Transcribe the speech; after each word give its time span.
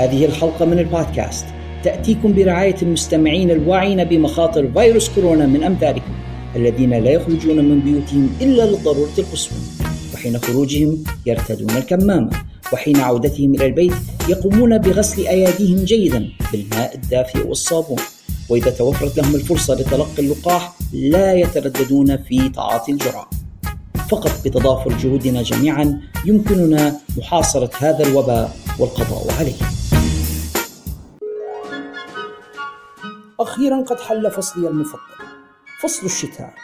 هذه 0.00 0.24
الحلقة 0.24 0.64
من 0.64 0.78
البودكاست. 0.78 1.44
تأتيكم 1.84 2.34
برعاية 2.34 2.76
المستمعين 2.82 3.50
الواعين 3.50 4.04
بمخاطر 4.04 4.72
فيروس 4.72 5.08
كورونا 5.08 5.46
من 5.46 5.64
أمثالكم 5.64 6.12
الذين 6.56 6.90
لا 6.90 7.10
يخرجون 7.10 7.64
من 7.64 7.80
بيوتهم 7.80 8.30
إلا 8.40 8.62
للضرورة 8.62 9.10
القصوى 9.18 9.58
وحين 10.14 10.38
خروجهم 10.38 11.04
يرتدون 11.26 11.70
الكمامة 11.70 12.30
وحين 12.72 12.96
عودتهم 12.96 13.54
إلى 13.54 13.66
البيت 13.66 13.92
يقومون 14.28 14.78
بغسل 14.78 15.26
أيديهم 15.26 15.84
جيدا 15.84 16.28
بالماء 16.52 16.94
الدافئ 16.94 17.46
والصابون. 17.46 17.98
وإذا 18.48 18.70
توفرت 18.70 19.18
لهم 19.18 19.34
الفرصة 19.34 19.74
لتلقي 19.74 20.22
اللقاح 20.22 20.72
لا 20.92 21.34
يترددون 21.34 22.16
في 22.16 22.48
تعاطي 22.48 22.92
الجرعة. 22.92 23.30
فقط 24.08 24.32
بتضافر 24.44 24.92
جهودنا 24.92 25.42
جميعا 25.42 26.00
يمكننا 26.26 26.96
محاصرة 27.18 27.70
هذا 27.78 28.06
الوباء 28.06 28.56
والقضاء 28.78 29.34
عليه. 29.38 29.79
أخيرا 33.40 33.82
قد 33.82 34.00
حل 34.00 34.30
فصلي 34.30 34.68
المفضل 34.68 35.00
فصل 35.80 36.06
الشتاء 36.06 36.54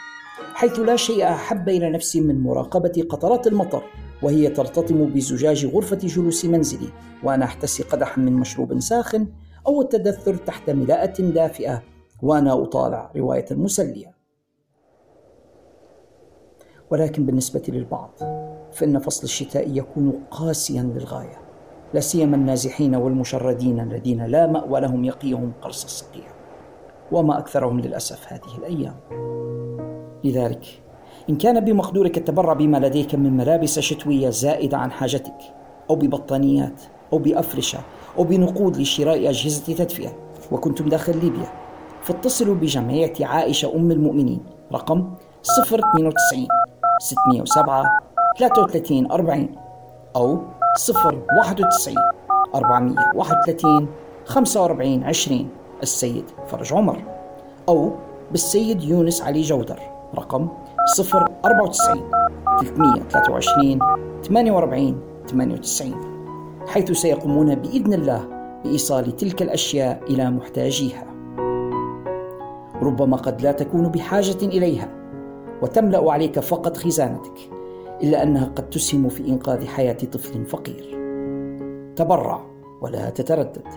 حيث 0.53 0.79
لا 0.79 0.95
شيء 0.95 1.29
أحب 1.29 1.69
إلى 1.69 1.89
نفسي 1.89 2.21
من 2.21 2.41
مراقبة 2.41 3.07
قطرات 3.09 3.47
المطر 3.47 3.83
وهي 4.23 4.49
ترتطم 4.49 5.05
بزجاج 5.05 5.65
غرفة 5.65 5.95
جلوس 5.97 6.45
منزلي 6.45 6.89
وأنا 7.23 7.45
أحتسي 7.45 7.83
قدحا 7.83 8.21
من 8.21 8.33
مشروب 8.33 8.79
ساخن 8.79 9.27
أو 9.67 9.81
التدثر 9.81 10.35
تحت 10.35 10.69
ملاءة 10.69 11.21
دافئة 11.21 11.83
وأنا 12.21 12.63
أطالع 12.63 13.11
رواية 13.15 13.45
مسلية. 13.51 14.17
ولكن 16.91 17.25
بالنسبة 17.25 17.63
للبعض 17.67 18.11
فإن 18.71 18.99
فصل 18.99 19.23
الشتاء 19.23 19.77
يكون 19.77 20.23
قاسيا 20.31 20.81
للغاية 20.81 21.41
لا 21.93 21.99
سيما 21.99 22.35
النازحين 22.35 22.95
والمشردين 22.95 23.79
الذين 23.79 24.25
لا 24.25 24.47
مأوى 24.47 24.81
لهم 24.81 25.03
يقيهم 25.05 25.53
قرص 25.61 25.83
الصقيع. 25.83 26.36
وما 27.11 27.37
أكثرهم 27.39 27.79
للأسف 27.79 28.33
هذه 28.33 28.57
الأيام. 28.57 28.95
لذلك 30.23 30.65
إن 31.29 31.35
كان 31.35 31.59
بمقدورك 31.59 32.17
التبرع 32.17 32.53
بما 32.53 32.77
لديك 32.77 33.15
من 33.15 33.37
ملابس 33.37 33.79
شتوية 33.79 34.29
زائدة 34.29 34.77
عن 34.77 34.91
حاجتك 34.91 35.37
أو 35.89 35.95
ببطانيات 35.95 36.81
أو 37.13 37.17
بأفرشة 37.17 37.79
أو 38.17 38.23
بنقود 38.23 38.77
لشراء 38.77 39.29
أجهزة 39.29 39.73
تدفئة 39.73 40.13
وكنتم 40.51 40.89
داخل 40.89 41.17
ليبيا 41.17 41.51
فاتصلوا 42.01 42.55
بجمعية 42.55 43.13
عائشة 43.21 43.75
أم 43.75 43.91
المؤمنين 43.91 44.39
رقم 44.73 45.13
092 45.69 46.47
607 46.99 47.83
33 48.39 49.11
40 49.11 49.49
أو 50.15 50.39
091 51.39 51.95
431 52.55 53.87
45 54.25 55.03
20 55.03 55.49
السيد 55.83 56.25
فرج 56.47 56.73
عمر 56.73 57.03
أو 57.69 57.91
بالسيد 58.31 58.83
يونس 58.83 59.21
علي 59.21 59.41
جودر 59.41 59.79
رقم 60.15 60.47
094 60.99 62.09
323 62.59 63.79
48 64.23 65.01
98 65.27 65.95
حيث 66.67 66.91
سيقومون 66.91 67.55
بإذن 67.55 67.93
الله 67.93 68.27
بإيصال 68.63 69.15
تلك 69.15 69.41
الأشياء 69.41 70.03
إلى 70.09 70.31
محتاجيها. 70.31 71.03
ربما 72.81 73.17
قد 73.17 73.41
لا 73.41 73.51
تكون 73.51 73.87
بحاجة 73.87 74.37
إليها 74.43 74.89
وتملأ 75.61 76.11
عليك 76.11 76.39
فقط 76.39 76.77
خزانتك 76.77 77.39
إلا 78.03 78.23
أنها 78.23 78.45
قد 78.45 78.69
تسهم 78.69 79.09
في 79.09 79.27
إنقاذ 79.27 79.67
حياة 79.67 79.93
طفل 79.93 80.45
فقير. 80.45 80.97
تبرع 81.95 82.45
ولا 82.81 83.09
تتردد 83.09 83.67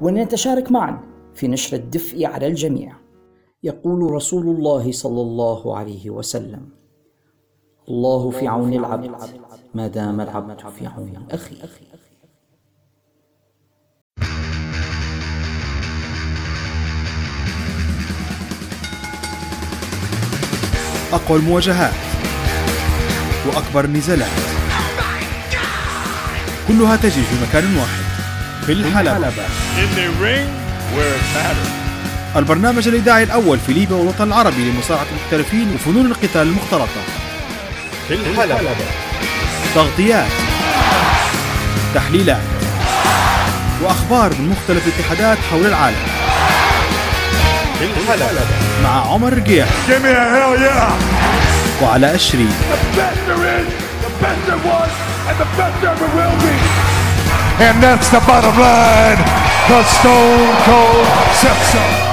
ولنتشارك 0.00 0.72
معا. 0.72 1.09
في 1.34 1.48
نشر 1.48 1.76
الدفء 1.76 2.24
على 2.26 2.46
الجميع. 2.46 2.96
يقول 3.62 4.12
رسول 4.12 4.56
الله 4.56 4.92
صلى 4.92 5.20
الله 5.20 5.76
عليه 5.76 6.10
وسلم 6.10 6.68
الله 7.88 8.30
في 8.30 8.48
عون 8.48 8.72
العبد 8.72 9.10
ما 9.74 9.86
دام 9.86 10.20
العبد 10.20 10.58
في 10.78 10.86
عون 10.86 11.26
أخيه. 11.30 11.56
أقوى 21.12 21.38
المواجهات 21.38 21.94
وأكبر 23.46 23.84
النزالات. 23.84 24.30
كلها 26.68 26.96
تجري 26.96 27.22
في 27.22 27.46
مكان 27.48 27.76
واحد 27.76 28.04
في 28.66 28.72
الحلبة. 28.72 30.59
البرنامج 32.36 32.88
الإذاعي 32.88 33.22
الأول 33.22 33.58
في 33.58 33.72
ليبيا 33.72 33.96
والوطن 33.96 34.24
العربي 34.24 34.70
لمصارعة 34.70 35.06
المحترفين 35.12 35.74
وفنون 35.74 36.06
القتال 36.06 36.42
المختلطة. 36.42 37.00
في 38.08 38.14
الحلبة. 38.14 38.60
تغطيات. 39.74 40.30
تحليلات. 41.94 42.42
وأخبار 43.82 44.30
من 44.38 44.48
مختلف 44.48 44.86
الاتحادات 44.86 45.38
حول 45.50 45.66
العالم. 45.66 45.96
في 47.78 47.84
الحلبة. 47.84 48.40
مع 48.82 49.12
عمر 49.12 49.32
رقيع. 49.32 49.66
Give 49.66 50.02
me 50.02 50.12
a 50.12 50.34
hell 50.34 50.58
yeah! 50.60 51.20
وعلى 51.82 52.14
أشري 52.14 52.46
The 52.46 52.98
best 52.98 53.20
there 53.28 53.44
is, 53.58 53.68
the 54.04 54.24
best 54.24 54.40
there 54.46 54.62
was, 54.70 54.90
and 55.28 55.36
the 55.40 55.48
best 55.58 55.76
there 55.82 55.96
will 56.16 56.36
be. 56.42 56.99
And 57.62 57.82
that's 57.82 58.08
the 58.08 58.20
bottom 58.20 58.58
line. 58.58 59.18
The 59.68 59.82
Stone 59.84 60.56
Cold 60.64 61.06
folks! 61.42 62.10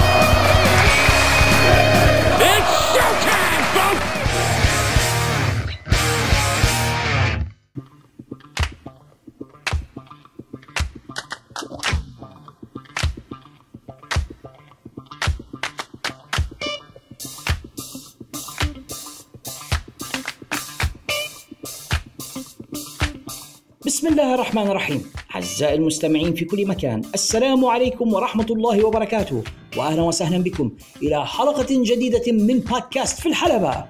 بسم 23.85 24.07
الله 24.07 24.33
الرحمن 24.33 24.67
الرحيم 24.67 25.11
أعزائي 25.37 25.75
المستمعين 25.75 26.33
في 26.33 26.45
كل 26.45 26.67
مكان 26.67 27.01
السلام 27.13 27.65
عليكم 27.65 28.13
ورحمة 28.13 28.45
الله 28.49 28.85
وبركاته 28.85 29.43
وأهلا 29.77 30.01
وسهلا 30.01 30.43
بكم 30.43 30.71
إلى 31.01 31.27
حلقة 31.27 31.67
جديدة 31.69 32.31
من 32.31 32.59
بودكاست 32.59 33.19
في 33.19 33.29
الحلبة. 33.29 33.85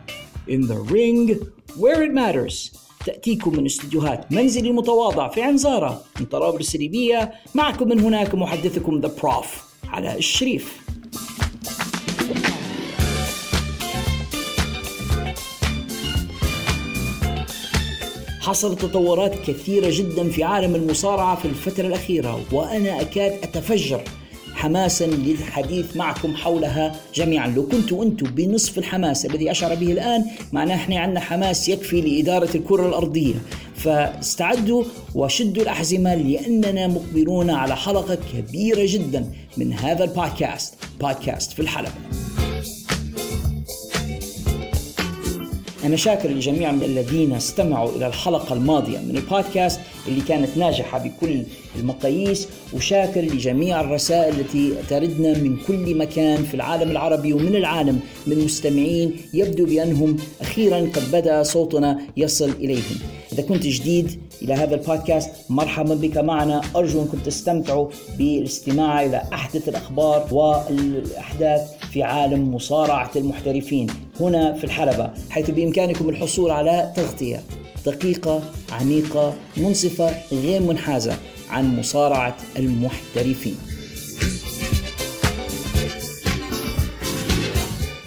In 0.50 0.62
the 0.68 0.80
ring 0.94 1.36
where 1.80 2.02
it 2.04 2.12
matters. 2.12 2.78
تأتيكم 3.06 3.58
من 3.58 3.66
استديوهات 3.66 4.32
منزلي 4.32 4.70
المتواضع 4.70 5.28
في 5.28 5.42
عنزارة 5.42 6.02
من 6.20 6.26
طرابلس 6.26 6.76
الليبية 6.76 7.32
معكم 7.56 7.88
من 7.88 8.00
هناك 8.00 8.36
محدثكم 8.36 9.00
ذا 9.00 9.12
بروف 9.24 9.64
علاء 9.90 10.18
الشريف. 10.18 10.82
حصلت 18.48 18.82
تطورات 18.82 19.36
كثيرة 19.48 19.90
جدا 19.92 20.30
في 20.30 20.44
عالم 20.44 20.76
المصارعة 20.76 21.36
في 21.36 21.46
الفترة 21.46 21.88
الأخيرة 21.88 22.42
وأنا 22.52 23.02
أكاد 23.02 23.32
أتفجر 23.44 24.02
حماسا 24.54 25.06
للحديث 25.06 25.98
معكم 25.98 26.36
حولها 26.36 26.96
جميعا. 27.16 27.48
لو 27.48 27.68
كنتوا 27.68 28.04
أنتم 28.04 28.28
بنصف 28.28 28.78
الحماس 28.78 29.26
الذي 29.26 29.52
أشعر 29.52 29.76
به 29.76 29.92
الآن 29.92 30.26
معناه 30.54 30.76
إحنا 30.76 31.00
عندنا 31.00 31.20
حماس 31.20 31.70
يكفي 31.70 32.02
لإدارة 32.02 32.58
الكرة 32.58 32.88
الأرضية. 32.88 33.36
فاستعدوا 33.76 34.84
وشدوا 35.16 35.64
الأحزمة 35.64 36.16
لأننا 36.16 36.88
مقبلون 36.88 37.50
على 37.50 37.76
حلقة 37.76 38.18
كبيرة 38.34 38.86
جدا 38.86 39.32
من 39.58 39.74
هذا 39.74 40.04
البودكاست 40.04 40.74
بودكاست 41.02 41.52
في 41.52 41.60
الحلبة. 41.60 41.92
أنا 45.88 45.96
شاكر 45.96 46.30
لجميع 46.30 46.70
الذين 46.70 47.34
استمعوا 47.34 47.92
إلى 47.96 48.08
الحلقة 48.08 48.54
الماضية 48.54 48.98
من 48.98 49.18
البودكاست. 49.18 49.80
اللي 50.08 50.22
كانت 50.22 50.58
ناجحة 50.58 50.98
بكل 50.98 51.44
المقاييس 51.76 52.48
وشاكر 52.74 53.22
لجميع 53.22 53.82
الرسائل 53.82 54.40
التي 54.40 54.74
تردنا 54.90 55.38
من 55.38 55.58
كل 55.68 55.96
مكان 55.96 56.44
في 56.44 56.54
العالم 56.54 56.92
العربي 56.92 57.34
ومن 57.34 57.56
العالم 57.56 58.00
من 58.28 58.46
مستمعين 58.46 59.16
يبدو 59.34 59.66
بأنهم 59.66 60.18
أخيرا 60.42 60.78
قد 60.78 61.12
بدأ 61.12 61.44
صوتنا 61.44 62.00
يصل 62.18 62.50
إليهم. 62.50 62.98
إذا 63.34 63.42
كنت 63.42 63.64
جديد 63.64 64.22
إلى 64.42 64.54
هذا 64.54 64.76
البودكاست 64.76 65.30
مرحبا 65.50 65.96
بك 65.96 66.18
معنا. 66.18 66.62
أرجو 66.76 67.02
أنكم 67.02 67.18
تستمتعوا 67.18 67.88
بالاستماع 68.18 69.06
إلى 69.06 69.24
أحدث 69.34 69.70
الأخبار 69.70 70.28
والأحداث 70.32 71.62
في 71.92 72.04
عالم 72.04 72.56
مصارعة 72.56 73.12
المحترفين 73.16 73.88
هنا 74.20 74.54
في 74.54 74.64
الحلبة 74.64 75.12
حيث 75.30 75.50
بإمكانكم 75.52 76.10
الحصول 76.10 76.52
على 76.52 76.94
تغطية. 76.96 77.44
دقيقة 77.88 78.44
عميقة 78.72 79.34
منصفة 79.58 80.16
غير 80.32 80.62
منحازة 80.62 81.18
عن 81.50 81.80
مصارعة 81.80 82.38
المحترفين. 82.58 83.56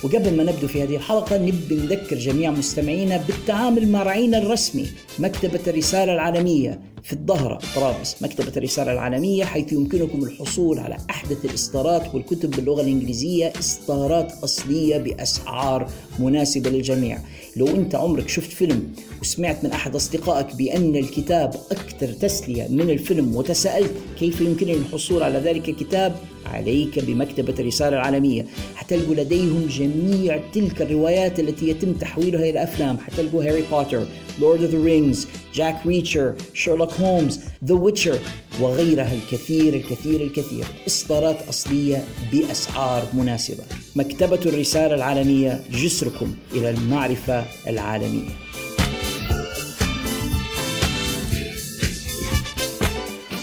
وقبل 0.05 0.37
ما 0.37 0.45
نبدو 0.45 0.69
في 0.69 0.83
هذه 0.83 0.97
الحلقة 0.97 1.39
نبي 1.39 1.75
نذكر 1.75 2.17
جميع 2.17 2.51
مستمعينا 2.51 3.17
بالتعامل 3.17 3.89
مع 3.89 4.03
رعينا 4.03 4.39
الرسمي 4.39 4.87
مكتبة 5.19 5.61
الرسالة 5.67 6.15
العالمية 6.15 6.81
في 7.03 7.13
الظهرة 7.13 7.59
طرابلس 7.75 8.17
مكتبة 8.23 8.53
الرسالة 8.57 8.93
العالمية 8.93 9.45
حيث 9.45 9.73
يمكنكم 9.73 10.25
الحصول 10.25 10.79
على 10.79 10.97
أحدث 11.11 11.45
الإصدارات 11.45 12.15
والكتب 12.15 12.51
باللغة 12.51 12.83
الإنجليزية 12.83 13.53
إصدارات 13.59 14.33
أصلية 14.45 14.99
بأسعار 14.99 15.91
مناسبة 16.19 16.71
للجميع. 16.71 17.19
لو 17.57 17.69
أنت 17.69 17.95
عمرك 17.95 18.29
شفت 18.29 18.53
فيلم 18.53 18.93
وسمعت 19.21 19.65
من 19.65 19.71
أحد 19.71 19.95
أصدقائك 19.95 20.57
بأن 20.57 20.97
الكتاب 20.97 21.55
أكثر 21.71 22.13
تسلية 22.13 22.69
من 22.69 22.91
الفيلم 22.91 23.37
وتساءلت 23.37 23.93
كيف 24.19 24.41
يمكنني 24.41 24.75
الحصول 24.75 25.23
على 25.23 25.39
ذلك 25.39 25.69
الكتاب 25.69 26.17
عليك 26.47 26.99
بمكتبة 26.99 27.55
الرسالة 27.59 27.97
العالمية. 27.97 28.47
حتلقوا 28.75 29.15
لديهم 29.15 29.67
جميع 29.67 30.41
تلك 30.53 30.83
الروايات 30.83 31.41
التي 31.41 31.69
يتم 31.69 31.93
تحويلها 31.93 32.51
إلى 32.51 32.63
أفلام. 32.63 32.99
حتلقوا 32.99 33.45
هاري 33.45 33.63
بوتر 33.71 34.07
Lord 34.41 34.63
of 34.63 34.71
the 34.71 34.85
Rings 34.85 35.29
Jack 35.55 35.87
Reacher 35.87 36.35
شيرلوك 36.55 36.93
هولمز 36.93 37.41
The 37.65 37.75
Witcher 37.75 38.19
وغيرها 38.61 39.15
الكثير 39.15 39.75
الكثير 39.75 40.21
الكثير. 40.21 40.65
إصدارات 40.87 41.49
أصلية 41.49 42.05
بأسعار 42.33 43.03
مناسبة. 43.15 43.65
مكتبة 43.97 44.41
الرسالة 44.47 44.95
العالمية 44.95 45.61
جسركم 45.71 46.35
إلى 46.53 46.71
المعرفة 46.71 47.45
العالمية. 47.67 48.31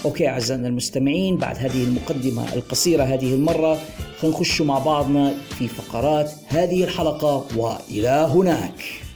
أوكي 0.05 0.27
أعزائنا 0.27 0.67
المستمعين 0.67 1.37
بعد 1.37 1.57
هذه 1.57 1.83
المقدمة 1.83 2.53
القصيرة 2.53 3.03
هذه 3.03 3.33
المرة 3.33 3.79
خلينا 4.21 4.37
مع 4.61 4.79
بعضنا 4.79 5.33
في 5.59 5.67
فقرات 5.67 6.31
هذه 6.47 6.83
الحلقة 6.83 7.45
وإلى 7.55 8.29
هناك. 8.33 9.06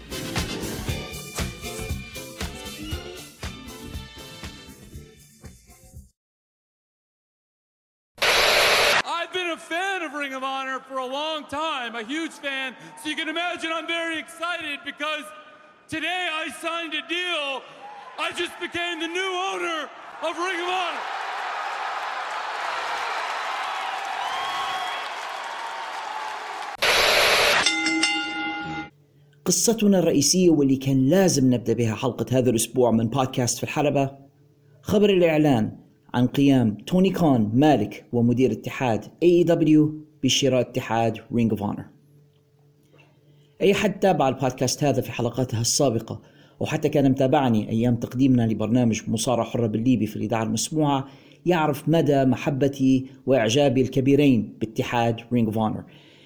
A 12.02 12.04
huge 12.04 12.36
fan. 12.46 12.70
So 13.00 13.10
you 13.10 13.16
can 13.16 13.30
imagine 13.30 13.70
I'm 13.78 13.88
very 13.88 14.18
excited 14.26 14.78
because 14.92 15.26
today 15.96 16.24
I 16.42 16.46
signed 16.66 16.94
a 17.02 17.04
deal. 17.18 17.48
I 18.26 18.30
just 18.42 18.56
became 18.66 18.96
the 19.06 19.12
new 19.20 19.32
owner 19.52 19.80
of 20.28 20.32
Ring 20.48 20.62
of 20.66 20.70
Honor. 20.82 21.04
قصتنا 29.46 30.00
الرئيسية 30.00 30.50
واللي 30.50 30.76
كان 30.76 31.10
لازم 31.10 31.54
نبدأ 31.54 31.74
بها 31.74 31.96
حلقة 31.96 32.26
هذا 32.38 32.50
الأسبوع 32.50 32.92
من 32.92 33.08
بودكاست 33.10 33.58
في 33.58 33.64
الحلبة 33.64 34.12
خبر 34.82 35.10
الإعلان 35.10 35.78
عن 36.14 36.28
قيام 36.28 36.78
توني 36.88 37.12
كون 37.12 37.52
مالك 37.54 38.06
ومدير 38.14 38.52
اتحاد 38.52 39.06
AEW 39.06 40.11
بشراء 40.24 40.62
اتحاد 40.62 41.18
Ring 41.18 41.58
of 41.58 41.62
Honor. 41.62 41.84
أي 43.62 43.74
حد 43.74 44.00
تابع 44.00 44.28
البودكاست 44.28 44.84
هذا 44.84 45.02
في 45.02 45.12
حلقاتها 45.12 45.62
السابقة 45.62 46.22
وحتى 46.60 46.90
كان 46.90 47.12
متابعني 47.12 47.70
أيام 47.70 47.96
تقديمنا 47.96 48.48
لبرنامج 48.48 49.02
مصارعة 49.08 49.46
حرة 49.46 49.68
بالليبي 49.68 50.08
في 50.08 50.16
الإذاعة 50.16 50.44
المسموعة 50.44 51.08
يعرف 51.46 51.90
مدى 51.90 52.26
محبتي 52.26 53.06
وإعجابي 53.26 53.82
الكبيرين 53.82 54.58
باتحاد 54.62 55.20
Ring 55.20 55.54
of 55.54 55.56
Honor. 55.56 55.84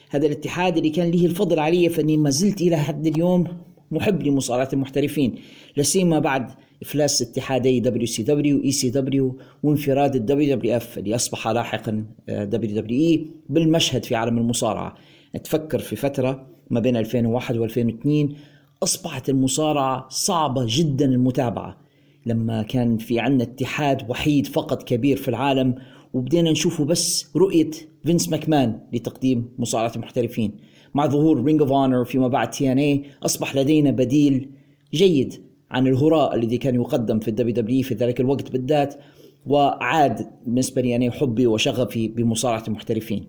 هذا 0.10 0.26
الاتحاد 0.26 0.78
اللي 0.78 0.90
كان 0.90 1.12
له 1.12 1.26
الفضل 1.26 1.60
علي 1.60 1.90
فإني 1.90 2.18
ما 2.18 2.30
زلت 2.30 2.62
إلى 2.62 2.78
حد 2.78 3.08
اليوم 3.08 3.48
محب 3.92 4.24
لمصارعة 4.24 4.70
المحترفين 4.74 5.36
لا 5.78 5.84
سيما 5.84 6.20
بعد 6.20 6.52
إفلاس 6.86 7.22
اتحادي 7.22 7.80
دبليو 7.80 8.08
سي 8.08 8.24
دبليو 8.24 8.64
إي 8.64 8.72
سي 8.72 8.90
دبليو 8.90 9.38
وانفراد 9.64 10.16
ال 10.16 10.56
WWF 10.56 10.98
اللي 10.98 11.16
أصبح 11.16 11.48
لاحقا 11.48 12.06
WWE 12.30 13.28
بالمشهد 13.50 14.06
في 14.06 14.16
عالم 14.16 14.38
المصارعة. 14.38 14.96
تفكر 15.44 15.80
في 15.80 15.96
فترة 15.96 16.48
ما 16.70 16.80
بين 16.80 16.98
2001 16.98 17.56
و2002 17.56 18.36
أصبحت 18.84 19.30
المصارعة 19.30 20.08
صعبة 20.10 20.66
جدا 20.70 21.06
المتابعة. 21.06 21.78
لما 22.26 22.64
كان 22.64 22.98
في 22.98 23.20
عندنا 23.20 23.44
اتحاد 23.44 24.10
وحيد 24.10 24.48
فقط 24.48 24.84
كبير 24.84 25.18
في 25.18 25.28
العالم 25.28 25.76
وبدينا 26.14 26.52
نشوفه 26.52 26.86
بس 26.86 27.32
رؤية 27.36 27.72
فينس 28.04 28.30
ماكمان 28.30 28.80
لتقديم 28.94 29.50
مصارعة 29.60 29.92
المحترفين. 29.96 30.52
مع 30.94 31.08
ظهور 31.08 31.44
Ring 31.44 31.62
of 31.62 31.72
Honor 31.72 32.06
فيما 32.06 32.28
بعد 32.28 32.50
TNA 32.50 33.04
أصبح 33.24 33.56
لدينا 33.56 33.92
بديل 33.92 34.50
جيد. 34.94 35.45
عن 35.75 35.88
الهراء 35.88 36.36
الذي 36.36 36.57
كان 36.57 36.75
يقدم 36.75 37.19
في 37.19 37.27
ال 37.28 37.54
WW 37.54 37.84
في 37.83 37.94
ذلك 37.94 38.19
الوقت 38.19 38.51
بالذات 38.51 38.95
وعاد 39.45 40.27
بالنسبة 40.45 40.81
لي 40.81 40.95
أنا 40.95 41.12
حبي 41.12 41.48
وشغفي 41.48 42.07
بمصارعة 42.07 42.63
المحترفين. 42.68 43.27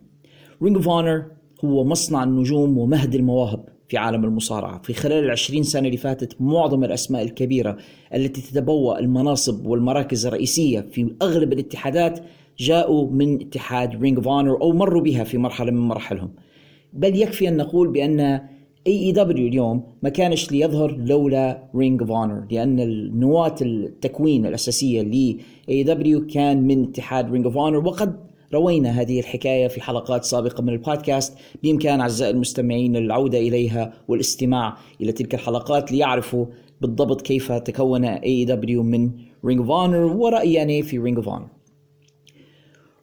Ring 0.63 0.77
of 0.77 0.89
Honor 0.89 1.25
هو 1.65 1.85
مصنع 1.85 2.25
النجوم 2.25 2.79
ومهد 2.79 3.15
المواهب 3.15 3.69
في 3.89 3.97
عالم 3.97 4.25
المصارعة. 4.25 4.83
في 4.83 4.95
خلال 4.95 5.25
العشرين 5.25 5.63
سنة 5.63 5.87
اللي 5.87 5.97
فاتت 5.97 6.37
معظم 6.41 6.85
الأسماء 6.85 7.23
الكبيرة 7.23 7.77
التي 8.15 8.41
تتبوأ 8.41 8.99
المناصب 8.99 9.67
والمراكز 9.67 10.27
الرئيسية 10.27 10.81
في 10.81 11.15
أغلب 11.23 11.53
الاتحادات 11.53 12.21
جاءوا 12.59 13.11
من 13.11 13.41
اتحاد 13.41 14.03
Ring 14.03 14.17
of 14.17 14.29
Honor 14.29 14.61
أو 14.63 14.73
مروا 14.73 15.03
بها 15.03 15.25
في 15.25 15.39
مرحلة 15.39 15.71
من 15.71 15.81
مراحلهم. 15.81 16.31
بل 16.93 17.17
يكفي 17.17 17.49
أن 17.49 17.57
نقول 17.57 17.89
بأن 17.89 18.41
AEW 18.87 19.47
اليوم 19.49 19.83
ما 20.03 20.09
كانش 20.09 20.53
ليظهر 20.53 20.97
لولا 20.97 21.69
Ring 21.77 22.03
of 22.03 22.11
Honor 22.11 22.47
لأن 22.51 22.81
النواة 22.81 23.55
التكوين 23.63 24.47
الأساسية 24.47 25.03
ل 25.03 25.39
AEW 25.69 26.27
كان 26.27 26.63
من 26.63 26.85
اتحاد 26.85 27.33
Ring 27.33 27.45
of 27.45 27.57
Honor 27.57 27.87
وقد 27.87 28.17
روينا 28.55 28.91
هذه 28.91 29.21
الحكاية 29.21 29.69
في 29.69 29.81
حلقات 29.81 30.25
سابقة 30.25 30.63
من 30.63 30.69
البودكاست. 30.69 31.39
بإمكان 31.63 32.01
أعزائي 32.01 32.31
المستمعين 32.31 32.97
العودة 32.97 33.39
إليها 33.39 33.93
والاستماع 34.09 34.77
إلى 35.01 35.13
تلك 35.13 35.35
الحلقات 35.35 35.93
ليعرفوا 35.93 36.47
بالضبط 36.81 37.23
كيف 37.23 37.53
تكون 37.53 38.05
AEW 38.05 38.83
من 38.83 39.11
Ring 39.45 39.61
of 39.61 39.71
Honor 39.71 40.17
ورايي 40.17 40.83
في 40.83 40.99
Ring 40.99 41.17
of 41.17 41.29
Honor 41.29 41.56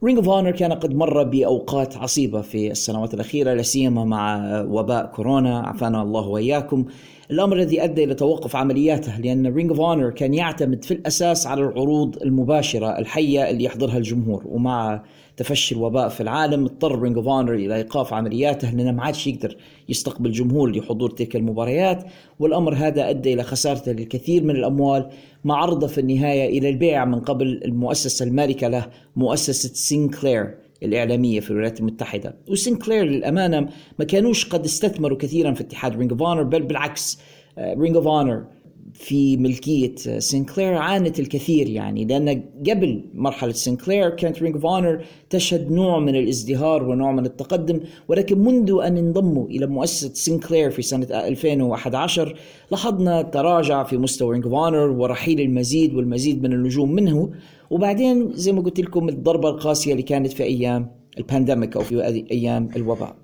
Ring 0.04 0.18
of 0.18 0.30
Honor 0.30 0.52
كان 0.52 0.74
قد 0.74 0.96
مر 0.96 1.24
بأوقات 1.24 1.98
عصيبة 1.98 2.42
في 2.42 2.72
السنوات 2.72 3.14
الأخيرة 3.14 3.54
لا 3.54 3.62
سيما 3.62 4.06
مع 4.06 4.62
وباء 4.62 5.06
كورونا. 5.06 5.60
عافانا 5.60 6.02
الله 6.02 6.28
وإياكم. 6.28 6.86
الأمر 7.32 7.56
الذي 7.56 7.84
أدى 7.84 8.04
إلى 8.04 8.14
توقف 8.14 8.56
عملياته 8.56 9.20
لأن 9.20 9.48
Ring 9.48 9.70
of 9.70 9.80
Honor 9.80 10.10
كان 10.10 10.34
يعتمد 10.34 10.84
في 10.84 10.94
الأساس 10.94 11.48
على 11.48 11.62
العروض 11.62 12.24
المباشرة 12.24 13.00
الحية 13.00 13.50
اللي 13.50 13.64
يحضرها 13.64 13.98
الجمهور. 13.98 14.44
ومع 14.46 15.04
تفشي 15.38 15.76
الوباء 15.76 16.10
في 16.10 16.22
العالم 16.22 16.66
اضطر 16.66 17.00
Ring 17.02 17.18
of 17.18 17.28
Honor 17.28 17.54
إلى 17.54 17.76
إيقاف 17.76 18.14
عملياته 18.14 18.70
لأنه 18.72 18.92
ما 18.92 19.04
عادش 19.04 19.28
يقدر 19.28 19.58
يستقبل 19.90 20.32
جمهور 20.32 20.72
لحضور 20.72 21.10
تلك 21.10 21.36
المباريات 21.36 22.04
والأمر 22.40 22.74
هذا 22.76 23.10
أدى 23.10 23.34
إلى 23.34 23.44
خسارته 23.44 23.92
للكثير 23.92 24.44
من 24.44 24.56
الأموال 24.56 25.10
مع 25.44 25.56
عرضه 25.56 25.88
في 25.88 25.98
النهاية 25.98 26.60
إلى 26.60 26.70
البيع 26.70 27.06
من 27.06 27.20
قبل 27.20 27.62
المؤسسة 27.66 28.26
المالكة 28.26 28.68
له 28.68 28.88
مؤسسة 29.16 29.74
سينكلير 29.74 30.56
الإعلامية 30.84 31.40
في 31.40 31.52
الولايات 31.52 31.80
المتحدة. 31.80 32.36
وسينكلير 32.50 33.04
للأمانة 33.04 33.70
ما 34.00 34.06
كانوش 34.06 34.50
قد 34.50 34.66
استثمروا 34.66 35.18
كثيرا 35.18 35.52
في 35.52 35.62
اتحاد 35.62 35.98
Ring 35.98 36.12
of 36.12 36.22
Honor 36.22 36.44
بل 36.44 36.62
بالعكس 36.62 37.20
Ring 37.60 37.96
of 37.96 38.08
Honor 38.08 38.46
في 38.94 39.38
ملكية 39.38 39.96
سينكلير 40.20 40.74
عانت 40.74 41.20
الكثير 41.20 41.70
يعني 41.70 42.06
لأن 42.06 42.44
قبل 42.70 43.04
مرحلة 43.14 43.52
سينكلير 43.52 44.10
كانت 44.10 44.42
Ring 44.42 44.56
of 44.56 44.66
Honor 44.66 45.06
تشهد 45.30 45.72
نوع 45.72 46.00
من 46.00 46.16
الازدهار 46.16 46.84
ونوع 46.84 47.12
من 47.12 47.26
التقدم 47.26 47.80
ولكن 48.08 48.40
منذ 48.40 48.80
أن 48.84 48.98
انضموا 48.98 49.48
إلى 49.48 49.68
مؤسسة 49.68 50.14
سينكلير 50.14 50.72
في 50.72 50.82
سنة 50.82 51.08
2011 51.12 52.38
لاحظنا 52.72 53.22
تراجع 53.22 53.84
في 53.84 53.98
مستوى 53.98 54.32
Ring 54.32 54.46
of 54.46 54.54
Honor 54.54 54.90
ورحيل 54.90 55.42
المزيد 55.42 55.96
والمزيد 55.96 56.44
من 56.44 56.54
النجوم 56.54 56.92
منه. 56.92 57.32
وبعدين 57.70 58.34
زي 58.34 58.52
ما 58.52 58.62
قلت 58.62 58.80
لكم 58.80 59.10
الضربة 59.10 59.50
القاسية 59.50 59.92
اللي 59.92 60.04
كانت 60.04 60.34
في 60.34 60.44
أيام 60.44 60.92
ال 61.18 61.24
pandemic 61.24 61.76
أو 61.76 61.82
في 61.82 62.04
أيام 62.32 62.70
الوباء. 62.76 63.16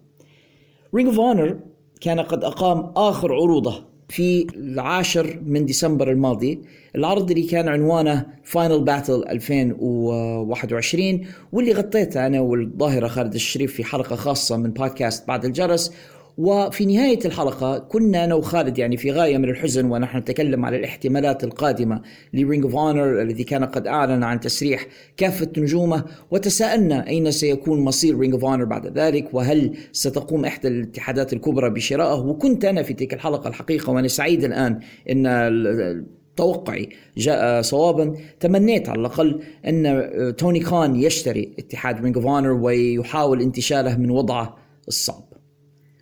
Ring 0.96 1.08
of 1.08 1.20
Honor 1.20 1.60
كان 2.02 2.20
قد 2.20 2.44
أقام 2.44 2.92
آخر 2.96 3.34
عروضه 3.34 3.89
في 4.10 4.48
العاشر 4.56 5.40
من 5.46 5.66
ديسمبر 5.66 6.12
الماضي. 6.12 6.62
العرض 6.96 7.32
اللي 7.32 7.44
كان 7.44 7.68
عنوانه 7.68 8.26
Final 8.44 8.84
Battle 8.84 9.24
2021 9.30 11.26
واللي 11.52 11.72
غطيته 11.72 12.28
أنا 12.28 12.40
والظاهرة 12.40 13.08
خالد 13.08 13.34
الشريف 13.34 13.74
في 13.74 13.84
حلقة 13.84 14.16
خاصة 14.16 14.58
من 14.58 14.72
بودكاست 14.72 15.28
بعد 15.28 15.46
الجرس 15.46 15.94
وفي 16.40 16.86
نهاية 16.86 17.20
الحلقة 17.26 17.80
كنا 17.80 18.24
أنا 18.24 18.36
وخالد 18.36 18.78
يعني 18.78 18.98
في 18.98 19.12
غاية 19.12 19.38
من 19.38 19.50
الحزن 19.50 19.92
ونحن 19.92 20.18
نتكلم 20.18 20.66
على 20.66 20.78
الاحتمالات 20.78 21.44
القادمة 21.44 22.02
ل 22.34 22.40
Ring 22.40 22.64
of 22.64 22.76
Honor 22.76 23.22
الذي 23.22 23.44
كان 23.44 23.66
قد 23.66 23.88
أعلن 23.88 24.24
عن 24.24 24.40
تسريح 24.40 24.86
كافة 25.18 25.48
نجومه 25.58 26.06
وتساءلنا 26.32 27.08
أين 27.08 27.32
سيكون 27.32 27.80
مصير 27.80 28.18
Ring 28.20 28.34
of 28.34 28.46
Honor 28.46 28.66
بعد 28.66 28.98
ذلك 28.98 29.34
وهل 29.34 29.78
ستقوم 29.92 30.46
إحدى 30.46 30.68
الاتحادات 30.68 31.34
الكبرى 31.34 31.70
بشرائه 31.70 32.20
وكنت 32.20 32.66
أنا 32.66 32.84
في 32.84 32.94
تلك 32.94 33.14
الحلقة 33.14 33.48
الحقيقة 33.48 33.94
وأنا 33.94 34.08
سعيد 34.08 34.44
الآن 34.44 34.80
أن 35.10 36.06
توقعي 36.36 36.90
جاء 37.18 37.62
صوابا. 37.62 38.16
تمنيت 38.40 38.90
على 38.90 39.00
الأقل 39.00 39.42
أن 39.68 40.34
توني 40.38 40.62
خان 40.62 40.96
يشتري 40.96 41.54
اتحاد 41.60 42.02
Ring 42.02 42.18
of 42.18 42.26
Honor 42.26 42.52
ويحاول 42.52 43.42
انتشاله 43.42 43.98
من 43.98 44.10
وضعه 44.10 44.58
الصعب. 44.88 45.29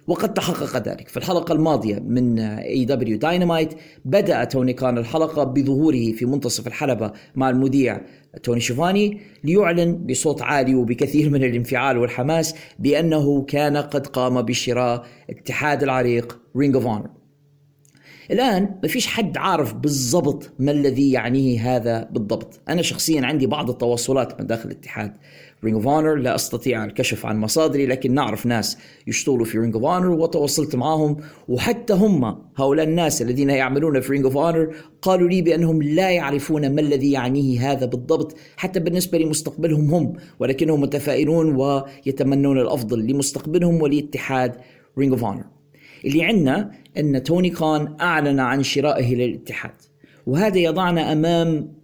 وقد 0.08 0.34
تحقق 0.34 0.78
ذلك. 0.78 1.08
في 1.08 1.18
الحلقة 1.18 1.54
الماضية 1.54 2.00
من 2.00 2.40
AEW 2.40 2.86
Dynamite 2.86 3.74
بدأ 4.06 4.44
توني 4.44 4.74
خان 4.74 4.98
الحلقة 4.98 5.44
بظهوره 5.44 6.12
في 6.12 6.26
منتصف 6.26 6.68
الحلبة 6.68 7.12
مع 7.36 7.50
المذيع 7.50 8.02
توني 8.44 8.60
شيفاني 8.60 9.22
ليعلن 9.44 10.06
بصوت 10.06 10.42
عالي 10.42 10.76
وبكثير 10.76 11.30
من 11.30 11.44
الانفعال 11.44 11.98
والحماس 11.98 12.56
بأنه 12.80 13.42
كان 13.42 13.78
قد 13.78 14.08
قام 14.08 14.42
بشراء 14.42 15.06
اتحاد 15.30 15.84
العريق 15.84 16.40
Ring 16.58 16.76
of 16.76 16.86
Honor 16.86 17.10
الآن 18.32 18.76
ما 18.84 18.90
فيش 18.90 19.08
حد 19.08 19.38
عارف 19.38 19.74
بالضبط 19.74 20.52
ما 20.60 20.72
الذي 20.72 21.12
يعنيه 21.12 21.76
هذا 21.76 22.10
بالضبط. 22.12 22.60
أنا 22.70 22.82
شخصيا 22.82 23.26
عندي 23.26 23.48
بعض 23.48 23.70
التواصلات 23.70 24.42
من 24.42 24.48
داخل 24.48 24.70
الاتحاد. 24.70 25.18
Ring 25.64 25.76
of 25.76 25.88
Honor 25.88 26.16
لا 26.16 26.36
أستطيع 26.36 26.86
الكشف 26.86 27.26
عن 27.26 27.38
مصادري 27.38 27.86
لكن 27.86 28.14
نعرف 28.14 28.46
ناس 28.46 28.78
يشتغلوا 29.08 29.46
في 29.46 29.60
Ring 29.60 29.76
of 29.76 29.84
Honor 29.84 30.10
وتواصلت 30.10 30.76
معهم 30.76 31.18
وحتى 31.48 31.94
هم 31.94 32.42
هؤلاء 32.58 32.86
الناس 32.86 33.22
الذين 33.22 33.50
يعملون 33.50 34.00
في 34.00 34.12
Ring 34.12 34.26
of 34.26 34.38
Honor 34.38 34.74
قالوا 35.02 35.30
لي 35.30 35.42
بأنهم 35.42 35.84
لا 35.84 36.12
يعرفون 36.12 36.76
ما 36.76 36.82
الذي 36.82 37.12
يعنيه 37.12 37.72
هذا 37.72 37.86
بالضبط 37.86 38.38
حتى 38.58 38.80
بالنسبة 38.80 39.18
لمستقبلهم 39.18 39.94
هم 39.94 40.14
ولكنهم 40.40 40.82
متفائلون 40.82 41.56
ويتمنون 41.56 42.60
الأفضل 42.60 43.08
لمستقبلهم 43.08 43.82
ولاتحاد 43.82 44.56
Ring 44.98 45.12
of 45.12 45.24
Honor 45.24 45.44
اللي 46.06 46.24
عندنا 46.24 46.72
إن 46.98 47.24
توني 47.24 47.50
خان 47.50 47.96
أعلن 48.02 48.40
عن 48.40 48.64
شرائه 48.64 49.16
للاتحاد. 49.16 49.72
وهذا 50.28 50.58
يضعنا 50.58 51.12
أمام 51.12 51.77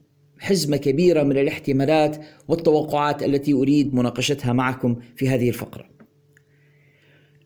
حزمة 0.43 0.77
كبيرة 0.77 1.23
من 1.23 1.38
الاحتمالات 1.38 2.17
والتوقعات 2.47 3.23
التي 3.23 3.53
أريد 3.53 3.95
مناقشتها 3.95 4.53
معكم 4.53 4.95
في 5.15 5.29
هذه 5.29 5.50
الفقرة. 5.50 5.85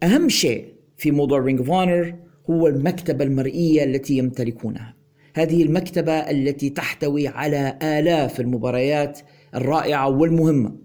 أهم 0.03 0.29
شيء 0.29 0.65
في 0.97 1.11
موضوع 1.11 1.39
Ring 1.39 1.59
of 1.59 1.71
Honor 1.71 2.15
هو 2.49 2.67
المكتبة 2.67 3.23
المرئية 3.23 3.83
التي 3.83 4.17
يمتلكونها. 4.17 4.95
هذه 5.33 5.63
المكتبة 5.63 6.11
التي 6.11 6.69
تحتوي 6.69 7.27
على 7.27 7.79
آلاف 7.83 8.39
المباريات 8.39 9.19
الرائعة 9.55 10.09
والمهمة 10.09 10.75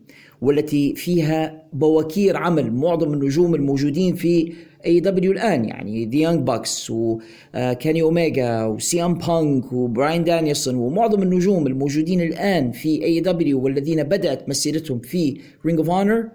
والتي 0.40 0.95
فيها 0.95 1.62
بواكير 1.73 2.37
عمل 2.37 2.73
معظم 2.73 3.12
النجوم 3.12 3.54
الموجودين 3.54 4.14
في 4.14 4.52
AEW 4.87 5.33
الان 5.33 5.65
يعني 5.65 6.05
The 6.04 6.16
Young 6.16 6.47
Bucks 6.47 6.90
وكيني 6.90 8.02
اوميجا 8.03 8.65
وسي 8.65 9.05
ام 9.05 9.15
بانك 9.15 9.73
وبراين 9.73 10.25
دانيلسون 10.25 10.75
ومعظم 10.75 11.23
النجوم 11.23 11.67
الموجودين 11.67 12.21
الآن 12.21 12.71
في 12.71 13.05
AEW 13.04 13.61
والذين 13.65 14.03
بدأت 14.03 14.49
مسيرتهم 14.49 14.99
في 14.99 15.41
Ring 15.66 15.78
of 15.78 15.90
Honor 15.90 16.28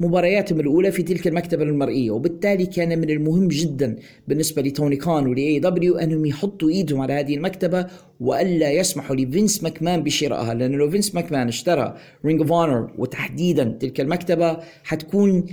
مبارياتهم 0.00 0.60
الأولى 0.60 0.92
في 0.92 1.02
تلك 1.02 1.26
المكتبة 1.26 1.62
المرئية. 1.62 2.10
وبالتالي 2.10 2.66
كان 2.66 2.98
من 2.98 3.10
المهم 3.10 3.48
جدا 3.48 3.96
بالنسبة 4.28 4.62
لتوني 4.62 4.96
كان 4.96 5.26
ول 5.26 5.58
AEW 5.58 5.96
أنهم 5.96 6.26
يحطوا 6.26 6.68
إيدهم 6.70 7.00
على 7.00 7.12
هذه 7.12 7.34
المكتبة 7.34 7.86
وألا 8.20 8.72
يسمحوا 8.72 9.16
لفينس 9.16 9.62
ماكمان 9.62 10.02
بشرائها 10.02 10.54
لأنه 10.54 10.76
لو 10.76 10.90
فينس 10.90 11.14
ماكمان 11.14 11.48
اشترى 11.48 11.96
Ring 12.24 12.40
of 12.40 12.52
Honor 12.52 12.90
وتحديدا 12.98 13.64
تلك 13.80 14.00
المكتبة 14.00 14.58
حتكون 14.84 15.46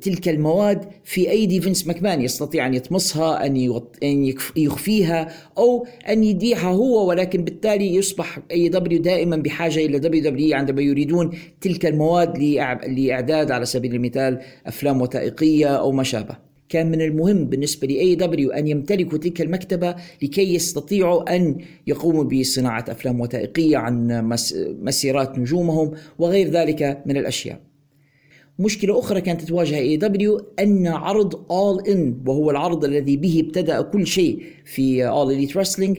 تلك 0.00 0.28
المواد 0.28 0.84
في 1.04 1.30
ايدي 1.30 1.60
فينس 1.60 1.86
ماكمان 1.86 2.22
يستطيع 2.22 2.66
أن 2.66 2.74
يطمسها 2.74 3.46
أن 3.46 4.34
يخفيها 4.56 5.28
أو 5.58 5.86
أن 6.08 6.24
يديها 6.24 6.70
هو 6.70 7.08
ولكن 7.08 7.44
بالتالي 7.44 7.94
يصبح 7.94 8.38
AEW 8.50 9.02
دائما 9.02 9.36
بحاجة 9.36 9.86
إلى 9.86 9.98
WWE 9.98 10.56
عندما 10.56 10.82
يريدون 10.82 11.30
تلك 11.60 11.86
المواد 11.86 12.38
لإعداد 12.88 13.50
على 13.50 13.64
سبيل 13.64 13.94
المثال 13.94 14.40
أفلام 14.66 15.02
وثائقية 15.02 15.66
أو 15.66 15.92
ما 15.92 16.02
شابه. 16.02 16.36
كان 16.68 16.90
من 16.90 17.00
المهم 17.00 17.44
بالنسبة 17.44 17.88
ل 17.88 18.14
AEW 18.14 18.50
أن 18.50 18.66
يمتلكوا 18.66 19.18
تلك 19.18 19.40
المكتبة 19.40 19.94
لكي 20.22 20.54
يستطيعوا 20.54 21.36
أن 21.36 21.58
يقوموا 21.86 22.24
بصناعة 22.24 22.84
أفلام 22.88 23.20
وثائقية 23.20 23.76
عن 23.76 24.28
مسيرات 24.82 25.38
نجومهم 25.38 25.90
وغير 26.18 26.48
ذلك 26.48 27.02
من 27.06 27.16
الأشياء 27.16 27.71
مشكلة 28.62 28.98
أخرى 28.98 29.20
كانت 29.20 29.40
تواجه 29.42 29.78
AEW 29.78 30.40
أن 30.60 30.86
عرض 30.86 31.50
All 31.50 31.88
In 31.88 32.22
وهو 32.26 32.50
العرض 32.50 32.84
الذي 32.84 33.16
به 33.16 33.42
ابتدأ 33.46 33.80
كل 33.80 34.06
شيء 34.06 34.42
في 34.64 35.08
All 35.08 35.32
Elite 35.32 35.56
Wrestling 35.56 35.98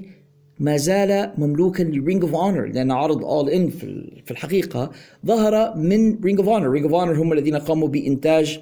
ما 0.60 0.78
زال 0.78 1.32
مملوكا 1.38 1.84
ل 1.84 1.92
Ring 1.92 2.24
of 2.24 2.36
Honor 2.36 2.66
لأن 2.66 2.92
عرض 2.92 3.26
All 3.26 3.50
In 3.50 3.70
في 3.70 4.32
الحقيقة 4.32 4.92
ظهر 5.26 5.78
من 5.78 6.20
Ring 6.24 6.40
of 6.40 6.50
Honor 6.50 6.70
Ring 6.70 6.86
of 6.86 6.94
Honor 6.94 7.22
هم 7.22 7.34
الذين 7.34 7.56
قاموا 7.56 7.88
بإنتاج 7.88 8.60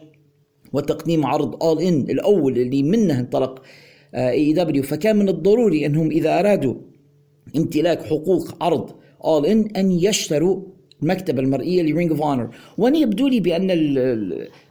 وتقديم 0.74 1.26
عرض 1.26 1.64
All 1.64 1.82
In 1.82 2.02
الأول 2.02 2.58
اللي 2.58 2.84
منه 2.84 3.20
انطلق 3.20 3.62
AEW. 4.16 4.84
فكان 4.84 5.16
من 5.16 5.30
الضروري 5.30 5.86
أنهم 5.86 6.12
إذا 6.12 6.40
أرادوا 6.40 6.76
امتلاك 7.56 8.04
حقوق 8.04 8.64
عرض 8.64 8.90
All 9.26 9.46
In 9.46 9.68
أن 9.78 9.92
يشتروا 9.92 10.62
المكتبة 11.04 11.42
المرئية 11.42 11.84
ل 11.84 11.89
Ring 11.89 12.12
of 12.12 12.22
Honor 12.22 12.50
وأنا 12.78 12.98
يبدو 12.98 13.28
لي 13.28 13.40
بأن 13.40 13.68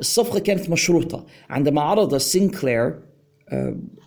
الصفقة 0.01 0.39
كانت 0.39 0.71
مشروطة. 0.71 1.27
عندما 1.51 1.81
عرض 1.81 2.17
سينكلير 2.17 2.95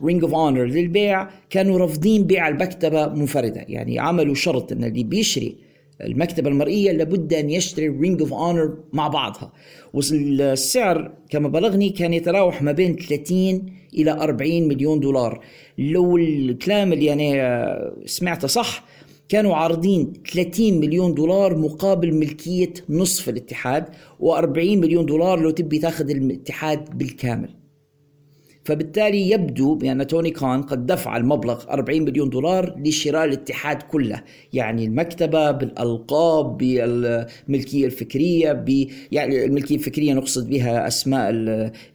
Ring 0.04 0.24
of 0.24 0.34
Honor 0.34 0.66
للبيع 0.66 1.28
كانوا 1.50 1.78
رافضين 1.78 2.24
بيع 2.24 2.48
المكتبة 2.48 3.08
منفردة. 3.08 3.66
يعني 3.68 4.00
عملوا 4.00 4.36
شرط 4.36 4.72
أن 4.72 4.84
اللي 4.84 5.04
بيشري 5.04 5.56
المكتبة 6.02 6.50
المرئية 6.50 6.92
لابد 6.92 7.34
أن 7.34 7.50
يشتري 7.50 7.90
Ring 7.90 8.22
of 8.22 8.34
Honor 8.34 8.78
مع 8.94 9.08
بعضها. 9.08 9.54
والسعر 9.94 11.12
كما 11.30 11.48
بلغني 11.50 11.90
كان 11.90 12.14
يتراوح 12.14 12.62
ما 12.62 12.72
بين 12.72 12.96
30 12.96 13.66
إلى 13.94 14.12
40 14.12 14.68
مليون 14.68 15.00
دولار. 15.00 15.46
لو 15.78 16.18
الكلام 16.18 16.94
اللي 16.94 17.14
أنا 17.14 17.94
سمعته 18.06 18.48
صح 18.48 18.84
كانوا 19.34 19.56
عارضين 19.56 20.14
30 20.34 20.80
مليون 20.80 21.14
دولار 21.14 21.58
مقابل 21.58 22.14
ملكية 22.14 22.74
نصف 22.90 23.30
الاتحاد 23.30 23.86
و40 24.20 24.58
مليون 24.58 25.06
دولار 25.06 25.40
لو 25.40 25.50
تبي 25.50 25.80
تاخذ 25.80 26.10
الاتحاد 26.10 26.98
بالكامل. 26.98 27.63
فبالتالي 28.64 29.30
يبدو 29.30 29.76
بأن 29.76 30.08
توني 30.08 30.32
كان 30.32 30.62
قد 30.62 30.86
دفع 30.86 31.18
المبلغ 31.18 31.64
40 31.70 32.02
مليون 32.02 32.30
دولار 32.30 32.76
لشراء 32.86 33.26
الاتحاد 33.26 33.82
كله 33.82 34.24
يعني 34.54 34.86
المكتبة 34.86 35.52
بالألقاب 35.52 36.58
بالملكية 36.58 37.86
الفكرية 37.86 38.52
ب 38.52 38.88
يعني 39.12 39.46
الملكية 39.46 39.76
الفكرية 39.76 40.14
نقصد 40.14 40.50
بها 40.50 40.88
أسماء 40.88 41.30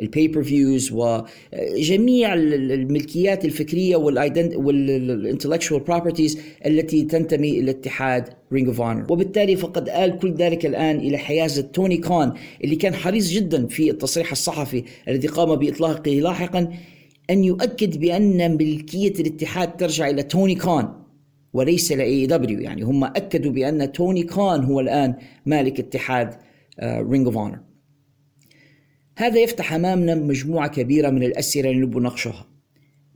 ال 0.01 0.43
pay-per-views 0.43 0.93
وجميع 0.93 2.35
الملكيات 2.35 3.45
الفكرية 3.45 3.97
وال 3.97 4.23
intellectual 4.23 5.81
properties 5.81 6.39
التي 6.67 7.03
تنتمي 7.05 7.61
إلى 7.61 7.71
اتحاد 7.71 8.29
Ring 8.53 8.69
of 8.69 8.81
Honor 8.81 9.13
وبالتالي 9.13 9.57
فقد 9.57 9.89
آل 9.89 10.19
كل 10.19 10.35
ذلك 10.35 10.67
الآن 10.67 10.97
إلى 10.97 11.19
حيازة 11.19 11.63
توني 11.63 11.97
كون 11.97 12.33
اللي 12.65 12.77
كان 12.77 12.95
حريص 12.95 13.31
جدا 13.31 13.67
في 13.67 13.91
التصريح 13.91 14.31
الصحفي 14.33 14.85
الذي 15.09 15.29
قام 15.29 15.57
بإطلاقه 15.57 16.11
لاحقا. 16.11 16.58
أن 17.31 17.45
يؤكد 17.45 18.01
بأن 18.01 18.57
ملكية 18.57 19.13
الاتحاد 19.21 19.77
ترجع 19.77 20.09
إلى 20.09 20.23
توني 20.23 20.55
كون 20.55 21.05
وليس 21.53 21.93
ل 21.93 22.27
AEW 22.27 22.61
يعني 22.61 22.83
هم 22.83 23.05
أكدوا 23.05 23.53
بأن 23.53 23.93
توني 23.93 24.23
كون 24.23 24.65
هو 24.65 24.81
الآن 24.81 25.15
مالك 25.47 25.81
اتحاد 25.81 26.35
Ring 26.83 27.27
of 27.27 27.37
Honor 27.37 27.59
هذا 29.19 29.41
يفتح 29.41 29.73
أمامنا 29.73 30.15
مجموعة 30.15 30.69
كبيرة 30.69 31.11
من 31.11 31.23
الأسئلة 31.23 31.71
اللي 31.71 31.87
نبغى 31.87 32.01
نناقشها. 32.01 32.47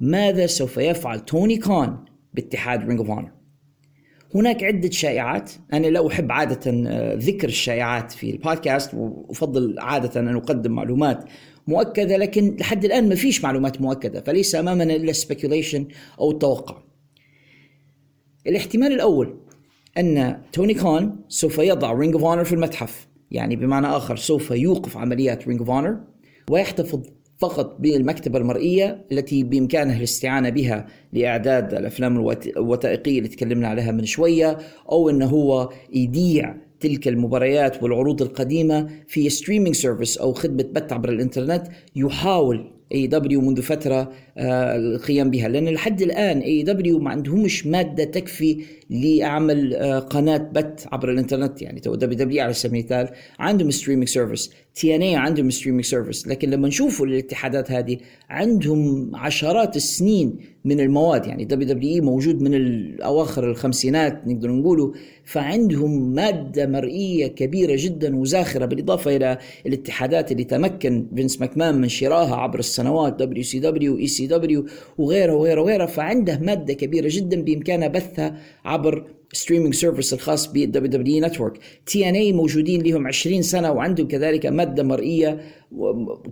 ماذا 0.00 0.46
سوف 0.46 0.76
يفعل 0.76 1.20
توني 1.20 1.56
كون 1.56 2.04
باتحاد 2.34 2.88
Ring 2.88 2.98
of 3.00 3.10
Honor 3.10 3.30
هناك 4.34 4.64
عدة 4.64 4.90
شائعات. 4.90 5.50
أنا 5.72 5.86
لا 5.86 6.06
أحب 6.06 6.32
عادة 6.32 6.60
آه، 6.88 7.14
ذكر 7.14 7.48
الشائعات 7.48 8.12
في 8.12 8.30
البودكاست 8.30 8.94
وأفضل 8.94 9.78
عادة 9.78 10.20
أن 10.20 10.36
أقدم 10.36 10.72
معلومات 10.72 11.24
مؤكدة 11.66 12.16
لكن 12.16 12.56
لحد 12.60 12.84
الآن 12.84 13.08
ما 13.08 13.14
فيش 13.14 13.44
معلومات 13.44 13.80
مؤكدة 13.80 14.20
فليس 14.20 14.54
أمامنا 14.54 14.94
إلا 14.96 15.12
speculation 15.12 15.82
أو 16.20 16.30
التوقع 16.30 16.82
الاحتمال 18.46 18.92
الأول 18.92 19.36
أن 19.98 20.42
توني 20.52 20.74
كون 20.74 21.16
سوف 21.28 21.58
يضع 21.58 21.92
Ring 21.92 22.14
of 22.14 22.24
Honor 22.24 22.44
في 22.44 22.52
المتحف 22.52 23.08
يعني 23.30 23.56
بمعنى 23.56 23.86
آخر 23.86 24.16
سوف 24.16 24.50
يوقف 24.50 24.96
عمليات 24.96 25.48
Ring 25.48 25.60
of 25.60 25.70
Honor 25.70 26.00
ويحتفظ 26.50 27.02
فقط 27.38 27.76
بالمكتبة 27.80 28.38
المرئية 28.38 29.04
التي 29.12 29.42
بإمكانه 29.42 29.96
الاستعانة 29.96 30.48
بها 30.48 30.86
لإعداد 31.12 31.74
الأفلام 31.74 32.34
الوثائقية 32.56 33.18
اللي 33.18 33.28
تكلمنا 33.28 33.68
عليها 33.68 33.92
من 33.92 34.04
شوية 34.04 34.58
أو 34.90 35.10
أنه 35.10 35.26
هو 35.26 35.68
يذيع 35.92 36.56
تلك 36.82 37.08
المباريات 37.08 37.82
والعروض 37.82 38.22
القديمة 38.22 38.88
في 39.08 39.28
streaming 39.28 39.74
service 39.74 40.18
أو 40.18 40.32
خدمة 40.32 40.64
بث 40.72 40.92
عبر 40.92 41.08
الإنترنت 41.08 41.66
يحاول 41.96 42.72
AEW 42.94 43.40
منذ 43.40 43.62
فترة 43.62 44.12
آه، 44.38 44.76
القيام 44.76 45.30
بها. 45.30 45.48
لأن 45.48 45.68
لحد 45.68 46.02
الآن 46.02 46.38
AEW 46.38 46.98
ما 46.98 47.10
عندهمش 47.10 47.66
مادة 47.66 48.04
تكفي 48.04 48.64
لعمل 48.90 49.74
آه، 49.74 49.98
قناة 49.98 50.50
بث 50.52 50.86
عبر 50.92 51.10
الإنترنت. 51.10 51.62
يعني 51.62 51.80
WWE 51.80 52.42
على 52.42 52.52
سبيل 52.52 52.80
المثال 52.80 53.08
عندهم 53.38 53.70
streaming 53.70 54.08
service 54.08 54.52
TNA 54.74 55.16
عندهم 55.16 55.50
streaming 55.50 55.84
service 55.84 56.28
لكن 56.28 56.50
لما 56.50 56.68
نشوفوا 56.68 57.06
الاتحادات 57.06 57.72
هذه 57.72 57.98
عندهم 58.30 59.10
عشرات 59.16 59.76
السنين 59.76 60.36
من 60.64 60.80
المواد 60.80 61.26
يعني 61.26 61.44
WWE 61.44 62.00
موجود 62.00 62.42
من 62.42 63.02
اواخر 63.02 63.50
الخمسينات 63.50 64.26
نقدر 64.26 64.50
نقوله 64.50 64.92
فعندهم 65.24 66.14
مادة 66.14 66.66
مرئية 66.66 67.26
كبيرة 67.26 67.74
جدا 67.78 68.16
وزاخرة 68.16 68.66
بالإضافة 68.66 69.16
إلى 69.16 69.38
الاتحادات 69.66 70.32
اللي 70.32 70.44
تمكن 70.44 71.06
فينس 71.16 71.40
ماكمان 71.40 71.80
من 71.80 71.88
شرائها 71.88 72.36
عبر 72.36 72.58
السنوات 72.58 73.12
WCW 73.22 73.98
ECW 73.98 74.66
وغيرها 74.98 75.34
وغيرها 75.34 75.62
وغيرها 75.62 75.86
فعنده 75.86 76.38
مادة 76.38 76.74
كبيرة 76.74 77.08
جدا 77.10 77.42
بإمكانه 77.42 77.86
بثها 77.86 78.36
عبر 78.64 79.06
streaming 79.32 79.74
service 79.74 80.12
الخاص 80.12 80.46
ب 80.46 80.90
ال 80.90 81.26
WWE 81.26 81.36
Network 81.36 81.58
TNA 81.86 82.32
موجودين 82.32 82.82
لهم 82.82 83.06
20 83.06 83.42
سنة 83.42 83.72
وعندهم 83.72 84.08
كذلك 84.08 84.46
مادة 84.46 84.82
مرئية 84.82 85.40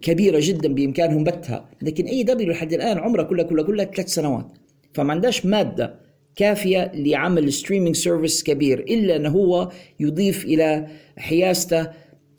كبيرة 0.03 0.39
جدا 0.43 0.75
بإمكانهم 0.75 1.25
بثها. 1.25 1.71
لكن 1.83 2.05
AEW 2.05 2.51
لحد 2.51 2.73
الآن 2.73 2.99
عمرها 2.99 3.25
كلها 3.25 3.45
كلها 3.45 3.65
كلها 3.65 3.85
ثلاث 3.85 4.09
سنوات. 4.09 4.47
فما 4.95 5.13
عندهاش 5.13 5.47
مادة 5.47 5.95
كافية 6.37 6.93
لعمل 6.95 7.53
streaming 7.53 7.97
service 7.97 8.43
كبير 8.43 8.81
إلا 8.81 9.17
أنه 9.17 9.29
هو 9.29 9.71
يضيف 10.01 10.45
إلى 10.45 10.87
حيازته 11.17 11.87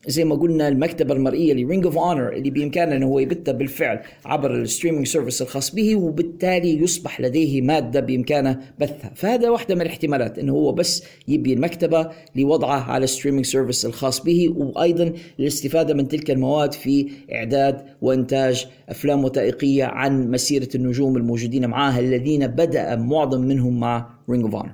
زي 0.08 0.25
ما 0.25 0.36
قلنا 0.36 0.67
المكتبة 0.67 1.13
المرئية 1.13 1.53
ل 1.53 1.60
Ring 1.60 1.86
of 1.86 1.98
Honor 1.98 2.33
اللي 2.34 2.50
بإمكانه 2.50 2.96
أنه 2.96 3.08
هو 3.08 3.20
يبثها 3.20 3.51
بالفعل 3.51 4.00
عبر 4.25 4.55
ال 4.55 4.61
streaming 4.61 5.07
service 5.07 5.41
الخاص 5.41 5.75
به 5.75 5.96
وبالتالي 5.96 6.84
يصبح 6.84 7.22
لديه 7.22 7.62
مادة 7.62 8.00
بإمكانه 8.00 8.60
بثها. 8.79 9.12
فهذا 9.15 9.50
واحدة 9.50 9.75
من 9.75 9.81
الاحتمالات 9.81 10.39
أنه 10.39 10.53
هو 10.53 10.72
بس 10.72 11.03
يبي 11.27 11.53
المكتبة 11.53 12.10
لوضعها 12.36 12.91
على 12.91 13.03
ال 13.03 13.08
streaming 13.08 13.45
service 13.45 13.86
الخاص 13.86 14.24
به 14.24 14.50
وأيضا 14.58 15.13
الاستفادة 15.39 15.93
من 15.93 16.08
تلك 16.08 16.31
المواد 16.31 16.74
في 16.74 17.10
إعداد 17.34 17.81
وإنتاج 18.01 18.67
أفلام 18.89 19.24
وثائقية 19.24 19.86
عن 19.86 20.31
مسيرة 20.31 20.70
النجوم 20.75 21.17
الموجودين 21.17 21.70
معها 21.70 22.00
الذين 22.00 22.48
بدأ 22.48 22.96
معظم 22.96 23.41
منهم 23.41 23.79
مع 23.79 24.10
Ring 24.29 24.43
of 24.43 24.55
Honor 24.55 24.71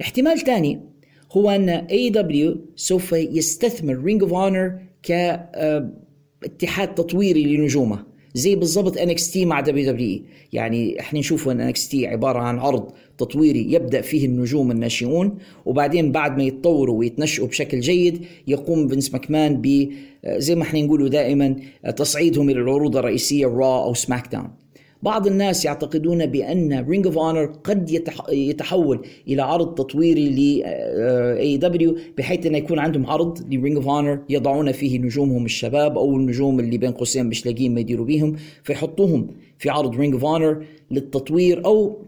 احتمال 0.00 0.38
ثاني 0.38 0.93
هو 1.36 1.50
أن 1.50 1.68
AEW 1.68 2.56
سوف 2.76 3.12
يستثمر 3.12 3.94
Ring 4.04 4.22
of 4.22 4.32
Honor 4.34 4.72
كاتحاد 5.02 6.94
تطويري 6.94 7.56
لنجومه 7.56 8.14
زي 8.34 8.54
بالضبط 8.56 8.98
NXT 8.98 9.44
مع 9.44 9.60
WWE 9.60 10.20
يعني 10.52 11.00
إحنا 11.00 11.18
نشوف 11.18 11.48
أن 11.48 11.60
NXT 11.60 12.06
عبارة 12.06 12.38
عن 12.38 12.58
عرض 12.58 12.90
تطويري 13.18 13.72
يبدأ 13.72 14.00
فيه 14.00 14.26
النجوم 14.26 14.70
الناشئون 14.70 15.38
وبعدين 15.66 16.12
بعد 16.12 16.36
ما 16.36 16.42
يتطوروا 16.44 16.98
ويتنشئوا 16.98 17.48
بشكل 17.48 17.80
جيد 17.80 18.24
يقوم 18.46 18.88
فينس 18.88 19.12
ماكمان 19.12 19.60
ب 19.62 19.88
زي 20.26 20.54
ما 20.54 20.62
إحنا 20.62 20.80
نقولوا 20.82 21.08
دائما 21.08 21.56
تصعيدهم 21.96 22.50
إلى 22.50 22.60
العروض 22.60 22.96
الرئيسية 22.96 23.46
Raw 23.46 23.84
أو 23.84 23.94
SmackDown 23.94 24.48
بعض 25.04 25.26
الناس 25.26 25.64
يعتقدون 25.64 26.26
بأن 26.26 26.84
Ring 26.88 27.06
of 27.06 27.18
Honor 27.18 27.44
قد 27.64 27.90
يتحول 28.32 29.06
إلى 29.28 29.42
عرض 29.42 29.74
تطويري 29.74 30.28
ل 30.28 30.62
AEW 31.38 31.96
بحيث 32.18 32.46
أنه 32.46 32.58
يكون 32.58 32.78
عندهم 32.78 33.06
عرض 33.06 33.38
ل 33.54 33.58
Ring 33.58 33.76
of 33.76 33.88
Honor 33.88 34.20
يضعون 34.28 34.72
فيه 34.72 34.98
نجومهم 34.98 35.44
الشباب 35.44 35.98
أو 35.98 36.16
النجوم 36.16 36.60
اللي 36.60 36.78
بين 36.78 36.90
قوسين 36.90 37.26
مش 37.26 37.46
لاقيين 37.46 37.74
ما 37.74 37.80
يديروا 37.80 38.06
بيهم 38.06 38.36
فيحطوهم 38.62 39.26
في 39.58 39.70
عرض 39.70 39.96
Ring 39.96 40.14
of 40.14 40.24
Honor 40.24 40.64
للتطوير 40.90 41.64
أو 41.64 41.98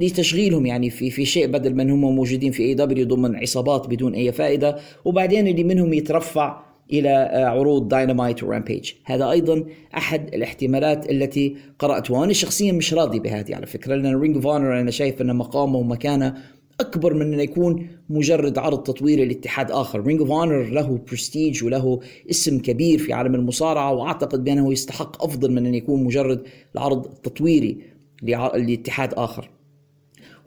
لتشغيلهم 0.00 0.66
يعني 0.66 0.90
في 0.90 1.10
في 1.10 1.24
شيء 1.24 1.46
بدل 1.46 1.74
من 1.74 1.90
هم 1.90 2.16
موجودين 2.16 2.52
في 2.52 2.62
AEW 2.62 3.06
ضمن 3.06 3.36
عصابات 3.36 3.86
بدون 3.86 4.14
أي 4.14 4.32
فائدة 4.32 4.76
وبعدين 5.04 5.48
اللي 5.48 5.64
منهم 5.64 5.92
يترفع 5.92 6.62
إلى 6.92 7.08
آه، 7.08 7.44
عروض 7.44 7.88
Dynamite 7.88 8.42
و 8.42 8.48
Rampage 8.48 8.92
هذا 9.04 9.30
أيضا 9.30 9.64
أحد 9.96 10.34
الاحتمالات 10.34 11.10
التي 11.10 11.56
قرأتها 11.78 12.18
وأنا 12.18 12.32
شخصيا 12.32 12.72
مش 12.72 12.94
راضي 12.94 13.20
بهذه 13.20 13.54
على 13.54 13.66
فكرة 13.66 13.94
لأن 13.94 14.16
Ring 14.16 14.36
of 14.36 14.46
Honor 14.46 14.80
أنا 14.80 14.90
شايف 14.90 15.20
أن 15.20 15.36
مقامه 15.36 15.78
ومكانه 15.78 16.34
أكبر 16.80 17.14
من 17.14 17.22
انه 17.22 17.42
يكون 17.42 17.88
مجرد 18.10 18.58
عرض 18.58 18.82
تطويري 18.82 19.24
لاتحاد 19.24 19.70
آخر. 19.70 20.00
Ring 20.00 20.20
of 20.20 20.30
Honor 20.30 20.62
له 20.62 20.98
برستيج 21.10 21.64
وله 21.64 22.00
اسم 22.30 22.58
كبير 22.58 22.98
في 22.98 23.12
عالم 23.12 23.34
المصارعة 23.34 23.92
وأعتقد 23.92 24.44
بأنه 24.44 24.72
يستحق 24.72 25.24
أفضل 25.24 25.52
من 25.52 25.66
أن 25.66 25.74
يكون 25.74 26.04
مجرد 26.04 26.42
العرض 26.74 27.02
تطويري 27.02 27.78
لاتحاد 28.22 29.14
آخر. 29.14 29.50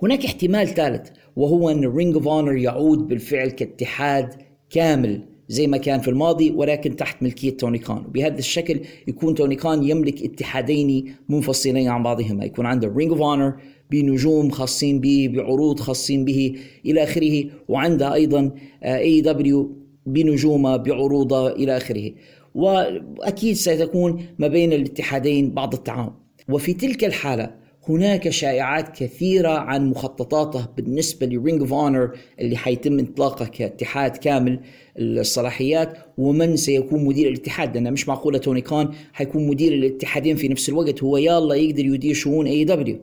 هناك 0.04 0.26
احتمال 0.26 0.68
ثالث 0.68 1.10
وهو 1.36 1.70
أن 1.70 1.86
Ring 1.86 2.16
of 2.16 2.28
Honor 2.28 2.58
يعود 2.58 3.08
بالفعل 3.08 3.50
كاتحاد 3.50 4.34
كامل. 4.70 5.26
زي 5.50 5.68
ما 5.68 5.78
كان 5.78 6.00
في 6.00 6.08
الماضي 6.08 6.52
ولكن 6.52 6.96
تحت 6.96 7.24
ملكية 7.24 7.58
توني 7.58 7.78
خان. 7.78 7.98
وبهذا 7.98 8.40
الشكل 8.40 8.80
يكون 9.08 9.36
توني 9.36 9.56
خان 9.56 9.84
يملك 9.84 10.24
اتحادين 10.24 11.16
منفصلين 11.30 11.88
عن 11.88 12.04
بعضهما. 12.04 12.46
يكون 12.46 12.66
عنده 12.66 12.94
Ring 12.96 13.12
of 13.12 13.22
Honor 13.22 13.54
بنجوم 13.92 14.50
خاصين 14.50 15.00
به 15.00 15.30
بعروض 15.34 15.80
خاصين 15.80 16.26
به 16.26 16.56
إلى 16.86 17.04
آخره 17.04 17.46
وعنده 17.68 18.14
أيضا 18.14 18.52
AEW 18.84 19.76
بنجومه 20.06 20.78
بعروضه 20.78 21.52
إلى 21.52 21.78
آخره. 21.78 22.12
وأكيد 22.56 23.56
سيكون 23.56 24.26
ما 24.40 24.48
بين 24.48 24.74
الاتحادين 24.74 25.54
بعض 25.54 25.74
التعاون. 25.74 26.14
وفي 26.50 26.74
تلك 26.74 27.06
الحالة 27.06 27.60
هناك 27.90 28.30
شائعات 28.30 28.98
كثيرة 28.98 29.50
عن 29.50 29.90
مخططاته 29.90 30.68
بالنسبة 30.78 31.26
ل 31.26 31.33
Ring 31.33 31.62
of 31.62 31.74
Honor 31.74 32.12
اللي 32.40 32.58
حيتم 32.58 33.00
اطلاقه 33.00 33.46
كاتحاد 33.46 34.18
كامل 34.18 34.60
الصلاحيات 34.98 35.98
ومن 36.18 36.58
سيكون 36.58 37.06
مدير 37.06 37.28
الاتحاد 37.28 37.78
لأن 37.78 37.94
مش 37.94 38.08
معقولة 38.08 38.38
توني 38.38 38.62
خان 38.62 38.90
حيكون 39.14 39.48
مدير 39.48 39.74
الاتحادين 39.74 40.36
في 40.36 40.48
نفس 40.48 40.70
الوقت 40.70 41.04
هو 41.04 41.18
يلا 41.18 41.56
يقدر 41.56 41.86
يدير 41.86 42.14
شؤون 42.14 42.48
AEW 42.48 43.00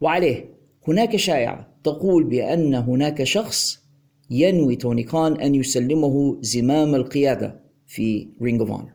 وعليه 0.00 0.54
هناك 0.88 1.16
شائعة 1.16 1.74
تقول 1.84 2.24
بأن 2.24 2.74
هناك 2.74 3.22
شخص 3.22 3.80
ينوي 4.30 4.76
توني 4.76 5.02
خان 5.02 5.32
أن 5.32 5.54
يسلمه 5.54 6.38
زمام 6.40 6.94
القيادة 6.94 7.60
في 7.86 8.28
Ring 8.42 8.60
of 8.60 8.70
Honor 8.70 8.92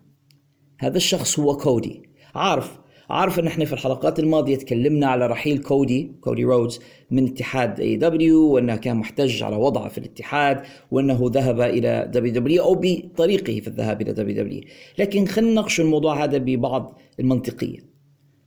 هذا 0.80 0.98
الشخص 0.98 1.40
هو 1.40 1.58
كودي. 1.58 2.02
عارف 2.36 2.85
عارف 3.10 3.40
إن 3.40 3.48
إحنا 3.48 3.66
في 3.66 3.74
الحلقات 3.74 4.20
الماضية 4.20 4.56
تكلمنا 4.56 5.08
على 5.08 5.28
رحيل 5.28 5.58
كودي 5.58 6.12
كودي 6.22 6.44
رودز 6.44 6.80
من 7.12 7.28
اتحاد 7.28 7.80
AEW 7.80 8.54
وأنه 8.54 8.76
كان 8.76 8.98
محتج 8.98 9.44
على 9.44 9.56
وضعه 9.56 9.88
في 9.88 9.98
الاتحاد 9.98 10.62
وأنه 10.92 11.20
ذهب 11.24 11.62
إلى 11.62 12.10
WWE 12.14 12.64
أو 12.64 12.76
بطريقه 12.82 13.60
في 13.60 13.68
الذهاب 13.68 14.02
إلى 14.02 14.14
WWE 14.14 14.62
لكن 15.00 15.26
خلينا 15.26 15.52
نناقش 15.52 15.80
الموضوع 15.80 16.24
هذا 16.24 16.38
ببعض 16.38 17.00
المنطقية. 17.20 17.95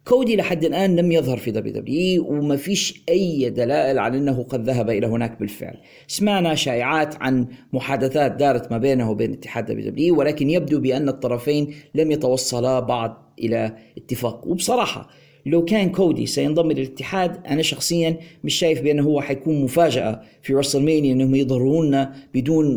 كودي 0.09 0.37
لحد 0.37 0.65
الآن 0.65 0.97
لم 0.97 1.13
يظهر 1.13 1.37
في 1.37 1.51
WWE 1.51 2.33
وما 2.33 2.57
فيش 2.57 3.03
أي 3.09 3.51
دلائل 3.51 3.99
على 3.99 4.19
أنه 4.19 4.43
قد 4.43 4.65
ذهب 4.65 4.91
إلى 4.91 5.07
هناك 5.07 5.41
بالفعل. 5.41 5.77
سمعنا 6.07 6.55
شائعات 6.55 7.15
عن 7.23 7.47
محادثات 7.73 8.33
دارت 8.33 8.73
ما 8.73 8.79
بينه 8.79 9.11
وبين 9.11 9.33
اتحاد 9.33 9.67
WWE 9.67 10.19
ولكن 10.19 10.51
يبدو 10.51 10.81
بأن 10.81 11.09
الطرفين 11.09 11.75
لم 11.95 12.11
يتوصلا 12.11 12.81
بعد 12.81 13.15
إلى 13.39 13.77
اتفاق 13.99 14.47
وبصراحة 14.47 15.09
لو 15.47 15.65
كان 15.65 15.91
كودي 15.91 16.27
سينضم 16.27 16.73
للاتحاد 16.73 17.47
أنا 17.47 17.63
شخصيا 17.63 18.17
مش 18.45 18.55
شايف 18.55 18.83
بأنه 18.83 19.03
هو 19.03 19.21
حيكون 19.21 19.63
مفاجأة 19.63 20.23
في 20.43 20.55
WrestleMania 20.55 21.13
إنهم 21.13 21.35
يظهرون 21.35 22.07
بدون 22.35 22.77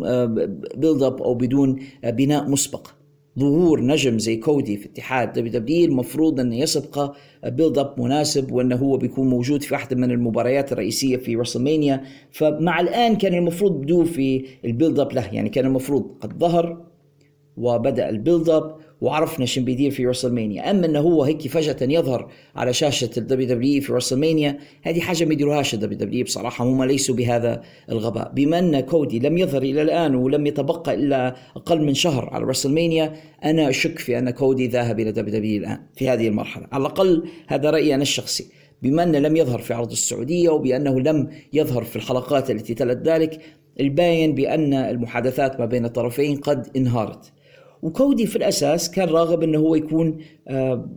build 0.76 1.04
up 1.04 1.22
أو 1.22 1.34
بدون 1.34 1.80
آه، 2.04 2.10
بناء 2.10 2.50
مسبق 2.50 3.01
ظهور 3.40 3.82
نجم 3.82 4.20
زي 4.20 4.36
كودي 4.38 4.78
في 4.78 4.86
اتحاد 4.86 5.34
WWE 5.34 5.86
المفروض 5.86 6.40
إنه 6.40 6.56
يسبق 6.56 7.16
build 7.46 7.78
up 7.78 8.02
مناسب 8.02 8.52
وإنه 8.52 8.76
هو 8.76 8.98
بيكون 8.98 9.30
موجود 9.30 9.64
في 9.64 9.74
واحدة 9.74 9.96
من 9.96 10.12
المباريات 10.12 10.72
الرئيسية 10.72 11.18
في 11.18 11.36
WrestleMania 11.36 12.04
فمن 12.32 12.80
الآن 12.80 13.16
كان 13.16 13.34
المفروض 13.34 13.82
بدو 13.82 14.04
في 14.04 14.46
ال 14.66 14.71
build 14.71 15.00
up 15.00 15.14
له 15.14 15.34
يعني 15.34 15.50
كان 15.50 15.66
المفروض 15.66 16.18
قد 16.22 16.40
ظهر 16.40 16.86
وبدأ 17.58 18.10
ال 18.10 18.16
build 18.16 18.50
up 18.50 18.76
وعرفنا 19.02 19.46
شن 19.46 19.62
بيدير 19.62 19.92
في 19.92 20.06
WrestleMania 20.06 20.72
أما 20.72 20.86
إنه 20.86 21.00
هو 21.00 21.24
هيك 21.24 21.48
فجأة 21.48 21.78
يظهر 21.82 22.32
على 22.56 22.74
شاشة 22.74 23.10
ال 23.18 23.48
WWE 23.48 23.82
في 23.82 23.94
WrestleMania 23.94 24.58
هذه 24.82 25.00
حاجة 25.00 25.26
ما 25.26 25.34
يديروهاش 25.34 25.74
ال 25.74 25.98
WWE 25.98 26.24
بصراحة 26.24 26.66
هم 26.66 26.84
ليسوا 26.84 27.16
بهذا 27.16 27.62
الغباء. 27.90 28.32
بما 28.36 28.60
أن 28.60 28.80
كودي 28.80 29.20
لم 29.20 29.38
يظهر 29.38 29.62
إلى 29.62 29.82
الآن 29.82 30.16
ولم 30.16 30.48
يتبقى 30.48 30.94
إلا 30.94 31.36
أقل 31.56 31.82
من 31.82 31.94
شهر 31.94 32.30
على 32.30 32.46
WrestleMania 32.46 33.14
أنا 33.44 33.70
أشك 33.70 34.00
في 34.00 34.18
أن 34.18 34.30
كودي 34.30 34.68
ذاهب 34.68 35.00
إلى 35.00 35.12
WWE 35.12 35.60
الآن 35.60 35.80
في 35.96 36.10
هذه 36.10 36.28
المرحلة. 36.28 36.68
على 36.72 36.82
الأقل 36.82 37.24
هذا 37.48 37.70
رأيي 37.70 37.96
أنا 37.96 38.02
الشخصي. 38.02 38.48
بما 38.82 39.04
أنه 39.04 39.20
لم 39.20 39.36
يظهر 39.36 39.60
في 39.60 39.74
عرض 39.74 39.92
السعودية 39.92 40.50
وبأنه 40.50 41.00
لم 41.00 41.30
يظهر 41.54 41.84
في 41.84 41.96
الحلقات 41.96 42.52
التي 42.52 42.74
تلت 42.74 43.08
ذلك 43.08 43.42
الباين 43.80 44.36
بأن 44.36 44.74
المحادثات 44.74 45.60
ما 45.60 45.66
بين 45.66 45.86
الطرفين 45.86 46.38
قد 46.38 46.68
انهارت. 46.76 47.32
وكودي 47.82 48.26
في 48.26 48.36
الأساس 48.36 48.92
كان 48.92 49.10
راغب 49.10 49.44
إنه 49.44 49.60
هو 49.60 49.76
يكون 49.76 50.18
آه، 50.48 50.90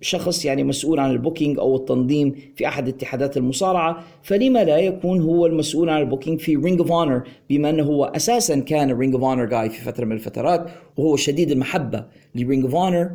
شخص 0.00 0.44
يعني 0.44 0.64
مسؤول 0.64 1.00
عن 1.00 1.10
ال 1.10 1.16
booking 1.16 1.58
أو 1.58 1.76
التنظيم 1.76 2.34
في 2.56 2.68
أحد 2.68 2.88
اتحادات 2.88 3.36
المصارعة. 3.36 4.04
فلما 4.22 4.64
لا 4.64 4.78
يكون 4.78 5.20
هو 5.20 5.46
المسؤول 5.46 5.90
عن 5.90 6.00
ال 6.00 6.05
booking 6.05 6.40
في 6.40 6.56
Ring 6.56 6.80
of 6.80 6.92
Honor 6.92 7.22
بما 7.50 7.70
إنه 7.70 7.82
هو 7.82 8.04
أساسا 8.04 8.58
كان 8.60 8.92
Ring 8.92 9.14
of 9.14 9.24
Honor 9.24 9.44
guy 9.44 9.70
في 9.70 9.82
فترة 9.82 10.04
من 10.04 10.12
الفترات 10.12 10.70
وهو 10.96 11.16
شديد 11.16 11.50
المحبة 11.50 12.04
ل 12.34 12.40
Ring 12.40 12.64
of 12.64 12.74
Honor 12.74 13.10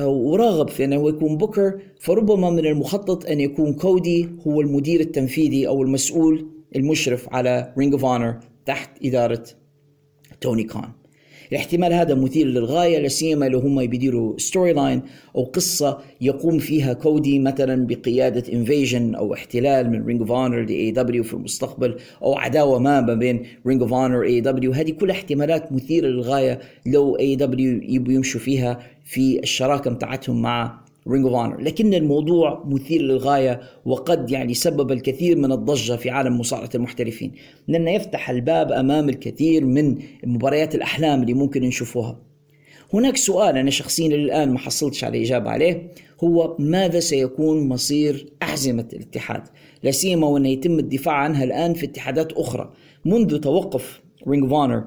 وراغب 0.00 0.68
في 0.68 0.84
إنه 0.84 1.08
يكون 1.08 1.36
بوكر 1.36 1.80
فربما 2.00 2.50
من 2.50 2.66
المخطط 2.66 3.26
أن 3.26 3.40
يكون 3.40 3.74
كودي 3.74 4.28
هو 4.46 4.60
المدير 4.60 5.00
التنفيذي 5.00 5.68
أو 5.68 5.82
المسؤول 5.82 6.46
المشرف 6.76 7.28
على 7.34 7.72
Ring 7.78 7.92
of 7.92 8.04
Honor 8.04 8.40
تحت 8.66 8.90
إدارة 9.04 9.44
توني 10.40 10.62
خان. 10.62 10.97
الاحتمال 11.52 11.92
هذا 11.92 12.14
مثير 12.14 12.46
للغاية 12.46 12.98
لا 12.98 13.08
سيما 13.08 13.48
لو 13.48 13.58
هم 13.58 13.86
بيديروا 13.86 14.38
storyline 14.38 15.02
أو 15.36 15.44
قصة 15.44 15.98
يقوم 16.20 16.58
فيها 16.58 16.92
كودي 16.92 17.38
مثلا 17.38 17.86
بقيادة 17.86 18.52
invasion 18.52 19.14
أو 19.14 19.34
احتلال 19.34 19.90
من 19.90 20.06
Ring 20.06 20.20
of 20.20 20.30
Honor 20.32 20.64
ل 20.64 20.90
AEW 20.90 21.24
في 21.24 21.34
المستقبل 21.34 21.96
أو 22.22 22.34
عداوة 22.38 22.78
ما 22.78 23.00
ما 23.00 23.14
بين 23.14 23.42
Ring 23.66 23.82
of 23.82 23.92
Honor 23.92 24.22
AEW 24.22 24.72
هذه 24.72 24.90
كلها 24.90 25.16
احتمالات 25.16 25.72
مثيرة 25.72 26.06
للغاية 26.06 26.60
لو 26.86 27.16
AEW 27.16 27.80
يبوا 27.82 28.12
يمشوا 28.12 28.40
فيها 28.40 28.78
في 29.04 29.38
الشراكة 29.38 29.90
بتاعتهم 29.90 30.42
مع 30.42 30.87
Ring 31.08 31.24
of 31.26 31.34
Honor 31.34 31.60
لكن 31.60 31.94
الموضوع 31.94 32.64
مثير 32.66 33.02
للغاية 33.02 33.60
وقد 33.84 34.30
يعني 34.30 34.54
سبب 34.54 34.92
الكثير 34.92 35.38
من 35.38 35.52
الضجة 35.52 35.96
في 35.96 36.10
عالم 36.10 36.40
مصارعة 36.40 36.70
المحترفين. 36.74 37.32
لأنه 37.68 37.90
يفتح 37.90 38.30
الباب 38.30 38.72
أمام 38.72 39.08
الكثير 39.08 39.64
من 39.64 39.98
مباريات 40.24 40.74
الأحلام 40.74 41.22
اللي 41.22 41.34
ممكن 41.34 41.62
نشوفوها. 41.62 42.18
هناك 42.94 43.16
سؤال 43.16 43.56
أنا 43.56 43.70
شخصيا 43.70 44.06
الآن 44.06 44.50
ما 44.50 44.58
حصلتش 44.58 45.04
على 45.04 45.22
إجابة 45.22 45.50
عليه 45.50 45.92
هو 46.24 46.56
ماذا 46.58 47.00
سيكون 47.00 47.68
مصير 47.68 48.32
أحزمة 48.42 48.88
الاتحاد؟ 48.92 49.42
لا 49.82 49.90
سيما 49.90 50.26
وأن 50.26 50.46
يتم 50.46 50.78
الدفاع 50.78 51.14
عنها 51.14 51.44
الآن 51.44 51.74
في 51.74 51.86
اتحادات 51.86 52.32
أخرى. 52.32 52.72
منذ 53.04 53.38
توقف 53.40 54.02
Ring 54.28 54.42
of 54.42 54.52
Honor 54.52 54.84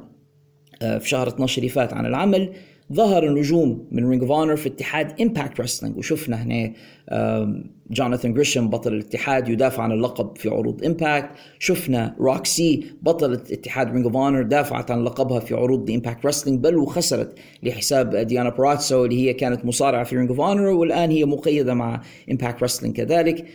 في 0.82 1.10
شهر 1.10 1.28
12 1.28 1.58
اللي 1.58 1.70
فات 1.70 1.94
عن 1.94 2.06
العمل 2.06 2.50
ظهر 2.94 3.30
نجوم 3.30 3.88
من 3.92 4.10
Ring 4.10 4.22
of 4.22 4.32
Honor 4.32 4.56
في 4.56 4.70
اتحاد 4.70 5.22
Impact 5.22 5.62
Wrestling 5.62 5.98
وشفنا 5.98 6.44
هنا 6.44 6.74
جوناثان 7.92 8.34
جريشم 8.34 8.70
بطل 8.70 8.94
الاتحاد 8.94 9.50
يدافع 9.50 9.84
عن 9.84 9.92
اللقب 9.92 10.38
في 10.38 10.50
عروض 10.50 10.86
Impact 10.86 11.30
شفنا 11.60 12.16
روكسي 12.20 12.86
بطلة 13.02 13.42
اتحاد 13.52 13.92
Ring 13.92 14.06
of 14.06 14.16
Honor 14.16 14.42
دافعت 14.42 14.92
عن 14.92 15.04
لقبها 15.04 15.40
في 15.40 15.56
عروض 15.56 15.92
Impact 15.92 16.26
Wrestling 16.26 16.60
بل 16.60 16.78
وخسرت 16.78 17.36
لحساب 17.64 18.16
ديانا 18.16 18.50
براتسو 18.50 19.06
اللي 19.06 19.28
هي 19.28 19.34
كانت 19.34 19.66
مصارعة 19.66 20.04
في 20.04 20.16
Ring 20.16 20.30
of 20.30 20.42
Honor 20.42 20.66
والآن 20.66 21.12
هي 21.12 21.26
مقيدة 21.26 21.74
مع 21.74 22.02
Impact 22.32 22.64
Wrestling 22.64 22.96
كذلك. 22.96 23.46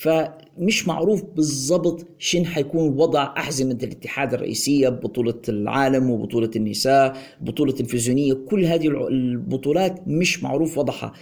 فمش 0.00 0.88
معروف 0.88 1.24
بالضبط 1.36 2.06
شن 2.18 2.46
حيكون 2.46 2.88
وضع 2.88 3.34
أحزمة 3.36 3.78
الاتحاد 3.82 4.34
الرئيسية 4.34 4.88
ببطولة 4.88 5.34
العالم 5.48 6.10
وبطولة 6.10 6.50
النساء 6.56 7.16
بطولة 7.40 7.74
التلفزيونية 7.80 8.32
كل 8.32 8.64
هذه 8.64 8.88
البطولات 8.88 10.08
مش 10.08 10.42
معروف 10.42 10.78
وضعها. 10.78 11.12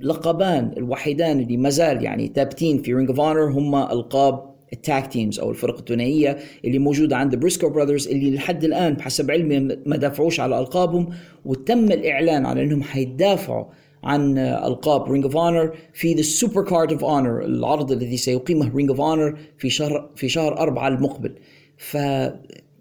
اللقبان 0.00 0.72
الوحيدان 0.76 1.40
اللي 1.40 1.56
مازال 1.56 2.04
يعني 2.04 2.32
ثابتين 2.34 2.82
في 2.82 2.94
Ring 2.94 3.08
of 3.08 3.20
Honor 3.20 3.50
هم 3.50 3.74
ألقاب 3.74 4.54
ال 4.72 4.81
tag 4.81 5.06
teams 5.06 5.40
أو 5.40 5.50
الفرق 5.50 5.78
الثنائية 5.78 6.38
اللي 6.64 6.78
موجودة 6.78 7.16
عند 7.16 7.36
Briscoe 7.36 7.68
Brothers 7.68 8.08
اللي 8.08 8.30
لحد 8.34 8.64
الآن 8.64 8.94
بحسب 8.94 9.30
علمي 9.30 9.60
ما 9.86 9.96
دافعوش 9.96 10.40
على 10.40 10.58
ألقابهم 10.58 11.08
وتم 11.44 11.84
الإعلان 11.84 12.46
على 12.46 12.64
إنهم 12.64 12.82
حيدافعوا 12.82 13.64
عن 14.04 14.38
ألقاب 14.38 15.12
Ring 15.12 15.24
of 15.24 15.36
Honor 15.36 15.76
في 15.92 16.14
the 16.14 16.22
Supercard 16.22 16.92
of 16.92 17.04
Honor 17.04 17.44
العرض 17.44 17.92
الذي 17.92 18.16
سيقيمه 18.16 18.76
Ring 18.76 18.90
of 18.90 19.00
Honor 19.00 19.38
في 19.58 19.70
شهر 19.70 20.10
في 20.16 20.28
شهر 20.28 20.58
أربعة 20.58 20.88
المقبل. 20.88 21.34
ف 21.76 21.96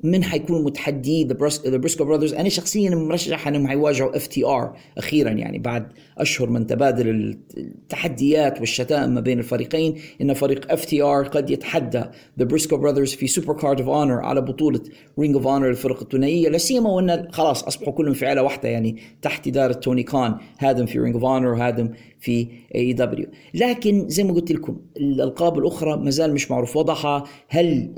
من 0.03 0.23
حيكونوا 0.23 0.61
متحدي 0.61 1.23
The 1.23 1.33
Briscoe 1.77 2.05
Brothers 2.05 2.33
أنا 2.33 2.49
شخصيا 2.49 2.89
مرشح 2.89 3.47
إنهم 3.47 3.67
حيواجهوا 3.67 4.15
FTR 4.15 4.77
أخيرا 4.97 5.29
يعني 5.29 5.59
بعد 5.59 5.87
أشهر 6.17 6.49
من 6.49 6.67
تبادل 6.67 7.37
التحديات 7.57 8.59
والشتائم 8.59 9.09
ما 9.09 9.21
بين 9.21 9.39
الفريقين 9.39 9.95
إن 10.21 10.33
فريق 10.33 10.71
FTR 10.71 11.23
قد 11.23 11.49
يتحدى 11.49 12.03
The 12.39 12.45
Briscoe 12.45 12.77
Brothers 12.77 13.13
في 13.13 13.27
Supercard 13.27 13.79
of 13.79 13.89
Honor 13.89 14.19
على 14.19 14.41
بطولة 14.41 14.81
Ring 15.19 15.35
of 15.35 15.47
Honor 15.47 15.69
الفرق 15.69 16.01
الثنائية. 16.01 16.49
لا 16.49 16.57
سيما 16.57 16.89
وأن 16.89 17.27
خلاص 17.31 17.63
أصبحوا 17.63 17.93
كلهم 17.93 18.13
في 18.13 18.25
عيلة 18.25 18.43
واحدة 18.43 18.69
يعني 18.69 18.97
تحت 19.21 19.47
إدارة 19.47 19.73
توني 19.73 20.03
خان 20.03 20.35
هادم 20.59 20.85
في 20.85 20.99
Ring 20.99 21.15
of 21.15 21.23
Honor 21.25 21.47
وهادم 21.47 21.89
في 22.19 22.47
AEW 22.75 23.27
لكن 23.53 24.09
زي 24.09 24.23
ما 24.23 24.33
قلت 24.33 24.51
لكم 24.51 24.77
الألقاب 24.97 25.57
الأخرى 25.57 25.97
ما 25.97 26.09
زال 26.09 26.33
مش 26.33 26.51
معروف. 26.51 26.77
وضعها 26.77 27.23
هل 27.47 27.89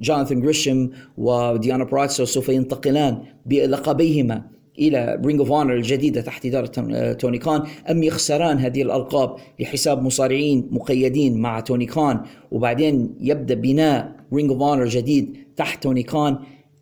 جوناثان 0.00 0.40
جريشم 0.40 0.90
وديانا 1.30 1.84
براتسو 1.84 2.24
سوف 2.24 2.48
ينتقلان 2.48 3.18
بلقبيهما 3.46 4.42
إلى 4.78 5.20
Ring 5.24 5.40
of 5.40 5.52
Honor 5.52 5.74
الجديدة 5.74 6.20
تحت 6.20 6.46
إدارة 6.46 6.66
توني 7.12 7.38
كان. 7.38 7.62
أم 7.90 8.02
يخسران 8.02 8.58
هذه 8.58 8.82
الألقاب 8.82 9.36
لحساب 9.60 10.02
مصارعين 10.02 10.68
مقيدين 10.70 11.38
مع 11.38 11.60
توني 11.60 11.86
كان. 11.86 12.20
وبعدين 12.50 13.14
يبدأ 13.20 13.54
بناء 13.54 14.12
Ring 14.32 14.50
of 14.50 14.62
Honor 14.62 14.84
جديد 14.84 15.36
تحت 15.56 15.82
توني 15.82 16.02
كان. 16.02 16.38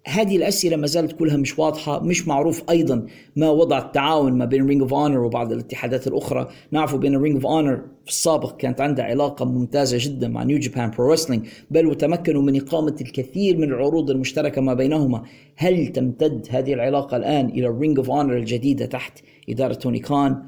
هذه 0.08 0.36
الأسئلة 0.36 0.76
ما 0.76 0.86
زالت 0.86 1.12
كلها 1.12 1.36
مش 1.36 1.58
واضحة 1.58 2.00
مش 2.00 2.28
معروف 2.28 2.62
أيضا 2.70 3.06
ما 3.36 3.50
وضع 3.50 3.78
التعاون 3.78 4.32
ما 4.32 4.44
بين 4.44 4.66
Ring 4.66 4.82
of 4.82 4.94
Honor 4.94 5.18
وبعض 5.18 5.52
الاتحادات 5.52 6.06
الأخرى. 6.06 6.48
نعرف 6.70 6.94
بأن 6.94 7.16
Ring 7.16 7.34
of 7.34 7.46
Honor 7.46 7.76
في 8.04 8.10
السابق 8.10 8.56
كانت 8.56 8.80
عندها 8.80 9.04
علاقة 9.04 9.44
ممتازة 9.44 9.98
جدا 10.00 10.28
مع 10.28 10.42
New 10.42 10.58
Japan 10.58 10.90
Pro 10.90 11.12
Wrestling 11.12 11.46
بل 11.70 11.86
وتمكنوا 11.86 12.42
من 12.42 12.56
إقامة 12.56 12.96
الكثير 13.00 13.56
من 13.56 13.64
العروض 13.64 14.10
المشتركة 14.10 14.60
ما 14.60 14.74
بينهما. 14.74 15.22
هل 15.56 15.86
تمتد 15.86 16.46
هذه 16.50 16.74
العلاقة 16.74 17.16
الآن 17.16 17.46
إلى 17.46 17.66
Ring 17.66 17.98
of 17.98 18.10
Honor 18.10 18.36
الجديدة 18.36 18.86
تحت 18.86 19.18
إدارة 19.48 19.74
توني 19.74 19.98
كان؟ 19.98 20.42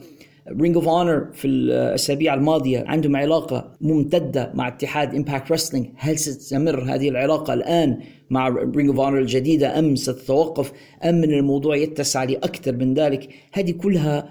Ring 0.61 0.77
of 0.77 0.89
Honor 0.89 1.27
في 1.33 1.45
الأسابيع 1.45 2.35
الماضية 2.35 2.85
عندهم 2.87 3.17
علاقة 3.17 3.73
ممتدة 3.81 4.51
مع 4.55 4.69
اتحاد 4.69 5.15
Impact 5.15 5.53
Wrestling 5.53 5.87
هل 5.97 6.19
ستستمر 6.19 6.83
هذه 6.83 7.09
العلاقة 7.09 7.55
الآن 7.55 7.99
مع 8.31 8.49
Ring 8.49 8.89
of 8.89 9.01
Honor 9.01 9.19
الجديدة 9.19 9.79
أم 9.79 9.97
ستتوقف؟ 9.97 10.73
أم 11.05 11.15
أن 11.15 11.35
الموضوع 11.35 11.77
يتسع 11.77 12.25
لأكثر 12.25 12.77
من 12.77 12.95
ذلك؟ 12.95 13.29
هذه 13.53 13.71
كلها 13.71 14.31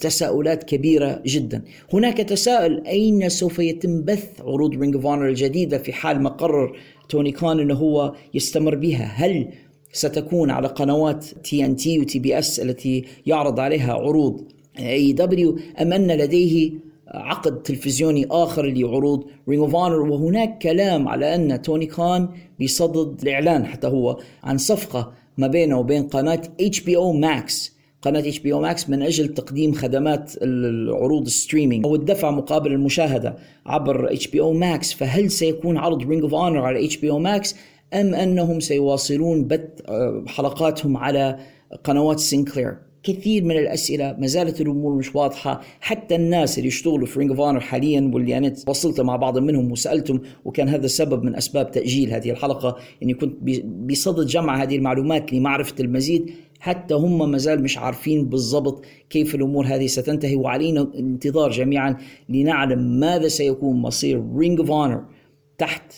تساؤلات 0.00 0.64
كبيرة 0.64 1.22
جدا. 1.26 1.62
هناك 1.92 2.16
تساؤل 2.16 2.86
أين 2.86 3.28
سوف 3.28 3.58
يتم 3.58 4.02
بث 4.02 4.40
عروض 4.40 4.74
Ring 4.74 4.94
of 4.94 5.06
الجديدة 5.06 5.78
في 5.78 5.92
حال 5.92 6.22
ما 6.22 6.30
قرر 6.30 6.76
توني 7.08 7.32
كان 7.32 7.60
أنه 7.60 7.74
هو 7.74 8.14
يستمر 8.34 8.74
بها؟ 8.74 9.04
هل 9.04 9.48
ستكون 9.92 10.50
على 10.50 10.68
قنوات 10.68 11.24
TNT 11.24 11.76
و 11.76 11.98
TBS 11.98 12.60
التي 12.60 13.04
يعرض 13.26 13.60
عليها 13.60 13.92
عروض؟ 13.92 14.57
اي 14.80 15.12
دبليو 15.12 15.58
ام 15.82 15.92
ان 15.92 16.10
لديه 16.10 16.70
عقد 17.08 17.62
تلفزيوني 17.62 18.26
آخر 18.30 18.66
لعروض 18.66 19.24
Ring 19.48 19.62
of 19.62 19.76
Honor 19.76 20.00
وهناك 20.00 20.58
كلام 20.58 21.08
على 21.08 21.34
أن 21.34 21.62
توني 21.62 21.86
كان 21.86 22.28
بصدد 22.62 23.22
الإعلان 23.22 23.66
حتى 23.66 23.86
هو 23.86 24.18
عن 24.44 24.58
صفقة 24.58 25.12
ما 25.38 25.46
بينه 25.46 25.78
وبين 25.78 26.02
قناة 26.02 26.42
HBO 26.60 26.96
Max 26.96 27.78
قناة 28.02 28.20
HBO 28.20 28.52
Max 28.52 28.90
من 28.90 29.02
أجل 29.02 29.28
تقديم 29.28 29.72
خدمات 29.72 30.32
العروض 30.42 31.26
ال 31.26 31.32
streaming 31.32 31.86
أو 31.86 31.94
الدفع 31.94 32.30
مقابل 32.30 32.72
المشاهدة 32.72 33.36
عبر 33.66 34.12
HBO 34.12 34.40
Max 34.40 34.92
فهل 34.92 35.30
سيكون 35.30 35.76
عرض 35.76 36.02
Ring 36.02 36.22
of 36.22 36.34
Honor 36.34 36.58
على 36.60 36.84
HBO 36.84 37.10
Max 37.10 37.56
أم 37.94 38.14
أنهم 38.14 38.60
سيواصلون 38.60 39.46
بث 39.46 39.60
حلقاتهم 40.26 40.96
على 40.96 41.38
قنوات 41.84 42.18
Sinclair 42.18 42.87
كثير 43.12 43.44
من 43.44 43.56
الأسئلة 43.56 44.16
ما 44.18 44.26
زالت 44.26 44.60
الأمور 44.60 44.94
مش 44.94 45.14
واضحة. 45.14 45.60
حتى 45.80 46.16
الناس 46.16 46.58
اللي 46.58 46.68
يشتغلوا 46.68 47.06
في 47.06 47.18
Ring 47.18 47.30
of 47.30 47.40
Honor 47.40 47.60
حاليا 47.60 48.10
واللي 48.14 48.38
أنا 48.38 48.54
وصلت 48.66 49.00
مع 49.00 49.16
بعض 49.16 49.38
منهم 49.38 49.72
وسألتهم 49.72 50.20
وكان 50.44 50.68
هذا 50.68 50.86
سبب 50.86 51.22
من 51.22 51.36
أسباب 51.36 51.70
تأجيل 51.70 52.12
هذه 52.12 52.30
الحلقة 52.30 52.76
إني 53.02 53.14
كنت 53.14 53.36
بصدد 53.64 54.26
جمع 54.26 54.62
هذه 54.62 54.76
المعلومات 54.76 55.32
لمعرفة 55.32 55.74
المزيد. 55.80 56.30
حتى 56.60 56.94
هم 56.94 57.30
ما 57.30 57.38
زال 57.38 57.62
مش 57.62 57.78
عارفين 57.78 58.24
بالضبط 58.24 58.84
كيف 59.10 59.34
الأمور 59.34 59.66
هذه 59.66 59.86
ستنتهي. 59.86 60.34
وعلينا 60.34 60.80
الانتظار 60.80 61.50
جميعا 61.50 61.96
لنعلم 62.28 63.00
ماذا 63.00 63.28
سيكون 63.28 63.76
مصير 63.76 64.24
Ring 64.36 64.60
of 64.60 64.98
تحت 65.58 65.92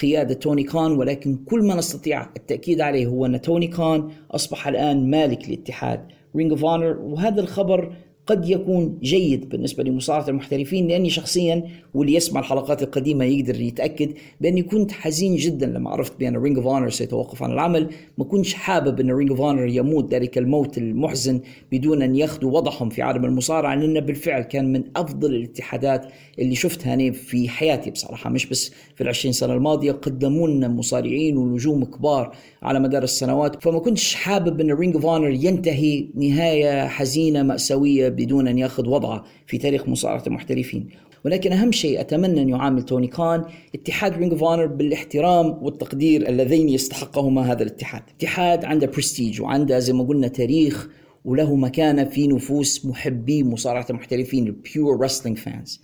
قيادة 0.00 0.34
توني 0.34 0.62
كان. 0.62 0.92
ولكن 0.92 1.36
كل 1.36 1.62
ما 1.66 1.74
نستطيع 1.74 2.26
التأكيد 2.36 2.80
عليه 2.80 3.06
هو 3.06 3.26
أن 3.26 3.40
توني 3.40 3.66
كان 3.66 4.08
أصبح 4.30 4.68
الآن 4.68 5.10
مالك 5.10 5.48
الاتحاد 5.48 6.00
Ring 6.36 6.50
of 6.50 6.64
Honor 6.64 6.98
وهذا 6.98 7.40
الخبر 7.40 7.92
قد 8.26 8.48
يكون 8.48 8.98
جيد 9.02 9.48
بالنسبة 9.48 9.84
لمصارعة 9.84 10.28
المحترفين 10.28 10.88
لأني 10.88 11.10
شخصيا 11.10 11.64
واللي 11.94 12.14
يسمع 12.14 12.40
الحلقات 12.40 12.82
القديمة 12.82 13.24
يقدر 13.24 13.60
يتأكد 13.60 14.12
بأني 14.40 14.62
كنت 14.62 14.92
حزين 14.92 15.36
جدا 15.36 15.66
لما 15.66 15.90
عرفت 15.90 16.18
بأن 16.18 16.36
Ring 16.36 16.56
of 16.56 16.66
Honor 16.66 16.90
سيتوقف 16.90 17.42
عن 17.42 17.52
العمل. 17.52 17.90
ما 18.18 18.24
كنتش 18.24 18.54
حابب 18.54 19.00
أن 19.00 19.10
Ring 19.10 19.30
of 19.30 19.40
Honor 19.40 19.66
يموت 19.66 20.14
ذلك 20.14 20.38
الموت 20.38 20.78
المحزن 20.78 21.40
بدون 21.72 22.02
أن 22.02 22.16
ياخذوا 22.16 22.52
وضعهم 22.52 22.88
في 22.88 23.02
عالم 23.02 23.24
المصارعة 23.24 23.74
لأنه 23.74 24.00
بالفعل 24.00 24.42
كان 24.42 24.72
من 24.72 24.84
أفضل 24.96 25.34
الاتحادات 25.34 26.06
اللي 26.38 26.54
شفتها 26.54 26.94
أنا 26.94 27.12
في 27.12 27.48
حياتي 27.48 27.90
بصراحة. 27.90 28.30
مش 28.30 28.46
بس 28.46 28.70
في 28.94 29.00
العشرين 29.00 29.32
سنة 29.32 29.54
الماضية 29.54 29.92
قدموا 29.92 30.48
لنا 30.48 30.68
مصارعين 30.68 31.36
ونجوم 31.36 31.84
كبار 31.84 32.36
على 32.62 32.80
مدار 32.80 33.02
السنوات. 33.02 33.62
فما 33.62 33.78
كنتش 33.78 34.14
حابب 34.14 34.60
أن 34.60 34.70
Ring 34.72 34.94
of 34.94 35.06
Honor 35.06 35.30
ينتهي 35.30 36.06
نهاية 36.14 36.86
حزينة 36.88 37.42
مأساوية 37.42 38.13
بدون 38.16 38.48
أن 38.48 38.58
يأخذ 38.58 38.88
وضعه 38.88 39.24
في 39.46 39.58
تاريخ 39.58 39.88
مصارعة 39.88 40.22
المحترفين. 40.26 40.88
ولكن 41.24 41.52
أهم 41.52 41.72
شيء 41.72 42.00
أتمنى 42.00 42.42
أن 42.42 42.48
يعامل 42.48 42.82
توني 42.82 43.06
كان 43.06 43.44
اتحاد 43.74 44.18
Ring 44.18 44.32
of 44.32 44.60
بالاحترام 44.60 45.46
والتقدير 45.62 46.28
اللذين 46.28 46.68
يستحقهما 46.68 47.52
هذا 47.52 47.62
الاتحاد. 47.62 48.02
اتحاد 48.18 48.64
عنده 48.64 48.86
برستيج 48.86 49.40
وعنده 49.40 49.78
زي 49.78 49.92
ما 49.92 50.04
قلنا 50.04 50.28
تاريخ 50.28 50.88
وله 51.24 51.56
مكانة 51.56 52.04
في 52.04 52.26
نفوس 52.26 52.86
محبي 52.86 53.44
مصارعة 53.44 53.86
المحترفين 53.90 54.46
ال 54.46 54.57
pure 54.57 55.00
wrestling 55.00 55.38
fans 55.38 55.80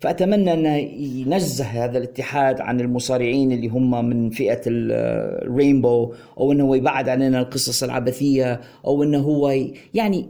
فأتمنى 0.00 0.52
أنه 0.52 0.76
ينزه 0.76 1.64
هذا 1.64 1.98
الاتحاد 1.98 2.60
عن 2.60 2.80
المصارعين 2.80 3.52
اللي 3.52 3.68
هم 3.68 4.04
من 4.04 4.30
فئة 4.30 4.60
ال 4.66 4.85
rainbow 4.85 6.14
أو 6.38 6.52
أنه 6.52 6.76
يبعد 6.76 7.08
عننا 7.08 7.40
القصص 7.40 7.82
العبثية 7.82 8.60
أو 8.84 9.02
أنه 9.02 9.18
هو 9.18 9.54
يعني 9.94 10.26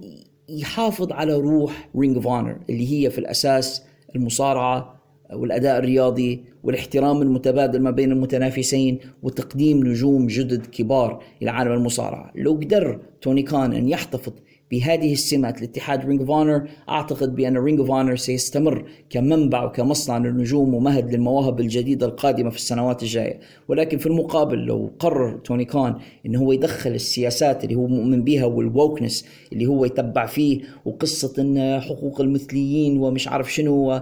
يحافظ 0.51 1.13
على 1.13 1.35
روح 1.35 1.89
Ring 1.97 2.17
of 2.17 2.27
اللي 2.71 2.93
هي 2.93 3.11
في 3.11 3.19
الأساس 3.19 3.83
المصارعة 4.17 5.01
والأداء 5.33 5.79
الرياضي 5.79 6.45
والاحترام 6.63 7.23
المتبادل 7.23 7.83
ما 7.83 7.91
بين 7.91 8.13
المتنافسين 8.13 8.99
وتقديم 9.23 9.87
نجوم 9.87 10.27
جدد 10.27 10.67
كبار 10.67 11.23
إلى 11.43 11.51
عالم 11.51 11.73
المصارعة، 11.73 12.33
لو 12.35 12.53
قدر 12.53 13.01
توني 13.23 13.43
كان 13.43 13.73
أن 13.73 13.89
يحتفظ 13.89 14.33
بهذه 14.71 15.13
السمات. 15.13 15.61
لاتحاد 15.61 16.07
Ring 16.07 16.21
of 16.21 16.31
Honor 16.31 16.69
أعتقد 16.89 17.35
بأن 17.35 17.57
Ring 17.57 17.81
of 17.81 17.91
Honor 17.91 18.17
سيستمر 18.17 18.85
كمنبع 19.11 19.65
وكمصنع 19.65 20.19
للنجوم 20.19 20.75
ومهد 20.75 21.15
للمواهب 21.15 21.61
الجديدة 21.61 22.07
القادمة 22.07 22.51
في 22.51 22.57
السنوات 22.57 23.03
الجاية. 23.03 23.41
ولكن 23.69 23.99
في 23.99 24.07
المقابل 24.07 24.59
لو 24.59 24.91
قرر 24.99 25.39
توني 25.39 25.65
كان 25.65 25.95
انه 26.27 26.41
هو 26.41 26.53
يدخل 26.53 26.91
السياسات 26.91 27.65
اللي 27.65 27.75
هو 27.75 27.87
مؤمن 27.87 28.25
بها 28.25 28.45
وال 28.45 28.61
wokeness 28.61 29.25
اللي 29.53 29.67
هو 29.67 29.85
يتبع 29.85 30.27
فيه 30.27 30.61
وقصة 30.85 31.43
إن 31.43 31.81
حقوق 31.81 32.21
المثليين 32.21 32.99
ومش 32.99 33.29
عارف 33.29 33.55
شنو 33.55 34.01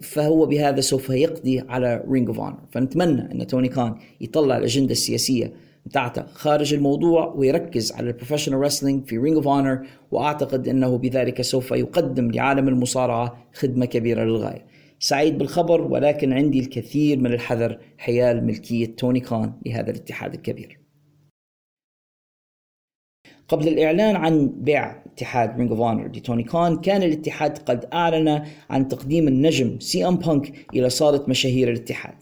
فهو 0.00 0.46
بهذا 0.46 0.80
سوف 0.80 1.10
يقضي 1.10 1.60
على 1.60 2.04
Ring 2.10 2.28
of 2.28 2.40
Honor 2.40 2.58
فنتمنى 2.70 3.32
إن 3.32 3.46
توني 3.46 3.68
كان 3.68 3.94
يطلع 4.20 4.56
الأجندة 4.56 4.92
السياسية 4.92 5.52
بتاعته 5.86 6.26
خارج 6.26 6.74
الموضوع 6.74 7.26
ويركز 7.26 7.92
على 7.92 8.08
ال 8.08 8.12
professional 8.12 8.60
wrestling 8.60 9.06
في 9.06 9.18
Ring 9.18 9.36
of 9.36 9.48
Honor 9.48 9.86
وأعتقد 10.12 10.68
إنه 10.68 10.98
بذلك 10.98 11.42
سوف 11.42 11.70
يقدم 11.70 12.30
لعالم 12.30 12.68
المصارعة 12.68 13.48
خدمة 13.52 13.86
كبيرة 13.86 14.24
للغاية. 14.24 14.66
سعيد 14.98 15.38
بالخبر 15.38 15.80
ولكن 15.80 16.32
عندي 16.32 16.60
الكثير 16.60 17.18
من 17.18 17.32
الحذر 17.32 17.78
حيال 17.98 18.46
ملكية 18.46 18.96
توني 18.96 19.20
كان 19.20 19.52
لهذا 19.66 19.90
الاتحاد 19.90 20.34
الكبير. 20.34 20.84
قبل 23.48 23.68
الإعلان 23.68 24.16
عن 24.16 24.48
بيع 24.48 25.02
اتحاد 25.06 25.56
Ring 25.56 25.70
of 25.70 25.80
Honor 25.80 26.06
لتوني 26.08 26.42
كان 26.42 26.80
كان 26.80 27.02
الاتحاد 27.02 27.58
قد 27.58 27.88
أعلن 27.92 28.42
عن 28.70 28.88
تقديم 28.88 29.28
النجم 29.28 29.80
CM 29.80 30.16
Punk 30.16 30.52
إلى 30.74 30.90
صالة 30.90 31.24
مشاهير 31.28 31.70
الاتحاد 31.70 32.14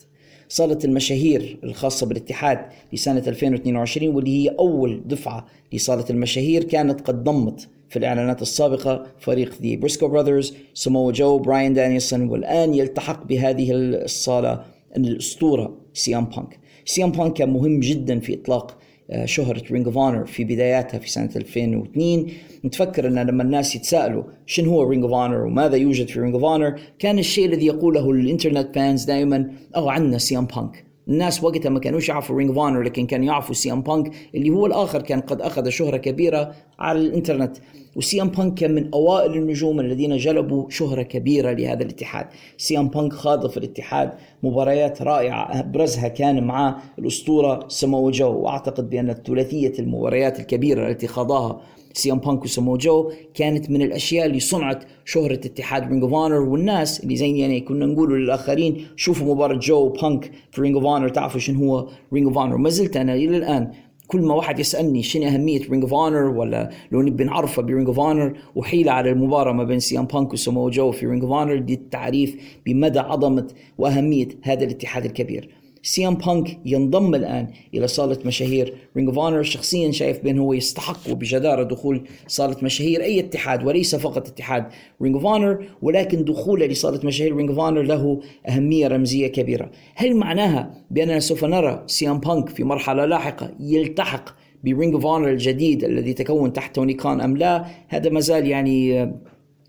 صالة 0.52 0.78
المشاهير 0.84 1.58
الخاصة 1.64 2.06
بالاتحاد 2.06 2.58
لسنة 2.92 3.22
2022 3.26 4.14
واللي 4.14 4.44
هي 4.44 4.54
أول 4.58 5.02
دفعة 5.06 5.46
لصالة 5.72 6.04
المشاهير 6.10 6.64
كانت 6.64 7.00
قد 7.00 7.24
ضمت 7.24 7.68
في 7.88 7.98
الإعلانات 7.98 8.42
السابقة 8.42 9.06
فريق 9.18 9.54
The 9.62 9.76
Briscoe 9.76 10.08
Brothers 10.08 10.54
سمو 10.74 11.10
جو 11.10 11.38
Bryan 11.38 11.74
Danielson 11.74 12.28
والآن 12.28 12.74
يلتحق 12.74 13.26
بهذه 13.26 13.68
الصالة 13.72 14.64
الأسطورة 14.96 15.76
CM 15.94 16.24
Punk. 16.24 16.58
CM 16.84 17.12
Punk 17.12 17.32
كان 17.32 17.50
مهم 17.50 17.80
جدا 17.80 18.20
في 18.20 18.34
إطلاق 18.34 18.78
شهرة 19.24 19.62
Ring 19.70 19.86
of 19.86 19.98
Honor 19.98 20.24
في 20.24 20.44
بداياتها 20.44 20.98
في 20.98 21.10
سنة 21.10 21.30
2002 21.36 22.26
نتفكر 22.64 23.06
أن 23.06 23.18
لما 23.18 23.42
الناس 23.42 23.76
يتساءلوا 23.76 24.22
شنو 24.46 24.70
هو 24.70 24.82
Ring 24.82 25.04
of 25.04 25.12
Honor 25.12 25.44
وماذا 25.44 25.76
يوجد 25.76 26.08
في 26.08 26.20
Ring 26.20 26.34
of 26.34 26.44
Honor 26.44 26.80
كان 26.98 27.18
الشيء 27.18 27.46
الذي 27.46 27.66
يقوله 27.66 28.10
الإنترنت 28.10 28.74
fans 28.74 29.04
دائما 29.04 29.50
أو 29.76 29.88
عندنا 29.88 30.18
CM 30.18 30.46
Punk. 30.46 30.91
الناس 31.08 31.44
وقتها 31.44 31.70
ما 31.70 31.80
كانوش 31.80 32.08
يعرفوا 32.08 32.36
Ring 32.36 32.50
of 32.50 32.58
Honor 32.58 32.82
لكن 32.82 33.06
كانوا 33.06 33.26
يعرفوا 33.26 33.54
CM 33.54 33.82
Punk 33.82 34.12
اللي 34.34 34.50
هو 34.50 34.66
الآخر 34.66 35.02
كان 35.02 35.20
قد 35.20 35.40
أخذ 35.40 35.68
شهرة 35.68 35.96
كبيرة 35.96 36.52
على 36.78 36.98
الإنترنت. 36.98 37.56
و 37.96 38.22
CM 38.22 38.28
Punk 38.28 38.54
كان 38.54 38.74
من 38.74 38.90
أوائل 38.94 39.32
النجوم 39.32 39.80
الذين 39.80 40.16
جلبوا 40.16 40.70
شهرة 40.70 41.02
كبيرة 41.02 41.52
لهذا 41.52 41.82
الاتحاد. 41.82 42.26
CM 42.56 42.88
Punk 42.88 43.12
خاض 43.12 43.50
في 43.50 43.56
الاتحاد 43.56 44.12
مباريات 44.42 45.02
رائعة 45.02 45.60
أبرزها 45.60 46.08
كان 46.08 46.44
مع 46.44 46.76
الأسطورة 46.98 47.68
سمو 47.68 48.10
جو 48.10 48.32
وأعتقد 48.32 48.90
بأن 48.90 49.12
ثلاثية 49.12 49.72
المباريات 49.78 50.40
الكبيرة 50.40 50.88
التي 50.88 51.06
خاضها 51.06 51.60
CM 51.94 52.12
Punk 52.12 52.18
و 52.18 52.44
Samoa 52.44 52.76
Joe 52.76 53.12
كانت 53.34 53.70
من 53.70 53.82
الأشياء 53.82 54.26
اللي 54.26 54.40
صنعت 54.40 54.84
شهرة 55.04 55.34
اتحاد 55.34 55.88
Ring 55.88 56.02
of 56.02 56.14
Honor 56.14 56.40
والناس 56.40 57.00
اللي 57.04 57.16
زي 57.16 57.38
يعني 57.38 57.60
كنا 57.60 57.86
نقول 57.86 58.22
للآخرين 58.22 58.86
شوفوا 58.96 59.34
مباراة 59.34 59.58
Joe 59.58 59.88
Punk 59.88 60.30
في 60.52 60.60
Ring 60.60 60.76
of 60.76 60.84
Honor 60.84 61.08
تعرفوا 61.08 61.40
شنو 61.40 61.58
هو 61.58 61.88
Ring 62.12 62.26
of 62.26 62.38
Honor 62.38 62.56
ما 62.56 62.68
زلت 62.68 62.96
أنا 62.96 63.14
إلى 63.14 63.36
الآن 63.36 63.70
كل 64.06 64.20
ما 64.20 64.34
واحد 64.34 64.58
يسألني 64.58 65.02
شنو 65.02 65.24
أهمية 65.24 65.60
Ring 65.70 65.82
of 65.82 65.94
Honor 65.94 66.24
ولا 66.24 66.70
لو 66.92 67.02
نبي 67.02 67.24
نعرفه 67.24 67.62
ب 67.62 67.67
Ring 67.67 67.86
of 67.86 68.00
Honor 68.00 68.36
نحيله 68.54 68.92
على 68.92 69.10
المباراة 69.10 69.52
ما 69.52 69.64
بين 69.64 69.78
CM 69.78 69.98
Punk 69.98 70.04
و 70.04 70.32
Samoa 70.32 70.70
Joe 70.70 70.90
في 70.90 71.06
Ring 71.06 71.22
of 71.22 71.32
Honor 71.32 71.58
دي 71.58 71.74
التعريف 71.74 72.36
بمدى 72.66 72.98
عظمة 72.98 73.46
وأهمية 73.78 74.28
هذا 74.42 74.64
الاتحاد 74.64 75.04
الكبير. 75.04 75.61
CM 75.82 76.14
Punk 76.14 76.58
ينضم 76.64 77.14
الآن 77.14 77.48
إلى 77.74 77.86
صالة 77.86 78.18
مشاهير 78.24 78.74
Ring 78.96 79.08
of 79.08 79.18
Honor 79.18 79.42
شخصيا 79.42 79.90
شايف 79.90 80.24
بأنه 80.24 80.42
هو 80.42 80.52
يستحق 80.52 81.10
وبجدارة 81.10 81.62
دخول 81.62 82.06
صالة 82.26 82.56
مشاهير 82.62 83.02
أي 83.02 83.20
اتحاد 83.20 83.66
وليس 83.66 83.94
فقط 83.94 84.28
اتحاد 84.28 84.66
Ring 85.02 85.14
of 85.14 85.26
Honor 85.26 85.66
ولكن 85.82 86.24
دخوله 86.24 86.66
لصالة 86.66 87.06
مشاهير 87.06 87.36
Ring 87.36 87.50
of 87.50 87.58
Honor 87.58 87.82
له 87.82 88.20
أهمية 88.48 88.88
رمزية 88.88 89.26
كبيرة. 89.26 89.70
هل 89.94 90.16
معناها 90.16 90.74
بأننا 90.90 91.20
سوف 91.20 91.44
نرى 91.44 91.82
CM 91.86 92.18
Punk 92.18 92.48
في 92.48 92.64
مرحلة 92.64 93.04
لاحقة 93.04 93.50
يلتحق 93.60 94.28
ب 94.64 94.70
Ring 94.70 94.94
of 94.94 95.06
Honor 95.06 95.28
الجديد 95.28 95.84
الذي 95.84 96.12
تكون 96.12 96.52
تحت 96.52 96.74
توني 96.74 96.94
خان 96.94 97.20
أم 97.20 97.36
لا؟ 97.36 97.64
هذا 97.88 98.10
ما 98.10 98.20
زال 98.20 98.46
يعني 98.46 99.12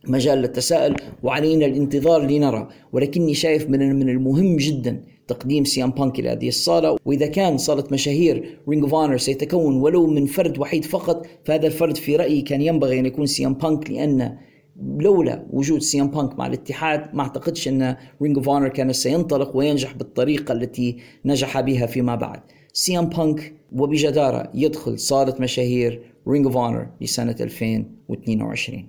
مجال 0.07 0.37
للتساؤل 0.37 0.95
وعلينا 1.23 1.65
الانتظار 1.65 2.21
لنرى. 2.21 2.67
ولكني 2.93 3.33
شايف 3.33 3.69
من 3.69 4.09
المهم 4.09 4.57
جدا 4.57 5.12
تقديم 5.27 5.63
CM 5.63 5.91
Punk 5.91 6.19
إلى 6.19 6.29
هذه 6.29 6.47
الصالة. 6.47 6.97
وإذا 7.05 7.27
كان 7.27 7.57
صالة 7.57 7.83
مشاهير 7.91 8.59
Ring 8.69 8.93
of 8.93 9.01
Honor 9.01 9.21
سيتكون 9.21 9.75
ولو 9.75 10.07
من 10.07 10.25
فرد 10.25 10.59
وحيد 10.59 10.85
فقط 10.85 11.25
فهذا 11.45 11.67
الفرد 11.67 11.97
في 11.97 12.15
رأيي 12.15 12.41
كان 12.41 12.61
ينبغي 12.61 12.99
أن 12.99 13.05
يكون 13.05 13.25
CM 13.25 13.53
Punk 13.53 13.91
لأن 13.91 14.37
لولا 14.99 15.47
وجود 15.53 15.81
CM 15.81 16.07
Punk 16.07 16.39
مع 16.39 16.47
الاتحاد 16.47 17.15
ما 17.15 17.21
أعتقدش 17.21 17.67
أن 17.67 17.95
Ring 18.21 18.37
of 18.37 18.45
Honor 18.45 18.63
كان 18.63 18.93
سينطلق 18.93 19.57
وينجح 19.57 19.93
بالطريقة 19.93 20.51
التي 20.51 20.97
نجح 21.25 21.59
بها 21.61 21.85
فيما 21.85 22.15
بعد. 22.15 22.39
CM 22.73 23.05
Punk 23.05 23.53
وبجدارة 23.71 24.51
يدخل 24.53 24.99
صالة 24.99 25.35
مشاهير 25.39 26.01
Ring 26.27 26.45
of 26.45 26.57
Honor 26.57 26.87
لسنة 27.01 27.35
2022 27.39 28.87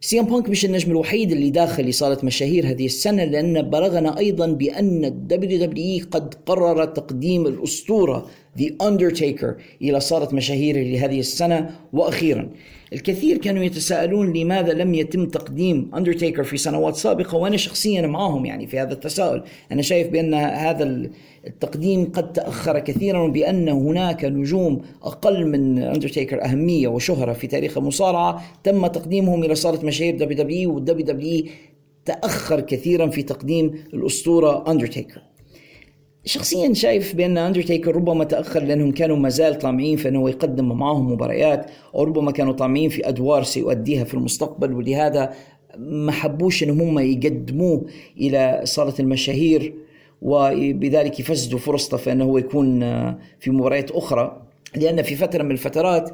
CM 0.00 0.24
Punk 0.24 0.48
مش 0.48 0.64
النجم 0.64 0.90
الوحيد 0.90 1.32
اللي 1.32 1.50
داخل 1.50 1.84
لصالة 1.84 2.18
مشاهير 2.22 2.70
هذه 2.70 2.86
السنة 2.86 3.24
لأن 3.24 3.62
بلغنا 3.62 4.18
أيضا 4.18 4.46
بأن 4.46 5.04
الدبليو 5.04 5.66
دبليو 5.66 6.06
قد 6.10 6.34
قرر 6.46 6.84
تقديم 6.84 7.46
الأسطورة 7.46 8.26
The 8.58 8.70
Undertaker 8.82 9.52
إلى 9.82 10.00
صالة 10.00 10.34
مشاهير 10.34 10.76
لهذه 10.82 11.20
السنة 11.20 11.70
وأخيرا. 11.92 12.50
الكثير 12.92 13.38
كانوا 13.38 13.64
يتساءلون 13.64 14.32
لماذا 14.32 14.72
لم 14.72 14.94
يتم 14.94 15.26
تقديم 15.26 15.90
اندرتيكر 15.96 16.44
في 16.44 16.56
سنوات 16.56 16.96
سابقة 16.96 17.36
وأنا 17.36 17.56
شخصيا 17.56 18.06
معهم 18.06 18.46
يعني 18.46 18.66
في 18.66 18.78
هذا 18.78 18.92
التساؤل. 18.92 19.42
أنا 19.72 19.82
شايف 19.82 20.08
بأن 20.08 20.34
هذا 20.34 21.10
التقديم 21.46 22.04
قد 22.12 22.32
تأخر 22.32 22.78
كثيرا 22.78 23.28
بأن 23.28 23.68
هناك 23.68 24.24
نجوم 24.24 24.82
أقل 25.02 25.46
من 25.46 25.78
اندرتيكر 25.78 26.44
أهمية 26.44 26.88
وشهرة 26.88 27.32
في 27.32 27.46
تاريخ 27.46 27.78
المصارعة. 27.78 28.42
تم 28.64 28.86
تقديمهم 28.86 29.44
إلى 29.44 29.54
صالة 29.54 29.86
مشاهير 29.86 30.16
WWE 30.16 30.74
وال 30.74 31.06
WWE 31.06 31.44
تأخر 32.04 32.60
كثيرا 32.60 33.06
في 33.06 33.22
تقديم 33.22 33.74
الأسطورة 33.94 34.70
اندرتيكر 34.70 35.27
شخصيا 36.24 36.72
شايف 36.72 37.14
بأن 37.14 37.38
اندرتيكر 37.38 37.96
ربما 37.96 38.24
تأخر 38.24 38.62
لأنهم 38.62 38.92
كانوا 38.92 39.16
ما 39.16 39.28
زال 39.28 39.58
طامعين 39.58 39.96
في 39.96 40.08
أنه 40.08 40.30
يقدم 40.30 40.78
معهم 40.78 41.12
مباريات 41.12 41.70
أو 41.94 42.04
ربما 42.04 42.32
كانوا 42.32 42.52
طامعين 42.52 42.90
في 42.90 43.08
أدوار 43.08 43.42
سيؤديها 43.42 44.04
في 44.04 44.14
المستقبل. 44.14 44.72
ولهذا 44.72 45.34
ما 45.78 46.12
حبوش 46.12 46.62
إن 46.62 46.80
هم 46.80 46.98
يقدموه 46.98 47.86
إلى 48.20 48.60
صالة 48.64 48.94
المشاهير 49.00 49.74
وبذلك 50.22 51.20
يفسدوا 51.20 51.58
فرصته 51.58 51.96
في 51.96 52.12
أنه 52.12 52.38
يكون 52.38 52.80
في 53.40 53.50
مباريات 53.50 53.90
أخرى. 53.90 54.42
لأن 54.76 55.02
في 55.02 55.14
فترة 55.14 55.42
من 55.42 55.50
الفترات 55.50 56.10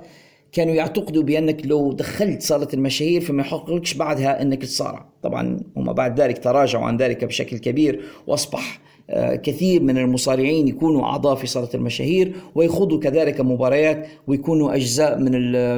كانوا 0.53 0.75
يعتقدوا 0.75 1.23
بأنك 1.23 1.67
لو 1.67 1.93
دخلت 1.93 2.43
صالة 2.43 2.69
المشاهير 2.75 3.21
فما 3.21 3.43
يحققش 3.43 3.95
بعدها 3.95 4.43
إنك 4.43 4.62
تصارع 4.62 5.07
طبعا 5.23 5.61
هم 5.77 5.93
بعد 5.93 6.21
ذلك 6.21 6.38
تراجعوا 6.38 6.85
عن 6.85 6.97
ذلك 6.97 7.25
بشكل 7.25 7.59
كبير 7.59 8.01
وأصبح 8.27 8.81
كثير 9.43 9.83
من 9.83 9.99
المصارعين 9.99 10.69
يكونوا 10.69 11.05
أعضاء 11.05 11.35
في 11.35 11.47
صالة 11.47 11.69
المشاهير 11.75 12.33
ويخوضوا 12.55 12.99
كذلك 12.99 13.40
مباريات 13.40 14.07
ويكونوا 14.27 14.75
أجزاء 14.75 15.19
من 15.19 15.33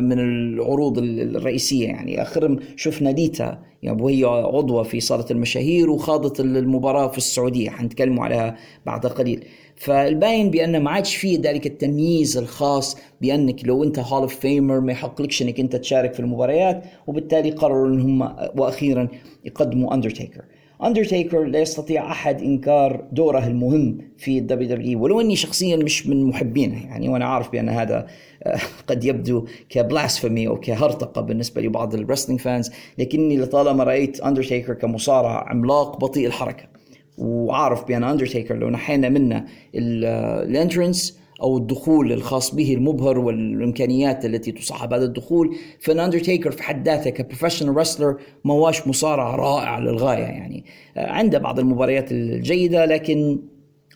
من 0.05 0.19
العروض 0.19 0.99
الرئيسية. 0.99 1.87
يعني 1.87 2.23
آخرهم 2.23 2.59
شفنا 2.77 3.09
ليتا 3.09 3.59
يعني 3.83 4.03
وهي 4.03 4.25
عضوة 4.25 4.83
في 4.83 5.01
صالة 5.01 5.25
المشاهير 5.31 5.91
وخاضت 5.91 6.41
المباراة 6.41 7.09
في 7.09 7.19
السعودية. 7.19 7.71
حنتكلموا 7.71 8.25
عليها 8.25 8.57
بعد 8.87 9.07
قليل. 9.07 9.45
فالباين 9.77 10.51
بأن 10.51 10.83
ما 10.83 10.91
عادش 10.91 11.17
فيه 11.17 11.39
ذلك 11.41 11.67
التمييز 11.67 12.37
الخاص 12.39 12.97
بأنك 13.21 13.65
لو 13.65 13.85
أنت 13.85 13.99
Hall 13.99 14.23
of 14.23 14.35
Famer 14.35 14.81
ما 14.81 14.93
يحقلكش 14.93 15.43
أنك 15.43 15.61
أنت 15.61 15.77
تشارك 15.77 16.15
في 16.15 16.21
المباريات 16.21 16.83
وبالتالي 17.07 17.51
قرروا 17.51 17.89
إن 17.89 18.01
هم 18.01 18.23
وأخيرا 18.57 19.09
يقدموا 19.45 19.95
Undertaker 19.95 20.43
Undertaker 20.83 21.45
لا 21.45 21.59
يستطيع 21.59 22.11
أحد 22.11 22.43
إنكار 22.43 23.05
دوره 23.13 23.47
المهم 23.47 23.99
في 24.19 24.39
ال 24.39 24.69
WWE 24.69 25.03
ولو 25.03 25.21
أني 25.21 25.37
شخصيا 25.37 25.77
مش 25.77 26.07
من 26.07 26.25
محبينه 26.25 26.85
يعني 26.87 27.09
وأنا 27.09 27.25
عارف 27.25 27.51
بأن 27.53 27.69
هذا 27.69 28.07
آه، 28.43 28.59
قد 28.87 29.05
يبدو 29.05 29.47
ك 29.69 29.77
blasphemy 29.77 30.49
أو 30.49 30.61
كهرطقة 30.61 31.21
بالنسبة 31.21 31.63
لبعض 31.63 31.95
ال 31.95 31.99
wrestling 31.99 32.41
fans 32.41 32.71
لكني 32.99 33.37
لطالما 33.37 33.85
رأيت 33.85 34.21
اندرتيكر 34.21 34.75
كمصارع 34.75 35.49
عملاق 35.49 36.01
بطيء 36.01 36.27
الحركة. 36.27 36.65
وعارف 37.19 37.89
بأن 37.89 38.05
اندرتيكر 38.05 38.57
لو 38.57 38.71
نحينا 38.71 39.09
منه 39.09 39.45
ال 39.75 39.91
entrance 39.91 41.19
أو 41.43 41.57
الدخول 41.57 42.13
الخاص 42.13 42.55
به 42.55 42.75
المبهر 42.75 43.19
والإمكانيات 43.19 44.25
التي 44.25 44.53
تصاحب 44.53 44.93
هذا 44.93 45.05
الدخول. 45.05 45.57
فان 45.81 46.01
اندرتيكر 46.01 46.51
في 46.51 46.63
حد 46.63 46.89
ذاته 46.89 47.11
ك 47.11 47.16
professional 47.16 47.77
wrestler 47.77 48.17
ما 48.45 48.55
هواش 48.55 48.89
مصارع 48.89 49.37
رائع 49.37 49.79
للغاية 49.79 50.23
يعني. 50.23 50.65
آه، 50.97 51.11
عنده 51.11 51.39
بعض 51.39 51.59
المباريات 51.59 52.13
الجيدة 52.13 52.85
لكن 52.85 53.39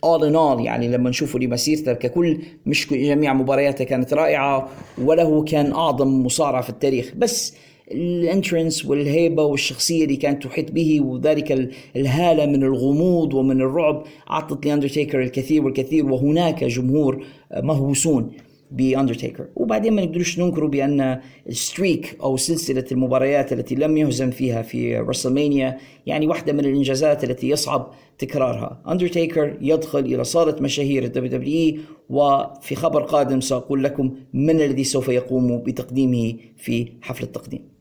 all 0.06 0.20
in 0.20 0.34
all 0.34 0.60
يعني 0.64 0.88
لما 0.88 1.10
نشوفه 1.10 1.38
لمسيرته 1.38 1.92
ككل 1.92 2.38
مش 2.66 2.92
جميع 2.92 3.32
مبارياته 3.32 3.84
كانت 3.84 4.14
رائعة 4.14 4.68
ولا 4.98 5.44
كان 5.44 5.72
أعظم 5.72 6.26
مصارع 6.26 6.60
في 6.60 6.70
التاريخ. 6.70 7.12
بس 7.16 7.54
ال 7.92 8.03
entrance 8.03 8.86
والهيبة 8.86 9.42
والشخصية 9.42 10.04
اللي 10.04 10.16
كانت 10.16 10.42
تحيط 10.42 10.72
به 10.72 11.00
وذلك 11.00 11.70
الهالة 11.96 12.46
من 12.46 12.62
الغموض 12.62 13.34
ومن 13.34 13.60
الرعب 13.60 14.04
أعطت 14.30 14.66
لأندرتيكر 14.66 15.22
الكثير 15.22 15.64
والكثير 15.64 16.06
وهناك 16.06 16.64
جمهور 16.64 17.24
مهووسون 17.56 18.30
بأندرتيكر. 18.70 19.46
وبعدين 19.56 19.92
ما 19.92 20.04
نقدرش 20.04 20.38
ننكروا 20.38 20.68
بأن 20.68 21.20
ال 21.48 21.58
streak 21.58 22.16
أو 22.22 22.36
سلسلة 22.36 22.84
المباريات 22.92 23.52
التي 23.52 23.74
لم 23.74 23.96
يهزم 23.96 24.30
فيها 24.30 24.62
في 24.62 24.96
WrestleMania 24.96 25.78
يعني 26.06 26.26
واحدة 26.26 26.52
من 26.52 26.60
الإنجازات 26.60 27.24
التي 27.24 27.48
يصعب 27.48 27.90
تكرارها. 28.18 28.82
أندرتيكر 28.88 29.56
يدخل 29.60 29.98
إلى 29.98 30.24
صالة 30.24 30.62
مشاهير 30.62 31.04
ال 31.04 31.30
WWE 31.38 31.76
وفي 32.10 32.74
خبر 32.74 33.02
قادم 33.02 33.40
سأقول 33.40 33.84
لكم 33.84 34.14
من 34.34 34.60
الذي 34.60 34.84
سوف 34.84 35.08
يقوم 35.08 35.58
بتقديمه 35.58 36.34
في 36.56 36.88
حفل 37.02 37.24
التقديم. 37.24 37.79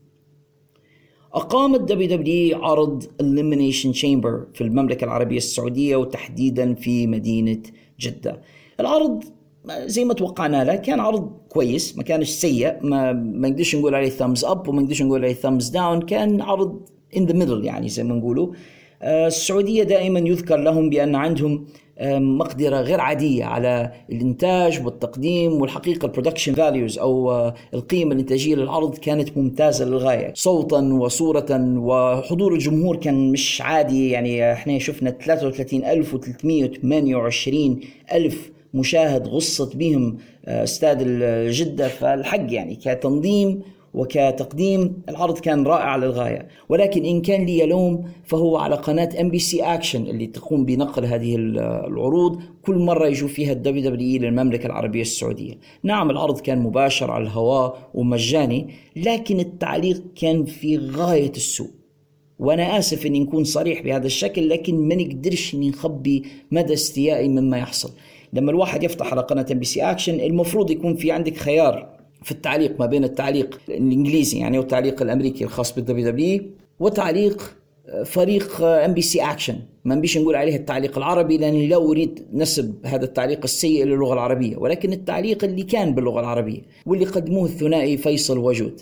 أقامت 1.34 1.80
WWE 1.80 2.64
عرض 2.64 3.04
Elimination 3.04 3.96
Chamber 3.96 4.54
في 4.54 4.60
المملكة 4.60 5.04
العربية 5.04 5.36
السعودية 5.36 5.96
وتحديدا 5.96 6.74
في 6.74 7.06
مدينة 7.06 7.62
جدة. 8.00 8.40
العرض 8.80 9.24
زي 9.70 10.04
ما 10.04 10.14
توقعنا 10.14 10.64
له 10.64 10.76
كان 10.76 11.00
عرض 11.00 11.32
كويس 11.48 11.96
ما 11.96 12.02
كانش 12.02 12.28
سيء 12.28 12.76
ما 12.82 13.12
ما 13.12 13.48
نقدرش 13.48 13.76
نقول 13.76 13.94
عليه 13.94 14.08
thumbs 14.08 14.44
up 14.44 14.68
وما 14.68 14.82
نقدرش 14.82 15.02
نقول 15.02 15.24
عليه 15.24 15.34
thumbs 15.34 15.68
down 15.68 16.02
كان 16.02 16.40
عرض 16.40 16.80
in 17.16 17.26
the 17.26 17.32
middle 17.32 17.64
يعني 17.64 17.88
زي 17.88 18.04
ما 18.04 18.14
نقولوا. 18.14 18.52
آه، 19.02 19.26
السعودية 19.26 19.82
دائما 19.82 20.20
يذكر 20.20 20.56
لهم 20.56 20.90
بأن 20.90 21.14
عندهم 21.14 21.66
مقدرة 22.02 22.80
غير 22.80 23.00
عادية 23.00 23.44
على 23.44 23.92
الإنتاج 24.12 24.84
والتقديم 24.84 25.52
والحقيقة 25.52 26.06
ال 26.06 26.10
production 26.10 26.54
values 26.54 26.98
أو 26.98 27.30
آه، 27.30 27.54
القيمة 27.74 28.12
الإنتاجية 28.12 28.54
للعرض 28.54 28.98
كانت 28.98 29.38
ممتازة 29.38 29.84
للغاية. 29.84 30.32
صوتا 30.34 30.78
وصورة 30.78 31.46
وحضور 31.78 32.54
الجمهور 32.54 32.96
كان 32.96 33.32
مش 33.32 33.62
عادي. 33.62 34.10
يعني 34.10 34.52
إحنا 34.52 34.78
شفنا 34.78 35.10
33328 35.10 37.80
ألف 38.12 38.50
مشاهد 38.74 39.28
غصت 39.28 39.76
بهم 39.76 40.18
آه، 40.46 40.64
استاد 40.64 40.98
جدة. 41.50 41.88
فالحق 41.88 42.46
يعني 42.52 42.74
كتنظيم 42.76 43.62
وكتقديم 43.94 45.02
العرض 45.08 45.38
كان 45.38 45.66
رائع 45.66 45.96
للغاية. 45.96 46.48
ولكن 46.68 47.04
إن 47.04 47.22
كان 47.22 47.46
لي 47.46 47.66
لوم 47.66 48.04
فهو 48.24 48.56
على 48.56 48.74
قناة 48.74 49.08
MBC 49.20 49.62
Action 49.62 50.02
اللي 50.02 50.26
تقوم 50.26 50.64
بنقل 50.64 51.04
هذه 51.04 51.36
العروض 51.36 52.42
كل 52.62 52.78
مرة 52.78 53.06
يجوا 53.06 53.28
فيها 53.28 53.52
ال 53.52 53.90
WWE 53.90 54.20
للمملكة 54.22 54.66
العربية 54.66 55.02
السعودية. 55.02 55.54
نعم 55.82 56.10
العرض 56.10 56.40
كان 56.40 56.58
مباشر 56.58 57.10
على 57.10 57.24
الهواء 57.24 57.90
ومجاني 57.94 58.68
لكن 58.96 59.40
التعليق 59.40 60.02
كان 60.16 60.44
في 60.44 60.78
غاية 60.78 61.30
السوء. 61.30 61.70
وأنا 62.38 62.78
آسف 62.78 63.06
اني 63.06 63.20
نكون 63.20 63.44
صريح 63.44 63.82
بهذا 63.82 64.06
الشكل 64.06 64.48
لكن 64.48 64.88
ما 64.88 64.94
نقدرش 64.94 65.54
اني 65.54 65.68
نخبي 65.68 66.22
مدى 66.50 66.72
استيائي 66.72 67.28
مما 67.28 67.58
يحصل. 67.58 67.90
لما 68.32 68.50
الواحد 68.50 68.82
يفتح 68.82 69.12
على 69.12 69.20
قناة 69.20 69.46
MBC 69.52 69.82
Action 69.82 70.20
المفروض 70.20 70.70
يكون 70.70 70.94
في 70.94 71.12
عندك 71.12 71.36
خيار 71.36 71.99
في 72.22 72.32
التعليق 72.32 72.80
ما 72.80 72.86
بين 72.86 73.04
التعليق 73.04 73.60
الإنجليزي 73.68 74.38
يعني 74.38 74.58
والتعليق 74.58 75.02
الأمريكي 75.02 75.44
الخاص 75.44 75.74
بال 75.74 76.10
WWE 76.10 76.42
وتعليق 76.80 77.56
آه، 77.88 78.02
فريق 78.02 78.62
MBC 78.62 79.20
Action 79.20 79.56
ما 79.84 79.94
نبيش 79.94 80.18
نقول 80.18 80.36
عليه 80.36 80.56
التعليق 80.56 80.98
العربي 80.98 81.38
لأني 81.38 81.66
لا 81.66 81.76
أريد 81.76 82.26
نسب 82.32 82.86
هذا 82.86 83.04
التعليق 83.04 83.40
السيء 83.44 83.84
للغة 83.84 84.12
العربية 84.12 84.56
ولكن 84.56 84.92
التعليق 84.92 85.44
اللي 85.44 85.62
كان 85.62 85.94
باللغة 85.94 86.20
العربية 86.20 86.62
واللي 86.86 87.04
قدموه 87.04 87.44
الثنائي 87.44 87.96
فيصل 87.96 88.38
وجود. 88.38 88.80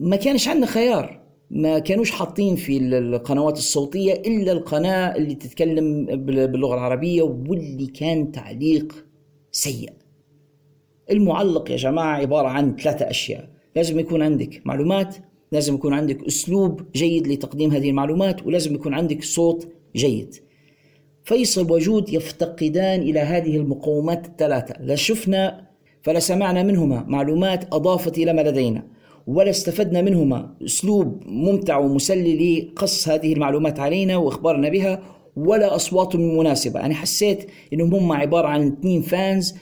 ما 0.00 0.16
كانش 0.16 0.48
عندنا 0.48 0.66
خيار 0.66 1.20
ما 1.50 1.78
كانوش 1.78 2.10
حاطين 2.10 2.56
في 2.56 2.78
القنوات 2.78 3.58
الصوتية 3.58 4.12
إلا 4.12 4.52
القناة 4.52 5.16
اللي 5.16 5.34
تتكلم 5.34 6.06
باللغة 6.26 6.74
العربية 6.74 7.22
واللي 7.22 7.86
كان 7.86 8.32
تعليق 8.32 9.04
سيء. 9.52 9.92
المعلق 11.10 11.70
يا 11.70 11.76
جماعة 11.76 12.16
عبارة 12.16 12.48
عن 12.48 12.76
ثلاثة 12.76 13.10
أشياء. 13.10 13.48
لازم 13.76 13.98
يكون 13.98 14.22
عندك 14.22 14.60
معلومات 14.64 15.16
لازم 15.52 15.74
يكون 15.74 15.94
عندك 15.94 16.26
أسلوب 16.26 16.82
جيد 16.94 17.26
لتقديم 17.26 17.70
هذه 17.70 17.90
المعلومات 17.90 18.46
ولازم 18.46 18.74
يكون 18.74 18.94
عندك 18.94 19.24
صوت 19.24 19.68
جيد. 19.96 20.34
فيصل 21.24 21.72
وجود 21.72 22.12
يفتقدان 22.12 23.00
إلى 23.00 23.20
هذه 23.20 23.56
المقومات 23.56 24.26
الثلاثة. 24.26 24.74
لا 24.80 24.94
شفنا 24.94 25.68
فلا 26.02 26.18
سمعنا 26.18 26.62
منهما 26.62 27.04
معلومات 27.08 27.74
أضافت 27.74 28.18
إلى 28.18 28.32
ما 28.32 28.40
لدينا 28.40 28.86
ولا 29.26 29.50
استفدنا 29.50 30.02
منهما 30.02 30.54
أسلوب 30.64 31.22
ممتع 31.26 31.78
ومسلي 31.78 32.60
لقص 32.60 33.08
هذه 33.08 33.32
المعلومات 33.32 33.80
علينا 33.80 34.16
وإخبارنا 34.16 34.68
بها 34.68 35.02
ولا 35.36 35.74
أصوات 35.74 36.16
مناسبة. 36.16 36.80
أنا 36.80 36.94
حسيت 36.94 37.50
إنهم 37.72 37.94
هم 37.94 38.12
عبارة 38.12 38.48
عن 38.48 38.66
اثنين 38.66 39.02
fans 39.02 39.54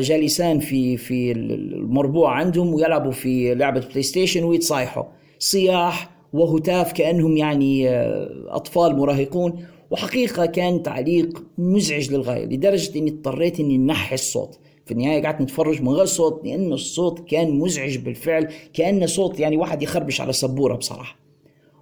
جالسان 0.00 0.58
في 0.58 0.96
في 0.96 1.32
المربوع 1.32 2.32
عندهم 2.32 2.74
ويلعبوا 2.74 3.12
في 3.12 3.54
لعبة 3.54 3.80
PlayStation 3.80 4.44
ويتصايحوا. 4.44 5.04
صياح 5.38 6.10
وهتاف 6.32 6.92
كأنهم 6.92 7.36
يعني 7.36 7.88
آه، 7.88 8.28
أطفال 8.48 8.96
مراهقون. 8.96 9.64
وحقيقة 9.90 10.46
كان 10.46 10.82
تعليق 10.82 11.42
مزعج 11.58 12.12
للغاية 12.12 12.44
لدرجة 12.44 12.98
إني 12.98 13.10
اضطريت 13.10 13.60
إني 13.60 13.78
نحي 13.78 14.14
الصوت. 14.14 14.58
في 14.86 14.94
النهاية 14.94 15.22
قعدت 15.22 15.40
نتفرج 15.40 15.82
من 15.82 15.88
غير 15.88 16.06
صوت 16.06 16.42
لأن 16.44 16.72
الصوت 16.72 17.28
كان 17.28 17.58
مزعج 17.58 17.98
بالفعل 17.98 18.48
كأنه 18.74 19.06
صوت 19.06 19.40
يعني 19.40 19.56
واحد 19.56 19.82
يخربش 19.82 20.20
على 20.20 20.32
سبورة 20.32 20.74
بصراحة. 20.74 21.18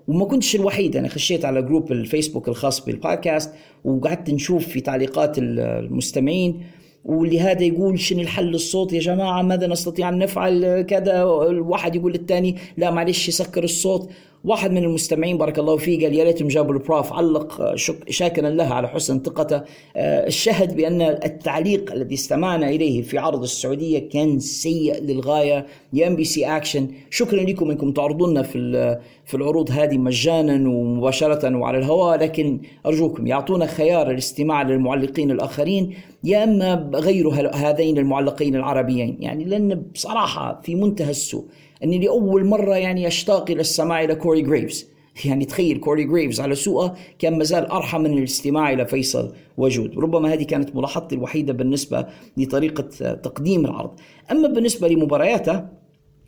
وما 0.08 0.24
كنتش 0.24 0.56
الوحيد 0.56 0.96
أنا 0.96 1.08
خشيت 1.08 1.44
على 1.44 1.62
group 1.62 1.92
الفيسبوك 1.92 2.48
الخاص 2.48 2.84
بالبودكاست 2.84 3.54
وقعدت 3.84 4.30
نشوف 4.30 4.68
في 4.68 4.80
تعليقات 4.80 5.38
المستمعين. 5.38 6.62
واللي 7.06 7.40
هذا 7.40 7.62
يقول 7.62 8.00
شنو 8.00 8.20
الحل 8.20 8.54
الصوت 8.54 8.92
يا 8.92 9.00
جماعة؟ 9.00 9.42
ماذا 9.42 9.66
نستطيع 9.66 10.08
أن 10.08 10.18
نفعل؟ 10.18 10.82
كذا 10.82 11.22
الواحد 11.22 11.96
يقول 11.96 12.12
للثاني 12.12 12.56
لا 12.76 12.90
معلش 12.90 13.28
يسكر 13.28 13.64
الصوت. 13.64 14.10
واحد 14.46 14.72
من 14.72 14.84
المستمعين 14.84 15.38
بارك 15.38 15.58
الله 15.58 15.76
فيه 15.76 16.04
قال 16.04 16.14
يا 16.14 16.24
ريتهم 16.24 16.48
جابوا 16.48 16.74
ال 16.74 16.82
Prof 16.82 17.12
علق 17.12 17.60
آه، 17.60 17.74
شاكرا 18.08 18.50
له 18.50 18.74
على 18.74 18.88
حسن 18.88 19.20
ثقته. 19.20 19.62
آه، 19.96 20.26
نشهد 20.26 20.76
بأن 20.76 21.02
التعليق 21.02 21.92
الذي 21.92 22.14
استمعنا 22.14 22.68
إليه 22.68 23.02
في 23.02 23.18
عرض 23.18 23.42
السعودية 23.42 24.08
كان 24.08 24.38
سيء 24.38 25.02
للغاية. 25.02 25.66
يا 25.92 26.06
MBC 26.06 26.44
Action 26.44 26.88
شكرا 27.10 27.42
لكم 27.42 27.70
إنكم 27.70 27.92
تعرضونا 27.92 28.42
في 28.42 28.98
في 29.24 29.34
العروض 29.34 29.70
هذه 29.70 29.98
مجانا 29.98 30.68
ومباشرة 30.68 31.56
وعلى 31.56 31.78
الهواء 31.78 32.18
لكن 32.18 32.60
أرجوكم 32.86 33.26
يعطونا 33.26 33.66
خيار 33.66 34.10
الاستماع 34.10 34.62
للمعلقين 34.62 35.30
الآخرين 35.30 35.94
يا 36.24 36.44
أما 36.44 36.90
غيروا 36.94 37.34
هذين 37.34 37.98
المعلقين 37.98 38.56
العربيين. 38.56 39.16
يعني 39.20 39.44
لأن 39.44 39.74
بصراحة 39.94 40.60
في 40.64 40.74
منتهى 40.74 41.10
السوء 41.10 41.44
إني 41.84 41.98
لأول 41.98 42.44
مرة 42.44 42.76
يعني 42.76 43.06
أشتاق 43.06 43.50
إلى 43.50 43.60
السماع 43.60 44.04
إلى 44.04 44.14
كوري 44.14 44.42
جريفز. 44.42 44.88
يعني 45.24 45.44
تخيل 45.44 45.78
كوري 45.78 46.04
جريفز 46.04 46.40
على 46.40 46.54
سوءة 46.54 46.96
كان 47.18 47.38
مازال 47.38 47.66
أرحم 47.66 48.00
من 48.00 48.18
الاستماع 48.18 48.72
إلى 48.72 48.86
فيصل 48.86 49.32
وجود. 49.56 49.98
ربما 49.98 50.32
هذه 50.32 50.42
كانت 50.42 50.76
ملاحظتي 50.76 51.14
الوحيدة 51.14 51.52
بالنسبة 51.52 52.06
لطريقة 52.36 53.14
تقديم 53.14 53.64
العرض. 53.64 53.90
أما 54.30 54.48
بالنسبة 54.48 54.88
لمبارياته 54.88 55.64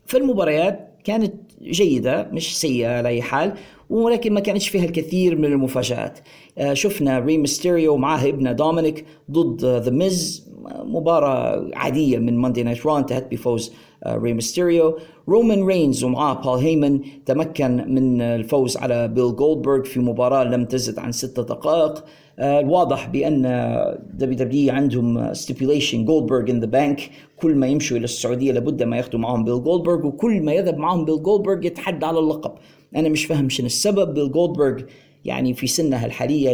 فالمباريات 0.06 0.88
كانت 1.04 1.34
جيدة 1.62 2.28
مش 2.32 2.60
سيئة 2.60 2.88
على 2.88 3.08
أي 3.08 3.22
حال 3.22 3.54
ولكن 3.90 4.32
ما 4.32 4.40
كانتش 4.40 4.68
فيها 4.68 4.84
الكثير 4.84 5.36
من 5.36 5.44
المفاجآت. 5.44 6.18
آه، 6.58 6.74
شفنا 6.74 7.18
ري 7.18 7.38
ميستيريو 7.38 7.96
معاه 7.96 8.28
ابنه 8.28 8.52
دومينيك 8.52 9.04
ضد 9.30 9.64
ذا 9.64 9.90
ميز 9.90 10.48
مباراة 10.84 11.70
عادية 11.74 12.18
من 12.18 12.38
Monday 12.38 12.62
Night 12.62 12.86
Raw 12.86 12.98
انتهت 12.98 13.30
بفوز 13.30 13.72
ري 14.06 14.32
ميستيريو 14.32 14.98
رومان 15.28 15.66
رينز 15.66 16.04
ومعاه 16.04 16.42
بول 16.42 16.58
هيمن 16.58 17.00
تمكن 17.26 17.94
من 17.94 18.20
الفوز 18.20 18.76
على 18.76 19.08
بيل 19.08 19.36
جولدبرغ 19.36 19.82
في 19.82 20.00
مباراة 20.00 20.44
لم 20.44 20.64
تزد 20.64 20.98
عن 20.98 21.12
ستة 21.12 21.42
دقائق. 21.42 22.04
الواضح 22.38 23.08
بأن 23.08 23.42
WWE 24.14 24.72
عندهم 24.72 25.34
stipulation 25.34 26.04
جولدبرغ 26.04 26.50
in 26.50 26.60
the 26.60 26.66
bank 26.66 27.10
كل 27.36 27.54
ما 27.54 27.66
يمشوا 27.66 27.96
إلى 27.96 28.04
السعودية 28.04 28.52
لابد 28.52 28.82
ما 28.82 28.96
ياخذوا 28.96 29.20
معهم 29.20 29.44
بيل 29.44 29.62
جولدبرغ 29.62 30.06
وكل 30.06 30.42
ما 30.42 30.52
يذهب 30.52 30.78
معهم 30.78 31.04
بيل 31.04 31.22
جولدبرغ 31.22 31.66
يتحدى 31.66 32.06
على 32.06 32.18
اللقب. 32.18 32.52
أنا 32.96 33.08
مش 33.08 33.26
فاهم 33.26 33.48
شنو 33.48 33.66
السبب. 33.66 34.14
بيل 34.14 34.32
جولدبرغ 34.32 34.80
يعني 35.24 35.54
في 35.54 35.66
سنها 35.66 36.06
الحالية 36.06 36.50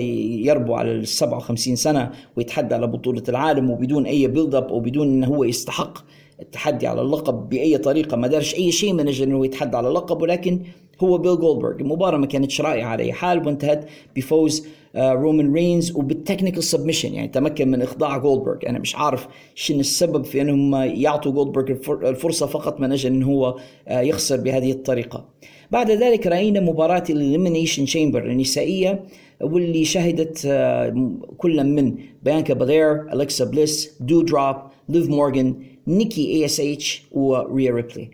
يربو 0.47 0.74
على 0.74 0.92
ال 0.92 1.09
57 1.09 1.76
سنة 1.76 2.11
ويتحدى 2.36 2.74
على 2.74 2.86
بطولة 2.86 3.22
العالم 3.28 3.70
وبدون 3.70 4.07
أي 4.07 4.26
build 4.27 4.55
up 4.55 4.70
وبدون 4.70 5.09
أنه 5.09 5.26
هو 5.26 5.45
يستحق. 5.45 5.99
التحدي 6.41 6.87
على 6.87 7.01
اللقب 7.01 7.49
بأي 7.49 7.78
طريقة 7.78 8.16
ما 8.16 8.26
دارش 8.28 8.55
أي 8.55 8.72
شيء 8.72 8.93
من 8.93 9.09
أجل 9.09 9.22
إنه 9.24 9.45
يتحدى 9.45 9.76
على 9.76 9.89
اللقب 9.89 10.22
ولكن 10.22 10.61
هو 11.03 11.18
بيل 11.18 11.37
جولدبرغ. 11.37 11.70
المباراة 11.80 12.18
ما 12.18 12.26
كانتش 12.26 12.61
رائعة 12.61 12.89
على 12.89 13.03
اي 13.03 13.12
حال 13.12 13.47
وانتهت 13.47 13.89
بفوز 14.16 14.66
رومان 14.97 15.53
رينز 15.53 15.97
وبال 15.97 16.14
technical 16.14 16.64
submission 16.64 17.14
يعني 17.14 17.28
تمكن 17.28 17.70
من 17.70 17.82
إخضاع 17.82 18.18
جولدبرغ. 18.18 18.57
أنا 18.68 18.78
مش 18.78 18.97
عارف 18.97 19.28
شنو 19.55 19.80
السبب 19.80 20.24
في 20.24 20.41
إنهم 20.41 20.74
يعطوا 20.74 21.32
جولدبرغ 21.32 21.76
الفرصة 22.09 22.47
فقط 22.47 22.80
من 22.80 22.93
أجل 22.93 23.11
انه 23.11 23.26
هو 23.26 23.57
آه، 23.89 24.01
يخسر 24.01 24.37
بهذه 24.37 24.72
الطريقة. 24.72 25.28
بعد 25.70 25.91
ذلك 25.91 26.26
رأينا 26.26 26.61
مباراة 26.61 27.05
ال 27.11 27.17
Elimination 27.17 27.85
Chamber 27.85 28.25
النسائية 28.26 29.05
واللي 29.41 29.85
شهدت 29.85 30.43
آه، 30.47 31.12
كل 31.39 31.64
من 31.64 31.95
بيانكا 32.22 32.55
بالير 32.55 33.12
الكسا 33.12 33.45
بليس 33.45 33.97
دو 34.01 34.22
دروب 34.22 34.57
ليف 34.89 35.09
مورغان 35.09 35.55
نيكي 35.89 36.26
اي 36.35 36.45
اس 36.45 36.61
اتش 36.61 37.03
وريا 37.12 37.72
ريبلي 37.72 38.11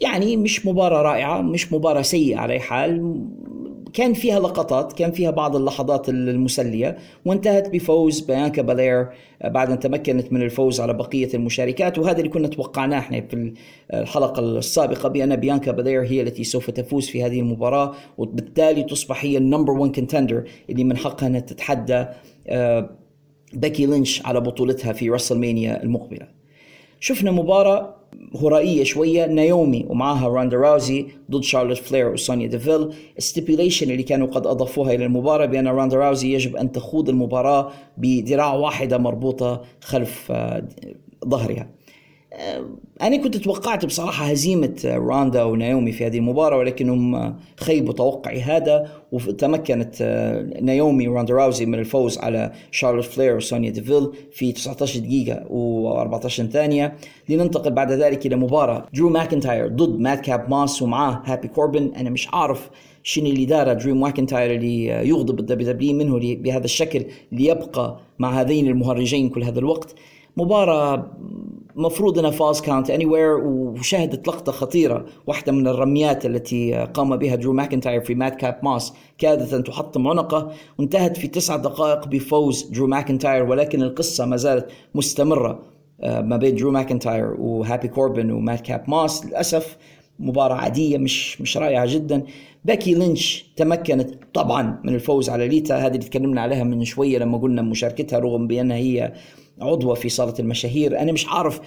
يعني 0.00 0.36
مش 0.36 0.66
مباراة 0.66 1.02
رائعة 1.02 1.40
مش 1.40 1.72
مباراة 1.72 2.02
سيئة 2.02 2.36
على 2.36 2.52
أي 2.52 2.60
حال. 2.60 3.24
كان 3.92 4.12
فيها 4.14 4.40
لقطات 4.40 4.92
كان 4.92 5.12
فيها 5.12 5.30
بعض 5.30 5.56
اللحظات 5.56 6.08
المسلية 6.08 6.96
وانتهت 7.24 7.68
بفوز 7.68 8.20
بيانكا 8.20 8.62
بالير 8.62 9.08
بعد 9.44 9.70
أن 9.70 9.78
تمكنت 9.78 10.32
من 10.32 10.42
الفوز 10.42 10.80
على 10.80 10.94
بقية 10.94 11.28
المشاركات. 11.34 11.98
وهذا 11.98 12.18
اللي 12.18 12.28
كنا 12.28 12.48
توقعناه 12.48 12.98
إحنا 12.98 13.20
في 13.20 13.52
الحلقة 13.94 14.40
السابقة 14.40 15.08
بأن 15.08 15.36
بيانكا 15.36 15.72
بالير 15.72 16.02
هي 16.02 16.22
التي 16.22 16.44
سوف 16.44 16.70
تفوز 16.70 17.08
في 17.08 17.24
هذه 17.24 17.40
المباراة 17.40 17.94
وبالتالي 18.18 18.82
تصبح 18.82 19.24
هي 19.24 19.36
ال 19.36 19.41
number 19.41 19.72
1 19.72 19.94
contender 19.94 20.44
اللي 20.70 20.84
من 20.84 20.96
حقها 20.96 21.26
أنها 21.26 21.40
تتحدى 21.40 22.06
آه، 22.48 22.90
بيكي 23.56 23.86
لينش 23.86 24.26
على 24.26 24.40
بطولتها 24.40 24.92
في 24.92 25.10
راسلمانيا 25.10 25.82
المقبلة. 25.82 26.28
شفنا 27.00 27.30
مباراة 27.30 27.94
هرائية 28.42 28.84
شوية 28.84 29.26
نايومي 29.26 29.86
ومعها 29.88 30.28
راندا 30.28 30.56
راوزي 30.56 31.06
ضد 31.30 31.42
شارلوت 31.42 31.78
فلير 31.78 32.08
وسونيا 32.08 32.46
ديفيل. 32.46 32.90
ال 33.18 33.24
stipulation 33.24 33.90
اللي 33.90 34.02
كانوا 34.02 34.26
قد 34.26 34.46
أضافوها 34.46 34.94
إلى 34.94 35.04
المباراة 35.04 35.46
بأن 35.46 35.68
راندا 35.68 35.96
راوزي 35.96 36.34
يجب 36.34 36.56
أن 36.56 36.72
تخوض 36.72 37.08
المباراة 37.08 37.72
بذراع 37.98 38.54
واحدة 38.54 38.98
مربوطة 38.98 39.62
خلف 39.80 40.32
آه، 40.32 40.68
ظهرها. 41.28 41.70
أنا 43.02 43.16
كنت 43.16 43.36
توقعت 43.36 43.84
بصراحة 43.84 44.24
هزيمة 44.24 44.76
راندا 44.84 45.42
ونايومي 45.42 45.92
في 45.92 46.06
هذه 46.06 46.18
المباراة 46.18 46.58
ولكنهم 46.58 47.34
خيبوا 47.56 47.92
توقعي 47.92 48.40
هذا 48.40 48.90
وتمكنت 49.12 49.94
آه، 50.00 50.60
نايومي 50.62 51.08
وراندا 51.08 51.34
راوزي 51.34 51.66
من 51.66 51.78
الفوز 51.78 52.18
على 52.18 52.52
شارلوت 52.70 53.04
فلير 53.04 53.36
وسونيا 53.36 53.70
ديفيل 53.70 54.12
في 54.32 54.52
19 54.52 55.00
دقيقة 55.00 55.44
و14 55.44 56.28
ثانية. 56.28 56.96
لننتقل 57.28 57.70
بعد 57.70 57.92
ذلك 57.92 58.26
إلى 58.26 58.36
مباراة 58.36 58.86
درو 58.94 59.08
ماكنتاير 59.08 59.68
ضد 59.68 60.00
مات 60.00 60.20
كاب 60.20 60.50
ماس 60.50 60.82
ومعاه 60.82 61.22
هابي 61.24 61.48
كوربن. 61.48 61.92
أنا 61.96 62.10
مش 62.10 62.28
عارف 62.32 62.70
شنو 63.02 63.26
اللي 63.26 63.44
داره 63.44 63.72
درو 63.72 63.94
ماكنتاير 63.94 64.54
اللي 64.54 64.86
يغضب 64.86 65.40
ال 65.40 65.72
WWE 65.72 65.96
منه 65.96 66.18
بهذا 66.34 66.64
الشكل 66.64 67.04
ليبقى 67.32 68.00
مع 68.18 68.40
هذين 68.40 68.66
المهرجين 68.66 69.28
كل 69.28 69.44
هذا 69.44 69.58
الوقت. 69.58 69.94
مباراة 70.36 71.06
مفروض 71.76 72.18
انها 72.18 72.30
falls 72.30 72.60
count 72.60 72.90
anywhere 72.90 73.36
وشهدت 73.36 74.28
لقطة 74.28 74.52
خطيرة 74.52 75.06
واحدة 75.26 75.52
من 75.52 75.68
الرميات 75.68 76.26
التي 76.26 76.74
قام 76.74 77.16
بها 77.16 77.34
درو 77.34 77.52
ماكنتاير 77.52 78.00
في 78.00 78.14
مات 78.14 78.36
كاب 78.36 78.58
ماس 78.62 78.92
كادت 79.18 79.54
أن 79.54 79.64
تحطم 79.64 80.08
عنقه 80.08 80.52
وانتهت 80.78 81.16
في 81.16 81.28
تسع 81.28 81.56
دقائق 81.56 82.08
بفوز 82.08 82.62
درو 82.62 82.86
ماكنتاير 82.86 83.42
ولكن 83.42 83.82
القصة 83.82 84.26
ما 84.26 84.36
زالت 84.36 84.66
مستمرة 84.94 85.62
آه، 86.00 86.20
ما 86.20 86.36
بين 86.36 86.54
درو 86.54 86.70
ماكنتاير 86.70 87.34
وهابي 87.38 87.88
كوربن 87.88 88.30
ومات 88.30 88.60
كاب 88.60 88.90
ماس. 88.90 89.26
للأسف 89.26 89.76
مباراة 90.18 90.54
عادية 90.54 90.98
مش 90.98 91.40
مش 91.40 91.56
رائعة 91.56 91.86
جدا. 91.86 92.22
باكي 92.64 92.94
لينش 92.94 93.46
تمكنت 93.56 94.10
طبعا 94.34 94.80
من 94.84 94.94
الفوز 94.94 95.30
على 95.30 95.48
ليتا. 95.48 95.76
هذه 95.76 95.86
اللي 95.86 95.98
تكلمنا 95.98 96.40
عليها 96.40 96.64
من 96.64 96.84
شوية 96.84 97.18
لما 97.18 97.38
قلنا 97.38 97.62
مشاركتها 97.62 98.18
رغم 98.18 98.46
بأنها 98.46 98.76
هي 98.76 99.12
عضوة 99.60 99.94
في 99.94 100.08
صالة 100.08 100.34
المشاهير. 100.38 101.00
أنا 101.00 101.12
مش 101.12 101.26
عارف 101.28 101.60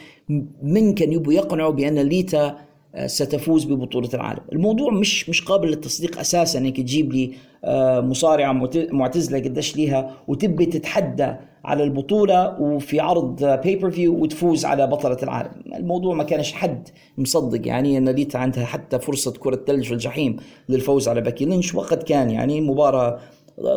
من 0.63 0.93
كان 0.93 1.13
يبوا 1.13 1.33
يقنعوا 1.33 1.71
بأن 1.71 1.99
ليتا 1.99 2.57
آه، 2.95 3.07
ستفوز 3.07 3.65
ببطولة 3.65 4.09
العالم. 4.13 4.41
الموضوع 4.53 4.91
مش 4.91 5.29
مش 5.29 5.41
قابل 5.41 5.67
للتصديق 5.67 6.19
أساسا. 6.19 6.59
أنك 6.59 6.77
تجيب 6.77 7.13
لي 7.13 7.31
آه، 7.63 7.99
مصارعة 7.99 8.51
معتزلة 8.91 9.39
قديش 9.39 9.75
ليها 9.75 10.15
وتبي 10.27 10.65
تتحدى 10.65 11.35
على 11.65 11.83
البطولة 11.83 12.61
وفي 12.61 12.99
عرض 12.99 13.43
pay-per-view 13.43 14.15
وتفوز 14.23 14.65
على 14.65 14.87
بطلة 14.87 15.17
العالم. 15.23 15.51
الموضوع 15.75 16.15
ما 16.15 16.23
كانش 16.23 16.53
حد 16.53 16.87
مصدق. 17.17 17.67
يعني 17.67 17.97
أن 17.97 18.09
ليتا 18.09 18.37
عندها 18.37 18.65
حتى 18.65 18.99
فرصة 18.99 19.31
كرة 19.31 19.63
ثلج 19.67 19.85
في 19.85 19.93
الجحيم 19.93 20.37
للفوز 20.69 21.07
على 21.07 21.21
باكي 21.21 21.45
لينش. 21.45 21.75
وقد 21.75 22.03
كان 22.03 22.29
يعني 22.29 22.61
مباراة 22.61 23.19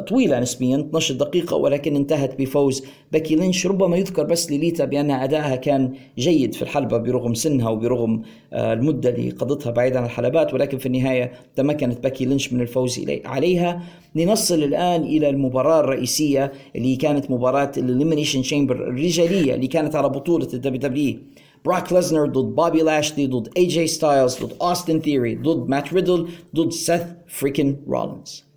طويلة 0.09 0.41
نسبيا 0.41 0.81
12 0.81 1.15
دقيقة 1.15 1.57
ولكن 1.57 1.97
انتهت 1.97 2.39
بفوز 2.39 2.85
باكي 3.13 3.37
لينش 3.37 3.67
ربما 3.67 3.97
يذكر 3.97 4.25
بس 4.25 4.53
لليتا 4.53 4.85
بأن 4.85 5.11
أدائها 5.11 5.57
كان 5.57 5.93
جيد 6.19 6.55
في 6.55 6.63
الحلبة 6.63 6.99
برغم 6.99 7.35
سنها 7.35 7.69
وبرغم 7.69 8.23
آه، 8.53 8.73
المدة 8.73 9.11
اللي 9.11 9.31
قضتها 9.31 9.71
بعيدا 9.71 9.99
عن 9.99 10.05
الحلبات 10.05 10.55
ولكن 10.55 10.79
في 10.79 10.87
النهاية 10.87 11.33
تمكنت 11.57 12.03
باكي 12.03 12.25
لينش 12.25 12.53
من 12.53 12.61
الفوز 12.61 13.05
عليها. 13.25 13.83
لنصل 14.15 14.63
الآن 14.63 15.03
إلى 15.03 15.29
المباراة 15.29 15.81
الرئيسية 15.81 16.53
اللي 16.77 16.97
كانت 16.97 17.31
مباراة 17.31 17.73
ال 17.77 17.82
Elimination 17.82 18.43
Chamber 18.43 18.75
الرجالية 18.75 19.55
اللي 19.55 19.67
كانت 19.67 19.97
على 19.97 20.09
بطولة 20.09 20.49
ال 20.55 20.81
WWE 20.81 21.19
براك 21.65 21.93
ليزنر 21.93 22.27
ضد 22.27 22.55
بوبي 22.55 22.83
لاشلي 22.83 23.27
ضد 23.27 23.49
اي 23.57 23.67
جي 23.67 23.87
ستايلز 23.87 24.45
ضد 24.45 24.53
اوستن 24.63 25.01
ثيري 25.01 25.35
ضد 25.35 25.69
مات 25.69 25.95
ريدل 25.95 26.29
ضد 26.57 26.73
سيث 26.73 27.03
freakin 27.29 27.77
رولينز 27.89 28.52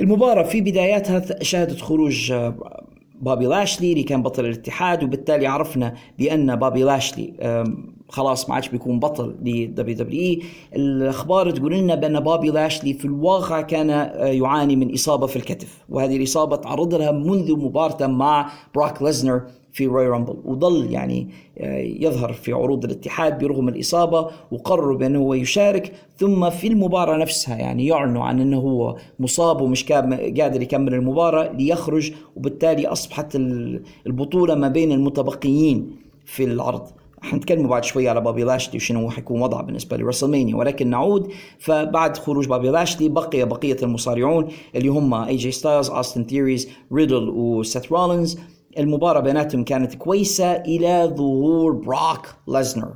المباراة 0.00 0.42
في 0.42 0.60
بداياتها 0.60 1.42
شهدت 1.42 1.80
خروج 1.80 2.32
آه، 2.32 2.54
بابي 3.20 3.46
لاشلي 3.46 3.92
اللي 3.92 4.02
كان 4.02 4.22
بطل 4.22 4.44
الاتحاد 4.44 5.04
وبالتالي 5.04 5.46
عرفنا 5.46 5.94
بأن 6.18 6.56
بابي 6.56 6.82
لاشلي 6.82 7.34
خلاص 8.08 8.48
ما 8.48 8.54
عادش 8.54 8.68
بيكون 8.68 9.00
بطل 9.00 9.36
ل 9.42 9.96
WWE. 9.96 10.42
الأخبار 10.76 11.50
تقول 11.50 11.74
لنا 11.74 11.94
بأن 11.94 12.20
بابي 12.20 12.50
لاشلي 12.50 12.94
في 12.94 13.04
الواقع 13.04 13.60
كان 13.60 13.90
آه، 13.90 14.26
يعاني 14.26 14.76
من 14.76 14.94
إصابة 14.94 15.26
في 15.26 15.36
الكتف 15.36 15.84
وهذه 15.88 16.16
الإصابة 16.16 16.56
تعرض 16.56 16.94
لها 16.94 17.12
منذ 17.12 17.52
مباراه 17.52 18.06
مع 18.06 18.50
براك 18.74 19.02
ليزنر 19.02 19.42
في 19.74 19.86
روي 19.86 20.08
رامبل 20.08 20.36
وظل 20.44 20.92
يعني 20.92 21.28
آه، 21.58 21.78
يظهر 21.78 22.32
في 22.32 22.52
عروض 22.52 22.84
الاتحاد 22.84 23.38
برغم 23.38 23.68
الإصابة 23.68 24.30
وقرروا 24.50 24.98
بأنه 24.98 25.18
هو 25.18 25.34
يشارك. 25.34 25.92
ثم 26.18 26.50
في 26.50 26.66
المباراة 26.66 27.16
نفسها 27.16 27.56
يعني 27.56 27.86
يعلنوا 27.86 28.24
عن 28.24 28.40
أنه 28.40 28.58
هو 28.58 28.96
مصاب 29.18 29.60
ومش 29.60 29.92
قادر 29.92 30.62
يكمل 30.62 30.94
المباراة 30.94 31.52
ليخرج. 31.52 32.12
وبالتالي 32.36 32.86
أصبحت 32.86 33.36
البطولة 34.06 34.54
ما 34.54 34.68
بين 34.68 34.92
المتبقيين 34.92 35.96
في 36.24 36.44
العرض. 36.44 36.82
حنتكلم 37.22 37.68
بعد 37.68 37.84
شوي 37.84 38.08
على 38.08 38.20
بابي 38.20 38.44
لاشلي 38.44 38.76
وشنو 38.76 39.10
حيكون 39.10 39.42
وضعه 39.42 39.62
بالنسبة 39.62 39.96
لرسلمانيا. 39.96 40.56
ولكن 40.56 40.90
نعود 40.90 41.32
فبعد 41.58 42.16
خروج 42.16 42.48
بابي 42.48 42.68
لاشلي 42.68 43.08
بقي 43.08 43.44
بقية 43.44 43.76
المصارعون 43.82 44.48
اللي 44.74 44.88
هم 44.88 45.14
اي 45.14 45.36
جي 45.36 45.50
ستايلز 45.50 45.90
اوستن 45.90 46.24
ثيريز 46.24 46.68
ريدل 46.92 47.28
وسيث 47.28 47.92
رولينز 47.92 48.38
المباراة 48.78 49.20
بيناتهم 49.20 49.64
كانت 49.64 49.94
كويسة 49.94 50.52
إلى 50.52 51.14
ظهور 51.16 51.72
براك 51.72 52.26
ليزنر 52.48 52.94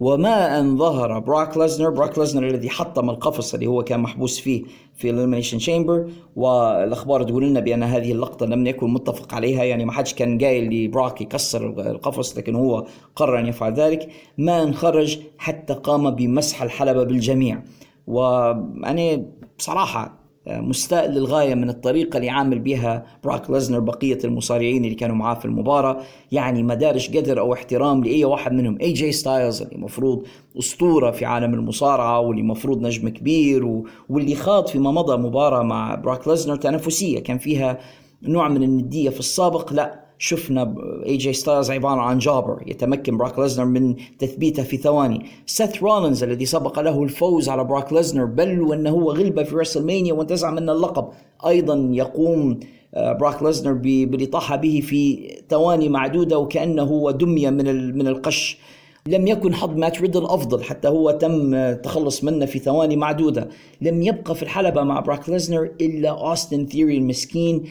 وما 0.00 0.60
أن 0.60 0.78
ظهر 0.78 1.18
براك 1.18 1.56
ليزنر 1.56 1.90
براك 1.90 2.18
ليزنر 2.18 2.46
الذي 2.48 2.70
حطم 2.70 3.10
القفص 3.10 3.54
اللي 3.54 3.66
هو 3.66 3.84
كان 3.84 4.00
محبوس 4.00 4.40
فيه 4.40 4.62
في 4.94 5.10
ال 5.10 5.14
Elimination 5.14 5.58
Chamber 5.58 6.10
والأخبار 6.36 7.22
تقول 7.22 7.44
لنا 7.44 7.60
بأن 7.60 7.82
هذه 7.82 8.12
اللقطة 8.12 8.46
لم 8.46 8.66
يكن 8.66 8.90
متفق 8.90 9.34
عليها 9.34 9.64
يعني 9.64 9.84
ما 9.84 9.92
حدش 9.92 10.14
كان 10.14 10.38
قايل 10.38 10.84
لبراك 10.84 11.20
يكسر 11.20 11.90
القفص 11.90 12.38
لكن 12.38 12.54
هو 12.54 12.86
قرر 13.16 13.38
أن 13.38 13.46
يفعل 13.46 13.74
ذلك. 13.74 14.08
ما 14.38 14.62
أن 14.62 14.74
خرج 14.74 15.18
حتى 15.38 15.74
قام 15.74 16.10
بمسح 16.10 16.62
الحلبة 16.62 17.04
بالجميع. 17.04 17.62
وأنا 18.06 19.24
بصراحة 19.58 20.23
مستاء 20.46 21.10
للغاية 21.10 21.54
من 21.54 21.68
الطريقة 21.68 22.16
اللي 22.16 22.30
عامل 22.30 22.58
بها 22.58 23.06
بروك 23.24 23.50
ليسنر 23.50 23.78
بقية 23.78 24.18
المصارعين 24.24 24.84
اللي 24.84 24.94
كانوا 24.94 25.16
معاه 25.16 25.34
في 25.34 25.44
المباراة. 25.44 26.02
يعني 26.32 26.62
ما 26.62 26.72
دارش 26.72 27.10
قدر 27.10 27.40
أو 27.40 27.52
احترام 27.52 28.04
لأي 28.04 28.24
واحد 28.24 28.52
منهم. 28.52 28.78
اي 28.80 28.92
جي 28.92 29.12
ستايلز 29.12 29.62
اللي 29.62 29.76
مفروض 29.78 30.22
أسطورة 30.58 31.10
في 31.10 31.24
عالم 31.24 31.54
المصارعة 31.54 32.20
واللي 32.20 32.42
مفروض 32.42 32.82
نجم 32.82 33.08
كبير 33.08 33.66
و... 33.66 33.86
واللي 34.08 34.34
خاض 34.34 34.66
فيما 34.66 34.90
مضى 34.90 35.16
مباراة 35.16 35.62
مع 35.62 35.94
بروك 35.94 36.28
ليسنر 36.28 36.56
تنافسية. 36.56 37.18
كان 37.18 37.38
فيها 37.38 37.78
نوع 38.22 38.48
من 38.48 38.62
الندية 38.62 39.10
في 39.10 39.20
السابق. 39.20 39.72
لا، 39.72 40.03
شفنا 40.24 40.74
اي 41.06 41.16
جي 41.16 41.32
ستايلز 41.32 41.70
عبارة 41.70 42.00
عن 42.00 42.18
جوبر 42.18 42.62
يتمكن 42.66 43.16
براك 43.16 43.38
ليزنر 43.38 43.64
من 43.64 43.94
تثبيته 44.18 44.62
في 44.62 44.76
ثواني. 44.76 45.26
سيث 45.46 45.82
رولينز 45.82 46.22
الذي 46.22 46.46
سبق 46.46 46.80
له 46.80 47.02
الفوز 47.02 47.48
على 47.48 47.64
براك 47.64 47.92
ليزنر 47.92 48.24
بل 48.24 48.60
وأنه 48.60 48.90
هو 48.90 49.12
غلبة 49.12 49.42
في 49.42 49.56
رسلمانيا 49.56 50.12
وانتزع 50.12 50.50
منه 50.50 50.72
اللقب. 50.72 51.08
أيضا 51.46 51.88
يقوم 51.92 52.60
آه، 52.94 53.12
براك 53.12 53.42
ليزنر 53.42 53.72
بالاطاحه 53.82 54.56
به 54.56 54.80
في 54.80 55.30
ثواني 55.50 55.88
معدودة 55.88 56.38
وكأنه 56.38 56.82
هو 56.82 57.10
دميه 57.10 57.50
من 57.50 57.98
من 57.98 58.06
القش. 58.06 58.58
لم 59.06 59.26
يكن 59.26 59.54
حظ 59.54 59.76
مات 59.76 60.00
ريدل 60.00 60.24
أفضل 60.24 60.62
حتى 60.62 60.88
هو 60.88 61.10
تم 61.10 61.54
التخلص 61.54 62.24
منه 62.24 62.46
في 62.46 62.58
ثواني 62.58 62.96
معدودة. 62.96 63.48
لم 63.80 64.02
يبقى 64.02 64.34
في 64.34 64.42
الحلبة 64.42 64.82
مع 64.82 65.00
براك 65.00 65.28
ليزنر 65.28 65.70
إلا 65.80 66.08
اوستن 66.08 66.66
ثيوري 66.66 66.96
المسكين 66.98 67.64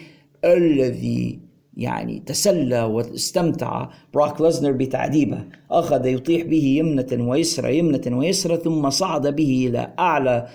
الذي 0.45 1.42
يعني 1.78 2.19
تسلى 2.19 2.84
واستمتع 2.84 3.89
براك 4.14 4.41
ليزنر 4.41 4.72
بتعذيبه. 4.72 5.43
أخذ 5.72 6.05
يطيح 6.05 6.43
به 6.43 6.64
يمنة 6.64 7.30
ويسرى 7.30 7.78
يمنة 7.78 8.18
ويسرى 8.18 8.57
ثم 8.57 8.89
صعد 8.89 9.36
به 9.36 9.68
إلى 9.70 9.93
أعلى 9.99 10.47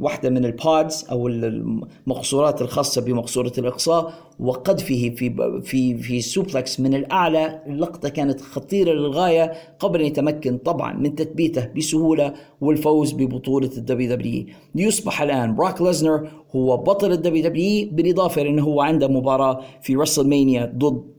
واحدة 0.00 0.30
من 0.30 0.44
ال 0.44 0.56
pods 0.56 1.06
أو 1.10 1.28
المقصورات 1.28 2.62
الخاصة 2.62 3.02
بمقصورة 3.02 3.52
الإقصاء 3.58 4.12
وقذفه 4.40 5.14
في 5.16 5.60
في 5.62 5.98
في 5.98 6.20
suplex 6.20 6.80
من 6.80 6.94
الأعلى. 6.94 7.62
اللقطة 7.66 8.08
كانت 8.08 8.40
خطيرة 8.40 8.92
للغاية 8.92 9.52
قبل 9.78 10.00
أن 10.00 10.06
يتمكن 10.06 10.58
طبعا 10.58 10.92
من 10.92 11.14
تثبيته 11.14 11.68
بسهولة 11.76 12.34
والفوز 12.60 13.12
ببطولة 13.12 13.70
الدبليو 13.76 14.10
دبليو 14.10 14.44
ليصبح 14.74 15.22
الآن 15.22 15.54
براك 15.54 15.82
ليزنر 15.82 16.28
هو 16.56 16.76
بطل 16.76 17.12
الدبليو 17.12 17.42
دبليو 17.42 17.88
بالإضافة 17.92 18.42
إلى 18.42 18.50
أنه 18.50 18.62
هو 18.62 18.80
عنده 18.80 19.08
مباراة 19.08 19.60
في 19.82 19.96
رسلمانيا 19.96 20.72
ضد 20.76 21.13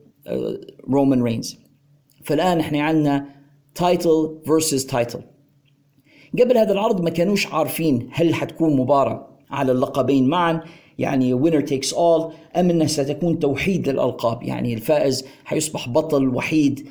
رومان 0.89 1.19
آه، 1.19 1.23
رينز 1.23 1.57
فالآن 2.23 2.59
إحنا 2.59 2.81
عندنا 2.81 3.25
title 3.75 4.37
versus 4.45 4.85
title 4.85 5.21
قبل 6.41 6.57
هذا 6.57 6.71
العرض 6.71 7.01
ما 7.01 7.09
كانوش 7.09 7.47
عارفين 7.47 8.07
هل 8.11 8.33
حتكون 8.33 8.77
مباراة 8.77 9.27
على 9.51 9.71
اللقبين 9.71 10.27
معا. 10.27 10.61
يعني 10.97 11.33
winner 11.33 11.61
takes 11.61 11.93
all 11.93 12.31
أم 12.57 12.69
إنها 12.69 12.87
ستكون 12.87 13.39
توحيد 13.39 13.89
للألقاب. 13.89 14.43
يعني 14.43 14.73
الفائز 14.73 15.25
حيصبح 15.45 15.89
بطل 15.89 16.27
وحيد 16.27 16.87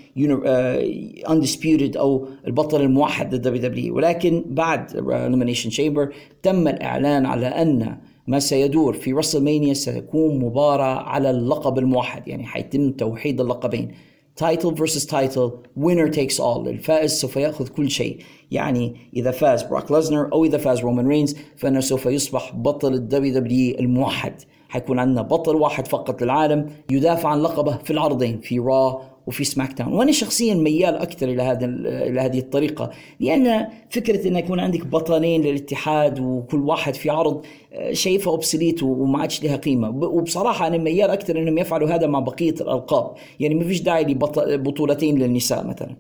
undisputed 1.31 1.95
uh, 1.95 1.99
أو 1.99 2.29
البطل 2.47 2.81
الموحد 2.81 3.35
للدبليو 3.35 3.63
دبليو 3.63 3.97
ولكن 3.97 4.45
بعد 4.47 4.97
Elimination 5.11 5.71
Chamber 5.71 6.15
تم 6.43 6.69
الإعلان 6.69 7.27
على 7.27 7.47
أن 7.47 7.97
ما 8.27 8.39
سيدور 8.39 8.93
في 8.95 9.13
رسلمانيا 9.13 9.75
ستكون 9.75 10.39
مباراة 10.39 11.03
على 11.03 11.31
اللقب 11.31 11.79
الموحد 11.79 12.29
يعني 12.29 12.47
حيتم 12.47 12.91
توحيد 12.91 13.41
اللقبين. 13.41 13.93
title 14.37 14.77
versus 14.77 15.07
title 15.07 15.51
winner 15.79 16.15
takes 16.15 16.39
all. 16.39 16.67
الفائز 16.67 17.13
سوف 17.13 17.37
يأخذ 17.37 17.69
كل 17.69 17.91
شيء. 17.91 18.19
يعني 18.51 18.97
إذا 19.17 19.31
فاز 19.31 19.63
براك 19.63 19.93
ليزنر 19.93 20.33
أو 20.33 20.45
إذا 20.45 20.59
فاز 20.59 20.81
رومان 20.81 21.09
رينز 21.09 21.37
فإنه 21.57 21.81
سوف 21.81 22.07
يصبح 22.07 22.55
بطل 22.55 22.95
الدبليو 22.95 23.35
دبليو 23.35 23.79
الموحد. 23.79 24.35
حيكون 24.69 24.99
عندنا 24.99 25.23
بطل 25.23 25.57
واحد 25.57 25.87
فقط 25.87 26.23
للعالم 26.23 26.71
يدافع 26.91 27.29
عن 27.29 27.41
لقبه 27.41 27.77
في 27.77 27.91
العرضين 27.91 28.41
في 28.41 28.59
را 28.59 29.14
وفي 29.27 29.45
سماك 29.45 29.73
داون 29.73 29.93
وأنا 29.93 30.13
شخصيا 30.13 30.55
ميال 30.55 30.97
أكثر 30.97 31.29
إلى 31.29 31.43
هذا 31.43 31.67
إلى 31.87 32.21
هذه 32.21 32.39
الطريقة 32.39 32.91
لأن 33.21 33.67
فكرة 33.91 34.29
إن 34.29 34.37
يكون 34.37 34.61
عندك 34.61 34.87
بطلين 34.87 35.43
للاتحاد 35.43 36.21
وكل 36.21 36.61
واحد 36.61 36.95
في 36.95 37.11
عرض 37.11 37.43
آه، 37.73 37.93
شايفها 37.93 38.31
obsolete 38.33 38.83
وما 38.83 39.19
عادش 39.19 39.43
لها 39.43 39.57
قيمة. 39.57 39.89
وبصراحة 39.89 40.67
أنا 40.67 40.79
ميال 40.79 41.11
أكثر 41.11 41.39
إنهم 41.39 41.59
يفعلوا 41.59 41.89
هذا 41.89 42.07
مع 42.07 42.19
بقية 42.19 42.55
الألقاب. 42.61 43.15
يعني 43.41 43.55
ما 43.55 43.65
فيش 43.65 43.83
داعي 43.83 44.05
لبطولتين 44.05 45.19
للنساء 45.19 45.67
مثلا. 45.67 45.97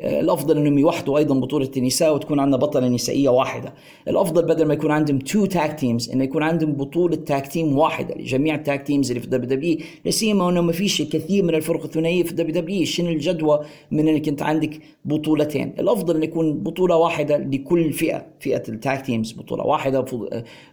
الأفضل 0.00 0.56
إنهم 0.56 0.78
يوحدوا 0.78 1.18
أيضا 1.18 1.34
بطولة 1.40 1.70
النساء 1.76 2.14
وتكون 2.14 2.40
عندنا 2.40 2.56
بطلة 2.56 2.88
نسائية 2.88 3.28
واحدة. 3.28 3.74
الأفضل 4.08 4.42
بدل 4.42 4.64
ما 4.64 4.74
يكون 4.74 4.90
عندهم 4.90 5.18
two 5.18 5.46
tag 5.46 5.78
teams 5.78 6.10
إنه 6.10 6.24
يكون 6.24 6.42
عندهم 6.42 6.72
بطولة 6.72 7.16
tag 7.16 7.46
team 7.46 7.78
واحدة 7.78 8.14
لجميع 8.14 8.54
ال 8.54 8.62
tag 8.62 8.86
teams 8.86 9.10
اللي 9.10 9.20
في 9.20 9.26
الدبليو 9.26 9.48
دبليو 9.48 9.78
لا 10.04 10.10
سيما 10.10 10.48
إنه 10.48 10.60
ما 10.60 10.72
فيش 10.72 11.02
كثير 11.02 11.44
من 11.44 11.54
الفرق 11.54 11.84
الثنائية 11.84 12.22
في 12.22 12.30
الدبليو 12.30 12.54
دبليو 12.54 12.84
شنو 12.84 13.08
الجدوى 13.08 13.60
من 13.90 14.08
إنك 14.08 14.28
أنت 14.28 14.42
عندك 14.42 14.80
بطولتين؟ 15.04 15.74
الأفضل 15.78 16.16
ان 16.16 16.22
يكون 16.22 16.52
بطولة 16.52 16.96
واحدة 16.96 17.36
لكل 17.36 17.92
فئة 17.92 18.26
فئة 18.40 18.62
ال 18.68 18.78
tag 18.78 19.06
teams 19.06 19.32
بطولة 19.32 19.64
واحدة 19.64 20.04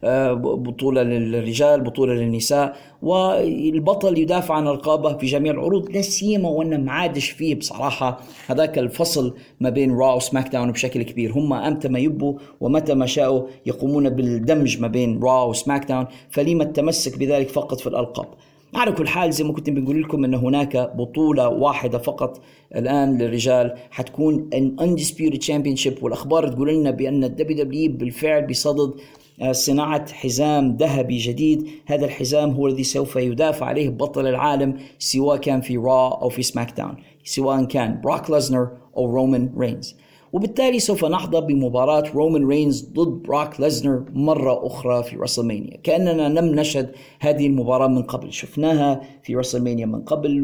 آه، 0.03 0.33
بطولة 0.33 1.03
للرجال 1.03 1.81
بطولة 1.81 2.13
للنساء. 2.13 2.77
والبطل 3.01 4.17
يدافع 4.17 4.53
عن 4.53 4.67
القابه 4.67 5.17
في 5.17 5.25
جميع 5.25 5.51
العروض. 5.53 5.89
لا 5.89 6.01
سيما 6.01 6.49
وإنه 6.49 6.77
ما 6.77 6.91
عادش 6.91 7.29
فيه 7.29 7.55
بصراحة 7.55 8.19
هذاك 8.47 8.77
الفصل 8.79 9.14
ما 9.59 9.69
بين 9.69 9.91
را 9.91 10.13
وسماك 10.13 10.47
داون 10.47 10.71
بشكل 10.71 11.03
كبير. 11.03 11.31
هم 11.31 11.53
أمتى 11.53 11.87
ما 11.87 11.99
يبوا 11.99 12.33
ومتى 12.61 12.93
ما 12.93 13.05
شاءوا 13.05 13.47
يقومون 13.65 14.09
بالدمج 14.09 14.81
ما 14.81 14.87
بين 14.87 15.19
را 15.23 15.43
وسماك 15.43 15.85
داون 15.85 16.05
فلما 16.29 16.63
التمسك 16.63 17.17
بذلك 17.17 17.49
فقط 17.49 17.79
في 17.79 17.87
الألقاب؟ 17.87 18.27
على 18.75 18.91
كل 18.91 19.07
حال 19.07 19.33
زي 19.33 19.43
ما 19.43 19.53
كنت 19.53 19.69
بنقول 19.69 20.03
لكم 20.03 20.25
إن 20.25 20.33
هناك 20.33 20.77
بطولة 20.95 21.49
واحدة 21.49 21.97
فقط 21.97 22.41
الآن 22.75 23.17
للرجال 23.17 23.75
حتكون 23.91 24.49
an 24.53 24.75
undisputed 24.79 25.39
championship. 25.39 26.03
والأخبار 26.03 26.47
تقول 26.47 26.69
لنا 26.69 26.91
بأن 26.91 27.23
الدبليو 27.23 27.63
دبليو 27.63 27.91
بالفعل 27.91 28.47
بصدد 28.47 28.93
آه، 29.41 29.51
صناعة 29.51 30.13
حزام 30.13 30.77
ذهبي 30.77 31.17
جديد. 31.17 31.67
هذا 31.85 32.05
الحزام 32.05 32.51
هو 32.51 32.67
الذي 32.67 32.83
سوف 32.83 33.15
يدافع 33.15 33.65
عليه 33.65 33.89
بطل 33.89 34.27
العالم 34.27 34.77
سواء 34.99 35.37
كان 35.37 35.61
في 35.61 35.77
را 35.77 36.21
أو 36.21 36.29
في 36.29 36.43
سماك 36.43 36.77
داون 36.77 36.95
سواء 37.25 37.63
كان 37.63 38.01
براك 38.01 38.29
ليزنر 38.29 38.69
أو 38.97 39.05
رومان 39.05 39.53
رينز 39.57 39.95
وبالتالي 40.33 40.79
سوف 40.79 41.05
نحظى 41.05 41.41
بمباراة 41.41 42.03
رومان 42.15 42.47
رينز 42.47 42.89
ضد 42.93 43.23
براك 43.27 43.59
ليزنر 43.59 44.05
مرة 44.13 44.67
أخرى 44.67 45.03
في 45.03 45.15
رسلمانيا 45.15 45.77
كأننا 45.83 46.39
لم 46.39 46.45
نشهد 46.45 46.91
هذه 47.19 47.47
المباراة 47.47 47.87
من 47.87 48.03
قبل. 48.03 48.33
شفناها 48.33 49.01
في 49.23 49.35
رسلمانيا 49.35 49.85
من 49.85 50.01
قبل 50.01 50.43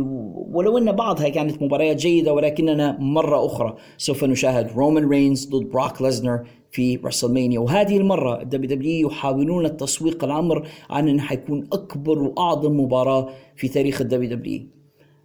ولو 0.53 0.77
أن 0.77 0.91
بعضها 0.91 1.29
كانت 1.29 1.63
مباريات 1.63 1.95
جيدة 1.95 2.33
ولكننا 2.33 2.97
مرة 2.99 3.45
أخرى 3.45 3.75
سوف 3.97 4.23
نشاهد 4.23 4.71
رومان 4.75 5.09
رينز 5.09 5.49
ضد 5.49 5.69
براك 5.69 6.01
ليزنر 6.01 6.43
في 6.71 6.95
رسلمانيا 6.95 7.59
وهذه 7.59 7.97
المرة 7.97 8.41
الدبليو 8.41 8.75
دبليو 8.75 9.07
يحاولون 9.07 9.65
التسويق 9.65 10.23
الأمر 10.23 10.67
عن 10.89 11.09
أنه 11.09 11.21
حيكون 11.21 11.67
أكبر 11.73 12.19
وأعظم 12.19 12.79
مباراة 12.79 13.29
في 13.55 13.67
تاريخ 13.67 14.01
الدبليو 14.01 14.29
دبليو 14.29 14.61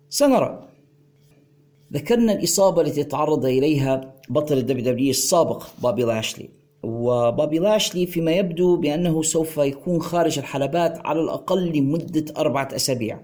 سنرى 0.09 0.67
ذكرنا 1.93 2.33
الإصابة 2.33 2.83
التي 2.83 3.05
تعرض 3.05 3.45
إليها 3.45 4.15
بطل 4.29 4.59
الدبليو 4.59 4.85
دبليو 4.85 5.11
السابق 5.11 5.63
بابي 5.83 6.03
لاشلي. 6.03 6.49
وبابي 6.83 7.59
لاشلي 7.59 8.07
فيما 8.07 8.33
يبدو 8.33 8.77
بأنه 8.77 9.23
سوف 9.23 9.59
يكون 9.59 10.01
خارج 10.01 10.39
الحلبات 10.39 11.07
على 11.07 11.21
الأقل 11.21 11.73
لمدة 11.73 12.25
أربعة 12.37 12.69
أسابيع. 12.75 13.21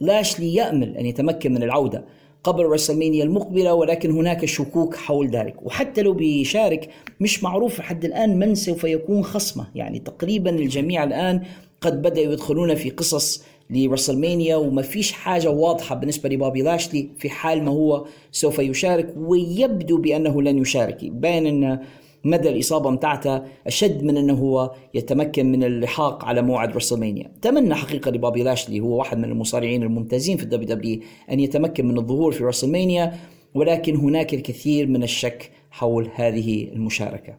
لاشلي 0.00 0.54
يأمل 0.54 0.96
أن 0.96 1.06
يتمكن 1.06 1.52
من 1.52 1.62
العودة 1.62 2.04
قبل 2.44 2.66
رسلمانيا 2.66 3.24
المقبلة 3.24 3.74
ولكن 3.74 4.10
هناك 4.10 4.44
شكوك 4.44 4.94
حول 4.94 5.28
ذلك. 5.28 5.62
وحتى 5.62 6.02
لو 6.02 6.12
بيشارك 6.12 6.90
مش 7.20 7.42
معروف 7.42 7.78
لحد 7.78 8.04
الآن 8.04 8.38
من 8.38 8.54
سوف 8.54 8.84
يكون 8.84 9.24
خصمه. 9.24 9.66
يعني 9.74 9.98
تقريبا 9.98 10.50
الجميع 10.50 11.04
الآن 11.04 11.42
قد 11.80 12.02
بدأوا 12.02 12.32
يدخلون 12.32 12.74
في 12.74 12.90
قصص 12.90 13.44
لرسلمانيا 13.72 14.56
وما 14.56 14.82
فيش 14.82 15.12
حاجة 15.12 15.50
واضحة 15.50 15.94
بالنسبة 15.94 16.28
لبابي 16.28 16.62
لاشلي 16.62 17.10
في 17.18 17.30
حال 17.30 17.64
ما 17.64 17.70
هو 17.70 18.06
سوف 18.32 18.58
يشارك 18.58 19.14
ويبدو 19.16 19.96
بأنه 19.96 20.42
لن 20.42 20.58
يشارك. 20.58 21.04
باين 21.04 21.46
أن 21.46 21.80
مدى 22.24 22.48
الإصابة 22.48 22.90
متاعته 22.90 23.42
أشد 23.66 24.02
من 24.02 24.16
أنه 24.16 24.34
هو 24.34 24.74
يتمكن 24.94 25.52
من 25.52 25.64
اللحاق 25.64 26.24
على 26.24 26.42
موعد 26.42 26.76
رسلمانيا. 26.76 27.32
تمنى 27.42 27.74
حقيقة 27.74 28.10
لبابي 28.10 28.42
لاشلي 28.42 28.80
هو 28.80 28.98
واحد 28.98 29.18
من 29.18 29.24
المصارعين 29.24 29.82
الممتازين 29.82 30.36
في 30.36 30.42
الدبليو 30.42 30.68
دبليو 30.68 31.00
أن 31.30 31.40
يتمكن 31.40 31.86
من 31.86 31.98
الظهور 31.98 32.32
في 32.32 32.44
رسلمانيا 32.44 33.14
ولكن 33.54 33.96
هناك 33.96 34.34
الكثير 34.34 34.86
من 34.86 35.02
الشك 35.02 35.50
حول 35.70 36.08
هذه 36.14 36.68
المشاركة. 36.72 37.36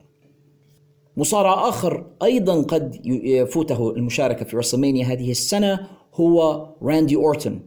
مصارع 1.18 1.70
آخر 1.70 2.06
أيضا 2.24 2.62
قد 2.62 3.06
يفوته 3.06 3.92
المشاركة 3.92 4.46
في 4.46 4.58
رسلمانيا 4.58 5.06
هذه 5.06 5.32
السنة 5.32 5.88
هو 6.14 6.68
راندي 6.82 7.16
أورتون 7.16 7.60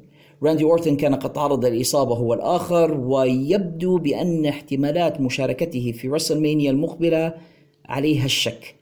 راندي 0.43 0.65
أورتون 0.65 0.97
كان 0.97 1.15
قد 1.15 1.33
تعرض 1.33 1.65
للإصابة 1.65 2.15
هو 2.15 2.35
الآخر 2.35 2.95
ويبدو 3.01 3.99
بأن 3.99 4.47
احتمالات 4.47 5.21
مشاركته 5.21 5.93
في 5.93 6.09
رسلمانيا 6.09 6.71
المقبلة 6.71 7.35
عليها 7.89 8.25
الشك. 8.25 8.75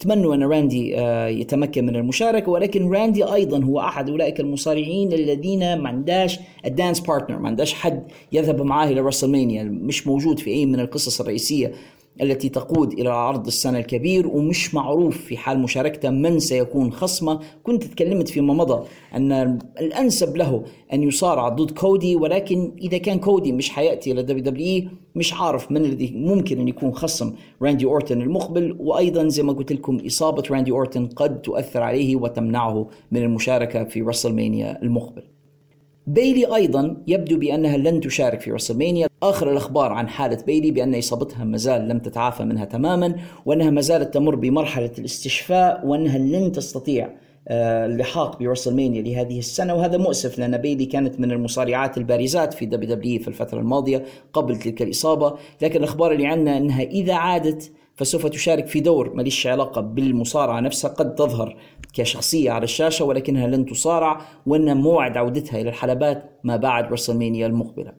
تمنوا 0.00 0.34
أن 0.34 0.42
راندي 0.42 0.98
آه، 0.98 1.28
يتمكن 1.28 1.86
من 1.86 1.96
المشاركة 1.96 2.50
ولكن 2.50 2.90
راندي 2.90 3.24
أيضا 3.24 3.64
هو 3.64 3.80
أحد 3.80 4.10
أولئك 4.10 4.40
المصارعين 4.40 5.12
الذين 5.12 5.78
ما 5.78 5.88
عنداش 5.88 6.38
ال 6.64 6.70
dance 6.70 7.00
partner 7.00 7.38
ما 7.38 7.48
عنداش 7.48 7.74
حد 7.74 8.02
يذهب 8.32 8.62
معاه 8.62 8.88
إلى 8.88 9.00
رسلمانيا 9.00 9.62
مش 9.64 10.06
موجود 10.06 10.38
في 10.38 10.50
أي 10.50 10.66
من 10.66 10.80
القصص 10.80 11.20
الرئيسية. 11.20 11.72
التي 12.22 12.48
تقود 12.48 12.92
إلى 12.92 13.08
عرض 13.08 13.46
السنة 13.46 13.78
الكبير 13.78 14.26
ومش 14.26 14.74
معروف 14.74 15.16
في 15.16 15.36
حال 15.36 15.60
مشاركته 15.60 16.10
من 16.10 16.38
سيكون 16.38 16.92
خصمه. 16.92 17.40
كنت 17.62 17.84
تكلمت 17.84 18.28
فيما 18.28 18.54
مضى 18.54 18.86
أن 19.14 19.58
الأنسب 19.80 20.36
له 20.36 20.64
أن 20.92 21.02
يصارع 21.02 21.48
ضد 21.48 21.70
كودي 21.70 22.16
ولكن 22.16 22.72
إذا 22.82 22.98
كان 22.98 23.18
كودي 23.18 23.52
مش 23.52 23.70
حيأتي 23.70 24.12
إلى 24.12 24.22
دبليو 24.22 24.44
دبليو 24.44 24.88
مش 25.14 25.34
عارف 25.34 25.72
من 25.72 25.84
الذي 25.84 26.12
ممكن 26.16 26.60
أن 26.60 26.68
يكون 26.68 26.92
خصم 26.92 27.32
راندي 27.62 27.84
أورتون 27.84 28.22
المقبل. 28.22 28.76
وأيضا 28.80 29.28
زي 29.28 29.42
ما 29.42 29.52
قلت 29.52 29.72
لكم 29.72 29.98
إصابة 30.06 30.42
راندي 30.50 30.70
أورتون 30.70 31.06
قد 31.06 31.42
تؤثر 31.42 31.82
عليه 31.82 32.16
وتمنعه 32.16 32.88
من 33.12 33.22
المشاركة 33.22 33.84
في 33.84 34.02
رسلمانيا 34.02 34.82
المقبل. 34.82 35.37
بيلي 36.08 36.54
أيضا 36.54 36.96
يبدو 37.06 37.38
بأنها 37.38 37.76
لن 37.76 38.00
تشارك 38.00 38.40
في 38.40 38.52
رسلمانيا 38.52 39.08
آخر 39.22 39.52
الأخبار 39.52 39.92
عن 39.92 40.08
حالة 40.08 40.38
بيلي 40.46 40.70
بأن 40.70 40.94
إصابتها 40.94 41.44
مازال 41.44 41.88
لم 41.88 41.98
تتعافى 41.98 42.44
منها 42.44 42.64
تماما 42.64 43.14
وأنها 43.46 43.70
ما 43.70 43.80
زالت 43.80 44.14
تمر 44.14 44.34
بمرحلة 44.34 44.90
الاستشفاء 44.98 45.86
وأنها 45.86 46.18
لن 46.18 46.52
تستطيع 46.52 47.10
آه، 47.48 47.86
اللحاق 47.86 48.38
ب 48.38 48.43
WrestleMania 48.43 49.02
لهذه 49.02 49.38
السنة. 49.38 49.74
وهذا 49.74 49.96
مؤسف 49.96 50.38
لأن 50.38 50.56
بيلي 50.56 50.86
كانت 50.86 51.20
من 51.20 51.32
المصارعات 51.32 51.98
البارزات 51.98 52.54
في 52.54 52.66
WWE 52.66 53.20
في 53.20 53.28
الفترة 53.28 53.60
الماضية 53.60 54.04
قبل 54.32 54.56
تلك 54.56 54.82
الإصابة. 54.82 55.34
لكن 55.62 55.78
الأخبار 55.78 56.12
اللي 56.12 56.26
عندنا 56.26 56.56
أنها 56.56 56.82
إذا 56.82 57.14
عادت 57.14 57.72
فسوف 57.98 58.26
تشارك 58.26 58.66
في 58.66 58.80
دور 58.80 59.14
مالهاش 59.14 59.46
علاقة 59.46 59.80
بالمصارعة 59.80 60.60
نفسها 60.60 60.90
قد 60.90 61.14
تظهر 61.14 61.56
كشخصية 61.92 62.50
على 62.50 62.64
الشاشة 62.64 63.04
ولكنها 63.04 63.46
لن 63.46 63.66
تصارع 63.66 64.20
وأن 64.46 64.76
موعد 64.76 65.16
عودتها 65.16 65.60
إلى 65.60 65.68
الحلبات 65.68 66.40
ما 66.44 66.56
بعد 66.56 66.92
WrestleMania 66.92 67.46
المقبلة. 67.46 67.92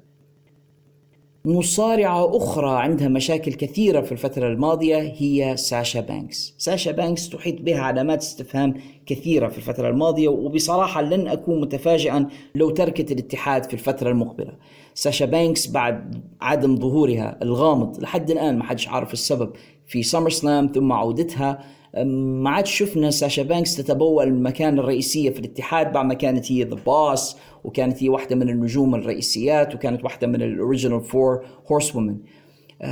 مصارعة 1.46 2.38
أخرى 2.38 2.80
عندها 2.80 3.08
مشاكل 3.08 3.54
كثيرة 3.54 4.02
في 4.02 4.12
الفترة 4.12 4.48
الماضية 4.48 4.98
هي 5.18 5.58
ساشا 5.58 6.02
بانكس. 6.02 6.56
ساشا 6.58 6.92
بانكس 6.92 7.30
تحيط 7.30 7.62
بها 7.62 7.80
علامات 7.80 8.22
استفهام 8.22 8.74
كثيرة 9.06 9.48
في 9.48 9.58
الفترة 9.58 9.90
الماضية 9.90 10.28
وبصراحة 10.28 11.02
لن 11.02 11.28
أكون 11.28 11.62
متفاجئا 11.62 12.28
لو 12.56 12.70
تركت 12.70 13.12
الاتحاد 13.12 13.64
في 13.64 13.74
الفترة 13.74 14.10
المقبلة. 14.10 14.54
ساشا 14.94 15.26
بانكس 15.26 15.68
بعد 15.68 16.24
عدم 16.42 16.76
ظهورها 16.76 17.40
الغامض 17.42 18.02
لحد 18.02 18.32
الآن 18.32 18.58
ما 18.58 18.64
حدش 18.64 18.88
عارف 18.88 19.14
السبب 19.14 19.52
في 19.90 20.04
SummerSlam 20.04 20.72
ثم 20.76 20.92
عودتها. 20.92 21.64
ما 22.06 22.50
عاد 22.50 22.66
شفنا 22.66 23.12
ساشا 23.12 23.44
بانكس 23.44 23.76
تتبوأ 23.76 24.24
المكان 24.24 24.80
الرئيسية 24.80 25.30
في 25.30 25.40
الاتحاد 25.40 25.94
بعد 25.94 26.06
ما 26.06 26.14
كانت 26.14 26.52
هي 26.52 26.64
The 26.64 26.76
Boss 26.76 27.38
وكانت 27.64 28.04
هي 28.04 28.10
واحدة 28.10 28.36
من 28.36 28.50
النجوم 28.50 28.96
الرئيسيات 28.96 29.76
وكانت 29.76 30.04
واحدة 30.04 30.28
من 30.28 30.42
ال 30.42 31.02
original 31.02 31.46
four 31.72 31.96
horsewomen 31.96 32.18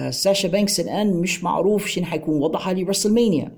ساشا 0.10 0.48
بانكس 0.48 0.80
الآن 0.80 1.14
مش 1.14 1.44
معروف 1.44 1.88
شنو 1.88 2.06
حيكون 2.06 2.42
وضعها 2.42 2.74
ل 2.74 2.80
WrestleMania. 2.80 3.58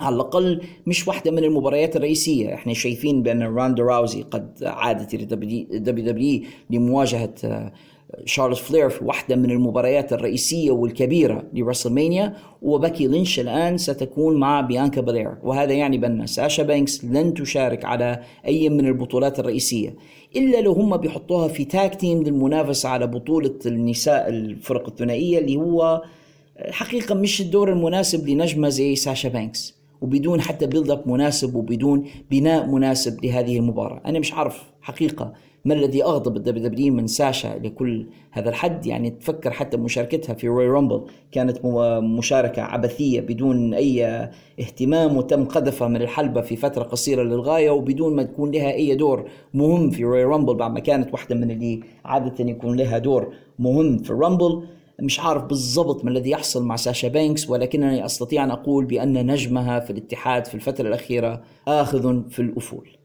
على 0.00 0.14
الأقل 0.14 0.60
مش 0.86 1.08
واحدة 1.08 1.30
من 1.30 1.44
المباريات 1.44 1.96
الرئيسية. 1.96 2.54
إحنا 2.54 2.72
شايفين 2.72 3.22
بأن 3.22 3.42
راندا 3.42 3.82
راوزي 3.82 4.22
قد 4.22 4.64
عادت 4.64 5.14
إلى 5.14 5.24
WWE 5.24 6.42
لمواجهة 6.70 7.34
شارلوت 8.24 8.58
فلير 8.58 8.88
في 8.88 9.04
واحدة 9.04 9.36
من 9.36 9.50
المباريات 9.50 10.12
الرئيسية 10.12 10.70
والكبيرة 10.70 11.44
ل 11.52 11.58
WrestleMania 11.58 12.34
وباكي 12.62 13.06
لينش 13.06 13.40
الآن 13.40 13.78
ستكون 13.78 14.36
مع 14.36 14.60
بيانكا 14.60 15.00
بلير. 15.00 15.34
وهذا 15.42 15.72
يعني 15.72 15.98
بأن 15.98 16.26
ساشا 16.26 16.62
بانكس 16.62 17.04
لن 17.04 17.34
تشارك 17.34 17.84
على 17.84 18.20
أي 18.46 18.68
من 18.68 18.86
البطولات 18.86 19.38
الرئيسية 19.38 19.94
إلا 20.36 20.60
لو 20.60 20.72
هم 20.72 20.96
بيحطوها 20.96 21.48
في 21.48 21.64
tag 21.64 21.94
team 21.94 22.22
للمنافسة 22.22 22.88
على 22.88 23.06
بطولة 23.06 23.58
النساء 23.66 24.28
الفرق 24.28 24.88
الثنائية 24.88 25.38
اللي 25.38 25.56
هو 25.56 26.02
حقيقة 26.70 27.14
مش 27.14 27.40
الدور 27.40 27.72
المناسب 27.72 28.28
لنجمة 28.28 28.68
زي 28.68 28.96
ساشا 28.96 29.28
بانكس 29.28 29.74
وبدون 30.00 30.40
حتى 30.40 30.66
build 30.66 30.90
up 30.90 31.08
مناسب 31.08 31.54
وبدون 31.54 32.04
بناء 32.30 32.66
مناسب 32.66 33.24
لهذه 33.24 33.58
المباراة. 33.58 34.00
أنا 34.06 34.18
مش 34.18 34.32
عارف 34.32 34.62
حقيقة 34.80 35.32
ما 35.64 35.74
الذي 35.74 36.04
أغضب 36.04 36.36
ال 36.36 36.68
WWE 36.68 36.94
من 36.94 37.06
ساشا 37.06 37.58
لكل 37.62 38.06
هذا 38.30 38.48
الحد؟ 38.48 38.86
يعني 38.86 39.10
تفكر 39.10 39.50
حتى 39.50 39.76
مشاركتها 39.76 40.34
في 40.34 40.48
Royal 40.48 40.66
Rumble 40.66 41.04
كانت 41.32 41.58
مشاركة 42.02 42.62
عبثية 42.62 43.20
بدون 43.20 43.74
أي 43.74 44.06
اهتمام 44.60 45.16
وتم 45.16 45.44
قذفها 45.44 45.88
من 45.88 46.02
الحلبة 46.02 46.40
في 46.40 46.56
فترة 46.56 46.82
قصيرة 46.82 47.22
للغاية 47.22 47.70
وبدون 47.70 48.16
ما 48.16 48.22
تكون 48.22 48.50
لها 48.50 48.72
أي 48.72 48.94
دور 48.94 49.28
مهم 49.54 49.90
في 49.90 50.04
Royal 50.04 50.24
Rumble 50.24 50.54
بعد 50.54 50.70
ما 50.70 50.80
كانت 50.80 51.12
واحدة 51.12 51.34
من 51.34 51.50
اللي 51.50 51.80
عادة 52.04 52.44
يكون 52.44 52.76
لها 52.76 52.98
دور 52.98 53.34
مهم 53.58 53.98
في 53.98 54.10
ال 54.10 54.17
Rumble 54.17 54.62
مش 55.00 55.20
عارف 55.20 55.44
بالضبط 55.44 56.04
ما 56.04 56.10
الذي 56.10 56.30
يحصل 56.30 56.64
مع 56.64 56.76
ساشا 56.76 57.08
بانكس 57.08 57.50
ولكنني 57.50 58.04
أستطيع 58.04 58.44
أن 58.44 58.50
أقول 58.50 58.84
بأن 58.84 59.26
نجمها 59.26 59.80
في 59.80 59.90
الاتحاد 59.90 60.46
في 60.46 60.54
الفترة 60.54 60.88
الأخيرة 60.88 61.42
آخذ 61.68 62.28
في 62.30 62.38
الأفول. 62.38 63.01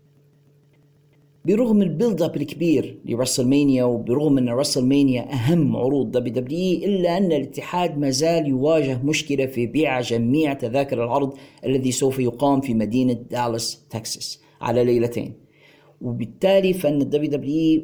برغم 1.48 1.82
ال 1.82 1.89
build 1.89 2.22
up 2.22 2.38
الكبير 2.38 2.98
ل 3.06 3.12
WrestleMania 3.12 3.84
وبرغم 3.84 4.38
أن 4.38 4.50
WrestleMania 4.50 5.34
أهم 5.34 5.76
عروض 5.76 6.12
WWE 6.12 6.84
إلا 6.84 7.18
أن 7.18 7.32
الاتحاد 7.32 7.98
ما 7.98 8.10
زال 8.10 8.48
يواجه 8.48 9.04
مشكلة 9.04 9.46
في 9.46 9.66
بيع 9.66 10.02
جميع 10.02 10.54
تذاكر 10.54 11.04
العرض 11.04 11.34
الذي 11.66 11.92
سوف 11.92 12.20
يقام 12.20 12.62
في 12.62 12.74
مدينة 12.74 13.14
دالاس 13.14 13.86
تكساس 13.90 14.42
على 14.62 14.84
ليلتين. 14.84 15.34
وبالتالي 16.02 16.74
فإن 16.74 17.02
ال 17.02 17.32
WWE 17.32 17.84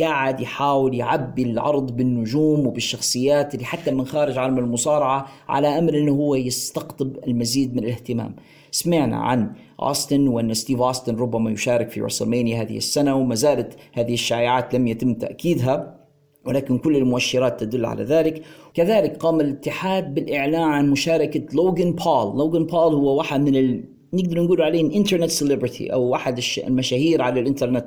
قاعد 0.00 0.40
يحاول 0.40 0.94
يعبي 0.94 1.42
العرض 1.42 1.96
بالنجوم 1.96 2.66
وبالشخصيات 2.66 3.54
اللي 3.54 3.64
حتى 3.64 3.90
من 3.90 4.04
خارج 4.04 4.38
عالم 4.38 4.58
المصارعة 4.58 5.26
على 5.48 5.68
أمل 5.78 5.96
أنه 5.96 6.12
هو 6.12 6.34
يستقطب 6.34 7.16
المزيد 7.26 7.76
من 7.76 7.84
الاهتمام. 7.84 8.36
سمعنا 8.70 9.16
عن 9.16 9.52
أوستن 9.82 10.28
وأن 10.28 10.54
ستيف 10.54 10.80
أوستن 10.82 11.16
ربما 11.16 11.50
يشارك 11.50 11.90
في 11.90 12.00
WrestleMania 12.00 12.62
هذه 12.62 12.76
السنة 12.76 13.14
وما 13.16 13.34
زالت 13.34 13.76
هذه 13.92 14.14
الشائعات 14.14 14.74
لم 14.74 14.86
يتم 14.86 15.14
تأكيدها 15.14 16.00
ولكن 16.46 16.78
كل 16.78 16.96
المؤشرات 16.96 17.60
تدل 17.60 17.86
على 17.86 18.04
ذلك. 18.04 18.42
كذلك 18.74 19.16
قام 19.16 19.40
الاتحاد 19.40 20.14
بالإعلان 20.14 20.62
عن 20.62 20.90
مشاركة 20.90 21.56
لوغان 21.56 21.92
بول 21.92 22.38
لوغان 22.38 22.66
بول 22.66 22.94
هو 22.94 23.18
واحد 23.18 23.40
من 23.40 23.56
ال... 23.56 23.84
نقدر 24.12 24.42
نقول 24.42 24.62
عليه 24.62 24.96
internet 24.96 25.30
celebrity 25.30 25.92
أو 25.92 26.02
واحد 26.02 26.40
المشاهير 26.66 27.22
على 27.22 27.40
الإنترنت. 27.40 27.86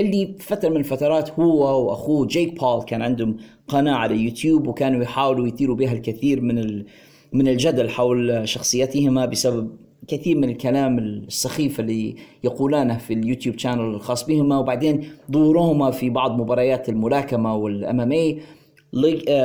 اللي 0.00 0.36
فترة 0.38 0.68
من 0.68 0.76
الفترات 0.76 1.30
هو 1.30 1.86
وأخوه 1.88 2.26
جيك 2.26 2.60
بول 2.60 2.82
كان 2.82 3.02
عندهم 3.02 3.36
قناة 3.68 3.94
على 3.94 4.16
يوتيوب 4.16 4.66
وكانوا 4.66 5.02
يحاولوا 5.02 5.46
يثيروا 5.46 5.76
بها 5.76 5.92
الكثير 5.92 6.40
من 6.40 6.84
من 7.32 7.48
الجدل 7.48 7.90
حول 7.90 8.48
شخصيتهما 8.48 9.26
بسبب 9.26 9.76
كثير 10.10 10.36
من 10.36 10.50
الكلام 10.50 10.98
السخيف 10.98 11.80
اللي 11.80 12.16
يقولانه 12.44 12.98
في 12.98 13.14
ال 13.14 13.19
YouTube 13.19 13.58
channel 13.58 13.94
الخاص 13.94 14.26
بهما 14.26 14.58
وبعدين 14.58 15.04
ظهورهما 15.32 15.90
في 15.90 16.10
بعض 16.10 16.40
مباريات 16.40 16.88
الملاكمة 16.88 17.56
وال 17.56 18.00
MMA 18.00 18.40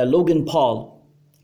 لوغان 0.04 0.44
بول 0.44 0.86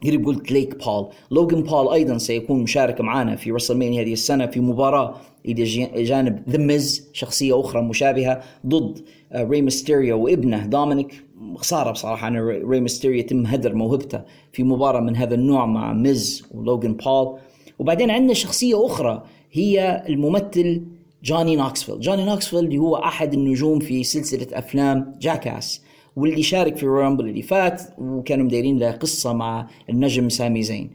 قريب 0.05 0.27
قلت 0.27 0.53
جيك 0.53 0.85
بول. 0.85 1.09
لوغان 1.31 1.63
بول 1.63 1.93
أيضا 1.93 2.19
سيكون 2.19 2.63
مشارك 2.63 3.01
معنا 3.01 3.37
في 3.37 3.51
WrestleMania 3.51 4.03
هذه 4.03 4.13
السنة 4.13 4.47
في 4.47 4.61
مباراة 4.61 5.15
إلى 5.47 5.65
جانب 6.03 6.43
The 6.49 6.59
Miz 6.59 7.11
شخصية 7.13 7.61
أخرى 7.61 7.83
مشابهة 7.83 8.41
ضد 8.67 9.05
ري 9.35 9.63
ميستيريو 9.63 10.25
وابنه 10.25 10.67
دومينيك 10.67 11.25
خسارة 11.57 11.91
بصراحة 11.91 12.29
أن 12.29 12.37
ري 12.39 12.81
ميستيريو 12.81 13.19
يتم 13.19 13.47
هدر 13.47 13.75
موهبته 13.75 14.21
في 14.53 14.63
مباراة 14.63 15.01
من 15.01 15.17
هذا 15.17 15.35
النوع 15.35 15.67
مع 15.67 15.93
Miz 15.93 16.45
ولوغان 16.55 16.95
بول 16.95 17.39
وبعدين 17.83 18.11
عندنا 18.11 18.35
شخصية 18.35 18.87
أخرى 18.87 19.23
هي 19.53 20.05
الممثل 20.09 20.83
جوني 21.25 21.57
نوكسفيل 21.57 22.01
جوني 22.01 22.25
نوكسفيل 22.25 22.59
اللي 22.59 22.79
هو 22.79 22.97
أحد 22.97 23.35
النجوم 23.35 23.79
في 23.79 24.05
سلسلة 24.05 24.47
أفلام 24.53 25.15
Jackass 25.21 25.83
واللي 26.17 26.43
شارك 26.43 26.77
في 26.77 26.83
ال 26.83 26.89
Rumble 26.89 27.29
اللي 27.29 27.43
فات 27.43 27.83
وكانوا 27.99 28.45
مدايرين 28.45 28.79
له 28.79 28.91
قصة 28.91 29.33
مع 29.33 29.69
النجم 29.91 30.29
سامي 30.29 30.63
زين. 30.63 30.91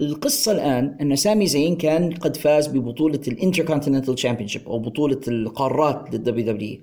القصة 0.00 0.52
الآن 0.52 0.96
أن 1.00 1.16
سامي 1.16 1.46
زين 1.46 1.76
كان 1.76 2.14
قد 2.14 2.36
فاز 2.36 2.66
ببطولة 2.68 3.20
ال 3.28 3.33
Intercontinental 3.33 4.14
Championship 4.14 4.68
أو 4.68 4.78
بطولة 4.78 5.20
القارات 5.28 6.14
لل 6.14 6.46
WWE 6.46 6.78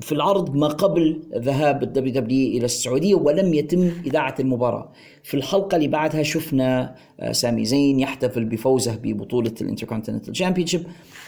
في 0.00 0.12
العرض 0.12 0.56
ما 0.56 0.68
قبل 0.68 1.22
ذهاب 1.34 1.82
ال 1.82 2.12
WWE 2.12 2.56
إلى 2.56 2.64
السعودية 2.64 3.14
ولم 3.14 3.54
يتم 3.54 3.90
إذاعة 4.06 4.34
المباراة. 4.40 4.92
في 5.22 5.34
الحلقة 5.34 5.76
اللي 5.76 5.88
بعدها 5.88 6.22
شفنا 6.22 6.94
آه، 7.20 7.32
سامي 7.32 7.64
زين 7.64 8.00
يحتفل 8.00 8.44
بفوزه 8.44 8.96
ببطولة 9.02 9.52
ال 9.60 9.64
Intercontinental 9.64 10.32
Championship 10.32 10.82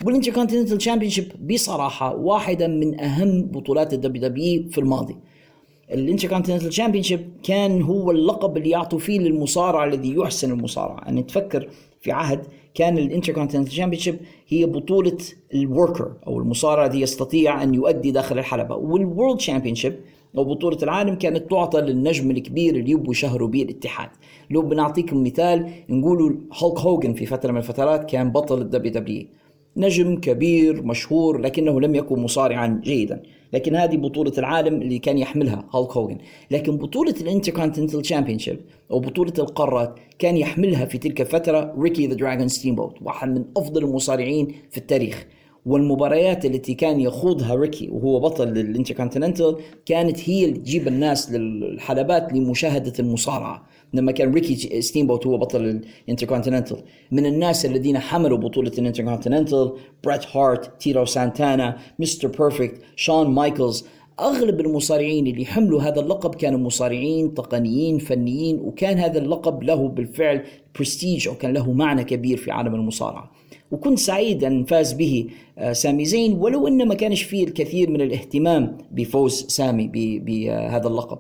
وال 0.05 0.13
Intercontinental 0.13 0.79
Championship 0.79 1.33
بصراحة 1.51 2.15
واحدة 2.15 2.69
من 2.69 3.01
أهم 3.01 3.43
بطولات 3.43 3.93
ال 3.95 4.29
WWE 4.29 4.69
في 4.71 4.79
الماضي. 4.79 5.17
ال 5.91 5.95
Intercontinental 5.95 6.69
Championship 6.69 7.29
كان 7.43 7.83
هو 7.83 8.11
اللقب 8.11 8.57
اللي 8.57 8.71
يعطوا 8.71 8.99
فيه 8.99 9.19
للمصارع 9.19 9.85
الذي 9.85 10.15
يحسن 10.15 10.53
المصارعة، 10.53 11.09
أن 11.09 11.27
تفكر 11.27 11.69
في 12.01 12.13
عهد 12.13 12.47
كان 12.75 12.99
ال 12.99 13.03
Intercontinental 13.03 13.73
Championship 13.73 14.19
هي 14.49 14.67
بطولة 14.67 15.19
ال 15.55 15.63
worker 15.63 16.13
أو 16.27 16.39
المصارع 16.39 16.87
الذي 16.87 17.01
يستطيع 17.01 17.63
أن 17.63 17.75
يؤدي 17.75 18.11
داخل 18.11 18.39
الحلبة، 18.39 18.77
وال 18.77 18.95
World 18.95 19.39
Championship 19.39 20.01
أو 20.39 20.45
بطولة 20.45 20.79
العالم 20.83 21.15
كانت 21.15 21.51
تعطى 21.51 21.81
للنجم 21.81 22.31
الكبير 22.31 22.77
اللي 22.77 22.91
يبغوا 22.91 23.11
يشهروا 23.11 23.49
به 23.49 23.63
الاتحاد. 23.63 24.09
لو 24.51 24.63
بنعطيكم 24.63 25.23
مثال 25.23 25.71
نقولوا 25.89 26.33
هولك 26.53 26.79
هوجن 26.79 27.15
في 27.15 27.27
فترة 27.27 27.53
من 27.53 27.59
الفترات 27.59 28.11
كان 28.11 28.33
بطل 28.33 28.61
ال 28.61 28.93
WWE 28.93 29.27
نجم 29.79 30.21
كبير 30.21 30.83
مشهور 30.83 31.39
لكنه 31.39 31.81
لم 31.81 31.95
يكن 31.95 32.19
مصارعا 32.19 32.81
جيدا. 32.85 33.23
لكن 33.53 33.77
هذه 33.77 33.97
بطولة 33.97 34.33
العالم 34.39 34.83
اللي 34.83 34.99
كان 34.99 35.19
يحملها 35.19 35.65
هالك 35.75 35.97
هوجن 35.97 36.19
لكن 36.51 36.77
بطولة 36.77 37.15
ال 37.21 37.26
Intercontinental 37.26 38.03
Championship 38.03 38.61
أو 38.91 39.01
بطولة 39.01 39.33
القارات 39.39 39.99
كان 40.19 40.37
يحملها 40.37 40.85
في 40.85 40.99
تلك 40.99 41.21
الفترة 41.21 41.75
ريكي 41.79 42.07
The 42.07 42.15
Dragon 42.15 42.49
ستيمبوت 42.49 43.03
واحد 43.03 43.29
من 43.29 43.45
أفضل 43.57 43.85
المصارعين 43.85 44.49
في 44.71 44.79
التاريخ. 44.79 45.27
والمباريات 45.67 46.45
التي 46.45 46.75
كان 46.75 47.01
يخوضها 47.01 47.55
ريكي 47.55 47.89
وهو 47.89 48.21
بطل 48.21 48.49
للانتركونتيننتال 48.49 49.57
كانت 49.87 50.31
هي 50.31 50.45
اللي 50.45 50.59
تجيب 50.59 50.89
الناس 50.89 51.33
للحلبات 51.33 52.33
لمشاهدة 52.33 52.93
المصارعة. 52.99 53.67
لما 53.95 54.13
كان 54.13 54.33
ريكي 54.33 54.81
ستيمبوت 54.81 55.27
هو 55.27 55.39
بطل 55.39 55.83
الانتركونتيننتال. 56.07 56.83
من 57.13 57.27
الناس 57.27 57.67
الذين 57.67 57.99
حملوا 57.99 58.39
بطولة 58.39 58.73
الانتركونتيننتال 58.79 59.73
بريت 60.05 60.37
هارت 60.37 60.83
تيتو 60.83 61.05
سانتانا 61.05 61.79
Mr. 61.99 62.29
Perfect 62.29 62.81
شون 62.97 63.31
مايكلز 63.31 63.85
أغلب 64.21 64.61
المصارعين 64.61 65.27
اللي 65.27 65.45
حملوا 65.45 65.83
هذا 65.83 66.01
اللقب 66.01 66.35
كانوا 66.35 66.59
مصارعين 66.59 67.35
تقنيين 67.35 67.99
فنيين 67.99 68.59
وكان 68.61 68.99
هذا 68.99 69.19
اللقب 69.19 69.63
له 69.63 69.89
بالفعل 69.89 70.45
برستيج 70.79 71.29
أو 71.29 71.35
كان 71.35 71.53
له 71.53 71.73
معنى 71.73 72.05
كبير 72.05 72.37
في 72.37 72.51
عالم 72.51 72.75
المصارعة. 72.75 73.31
وكنت 73.71 73.99
سعيد 73.99 74.45
أن 74.45 74.65
فاز 74.65 74.93
به 74.93 75.27
آه، 75.59 75.73
سامي 75.73 76.05
زين 76.05 76.33
ولو 76.33 76.69
إنه 76.69 76.85
ما 76.85 76.95
كانش 76.95 77.23
فيه 77.23 77.45
الكثير 77.45 77.91
من 77.91 78.01
الاهتمام 78.01 78.79
بفوز 78.91 79.47
سامي 79.47 79.89
بهذا 80.19 80.89
اللقب. 80.89 81.19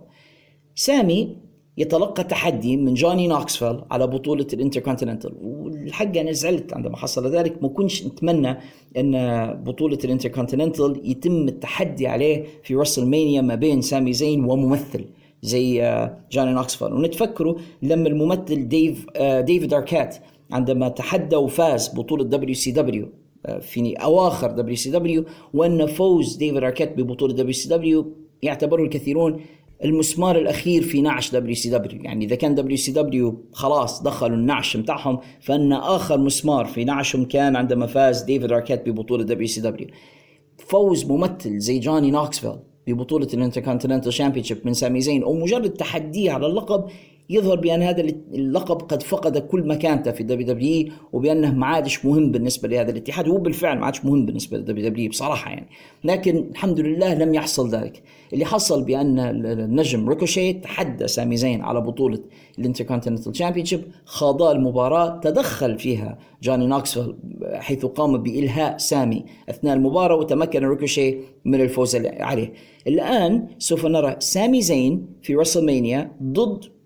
سامي 0.74 1.36
يتلقى 1.78 2.24
تحدي 2.24 2.76
من 2.76 2.94
جوني 2.94 3.28
نوكسفيل 3.28 3.80
على 3.90 4.06
بطولة 4.06 4.46
الانتركونتيننتال. 4.52 5.32
والحق 5.42 6.16
أنا 6.16 6.32
زعلت 6.32 6.74
عندما 6.74 6.96
حصل 6.96 7.26
ذلك 7.26 7.62
ما 7.62 7.68
كنتش 7.68 8.06
نتمنى 8.06 8.58
أن 8.96 9.12
بطولة 9.64 9.98
الانتركونتيننتال 10.04 11.00
يتم 11.04 11.48
التحدي 11.48 12.06
عليه 12.06 12.44
في 12.62 12.74
WrestleMania 12.74 13.40
ما 13.40 13.54
بين 13.54 13.80
سامي 13.80 14.12
زين 14.12 14.44
وممثل 14.44 15.04
زي 15.42 15.82
آه، 15.82 16.18
جوني 16.32 16.52
نوكسفيل. 16.52 16.92
ونتفكروا 16.92 17.54
لما 17.82 18.08
الممثل 18.08 18.68
ديف 18.68 19.06
آه، 19.16 19.40
ديفيد 19.40 19.74
أركيت 19.74 20.16
عندما 20.50 20.88
تحدى 20.88 21.36
وفاز 21.36 21.94
بطولة 21.94 22.24
دبليو 22.24 22.54
سي 22.54 22.70
دبليو 22.70 23.08
في 23.60 23.94
أواخر 23.94 24.50
دبليو 24.50 24.76
سي 24.76 24.90
دبليو 24.90 25.24
وأن 25.54 25.86
فوز 25.86 26.36
ديفيد 26.36 26.56
أركيت 26.56 26.98
ببطولة 26.98 27.32
WCW 27.32 28.12
يعتبره 28.42 28.82
الكثيرون 28.82 29.40
المسمار 29.84 30.38
الأخير 30.38 30.82
في 30.82 31.02
نعش 31.02 31.32
WCW 31.32 32.02
يعني 32.02 32.24
إذا 32.24 32.36
كان 32.36 32.54
WCW 32.54 33.44
خلاص 33.52 34.02
دخلوا 34.02 34.36
النعش 34.36 34.76
بتاعهم 34.76 35.18
فإن 35.40 35.72
آخر 35.72 36.18
مسمار 36.18 36.66
في 36.66 36.84
نعشهم 36.84 37.24
كان 37.24 37.56
عندما 37.56 37.86
فاز 37.86 38.22
ديفيد 38.22 38.52
أركيت 38.52 38.88
ببطولة 38.88 39.24
WCW 39.24 39.88
فوز 40.58 41.04
ممثل 41.04 41.58
زي 41.58 41.78
جوني 41.78 42.10
نوكسفيل 42.10 42.56
ببطولة 42.86 43.28
ال 43.34 43.39
Intercontinental 43.39 44.12
Championship 44.12 44.58
من 44.64 44.74
سامي 44.74 45.00
زين 45.00 45.22
أو 45.22 45.34
مجرد 45.34 45.70
تحديه 45.70 46.32
على 46.32 46.46
اللقب 46.46 46.84
يظهر 47.30 47.56
بأن 47.56 47.82
هذا 47.82 48.00
اللقب 48.34 48.82
قد 48.82 49.02
فقد 49.02 49.38
كل 49.38 49.66
مكانته 49.66 50.10
في 50.10 50.22
WWE 50.22 50.92
وبأنه 51.12 51.54
ما 51.54 51.66
عادش 51.66 52.04
مهم 52.04 52.32
بالنسبة 52.32 52.68
لهذا 52.68 52.90
الاتحاد 52.90 53.28
وهو 53.28 53.38
بالفعل 53.38 53.78
ما 53.78 53.86
عادش 53.86 54.04
مهم 54.04 54.26
بالنسبة 54.26 54.58
ل 54.58 54.88
WWE 54.88 55.10
بصراحة 55.10 55.50
يعني. 55.50 55.68
لكن 56.04 56.36
الحمد 56.36 56.80
لله 56.80 57.14
لم 57.14 57.34
يحصل 57.34 57.70
ذلك. 57.70 58.02
اللي 58.32 58.44
حصل 58.44 58.84
بأن 58.84 59.18
النجم 59.46 60.08
ريكوشي 60.08 60.52
تحدى 60.52 61.08
سامي 61.08 61.36
زين 61.36 61.62
على 61.62 61.80
بطولة 61.80 62.18
ال 62.58 62.63
Intercontinental 62.63 63.32
Championship 63.32 63.82
خاض 64.04 64.42
المباراة 64.42 65.20
تدخل 65.20 65.78
فيها 65.78 66.18
جوني 66.42 66.66
نوكسفيل 66.66 67.14
حيث 67.54 67.86
قام 67.86 68.18
بإلهاء 68.22 68.76
سامي 68.76 69.24
أثناء 69.48 69.76
المباراة 69.76 70.16
وتمكن 70.16 70.64
ريكوشي 70.64 71.16
من 71.44 71.60
الفوز 71.60 71.96
عليه. 71.96 72.52
الآن 72.86 73.48
سوف 73.58 73.86
نرى 73.86 74.16
سامي 74.18 74.62
زين 74.62 75.06
في 75.22 75.34
WrestleMania 75.34 76.12
ضد 76.22 76.77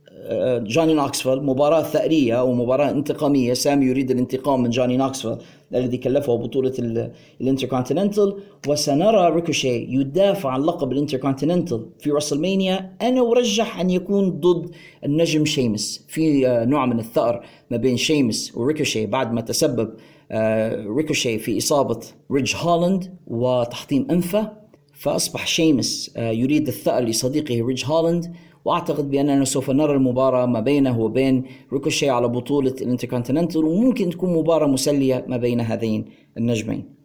جوني 0.59 0.95
نوكسفيل 0.95 1.43
مباراة 1.43 1.83
ثأرية 1.83 2.41
أو 2.41 2.53
مباراة 2.53 2.91
انتقامية. 2.91 3.55
سامي 3.55 3.87
يريد 3.87 4.11
الانتقام 4.11 4.63
من 4.63 4.71
جوني 4.71 4.97
نوكسفيل 4.97 5.37
الذي 5.75 5.97
كلفه 5.97 6.37
بطولة 6.37 7.07
الانتركونتيننتال. 7.41 8.37
وسنرى 8.69 9.31
ريكوشي 9.35 9.77
يدافع 9.95 10.51
عن 10.51 10.61
لقب 10.63 10.93
الانتركونتيننتال 10.93 11.87
في 11.99 12.11
WrestleMania 12.11 12.93
أنا 13.03 13.21
أرجح 13.21 13.81
أن 13.81 13.91
يكون 13.91 14.31
ضد 14.31 14.71
النجم 15.05 15.45
شيمس 15.45 16.05
في 16.09 16.49
آه، 16.49 16.65
نوع 16.65 16.87
من 16.87 16.99
الثأر 16.99 17.45
ما 17.71 17.77
بين 17.77 17.97
شيمس 17.97 18.57
وريكوشي 18.57 19.07
بعد 19.07 19.33
ما 19.33 19.41
تسبب 19.41 19.95
آه، 20.31 20.87
ريكوشي 20.97 21.39
في 21.39 21.59
إصابة 21.59 22.01
ريدج 22.33 22.55
هولاند 22.57 23.19
وتحطيم 23.27 24.07
أنفه. 24.11 24.63
فأصبح 24.95 25.47
شيمس 25.47 26.15
آه، 26.17 26.31
يريد 26.31 26.69
الثأر 26.69 27.05
لصديقه 27.05 27.67
ريدج 27.67 27.85
هولاند 27.85 28.35
وأعتقد 28.65 29.11
باننا 29.11 29.45
سوف 29.45 29.71
نرى 29.71 29.93
المباراة 29.93 30.47
ما 30.47 30.61
بينه 30.61 31.01
وبين 31.01 31.45
ريكوشي 31.73 32.11
على 32.11 32.29
بطولة 32.29 32.75
الانتركونتيننتال 32.83 33.65
وممكن 33.65 34.11
تكون 34.11 34.33
مباراة 34.33 34.67
مسلية 34.67 35.25
ما 35.29 35.37
بين 35.37 35.61
هذين 35.61 36.05
النجمين. 36.39 37.03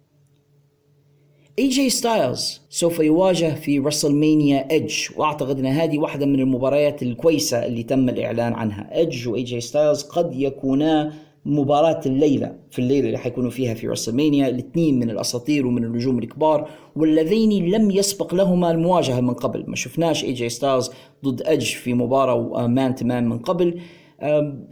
اي 1.59 1.67
جي 1.67 1.89
ستايلز 1.89 2.61
سوف 2.69 2.99
يواجه 2.99 3.55
في 3.55 3.79
WrestleMania 3.79 4.71
ايدج 4.71 5.07
وأعتقد 5.15 5.59
أن 5.59 5.65
هذه 5.65 5.97
واحدة 5.97 6.25
من 6.25 6.39
المباريات 6.39 7.03
الكويسة 7.03 7.65
اللي 7.65 7.83
تم 7.83 8.09
الإعلان 8.09 8.53
عنها 8.53 8.97
ايدج 8.97 9.27
واي 9.27 9.43
جي 9.43 9.61
ستايلز 9.61 10.03
قد 10.03 10.35
يكونا 10.35 11.13
مباراة 11.47 12.01
الليلة 12.05 12.55
في 12.71 12.79
الليلة 12.79 13.07
اللي 13.07 13.17
حيكونوا 13.17 13.49
فيها 13.49 13.73
في 13.73 13.87
WrestleMania 13.87 14.47
الاثنين 14.47 14.99
من 14.99 15.09
الأساطير 15.09 15.67
ومن 15.67 15.83
النجوم 15.83 16.19
الكبار 16.19 16.69
واللذين 16.95 17.65
لم 17.65 17.91
يسبق 17.91 18.33
لهما 18.33 18.71
المواجهة 18.71 19.21
من 19.21 19.33
قبل 19.33 19.63
ما 19.67 19.75
شفناش 19.75 20.23
اي 20.23 20.33
جي 20.33 20.49
ستايلز 20.49 20.91
ضد 21.25 21.41
ايدج 21.41 21.65
في 21.65 21.93
مباراة 21.93 22.67
man 22.67 22.95
to 22.95 23.09
man 23.09 23.29
من 23.29 23.39
قبل 23.39 23.79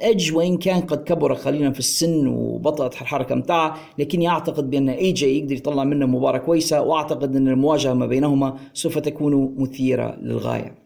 ايدج 0.03 0.33
وإن 0.35 0.57
كان 0.57 0.81
قد 0.81 1.03
كبر 1.03 1.33
قليلا 1.33 1.71
في 1.71 1.79
السن 1.79 2.27
وبطأت 2.27 3.01
الحركة 3.01 3.35
متاعه 3.35 3.75
لكني 3.99 4.27
اعتقد 4.27 4.69
بأن 4.69 4.89
اي 4.89 5.11
جي 5.11 5.39
يقدر 5.39 5.55
يطلع 5.55 5.83
منه 5.83 6.05
مباراة 6.05 6.37
كويسة 6.37 6.81
وأعتقد 6.81 7.35
أن 7.35 7.47
المواجهة 7.47 7.93
ما 7.93 8.05
بينهما 8.05 8.57
سوف 8.73 8.97
تكون 8.97 9.55
مثيرة 9.57 10.17
للغاية. 10.21 10.84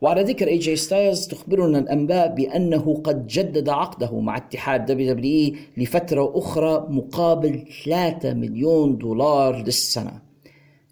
وعلى 0.00 0.22
ذكر 0.22 0.48
اي 0.48 0.58
جي 0.58 0.76
ستايلز 0.76 1.26
تخبرنا 1.26 1.78
الأنباء 1.78 2.34
بأنه 2.34 3.00
قد 3.04 3.26
جدد 3.26 3.68
عقده 3.68 4.20
مع 4.20 4.36
اتحاد 4.36 4.86
WWE 4.86 5.54
لفترة 5.76 6.32
أخرى 6.38 6.86
مقابل 6.88 7.64
3 7.84 8.34
مليون 8.34 8.98
دولار 8.98 9.62
للسنة. 9.62 10.12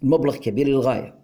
المبلغ 0.03 0.35
كبير 0.35 0.67
للغاية. 0.67 1.15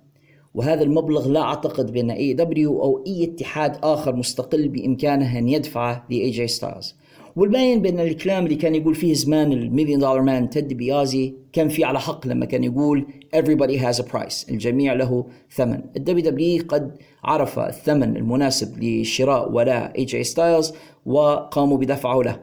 وهذا 0.53 0.83
المبلغ 0.83 1.27
لا 1.27 1.41
أعتقد 1.41 1.91
بأن 1.93 2.11
AEW 2.11 2.81
أو 2.81 3.03
أي 3.07 3.23
اتحاد 3.23 3.77
آخر 3.83 4.15
مستقل 4.15 4.67
بإمكانه 4.67 5.37
أن 5.37 5.49
يدفعه 5.49 6.05
لاي 6.09 6.29
جي 6.29 6.47
ستايلز. 6.47 6.95
والباين 7.35 7.81
بأن 7.81 7.99
الكلام 7.99 8.45
اللي 8.45 8.55
كان 8.55 8.75
يقول 8.75 8.95
فيه 8.95 9.13
زمان 9.13 9.51
ال 9.51 9.57
Million 9.57 9.99
Dollar 9.99 10.21
Man 10.21 10.49
تيد 10.49 10.73
ديبياسي 10.73 11.33
كان 11.53 11.69
فيه 11.69 11.85
على 11.85 11.99
حق 11.99 12.27
لما 12.27 12.45
كان 12.45 12.63
يقول 12.63 13.05
everybody 13.35 13.77
has 13.79 13.99
a 13.99 14.03
price 14.03 14.49
الجميع 14.49 14.93
له 14.93 15.25
ثمن 15.51 15.81
ال 15.95 16.25
WWE 16.25 16.63
قد 16.67 16.91
عرف 17.25 17.59
الثمن 17.59 18.17
المناسب 18.17 18.83
لشراء 18.83 19.51
ولاء 19.51 19.91
اي 19.97 20.05
جي 20.05 20.23
ستايلز 20.23 20.73
وقاموا 21.05 21.77
بدفعه 21.77 22.21
له. 22.21 22.39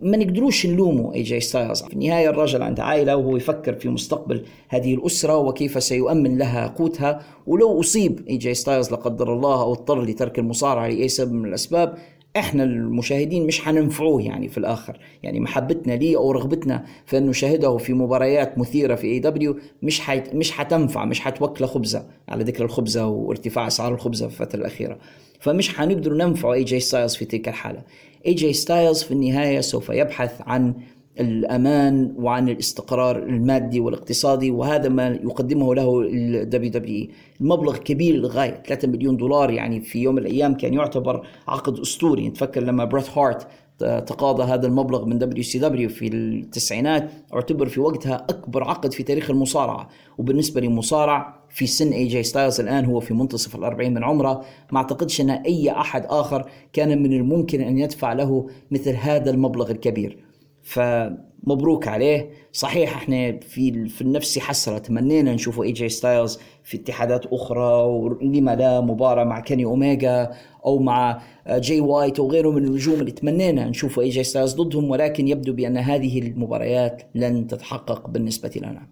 ما 0.00 0.16
نقدروش 0.16 0.66
نلومه 0.66 1.14
اي 1.14 1.22
جي 1.22 1.40
ستايلز 1.40 1.82
في 1.82 1.92
النهاية 1.92 2.30
الرجل 2.30 2.62
عنده 2.62 2.82
عائلة 2.82 3.16
وهو 3.16 3.36
يفكر 3.36 3.74
في 3.74 3.88
مستقبل 3.88 4.44
هذه 4.68 4.94
الأسرة 4.94 5.36
وكيف 5.36 5.82
سيؤمن 5.82 6.38
لها 6.38 6.66
قوتها. 6.66 7.22
ولو 7.46 7.80
أصيب 7.80 8.28
اي 8.28 8.36
جي 8.36 8.54
ستايلز 8.54 8.90
لا 8.90 8.96
قدر 8.96 9.32
الله 9.32 9.62
أو 9.62 9.72
اضطر 9.72 10.02
لترك 10.02 10.38
المصارعة 10.38 10.88
لأي 10.88 11.08
سبب 11.08 11.32
من 11.32 11.48
الأسباب 11.48 11.94
إحنا 12.36 12.64
المشاهدين 12.64 13.46
مش 13.46 13.60
حننفعوه 13.60 14.22
يعني 14.22 14.48
في 14.48 14.58
الآخر. 14.58 14.98
يعني 15.22 15.40
محبتنا 15.40 15.92
ليه 15.92 16.16
أو 16.16 16.30
رغبتنا 16.30 16.84
في 17.06 17.18
أنه 17.18 17.30
نشاهده 17.30 17.76
في 17.76 17.92
مباريات 17.92 18.58
مثيرة 18.58 18.94
في 18.94 19.06
AEW 19.06 19.58
مش 19.82 20.00
حيت 20.00 20.34
مش 20.34 20.52
حتنفع 20.52 21.04
مش 21.04 21.20
حتوكله 21.20 21.66
خبزه 21.66 22.06
على 22.28 22.44
ذكر 22.44 22.64
الخبزة 22.64 23.06
وارتفاع 23.06 23.66
أسعار 23.66 23.94
الخبزة 23.94 24.28
في 24.28 24.40
الفترة 24.40 24.60
الأخيرة. 24.60 24.98
فمش 25.40 25.74
حنقدر 25.76 26.14
ننفع 26.14 26.52
اي 26.52 26.64
جي 26.64 26.80
ستايلز 26.80 27.14
في 27.14 27.24
تلك 27.24 27.48
الحالة. 27.48 27.82
اي 28.26 28.34
جي 28.34 28.52
ستايلز 28.52 29.02
في 29.02 29.10
النهاية 29.10 29.60
سوف 29.60 29.88
يبحث 29.88 30.40
عن 30.46 30.74
الأمان 31.20 32.14
وعن 32.16 32.48
الاستقرار 32.48 33.18
المادي 33.18 33.80
والاقتصادي 33.80 34.50
وهذا 34.50 34.88
ما 34.88 35.08
يقدمه 35.08 35.74
له 35.74 36.00
ال 36.00 36.70
WWE 36.70 37.08
المبلغ 37.40 37.76
كبير 37.76 38.14
للغاية 38.14 38.62
3 38.66 38.88
مليون 38.88 39.16
دولار 39.16 39.50
يعني 39.50 39.80
في 39.80 40.02
يوم 40.02 40.14
من 40.14 40.22
الأيام 40.22 40.54
كان 40.54 40.74
يعتبر 40.74 41.26
عقد 41.48 41.78
أسطوري. 41.78 42.28
نتفكر 42.28 42.62
لما 42.62 42.84
بريت 42.84 43.18
هارت 43.18 43.46
تقاضى 43.78 44.42
هذا 44.42 44.66
المبلغ 44.66 45.04
من 45.04 45.18
WCW 45.18 45.88
في 45.88 46.06
التسعينات 46.06 47.10
اعتبر 47.34 47.66
في 47.66 47.80
وقتها 47.80 48.14
أكبر 48.14 48.64
عقد 48.64 48.92
في 48.92 49.02
تاريخ 49.02 49.30
المصارعة. 49.30 49.88
وبالنسبة 50.18 50.60
لمصارع 50.60 51.34
في 51.50 51.66
سن 51.66 51.92
إي 51.92 52.06
جي 52.06 52.22
ستايلز 52.22 52.60
الآن 52.60 52.84
هو 52.84 53.00
في 53.00 53.14
منتصف 53.14 53.56
الأربعين 53.56 53.94
من 53.94 54.04
عمره. 54.04 54.44
ما 54.72 54.78
أعتقدش 54.78 55.20
أن 55.20 55.30
أي 55.30 55.70
أحد 55.70 56.06
آخر 56.08 56.50
كان 56.72 57.02
من 57.02 57.12
الممكن 57.12 57.60
أن 57.60 57.78
يدفع 57.78 58.12
له 58.12 58.48
مثل 58.70 58.90
هذا 58.90 59.30
المبلغ 59.30 59.70
الكبير. 59.70 60.33
فمبروك 60.64 61.88
عليه. 61.88 62.30
صحيح 62.52 62.96
إحنا 62.96 63.40
في 63.40 63.88
في 63.88 64.00
النفس 64.00 64.38
حسرة. 64.38 64.78
تمنينا 64.78 65.34
نشوفه 65.34 65.62
اي 65.62 65.72
جي 65.72 65.88
ستايلز 65.88 66.38
في 66.62 66.76
اتحادات 66.76 67.26
أخرى 67.26 67.82
ولما 67.82 68.56
لا 68.56 68.80
مباراة 68.80 69.24
مع 69.24 69.40
كيني 69.40 69.64
اوميجا 69.64 70.30
أو 70.66 70.78
مع 70.78 71.22
جاي 71.48 71.80
وايت 71.80 72.20
وغيره 72.20 72.50
من 72.50 72.64
النجوم 72.64 73.00
اللي 73.00 73.10
تمنينا 73.10 73.68
نشوفه 73.68 74.02
اي 74.02 74.08
جي 74.08 74.24
ستايلز 74.24 74.54
ضدهم. 74.54 74.90
ولكن 74.90 75.28
يبدو 75.28 75.52
بأن 75.52 75.76
هذه 75.76 76.18
المباريات 76.18 77.02
لن 77.14 77.46
تتحقق 77.46 78.08
بالنسبة 78.08 78.50
لنا. 78.56 78.88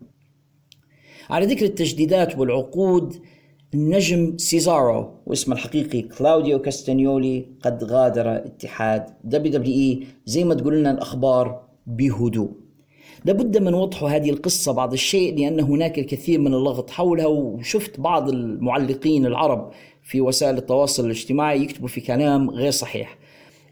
على 1.31 1.47
ذكر 1.47 1.65
التجديدات 1.65 2.39
والعقود 2.39 3.23
النجم 3.75 4.39
سيزارو 4.39 5.11
واسمه 5.27 5.55
الحقيقي 5.55 6.03
كلاوديو 6.03 6.59
كاستانيولي 6.59 7.47
قد 7.63 7.85
غادر 7.85 8.37
اتحاد 8.37 9.07
WWE. 9.25 10.07
زي 10.27 10.45
ما 10.45 10.55
تقول 10.55 10.79
لنا 10.79 10.91
الأخبار 10.91 11.61
بهدوء. 11.87 12.51
لابد 13.25 13.59
من 13.59 13.75
وضع 13.75 14.03
هذه 14.05 14.31
القصة 14.31 14.73
بعض 14.73 14.93
الشيء 14.93 15.39
لأن 15.39 15.61
هناك 15.61 15.99
الكثير 15.99 16.41
من 16.41 16.55
اللغط 16.55 16.91
حولها 16.91 17.27
وشفت 17.27 18.01
بعض 18.01 18.29
المعلقين 18.29 19.27
العرب 19.27 19.71
في 20.03 20.21
وسائل 20.21 20.59
التواصل 20.59 21.05
الاجتماعي 21.05 21.63
يكتبوا 21.63 21.89
في 21.89 22.01
كلام 22.01 22.51
غير 22.51 22.71
صحيح. 22.71 23.19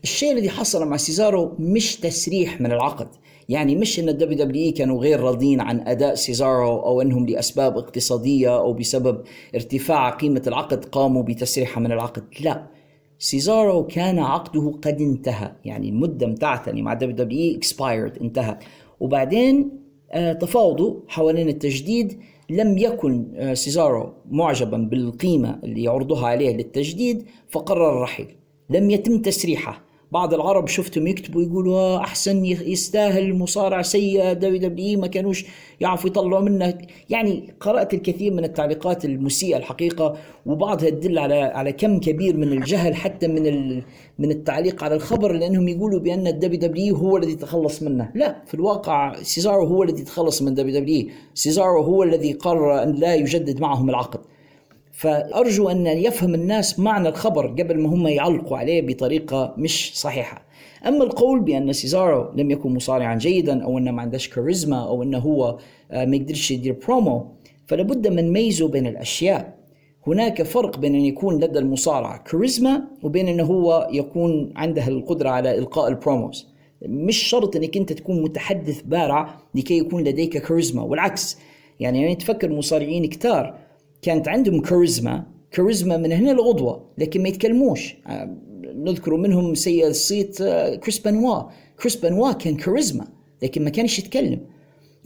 الشيء 0.04 0.32
الذي 0.32 0.50
حصل 0.50 0.88
مع 0.88 0.96
سيزارو 0.96 1.56
مش 1.58 1.96
تسريح 1.96 2.60
من 2.60 2.72
العقد. 2.72 3.08
يعني 3.50 3.76
مش 3.76 4.00
إن 4.00 4.08
ال 4.08 4.38
WWE 4.38 4.72
كانوا 4.72 5.00
غير 5.00 5.20
راضين 5.20 5.60
عن 5.60 5.80
أداء 5.80 6.14
سيزارو 6.14 6.78
أو 6.78 7.02
إنهم 7.02 7.26
لأسباب 7.26 7.78
اقتصادية 7.78 8.58
أو 8.58 8.72
بسبب 8.72 9.22
ارتفاع 9.54 10.10
قيمة 10.10 10.42
العقد 10.46 10.84
قاموا 10.84 11.22
بتسريحه 11.22 11.80
من 11.80 11.92
العقد. 11.92 12.24
لا 12.40 12.66
سيزارو 13.18 13.86
كان 13.86 14.18
عقده 14.18 14.78
قد 14.82 15.00
انتهى 15.00 15.52
يعني 15.64 15.88
المدة 15.88 16.26
بتاعته 16.26 16.72
مع 16.72 16.94
WWE 16.94 17.16
expired 17.16 18.18
انتهى 18.18 18.58
وبعدين 19.00 19.70
آه 20.12 20.32
تفاوضوا 20.32 21.00
حوالين 21.08 21.48
التجديد. 21.48 22.18
لم 22.50 22.78
يكن 22.78 23.32
آه 23.34 23.54
سيزارو 23.54 24.12
معجبا 24.30 24.76
بالقيمة 24.76 25.60
اللي 25.64 25.82
يعرضها 25.82 26.26
عليه 26.26 26.56
للتجديد 26.56 27.24
فقرر 27.48 27.96
الرحيل 27.96 28.26
لم 28.70 28.90
يتم 28.90 29.22
تسريحه. 29.22 29.89
بعض 30.12 30.34
العرب 30.34 30.68
شفتهم 30.68 31.06
يكتبوا 31.06 31.42
يقولوا 31.42 31.98
أحسن 31.98 32.44
يستاهل 32.44 33.22
المصارع 33.22 33.82
سيء 33.82 34.32
WWE 34.32 35.00
ما 35.00 35.06
كانوش 35.06 35.44
يعرفوا 35.80 36.10
يطلعوا 36.10 36.40
منه 36.42 36.78
يعني 37.10 37.54
قرأت 37.60 37.94
الكثير 37.94 38.34
من 38.34 38.44
التعليقات 38.44 39.04
المسيئة 39.04 39.56
الحقيقة 39.56 40.16
وبعضها 40.46 40.90
تدل 40.90 41.18
على 41.18 41.34
على 41.34 41.72
كم 41.72 42.00
كبير 42.00 42.36
من 42.36 42.52
الجهل 42.52 42.94
حتى 42.94 43.28
من 43.28 43.82
من 44.18 44.30
التعليق 44.30 44.84
على 44.84 44.94
الخبر 44.94 45.32
لأنهم 45.32 45.68
يقولوا 45.68 46.00
بأن 46.00 46.26
ال 46.26 46.60
WWE 46.60 46.96
هو 46.96 47.16
الذي 47.16 47.34
تخلص 47.34 47.82
منه. 47.82 48.10
لا 48.14 48.42
في 48.46 48.54
الواقع 48.54 49.22
سيزارو 49.22 49.66
هو 49.66 49.82
الذي 49.82 50.02
تخلص 50.02 50.42
من 50.42 50.54
WWE 50.54 51.08
سيزارو 51.34 51.82
هو 51.82 52.02
الذي 52.02 52.32
قرر 52.32 52.82
أن 52.82 52.94
لا 52.94 53.14
يجدد 53.14 53.60
معهم 53.60 53.90
العقد. 53.90 54.20
فأرجو 55.00 55.68
أن 55.68 55.86
يفهم 55.86 56.34
الناس 56.34 56.78
معنى 56.78 57.08
الخبر 57.08 57.46
قبل 57.46 57.78
ما 57.78 57.88
هم 57.88 58.06
يعلقوا 58.06 58.56
عليه 58.56 58.86
بطريقة 58.86 59.54
مش 59.58 59.92
صحيحة. 60.00 60.42
أما 60.86 61.04
القول 61.04 61.40
بأن 61.40 61.72
سيزارو 61.72 62.32
لم 62.36 62.50
يكن 62.50 62.74
مصارعا 62.74 63.14
جيدا 63.14 63.64
أو 63.64 63.78
أنه 63.78 63.90
ما 63.90 64.02
عندهش 64.02 64.28
كاريزما 64.28 64.88
أو 64.88 65.02
أنه 65.02 65.18
هو 65.18 65.58
ما 65.92 66.16
يقدرش 66.16 66.50
يدير 66.50 66.76
برومو 66.86 67.26
فلابد 67.66 68.08
من 68.08 68.28
نميزه 68.28 68.68
بين 68.68 68.86
الأشياء. 68.86 69.54
هناك 70.06 70.42
فرق 70.42 70.78
بين 70.78 70.94
أن 70.94 71.04
يكون 71.04 71.34
لدى 71.44 71.58
المصارع 71.58 72.16
كاريزما 72.16 72.82
وبين 73.02 73.28
أنه 73.28 73.44
هو 73.44 73.88
يكون 73.92 74.52
عنده 74.56 74.88
القدرة 74.88 75.28
على 75.28 75.58
إلقاء 75.58 75.88
ال 75.88 75.97
promos 75.97 76.48
مش 76.82 77.16
شرط 77.16 77.56
أنك 77.56 77.76
أنت 77.76 77.92
تكون 77.92 78.22
متحدث 78.22 78.82
بارع 78.82 79.38
لكي 79.54 79.78
يكون 79.78 80.04
لديك 80.04 80.38
كاريزما 80.38 80.82
والعكس. 80.82 81.38
يعني, 81.80 82.02
يعني 82.02 82.14
نتفكر 82.14 82.52
مصارعين 82.52 83.06
كتار 83.06 83.69
كانت 84.02 84.28
عندهم 84.28 84.60
كاريزما 84.60 85.26
كاريزما 85.50 85.96
من 85.96 86.12
هنا 86.12 86.30
لغضوة 86.30 86.84
لكن 86.98 87.22
ما 87.22 87.28
يتكلموش. 87.28 87.96
نذكر 88.74 89.16
منهم 89.16 89.54
سيء 89.54 89.86
الصيت 89.86 90.42
كريس 90.82 90.98
بنوا 90.98 91.42
كريس 91.80 91.96
بنوا 91.96 92.32
كان 92.32 92.56
كاريزما 92.56 93.06
لكن 93.42 93.64
ما 93.64 93.70
كانش 93.70 93.98
يتكلم. 93.98 94.40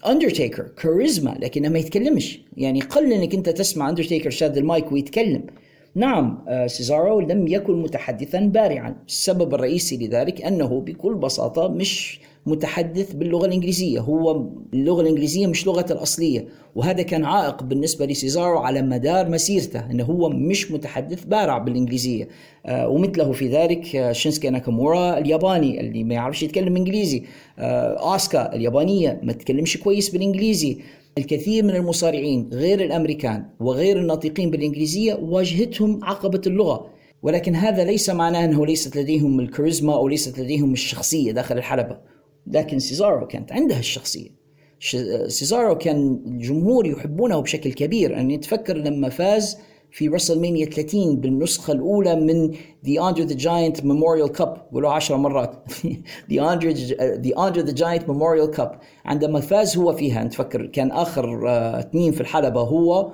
اندرتيكر 0.07 0.62
كاريزما 0.62 1.36
لكنه 1.40 1.68
ما 1.68 1.78
يتكلمش. 1.78 2.40
يعني 2.57 2.80
قل 2.80 3.12
إنك 3.12 3.34
أنت 3.34 3.49
تسمع 3.49 3.88
اندرتيكر 3.88 4.30
شاد 4.30 4.57
المايك 4.59 4.92
ويتكلم. 4.92 5.47
نعم 5.95 6.45
سيزارو 6.66 7.20
لم 7.20 7.49
يكن 7.49 7.82
متحدثا 7.82 8.40
بارعا. 8.40 8.97
السبب 9.07 9.55
الرئيسي 9.55 9.97
لذلك 9.97 10.42
أنه 10.42 10.80
بكل 10.80 11.14
بساطة 11.14 11.68
مش 11.68 12.20
متحدث 12.47 13.12
باللغة 13.12 13.47
الإنجليزية. 13.47 14.01
هو 14.01 14.47
اللغة 14.74 15.01
الإنجليزية 15.01 15.47
مش 15.47 15.66
لغته 15.66 15.92
الأصلية 15.92 16.49
وهذا 16.74 17.03
كان 17.03 17.24
عائق 17.24 17.62
بالنسبة 17.62 18.07
لسيزارو 18.07 18.59
على 18.59 18.82
مدار 18.82 19.28
مسيرته 19.28 19.90
إنه 19.90 20.05
هو 20.05 20.28
مش 20.28 20.72
متحدث 20.72 21.24
بارع 21.24 21.59
بالإنجليزية. 21.59 22.28
آه 22.66 22.88
ومثله 22.88 23.32
في 23.32 23.49
ذلك 23.49 24.12
شينسكي 24.12 24.51
ناكامورا 24.51 25.18
الياباني 25.18 25.80
اللي 25.80 26.05
ما 26.05 26.14
يعرفش 26.14 26.42
يتكلم 26.42 26.76
إنجليزي. 26.76 27.22
آه 27.59 28.16
آسكا 28.16 28.55
اليابانية 28.55 29.20
ما 29.22 29.32
تتكلمش 29.32 29.76
كويس 29.76 30.11
بالإنجليزي. 30.11 30.78
الكثير 31.18 31.64
من 31.64 31.74
المصارعين 31.74 32.51
غير 32.53 32.80
الأمريكان 32.80 33.45
وغير 33.61 34.01
الناطقين 34.01 34.51
بالإنجليزية 34.51 35.14
واجهتهم 35.14 36.05
عقبة 36.05 36.40
اللغة. 36.47 36.86
ولكن 37.22 37.55
هذا 37.55 37.84
ليس 37.84 38.11
معناه 38.11 38.45
إنه 38.45 38.66
ليست 38.66 38.97
لديهم 38.97 39.40
الكاريزما 39.40 39.95
أو 39.95 40.09
ليست 40.09 40.38
لديهم 40.38 40.72
الشخصية 40.72 41.32
داخل 41.32 41.59
الحلبة. 41.59 42.14
لكن 42.47 42.78
سيزارو 42.78 43.26
كانت 43.26 43.53
عندها 43.53 43.78
الشخصية. 43.78 44.28
سيزارو 45.26 45.78
كان 45.78 46.22
الجمهور 46.26 46.86
يحبونه 46.86 47.40
بشكل 47.40 47.72
كبير. 47.72 48.11
يعني 48.11 48.34
نتفكر 48.35 48.76
لما 48.76 49.09
فاز 49.09 49.59
في 49.90 50.09
رسلمانيا 50.09 50.66
30 50.66 51.16
بالنسخة 51.16 51.72
الأولى 51.72 52.16
من 52.16 52.53
The 52.86 53.01
Andre 53.01 53.28
the 53.30 53.36
Giant 53.36 53.80
Memorial 53.80 54.40
Cup. 54.40 54.59
قولوا 54.72 54.90
10 54.90 55.16
مرات. 55.16 55.64
The 56.30 56.36
Andre 56.36 56.74
The 57.22 57.34
Andre 57.36 57.62
the 57.62 57.76
Giant 57.76 58.07
Memorial 58.09 58.59
Cup. 58.59 58.76
عندما 59.05 59.40
فاز 59.40 59.76
هو 59.76 59.92
فيها 59.92 60.24
نتفكر 60.24 60.66
كان 60.66 60.90
آخر 60.90 61.49
اثنين 61.80 62.12
في 62.12 62.20
الحلبة 62.20 62.61
هو 62.61 63.12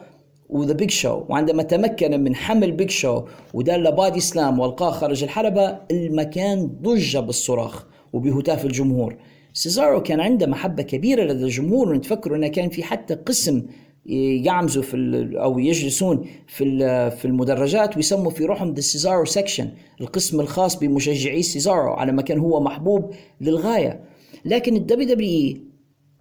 و 0.49 0.55
The 0.55 0.73
Big 0.73 0.91
Show 0.91 1.23
وعندما 1.29 1.63
تمكن 1.63 2.25
من 2.25 2.35
حمل 2.35 2.73
Big 2.73 2.91
Show 2.91 3.23
ودار 3.55 3.83
له 3.83 3.95
body 3.95 4.21
slam 4.21 4.59
والقاه 4.59 4.91
خارج 4.91 5.23
الحلبة 5.23 5.79
المكان 5.91 6.67
ضج 6.83 7.17
بالصراخ. 7.17 7.90
وبهتاف 8.13 8.65
الجمهور. 8.65 9.17
سيزارو 9.53 10.03
كان 10.03 10.21
عنده 10.21 10.47
محبة 10.47 10.83
كبيرة 10.83 11.25
لدى 11.25 11.45
الجمهور 11.45 11.89
ونتفكروا 11.89 12.37
إنه 12.37 12.49
كان 12.49 12.69
في 12.69 12.83
حتى 12.83 13.15
قسم 13.15 13.63
يقعمزوا 14.07 14.83
في 14.83 14.97
أو 15.35 15.59
يجلسون 15.59 16.27
في 16.47 17.11
في 17.11 17.25
المدرجات 17.25 17.97
ويسموا 17.97 18.31
في 18.31 18.45
روحهم 18.45 18.75
the 18.75 18.81
Cesaro 18.81 19.25
section 19.25 19.71
القسم 20.01 20.41
الخاص 20.41 20.79
بمشجعي 20.79 21.43
سيزارو 21.43 21.93
على 21.93 22.13
ما 22.13 22.23
كان 22.23 22.39
هو 22.39 22.61
محبوب 22.61 23.15
للغاية. 23.41 24.01
لكن 24.45 24.77
الدبليو 24.77 25.09
دبليو 25.09 25.57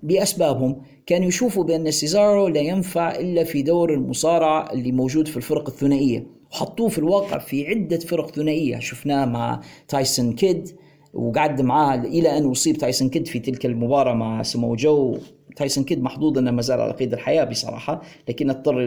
بأسبابهم 0.03 0.81
كانوا 1.05 1.27
يشوفوا 1.27 1.63
بأن 1.63 1.91
سيزارو 1.91 2.47
لا 2.47 2.61
ينفع 2.61 3.15
إلا 3.15 3.43
في 3.43 3.61
دور 3.61 3.93
المصارعة 3.93 4.73
اللي 4.73 4.91
موجود 4.91 5.27
في 5.27 5.37
الفرق 5.37 5.69
الثنائية 5.69 6.27
وحطوه 6.51 6.89
في 6.89 6.97
الواقع 6.97 7.37
في 7.37 7.67
عدة 7.67 7.99
فرق 7.99 8.35
ثنائية. 8.35 8.79
شفناه 8.79 9.25
مع 9.25 9.61
تايسون 9.87 10.33
كيد 10.33 10.69
وقعد 11.13 11.61
معاه 11.61 11.95
إلى 11.97 12.37
أن 12.37 12.45
أصيب 12.49 12.77
تايسون 12.77 13.09
كيد 13.09 13.27
في 13.27 13.39
تلك 13.39 13.65
المباراة 13.65 14.13
مع 14.13 14.43
سمو 14.43 14.75
جو. 14.75 15.17
تايسون 15.55 15.83
كيد 15.83 16.03
محظوظ 16.03 16.37
أنه 16.37 16.51
ما 16.51 16.61
زال 16.61 16.81
على 16.81 16.93
قيد 16.93 17.13
الحياة 17.13 17.43
بصراحة 17.43 18.01
لكن 18.29 18.49
اضطر 18.49 18.79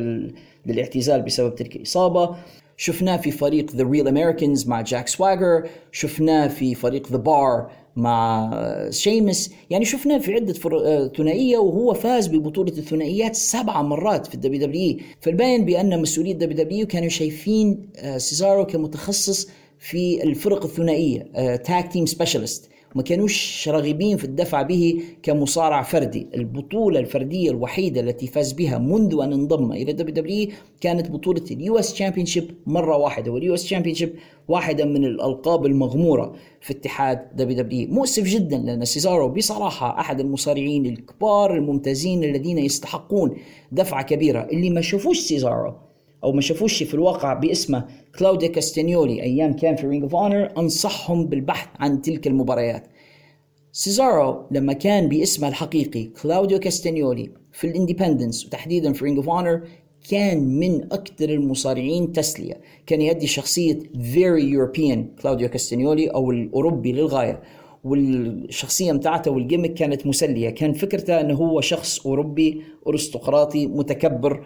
للاعتزال 0.67 1.23
بسبب 1.23 1.55
تلك 1.55 1.77
الإصابة. 1.77 2.37
شفناه 2.77 3.17
في 3.17 3.31
فريق 3.31 3.77
The 3.77 3.85
Real 3.85 4.09
Americans 4.09 4.69
مع 4.69 4.81
جاك 4.81 5.09
سواجر 5.09 5.69
شفناه 5.93 6.49
في 6.49 6.75
فريق 6.75 7.13
The 7.13 7.17
Bar 7.17 7.71
مع 7.97 8.51
شيمس. 8.91 9.53
يعني 9.71 9.85
شفناه 9.85 10.19
في 10.19 10.35
عدة 10.35 10.53
ثنائية 11.17 11.59
وهو 11.59 11.95
فاز 11.95 12.27
ببطولة 12.27 12.73
الثنائيات 12.73 13.35
سبعة 13.35 13.83
مرات 13.83 14.27
في 14.27 14.35
الدبليو 14.35 14.67
دبليو 14.67 14.97
فالباين 15.21 15.65
بأن 15.65 16.03
مسؤولية 16.03 16.33
الدبليو 16.33 16.65
دبليو 16.65 16.87
كانوا 16.87 17.09
شايفين 17.09 17.89
آه، 17.97 18.19
سيزارو 18.19 18.67
كمتخصص 18.67 19.49
في 19.83 20.23
الفرق 20.23 20.65
الثنائية 20.65 21.23
tag 21.57 21.93
team 21.93 22.07
specialist 22.07 22.71
ما 22.95 23.03
كانوش 23.03 23.69
راغبين 23.69 24.17
في 24.17 24.25
الدفع 24.25 24.63
به 24.63 25.03
كمصارع 25.23 25.83
فردي. 25.83 26.27
البطولة 26.35 27.01
الفردية 27.01 27.51
الوحيدة 27.51 28.01
التي 28.01 28.27
فاز 28.27 28.53
بها 28.53 28.79
منذ 28.79 29.21
أن 29.23 29.33
انضم 29.33 29.73
إلى 29.73 29.93
دبليو 29.93 30.15
دبليو 30.15 30.49
كانت 30.81 31.11
بطولة 31.11 31.45
ال 31.51 31.79
US 31.79 31.93
Championship 31.93 32.51
مرة 32.67 32.97
واحدة 32.97 33.33
وال 33.33 33.55
US 33.55 33.63
Championship 33.63 34.15
واحدة 34.49 34.85
من 34.85 35.05
الألقاب 35.05 35.67
المغمورة 35.67 36.35
في 36.61 36.73
اتحاد 36.73 37.37
دبليو 37.37 37.57
دبليو 37.63 37.89
مؤسف 37.89 38.23
جدا 38.23 38.59
لأن 38.59 38.85
سيزارو 38.85 39.29
بصراحة 39.29 40.01
أحد 40.01 40.21
المصارعين 40.21 40.87
الكبار 40.87 41.55
الممتازين 41.55 42.25
الذين 42.25 42.59
يستحقون 42.59 43.37
دفعة 43.73 44.03
كبيرة. 44.03 44.49
اللي 44.53 44.71
ما 44.71 44.81
شافوش 44.81 45.19
سيزارو 45.19 45.75
أو 46.25 46.33
ما 46.33 46.41
شافوش 46.41 46.83
في 46.83 46.95
الواقع 46.95 47.35
باسمه 47.35 47.85
كلاوديو 48.19 48.49
كاستانيولي 48.49 49.23
أيام 49.23 49.57
كان 49.57 49.77
في 49.77 49.87
Ring 49.87 50.03
of 50.03 50.15
Honor 50.15 50.53
أنصحهم 50.59 51.27
بالبحث 51.27 51.69
عن 51.79 52.03
تلك 52.03 52.27
المباريات. 52.27 52.87
سيزارو 53.73 54.47
لما 54.51 54.73
كان 54.73 55.09
باسمه 55.09 55.49
الحقيقي 55.49 56.05
كلاوديو 56.05 56.59
كاستانيولي 56.59 57.31
في 57.53 57.67
ال 57.67 57.73
independents 57.73 58.47
وتحديدا 58.47 58.93
في 58.93 59.05
Ring 59.05 59.17
of 59.17 59.29
Honor 59.29 59.63
كان 60.11 60.59
من 60.59 60.93
أكثر 60.93 61.29
المصارعين 61.29 62.13
تسلية. 62.13 62.61
كان 62.87 63.01
يؤدي 63.01 63.27
شخصية 63.27 63.79
very 64.13 64.43
European 64.43 65.09
كلاوديو 65.23 65.49
كاستانيولي 65.49 66.09
أو 66.09 66.31
الأوروبي 66.31 66.93
للغاية. 66.93 67.43
والشخصية 67.85 68.93
متاعته 68.93 69.31
وال 69.31 69.41
gimmick 69.41 69.75
كانت 69.75 70.07
مسلية. 70.07 70.51
كان 70.51 70.73
فكرته 70.73 71.21
أنه 71.21 71.35
هو 71.35 71.61
شخص 71.61 72.07
أوروبي 72.07 72.63
أرستقراطي 72.89 73.67
متكبر 73.67 74.45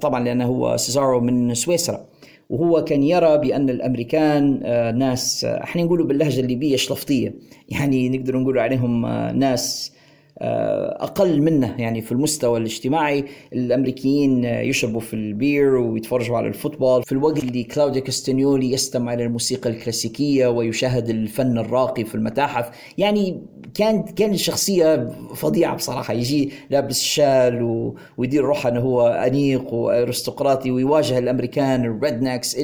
طبعا 0.00 0.24
لأنه 0.24 0.46
هو 0.46 0.76
سيزارو 0.76 1.20
من 1.20 1.54
سويسرا. 1.54 2.06
وهو 2.50 2.84
كان 2.84 3.02
يرى 3.02 3.38
بأن 3.38 3.70
الأمريكان 3.70 4.60
آه، 4.64 4.90
ناس 4.90 5.44
آه، 5.44 5.62
إحنا 5.62 5.82
نقولوا 5.82 6.06
باللهجة 6.06 6.40
الليبية 6.40 6.76
شلفطية. 6.76 7.34
يعني 7.68 8.08
نقدر 8.08 8.38
نقول 8.38 8.58
عليهم 8.58 9.04
آه، 9.06 9.32
ناس 9.32 9.92
أقل 10.40 11.42
منه 11.42 11.74
يعني 11.78 12.02
في 12.02 12.12
المستوى 12.12 12.58
الاجتماعي. 12.58 13.24
الأمريكيين 13.52 14.44
يشربوا 14.44 15.00
في 15.00 15.14
البير 15.14 15.74
ويتفرجوا 15.74 16.36
على 16.36 16.48
الفوتبول. 16.48 17.02
في 17.02 17.12
الوقت 17.12 17.38
اللي 17.38 17.64
كلاوديو 17.64 18.02
كاستانيولي 18.02 18.72
يستمع 18.72 19.14
إلى 19.14 19.24
الموسيقى 19.24 19.70
الكلاسيكية 19.70 20.46
ويشاهد 20.46 21.08
الفن 21.08 21.58
الراقي 21.58 22.04
في 22.04 22.14
المتاحف 22.14 22.70
يعني 22.98 23.42
كان 23.74 24.02
كان 24.02 24.30
الشخصيه 24.30 25.10
فظيعة 25.34 25.76
بصراحة. 25.76 26.14
يجي 26.14 26.52
لابس 26.70 27.00
شال 27.00 27.92
ويدير 28.18 28.44
روحه 28.44 28.68
إنه 28.68 28.80
هو 28.80 29.08
أنيق 29.08 29.74
وأرستقراطي 29.74 30.70
ويواجه 30.70 31.18
الأمريكان 31.18 31.84
ال 31.84 31.92
rednecks 31.92 32.56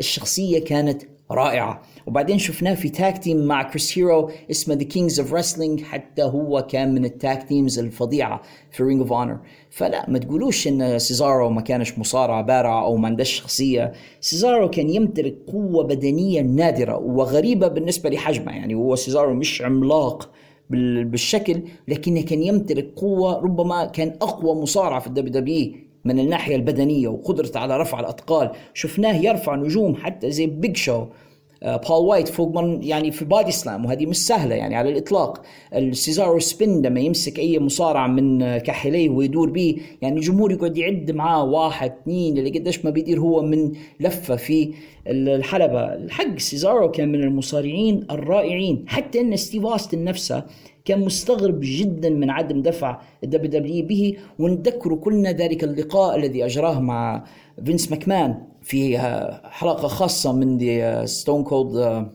الشخصية 0.00 0.64
كانت 0.64 1.02
رائعة. 1.30 1.82
وبعدين 2.06 2.38
شفناه 2.38 2.74
في 2.74 2.88
tag 2.88 3.18
team 3.18 3.36
مع 3.36 3.62
كريس 3.62 3.98
هيرو 3.98 4.30
اسمه 4.50 4.74
The 4.74 4.82
Kings 4.82 5.20
of 5.20 5.34
Wrestling 5.34 5.82
حتى 5.82 6.22
هو 6.22 6.66
كان 6.70 6.94
من 6.94 7.04
ال 7.04 7.15
tag 7.15 7.48
teams 7.48 7.78
الفظيعة 7.78 8.42
في 8.70 8.82
Ring 8.82 9.00
of 9.00 9.12
Honor 9.12 9.38
فلا 9.70 10.10
ما 10.10 10.18
تقولوش 10.18 10.68
إن 10.68 10.98
سيزارو 10.98 11.50
ما 11.50 11.60
كانش 11.60 11.98
مصارع 11.98 12.40
بارع 12.40 12.84
أو 12.84 12.96
ما 12.96 13.08
عندش 13.08 13.30
شخصية. 13.30 13.92
سيزارو 14.20 14.70
كان 14.70 14.90
يمتلك 14.90 15.36
قوة 15.46 15.84
بدنية 15.84 16.40
نادرة 16.40 16.96
وغريبة 16.96 17.68
بالنسبة 17.68 18.10
لحجمه. 18.10 18.52
يعني 18.52 18.74
هو 18.74 18.94
سيزارو 18.94 19.34
مش 19.34 19.62
عملاق 19.62 20.30
بالشكل 20.70 21.62
لكنه 21.88 22.22
كان 22.22 22.42
يمتلك 22.42 22.92
قوة 22.96 23.38
ربما 23.38 23.84
كان 23.84 24.16
أقوى 24.22 24.54
مصارع 24.54 24.98
في 24.98 25.06
الدبليو 25.06 25.32
دبليو 25.32 25.72
من 26.04 26.18
الناحية 26.18 26.56
البدنية 26.56 27.08
وقدرته 27.08 27.60
على 27.60 27.76
رفع 27.76 28.00
الأثقال. 28.00 28.50
شفناه 28.74 29.16
يرفع 29.16 29.54
نجوم 29.54 29.94
حتى 29.94 30.30
زي 30.30 30.46
Big 30.46 30.76
Show 30.76 31.06
بول 31.62 32.06
وايت 32.06 32.28
فوق 32.28 32.60
من 32.60 32.82
يعني 32.82 33.10
في 33.10 33.24
body 33.24 33.52
slam 33.52 33.84
وهذه 33.84 34.06
مش 34.06 34.26
سهلة 34.26 34.54
يعني 34.54 34.76
على 34.76 34.90
الإطلاق. 34.90 35.42
ال 35.74 35.83
Cesaro 35.83 36.38
spin 36.38 36.86
لما 36.86 37.00
يمسك 37.00 37.38
أي 37.38 37.58
مصارع 37.58 38.06
من 38.06 38.58
كرعيه 38.58 39.10
ويدور 39.10 39.50
به 39.50 39.76
يعني 40.02 40.16
الجمهور 40.16 40.52
يقعد 40.52 40.78
يعد 40.78 41.10
معاه 41.10 41.44
واحد 41.44 41.92
اثنين 42.02 42.38
اللي 42.38 42.58
قديش 42.58 42.84
ما 42.84 42.90
بيدير 42.90 43.20
هو 43.20 43.42
من 43.42 43.72
لفة 44.00 44.36
في 44.36 44.74
الحلبة. 45.06 45.94
الحق 45.94 46.38
سيزارو 46.38 46.90
كان 46.90 47.12
من 47.12 47.20
المصارعين 47.22 48.06
الرائعين 48.10 48.84
حتى 48.86 49.20
إن 49.20 49.36
ستيف 49.36 49.66
اوستن 49.66 50.04
نفسه 50.04 50.44
كان 50.84 51.00
مستغرب 51.00 51.58
جدا 51.62 52.10
من 52.10 52.30
عدم 52.30 52.62
دفع 52.62 53.00
الدبليو 53.24 53.50
دبليو 53.50 53.86
به 53.86 54.16
ونذكر 54.38 54.94
كلنا 54.94 55.32
ذلك 55.32 55.64
اللقاء 55.64 56.16
الذي 56.16 56.44
أجراه 56.44 56.80
مع 56.80 57.24
فينس 57.64 57.90
ماكمان 57.90 58.42
في 58.64 58.98
حلقة 59.44 59.88
خاصة 59.88 60.32
من 60.32 60.58
Stone 61.06 61.44
Cold 61.44 61.72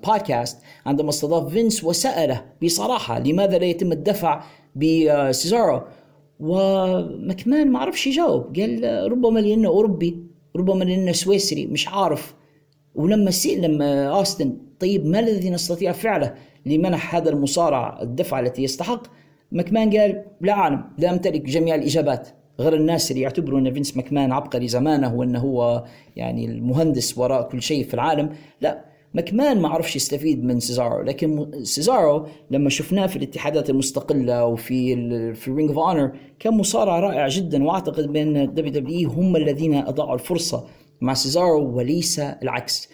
Podcast 0.08 0.58
عندما 0.86 1.10
استضاف 1.10 1.54
فينس 1.54 1.84
وسأله 1.84 2.46
بصراحة 2.64 3.20
لماذا 3.20 3.58
لا 3.58 3.66
يتم 3.66 3.92
الدفع 3.92 4.44
بسيزارو 4.76 5.82
ومكمان 6.40 7.72
ما 7.72 7.80
عرفش 7.80 8.08
يجاوب. 8.08 8.60
قال 8.60 9.12
ربما 9.12 9.40
لأنه 9.40 9.70
أوروبي 9.70 10.24
ربما 10.56 10.84
لأنه 10.84 11.12
سويسري 11.12 11.68
مش 11.68 11.88
عارف. 11.88 12.36
ولما 12.96 13.32
سئل 13.32 13.62
لما 13.62 14.08
أوستن 14.08 14.58
طيب 14.80 15.06
ما 15.06 15.20
الذي 15.20 15.50
نستطيع 15.50 15.92
فعله 15.92 16.34
لمنح 16.66 17.16
هذا 17.16 17.30
المصارع 17.30 18.02
الدفعة 18.02 18.40
التي 18.40 18.64
يستحق؟ 18.64 19.04
مكمان 19.52 19.98
قال 19.98 20.24
لا 20.42 20.54
أعلم 20.54 20.84
لا 20.98 21.12
أمتلك 21.12 21.42
جميع 21.42 21.76
الإجابات. 21.76 22.30
غير 22.60 22.76
الناس 22.76 23.12
اللي 23.12 23.22
يعتبروا 23.22 23.60
إن 23.60 23.74
فينس 23.74 23.98
ماكمان 23.98 24.32
عبقري 24.32 24.68
زمانه 24.68 25.16
وإنه 25.16 25.40
هو 25.40 25.84
يعني 26.16 26.46
المهندس 26.46 27.18
وراء 27.18 27.50
كل 27.50 27.62
شيء 27.62 27.84
في 27.86 27.94
العالم. 27.94 28.30
لا 28.62 28.86
ماكمان 29.14 29.62
ما 29.62 29.70
عرفش 29.70 29.96
يستفيد 29.96 30.44
من 30.44 30.60
سيزارو 30.60 31.02
لكن 31.02 31.52
سيزارو 31.64 32.28
لما 32.52 32.70
شفناه 32.70 33.08
في 33.08 33.16
الاتحادات 33.16 33.70
المستقلة 33.70 34.46
وفي 34.46 34.96
في 35.34 35.48
ال 35.48 35.52
Ring 35.52 35.70
of 35.70 35.80
Honor 35.80 36.12
كان 36.40 36.54
مصارع 36.54 37.00
رائع 37.00 37.28
جدا 37.28 37.64
وأعتقد 37.64 38.14
بأن 38.14 38.54
WWE 38.54 39.10
هم 39.10 39.36
الذين 39.36 39.76
أضاعوا 39.76 40.14
الفرصة 40.14 40.66
مع 41.02 41.14
سيزارو 41.14 41.78
وليس 41.78 42.20
العكس. 42.20 42.90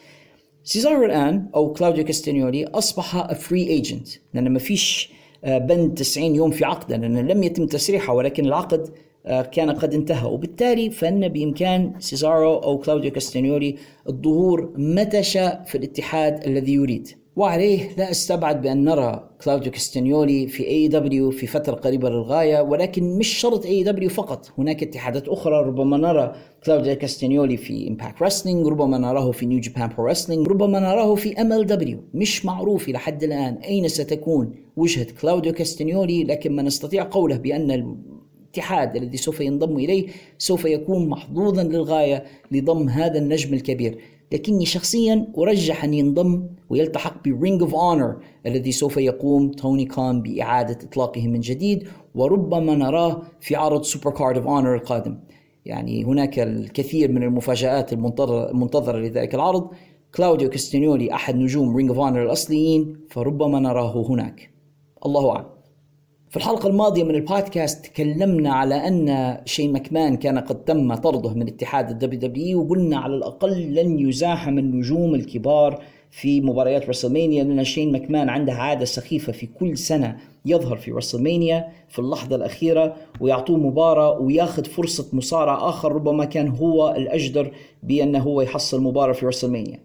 سيزارو 0.64 1.06
الآن 1.06 1.50
أو 1.56 1.74
كلاوديو 1.74 2.04
كاستانيولي 2.04 2.66
أصبح 2.66 3.34
free 3.34 3.68
agent 3.68 4.08
لأن 4.34 4.50
ما 4.50 4.60
فيش 4.60 5.12
آه، 5.44 5.58
بند 5.58 5.94
90 5.94 6.36
يوم 6.36 6.52
في 6.52 6.66
عقده 6.66 6.98
لأن 6.98 7.28
لم 7.28 7.44
يتم 7.44 7.66
تسريحه 7.66 8.14
ولكن 8.14 8.46
العقد 8.46 8.90
كان 9.52 9.72
قد 9.72 9.94
انتهى. 9.94 10.28
وبالتالي 10.28 10.90
فإن 10.90 11.28
بإمكان 11.28 11.94
سيزارو 12.00 12.56
أو 12.58 12.78
كلاوديو 12.78 13.12
كاستانيولي 13.12 13.76
الظهور 14.10 14.74
متى 14.78 15.24
شاء 15.24 15.64
في 15.68 15.78
الاتحاد 15.78 16.44
الذي 16.48 16.74
يريد. 16.74 17.08
وعليه 17.36 17.90
لا 17.98 18.12
أستبعد 18.12 18.62
بأن 18.62 18.84
نرى 18.84 19.30
كلاوديو 19.44 19.72
كاستانيولي 19.72 20.48
في 20.48 20.68
AEW 20.68 21.32
في 21.32 21.48
فترة 21.48 21.76
قريبة 21.76 22.10
للغاية 22.10 22.62
ولكن 22.62 23.18
مش 23.18 23.28
شرط 23.28 23.66
AEW 23.66 24.10
فقط. 24.10 24.52
هناك 24.58 24.84
اتحادات 24.84 25.28
أخرى 25.28 25.62
ربما 25.64 25.98
نرى 25.98 26.36
كلاوديو 26.66 26.96
كاستانيولي 26.96 27.58
في 27.58 27.88
Impact 27.88 28.22
Wrestling 28.22 28.68
ربما 28.68 28.98
نراه 28.98 29.32
في 29.32 29.46
New 29.46 29.60
Japan 29.60 29.90
Pro 29.98 30.06
Wrestling 30.06 30.48
ربما 30.48 30.80
نراه 30.80 31.16
في 31.16 31.42
MLW 31.42 32.00
مش 32.14 32.46
معروف 32.46 32.90
إلى 32.90 33.00
حد 33.00 33.24
الآن 33.24 33.54
أين 33.56 33.88
ستكون 33.88 34.54
وجهة 34.78 35.08
كلاوديو 35.22 35.54
كاستانيولي 35.54 36.24
لكن 36.24 36.56
ما 36.56 36.62
نستطيع 36.62 37.08
قوله 37.12 37.38
بأن 37.38 37.72
الاتحاد 38.56 38.96
الذي 38.96 39.18
سوف 39.18 39.42
ينضم 39.42 39.78
إليه 39.78 40.08
سوف 40.38 40.66
يكون 40.66 41.10
محظوظا 41.10 41.64
للغاية 41.64 42.24
لضم 42.52 42.90
هذا 42.90 43.18
النجم 43.18 43.54
الكبير. 43.54 43.98
لكني 44.32 44.66
شخصيا 44.66 45.28
أرجح 45.38 45.84
أن 45.84 45.94
ينضم 45.94 46.48
ويلتحق 46.70 47.28
ب 47.28 47.35
Ring 47.35 47.62
of 47.62 47.76
Honor 47.76 48.18
الذي 48.46 48.72
سوف 48.72 48.98
يقوم 48.98 49.52
توني 49.52 49.86
خان 49.86 50.22
بإعادة 50.22 50.78
إطلاقه 50.88 51.28
من 51.28 51.40
جديد 51.40 51.88
وربما 52.16 52.76
نراه 52.76 53.22
في 53.42 53.56
عرض 53.56 53.84
Supercard 53.84 54.38
of 54.38 54.48
Honor 54.48 54.76
القادم. 54.76 55.20
يعني 55.66 56.04
هناك 56.04 56.40
الكثير 56.40 57.12
من 57.12 57.24
المفاجآت 57.24 57.94
المنتظرة 57.94 58.98
لذلك 58.98 59.36
العرض. 59.36 59.70
كلاوديو 60.16 60.50
كاستنيولي 60.50 61.14
أحد 61.14 61.36
نجوم 61.36 61.76
Ring 61.76 61.90
of 61.90 62.00
Honor 62.00 62.24
الأصليين 62.24 62.96
فربما 63.10 63.60
نراه 63.60 64.06
هناك. 64.10 64.50
الله 65.06 65.30
أعلم. 65.30 65.55
في 66.36 66.42
الحلقة 66.42 66.70
الماضية 66.70 67.04
من 67.04 67.16
البودكاست 67.16 67.86
تكلمنا 67.86 68.54
على 68.54 68.76
أن 68.76 69.38
شين 69.46 69.74
مكمان 69.74 70.18
كان 70.18 70.40
قد 70.40 70.64
تم 70.64 70.96
طرده 70.96 71.34
من 71.34 71.48
اتحاد 71.48 71.90
ال 71.90 72.20
WWE 72.20 72.62
وقلنا 72.62 72.98
على 72.98 73.16
الأقل 73.16 73.76
لن 73.76 74.00
يزاحم 74.00 74.60
النجوم 74.60 75.16
الكبار 75.16 75.82
في 76.12 76.42
مباريات 76.42 76.90
WrestleMania 76.90 77.44
لأن 77.44 77.64
شين 77.64 77.92
مكمان 77.92 78.30
عنده 78.30 78.54
عادة 78.54 78.86
سخيفة 78.86 79.32
في 79.32 79.48
كل 79.48 79.78
سنة 79.78 80.18
يظهر 80.46 80.78
في 80.78 80.92
رسلمانيا 80.92 81.68
في 81.90 82.00
اللحظة 82.00 82.36
الأخيرة 82.36 82.96
ويعطوه 83.20 83.58
مباراة 83.58 84.20
وياخذ 84.20 84.66
فرصة 84.66 85.08
مصارع 85.14 85.70
آخر 85.70 85.92
ربما 85.92 86.26
كان 86.26 86.48
هو 86.48 86.96
الأجدر 86.98 87.52
بأنه 87.84 88.20
هو 88.20 88.42
يحصل 88.42 88.84
مباراة 88.84 89.14
في 89.14 89.26
رسلمانيا. 89.26 89.80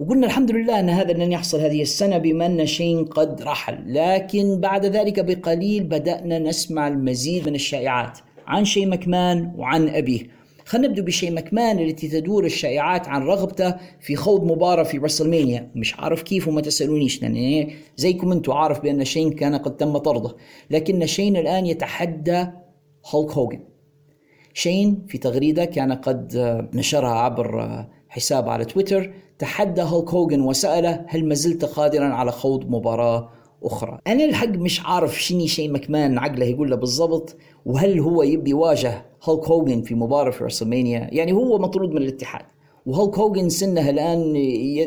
وقلنا 0.00 0.26
الحمد 0.26 0.50
لله 0.50 0.80
أن 0.80 0.88
هذا 0.88 1.12
لن 1.12 1.32
يحصل 1.32 1.60
هذه 1.60 1.82
السنة 1.82 2.18
بما 2.18 2.46
أن 2.46 2.66
شين 2.66 3.04
قد 3.04 3.42
رحل. 3.42 3.94
لكن 3.94 4.60
بعد 4.60 4.86
ذلك 4.86 5.24
بقليل 5.24 5.84
بدأنا 5.84 6.38
نسمع 6.38 6.88
المزيد 6.88 7.48
من 7.48 7.54
الشائعات 7.54 8.18
عن 8.46 8.64
شي 8.64 8.86
مكمان 8.86 9.52
وعن 9.56 9.88
أبيه. 9.88 10.20
خلينا 10.64 10.88
نبدأ 10.88 11.02
بشي 11.02 11.30
مكمان 11.30 11.78
التي 11.78 12.08
تدور 12.08 12.44
الشائعات 12.44 13.08
عن 13.08 13.22
رغبته 13.22 13.74
في 14.00 14.16
خوض 14.16 14.44
مباراة 14.44 14.82
في 14.82 14.98
رسلمانيا 14.98 15.70
مش 15.74 15.94
عارف 15.94 16.22
كيف 16.22 16.48
وما 16.48 16.60
تسألونيش 16.60 17.22
لأن 17.22 17.70
زيكم 17.96 18.32
أنتم 18.32 18.52
عارف 18.52 18.80
بأن 18.80 19.04
شين 19.04 19.30
كان 19.32 19.54
قد 19.54 19.76
تم 19.76 19.98
طرده. 19.98 20.36
لكن 20.70 21.06
شين 21.06 21.36
الآن 21.36 21.66
يتحدى 21.66 22.46
هولك 23.06 23.30
هوجن 23.32 23.60
شين 24.54 25.06
في 25.08 25.18
تغريدة 25.18 25.64
كان 25.64 25.92
قد 25.92 26.36
نشرها 26.74 27.14
عبر 27.14 27.84
حساب 28.08 28.48
على 28.48 28.64
تويتر 28.64 29.12
تحدى 29.40 29.82
هولك 29.82 30.10
هوجن 30.10 30.40
وسأله 30.40 31.04
هل 31.08 31.28
ما 31.28 31.34
زلت 31.34 31.64
قادرا 31.64 32.04
على 32.04 32.32
خوض 32.32 32.70
مباراة 32.70 33.28
أخرى؟ 33.62 33.98
أنا 34.06 34.24
الحق 34.24 34.48
مش 34.48 34.80
عارف 34.84 35.22
شني 35.22 35.48
شيء 35.48 35.72
مكمان 35.72 36.18
عقله 36.18 36.46
يقول 36.46 36.70
له 36.70 36.76
بالضبط 36.76 37.36
وهل 37.66 38.00
هو 38.00 38.22
يبي 38.22 38.50
يواجه 38.50 39.06
هولك 39.24 39.48
هوجن 39.48 39.82
في 39.82 39.94
مباراة 39.94 40.30
في 40.30 40.44
رسلمانيا؟ 40.44 41.08
يعني 41.12 41.32
هو 41.32 41.58
مطرود 41.58 41.90
من 41.90 41.96
الاتحاد. 41.96 42.44
وهولك 42.90 43.18
هوجن 43.18 43.48
سنة 43.48 43.90
الآن 43.90 44.36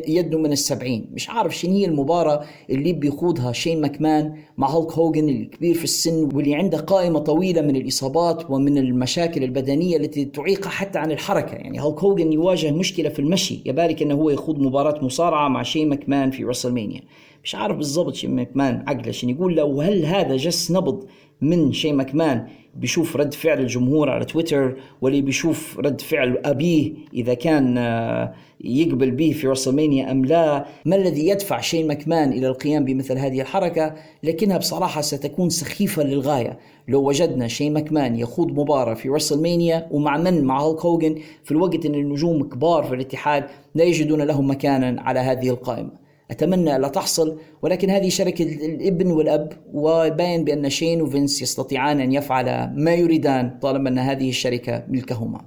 يده 0.07 0.37
من 0.37 0.51
السبعين. 0.51 1.09
مش 1.13 1.29
عارف 1.29 1.57
شنو 1.57 1.73
هي 1.73 1.85
المباراة 1.85 2.43
اللي 2.69 2.93
بيخوضها 2.93 3.51
شين 3.51 3.81
مكمان 3.81 4.33
مع 4.57 4.69
هولك 4.69 4.91
هوجن 4.91 5.29
الكبير 5.29 5.73
في 5.75 5.83
السن 5.83 6.29
واللي 6.35 6.55
عنده 6.55 6.77
قائمة 6.77 7.19
طويلة 7.19 7.61
من 7.61 7.75
الإصابات 7.75 8.49
ومن 8.49 8.77
المشاكل 8.77 9.43
البدنية 9.43 9.97
التي 9.97 10.25
تعيقه 10.25 10.69
حتى 10.69 10.99
عن 10.99 11.11
الحركة. 11.11 11.53
يعني 11.55 11.81
هولك 11.81 12.03
هوجن 12.03 12.33
يواجه 12.33 12.71
مشكلة 12.71 13.09
في 13.09 13.19
المشي. 13.19 13.61
يبالك 13.65 14.01
أنه 14.01 14.15
هو 14.15 14.29
يخوض 14.29 14.59
مباراة 14.59 15.03
مصارعة 15.05 15.47
مع 15.47 15.63
شين 15.63 15.89
مكمان 15.89 16.31
في 16.31 16.43
رسلمانيا. 16.43 17.01
مش 17.43 17.55
عارف 17.55 17.77
بالضبط 17.77 18.15
شين 18.15 18.35
مكمان 18.35 18.83
عقله 18.87 19.11
شنو 19.11 19.31
يقول 19.31 19.55
له 19.55 19.63
وهل 19.63 20.05
هذا 20.05 20.35
جس 20.35 20.71
نبض 20.71 21.05
من 21.41 21.73
شي 21.73 21.91
مكمان 21.91 22.47
بيشوف 22.75 23.15
رد 23.15 23.33
فعل 23.33 23.59
الجمهور 23.59 24.09
على 24.09 24.25
تويتر 24.25 24.75
واللي 25.01 25.21
بيشوف 25.21 25.79
رد 25.79 26.01
فعل 26.01 26.37
أبيه 26.45 26.93
إذا 27.13 27.33
كان 27.33 27.77
آه، 27.77 28.33
يقبل 28.61 29.11
به 29.11 29.31
في 29.31 29.47
رسلمانيا 29.47 30.11
أم 30.11 30.25
لا. 30.25 30.65
ما 30.85 30.95
الذي 30.95 31.27
يدفع 31.27 31.61
شين 31.61 31.87
مكمان 31.87 32.33
إلى 32.33 32.47
القيام 32.47 32.85
بمثل 32.85 33.17
هذه 33.17 33.41
الحركة؟ 33.41 33.95
لكنها 34.23 34.57
بصراحة 34.57 35.01
ستكون 35.01 35.49
سخيفة 35.49 36.03
للغاية. 36.03 36.59
لو 36.87 37.07
وجدنا 37.07 37.47
شين 37.47 37.73
مكمان 37.73 38.15
يخوض 38.15 38.51
مباراة 38.51 38.93
في 38.93 39.09
رسلمانيا 39.09 39.87
ومع 39.91 40.17
من؟ 40.17 40.45
مع 40.45 40.61
هولك 40.61 40.85
هوجن 40.85 41.15
في 41.43 41.51
الوقت 41.51 41.85
أن 41.85 41.95
النجوم 41.95 42.43
كبار 42.43 42.83
في 42.83 42.95
الاتحاد 42.95 43.43
لا 43.75 43.83
يجدون 43.83 44.21
لهم 44.21 44.49
مكانا 44.49 45.01
على 45.01 45.19
هذه 45.19 45.49
القائمة. 45.49 46.02
أتمنى 46.31 46.75
ألا 46.75 46.87
تحصل 46.87 47.37
ولكن 47.61 47.89
هذه 47.89 48.09
شركة 48.09 48.43
الابن 48.43 49.11
والأب 49.11 49.53
وباين 49.73 50.43
بأن 50.43 50.69
شين 50.69 51.01
وفينس 51.01 51.41
يستطيعان 51.41 51.99
أن 51.99 52.11
يفعلا 52.13 52.73
ما 52.77 52.93
يريدان 52.93 53.59
طالما 53.61 53.89
أن 53.89 53.99
هذه 53.99 54.29
الشركة 54.29 54.83
ملكهما. 54.89 55.41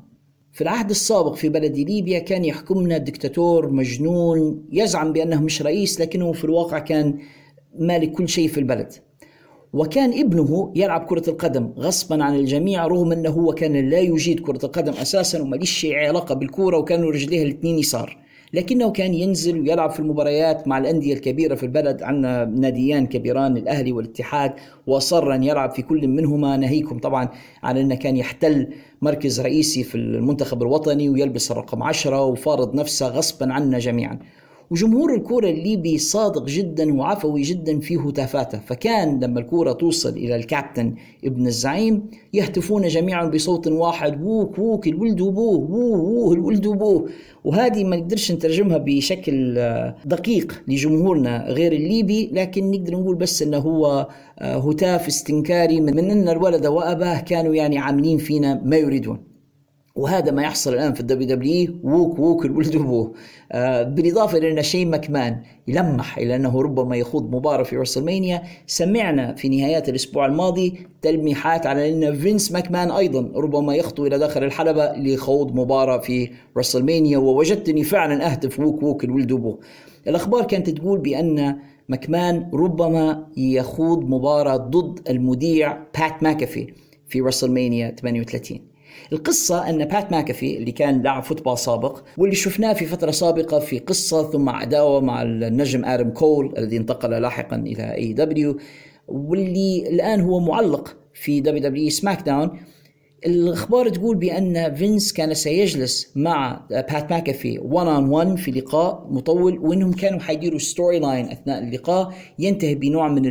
في 0.53 0.61
العهد 0.63 0.91
السابق 0.91 1.35
في 1.35 1.49
بلد 1.49 1.77
ليبيا 1.77 2.19
كان 2.19 2.45
يحكمنا 2.45 2.99
دكتاتور 2.99 3.71
مجنون 3.73 4.65
يزعم 4.73 5.13
بأنه 5.13 5.43
مش 5.43 5.63
رئيس 5.63 6.01
لكنه 6.01 6.33
في 6.33 6.45
الواقع 6.45 6.79
كان 6.79 7.19
مالك 7.79 8.13
كل 8.13 8.29
شيء 8.29 8.49
في 8.49 8.61
البلد. 8.61 8.93
وكان 9.73 10.21
ابنه 10.21 10.73
يلعب 10.77 11.07
كرة 11.07 11.31
القدم 11.31 11.73
غصبا 11.79 12.25
عن 12.25 12.35
الجميع 12.37 12.87
رغم 12.87 13.13
أنه 13.13 13.31
هو 13.31 13.53
كان 13.53 13.91
لا 13.91 13.99
يجيد 13.99 14.41
كرة 14.41 14.67
القدم 14.67 14.93
أساسا 14.93 15.43
وما 15.43 15.57
ليش 15.57 15.87
علاقة 15.91 16.35
بالكورة 16.35 16.79
وكانوا 16.79 17.11
رجليه 17.11 17.43
الاثنين 17.43 17.79
يسار. 17.79 18.26
لكنه 18.57 18.91
كان 18.91 19.15
ينزل 19.15 19.61
ويلعب 19.61 19.91
في 19.91 20.01
المباريات 20.01 20.69
مع 20.69 20.79
الأندية 20.79 21.15
الكبيرة 21.15 21.55
في 21.55 21.63
البلد 21.63 22.03
عندنا 22.03 22.45
ناديان 22.45 23.07
كبيران 23.07 23.57
الأهلي 23.57 23.93
والاتحاد 23.93 24.53
وأصر 24.87 25.35
أن 25.35 25.43
يلعب 25.43 25.71
في 25.71 25.83
كل 25.83 26.09
منهما. 26.09 26.57
ناهيكم 26.57 26.99
طبعا 26.99 27.29
عن 27.63 27.77
أنه 27.77 27.95
كان 27.95 28.17
يحتل 28.17 28.69
مركز 29.03 29.41
رئيسي 29.41 29.83
في 29.85 29.95
المنتخب 29.95 30.63
الوطني 30.63 31.09
ويلبس 31.09 31.51
الرقم 31.51 31.83
عشرة 31.83 32.25
وفارض 32.25 32.75
نفسه 32.75 33.09
غصبا 33.09 33.53
عنا 33.53 33.79
جميعا. 33.79 34.19
وجمهور 34.71 35.15
الكورة 35.15 35.51
الليبي 35.51 35.99
صادق 35.99 36.45
جدا 36.45 36.95
وعفوي 36.95 37.43
جدا 37.43 37.81
في 37.81 37.97
هتافاته 37.97 38.59
فكان 38.59 39.25
لما 39.25 39.41
الكورة 39.41 39.73
توصل 39.73 40.09
إلى 40.09 40.37
الكابتن 40.37 40.95
ابن 41.25 41.47
الزعيم 41.47 42.03
يهتفون 42.33 42.89
جميعا 42.89 43.25
بصوت 43.25 43.67
واحد 43.67 44.23
ووك 44.23 44.59
ووك 44.59 44.87
الولد 44.87 45.21
وبوه 45.21 45.71
ووه 45.71 45.99
ووه 45.99 46.35
الولد 46.35 46.67
وبوه. 46.67 47.09
وهذه 47.45 47.85
ما 47.85 47.97
نقدرش 47.97 48.33
نترجمها 48.33 48.79
بشكل 48.79 49.59
آه، 49.59 49.97
دقيق 50.05 50.63
لجمهورنا 50.69 51.47
غير 51.49 51.73
الليبي 51.73 52.31
لكن 52.33 52.71
نقدر 52.71 52.95
نقول 52.95 53.17
بس 53.17 53.43
إنه 53.43 53.59
هو 53.59 54.09
آه، 54.39 54.57
هتاف 54.71 55.07
استنكاري 55.07 55.81
من 55.81 56.11
إن 56.11 56.29
الولد 56.29 56.67
وأباه 56.67 57.21
كانوا 57.21 57.55
يعني 57.55 57.79
عاملين 57.79 58.19
فينا 58.19 58.63
ما 58.65 58.77
يريدون. 58.77 59.36
وهذا 59.97 60.31
ما 60.31 60.43
يحصل 60.43 60.75
الآن 60.75 60.95
في 60.95 61.01
ال 61.01 61.29
WWE 61.29 61.75
ووك 61.85 62.19
ووك 62.19 62.45
الولد 62.45 62.75
ابوه 62.75 63.13
آه 63.53 63.83
بالإضافة 63.83 64.39
إلى 64.39 64.51
أن 64.53 64.63
شين 64.63 64.87
مكمان 64.87 65.43
يلمح 65.69 66.19
إلى 66.19 66.37
أنه 66.37 66.63
ربما 66.63 66.97
يخوض 66.97 67.35
مباراة 67.35 67.63
في 67.63 67.77
WrestleMania 67.77 68.43
سمعنا 68.67 69.35
في 69.35 69.49
نهايات 69.49 69.89
الأسبوع 69.89 70.27
الماضي 70.27 70.75
تلميحات 71.03 71.67
على 71.67 71.93
أن 71.93 72.15
فينس 72.15 72.53
ماكمان 72.53 72.91
أيضا 72.91 73.31
ربما 73.35 73.75
يخطو 73.75 74.07
إلى 74.07 74.19
داخل 74.19 74.45
الحلبة 74.45 74.93
لخوض 74.93 75.55
مباراة 75.55 75.99
في 75.99 76.31
WrestleMania 76.59 77.19
ووجدتني 77.19 77.85
فعلا 77.85 78.27
اهتف 78.27 78.61
ووك 78.61 78.83
ووك 78.83 79.05
الولد 79.05 79.33
ابوه 79.33 79.59
الأخبار 80.09 80.45
كانت 80.45 80.71
تقول 80.71 80.99
بأن 80.99 81.59
مكمان 81.89 82.51
ربما 82.55 83.27
يخوض 83.37 84.05
مباراة 84.05 84.57
ضد 84.57 85.09
المذيع 85.11 85.79
بات 85.99 86.23
ماكافي 86.23 86.67
في 87.09 87.21
WrestleMania 87.21 87.91
38 87.91 88.76
القصة 89.13 89.69
أن 89.71 89.85
بات 89.85 90.13
ماكافي 90.13 90.57
اللي 90.57 90.73
كان 90.73 91.03
لاعب 91.03 91.23
football 91.23 91.59
سابق 91.59 92.01
واللي 92.19 92.37
شفناه 92.37 92.73
في 92.73 92.87
فترة 92.87 93.11
سابقة 93.11 93.59
في 93.59 93.79
قصة 93.79 94.31
ثم 94.31 94.49
عداوة 94.49 95.01
مع 95.01 95.23
النجم 95.23 95.85
آدم 95.85 96.11
كول 96.11 96.55
الذي 96.59 96.77
انتقل 96.77 97.11
لاحقا 97.11 97.57
إلى 97.57 97.95
AEW 97.95 98.59
واللي 99.09 99.89
الآن 99.89 100.21
هو 100.21 100.41
معلق 100.41 100.97
في 101.15 101.41
دبليو 101.41 101.63
دبليو 101.63 101.91
سماك 101.91 102.23
داون 102.23 102.61
الأخبار 103.27 103.89
تقول 103.89 104.17
بأن 104.17 104.75
فينس 104.75 105.13
كان 105.13 105.35
سيجلس 105.35 106.13
مع 106.17 106.67
بات 106.71 107.13
ماكافي 107.13 107.59
1 107.59 107.87
on 107.87 108.09
1 108.09 108.37
في 108.37 108.51
لقاء 108.51 109.07
مطول 109.11 109.59
وإنهم 109.59 109.93
كانوا 109.93 110.21
حيديروا 110.21 110.59
storyline 110.59 111.29
أثناء 111.31 111.63
اللقاء 111.63 112.13
ينتهي 112.39 112.75
بنوع 112.75 113.09
من 113.09 113.23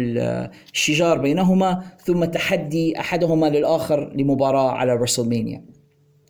الشجار 0.73 1.17
بينهما 1.17 1.83
ثم 2.05 2.25
تحدي 2.25 2.99
أحدهما 2.99 3.45
للآخر 3.49 4.13
لمباراة 4.15 4.71
على 4.71 4.93
رسلمانيا 4.93 5.65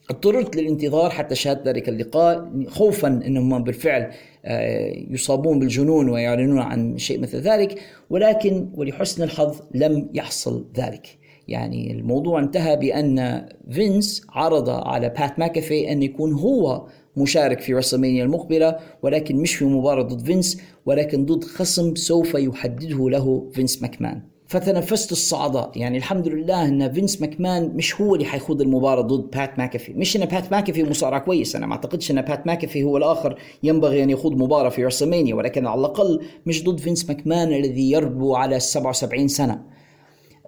اضطررت 0.09 0.55
للانتظار 0.55 1.09
حتى 1.09 1.35
شاهدت 1.35 1.67
ذلك 1.67 1.89
اللقاء 1.89 2.51
خوفا 2.67 3.07
إنهم 3.07 3.63
بالفعل 3.63 4.11
آه، 4.45 4.93
يصابون 5.09 5.59
بالجنون 5.59 6.09
ويعلنون 6.09 6.59
عن 6.59 6.97
شيء 6.97 7.19
مثل 7.19 7.37
ذلك 7.37 7.79
ولكن 8.09 8.69
ولحسن 8.73 9.23
الحظ 9.23 9.61
لم 9.73 10.09
يحصل 10.13 10.67
ذلك. 10.77 11.24
يعني 11.47 11.91
الموضوع 11.91 12.39
انتهى 12.39 12.76
بأن 12.76 13.45
فينس 13.72 14.22
عرض 14.30 14.69
على 14.69 15.09
بات 15.09 15.39
ماكافي 15.39 15.91
أن 15.91 16.03
يكون 16.03 16.34
هو 16.34 16.88
مشارك 17.17 17.59
في 17.59 17.73
رسلمانيا 17.73 18.23
المقبلة 18.23 18.76
ولكن 19.01 19.35
مش 19.35 19.55
في 19.55 19.65
مباراة 19.65 20.03
ضد 20.03 20.26
فينس 20.26 20.61
ولكن 20.85 21.26
ضد 21.26 21.43
خصم 21.43 21.95
سوف 21.95 22.34
يحدده 22.34 23.09
له 23.09 23.49
فينس 23.53 23.81
ماكمان. 23.81 24.22
فتنفست 24.47 25.11
الصعداء 25.11 25.72
يعني 25.76 25.97
الحمد 25.97 26.27
لله 26.27 26.65
أن 26.65 26.93
فينس 26.93 27.22
ماكمان 27.22 27.72
مش 27.76 28.01
هو 28.01 28.15
اللي 28.15 28.26
حيخوض 28.26 28.61
المباراة 28.61 29.01
ضد 29.01 29.30
بات 29.38 29.59
ماكافي. 29.59 29.93
مش 29.93 30.15
أن 30.17 30.26
بات 30.26 30.51
ماكافي 30.51 30.84
مصارع 30.84 31.19
كويس. 31.19 31.55
أنا 31.55 31.65
ما 31.65 31.73
أعتقدش 31.73 32.11
أن 32.11 32.22
بات 32.22 32.47
ماكافي 32.47 32.84
هو 32.84 32.97
الآخر 32.97 33.39
ينبغي 33.63 34.03
أن 34.03 34.09
يخوض 34.09 34.31
مباراة 34.31 34.69
في 34.69 34.85
WrestleMania 34.85 35.35
ولكن 35.35 35.67
على 35.67 35.80
الأقل 35.80 36.22
مش 36.45 36.63
ضد 36.63 36.80
فينس 36.80 37.09
ماكمان 37.09 37.53
الذي 37.53 37.91
يربو 37.91 38.35
على 38.35 38.59
77 38.59 39.27
سنة. 39.27 39.61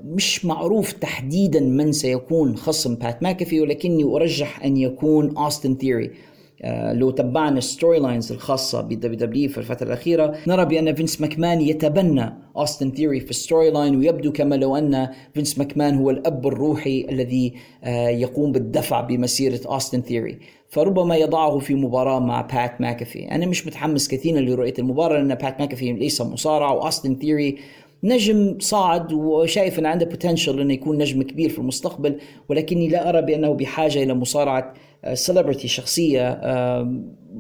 مش 0.03 0.45
معروف 0.45 0.91
تحديدا 0.91 1.59
من 1.59 1.91
سيكون 1.91 2.57
خصم 2.57 2.95
بات 2.95 3.23
ماكافي 3.23 3.61
ولكني 3.61 4.03
أرجح 4.03 4.63
أن 4.63 4.77
يكون 4.77 5.37
اوستن 5.37 5.75
آه، 6.61 6.93
لو 6.93 7.11
تبعنا 7.11 7.57
ال 7.57 7.99
storylines 7.99 8.31
الخاصة 8.31 8.81
بال 8.81 9.19
WWE 9.19 9.49
في 9.49 9.57
الفترة 9.57 9.87
الأخيرة 9.87 10.35
نرى 10.47 10.65
بأن 10.65 10.95
فينس 10.95 11.21
ماكمان 11.21 11.61
يتبنى 11.61 12.33
أوستن 12.57 12.91
ثيوري 12.91 13.19
في 13.19 13.29
ال 13.29 13.71
storyline 13.71 13.95
ويبدو 13.95 14.31
كما 14.31 14.55
لو 14.55 14.75
أن 14.75 15.09
فينس 15.33 15.57
ماكمان 15.57 15.95
هو 15.95 16.09
الأب 16.09 16.47
الروحي 16.47 17.05
الذي 17.09 17.53
آه، 17.83 18.09
يقوم 18.09 18.51
بالدفع 18.51 19.01
بمسيرة 19.01 19.59
أوستن 19.67 20.01
ثيوري 20.01 20.39
فربما 20.69 21.15
يضعه 21.15 21.59
في 21.59 21.75
مباراة 21.75 22.19
مع 22.19 22.41
بات 22.41 22.81
ماكافي 22.81 23.31
أنا 23.31 23.45
مش 23.45 23.67
متحمس 23.67 24.07
كثيرا 24.07 24.39
لرؤية 24.39 24.73
المباراة 24.79 25.17
لأن 25.17 25.35
بات 25.35 25.59
ماكافي 25.59 25.93
ليس 25.93 26.21
مصارع 26.21 26.71
وأوستن 26.71 27.15
ثيوري 27.15 27.57
نجم 28.03 28.57
صاعد 28.59 29.13
وشايف 29.13 29.79
إن 29.79 29.85
عنده 29.85 30.05
potential 30.05 30.61
إنه 30.61 30.73
يكون 30.73 30.97
نجم 30.97 31.21
كبير 31.21 31.49
في 31.49 31.59
المستقبل 31.59 32.19
ولكني 32.49 32.87
لا 32.87 33.09
أرى 33.09 33.21
بأنه 33.21 33.53
بحاجة 33.53 34.03
إلى 34.03 34.13
مصارعة 34.13 34.73
celebrity 35.13 35.67
شخصية 35.67 36.41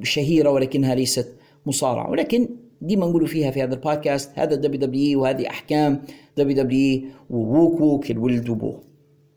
شهيرة 0.03 0.49
ولكنها 0.49 0.95
ليست 0.95 1.35
مصارعة. 1.65 2.11
ولكن 2.11 2.49
ديما 2.81 3.05
نقولوا 3.05 3.27
فيها 3.27 3.51
في 3.51 3.63
هذا 3.63 3.73
البودكاست 3.73 4.31
هذا 4.35 4.55
WWE 4.55 5.21
وهذه 5.21 5.47
أحكام 5.47 6.01
WWE 6.37 7.01
وووك 7.29 7.81
ووك 7.81 8.11
الولد 8.11 8.49
وبوه. 8.49 8.83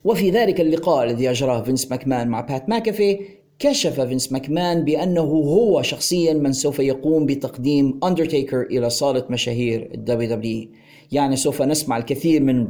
وفي 0.05 0.31
ذلك 0.31 0.61
اللقاء 0.61 1.05
الذي 1.05 1.31
أجراه 1.31 1.63
فينس 1.63 1.91
ماكمان 1.91 2.29
مع 2.29 2.41
بات 2.41 2.69
ماكافي 2.69 3.21
كشف 3.59 4.01
فينس 4.01 4.33
ماكمان 4.33 4.85
بأنه 4.85 5.21
هو 5.21 5.83
شخصيا 5.83 6.35
من 6.35 6.53
سوف 6.53 6.79
يقوم 6.79 7.27
بتقديم 7.27 8.01
اندرتيكر 8.05 8.63
إلى 8.63 8.91
صالة 8.91 9.25
مشاهير 9.31 9.91
ال 9.95 10.31
WWE 10.31 10.69
يعني 11.13 11.37
سوف 11.37 11.63
نسمع 11.63 11.97
الكثير 11.97 12.43
من 12.43 12.67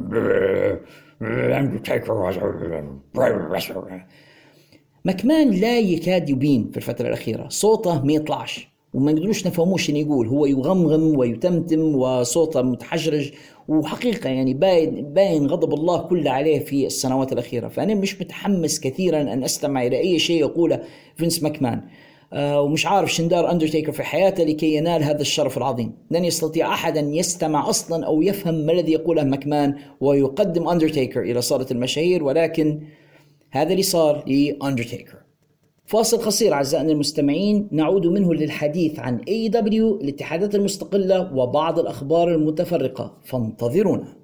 مكمان 5.05 5.49
لا 5.51 5.79
يكاد 5.79 6.29
يبين 6.29 6.69
في 6.71 6.77
الفترة 6.77 7.07
الأخيرة. 7.07 7.47
صوته 7.49 8.03
ما 8.03 8.13
يطلعش. 8.13 8.71
وما 8.93 9.11
نقدروش 9.11 9.47
نفهموش 9.47 9.87
شنو 9.87 9.97
يقول. 9.97 10.27
هو 10.27 10.45
يغمغم 10.45 11.17
ويتمتم 11.17 11.95
وصوته 11.95 12.61
متحشرج. 12.61 13.31
وحقيقة 13.67 14.29
يعني 14.29 14.53
باين, 14.53 15.13
باين 15.13 15.47
غضب 15.47 15.73
الله 15.73 16.01
كله 16.01 16.31
عليه 16.31 16.59
في 16.59 16.85
السنوات 16.85 17.33
الأخيرة. 17.33 17.67
فأنا 17.67 17.95
مش 17.95 18.21
متحمس 18.21 18.79
كثيرا 18.79 19.21
أن 19.21 19.43
أستمع 19.43 19.85
إلى 19.85 19.99
أي 19.99 20.19
شيء 20.19 20.39
يقوله 20.39 20.81
فينس 21.15 21.43
ماكمان 21.43 21.81
ومش 22.33 22.85
عارف 22.85 23.13
شن 23.13 23.36
دار 23.36 23.51
أندرتيكر 23.51 23.91
في 23.91 24.03
حياته 24.03 24.43
لكي 24.43 24.75
ينال 24.75 25.03
هذا 25.03 25.21
الشرف 25.21 25.57
العظيم. 25.57 25.93
لن 26.11 26.25
يستطيع 26.25 26.73
أحد 26.73 26.97
أن 26.97 27.13
يستمع 27.13 27.69
أصلا 27.69 28.05
أو 28.05 28.21
يفهم 28.21 28.55
ما 28.55 28.71
الذي 28.71 28.91
يقوله 28.91 29.23
ماكمان 29.23 29.75
ويقدم 30.01 30.67
أندرتيكر 30.67 31.21
إلى 31.21 31.41
صالة 31.41 31.67
المشاهير 31.71 32.23
ولكن 32.23 32.81
هذا 33.51 33.71
اللي 33.71 33.83
صار 33.83 34.23
لأندرتيكر 34.27 35.21
فاصل 35.91 36.17
قصير 36.17 36.53
أعزائنا 36.53 36.91
المستمعين 36.91 37.67
نعود 37.71 38.07
منه 38.07 38.33
للحديث 38.33 38.99
عن 38.99 39.19
اي 39.27 39.49
دبليو 39.49 39.95
الاتحادات 39.95 40.55
المستقلة 40.55 41.33
وبعض 41.35 41.79
الأخبار 41.79 42.35
المتفرقة. 42.35 43.17
فانتظرونا. 43.25 44.17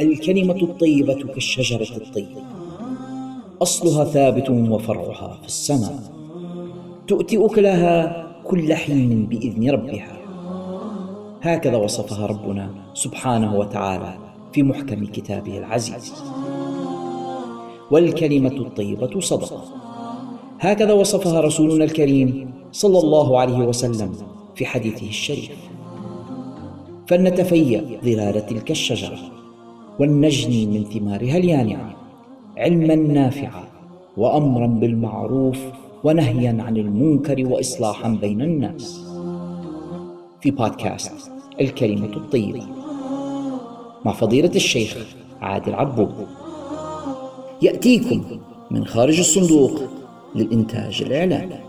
الكلمة 0.00 0.62
الطيبة 0.62 1.34
كالشجرة 1.34 1.96
الطيبة. 1.96 2.65
أصلها 3.62 4.04
ثابت 4.04 4.50
وفرعها 4.50 5.38
في 5.40 5.46
السماء. 5.46 5.98
تؤتي 7.08 7.44
أكلها 7.46 8.26
كل 8.44 8.74
حين 8.74 9.26
بإذن 9.26 9.70
ربها. 9.70 10.16
هكذا 11.42 11.76
وصفها 11.76 12.26
ربنا 12.26 12.70
سبحانه 12.94 13.56
وتعالى 13.56 14.18
في 14.52 14.62
محكم 14.62 15.06
كتابه 15.06 15.58
العزيز. 15.58 16.14
والكلمة 17.90 18.56
الطيبة 18.56 19.20
صدقة. 19.20 19.64
هكذا 20.60 20.92
وصفها 20.92 21.40
رسولنا 21.40 21.84
الكريم 21.84 22.50
صلى 22.72 22.98
الله 22.98 23.40
عليه 23.40 23.58
وسلم 23.58 24.12
في 24.54 24.66
حديثه 24.66 25.08
الشريف. 25.08 25.50
فلنتفيأ 27.06 27.84
ظلال 28.04 28.46
تلك 28.46 28.70
الشجرة 28.70 29.18
ولنجني 29.98 30.66
من 30.66 30.84
ثمارها 30.84 31.36
اليانعة. 31.36 32.05
علما 32.56 32.94
نافعا 32.94 33.64
وأمرا 34.16 34.66
بالمعروف 34.66 35.58
ونهيا 36.04 36.62
عن 36.62 36.76
المنكر 36.76 37.46
وإصلاحا 37.46 38.08
بين 38.08 38.42
الناس. 38.42 39.00
في 40.40 40.50
بودكاست 40.50 41.32
الكلمة 41.60 42.16
الطيبة 42.16 42.62
مع 44.04 44.12
فضيلة 44.12 44.50
الشيخ 44.54 45.06
عادل 45.40 45.74
عبود 45.74 46.26
يأتيكم 47.62 48.22
من 48.70 48.84
خارج 48.84 49.18
الصندوق 49.18 49.80
للإنتاج 50.34 51.02
الإعلامي 51.02 51.65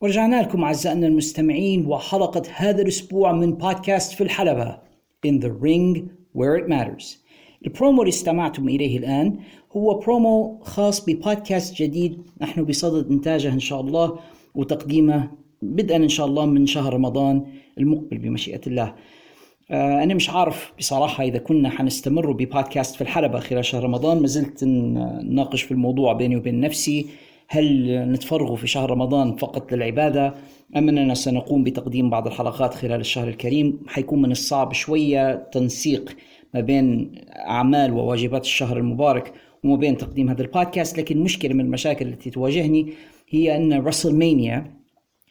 ورجعنا 0.00 0.42
لكم 0.42 0.64
أعزائنا 0.64 1.06
المستمعين 1.06 1.86
وحلقة 1.86 2.42
هذا 2.54 2.82
الأسبوع 2.82 3.32
من 3.32 3.52
بودكاست 3.54 4.12
في 4.12 4.20
الحلبة 4.20 4.78
In 5.26 5.40
the 5.42 5.50
Ring 5.62 5.98
Where 6.34 6.62
It 6.62 6.68
Matters. 6.68 7.16
البرومو 7.66 8.02
اللي 8.02 8.08
استمعتم 8.08 8.68
إليه 8.68 8.98
الآن 8.98 9.38
هو 9.72 9.98
برومو 9.98 10.58
خاص 10.62 11.04
ببودكاست 11.04 11.82
جديد 11.82 12.22
نحن 12.40 12.64
بصدد 12.64 13.10
إنتاجه 13.10 13.52
إن 13.52 13.60
شاء 13.60 13.80
الله 13.80 14.18
وتقديمه 14.54 15.30
بدءا 15.62 15.96
إن 15.96 16.08
شاء 16.08 16.26
الله 16.26 16.46
من 16.46 16.66
شهر 16.66 16.94
رمضان 16.94 17.46
المقبل 17.78 18.18
بمشيئة 18.18 18.60
الله. 18.66 18.94
آه، 19.70 20.02
أنا 20.02 20.14
مش 20.14 20.30
عارف 20.30 20.72
بصراحة 20.78 21.24
إذا 21.24 21.38
كنا 21.38 21.70
حنستمر 21.70 22.32
ببودكاست 22.32 22.94
في 22.94 23.00
الحلبة 23.00 23.40
خلال 23.40 23.64
شهر 23.64 23.84
رمضان 23.84 24.20
ما 24.20 24.26
زلت 24.26 24.64
نناقش 24.64 25.62
في 25.62 25.72
الموضوع 25.72 26.12
بيني 26.12 26.36
وبين 26.36 26.60
نفسي. 26.60 27.06
هل 27.52 27.96
نتفرغ 28.12 28.56
في 28.56 28.66
شهر 28.66 28.90
رمضان 28.90 29.36
فقط 29.36 29.72
للعبادة 29.72 30.34
أم 30.76 30.88
أننا 30.88 31.14
سنقوم 31.14 31.64
بتقديم 31.64 32.10
بعض 32.10 32.26
الحلقات 32.26 32.74
خلال 32.74 33.00
الشهر 33.00 33.28
الكريم؟ 33.28 33.80
حيكون 33.86 34.22
من 34.22 34.30
الصعب 34.30 34.72
شوية 34.72 35.34
تنسيق 35.52 36.16
ما 36.54 36.60
بين 36.60 37.12
أعمال 37.48 37.92
وواجبات 37.92 38.44
الشهر 38.44 38.76
المبارك 38.76 39.32
وما 39.64 39.76
بين 39.76 39.96
تقديم 39.96 40.28
هذا 40.28 40.42
البودكاست 40.42 40.98
لكن 40.98 41.18
مشكلة 41.18 41.54
من 41.54 41.60
المشاكل 41.60 42.06
التي 42.06 42.30
تواجهني 42.30 42.92
هي 43.28 43.56
أن 43.56 43.72
راسلمانيا 43.72 44.79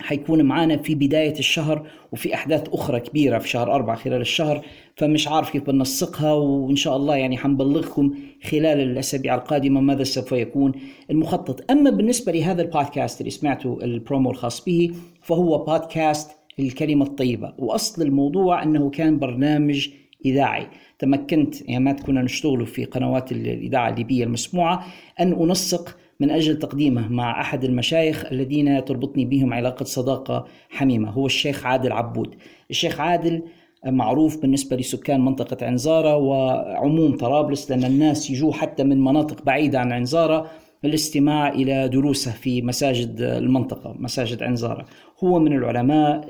حيكون 0.01 0.41
معنا 0.41 0.77
في 0.77 0.95
بداية 0.95 1.39
الشهر 1.39 1.88
وفي 2.11 2.34
أحداث 2.34 2.69
أخرى 2.69 2.99
كبيرة 2.99 3.39
في 3.39 3.49
شهر 3.49 3.73
أربعة 3.73 3.95
خلال 3.95 4.21
الشهر 4.21 4.65
فمش 4.95 5.27
عارف 5.27 5.49
كيف 5.49 5.63
بنسقها 5.63 6.34
وإن 6.34 6.76
شاء 6.76 6.97
الله 6.97 7.15
يعني 7.15 7.38
حنبلغكم 7.38 8.13
خلال 8.43 8.80
الأسابيع 8.80 9.35
القادمة 9.35 9.81
ماذا 9.81 10.03
سوف 10.03 10.31
يكون 10.31 10.71
المخطط. 11.11 11.71
أما 11.71 11.89
بالنسبة 11.89 12.31
لهذا 12.31 12.61
البودكاست 12.61 13.21
اللي 13.21 13.31
سمعته 13.31 13.80
البرومو 13.81 14.31
الخاص 14.31 14.65
به 14.65 14.91
فهو 15.21 15.57
بودكاست 15.57 16.31
الكلمة 16.59 17.05
الطيبة 17.05 17.53
وأصل 17.57 18.01
الموضوع 18.01 18.63
أنه 18.63 18.89
كان 18.89 19.19
برنامج 19.19 19.89
إذاعي. 20.26 20.67
تمكنت 20.99 21.61
يعني 21.61 21.84
ما 21.84 21.91
كنا 21.91 22.21
نشتغل 22.21 22.67
في 22.67 22.85
قنوات 22.85 23.31
الإذاعة 23.31 23.89
الليبية 23.89 24.23
المسموعة 24.23 24.85
أن 25.19 25.34
أنسق 25.34 25.97
من 26.19 26.31
أجل 26.31 26.59
تقديمه 26.59 27.07
مع 27.07 27.41
أحد 27.41 27.63
المشايخ 27.63 28.25
الذين 28.31 28.85
تربطني 28.85 29.25
بهم 29.25 29.53
علاقة 29.53 29.83
صداقة 29.83 30.45
حميمة 30.69 31.09
هو 31.09 31.25
الشيخ 31.25 31.65
عادل 31.65 31.91
عبود. 31.91 32.35
الشيخ 32.69 32.99
عادل 32.99 33.41
معروف 33.85 34.41
بالنسبة 34.41 34.75
لسكان 34.75 35.25
منطقة 35.25 35.65
عنزارة 35.65 36.15
وعموم 36.15 37.17
طرابلس 37.17 37.71
لأن 37.71 37.83
الناس 37.83 38.29
يجوا 38.29 38.53
حتى 38.53 38.83
من 38.83 39.03
مناطق 39.03 39.43
بعيدة 39.43 39.79
عن 39.79 39.91
عنزارة 39.91 40.51
للاستماع 40.83 41.49
إلى 41.49 41.87
دروسه 41.87 42.31
في 42.31 42.61
مساجد 42.61 43.21
المنطقة 43.21 43.95
مساجد 43.99 44.43
عنزارة. 44.43 44.85
هو 45.23 45.39
من 45.39 45.53
العلماء 45.53 46.27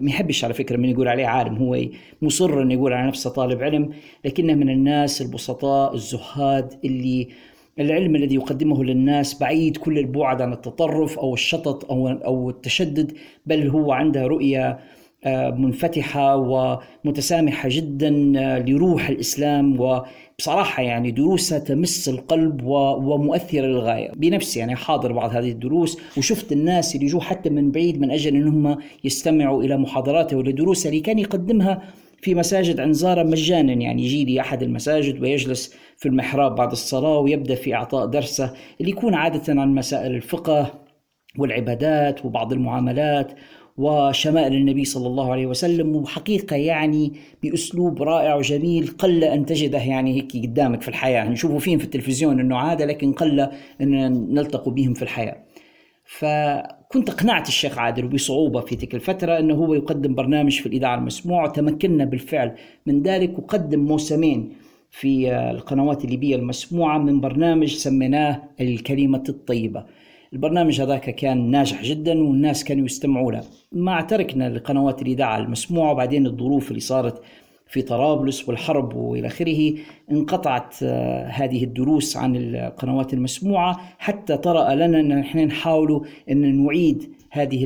ما 0.00 0.10
يحبش 0.10 0.44
على 0.44 0.54
فكرة 0.54 0.76
من 0.76 0.88
يقول 0.88 1.08
عليه 1.08 1.26
عالم 1.26 1.56
هو 1.56 1.78
مصر 2.22 2.62
أن 2.62 2.70
يقول 2.70 2.92
على 2.92 3.08
نفسه 3.08 3.30
طالب 3.30 3.62
علم 3.62 3.90
لكنه 4.24 4.54
من 4.54 4.70
الناس 4.70 5.22
البسطاء 5.22 5.94
الزهاد 5.94 6.74
اللي 6.84 7.28
العلم 7.80 8.16
الذي 8.16 8.34
يقدمه 8.34 8.84
للناس 8.84 9.38
بعيد 9.38 9.76
كل 9.76 9.98
البعد 9.98 10.42
عن 10.42 10.52
التطرف 10.52 11.18
أو 11.18 11.34
الشطط 11.34 11.90
أو 11.90 12.08
أو 12.08 12.50
التشدد 12.50 13.12
بل 13.46 13.68
هو 13.68 13.92
عنده 13.92 14.26
رؤية 14.26 14.78
آه، 15.24 15.50
منفتحة 15.50 16.36
ومتسامحة 16.36 17.68
جدا 17.72 18.32
آه، 18.36 18.58
لروح 18.58 19.08
الإسلام. 19.08 19.80
وبصراحة 19.80 20.82
يعني 20.82 21.10
دروسها 21.10 21.58
تمس 21.58 22.08
القلب 22.08 22.62
ومؤثرة 22.64 23.66
للغاية. 23.66 24.12
بنفسي 24.12 24.58
يعني 24.58 24.76
حاضر 24.76 25.12
بعض 25.12 25.30
هذه 25.30 25.50
الدروس 25.50 25.98
وشفت 26.18 26.52
الناس 26.52 26.96
اللي 26.96 27.06
جو 27.06 27.20
حتى 27.20 27.50
من 27.50 27.70
بعيد 27.70 28.00
من 28.00 28.10
أجل 28.10 28.36
أنهم 28.36 28.76
يستمعوا 29.04 29.62
إلى 29.62 29.76
محاضراته 29.76 30.36
ولدروسه 30.36 30.88
اللي 30.88 31.00
كان 31.00 31.18
يقدمها 31.18 31.82
في 32.22 32.34
مساجد 32.34 32.80
عنزارة 32.80 33.22
مجانا 33.22 33.72
يعني 33.72 34.04
يجي 34.04 34.24
لي 34.24 34.40
أحد 34.40 34.62
المساجد 34.62 35.22
ويجلس 35.22 35.74
في 35.96 36.06
المحراب 36.06 36.54
بعد 36.54 36.70
الصلاة 36.70 37.18
ويبدأ 37.18 37.54
في 37.54 37.74
إعطاء 37.74 38.06
درسه 38.06 38.54
اللي 38.80 38.90
يكون 38.90 39.14
عادة 39.14 39.60
عن 39.60 39.74
مسائل 39.74 40.14
الفقه 40.14 40.80
والعبادات 41.38 42.24
وبعض 42.24 42.52
المعاملات 42.52 43.32
وشمائل 43.76 44.54
النبي 44.54 44.84
صلى 44.84 45.06
الله 45.06 45.32
عليه 45.32 45.46
وسلم 45.46 45.96
وحقيقة 45.96 46.56
يعني 46.56 47.12
بأسلوب 47.42 48.02
رائع 48.02 48.34
وجميل 48.34 48.86
قل 48.86 49.24
أن 49.24 49.46
تجده 49.46 49.78
يعني 49.78 50.14
هيك 50.14 50.46
قدامك 50.46 50.82
في 50.82 50.88
الحياة. 50.88 51.28
نشوفه 51.28 51.58
فيهم 51.58 51.78
في 51.78 51.84
التلفزيون 51.84 52.40
أنه 52.40 52.56
عادة 52.56 52.84
لكن 52.84 53.12
قل 53.12 53.40
أن 53.80 54.10
نلتقوا 54.34 54.72
بهم 54.72 54.94
في 54.94 55.02
الحياة. 55.02 55.44
فكنت 56.90 57.08
اقنعت 57.08 57.48
الشيخ 57.48 57.78
عادل 57.78 58.08
بصعوبة 58.08 58.60
في 58.60 58.76
تلك 58.76 58.94
الفترة 58.94 59.38
أنه 59.38 59.54
هو 59.54 59.74
يقدم 59.74 60.14
برنامج 60.14 60.60
في 60.60 60.66
الإذاعة 60.66 60.98
المسموع 60.98 61.44
وتمكنا 61.44 62.04
بالفعل 62.04 62.54
من 62.86 63.02
ذلك 63.02 63.38
وقدم 63.38 63.80
موسمين 63.80 64.52
في 64.90 65.32
القنوات 65.34 66.04
الليبية 66.04 66.36
المسموعة 66.36 66.98
من 66.98 67.20
برنامج 67.20 67.74
سميناه 67.74 68.42
الكلمة 68.60 69.24
الطيبة. 69.28 69.84
البرنامج 70.32 70.80
هذاك 70.80 71.10
كان 71.10 71.50
ناجح 71.50 71.82
جدا 71.82 72.22
والناس 72.22 72.64
كانوا 72.64 72.84
يستمعوا 72.84 73.32
له 73.32 73.42
مع 73.72 74.00
تركنا 74.00 74.48
لقنوات 74.48 75.02
الإذاعة 75.02 75.38
المسموعة 75.38 75.92
وبعدين 75.92 76.26
الظروف 76.26 76.68
اللي 76.68 76.80
صارت 76.80 77.22
في 77.70 77.82
طرابلس 77.82 78.48
والحرب 78.48 78.94
وإلى 78.94 79.26
آخره 79.26 79.74
انقطعت 80.10 80.74
آه، 80.82 81.26
هذه 81.26 81.64
الدروس 81.64 82.16
عن 82.16 82.36
القنوات 82.36 83.14
المسموعة 83.14 83.80
حتى 83.98 84.36
طرأ 84.36 84.74
لنا 84.74 85.00
أن 85.00 85.18
نحن 85.18 85.38
نحاول 85.38 86.06
أن 86.30 86.64
نعيد 86.64 87.12
هذه 87.30 87.64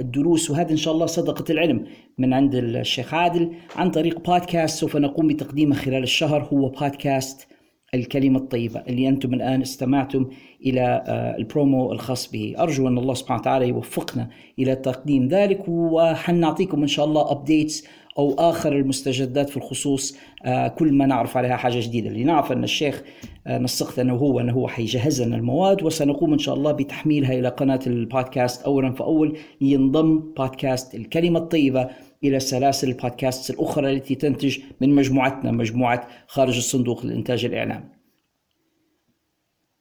الدروس. 0.00 0.50
وهذا 0.50 0.70
إن 0.70 0.76
شاء 0.76 0.94
الله 0.94 1.06
صدقة 1.06 1.52
العلم 1.52 1.84
من 2.18 2.32
عند 2.34 2.54
الشيخ 2.54 3.14
عادل 3.14 3.52
عن 3.76 3.90
طريق 3.90 4.30
بودكاست 4.30 4.78
سوف 4.78 4.96
نقوم 4.96 5.28
بتقديمه 5.28 5.74
خلال 5.74 6.02
الشهر. 6.02 6.42
هو 6.52 6.68
بودكاست 6.68 7.48
الكلمة 7.94 8.38
الطيبة 8.38 8.80
اللي 8.88 9.08
أنتم 9.08 9.34
الآن 9.34 9.62
استمعتم 9.62 10.26
إلى 10.66 11.04
آه، 11.06 11.36
البرومو 11.36 11.92
الخاص 11.92 12.30
به. 12.30 12.54
أرجو 12.58 12.88
أن 12.88 12.98
الله 12.98 13.14
سبحانه 13.14 13.40
وتعالى 13.40 13.68
يوفقنا 13.68 14.28
إلى 14.58 14.76
تقديم 14.76 15.28
ذلك 15.28 15.68
وحنعطيكم 15.68 16.82
إن 16.82 16.88
شاء 16.88 17.04
الله 17.04 17.32
updates 17.32 17.86
أو 18.18 18.34
آخر 18.34 18.72
المستجدات 18.72 19.50
في 19.50 19.56
الخصوص 19.56 20.16
آه، 20.44 20.68
كل 20.68 20.92
ما 20.92 21.06
نعرف 21.06 21.36
عليها 21.36 21.56
حاجة 21.56 21.80
جديدة. 21.80 22.10
لنعرف 22.10 22.52
أن 22.52 22.64
الشيخ 22.64 23.02
آه، 23.46 23.58
نسقت 23.58 23.98
أنه 23.98 24.14
هو 24.14 24.40
أنه 24.40 24.52
هو 24.52 24.68
حيجهز 24.68 25.22
لنا 25.22 25.36
المواد 25.36 25.82
وسنقوم 25.82 26.32
إن 26.32 26.38
شاء 26.38 26.54
الله 26.54 26.72
بتحميلها 26.72 27.32
إلى 27.38 27.48
قناة 27.48 27.80
البودكاست 27.86 28.62
أولا 28.62 28.92
فأول. 28.92 29.38
ينضم 29.60 30.18
بودكاست 30.18 30.94
الكلمة 30.94 31.38
الطيبة 31.38 31.88
إلى 32.24 32.40
سلاسل 32.40 32.88
البودكاست 32.88 33.50
الأخرى 33.50 33.92
التي 33.92 34.14
تنتج 34.14 34.58
من 34.80 34.94
مجموعتنا 34.94 35.50
مجموعة 35.50 36.08
خارج 36.26 36.56
الصندوق 36.56 37.06
للإنتاج 37.06 37.44
الإعلامي 37.44 38.02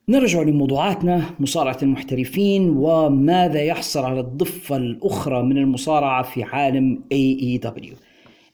نرجع 0.10 0.42
لموضوعاتنا 0.42 1.24
مصارعة 1.40 1.78
المحترفين 1.84 2.70
وماذا 2.70 3.62
يحصل 3.62 4.06
على 4.06 4.20
الضفة 4.20 4.78
الأخرى 4.78 5.44
من 5.44 5.58
المصارعة 5.58 6.24
في 6.24 6.44
عالم 6.44 7.04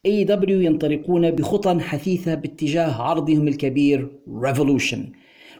AEW 0.07 0.29
AEW 0.29 0.49
ينطلقون 0.49 1.31
بخطى 1.31 1.79
حثيثة 1.79 2.35
باتجاه 2.35 3.01
عرضهم 3.01 3.47
الكبير 3.47 4.07
Revolution. 4.41 4.97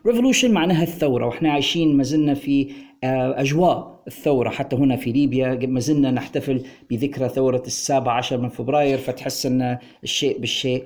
Revolution 0.07 0.45
معناها 0.45 0.83
الثورة 0.83 1.25
وإحنا 1.25 1.51
عايشين 1.51 1.97
ما 1.97 2.03
زلنا 2.03 2.33
في 2.33 2.71
آه، 3.03 3.41
أجواء 3.41 4.03
الثورة 4.07 4.49
حتى 4.49 4.75
هنا 4.75 4.95
في 4.95 5.11
ليبيا 5.11 5.59
ما 5.67 5.79
زلنا 5.79 6.11
نحتفل 6.11 6.61
بذكرى 6.89 7.29
ثورة 7.29 7.63
السابع 7.67 8.11
عشر 8.11 8.37
من 8.37 8.49
فبراير 8.49 8.97
فتحس 8.97 9.45
أن 9.45 9.77
الشيء 10.03 10.39
بالشيء 10.39 10.83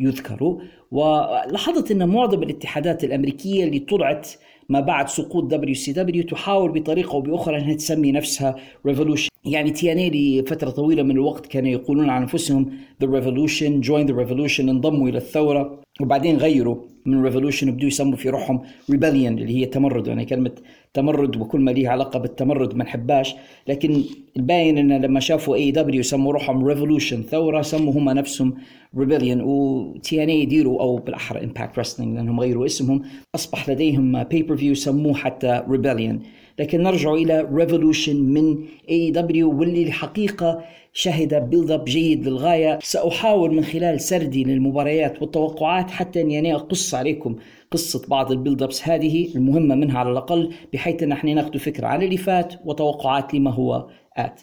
يذكر. 0.00 0.58
ولاحظت 0.90 1.90
أن 1.90 2.08
معظم 2.08 2.42
الاتحادات 2.42 3.04
الأمريكية 3.04 3.64
اللي 3.64 3.78
طلعت 3.78 4.28
ما 4.68 4.80
بعد 4.80 5.08
سقوط 5.08 5.44
WCW 5.44 6.22
تحاول 6.22 6.72
بطريقة 6.72 7.14
أو 7.14 7.20
بأخرى 7.20 7.56
أنها 7.56 7.74
تسمي 7.74 8.12
نفسها 8.12 8.56
revolution 8.86 9.28
يعني 9.44 9.70
TNA 9.70 10.40
لفترة 10.40 10.70
طويلة 10.70 11.02
من 11.02 11.10
الوقت 11.10 11.46
كانوا 11.46 11.70
يقولون 11.70 12.10
عن 12.10 12.22
أنفسهم 12.22 12.70
The 13.04 13.06
Revolution 13.06 13.86
Join 13.86 14.06
the 14.08 14.14
Revolution 14.14 14.60
انضموا 14.60 15.08
إلى 15.08 15.18
الثورة. 15.18 15.84
وبعدين 16.00 16.36
غيروا 16.36 16.76
من 17.06 17.22
revolution 17.22 17.68
وبدوا 17.68 17.88
يسموا 17.88 18.16
في 18.16 18.28
روحهم 18.28 18.60
rebellion 18.90 19.38
اللي 19.38 19.56
هي 19.60 19.66
تمرد 19.66 20.06
يعني 20.06 20.24
كلمة 20.24 20.50
تمرد 20.94 21.36
وكل 21.36 21.60
ما 21.60 21.70
ليها 21.70 21.90
علاقة 21.90 22.18
بالتمرد 22.18 22.74
ما 22.76 22.84
نحباش 22.84 23.34
لكن 23.68 24.02
الباين 24.36 24.78
إن 24.78 25.02
لما 25.02 25.20
شافوا 25.20 25.56
AEW 25.56 26.02
سموا 26.02 26.32
روحهم 26.32 26.64
revolution 26.64 27.22
ثورة 27.22 27.62
سموا 27.62 27.92
هم 27.92 28.10
نفسهم 28.10 28.54
rebellion 28.98 29.36
و 29.36 29.40
TNA 29.40 30.40
يديروا 30.42 30.80
أو 30.80 30.96
بالأحرى 30.96 31.44
Impact 31.44 31.78
Wrestling 31.78 32.16
لأنهم 32.16 32.40
غيروا 32.40 32.66
اسمهم. 32.66 33.02
أصبح 33.34 33.70
لديهم 33.70 34.22
pay-per-view 34.22 34.74
سموه 34.74 35.14
حتى 35.14 35.62
rebellion 35.68 36.22
لكن 36.58 36.82
نرجع 36.82 37.12
إلى 37.12 37.48
Revolution 37.52 38.16
من 38.16 38.58
AEW 38.90 39.58
واللي 39.58 39.82
الحقيقة 39.82 40.64
شهد 40.92 41.50
build-up 41.50 41.84
جيد 41.84 42.28
للغاية. 42.28 42.78
سأحاول 42.82 43.54
من 43.54 43.64
خلال 43.64 44.00
سردي 44.00 44.44
للمباريات 44.44 45.22
والتوقعات 45.22 45.90
حتى 45.90 46.20
إني 46.20 46.34
يعني 46.34 46.54
اقص 46.54 46.94
عليكم. 46.94 47.36
قصة 47.74 48.02
بعض 48.08 48.32
ال 48.32 48.62
build-ups 48.62 48.88
هذه 48.88 49.36
المهمة 49.36 49.74
منها 49.74 49.98
على 49.98 50.10
الأقل 50.12 50.50
بحيث 50.72 51.02
أن 51.02 51.12
إحنا 51.12 51.34
ناخذ 51.34 51.58
فكرة 51.58 51.86
عن 51.86 52.02
اللي 52.02 52.16
فات 52.16 52.54
وتوقعات 52.64 53.34
لما 53.34 53.50
هو 53.50 53.88
ات 54.16 54.40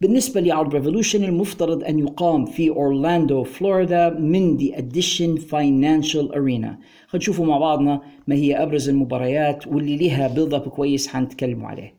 بالنسبة 0.00 0.40
لعرض 0.40 0.74
Revolution 0.74 1.24
المفترض 1.24 1.84
أن 1.84 1.98
يقام 1.98 2.46
في 2.46 2.70
أورلاندو 2.70 3.44
فلوريدا 3.44 4.10
من 4.10 4.56
the 4.56 4.78
Addition 4.78 5.36
Financial 5.36 6.34
Arena 6.34 6.68
خلينا 7.06 7.22
نشوفوا 7.22 7.46
مع 7.46 7.58
بعضنا 7.58 8.00
ما 8.26 8.34
هي 8.34 8.62
أبرز 8.62 8.88
المباريات 8.88 9.66
واللي 9.66 9.96
لها 9.96 10.28
build-up 10.28 10.68
كويس 10.68 11.08
حنتكلموا 11.08 11.68
عليه. 11.68 11.94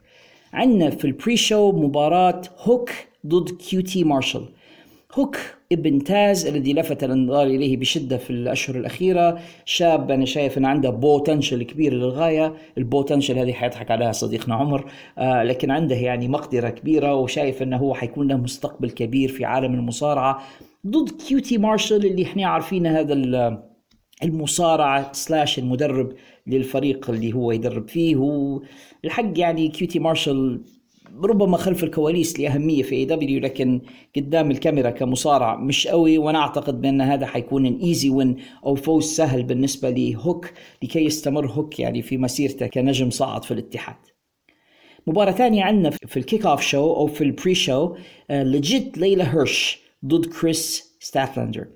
عندنا 0.54 0.90
في 0.90 1.06
ال 1.06 1.38
pre-show 1.38 1.72
مباراة 1.72 2.42
هوك 2.60 2.90
ضد 3.28 3.50
QT 3.50 4.04
مارشال 4.04 4.46
هوك 5.16 5.38
ابن 5.72 6.04
تاز 6.04 6.46
الذي 6.46 6.74
لفت 6.74 7.04
الانظار 7.04 7.48
إليه 7.48 7.78
بشدة 7.78 8.18
في 8.18 8.30
الأشهر 8.30 8.76
الأخيرة 8.76 9.40
شاب 9.66 10.12
أنا 10.12 10.26
شايف 10.26 10.58
ان 10.58 10.66
عنده 10.66 10.90
potential 10.90 11.64
كبير 11.64 11.94
للغاية. 11.94 12.54
ال 12.78 12.84
potential 12.84 13.38
هذه 13.38 13.54
حيضحك 13.54 13.92
عليها 13.92 14.12
صديقنا 14.12 14.56
عمر. 14.56 14.92
آه 15.18 15.44
لكن 15.44 15.72
عنده 15.72 15.96
يعني 15.96 16.28
مقدرة 16.28 16.70
كبيرة 16.70 17.16
وشايف 17.16 17.62
إنه 17.64 17.78
هو 17.78 17.94
حيكون 17.94 18.28
له 18.28 18.36
مستقبل 18.38 18.92
كبير 18.92 19.30
في 19.30 19.46
عالم 19.46 19.74
المصارعة. 19.74 20.44
ضد 20.88 21.10
QT 21.10 21.58
مارشال 21.58 22.06
اللي 22.06 22.24
إحنا 22.24 22.48
عارفين 22.48 22.88
هذا 22.88 23.14
المصارعة 24.24 25.14
slash 25.14 25.60
المدرب 25.60 26.14
للفريق 26.48 27.10
اللي 27.10 27.34
هو 27.34 27.52
يدرب 27.52 27.90
فيه. 27.90 28.16
والحق 28.16 29.40
يعني 29.40 29.68
QT 29.68 30.00
مارشال 30.00 30.62
ربما 31.24 31.58
خلف 31.58 31.84
الكواليس 31.84 32.40
له 32.40 32.52
أهمية 32.52 32.84
في 32.84 32.96
AEW 32.96 33.40
لكن 33.40 33.82
قدام 34.16 34.52
الكاميرا 34.52 34.90
كمصارع 34.90 35.56
مش 35.56 35.88
قوي 35.88 36.18
وأنا 36.18 36.40
أعتقد 36.40 36.82
بأن 36.82 37.02
هذا 37.02 37.26
حيكون 37.26 37.66
an 37.66 37.80
easy 37.84 38.10
win 38.10 38.38
أو 38.66 38.76
فوز 38.76 39.06
سهل 39.06 39.44
بالنسبة 39.44 39.90
لهوك 39.90 40.52
لكي 40.84 41.06
يستمر 41.06 41.48
هوك 41.48 41.80
يعني 41.80 42.02
في 42.02 42.18
مسيرته 42.18 42.68
كنجم 42.68 43.10
صاعد 43.10 43.44
في 43.44 43.52
الاتحاد. 43.52 43.96
مباراة 45.08 45.32
ثانية 45.32 45.64
عندنا 45.64 45.90
في 45.90 46.18
ال 46.18 46.46
kick-off 46.46 46.62
show 46.62 46.96
أو 46.96 47.08
في 47.08 47.24
ال 47.24 47.56
pre-show 47.56 47.96
Legit 48.30 48.98
ليلى 48.98 49.24
هيرش 49.24 49.80
ضد 50.06 50.26
كريس 50.26 50.96
ستاتلاندر 51.00 51.68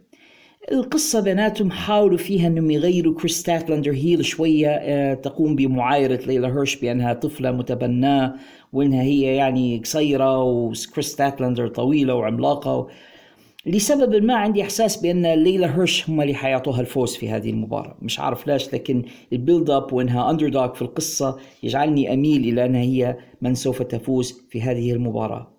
القصة 0.72 1.20
بيناتهم 1.20 1.72
حاولوا 1.72 2.18
فيها 2.18 2.48
إنهم 2.48 2.72
يغيروا 2.72 3.16
كريس 3.16 3.40
ستاتلاندر 3.40 3.92
heel 3.92 4.26
شوية 4.26 4.70
آه، 4.70 5.14
تقوم 5.14 5.56
بمعايرة 5.56 6.26
ليلى 6.26 6.48
هيرش 6.48 6.76
بأنها 6.76 7.14
طفلة 7.14 7.52
متبناة 7.52 8.36
وإنها 8.74 9.02
هي 9.02 9.36
يعني 9.36 9.78
قصيرة 9.78 10.44
وكريس 10.44 11.08
ستاتلاندر 11.08 11.68
طويلة 11.68 12.16
وعملاقة 12.16 12.88
لسبب 13.66 14.24
ما 14.24 14.36
عندي 14.36 14.62
إحساس 14.62 14.98
بأن 14.98 15.34
ليلى 15.34 15.66
هيرش 15.66 16.10
هم 16.10 16.22
اللي 16.22 16.34
حيعطوها 16.34 16.82
الفوز 16.82 17.16
في 17.16 17.30
هذه 17.30 17.50
المباراة. 17.50 17.98
مش 18.02 18.20
عارف 18.20 18.48
ليش 18.48 18.74
لكن 18.74 19.04
ال 19.34 19.70
build-up 19.70 19.94
وإنها 19.94 20.30
underdog 20.30 20.74
في 20.74 20.82
القصة 20.82 21.38
يجعلني 21.64 22.14
أميل 22.14 22.42
إلى 22.42 22.66
انها 22.66 22.82
هي 22.82 23.18
من 23.42 23.56
سوف 23.56 23.82
تفوز 23.82 24.42
في 24.50 24.62
هذه 24.62 24.92
المباراة. 24.92 25.54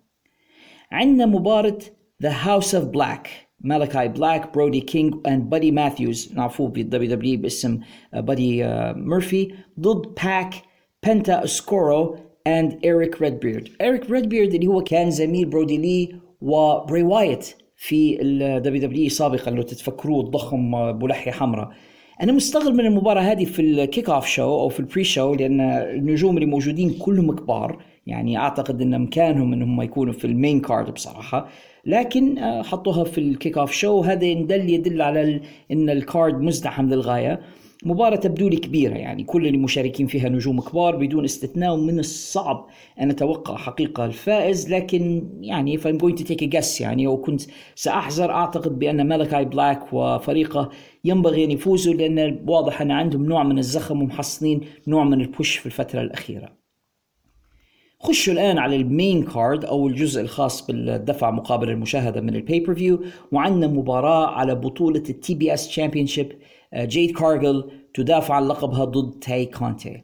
عندنا 0.93 1.27
مباراة 1.27 1.79
The 2.23 2.33
House 2.33 2.75
of 2.75 2.85
Black 2.85 3.29
مالكاي 3.61 4.09
بلاك 4.09 4.55
برودي 4.55 4.81
كينج 4.81 5.15
and 5.27 5.51
بادي 5.51 5.71
ماثيوز 5.71 6.33
نعرفوه 6.35 6.71
في 6.73 6.81
ال 6.81 7.11
WWE 7.11 7.41
باسم 7.41 7.81
بادي 8.13 8.65
ميرفي 8.97 9.55
ضد 9.81 10.15
باك 10.25 10.55
بنتا 11.07 11.45
اسكورو 11.45 12.17
and 12.47 12.79
إيريك 12.85 13.23
ريدبيرد 13.23 13.69
إيريك 13.81 14.11
ريدبيرد 14.11 14.55
اللي 14.55 14.67
هو 14.67 14.83
كان 14.83 15.11
زميل 15.11 15.45
برودي 15.45 15.77
لي 15.77 16.09
وبري 16.41 17.03
وايت 17.03 17.55
في 17.77 18.23
ال 18.23 18.83
WWE 18.83 19.09
سابقا 19.09 19.51
لو 19.51 19.63
تتفكروه 19.63 20.21
الضخم 20.21 20.93
بلحية 20.93 21.31
حمراء. 21.31 21.71
أنا 22.23 22.33
مستغرب 22.33 22.75
من 22.75 22.87
المباراة 22.87 23.21
هذه 23.23 23.45
في 23.45 23.63
ال 23.63 24.11
kick-off 24.11 24.27
show 24.27 24.61
أو 24.61 24.69
في 24.69 24.81
ال 24.81 25.05
pre-show 25.05 25.35
لأن 25.35 25.61
النجوم 25.61 26.37
اللي 26.37 26.47
موجودين 26.47 26.91
كلهم 26.91 27.37
كبار. 27.37 27.83
يعني 28.07 28.39
أعتقد 28.39 28.83
إن 28.83 28.95
إمكانهم 28.95 29.53
إنهم 29.53 29.83
يكونوا 29.83 30.13
في 30.13 30.25
ال 30.25 30.32
main 30.32 30.61
card 30.61 30.95
بصراحة. 30.95 31.49
لكن 31.87 32.39
آه، 32.39 32.63
حطوها 32.63 33.05
في 33.05 33.19
ال 33.19 33.59
kick-off 33.59 33.73
show 33.73 34.01
هذا 34.01 34.25
يدل 34.25 34.71
يدل 34.71 35.03
على 35.03 35.41
إن 35.71 35.91
ال 35.91 36.01
card 36.01 36.41
مزدحم 36.41 36.87
للغاية. 36.87 37.41
مباراة 37.85 38.17
تبدو 38.17 38.49
لي 38.49 38.57
كبيرة 38.57 38.95
يعني 38.95 39.25
كل 39.25 39.47
المشاركين 39.47 40.07
فيها 40.07 40.29
نجوم 40.29 40.61
كبار 40.61 40.97
بدون 40.97 41.25
استثناء 41.25 41.75
ومن 41.75 41.99
الصعب 41.99 42.67
أن 43.01 43.11
أتوقع 43.11 43.57
حقيقة 43.57 44.05
الفائز 44.05 44.73
لكن 44.73 45.29
يعني 45.41 45.79
if 45.79 45.81
I'm 45.81 45.99
going 45.99 46.23
to 46.23 46.25
take 46.25 46.43
a 46.43 46.47
guess 46.47 46.81
يعني 46.81 47.07
أو 47.07 47.17
كنت 47.17 47.43
سأحذر 47.75 48.31
أعتقد 48.31 48.79
بأن 48.79 49.09
مالكاي 49.09 49.45
بلاك 49.45 49.93
وفريقه 49.93 50.71
ينبغي 51.05 51.45
أن 51.45 51.51
يفوزوا 51.51 51.95
لأن 51.95 52.45
واضح 52.49 52.81
أن 52.81 52.91
عندهم 52.91 53.27
نوع 53.27 53.43
من 53.43 53.59
الزخم 53.59 54.03
ومحصلين 54.03 54.61
نوع 54.87 55.05
من 55.05 55.21
ال 55.21 55.28
push 55.28 55.57
في 55.57 55.67
الفترة 55.67 56.01
الأخيرة. 56.01 56.61
خشوا 58.03 58.33
الآن 58.33 58.59
على 58.59 58.77
ال 58.77 58.86
main 58.86 59.23
card 59.23 59.65
أو 59.65 59.89
الجزء 59.89 60.21
الخاص 60.21 60.67
بالدفع 60.67 61.31
مقابل 61.31 61.71
المشاهدة 61.71 62.21
من 62.21 62.37
ال 62.37 62.75
pay-per-view 62.75 63.05
وعندنا 63.33 63.67
مباراة 63.67 64.27
على 64.27 64.55
بطولة 64.55 65.03
ال 65.09 65.35
TBS 65.35 65.69
Championship 65.69 66.33
جيد 66.75 67.19
كارجل 67.19 67.71
تدافع 67.95 68.35
عن 68.35 68.49
لقبها 68.49 68.85
ضد 68.85 69.21
تاي 69.21 69.47
كونتي. 69.47 70.03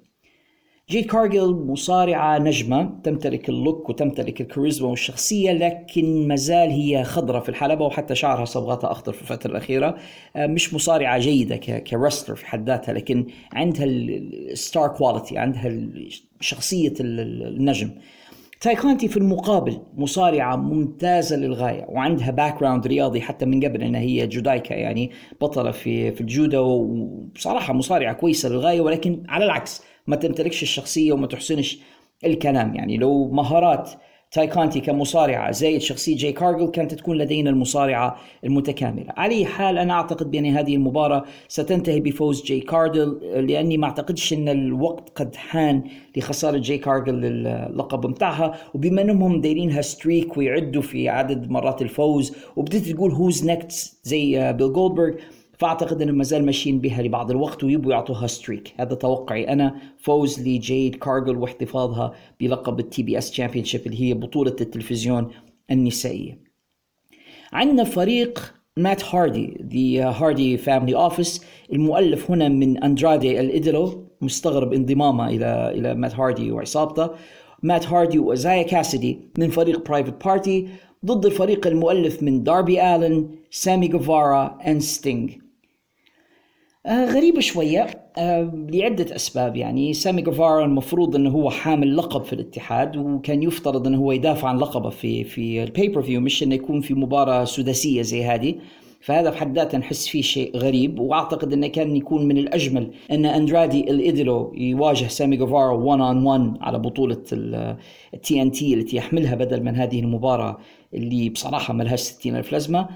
جيد 0.90 1.06
كارجل 1.06 1.54
مصارعة 1.54 2.38
نجمة 2.38 3.00
تمتلك 3.04 3.48
ال 3.48 3.56
look 3.56 3.88
وتمتلك 3.88 4.40
الكاريزما 4.40 4.88
والشخصية 4.88 5.52
لكن 5.52 6.28
مازال 6.28 6.70
هي 6.70 7.04
خضرة 7.04 7.40
في 7.40 7.48
الحلبة 7.48 7.84
وحتى 7.84 8.14
شعرها 8.14 8.44
صبغتها 8.44 8.92
أخضر 8.92 9.12
في 9.12 9.22
الفترة 9.22 9.50
الأخيرة. 9.50 9.96
آه، 10.36 10.46
مش 10.46 10.74
مصارعة 10.74 11.18
جيدة 11.18 11.56
ك 11.56 11.65
wrestler 11.65 12.34
في 12.36 12.46
حد 12.46 12.68
ذاتها 12.68 12.92
لكن 12.92 13.26
عندها 13.52 13.84
ال 13.84 14.05
star 14.05 14.88
quality 14.88 15.38
عندها 15.38 15.72
شخصية 16.40 16.94
النجم. 17.00 17.90
تاي 18.66 18.78
كونتي 18.78 19.08
في 19.08 19.16
المقابل 19.16 19.78
مصارعة 19.96 20.56
ممتازة 20.56 21.36
للغاية 21.36 21.86
وعندها 21.88 22.30
background 22.30 22.86
رياضي 22.86 23.20
حتى 23.20 23.46
من 23.46 23.64
قبل 23.64 23.82
إنها 23.82 24.00
هي 24.00 24.26
judoka 24.26 24.74
يعني 24.74 25.10
بطلة 25.40 25.70
في 25.70 26.12
في 26.12 26.20
الجودو 26.20 26.64
وبصراحة 26.64 27.72
مصارعة 27.72 28.12
كويسة 28.12 28.48
للغاية 28.48 28.80
ولكن 28.80 29.22
على 29.28 29.44
العكس 29.44 29.82
ما 30.06 30.16
تمتلكش 30.16 30.62
الشخصية 30.62 31.12
وما 31.12 31.26
تحسنش 31.26 31.78
الكلام 32.24 32.74
يعني 32.74 32.96
لو 32.96 33.30
مهارات 33.30 33.90
تاي 34.36 34.49
كونتي 34.49 34.80
كمصارعة 34.80 35.50
زائد 35.50 35.80
شخصية 35.80 36.16
جيد 36.16 36.32
كارجل 36.32 36.70
كانت 36.70 36.94
تكون 36.94 37.18
لدينا 37.18 37.50
المصارعة 37.50 38.16
المتكاملة. 38.44 39.12
على 39.16 39.34
أي 39.34 39.46
حال 39.46 39.78
أنا 39.78 39.92
أعتقد 39.92 40.30
بأن 40.30 40.46
هذه 40.46 40.74
المباراة 40.74 41.24
ستنتهي 41.48 42.00
بفوز 42.00 42.44
جيد 42.44 42.60
كارجل 42.60 43.18
لأني 43.46 43.78
ما 43.78 43.86
أعتقدش 43.86 44.32
أن 44.32 44.48
الوقت 44.48 45.12
قد 45.14 45.36
حان 45.36 45.82
لخسارة 46.16 46.58
جيد 46.58 46.78
كارجل 46.78 47.24
اللقب 47.24 48.06
متاعها. 48.06 48.54
وبما 48.74 49.02
أنهم 49.02 49.40
دايرينها 49.40 49.82
streak 49.82 50.36
ويعدوا 50.36 50.82
في 50.82 51.08
عدد 51.08 51.50
مرات 51.50 51.82
الفوز 51.82 52.36
وبدأت 52.56 52.82
تقول 52.82 53.12
who's 53.12 53.46
next 53.46 53.98
زي 54.02 54.52
بيل 54.52 54.72
جولدبرغ 54.72 55.12
فأعتقد 55.58 56.02
انهم 56.02 56.14
ما 56.14 56.24
زال 56.24 56.46
ماشيين 56.46 56.80
بها 56.80 57.02
لبعض 57.02 57.30
الوقت 57.30 57.64
ويبوا 57.64 57.92
يعطوها 57.92 58.26
streak 58.26 58.74
هذا 58.78 58.94
توقعي 58.94 59.48
أنا. 59.48 59.74
فوز 59.98 60.40
لجيد 60.40 60.94
كارجل 60.94 61.36
واحتفاظها 61.36 62.12
بلقب 62.40 62.80
ال 62.80 63.02
TBS 63.02 63.30
Championship 63.30 63.86
اللي 63.86 64.02
هي 64.02 64.14
بطولة 64.14 64.56
التلفزيون 64.60 65.30
النسائية. 65.70 66.38
عندنا 67.52 67.84
فريق 67.84 68.54
مات 68.76 69.14
هاردي 69.14 69.64
the 69.72 70.10
Hardy 70.10 70.56
Family 70.56 70.96
Office 70.96 71.44
المؤلف 71.72 72.30
هنا 72.30 72.48
من 72.48 72.82
اندرادي 72.82 73.40
الإدلو 73.40 74.06
مستغرب 74.20 74.72
انضمامه 74.72 75.28
إلى 75.28 75.72
إلى 75.74 75.94
مات 75.94 76.14
هاردي 76.14 76.52
وعصابته. 76.52 77.10
مات 77.62 77.86
هاردي 77.86 78.18
وايزايا 78.18 78.62
كاسيدي 78.62 79.18
من 79.38 79.50
فريق 79.50 79.88
Private 79.88 80.24
Party 80.24 80.68
ضد 81.04 81.26
الفريق 81.26 81.66
المؤلف 81.66 82.22
من 82.22 82.42
داربي 82.42 82.96
آلن 82.96 83.30
سامي 83.50 83.88
جوفارا 83.88 84.58
and 84.66 84.80
ستينج 84.80 85.32
غريبة 86.88 87.40
شوية. 87.40 87.86
آه 88.18 88.52
لعدة 88.68 89.16
أسباب 89.16 89.56
يعني. 89.56 89.92
سامي 89.92 90.22
جوفارا 90.22 90.64
المفروض 90.64 91.16
أنه 91.16 91.30
هو 91.30 91.50
حامل 91.50 91.96
لقب 91.96 92.24
في 92.24 92.32
الاتحاد 92.32 92.96
وكان 92.96 93.42
يفترض 93.42 93.86
أنه 93.86 93.98
هو 93.98 94.12
يدافع 94.12 94.48
عن 94.48 94.58
لقبه 94.58 94.90
في 94.90 95.24
في 95.24 95.62
ال 95.62 96.02
pay-per-view 96.02 96.20
مش 96.20 96.42
أنه 96.42 96.54
يكون 96.54 96.80
في 96.80 96.94
مباراة 96.94 97.44
سداسية 97.44 98.02
زي 98.02 98.24
هذه. 98.24 98.54
فهذا 99.00 99.30
في 99.30 99.38
حد 99.38 99.58
ذاته 99.58 99.78
نحس 99.78 100.08
فيه 100.08 100.22
شيء 100.22 100.56
غريب 100.56 100.98
وأعتقد 100.98 101.52
إنه 101.52 101.66
كان 101.66 101.96
يكون 101.96 102.28
من 102.28 102.38
الأجمل 102.38 102.90
إن 103.10 103.26
أندرادي 103.26 103.90
الايدلو 103.90 104.52
يواجه 104.56 105.06
سامي 105.06 105.36
جوفارا 105.36 105.72
1 105.72 106.00
on 106.00 106.24
1 106.26 106.56
على 106.60 106.78
بطوله 106.78 107.22
ال 107.32 108.42
TNT 108.42 108.74
التي 108.74 108.96
يحملها 108.96 109.34
بدل 109.34 109.62
من 109.62 109.76
هذه 109.76 110.00
المباراة 110.00 110.58
اللي 110.94 111.28
بصراحة 111.28 111.74
ما 111.74 111.82
لهاش 111.82 112.00
60 112.00 112.36
ألف 112.36 112.52
لازمة. 112.52 112.88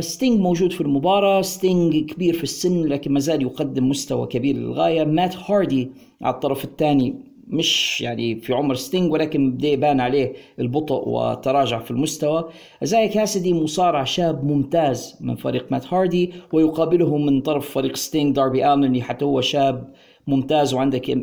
ستينج 0.00 0.40
موجود 0.40 0.72
في 0.72 0.80
المباراة. 0.80 1.42
ستينج 1.42 2.10
كبير 2.10 2.34
في 2.34 2.42
السن 2.42 2.84
لكن 2.84 3.12
ما 3.12 3.20
زال 3.20 3.42
يقدم 3.42 3.88
مستوى 3.88 4.26
كبير 4.26 4.56
للغاية. 4.56 5.04
مات 5.04 5.36
هاردي 5.36 5.90
على 6.22 6.34
الطرف 6.34 6.64
الثاني 6.64 7.14
مش 7.46 8.00
يعني 8.00 8.40
في 8.40 8.52
عمر 8.52 8.74
ستينج 8.74 9.12
ولكن 9.12 9.52
بدأ 9.52 9.68
يبان 9.68 10.00
عليه 10.00 10.32
البطء 10.58 11.08
وتراجع 11.08 11.78
في 11.78 11.90
المستوى. 11.90 12.48
زي 12.82 13.08
كاسدي 13.08 13.54
مصارع 13.54 14.04
شاب 14.04 14.44
ممتاز 14.44 15.16
من 15.20 15.36
فريق 15.36 15.72
مات 15.72 15.94
هاردي 15.94 16.32
ويقابله 16.52 17.16
من 17.16 17.40
طرف 17.40 17.70
فريق 17.70 17.96
ستينج 17.96 18.36
داربي 18.36 18.72
آلن 18.72 18.84
اللي 18.84 19.02
حتى 19.02 19.24
هو 19.24 19.40
شاب 19.40 19.94
ممتاز 20.26 20.74
وعندك 20.74 21.18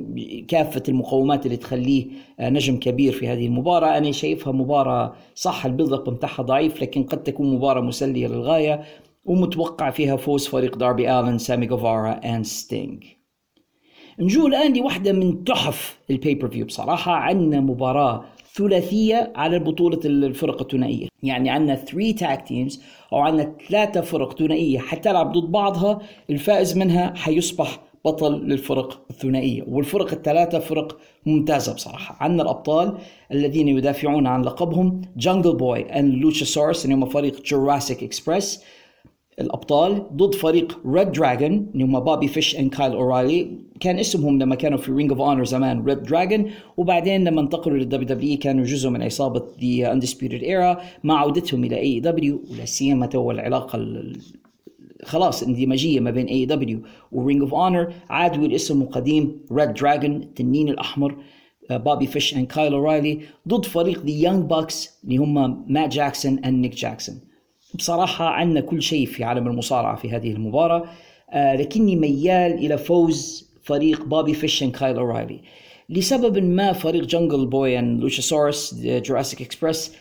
كافة 0.48 0.84
المقومات 0.90 1.45
اللي 1.45 1.57
تخليه 1.57 2.07
نجم 2.40 2.78
كبير 2.78 3.14
في 3.14 3.28
هذه 3.28 3.45
المباراة. 3.45 3.98
أنا 3.98 4.11
شايفها 4.11 4.53
مباراة 4.53 5.14
صح 5.36 5.65
ال 5.65 5.70
build 5.70 5.93
up 5.93 6.09
بتاعها 6.10 6.44
ضعيف 6.44 6.82
لكن 6.82 7.03
قد 7.03 7.23
تكون 7.23 7.56
مباراة 7.56 7.82
مسلية 7.82 8.28
للغاية 8.28 8.84
ومتوقع 9.26 9.90
فيها 9.90 10.15
فوز 10.15 10.48
فريق 10.48 10.78
داربي 10.78 11.19
آلن 11.19 11.38
سامي 11.38 11.65
جوفارا 11.65 12.11
and 12.11 12.45
ستينج 12.45 13.03
نجو 14.19 14.48
الآن 14.48 14.78
لواحدة 14.78 15.11
من 15.11 15.44
تحف 15.44 15.99
ال 16.09 16.47
pay-per-view 16.47 16.65
بصراحة 16.65 17.11
عندنا 17.11 17.60
مباراة 17.60 18.26
ثلاثية 18.56 19.34
على 19.36 19.60
بطولة 19.60 19.99
الفرق 20.06 20.61
الثنائية. 20.61 21.07
يعني 21.23 21.49
عندنا 21.49 21.76
3 21.76 22.11
tag 22.11 22.47
teams 22.47 22.84
أو 23.14 23.18
عندنا 23.18 23.56
ثلاثة 23.69 24.02
فرق 24.02 24.40
ثنائية 24.40 24.80
حتلعب 24.80 25.32
ضد 25.32 25.52
بعضها 25.52 25.99
الفائز 26.30 26.78
منها 26.78 27.14
حيصبح 27.15 27.80
بطل 28.06 28.34
للفرق 28.34 29.02
الثنائية. 29.10 29.64
والفرق 29.68 30.14
الثلاثة 30.14 30.60
فرق 30.60 30.98
ممتازة 31.26 31.73
بصراحة. 31.73 32.18
عندنا 32.19 32.44
الأبطال 32.44 32.98
الذين 33.32 33.68
يدافعون 33.68 34.28
عن 34.28 34.41
لقبهم 34.41 35.02
جانجل 35.18 35.56
بوي 35.56 35.82
and 35.81 36.13
لوتشاسورس 36.14 36.86
اللي 36.86 36.95
هم 36.95 37.06
فريق 37.06 37.41
جوراسيك 37.45 38.03
إكسبريس 38.03 38.64
الأبطال 39.41 40.07
ضد 40.14 40.36
فريق 40.36 40.80
ريد 40.88 41.11
دراجون 41.11 41.68
اللي 41.73 41.84
هم 41.84 41.99
بابي 41.99 42.28
فيش 42.28 42.56
and 42.55 42.69
كايل 42.69 42.91
اورايلي 42.91 43.52
كان 43.80 43.99
اسمهم 43.99 44.40
لما 44.40 44.56
كانوا 44.56 44.78
في 44.78 44.91
رينج 44.91 45.11
اوف 45.11 45.22
اونر 45.22 45.44
زمان 45.44 45.86
ريد 45.86 46.03
دراجون 46.03 46.52
وبعدين 46.78 47.23
لما 47.23 47.41
انتقلوا 47.41 47.78
للدبليو 47.78 48.07
دبليو 48.07 48.38
كانوا 48.38 48.65
جزء 48.65 48.90
من 48.90 49.03
عصابه 49.03 49.44
ذا 49.64 49.91
اندسبيوتد 49.91 50.44
ايرا 50.44 50.82
مع 51.03 51.19
عودتهم 51.19 51.64
إلى 51.64 51.78
اي 51.78 51.99
دبليو 51.99 52.41
ولا 52.52 52.65
سيما 52.65 53.06
توا 53.05 53.31
العلاقة 53.32 53.78
خلاص 55.03 55.44
اندماجية 55.44 55.99
ما 55.99 56.11
بين 56.11 56.26
اي 56.26 56.45
دبليو 56.45 56.80
ورينج 57.11 57.41
اوف 57.41 57.53
اونر 57.53 57.94
عادوا 58.10 58.45
الاسم 58.45 58.82
القديم 58.82 59.41
ريد 59.52 59.73
دراجون 59.73 60.15
التنين 60.15 60.69
الأحمر 60.69 61.15
بابي 61.69 62.07
فيش 62.07 62.36
and 62.35 62.47
كايل 62.48 62.73
اورايلي 62.73 63.19
ضد 63.48 63.65
فريق 63.65 64.06
ذا 64.06 64.11
يونج 64.11 64.49
باكس 64.49 64.99
اللي 65.03 65.18
هم 65.18 65.65
مات 65.68 65.90
جاكسون 65.90 66.40
and 66.45 66.61
نيك 66.61 66.76
جاكسون 66.76 67.19
بصراحة 67.76 68.26
عندنا 68.26 68.61
كل 68.61 68.82
شيء 68.82 69.06
في 69.06 69.23
عالم 69.23 69.48
المصارعة 69.48 69.95
في 69.95 70.10
هذه 70.10 70.32
المباراة. 70.32 70.84
آه 71.30 71.56
لكني 71.56 71.95
ميال 71.95 72.53
إلى 72.53 72.78
فوز 72.78 73.49
فريق 73.64 74.06
بابي 74.06 74.34
فيش 74.34 74.55
and 74.55 74.72
كايل 74.72 74.98
أورايلي 74.98 75.40
لسبب 75.90 76.38
ما 76.38 76.73
فريق 76.73 77.03
جنجل 77.06 77.45
بوي 77.45 77.80
and 77.80 78.01
لوشاسورس 78.02 78.76
جوراسيك 78.86 79.41
اكسبرس 79.41 79.95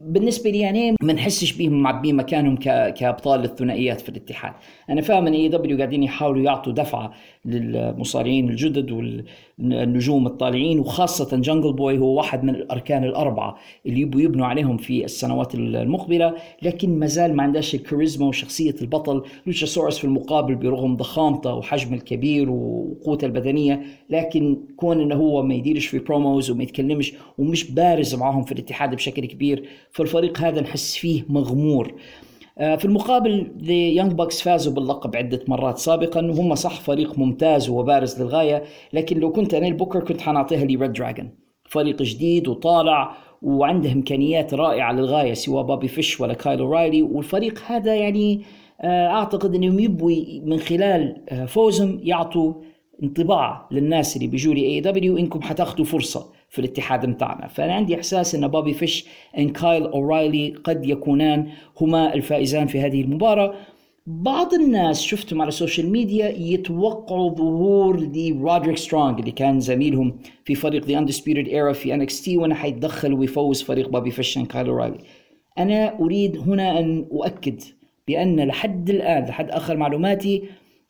بالنسبة 0.00 0.50
لي 0.50 0.58
يعني 0.58 0.96
ما 1.02 1.12
نحسش 1.12 1.52
بيهم 1.52 1.82
معبين 1.82 2.16
مكانهم 2.16 2.56
كأبطال 2.90 3.44
الثنائيات 3.44 4.00
في 4.00 4.08
الاتحاد. 4.08 4.52
أنا 4.90 5.00
فاهم 5.00 5.26
أن 5.26 5.32
اي 5.32 5.48
دبليو 5.48 5.76
قاعدين 5.76 6.02
يحاولوا 6.02 6.42
يعطوا 6.42 6.72
دفعة 6.72 7.12
للمصارعين 7.44 8.48
الجدد 8.48 8.90
والنجوم 8.90 10.26
الطالعين 10.26 10.78
وخاصة 10.78 11.36
جنجل 11.36 11.72
بوي 11.72 11.98
هو 11.98 12.16
واحد 12.16 12.44
من 12.44 12.54
الأركان 12.54 13.04
الأربعة 13.04 13.56
اللي 13.86 14.00
يبوا 14.00 14.20
يبنوا 14.20 14.46
عليهم 14.46 14.76
في 14.76 15.04
السنوات 15.04 15.54
المقبلة. 15.54 16.34
لكن 16.62 16.98
ما 16.98 17.06
زال 17.06 17.36
ما 17.36 17.42
عندهاش 17.42 17.74
الكاريزما 17.74 18.26
وشخصية 18.26 18.74
البطل. 18.82 19.22
لوتشاسورس 19.46 19.98
في 19.98 20.04
المقابل 20.04 20.54
برغم 20.54 20.96
ضخامته 20.96 21.54
وحجمه 21.54 21.96
الكبير 21.96 22.50
وقوته 22.50 23.24
البدنية. 23.24 23.82
لكن 24.10 24.58
كون 24.76 25.00
إنه 25.00 25.14
هو 25.14 25.42
ما 25.42 25.54
يديرش 25.54 25.86
في 25.86 25.98
promos 25.98 26.50
وما 26.50 26.62
يتكلمش 26.62 27.14
ومش 27.38 27.70
بارز 27.70 28.14
معاهم 28.14 28.42
في 28.42 28.52
الاتحاد 28.52 28.94
بشكل 28.94 29.26
كبير 29.26 29.68
فالفريق 29.92 30.38
هذا 30.38 30.60
نحس 30.60 30.96
فيه 30.96 31.24
مغمور. 31.28 31.94
آه، 32.58 32.76
في 32.76 32.84
المقابل 32.84 33.52
ذا 33.62 33.72
يونج 33.72 34.12
باكس 34.12 34.42
فازوا 34.42 34.72
باللقب 34.72 35.16
عدة 35.16 35.40
مرات 35.48 35.78
سابقا 35.78 36.26
وهم 36.26 36.54
صح 36.54 36.80
فريق 36.80 37.18
ممتاز 37.18 37.68
وبارز 37.68 38.22
للغاية 38.22 38.62
لكن 38.92 39.20
لو 39.20 39.32
كنت 39.32 39.54
أنا 39.54 39.66
البوكر 39.66 40.00
كنت 40.00 40.20
حنعطيها 40.20 40.64
لي 40.64 40.76
ريد 40.76 40.92
دراجون 40.92 41.30
فريق 41.68 42.02
جديد 42.02 42.48
وطالع 42.48 43.16
وعنده 43.42 43.92
إمكانيات 43.92 44.54
رائعة 44.54 44.92
للغاية 44.92 45.34
سواء 45.34 45.64
بابي 45.64 45.88
فيش 45.88 46.20
ولا 46.20 46.34
كايل 46.34 46.72
اورايلي 46.72 47.02
والفريق 47.02 47.62
هذا 47.66 47.94
يعني 47.94 48.42
آه، 48.80 49.06
أعتقد 49.06 49.54
أنهم 49.54 49.78
يبوا 49.78 50.12
من 50.44 50.58
خلال 50.58 51.24
آه، 51.28 51.44
فوزهم 51.44 52.00
يعطوا 52.02 52.54
انطباع 53.02 53.68
للناس 53.70 54.16
اللي 54.16 54.26
بيجوا 54.26 54.54
لي 54.54 54.64
اي 54.66 54.80
دبليو 54.80 55.18
إنكم 55.18 55.42
حتاخذوا 55.42 55.84
فرصة. 55.84 56.37
في 56.48 56.58
الاتحاد 56.58 57.06
متاعنا 57.06 57.46
فأنا 57.46 57.74
عندي 57.74 57.94
إحساس 57.94 58.34
إن 58.34 58.48
بوبي 58.48 58.74
فيش 58.74 59.06
and 59.38 59.48
كايل 59.48 59.84
اورايلي 59.84 60.54
قد 60.64 60.86
يكونان 60.86 61.48
هما 61.80 62.14
الفائزان 62.14 62.66
في 62.66 62.80
هذه 62.80 63.00
المباراة. 63.00 63.54
بعض 64.06 64.54
الناس 64.54 65.02
شفتهم 65.02 65.40
على 65.40 65.48
ال 65.48 65.54
social 65.54 65.90
media 65.92 66.28
يتوقعوا 66.28 67.34
ظهور 67.34 68.00
دي 68.00 68.32
رودريك 68.32 68.76
سترونج 68.76 69.18
اللي 69.18 69.30
كان 69.30 69.60
زميلهم 69.60 70.18
في 70.44 70.54
فريق 70.54 70.84
ذا 70.86 70.98
اندسبيوتد 70.98 71.48
ايرا 71.48 71.72
في 71.72 71.94
ان 71.94 72.00
إكس 72.02 72.22
تي 72.22 72.36
وأنه 72.36 72.54
حيتدخل 72.54 73.12
ويفوز 73.12 73.62
فريق 73.62 73.88
بوبي 73.88 74.10
فيش 74.10 74.38
and 74.38 74.44
كايل 74.46 74.68
اورايلي 74.68 74.98
أنا 75.58 75.98
أريد 76.00 76.36
هنا 76.36 76.78
أن 76.80 77.06
أؤكد 77.12 77.62
بأن 78.08 78.40
لحد 78.40 78.90
الآن 78.90 79.24
لحد 79.24 79.50
آخر 79.50 79.76
معلوماتي 79.76 80.42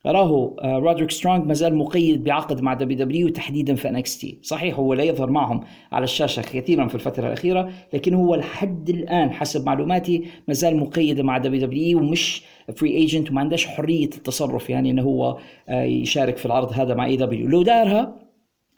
راهو 0.06 0.56
آه، 0.58 0.78
رودريك 0.78 1.10
سترونج 1.10 1.46
ما 1.46 1.54
زال 1.54 1.74
مقيد 1.74 2.24
بعقد 2.24 2.60
مع 2.60 2.74
دبليو 2.74 2.98
دبليو 2.98 3.28
تحديدا 3.28 3.74
في 3.74 3.88
انكس 3.88 4.18
تي 4.18 4.38
صحيح 4.42 4.78
هو 4.78 4.94
لا 4.94 5.02
يظهر 5.02 5.30
معهم 5.30 5.60
على 5.92 6.04
الشاشة 6.04 6.42
كثيرا 6.42 6.88
في 6.88 6.94
الفترة 6.94 7.26
الأخيرة 7.26 7.70
لكن 7.92 8.14
هو 8.14 8.34
لحد 8.34 8.90
الآن 8.90 9.32
حسب 9.32 9.66
معلوماتي 9.66 10.24
ما 10.48 10.54
زال 10.54 10.76
مقيد 10.76 11.20
مع 11.20 11.38
دبليو 11.38 11.66
دبليو 11.66 11.98
ومش 11.98 12.44
free 12.76 12.90
agent 12.90 13.30
وما 13.30 13.40
عندهش 13.40 13.66
حرية 13.66 14.04
التصرف 14.04 14.70
يعني 14.70 14.90
إنه 14.90 15.02
هو 15.02 15.38
آه، 15.68 15.82
يشارك 15.82 16.36
في 16.36 16.46
العرض 16.46 16.72
هذا 16.72 16.94
مع 16.94 17.06
اي 17.06 17.16
دبليو 17.16 17.48
لو 17.48 17.62
دارها 17.62 18.16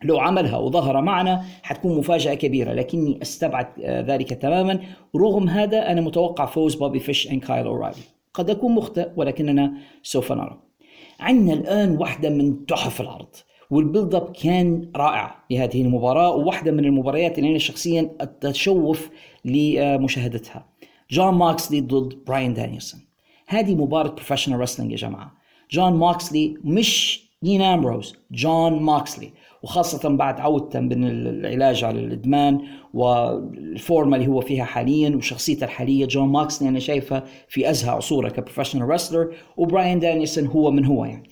لو 0.04 0.18
عملها 0.18 0.56
وظهر 0.56 1.00
معنا 1.00 1.44
حتكون 1.62 1.98
مفاجأة 1.98 2.34
كبيرة 2.34 2.72
لكني 2.72 3.18
أستبعد 3.22 3.66
آه، 3.82 4.00
ذلك 4.00 4.28
تماما. 4.28 4.80
رغم 5.16 5.48
هذا 5.48 5.90
أنا 5.90 6.00
متوقع 6.00 6.46
فوز 6.46 6.74
بوبي 6.74 6.98
فيش 6.98 7.30
and 7.30 7.40
كايل 7.40 7.66
أورايلي 7.66 8.02
قد 8.34 8.50
أكون 8.50 8.74
مخطئ 8.74 9.08
ولكننا 9.16 9.74
سوف 10.02 10.32
نرى. 10.32 10.69
عندنا 11.20 11.52
الآن 11.52 11.96
واحدة 11.96 12.30
من 12.30 12.66
تحف 12.66 13.00
العرض 13.00 13.36
وال 13.70 13.83
build 13.83 14.14
up 14.14 14.32
كان 14.32 14.90
رائع 14.96 15.44
لهذه 15.50 15.82
المباراة 15.82 16.30
وواحدة 16.30 16.72
من 16.72 16.84
المباريات 16.84 17.38
اللي 17.38 17.50
أنا 17.50 17.58
شخصيا 17.58 18.10
أتشوق 18.20 19.10
لمشاهدتها. 19.44 20.66
جون 21.10 21.34
ماكسلي 21.34 21.80
ضد 21.80 22.24
براين 22.26 22.54
دانيلسون 22.54 22.98
هذه 23.46 23.74
مباراة 23.74 24.10
professional 24.10 24.60
wrestling 24.60 24.92
يا 24.92 24.96
جماعة. 24.96 25.32
جون 25.70 25.92
ماكسلي 25.92 26.54
مش 26.64 27.22
دين 27.42 27.62
امبروز 27.62 28.16
جون 28.30 28.82
ماكسلي. 28.82 29.32
وخاصة 29.62 30.08
بعد 30.08 30.40
عودته 30.40 30.80
من 30.80 31.04
العلاج 31.04 31.84
على 31.84 32.00
الإدمان 32.00 32.60
والفورمة 32.94 34.16
اللي 34.16 34.28
هو 34.28 34.40
فيها 34.40 34.64
حاليا 34.64 35.16
وشخصيته 35.16 35.64
الحالية. 35.64 36.06
جون 36.06 36.28
ماكسلي 36.28 36.68
أنا 36.68 36.78
شايفه 36.78 37.22
في 37.48 37.70
أزهى 37.70 37.90
عصوره 37.90 38.28
ك 38.28 38.33
professional 38.33 38.88
wrestler 38.88 39.34
وبراين 39.56 39.98
دانيسون 39.98 40.46
هو 40.46 40.70
من 40.70 40.84
هو 40.84 41.04
يعني 41.04 41.28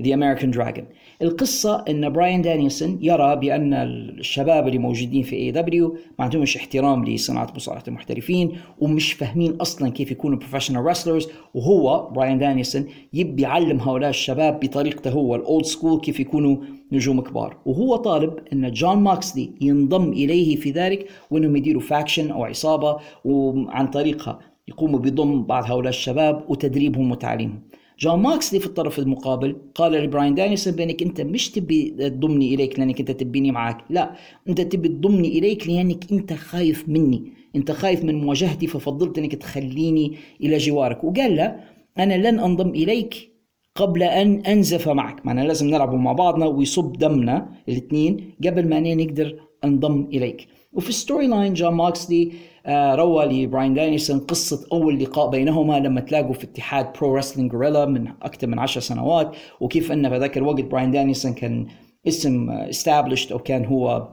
ذا 0.00 0.14
امريكان 0.14 0.50
دراجون 0.50 0.86
القصة 1.22 1.84
إن 1.88 2.12
براين 2.12 2.42
دانيسون 2.42 2.98
يرى 3.02 3.36
بأن 3.36 3.74
الشباب 3.74 4.66
اللي 4.68 4.78
موجودين 4.78 5.22
في 5.22 5.36
اي 5.36 5.50
دبليو 5.50 5.96
ما 6.18 6.24
عندهمش 6.24 6.56
احترام 6.56 7.04
لصناعة 7.04 7.52
مصارعة 7.56 7.82
المحترفين 7.88 8.52
ومش 8.78 9.12
فاهمين 9.12 9.52
أصلا 9.52 9.90
كيف 9.90 10.10
يكونوا 10.10 10.38
professional 10.38 10.84
wrestlers 10.84 11.28
وهو 11.54 12.10
براين 12.10 12.38
دانيسون 12.38 12.86
يبي 13.12 13.42
يعلم 13.42 13.80
هؤلاء 13.80 14.10
الشباب 14.10 14.60
بطريقته 14.60 15.10
هو 15.10 15.34
ال 15.34 15.41
old 15.41 15.64
school 15.64 16.00
كيف 16.00 16.20
يكونوا 16.20 16.56
نجوم 16.92 17.20
كبار. 17.20 17.56
وهو 17.66 17.96
طالب 17.96 18.38
إن 18.52 18.72
جون 18.72 18.96
ماكسلي 18.96 19.50
ينضم 19.60 20.12
إليه 20.12 20.56
في 20.56 20.70
ذلك 20.70 21.08
وإنهم 21.30 21.56
يديروا 21.56 21.82
faction 21.82 22.30
أو 22.30 22.44
عصابة 22.44 22.96
وعن 23.24 23.86
طريقها 23.86 24.38
يقوموا 24.68 24.98
بضم 24.98 25.42
بعض 25.42 25.64
هؤلاء 25.70 25.88
الشباب 25.88 26.44
وتدريبهم 26.48 27.10
وتعليمهم. 27.10 27.60
جون 28.00 28.18
ماكسلي 28.18 28.60
في 28.60 28.66
الطرف 28.66 28.98
المقابل 28.98 29.56
قال 29.74 29.92
لبراين 29.92 30.34
دانيسون 30.34 30.72
بأنك 30.72 31.02
أنت 31.02 31.20
مش 31.20 31.50
تبي 31.50 31.90
تضمني 31.90 32.54
إليك 32.54 32.78
لأنك 32.78 33.00
أنت 33.00 33.10
تبيني 33.10 33.52
معك 33.52 33.84
لا 33.90 34.14
أنت 34.48 34.60
تبي 34.60 34.88
تضمني 34.88 35.38
إليك 35.38 35.68
لأنك 35.68 36.12
أنت 36.12 36.32
خايف 36.32 36.88
مني. 36.88 37.32
أنت 37.56 37.70
خايف 37.70 38.04
من 38.04 38.14
مواجهتي 38.14 38.66
ففضلت 38.66 39.18
أنك 39.18 39.34
تخليني 39.34 40.16
إلى 40.40 40.56
جوارك. 40.56 41.04
وقال 41.04 41.36
له 41.36 41.56
أنا 41.98 42.28
لن 42.28 42.40
أنضم 42.40 42.68
إليك 42.68 43.30
قبل 43.74 44.02
أن 44.02 44.40
أنزف 44.40 44.88
معك. 44.88 45.26
معنا 45.26 45.40
لازم 45.40 45.66
نلعب 45.66 45.94
مع 45.94 46.12
بعضنا 46.12 46.46
ويصب 46.46 46.92
دمنا 46.92 47.48
الاثنين 47.68 48.34
قبل 48.44 48.68
ما 48.68 48.78
أنا 48.78 48.94
نقدر 48.94 49.40
أنضم 49.64 50.08
إليك. 50.12 50.48
وفي 50.72 50.92
storyline 50.92 51.54
جون 51.54 51.74
ماكسلي 51.74 52.32
روى 52.68 53.24
لبراين 53.24 53.74
دانيسون 53.74 54.18
قصة 54.18 54.66
أول 54.72 54.98
لقاء 54.98 55.30
بينهما 55.30 55.78
لما 55.78 56.00
تلاقوا 56.00 56.32
في 56.32 56.44
اتحاد 56.44 56.92
برو 57.00 57.16
رسلينج 57.16 57.52
غوريلا 57.52 57.86
من 57.86 58.08
أكثر 58.22 58.46
من 58.46 58.58
عشر 58.58 58.80
سنوات 58.80 59.36
وكيف 59.60 59.92
أن 59.92 60.08
في 60.08 60.18
ذاك 60.18 60.38
الوقت 60.38 60.60
براين 60.60 60.90
دانيسون 60.90 61.32
كان 61.32 61.66
اسم 62.08 62.64
established 62.70 63.32
أو 63.32 63.38
كان 63.38 63.64
هو 63.64 64.08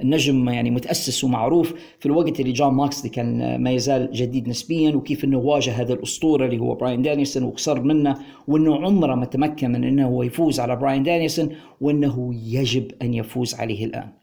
النجم 0.00 0.48
يعني 0.48 0.70
متأسس 0.70 1.24
ومعروف 1.24 1.74
في 1.98 2.06
الوقت 2.06 2.40
اللي 2.40 2.52
جون 2.52 2.74
ماكسلي 2.74 3.10
كان 3.10 3.62
ما 3.62 3.70
يزال 3.70 4.12
جديد 4.12 4.48
نسبيا 4.48 4.96
وكيف 4.96 5.24
أنه 5.24 5.38
واجه 5.38 5.70
هذا 5.70 5.92
الأسطورة 5.92 6.46
اللي 6.46 6.58
هو 6.58 6.74
براين 6.74 7.02
دانيسون 7.02 7.42
وخسر 7.42 7.82
منه 7.82 8.18
وأنه 8.48 8.76
عمره 8.76 9.14
ما 9.14 9.24
تمكن 9.24 9.70
من 9.70 9.84
أنه 9.84 10.06
هو 10.06 10.22
يفوز 10.22 10.60
على 10.60 10.76
براين 10.76 11.02
دانيسون 11.02 11.56
وأنه 11.80 12.34
يجب 12.34 12.90
أن 13.02 13.14
يفوز 13.14 13.54
عليه 13.54 13.84
الآن. 13.84 14.19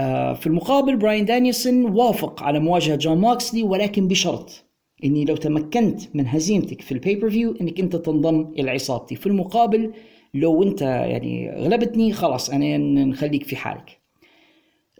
آه، 0.00 0.34
في 0.34 0.46
المقابل 0.46 0.96
براين 0.96 1.24
دانيسون 1.24 1.84
وافق 1.84 2.42
على 2.42 2.60
مواجهة 2.60 2.96
جون 2.96 3.18
ماكسلي 3.18 3.62
ولكن 3.62 4.08
بشرط 4.08 4.64
إني 5.04 5.24
لو 5.24 5.36
تمكنت 5.36 6.00
من 6.14 6.26
هزيمتك 6.26 6.80
في 6.80 6.92
ال 6.92 7.30
pay-per-view 7.30 7.54
إنك 7.60 7.80
أنت 7.80 7.96
تنضم 7.96 8.52
إلى 8.58 8.70
عصابتي. 8.70 9.16
في 9.16 9.26
المقابل 9.26 9.92
لو 10.34 10.62
أنت 10.62 10.82
يعني 10.82 11.50
غلبتني 11.50 12.12
خلاص 12.12 12.50
أنا 12.50 12.78
نخليك 12.78 13.44
في 13.44 13.56
حالك. 13.56 14.00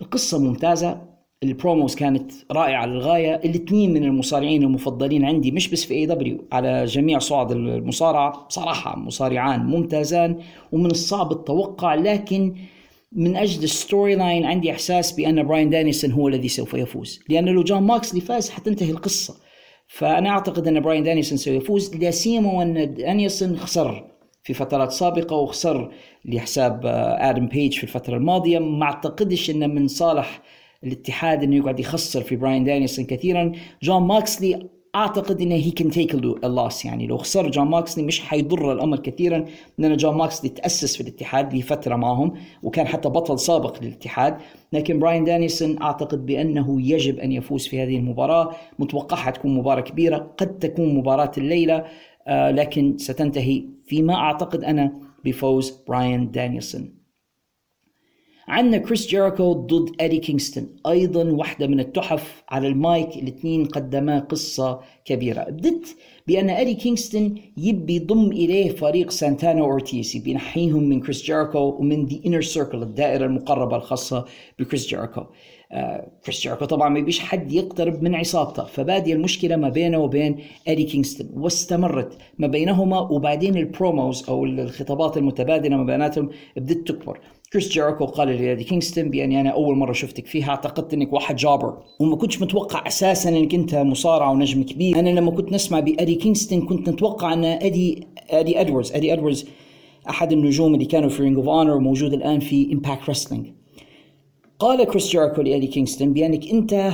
القصة 0.02 0.38
ممتازة. 0.38 1.10
ال 1.42 1.49
promos 1.49 1.94
كانت 1.94 2.32
رائعة 2.52 2.86
للغاية. 2.86 3.34
الاثنين 3.34 3.92
من 3.92 4.04
المصارعين 4.04 4.62
المفضلين 4.62 5.24
عندي 5.24 5.50
مش 5.50 5.68
بس 5.68 5.84
في 5.84 5.94
AEW 5.94 6.44
على 6.52 6.84
جميع 6.84 7.18
صعد 7.18 7.52
المصارعة. 7.52 8.46
بصراحة 8.46 8.98
مصارعان 8.98 9.60
ممتازان 9.66 10.38
ومن 10.72 10.90
الصعب 10.90 11.32
التوقع 11.32 11.94
لكن 11.94 12.54
من 13.12 13.36
أجل 13.36 13.64
ال 13.64 14.14
storyline 14.14 14.44
عندي 14.44 14.70
إحساس 14.70 15.12
بأن 15.12 15.46
براين 15.46 15.70
دانيسون 15.70 16.12
هو 16.12 16.28
الذي 16.28 16.48
سوف 16.48 16.74
يفوز. 16.74 17.20
لأن 17.28 17.44
لو 17.44 17.62
جون 17.62 17.82
ماكسلي 17.82 18.20
فاز 18.20 18.50
حتنتهي 18.50 18.90
القصة. 18.90 19.36
فأنا 19.86 20.30
أعتقد 20.30 20.68
أن 20.68 20.80
براين 20.80 21.02
دانيسون 21.02 21.38
سيفوز 21.38 21.96
لا 21.96 22.10
سيما 22.10 22.52
وأن 22.52 22.94
دانيسون 22.94 23.56
خسر 23.56 24.10
في 24.42 24.54
فترات 24.54 24.92
سابقة 24.92 25.36
وخسر 25.36 25.92
لحساب 26.24 26.80
آدم 27.20 27.46
بيج 27.46 27.76
في 27.76 27.84
الفترة 27.84 28.16
الماضية. 28.16 28.58
ما 28.58 28.84
أعتقدش 28.84 29.50
انه 29.50 29.66
من 29.66 29.88
صالح 29.88 30.42
الاتحاد 30.84 31.42
أنه 31.42 31.56
يقعد 31.56 31.80
يخسر 31.80 32.22
في 32.22 32.36
براين 32.36 32.64
دانيسون 32.64 33.04
كثيرا. 33.04 33.52
جون 33.82 34.02
ماكسلي 34.02 34.68
أعتقد 34.94 35.40
إنه 35.40 35.54
he 35.54 35.70
can 35.70 35.90
take 35.90 36.14
the 36.14 36.44
loss 36.44 36.84
يعني 36.84 37.06
لو 37.06 37.16
خسر 37.16 37.50
جون 37.50 37.66
ماكسلي 37.66 38.04
مش 38.04 38.20
حيضر 38.20 38.72
الأمر 38.72 38.98
كثيرا 38.98 39.44
لأن 39.78 39.96
جون 39.96 40.16
ماكسلي 40.16 40.50
تأسس 40.50 40.96
في 40.96 41.00
الاتحاد 41.00 41.54
لفترة 41.54 41.96
معهم 41.96 42.32
وكان 42.62 42.86
حتى 42.86 43.08
بطل 43.08 43.38
سابق 43.38 43.82
للاتحاد. 43.82 44.36
لكن 44.72 44.98
براين 44.98 45.24
دانيسون 45.24 45.82
أعتقد 45.82 46.26
بأنه 46.26 46.80
يجب 46.82 47.18
أن 47.18 47.32
يفوز 47.32 47.66
في 47.66 47.82
هذه 47.82 47.96
المباراة. 47.96 48.56
متوقعها 48.78 49.30
تكون 49.30 49.54
مباراة 49.54 49.80
كبيرة 49.80 50.16
قد 50.38 50.58
تكون 50.58 50.94
مباراة 50.94 51.32
الليلة. 51.38 51.84
آه 52.28 52.50
لكن 52.50 52.98
ستنتهي 52.98 53.64
فيما 53.86 54.14
أعتقد 54.14 54.64
أنا 54.64 54.92
بفوز 55.24 55.70
براين 55.88 56.30
دانيسون. 56.30 56.99
عندنا 58.50 58.78
كريس 58.78 59.06
جيريكو 59.06 59.52
ضد 59.52 59.90
ادي 60.00 60.18
كينغستون 60.18 60.68
أيضا 60.86 61.24
واحدة 61.24 61.66
من 61.66 61.80
التحف 61.80 62.42
على 62.48 62.68
المايك 62.68 63.16
الاثنين 63.16 63.64
قدما 63.64 64.18
قصة 64.18 64.80
كبيرة. 65.04 65.44
بدت 65.44 65.96
بأن 66.26 66.50
إدي 66.50 66.74
كينغستون 66.74 67.34
يبي 67.56 67.96
يضم 67.96 68.32
إليه 68.32 68.70
فريق 68.70 69.10
سانتانا 69.10 69.62
وأورتيز 69.62 70.16
يبي 70.16 70.30
ينحيهم 70.30 70.82
من 70.88 71.00
كريس 71.00 71.22
جيريكو 71.22 71.58
ومن 71.58 72.06
The 72.06 72.22
Inner 72.26 72.40
Circle 72.40 72.82
الدائرة 72.82 73.26
المقربة 73.26 73.76
الخاصة 73.76 74.24
بكريس 74.58 74.86
جيريكو. 74.86 75.22
آه 75.72 76.10
كريس 76.24 76.40
جيريكو 76.42 76.64
طبعا 76.64 76.88
ما 76.88 76.98
يبيش 76.98 77.20
حد 77.20 77.52
يقترب 77.52 78.02
من 78.02 78.14
عصابته. 78.14 78.64
فبادي 78.64 79.12
المشكلة 79.12 79.56
ما 79.56 79.68
بينه 79.68 79.98
وبين 79.98 80.38
إدي 80.68 80.84
كينغستون 80.84 81.28
واستمرت 81.34 82.18
ما 82.38 82.46
بينهما 82.46 83.00
وبعدين 83.00 83.56
ال 83.56 83.66
promos 83.66 84.28
أو 84.28 84.44
الخطابات 84.44 85.16
المتبادلة 85.16 85.76
ما 85.76 85.84
بيناتهم 85.84 86.30
بدت 86.56 86.88
تكبر. 86.88 87.20
كريس 87.52 87.68
جيريكو 87.68 88.04
قال 88.04 88.28
لإيدي 88.28 88.64
كينغستون 88.64 89.10
بأني 89.10 89.40
أنا 89.40 89.50
أول 89.50 89.76
مرة 89.76 89.92
شفتك 89.92 90.26
فيها. 90.26 90.50
اعتقدت 90.50 90.94
أنك 90.94 91.12
واحد 91.12 91.36
jobber. 91.36 91.82
وما 92.00 92.16
كنتش 92.16 92.42
متوقع 92.42 92.86
أساسا 92.86 93.28
أنك 93.28 93.54
أنت 93.54 93.74
مصارع 93.74 94.30
ونجم 94.30 94.62
كبير. 94.62 94.98
أنا 94.98 95.08
لما 95.08 95.30
كنت 95.30 95.52
نسمع 95.52 95.80
بأدي 95.80 96.14
كينغستون 96.14 96.66
كنت 96.66 96.88
نتوقع 96.88 97.32
أن 97.32 97.44
أدي 97.44 98.06
أدي 98.30 98.60
أدواردز. 98.60 98.92
أدي 98.92 99.12
أدواردز 99.12 99.46
أحد 100.08 100.32
النجوم 100.32 100.74
اللي 100.74 100.84
كانوا 100.84 101.08
في 101.08 101.22
Ring 101.22 101.36
of 101.36 101.48
Honor 101.48 101.76
وموجود 101.76 102.12
الآن 102.12 102.40
في 102.40 102.72
Impact 102.72 103.10
Wrestling 103.10 103.46
قال 104.58 104.84
كريس 104.84 105.10
جيريكو 105.10 105.42
لإيدي 105.42 105.66
كينغستون 105.66 106.12
بأنك 106.12 106.50
أنت 106.52 106.90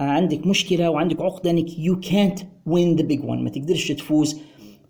عندك 0.00 0.46
مشكلة 0.46 0.90
وعندك 0.90 1.20
عقدة 1.20 1.50
أنك 1.50 1.78
يو 1.78 2.00
كانت 2.00 2.38
وين 2.66 2.96
ذا 2.96 3.02
بيج 3.02 3.24
وان 3.24 3.44
ما 3.44 3.50
تقدرش 3.50 3.92
تفوز 3.92 4.40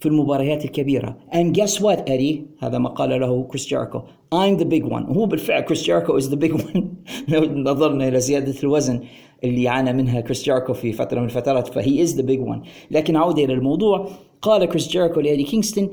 في 0.01 0.07
المباريات 0.07 0.65
الكبيرة. 0.65 1.17
And 1.33 1.61
guess 1.61 1.81
what 1.81 2.11
إدي 2.11 2.47
هذا 2.61 2.79
ما 2.79 2.89
قال 2.89 3.21
له 3.21 3.43
كريس 3.43 3.67
جيريكو 3.67 4.01
I'm 4.35 4.61
the 4.61 4.65
big 4.65 4.85
one. 4.85 5.09
وهو 5.09 5.27
بالفعل 5.27 5.61
كريس 5.61 5.83
جيريكو 5.83 6.21
is 6.21 6.25
the 6.25 6.37
big 6.37 6.53
one. 6.53 6.81
لو 7.33 7.45
نظرنا 7.45 8.09
إلى 8.09 8.21
زيادة 8.21 8.55
الوزن 8.63 9.01
اللي 9.45 9.69
عانى 9.69 9.93
منها 9.93 10.21
كريس 10.21 10.43
جيريكو 10.43 10.73
في 10.73 10.93
فترة 10.93 11.19
من 11.19 11.25
الفترات 11.25 11.69
فهي 11.69 12.07
is 12.07 12.11
the 12.11 12.23
big 12.23 12.55
one. 12.55 12.67
لكن 12.91 13.17
عودة 13.17 13.45
إلى 13.45 13.53
الموضوع 13.53 14.09
قال 14.43 14.65
كريس 14.65 14.89
جيريكو 14.89 15.21
لأدي 15.21 15.43
كينغستون 15.43 15.89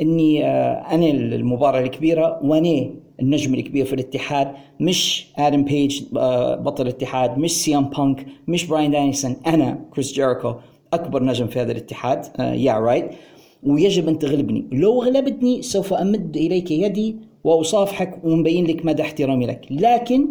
إني 0.00 0.44
آه، 0.44 0.94
أنا 0.94 1.10
المباراة 1.10 1.80
الكبيرة 1.80 2.40
وأنا 2.42 2.90
النجم 3.20 3.54
الكبير 3.54 3.84
في 3.84 3.92
الاتحاد 3.92 4.52
مش 4.80 5.26
آدم 5.38 5.64
بيج 5.64 6.02
آه، 6.16 6.54
بطل 6.54 6.82
الاتحاد 6.82 7.38
مش 7.38 7.50
سي 7.50 7.76
ام 7.76 7.88
بانك 7.88 8.26
مش 8.48 8.66
براين 8.66 8.90
دانيسون 8.90 9.36
أنا 9.46 9.84
كريس 9.90 10.12
جيريكو 10.12 10.54
أكبر 10.92 11.22
نجم 11.22 11.46
في 11.46 11.60
هذا 11.60 11.72
الاتحاد 11.72 12.26
يا 12.38 12.72
uh, 12.72 12.76
رايت 12.76 13.10
right. 13.10 13.14
ويجب 13.62 14.08
أن 14.08 14.18
تغلبني. 14.18 14.64
لو 14.72 15.02
غلبتني 15.02 15.62
سوف 15.62 15.94
أمد 15.94 16.36
إليك 16.36 16.70
يدي 16.70 17.16
وأصافحك 17.44 18.24
ومبين 18.24 18.66
لك 18.66 18.86
مدى 18.86 19.02
احترامي 19.02 19.46
لك. 19.46 19.66
لكن 19.70 20.26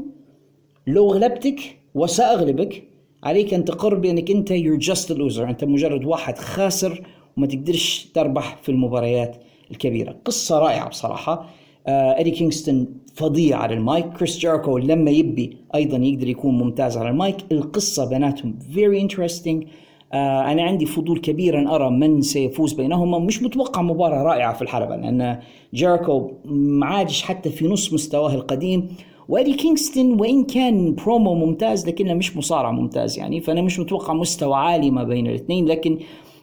لو 0.88 1.14
غلبتك 1.14 1.60
وسأغلبك 1.96 2.84
عليك 3.24 3.54
أن 3.54 3.66
تقر 3.66 3.96
بأنك 3.96 4.32
أنت 4.32 4.54
you're 4.54 4.88
just 4.90 5.10
a 5.10 5.18
loser 5.18 5.40
أنت 5.40 5.64
مجرد 5.64 6.06
واحد 6.06 6.38
خاسر 6.38 7.04
وما 7.38 7.48
تقدرش 7.48 8.12
تربح 8.14 8.58
في 8.62 8.70
المباريات 8.70 9.38
الكبيرة. 9.72 10.16
قصة 10.26 10.60
رائعة 10.60 10.90
بصراحة. 10.90 11.50
آه 11.88 12.20
إدي 12.20 12.32
كينغستون 12.32 12.88
فظيع 13.14 13.58
على 13.58 13.74
المايك. 13.74 14.06
كريس 14.06 14.38
جيريكو 14.38 14.78
لما 14.78 15.12
يبي 15.12 15.58
أيضا 15.76 15.98
يقدر 15.98 16.28
يكون 16.28 16.58
ممتاز 16.58 16.98
على 16.98 17.10
المايك. 17.10 17.36
القصة 17.52 18.10
بيناتهم 18.10 18.60
very 18.74 19.10
interesting. 19.10 19.68
آه 20.14 20.52
أنا 20.52 20.64
عندي 20.64 20.86
فضول 20.86 21.20
كبير 21.20 21.60
أن 21.60 21.68
أرى 21.68 21.90
من 21.90 22.22
سيفوز 22.22 22.74
بينهما 22.74 23.20
مش 23.20 23.44
متوقع 23.44 23.82
مباراة 23.82 24.24
رائعة 24.24 24.54
في 24.54 24.62
الحلبة 24.62 24.96
لأن 24.96 25.40
جيريكو 25.74 26.32
ما 26.46 26.86
عادش 26.86 27.22
حتى 27.24 27.50
في 27.50 27.68
نص 27.68 27.94
مستواه 27.94 28.34
القديم 28.36 28.88
وأدي 29.30 29.54
كينغستون 29.54 30.20
وإن 30.20 30.44
كان 30.44 30.96
برومو 30.96 31.34
ممتاز 31.36 31.88
لكنه 31.88 32.14
مش 32.14 32.38
مصارع 32.38 32.72
ممتاز 32.72 33.18
يعني 33.20 33.42
فأنا 33.42 33.62
مش 33.62 33.80
متوقع 33.80 34.14
مستوى 34.14 34.56
عالي 34.56 34.92
ما 34.92 35.04
بين 35.04 35.28
الاثنين 35.28 35.66
لكن 35.66 36.00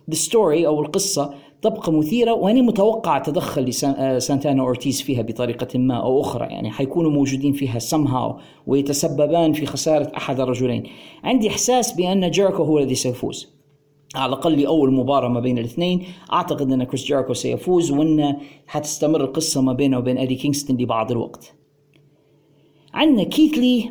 ال 0.09 0.18
story 0.18 0.67
أو 0.67 0.81
القصة 0.81 1.35
تبقى 1.63 1.93
مثيرة 1.93 2.33
وأنا 2.33 2.63
متوقع 2.63 3.19
تدخل 3.19 3.73
سانتانا 4.23 4.63
أورتيز 4.63 5.03
فيها 5.03 5.23
بطريقة 5.23 5.79
ما 5.79 5.95
أو 5.95 6.21
أخرى 6.21 6.47
يعني 6.47 6.71
حيكونوا 6.71 7.11
موجودين 7.11 7.53
فيها 7.53 7.79
somehow 7.79 8.41
ويتسببان 8.67 9.53
في 9.53 9.67
خسارة 9.67 10.13
أحد 10.17 10.41
الرجلين. 10.41 10.83
عندي 11.25 11.49
إحساس 11.49 11.93
بأن 11.93 12.31
جيريكو 12.31 12.63
هو 12.63 12.79
الذي 12.79 12.95
سيفوز. 12.95 13.54
على 14.15 14.33
الأقل 14.33 14.61
لأول 14.61 14.93
مباراة 14.93 15.29
ما 15.29 15.41
بين 15.41 15.59
الاثنين. 15.59 16.07
أعتقد 16.33 16.73
أن 16.73 16.85
كريس 16.85 17.05
جيريكو 17.05 17.35
سيفوز 17.35 17.91
وأن 17.91 18.37
حتستمر 18.67 19.21
القصة 19.21 19.61
ما 19.61 19.73
بينه 19.73 19.99
وبين 19.99 20.19
ادي 20.19 20.35
كينغستون 20.35 20.77
لبعض 20.77 21.11
الوقت. 21.11 21.55
عندنا 22.95 23.25
كيث 23.25 23.59
لي 23.59 23.91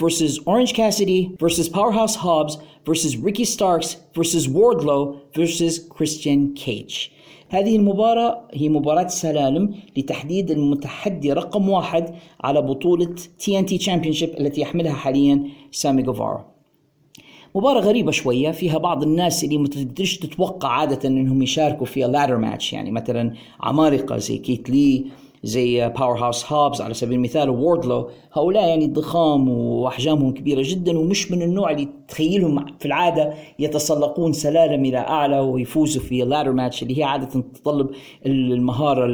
versus 0.00 0.38
Orange 0.46 0.72
Cassidy 0.72 1.36
versus 1.38 1.68
Powerhouse 1.68 2.16
Hobbs 2.16 2.56
versus 2.86 3.16
Ricky 3.16 3.44
Starks 3.44 3.96
versus 4.16 4.48
Wardlow 4.48 5.00
versus 5.36 5.78
Christian 5.96 6.54
Cage. 6.54 7.10
هذه 7.48 7.76
المباراة 7.76 8.48
هي 8.54 8.68
مباراة 8.68 9.06
سلالم 9.06 9.74
لتحديد 9.96 10.50
المتحدي 10.50 11.32
رقم 11.32 11.68
واحد 11.68 12.14
على 12.40 12.62
بطولة 12.62 13.14
TNT 13.14 13.70
Championship 13.70 14.40
التي 14.40 14.60
يحملها 14.60 14.92
حاليا 14.92 15.44
سامي 15.70 16.02
جوفارا 16.02 16.50
مباراة 17.54 17.80
غريبة 17.80 18.10
شوية 18.10 18.50
فيها 18.50 18.78
بعض 18.78 19.02
الناس 19.02 19.44
اللي 19.44 19.58
ما 19.58 19.68
تقدرش 19.68 20.16
تتوقع 20.18 20.68
عادة 20.68 21.08
إنهم 21.08 21.42
يشاركوا 21.42 21.86
في 21.86 22.00
ladder 22.00 22.36
match 22.36 22.72
يعني 22.72 22.90
مثلا 22.90 23.34
عمالقة 23.60 24.16
زي 24.16 24.38
كيث 24.38 24.70
لي 24.70 25.04
زي 25.44 25.88
باور 25.88 26.18
هاوس 26.18 26.52
هابز 26.52 26.80
على 26.80 26.94
سبيل 26.94 27.14
المثال 27.14 27.50
ووردلو. 27.50 28.10
هؤلاء 28.32 28.68
يعني 28.68 28.86
ضخام 28.86 29.48
وأحجامهم 29.48 30.34
كبيرة 30.34 30.62
جدا 30.64 30.98
ومش 30.98 31.32
من 31.32 31.42
النوع 31.42 31.70
اللي 31.70 31.88
تخيلهم 32.08 32.66
في 32.78 32.86
العادة 32.86 33.34
يتسلقون 33.58 34.32
سلالم 34.32 34.84
إلى 34.84 34.98
أعلى 34.98 35.40
ويفوزوا 35.40 36.02
في 36.02 36.24
ladder 36.24 36.52
match 36.52 36.82
اللي 36.82 36.98
هي 36.98 37.04
عادة 37.04 37.26
تتطلب 37.26 37.90
المهارة 38.26 39.06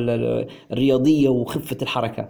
الرياضية 0.72 1.28
وخفة 1.28 1.76
الحركة. 1.82 2.28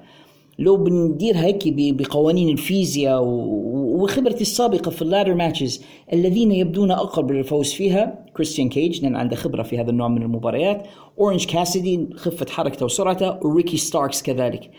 لو 0.59 0.77
بنديرها 0.77 1.45
هيك 1.45 1.63
بقوانين 1.69 2.49
الفيزياء 2.49 3.23
وخبرتي 3.25 4.41
السابقة 4.41 4.91
في 4.91 5.03
ال 5.03 5.07
ladder 5.07 5.35
matches 5.35 5.85
الذين 6.13 6.53
يبدون 6.53 6.91
أقرب 6.91 7.33
للفوز 7.33 7.73
فيها 7.73 8.25
كريستيان 8.37 8.69
كيج 8.69 9.03
لأن 9.03 9.17
عنده 9.17 9.37
خبرة 9.37 9.63
في 9.63 9.81
هذا 9.81 9.91
النوع 9.91 10.09
من 10.09 10.23
المباريات 10.23 10.87
أورنج 11.21 11.47
كاسيدي 11.47 12.07
خفة 12.15 12.47
حركته 12.51 12.85
وسرعته 12.85 13.47
وريكي 13.47 13.77
ستاركس 13.77 14.23
كذلك. 14.23 14.71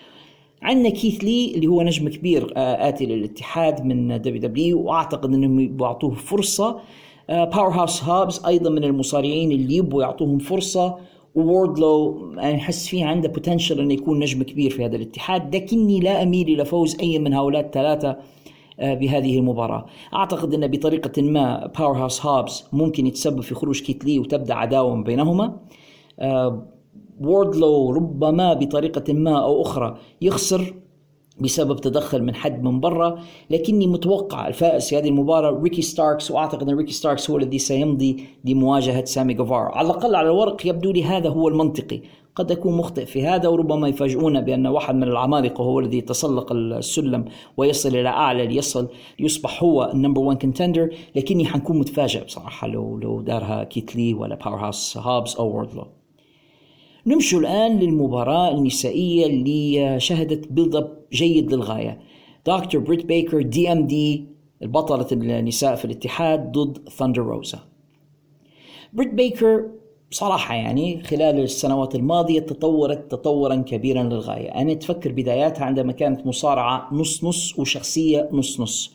عندنا 0.62 0.90
كيث 0.90 1.24
لي 1.24 1.56
اللي 1.56 1.68
هو 1.68 1.82
نجم 1.82 2.10
كبير 2.10 2.54
آه، 2.58 2.90
آتي 2.90 3.06
للاتحاد 3.06 3.86
من 3.86 4.22
WWE 4.22 4.82
وأعتقد 4.82 5.34
أنهم 5.34 5.78
بيعطوه 5.78 6.14
فرصة. 6.14 6.80
باور 7.30 7.70
هاوس 7.70 8.04
هابز 8.04 8.46
أيضا 8.46 8.70
من 8.70 8.84
المصارعين 8.84 9.52
اللي 9.52 9.76
يبوا 9.76 10.02
يعطوهم 10.02 10.38
فرصة. 10.40 10.98
ووردلو 11.38 12.32
يعني 12.38 12.58
احس 12.58 12.88
فيه 12.88 13.06
عنده 13.06 13.30
potential 13.30 13.80
إنه 13.80 13.94
يكون 13.94 14.20
نجم 14.20 14.44
كبير 14.44 14.72
في 14.72 14.86
هذا 14.86 14.96
الاتحاد 14.96 15.56
لكني 15.56 16.00
لا 16.00 16.24
أميل 16.24 16.48
إلى 16.48 16.66
فوز 16.66 16.98
أي 17.00 17.20
من 17.20 17.34
هؤلاء 17.34 17.66
الثلاثة 17.66 18.18
آه، 18.80 18.94
بهذه 18.94 19.40
المباراة. 19.40 19.86
أعتقد 20.14 20.54
أن 20.54 20.68
بطريقة 20.68 21.22
ما 21.22 21.72
باور 21.80 21.98
هاوس 21.98 22.26
هابس 22.26 22.64
ممكن 22.74 23.08
يتسبب 23.08 23.42
في 23.42 23.56
خروج 23.56 23.82
كيث 23.82 24.07
لي 24.07 24.20
وتبدأ 24.20 24.54
عداوة 24.54 25.04
بينهما. 25.04 25.60
ووردلو 27.20 27.90
آه، 27.90 27.96
ربما 27.96 28.54
بطريقة 28.54 29.14
ما 29.14 29.44
أو 29.44 29.62
أخرى 29.62 29.98
يخسر 30.22 30.74
بسبب 31.42 31.82
تدخل 31.82 32.24
من 32.24 32.36
حد 32.36 32.64
من 32.64 32.80
برا 32.80 33.20
لكني 33.50 33.88
متوقع 33.88 34.48
الفائز 34.48 34.90
في 34.90 34.98
هذه 34.98 35.08
المباراة 35.08 35.62
ريكي 35.62 35.82
ستاركس 35.82 36.32
وأعتقد 36.32 36.70
أن 36.70 36.78
ريكي 36.78 36.94
ستاركس 36.94 37.30
هو 37.30 37.38
الذي 37.38 37.60
سيمضي 37.60 38.24
لمواجهة 38.46 39.06
سامي 39.06 39.34
جوفارا 39.34 39.78
على 39.78 39.86
الأقل 39.86 40.16
على 40.16 40.30
الورق 40.30 40.68
يبدو 40.68 40.92
لي 40.92 41.04
هذا 41.04 41.30
هو 41.30 41.48
المنطقي. 41.48 42.02
قد 42.36 42.52
أكون 42.52 42.78
مخطئ 42.78 43.06
في 43.06 43.26
هذا 43.26 43.50
وربما 43.50 43.88
يفاجئونا 43.88 44.40
بأن 44.40 44.68
واحد 44.68 44.96
من 44.96 45.04
العمالقة 45.04 45.64
هو 45.64 45.80
الذي 45.80 45.98
يتسلق 45.98 46.52
السلم 46.52 47.26
ويصل 47.58 47.90
إلى 47.90 48.10
أعلى 48.10 48.48
ليصل 48.48 48.88
ليصبح 49.20 49.64
هو 49.64 49.92
ال 49.94 49.98
number 49.98 50.22
1 50.22 50.42
contender 50.42 50.90
لكني 51.16 51.46
حنكون 51.46 51.80
متفاجئ 51.80 52.26
بصراحة 52.26 52.68
لو 52.68 52.98
لو 52.98 53.22
دارها 53.22 53.64
كيث 53.64 53.97
لي 53.97 54.14
ولا 54.14 54.36
باور 54.36 54.56
هاوس 54.66 54.98
هابز 54.98 55.36
أو 55.36 55.48
ووردلو 55.48 55.97
نمشوا 57.08 57.40
الآن 57.40 57.80
للمباراة 57.80 58.52
النسائية 58.58 59.26
اللي 59.26 60.00
شهدت 60.00 60.52
build 60.52 60.76
up 60.76 60.98
جيد 61.14 61.54
للغاية. 61.54 62.00
دكتور 62.48 62.82
بريت 62.82 63.06
بيكر 63.06 63.42
DMD 63.42 64.26
البطلة 64.62 65.08
النساء 65.12 65.76
في 65.76 65.86
الاتحاد 65.86 66.52
ضد 66.52 66.90
ثاندر 66.90 67.22
روزا 67.22 67.60
بريت 68.94 69.14
بيكر 69.14 69.70
بصراحة 70.12 70.56
يعني 70.56 71.04
خلال 71.04 71.40
السنوات 71.40 71.96
الماضية 71.96 72.40
تطورت 72.40 73.12
تطورا 73.12 73.56
كبيرا 73.56 74.04
للغاية. 74.04 74.50
أنا 74.50 74.74
نتفكر 74.74 75.12
بداياتها 75.12 75.66
عندما 75.66 75.92
كانت 75.92 76.28
مصارعة 76.28 76.90
نص 76.92 77.24
نص 77.24 77.60
وشخصية 77.60 78.30
نص 78.32 78.60
نص. 78.60 78.94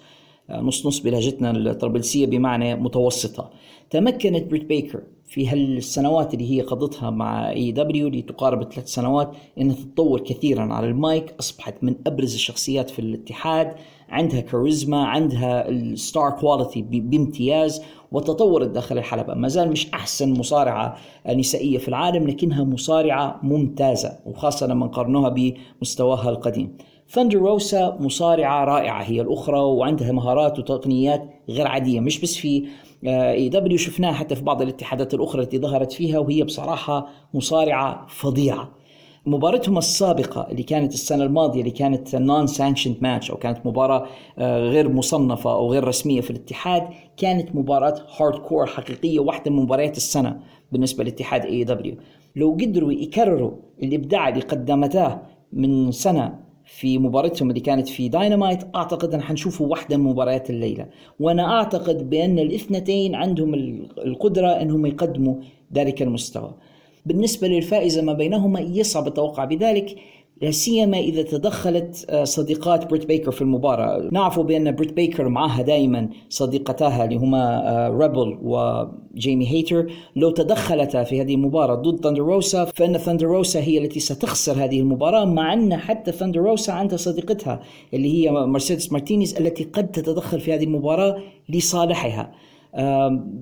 نص 0.51 0.87
نص 0.87 0.99
بلهجتنا 1.01 1.51
الطرابلسية 1.51 2.27
بمعنى 2.27 2.75
متوسطة. 2.75 3.51
تمكنت 3.91 4.51
بريت 4.51 4.65
بيكر 4.65 5.03
في 5.33 5.49
هالسنوات 5.49 6.35
اللي 6.35 6.51
هي 6.51 6.61
قضتها 6.61 7.11
مع 7.11 7.51
AEW 7.51 8.09
اللي 8.09 8.23
تقارب 8.23 8.73
ثلاث 8.73 8.89
سنوات 8.89 9.33
إنها 9.61 9.75
تتطور 9.75 10.21
كثيرا 10.21 10.75
على 10.75 10.87
المايك 10.87 11.35
أصبحت 11.41 11.75
من 11.83 11.95
أبرز 12.07 12.35
الشخصيات 12.35 12.91
في 12.91 12.99
الاتحاد. 12.99 13.75
عندها 14.09 14.41
كاريزما 14.41 15.05
عندها 15.05 15.69
ال 15.69 15.81
star 15.81 16.31
quality 16.31 16.83
بامتياز 16.83 17.83
وتطورت 18.13 18.69
داخل 18.69 18.99
الحلبة. 18.99 19.35
ما 19.35 19.49
زال 19.49 19.71
مش 19.71 19.91
أحسن 19.95 20.33
مصارعة 20.33 20.97
نسائية 21.29 21.79
في 21.79 21.89
العالم 21.89 22.27
لكنها 22.27 22.65
مصارعة 22.65 23.41
ممتازة 23.43 24.19
وخاصة 24.27 24.67
لما 24.67 24.87
نقارنوها 24.87 25.29
بمستواها 25.29 26.31
القديم. 26.31 26.77
ثاندر 27.09 27.39
روزا 27.39 27.97
مصارعة 28.01 28.65
رائعة 28.65 29.03
هي 29.03 29.21
الأخرى 29.21 29.59
وعندها 29.59 30.13
مهارات 30.13 30.59
وتقنيات 30.59 31.31
غير 31.49 31.67
عادية 31.67 32.01
مش 32.01 32.21
بس 32.21 32.37
في 32.37 32.67
AEW 33.07 33.79
شفناها 33.79 34.13
حتى 34.13 34.37
في 34.37 34.43
بعض 34.43 34.63
الاتحادات 34.63 35.15
الأخرى 35.15 35.43
التي 35.43 35.59
ظهرت 35.59 35.93
فيها 35.93 36.19
وهي 36.19 36.43
بصراحة 36.43 37.09
مصارعة 37.35 38.07
فظيعة. 38.09 38.83
مباراتهم 39.27 39.79
السابقة 39.79 40.47
اللي 40.51 40.63
كانت 40.63 40.95
السنة 40.95 41.25
الماضية 41.25 41.61
اللي 41.61 41.71
كانت 41.71 42.17
non-sanctioned 42.17 42.97
match 43.01 43.31
أو 43.31 43.37
كانت 43.37 43.67
مباراة 43.67 44.07
آه، 44.39 44.59
غير 44.59 44.89
مصنفة 44.89 45.53
أو 45.53 45.73
غير 45.73 45.85
رسمية 45.85 46.21
في 46.21 46.31
الاتحاد 46.31 46.89
كانت 47.17 47.55
مباراة 47.57 47.95
hardcore 48.21 48.67
حقيقية 48.67 49.21
واحدة 49.21 49.51
من 49.51 49.57
مباريات 49.57 49.97
السنة 49.97 50.41
بالنسبة 50.73 51.05
لاتحاد 51.05 51.45
AEW 51.47 51.97
لو 52.37 52.53
قدروا 52.61 52.93
يكرروا 52.93 53.53
الإبداع 53.83 54.29
اللي 54.29 54.41
قدمته 54.41 55.19
من 55.53 55.93
سنة 55.93 56.42
في 56.79 56.99
مباراتهم 56.99 57.51
اللي 57.51 57.61
كانت 57.61 57.89
في 57.89 58.09
داينامايت 58.09 58.59
أعتقد 58.75 59.15
ان 59.15 59.23
حنشوفوا 59.23 59.67
واحدة 59.67 59.97
من 59.97 60.05
مباريات 60.05 60.51
الليلة. 60.51 60.87
وأنا 61.21 61.57
أعتقد 61.57 62.11
بأن 62.11 62.39
الاثنتين 62.39 63.15
عندهم 63.15 63.55
القدرة 63.99 64.49
إنهم 64.49 64.87
يقدموا 64.87 65.35
ذلك 65.75 66.03
المستوى. 66.03 66.55
بالنسبة 67.07 67.49
للفائزة 67.49 68.03
ما 68.03 68.13
بينهما 68.13 68.61
يصعب 68.61 69.07
التوقع 69.07 69.45
بذلك. 69.45 69.97
لا 70.43 70.51
سيما 70.51 70.99
إذا 70.99 71.23
تدخلت 71.23 72.07
آه، 72.11 72.25
صديقات 72.25 72.91
بريت 72.91 73.07
بيكر 73.07 73.31
في 73.31 73.43
المباراة، 73.43 74.09
نعرف 74.13 74.41
بأن 74.41 74.75
بريت 74.75 74.93
بيكر 74.93 75.29
معها 75.29 75.63
دائما 75.63 76.09
صديقتها 76.29 77.05
اللي 77.05 77.17
هما 77.17 77.63
ريبل 78.01 78.39
آه، 78.45 78.95
وجيمي 79.15 79.47
هيتر، 79.51 79.87
لو 80.17 80.31
تدخلتا 80.31 81.05
في 81.05 81.21
هذه 81.21 81.35
المباراة 81.35 81.75
ضد 81.75 82.03
ثاندر 82.03 82.23
روزا 82.23 82.65
فإن 82.65 82.99
ثاندر 82.99 83.27
روزا 83.27 83.61
هي 83.61 83.79
التي 83.79 84.01
ستخسر 84.01 84.65
هذه 84.65 84.81
المباراة 84.81 85.25
مع 85.25 85.53
أن 85.53 85.77
حتى 85.77 86.13
ثاندر 86.13 86.41
روزا 86.41 86.73
عندها 86.73 86.97
صديقتها 86.97 87.61
اللي 87.95 88.25
هي 88.25 88.31
مرسيدس 88.31 88.93
مارتينيز 88.93 89.37
التي 89.37 89.65
قد 89.65 89.91
تتدخل 89.91 90.41
في 90.41 90.55
هذه 90.55 90.65
المباراة 90.65 91.17
لصالحها. 91.49 92.33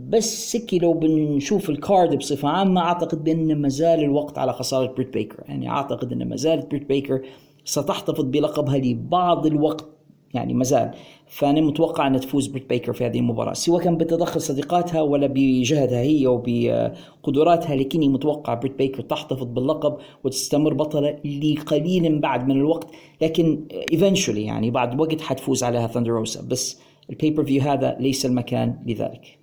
بس 0.08 0.52
سكي 0.52 0.78
لو 0.78 0.92
بنشوف 0.92 1.70
ال 1.70 1.80
card 1.80 2.18
بصفة 2.18 2.48
عامة 2.48 2.80
أعتقد 2.80 3.24
بأن 3.24 3.60
ما 3.60 3.68
زال 3.68 4.00
الوقت 4.00 4.38
على 4.38 4.52
خسارة 4.52 4.92
بريت 4.92 5.12
بيكر. 5.12 5.44
يعني 5.48 5.70
أعتقد 5.70 6.12
أن 6.12 6.28
ما 6.28 6.36
زالت 6.36 6.70
بريت 6.70 6.88
بيكر 6.88 7.22
ستحتفظ 7.64 8.24
بلقبها 8.24 8.78
لبعض 8.78 9.46
الوقت. 9.46 9.86
يعني 10.34 10.54
ما 10.54 10.64
زال 10.64 10.90
فأنا 11.26 11.60
متوقع 11.60 12.06
أن 12.06 12.20
تفوز 12.20 12.46
بريت 12.46 12.68
بيكر 12.68 12.92
في 12.92 13.06
هذه 13.06 13.18
المباراة. 13.18 13.52
سواء 13.52 13.82
كان 13.82 13.96
بتدخل 13.96 14.40
صديقاتها 14.40 15.02
ولا 15.02 15.26
بجهدها 15.26 16.00
هي 16.00 16.26
وبقدراتها 16.26 17.76
لكني 17.76 18.08
متوقع 18.08 18.54
بريت 18.54 18.78
بيكر 18.78 19.02
تحتفظ 19.02 19.44
باللقب 19.44 19.96
وتستمر 20.24 20.74
بطلة 20.74 21.10
لقليل 21.24 22.18
بعد 22.18 22.48
من 22.48 22.56
الوقت. 22.56 22.86
لكن 23.22 23.64
eventually 23.92 24.28
يعني 24.28 24.70
بعد 24.70 25.00
وقت 25.00 25.20
حتفوز 25.20 25.64
عليها 25.64 25.86
ثاندر 25.86 26.21
روزا 26.21 26.42
بس 26.42 26.80
ال 27.10 27.44
pay-per-view 27.44 27.62
هذا 27.62 27.96
ليس 28.00 28.26
المكان 28.26 28.82
لذلك. 28.86 29.38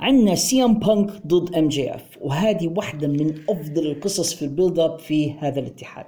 عندنا 0.00 0.34
سي 0.34 0.64
إم 0.64 0.74
بانك 0.74 1.26
ضد 1.26 1.54
MJF 1.54 2.18
وهذه 2.20 2.72
واحدة 2.76 3.08
من 3.08 3.34
أفضل 3.48 3.86
القصص 3.86 4.34
في 4.34 4.44
ال 4.44 4.50
build 4.50 4.78
up 4.78 4.98
في 4.98 5.32
هذا 5.32 5.60
الاتحاد. 5.60 6.06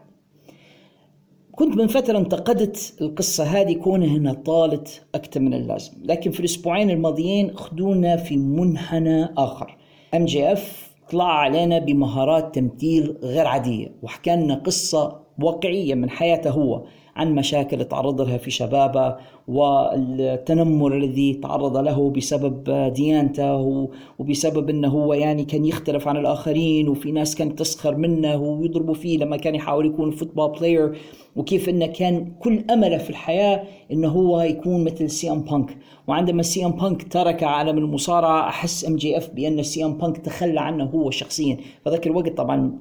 كنت 1.53 1.77
من 1.77 1.87
فترة 1.87 2.19
انتقدت 2.19 2.97
القصة 3.01 3.45
هذه 3.45 3.75
كونها 3.75 4.17
إنها 4.17 4.33
طالت 4.33 5.07
أكثر 5.15 5.41
من 5.41 5.55
اللازم 5.55 5.93
لكن 6.05 6.31
في 6.31 6.41
الأسبوعين 6.41 6.91
الماضيين 6.91 7.57
خدونا 7.57 8.17
في 8.17 8.37
منحنى 8.37 9.25
آخر. 9.25 9.77
MJF 10.15 10.95
طلع 11.11 11.25
علينا 11.25 11.79
بمهارات 11.79 12.55
تمثيل 12.55 13.17
غير 13.23 13.47
عادية 13.47 13.95
وحكى 14.03 14.37
لنا 14.37 14.55
قصة 14.55 15.21
واقعية 15.43 15.95
من 15.95 16.11
حياته 16.11 16.51
هو. 16.51 16.87
عن 17.17 17.35
مشاكل 17.35 17.85
تعرض 17.85 18.21
لها 18.21 18.39
في 18.39 18.51
شبابه 18.51 19.17
والتنمر 19.49 20.97
الذي 20.97 21.35
تعرض 21.35 21.77
له 21.77 22.11
بسبب 22.11 22.71
ديانته 22.93 23.89
وبسبب 24.19 24.71
إنه 24.71 24.89
هو 24.89 25.15
يعني 25.15 25.45
كان 25.45 25.65
يختلف 25.65 26.09
عن 26.09 26.17
الآخرين 26.17 26.89
وفي 26.89 27.13
ناس 27.13 27.35
كانت 27.35 27.59
تسخر 27.59 27.97
منه 27.97 28.37
ويضربوا 28.37 28.95
فيه 28.95 29.19
لما 29.19 29.37
كان 29.37 29.55
يحاول 29.55 29.87
يكون 29.87 30.11
football 30.11 30.53
player 30.59 30.97
وكيف 31.37 31.69
إنه 31.69 31.87
كان 31.87 32.33
كل 32.41 32.65
أمله 32.71 32.99
في 32.99 33.11
الحياة 33.11 33.63
إنه 33.93 34.09
هو 34.09 34.41
يكون 34.41 34.85
مثل 34.85 35.11
سي 35.11 35.31
إم 35.31 35.41
بانك. 35.41 35.79
وعندما 36.07 36.43
سي 36.43 36.65
إم 36.65 36.71
بانك 36.71 37.13
ترك 37.13 37.43
عالم 37.43 37.79
المصارعة 37.79 38.49
أحس 38.49 38.85
MJF 38.85 39.31
بأن 39.31 39.63
سي 39.63 39.85
إم 39.85 39.93
بانك 39.93 40.19
تخلى 40.19 40.61
عنه 40.61 40.85
هو 40.85 41.11
شخصيا. 41.11 41.57
فذاك 41.85 42.07
الوقت 42.07 42.37
طبعا 42.37 42.79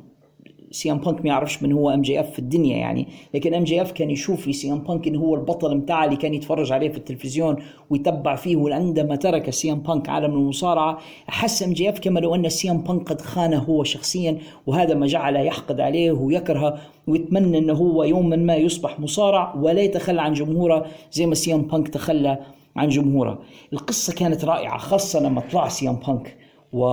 سي 0.75 0.91
إم 0.91 0.97
بانك 0.97 1.21
ما 1.21 1.27
يعرفش 1.27 1.63
من 1.63 1.71
هو 1.71 1.89
MJF 1.89 2.31
في 2.31 2.39
الدنيا 2.39 2.77
يعني. 2.77 3.07
لكن 3.33 3.53
MJF 3.53 3.91
كان 3.91 4.09
يشوف 4.09 4.41
في 4.41 4.53
سي 4.53 4.71
إم 4.71 4.79
بانك 4.79 5.07
انه 5.07 5.19
هو 5.19 5.35
البطل 5.35 5.77
بتاعه 5.77 6.05
اللي 6.05 6.15
كان 6.15 6.33
يتفرج 6.33 6.71
عليه 6.71 6.89
في 6.89 6.97
التلفزيون 6.97 7.55
ويتبع 7.89 8.35
فيه. 8.35 8.55
وعندما 8.55 9.15
ترك 9.15 9.49
سي 9.49 9.71
إم 9.71 9.79
بانك 9.79 10.09
عالم 10.09 10.33
المصارعة 10.33 10.97
احس 11.29 11.63
MJF 11.63 11.99
كما 11.99 12.19
لو 12.19 12.35
أن 12.35 12.49
سي 12.49 12.71
إم 12.71 12.77
بانك 12.77 13.09
قد 13.09 13.21
خانه 13.21 13.59
هو 13.59 13.83
شخصيا 13.83 14.37
وهذا 14.67 14.93
ما 14.93 15.07
جعله 15.07 15.39
يحقد 15.39 15.79
عليه 15.79 16.11
ويكرهه 16.11 16.77
ويتمنى 17.07 17.57
إنه 17.57 17.73
هو 17.73 18.03
يوما 18.03 18.35
ما 18.35 18.55
يصبح 18.55 18.99
مصارع 18.99 19.55
ولا 19.55 19.81
يتخلى 19.81 20.21
عن 20.21 20.33
جمهوره 20.33 20.85
زي 21.11 21.25
ما 21.25 21.35
سي 21.35 21.53
إم 21.53 21.61
بانك 21.61 21.87
تخلى 21.87 22.39
عن 22.75 22.89
جمهوره. 22.89 23.39
القصة 23.73 24.13
كانت 24.13 24.45
رائعة 24.45 24.77
خاصة 24.77 25.19
لما 25.19 25.41
طلع 25.51 25.67
سي 25.67 25.89
إم 25.89 25.95
بانك. 26.07 26.37
و 26.73 26.85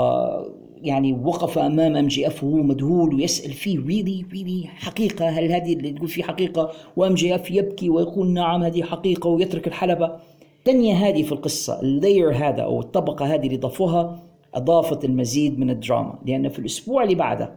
يعني 0.83 1.13
وقف 1.13 1.59
أمام 1.59 1.97
MJF 1.97 2.45
وهو 2.45 2.63
مذهول 2.63 3.15
ويسأل 3.15 3.53
فيه 3.53 3.79
really 3.79 4.27
really 4.33 4.67
حقيقة؟ 4.67 5.29
هل 5.29 5.53
هذه 5.53 5.73
اللي 5.73 5.91
تقول 5.91 6.09
فيه 6.09 6.23
حقيقة؟ 6.23 6.73
و 6.97 7.15
MJF 7.15 7.51
يبكي 7.51 7.91
ويقول 7.91 8.31
نعم 8.31 8.63
هذه 8.63 8.83
حقيقة 8.83 9.29
ويترك 9.29 9.67
الحلبة. 9.67 10.17
الثنية 10.65 10.95
هذه 10.95 11.23
في 11.23 11.33
القصة 11.33 11.81
ال 11.81 11.89
layer 11.89 12.31
هذا 12.31 12.63
أو 12.63 12.81
الطبقة 12.81 13.35
هذه 13.35 13.47
اللي 13.47 13.57
ضافوها 13.57 14.23
أضافت 14.55 15.05
المزيد 15.05 15.59
من 15.59 15.71
الدراما. 15.71 16.19
لأن 16.27 16.49
في 16.49 16.59
الأسبوع 16.59 17.03
اللي 17.03 17.15
بعده 17.15 17.53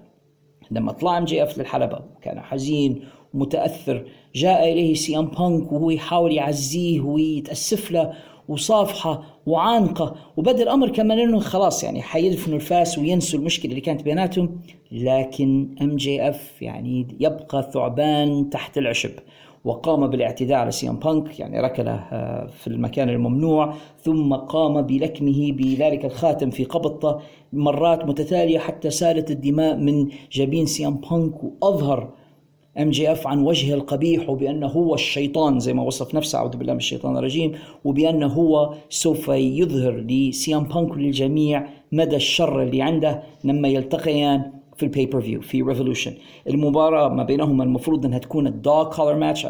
لما 0.71 0.91
طلع 0.91 1.17
MJF 1.17 1.57
للحلبة 1.57 1.99
وكان 2.17 2.39
حزين 2.39 3.03
ومتأثر 3.33 4.05
جاء 4.35 4.71
إليه 4.71 4.93
سي 4.93 5.17
إم 5.17 5.25
بانك 5.25 5.71
وهو 5.71 5.89
يحاول 5.89 6.33
يعزيه 6.33 7.01
ويتأسف 7.01 7.91
له 7.91 8.13
وصافحه 8.47 9.23
وعانقه 9.45 10.15
وبدأ 10.37 10.63
الأمر 10.63 10.89
كما 10.89 11.19
إنه 11.19 11.39
خلاص 11.39 11.83
يعني 11.83 12.01
حيدفنوا 12.01 12.55
الفاس 12.55 12.97
وينسوا 12.97 13.39
المشكلة 13.39 13.69
اللي 13.69 13.81
كانت 13.81 14.03
بيناتهم. 14.03 14.61
لكن 14.91 15.75
MJF 15.81 16.61
يعني 16.61 17.07
يبقى 17.19 17.69
ثعبان 17.73 18.49
تحت 18.49 18.77
العشب. 18.77 19.11
وقام 19.65 20.07
بالاعتداء 20.07 20.57
على 20.57 20.71
سي 20.71 20.87
إم 20.87 20.95
بانك 20.99 21.39
يعني 21.39 21.59
ركله 21.59 21.91
آه، 21.91 22.47
في 22.47 22.67
المكان 22.67 23.09
الممنوع. 23.09 23.73
ثم 24.01 24.33
قام 24.33 24.81
بلكمه 24.81 25.51
بذلك 25.51 26.05
الخاتم 26.05 26.49
في 26.49 26.63
قبضته 26.63 27.19
مرات 27.53 28.05
متتالية 28.05 28.59
حتى 28.59 28.89
سالت 28.89 29.31
الدماء 29.31 29.75
من 29.75 30.09
جبين 30.31 30.65
سي 30.65 30.85
إم 30.85 30.95
بانك 30.95 31.43
وأظهر 31.43 32.09
MJF 32.79 33.27
عن 33.27 33.45
وجهه 33.45 33.73
القبيح 33.73 34.29
وبانه 34.29 34.67
هو 34.67 34.93
الشيطان 34.93 35.59
زي 35.59 35.73
ما 35.73 35.83
وصف 35.83 36.15
نفسه. 36.15 36.37
أعوذ 36.37 36.57
بالله 36.57 36.73
من 36.73 36.79
الشيطان 36.79 37.17
الرجيم. 37.17 37.51
وبانه 37.85 38.27
هو 38.27 38.73
سوف 38.89 39.27
يظهر 39.27 40.05
لسي 40.07 40.49
إم 40.49 40.63
بانك 40.63 40.91
وللجميع 40.91 41.67
مدى 41.91 42.15
الشر 42.15 42.63
اللي 42.63 42.81
عنده 42.81 43.23
لما 43.43 43.67
يلتقيان 43.67 44.51
في 44.77 44.83
ال 44.83 45.21
pay-per-view 45.21 45.41
في 45.41 45.61
ريفولوشن 45.61 46.13
المباراة 46.49 47.09
ما 47.09 47.23
بينهما 47.23 47.63
المفروض 47.63 48.05
إنها 48.05 48.19
تكون 48.19 48.47
ال 48.47 48.59
dog 48.59 48.95
collar 48.95 49.15
match 49.15 49.45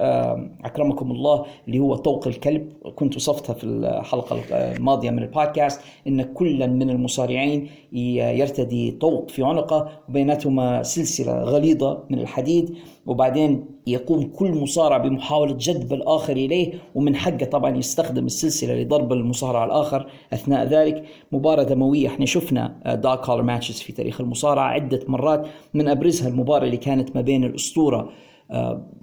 أكرمكم 0.66 1.12
الله 1.12 1.46
اللي 1.68 1.80
هو 1.80 1.96
طوق 1.96 2.28
الكلب. 2.28 2.74
كنت 2.96 3.16
وصفتها 3.16 3.54
في 3.54 3.64
الحلقة 3.64 4.38
الماضية 4.54 5.10
من 5.10 5.24
البودكاست 5.24 5.82
إن 6.08 6.22
كل 6.22 6.68
من 6.70 6.90
المصارعين 6.90 7.68
يرتدي 7.94 8.92
طوق 8.92 9.30
في 9.30 9.44
عنقه. 9.44 9.90
وبيناتهما 10.10 10.84
سلسلة 10.84 11.44
غليظة 11.44 12.04
من 12.10 12.20
الحديد. 12.20 12.76
وبعدين 13.06 13.66
يقوم 13.88 14.24
كل 14.24 14.52
مصارع 14.52 14.98
بمحاولة 14.98 15.54
جذب 15.54 15.94
الآخر 15.94 16.34
إليه 16.34 16.74
ومن 16.96 17.16
حقه 17.16 17.46
طبعا 17.46 17.78
يستخدم 17.78 18.26
السلسلة 18.26 18.82
لضرب 18.82 19.14
المصارع 19.14 19.66
الآخر 19.66 20.10
أثناء 20.34 20.68
ذلك. 20.68 21.04
مباراة 21.32 21.64
دموية. 21.64 22.08
إحنا 22.08 22.26
شفنا 22.26 22.96
dog 23.04 23.26
collar 23.26 23.42
matches 23.42 23.80
في 23.80 23.94
تاريخ 23.94 24.22
المصارعة 24.22 24.68
عدة 24.68 25.00
مرات. 25.08 25.48
من 25.74 25.88
أبرزها 25.88 26.28
المباراة 26.28 26.66
اللي 26.66 26.78
كانت 26.78 27.16
ما 27.16 27.22
بين 27.22 27.44
الأسطورة 27.44 28.10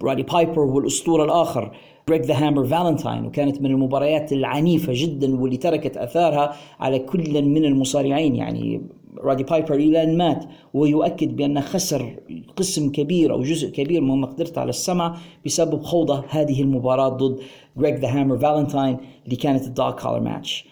رودي 0.03 0.21
آه، 0.21 0.25
بايبر 0.33 0.59
والأسطورة 0.59 1.23
الآخر 1.23 1.71
جريج 2.07 2.21
the 2.21 2.47
hammer 2.47 2.63
فالنتاين 2.65 3.25
وكانت 3.25 3.61
من 3.61 3.71
المباريات 3.71 4.33
العنيفة 4.33 4.93
جدا 4.95 5.41
واللي 5.41 5.57
تركت 5.57 5.97
أثارها 5.97 6.53
على 6.79 6.99
كل 6.99 7.41
من 7.41 7.65
المصارعين. 7.65 8.35
يعني 8.35 8.81
رودي 9.17 9.43
بايبر 9.43 10.03
أن 10.03 10.17
مات 10.17 10.45
ويؤكد 10.73 11.35
بأنه 11.35 11.61
خسر 11.61 12.15
قسم 12.55 12.91
كبير 12.91 13.33
أو 13.33 13.43
جزء 13.43 13.69
كبير 13.69 14.01
من 14.01 14.21
مقدرته 14.21 14.61
على 14.61 14.69
السمع 14.69 15.17
بسبب 15.45 15.83
خوضه 15.83 16.23
هذه 16.29 16.61
المباراة 16.61 17.09
ضد 17.09 17.39
جريج 17.77 17.95
The 17.95 18.07
Hammer 18.07 18.37
فالنتاين 18.37 18.97
اللي 19.25 19.35
كانت 19.35 19.63
ال 19.67 19.73
dog 19.73 19.91
collar 19.91 20.19
match 20.19 20.65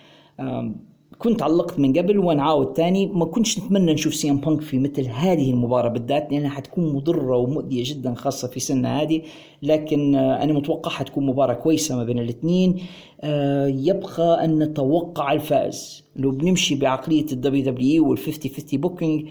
كنت 1.23 1.41
علقت 1.41 1.79
من 1.79 1.97
قبل 1.97 2.19
ونعاود 2.19 2.73
تاني. 2.73 3.07
ما 3.07 3.25
كنتش 3.25 3.59
نتمنى 3.59 3.93
نشوف 3.93 4.15
سي 4.15 4.29
إم 4.29 4.37
بانك 4.37 4.61
في 4.61 4.79
مثل 4.79 5.07
هذه 5.07 5.51
المباراة 5.51 5.89
بالذات 5.89 6.31
لأنها 6.31 6.49
حتكون 6.49 6.93
مضرة 6.93 7.37
ومؤذية 7.37 7.83
جدا 7.85 8.13
خاصة 8.13 8.47
في 8.47 8.59
سنة 8.59 8.89
هذه. 8.89 9.21
لكن 9.63 10.15
آه، 10.15 10.43
أنا 10.43 10.53
متوقع 10.53 10.91
حتكون 10.91 11.25
مباراة 11.25 11.53
كويسة 11.53 11.95
ما 11.95 12.03
بين 12.03 12.19
الاثنين. 12.19 12.79
آه، 13.21 13.67
يبقى 13.67 14.45
أن 14.45 14.59
نتوقع 14.59 15.33
الفائز. 15.33 16.03
لو 16.15 16.31
بنمشي 16.31 16.75
بعقلية 16.75 17.25
الدبليو 17.31 17.65
دبليو 17.65 18.09
وال 18.09 18.17
50 18.17 18.51
50 18.51 18.79
بوكينج 18.79 19.25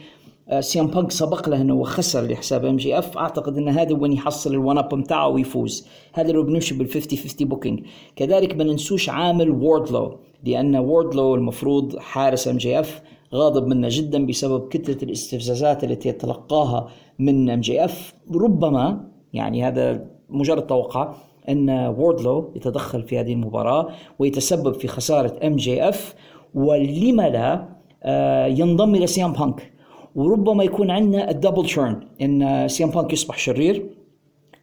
سي 0.58 0.80
إم 0.80 0.86
بانك 0.86 1.10
سبق 1.10 1.48
له 1.48 1.60
إنه 1.60 1.84
خسر 1.84 2.22
لحساب 2.22 2.64
إم 2.64 2.76
جي 2.76 2.98
إف. 2.98 3.18
أعتقد 3.18 3.56
إن 3.58 3.68
هذا 3.68 3.94
وين 3.94 4.12
يحصل 4.12 4.50
ال 4.50 4.57
one 4.57 4.78
up 4.78 4.94
بتاعه 4.94 5.28
ويفوز. 5.28 5.86
هذا 6.12 6.32
لو 6.32 6.42
بنمشي 6.42 6.74
بال 6.74 6.88
50 6.88 7.18
50 7.18 7.48
booking 7.48 7.80
كذلك 8.16 8.56
ما 8.56 8.64
ننسوش 8.64 9.08
عامل 9.08 9.50
ووردلو 9.50 10.18
لأن 10.44 10.76
ووردلو 10.76 11.34
المفروض 11.34 11.98
حارس 11.98 12.48
إم 12.48 12.56
جي 12.56 12.80
إف 12.80 13.02
غاضب 13.34 13.66
منه 13.66 13.88
جدا 13.88 14.26
بسبب 14.26 14.68
كثره 14.68 15.04
الاستفزازات 15.04 15.84
التي 15.84 16.08
يتلقاها 16.08 16.88
من 17.18 17.50
إم 17.50 17.60
جي 17.60 17.84
إف. 17.84 18.14
ربما 18.34 19.10
يعني 19.32 19.64
هذا 19.64 20.06
مجرد 20.28 20.66
توقع 20.66 21.14
إن 21.48 21.70
ووردلو 21.70 22.52
يتدخل 22.56 23.02
في 23.02 23.20
هذه 23.20 23.32
المباراة 23.32 23.88
ويتسبب 24.18 24.74
في 24.74 24.88
خسارة 24.88 25.46
إم 25.46 25.56
جي 25.56 25.88
إف. 25.88 26.14
ولما 26.54 27.28
لا 27.28 27.80
آه، 28.02 28.46
ينضم 28.46 28.94
إلى 28.94 29.06
سي 29.06 29.23
إم 29.23 29.32
بانك. 29.32 29.69
وربما 30.14 30.64
يكون 30.64 30.90
عندنا 30.90 31.30
ال 31.30 31.35
double 31.35 31.64
turn 31.64 32.00
إن 32.22 32.68
سي 32.68 32.83
إم 32.83 32.90
بانك 32.90 33.12
يصبح 33.12 33.38
شرير 33.38 33.86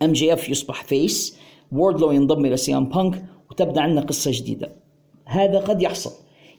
إم 0.02 0.12
جي 0.12 0.34
إف 0.34 0.50
يصبح 0.50 0.84
face 0.84 1.38
ووردلو 1.72 2.12
ينضم 2.12 2.46
إلى 2.46 2.58
سي 2.58 2.77
إم 2.77 2.86
بانك 2.86 3.26
وتبدأ 3.52 3.82
عندنا 3.82 4.02
قصة 4.02 4.32
جديدة. 4.34 4.76
هذا 5.26 5.60
قد 5.60 5.82
يحصل. 5.82 6.12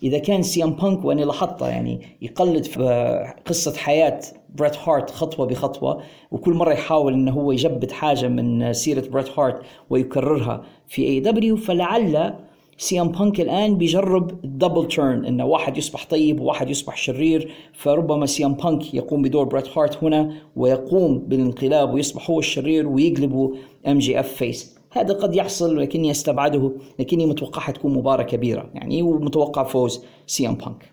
إذا 0.02 0.18
كان 0.18 0.42
سي 0.42 0.61
إم 0.61 0.70
بانك 0.70 1.04
وأنا 1.04 1.20
لاحظتها 1.20 1.68
يعني 1.68 2.00
يقلد 2.22 2.64
في 2.64 3.34
قصة 3.46 3.76
حياة 3.76 4.20
بريت 4.54 4.76
هارت 4.78 5.10
خطوة 5.10 5.46
بخطوة 5.46 6.02
وكل 6.30 6.52
مرة 6.52 6.72
يحاول 6.72 7.12
إنه 7.12 7.32
هو 7.32 7.52
يجبد 7.52 7.90
حاجة 7.90 8.28
من 8.28 8.72
سيرة 8.72 9.08
بريت 9.08 9.38
هارت 9.38 9.62
ويكررها 9.90 10.62
في 10.86 11.04
AEW 11.04 11.56
فلعل 11.56 12.34
سي 12.80 13.00
إم 13.00 13.08
بانك 13.08 13.40
الآن 13.40 13.78
بيجرب 13.78 14.44
ال 14.44 14.51
double 14.51 14.88
turn 14.88 15.24
إنه 15.24 15.44
واحد 15.44 15.76
يصبح 15.76 16.04
طيب 16.04 16.40
وواحد 16.40 16.70
يصبح 16.70 16.96
شرير 16.96 17.52
فربما 17.72 18.26
سي 18.26 18.44
إم 18.44 18.54
بانك 18.54 18.94
يقوم 18.94 19.22
بدور 19.22 19.44
بريت 19.44 19.78
هارت 19.78 20.04
هنا 20.04 20.34
ويقوم 20.56 21.18
بالانقلاب 21.18 21.94
ويصبح 21.94 22.30
هو 22.30 22.38
الشرير 22.38 22.88
ويقلبه 22.88 23.54
إم 23.86 23.98
جي 23.98 24.20
إف 24.20 24.32
face. 24.32 24.78
هذا 24.90 25.14
قد 25.14 25.34
يحصل 25.34 25.78
لكني 25.78 26.10
أستبعده 26.10 26.72
لكني 26.98 27.26
متوقعها 27.26 27.72
تكون 27.72 27.94
مباراة 27.94 28.22
كبيرة 28.22 28.70
يعني 28.74 29.02
ومتوقع 29.02 29.64
فوز 29.64 30.04
سي 30.26 30.48
إم 30.48 30.54
بانك. 30.54 30.92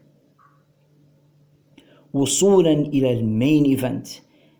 وصولا 2.13 2.71
إلى 2.71 3.13
ال 3.13 3.23
main 3.23 3.63
event 3.63 4.07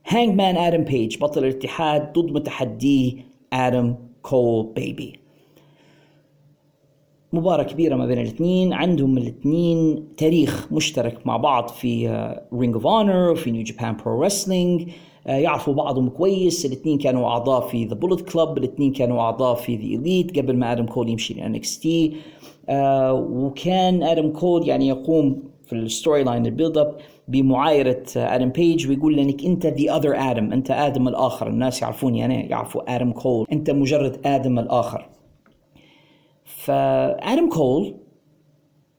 هانج 0.08 0.36
مان 0.36 0.58
آدم 0.58 0.84
بيج 0.84 1.18
بطل 1.18 1.44
الاتحاد 1.44 2.14
ضد 2.14 2.32
متحديه 2.32 3.14
آدم 3.54 3.96
كول 4.22 4.74
Bay 4.76 4.97
Bay. 4.97 5.25
مباراة 7.36 7.64
كبيرة 7.64 7.96
ما 7.96 8.06
بين 8.06 8.20
الاثنين 8.20 8.74
عندهم 8.74 9.18
الاثنين 9.18 10.08
تاريخ 10.18 10.74
مشترك 10.74 11.28
مع 11.28 11.38
بعض 11.38 11.68
في 11.70 12.08
Ring 12.54 12.74
of 12.74 12.88
Honor 12.88 13.32
وفي 13.32 13.52
New 13.52 13.64
Japan 13.64 13.98
Pro 14.06 14.24
Wrestling 14.24 14.90
يعرفوا 15.26 15.74
بعضهم 15.74 16.10
كويس. 16.10 16.66
الاثنين 16.66 16.98
كانوا 16.98 17.28
أعضاء 17.30 17.62
في 17.62 17.86
The 17.86 17.96
Bullet 17.96 18.30
Club 18.30 18.58
الاثنين 18.58 18.92
كانوا 18.92 19.22
أعضاء 19.22 19.56
في 19.56 19.76
The 19.76 20.02
Elite 20.02 20.40
قبل 20.40 20.58
ما 20.58 20.72
آدم 20.72 20.86
كول 20.86 21.10
يمشي 21.10 21.34
ل 21.34 21.56
NXT 21.56 22.14
وكان 23.12 24.04
آدم 24.04 24.30
كول 24.30 24.68
يعني 24.68 24.88
يقوم 24.88 25.44
في 25.68 25.74
ال 25.74 25.79
storyline 25.79 26.24
ال 26.24 26.46
build 26.46 26.78
up 26.78 26.96
بمعايرة 27.28 28.04
آدم 28.16 28.50
بيج 28.50 28.88
ويقول 28.88 29.16
لانك 29.16 29.46
أنت 29.46 29.66
the 29.66 29.96
other 29.96 30.16
آدم 30.16 30.54
أنت 30.54 30.72
آدم 30.72 31.08
الآخر. 31.08 31.48
الناس 31.48 31.82
يعرفوني 31.82 32.26
أنا 32.26 32.34
يعرفوا 32.34 32.96
آدم 32.96 33.12
كول 33.12 33.48
أنت 33.52 33.72
مجرد 33.72 34.20
آدم 34.26 34.60
الآخر. 34.60 35.10
فادم 36.66 37.50
كول 37.50 37.96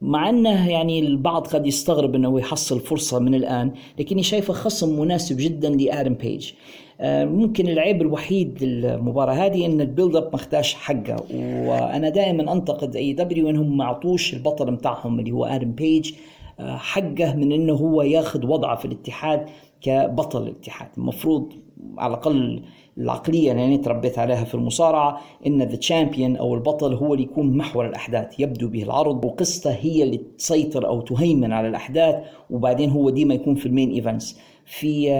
مع 0.00 0.28
إنه 0.28 0.70
يعني 0.70 0.98
البعض 0.98 1.46
قد 1.46 1.66
يستغرب 1.66 2.14
إنه 2.14 2.40
يحصل 2.40 2.80
فرصة 2.80 3.18
من 3.18 3.34
الآن 3.34 3.72
لكني 3.98 4.22
شايفه 4.22 4.52
خصم 4.52 5.00
مناسب 5.00 5.36
جدا 5.36 5.68
لادم 5.70 6.14
بيج 6.14 6.52
آه، 7.00 7.24
ممكن 7.24 7.68
العيب 7.68 8.02
الوحيد 8.02 8.64
للمباراة 8.64 9.32
هذه 9.34 9.66
إن 9.66 9.80
ال 9.80 9.86
build 9.86 10.16
up 10.16 10.22
ما 10.24 10.34
اخداش 10.34 10.74
حقه 10.74 11.16
وأنا 11.34 12.08
دائما 12.08 12.52
أنتقد 12.52 12.96
AEW 12.96 13.50
انهم 13.50 13.76
ما 13.76 13.84
اعطوش 13.84 14.34
البطل 14.34 14.70
بتاعهم 14.70 15.18
اللي 15.18 15.30
هو 15.30 15.44
آدم 15.44 15.72
بيج 15.72 16.12
آه، 16.60 16.76
حقه 16.76 17.34
من 17.34 17.52
إنه 17.52 17.72
هو 17.72 18.02
ياخذ 18.02 18.46
وضعه 18.46 18.76
في 18.76 18.84
الاتحاد 18.84 19.46
كبطل 19.80 20.42
الاتحاد. 20.42 20.88
المفروض 20.98 21.52
على 21.98 22.14
الأقل 22.14 22.62
العقلية 22.98 23.52
اللي 23.52 23.64
أنا 23.64 23.76
تربيت 23.76 24.18
عليها 24.18 24.44
في 24.44 24.54
المصارعة 24.54 25.20
إن 25.46 25.62
the 25.62 25.76
champion 25.76 26.36
أو 26.36 26.54
البطل 26.54 26.94
هو 26.94 27.14
اللي 27.14 27.24
يكون 27.24 27.56
محور 27.56 27.86
الأحداث 27.86 28.40
يبدو 28.40 28.68
به 28.68 28.82
العرض 28.82 29.24
وقصته 29.24 29.70
هي 29.70 30.02
اللي 30.02 30.20
تسيطر 30.38 30.86
أو 30.86 31.00
تهيمن 31.00 31.52
على 31.52 31.68
الأحداث 31.68 32.14
وبعدين 32.50 32.90
هو 32.90 33.10
ديما 33.10 33.34
يكون 33.34 33.54
في 33.54 33.66
ال 33.66 33.71
main 33.71 33.90
events. 33.90 34.38
في 34.68 35.10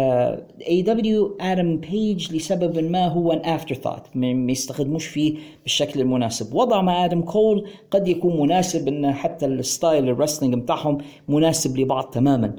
AEW 0.68 1.36
آدم 1.40 1.77
بيج 1.77 2.35
لسبب 2.36 2.78
ما 2.78 3.09
هو 3.09 3.32
an 3.32 3.38
afterthought 3.38 4.02
ما 4.15 4.53
يستخدموش 4.53 5.07
فيه 5.07 5.35
بالشكل 5.62 6.01
المناسب. 6.01 6.55
وضع 6.55 6.82
مع 6.82 7.05
آدم 7.05 7.20
كول 7.23 7.69
قد 7.90 8.09
يكون 8.09 8.40
مناسب 8.40 8.89
إن 8.89 9.12
حتى 9.12 9.47
ال 9.47 9.57
style 9.57 10.09
ال 10.09 10.13
wrestling 10.13 10.55
بتاعهم 10.55 10.98
مناسب 11.28 11.78
لبعض 11.78 12.05
تماما. 12.05 12.57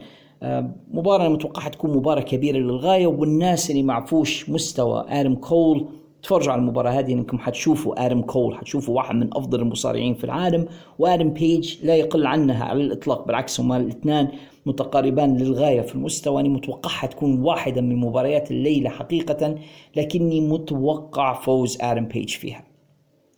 مباراة 0.93 1.27
متوقعة 1.27 1.69
تكون 1.69 1.97
مباراة 1.97 2.21
كبيرة 2.21 2.57
للغاية 2.57 3.07
والناس 3.07 3.71
اللي 3.71 3.83
معفوش 3.83 4.49
مستوى 4.49 5.05
آدم 5.09 5.35
كول 5.35 5.85
تفرجوا 6.23 6.51
على 6.51 6.59
المباراة 6.59 6.91
هذه 6.91 7.13
إنكم 7.13 7.37
حتشوفوا 7.37 8.05
آدم 8.05 8.21
كول 8.21 8.55
حتشوفوا 8.55 8.95
واحد 8.95 9.15
من 9.15 9.29
أفضل 9.33 9.61
المصارعين 9.61 10.13
في 10.13 10.23
العالم 10.23 10.65
وادم 10.99 11.29
بيج 11.29 11.75
لا 11.83 11.95
يقل 11.95 12.25
عنه 12.25 12.65
على 12.65 12.81
الإطلاق 12.81 13.27
بالعكس 13.27 13.59
هما 13.59 13.77
الاثنان 13.77 14.27
متقاربان 14.65 15.37
للغاية 15.37 15.81
في 15.81 15.95
المستوى. 15.95 16.41
أنا 16.41 16.49
متوقعها 16.49 17.07
تكون 17.07 17.41
واحدة 17.41 17.81
من 17.81 17.95
مباريات 17.95 18.51
الليلة 18.51 18.89
حقيقة 18.89 19.55
لكني 19.95 20.41
متوقع 20.41 21.33
فوز 21.33 21.77
آدم 21.81 22.05
بيج 22.05 22.29
فيها. 22.29 22.63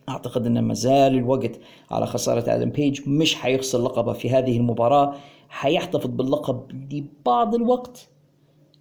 أعتقد 0.09 0.45
أن 0.45 0.59
ما 0.59 0.73
زال 0.73 1.15
الوقت 1.15 1.59
على 1.91 2.05
خسارة 2.05 2.55
آدم 2.55 2.69
بيج 2.69 3.09
مش 3.09 3.35
حيخسر 3.35 3.83
لقبه 3.83 4.13
في 4.13 4.29
هذه 4.29 4.57
المباراة. 4.57 5.15
حيحتفظ 5.49 6.07
باللقب 6.09 6.71
لبعض 6.91 7.55
الوقت. 7.55 8.09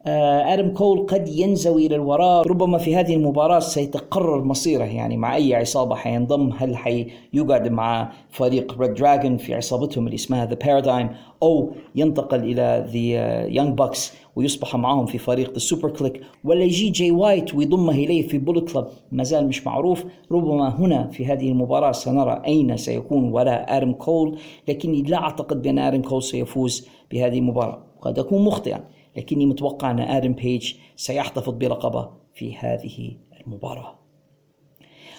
آدم 0.07 0.69
كول 0.69 1.07
قد 1.07 1.29
ينزوي 1.29 1.87
إلى 1.87 1.95
الوراء. 1.95 2.47
ربما 2.47 2.79
في 2.79 2.97
هذه 2.97 3.15
المباراة 3.15 3.59
سيتقرر 3.59 4.45
مصيره 4.45 4.85
يعني 4.85 5.17
مع 5.17 5.37
أي 5.37 5.55
عصابة 5.55 5.95
حينضم 5.95 6.53
هل 6.59 6.77
حيقعد 6.77 7.69
مع 7.69 8.13
فريق 8.31 8.79
reDRagon 8.81 9.37
في 9.37 9.55
عصابتهم 9.55 10.07
اللي 10.07 10.15
اسمها 10.15 10.47
The 10.47 10.55
Paradigm 10.55 11.09
أو 11.43 11.71
ينتقل 11.97 12.39
إلى 12.39 12.87
The 12.93 13.47
Young 13.49 13.79
Bucks 13.79 14.13
ويصبح 14.37 14.77
معهم 14.77 15.07
في 15.07 15.19
فريق 15.19 15.53
The 15.53 15.59
Superkliq 15.59 16.21
ولا 16.45 16.65
يجي 16.65 16.91
جاي 16.91 17.11
وايت 17.11 17.55
ويضمه 17.55 17.93
إليه 17.93 18.29
في 18.29 18.39
Bullet 18.39 18.73
Club 18.73 18.87
ما 19.13 19.23
زال 19.25 19.47
مش 19.49 19.67
معروف. 19.67 20.05
ربما 20.33 20.81
هنا 20.81 21.09
في 21.09 21.27
هذه 21.27 21.49
المباراة 21.49 21.93
سنرى 21.93 22.43
أين 22.47 22.77
سيكون 22.77 23.33
ولا 23.33 23.77
آدم 23.77 23.93
كول 23.93 24.39
لكني 24.69 25.03
لا 25.03 25.17
أعتقد 25.17 25.63
بأن 25.63 25.79
آدم 25.79 26.03
كول 26.03 26.23
سيفوز 26.23 26.89
بهذه 27.11 27.39
المباراة. 27.39 27.79
قد 28.03 28.19
أكون 28.19 28.45
مخطئا. 28.45 28.81
لكني 29.19 29.47
متوقع 29.47 29.91
أن 29.91 29.99
آدم 29.99 30.33
بيج 30.33 30.75
سيحتفظ 30.97 31.53
بلقبه 31.53 32.11
في 32.35 32.57
هذه 32.57 33.17
المباراة. 33.41 33.99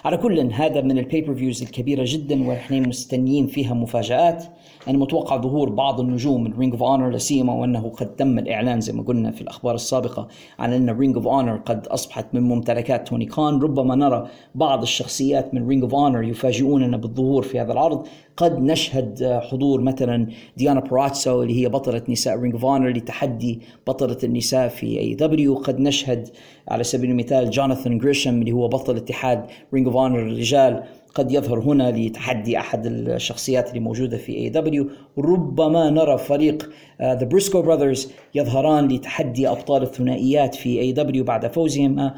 على 0.04 0.16
كل 0.16 0.52
هذا 0.52 0.80
من 0.80 0.98
ال 0.98 1.34
pay-per-views 1.34 1.62
الكبيرة 1.62 2.04
جدا 2.06 2.48
ونحن 2.48 2.88
مستنيين 2.88 3.46
فيها 3.46 3.74
مفاجآت. 3.74 4.44
أنا 4.88 4.98
متوقع 4.98 5.36
ظهور 5.36 5.70
بعض 5.70 6.00
النجوم 6.00 6.44
من 6.44 6.52
Ring 6.58 6.72
of 6.72 6.82
Honor 6.82 7.10
لاسيما 7.10 7.52
وأنه 7.52 7.88
قد 7.88 8.16
تم 8.16 8.38
الإعلان 8.38 8.80
زي 8.80 8.92
ما 8.92 9.02
قلنا 9.02 9.30
في 9.30 9.40
الأخبار 9.40 9.74
السابقة 9.74 10.28
عن 10.58 10.72
أن 10.72 10.90
Ring 10.90 11.16
of 11.16 11.26
Honor 11.26 11.56
قد 11.56 11.86
أصبحت 11.86 12.26
من 12.32 12.42
ممتلكات 12.42 13.08
توني 13.08 13.24
خان 13.24 13.60
ربما 13.62 13.94
نرى 13.94 14.26
بعض 14.54 14.82
الشخصيات 14.82 15.54
من 15.54 15.68
Ring 15.68 15.82
of 15.82 15.94
Honor 15.94 16.22
يفاجئوننا 16.22 16.96
بالظهور 16.96 17.42
في 17.42 17.60
هذا 17.60 17.72
العرض. 17.72 18.06
قد 18.36 18.58
نشهد 18.58 19.40
حضور 19.50 19.80
مثلا 19.80 20.26
ديونا 20.56 20.80
بوراتزو 20.80 21.42
اللي 21.42 21.62
هي 21.62 21.68
بطلة 21.68 22.02
نساء 22.08 22.38
Ring 22.38 22.54
of 22.54 22.64
Honor 22.64 22.88
لتحدي 22.88 23.60
بطلة 23.86 24.18
النساء 24.24 24.68
في 24.68 24.98
AEW 24.98 25.54
قد 25.54 25.80
نشهد 25.80 26.28
على 26.68 26.84
سبيل 26.84 27.10
المثال 27.10 27.50
جوناثان 27.50 27.98
جريشم 27.98 28.40
اللي 28.40 28.52
هو 28.52 28.68
بطل 28.68 28.96
اتحاد 28.96 29.46
Ring 29.74 29.86
of 29.86 29.96
Honor 29.96 30.18
الرجال 30.20 30.82
قد 31.14 31.32
يظهر 31.32 31.58
هنا 31.58 31.90
لتحدي 31.90 32.58
أحد 32.58 32.86
الشخصيات 32.86 33.68
اللي 33.68 33.80
موجودة 33.80 34.16
في 34.16 34.36
AEW 34.36 34.88
ربما 35.18 35.90
نرى 35.90 36.18
فريق 36.18 36.70
The 37.02 37.24
Briscoe 37.24 37.62
Brothers 37.62 38.12
يظهران 38.34 38.88
لتحدي 38.88 39.48
أبطال 39.48 39.82
الثنائيات 39.82 40.54
في 40.54 40.80
AEW 40.80 41.24
بعد 41.24 41.52
فوزهم. 41.52 42.10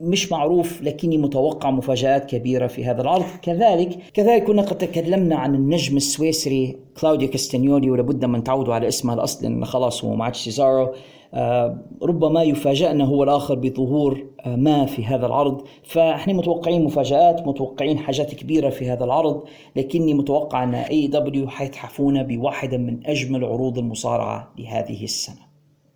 مش 0.00 0.32
معروف 0.32 0.82
لكني 0.82 1.18
متوقع 1.18 1.70
مفاجآت 1.70 2.30
كبيرة 2.30 2.66
في 2.66 2.84
هذا 2.84 3.02
العرض. 3.02 3.24
كذلك 3.42 3.98
كذلك 4.14 4.44
كنا 4.44 4.62
قد 4.62 4.78
تكلمنا 4.78 5.36
عن 5.36 5.54
النجم 5.54 5.96
السويسري 5.96 6.76
كلاوديو 7.00 7.28
كاستانيولي 7.30 7.90
ولابد 7.90 8.24
ما 8.24 8.44
تعودوا 8.44 8.74
على 8.74 8.88
اسمه 8.88 9.14
الأصلي 9.14 9.48
لأن 9.48 9.64
خلاص 9.64 10.04
هو 10.04 10.14
ما 10.14 10.24
عادش 10.24 10.44
سيزارو 10.44 10.88
آه 11.34 11.78
ربما 12.02 12.42
يفاجئنا 12.42 13.04
هو 13.04 13.22
الآخر 13.24 13.54
بظهور 13.54 14.26
آه 14.46 14.56
ما 14.56 14.86
في 14.86 15.04
هذا 15.04 15.26
العرض. 15.26 15.62
فإحنا 15.82 16.32
متوقعين 16.32 16.84
مفاجآت 16.84 17.46
متوقعين 17.46 17.98
حاجات 17.98 18.34
كبيرة 18.34 18.70
في 18.70 18.90
هذا 18.90 19.04
العرض 19.04 19.42
لكني 19.76 20.14
متوقع 20.14 20.64
أن 20.64 20.74
AEW 20.74 21.06
حيتحفونا 21.06 22.22
بواحدة 22.22 22.76
من 22.78 23.06
أجمل 23.06 23.44
عروض 23.44 23.78
المصارعة 23.78 24.52
لهذه 24.58 25.04
السنة. 25.04 25.49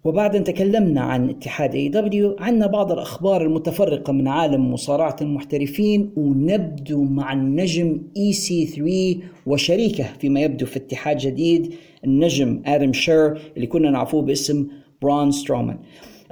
وبعد 0.04 0.36
أن 0.36 0.44
تكلمنا 0.44 1.00
عن 1.00 1.30
اتحاد 1.30 1.74
AEW 1.74 2.36
عندنا 2.38 2.66
بعض 2.66 2.92
الأخبار 2.92 3.42
المتفرقة 3.42 4.12
من 4.12 4.28
عالم 4.28 4.72
مصارعة 4.72 5.16
المحترفين 5.20 6.12
ونبدو 6.16 7.04
مع 7.04 7.32
النجم 7.32 8.00
EC3 8.16 9.16
وشريكه 9.46 10.04
فيما 10.18 10.40
يبدو 10.40 10.66
في 10.66 10.76
اتحاد 10.76 11.16
جديد 11.16 11.74
النجم 12.04 12.62
آدم 12.66 12.92
شير 12.92 13.52
اللي 13.56 13.66
كنا 13.66 13.90
نعرفوه 13.90 14.22
باسم 14.22 14.66
براون 15.02 15.30
سترومان. 15.30 15.78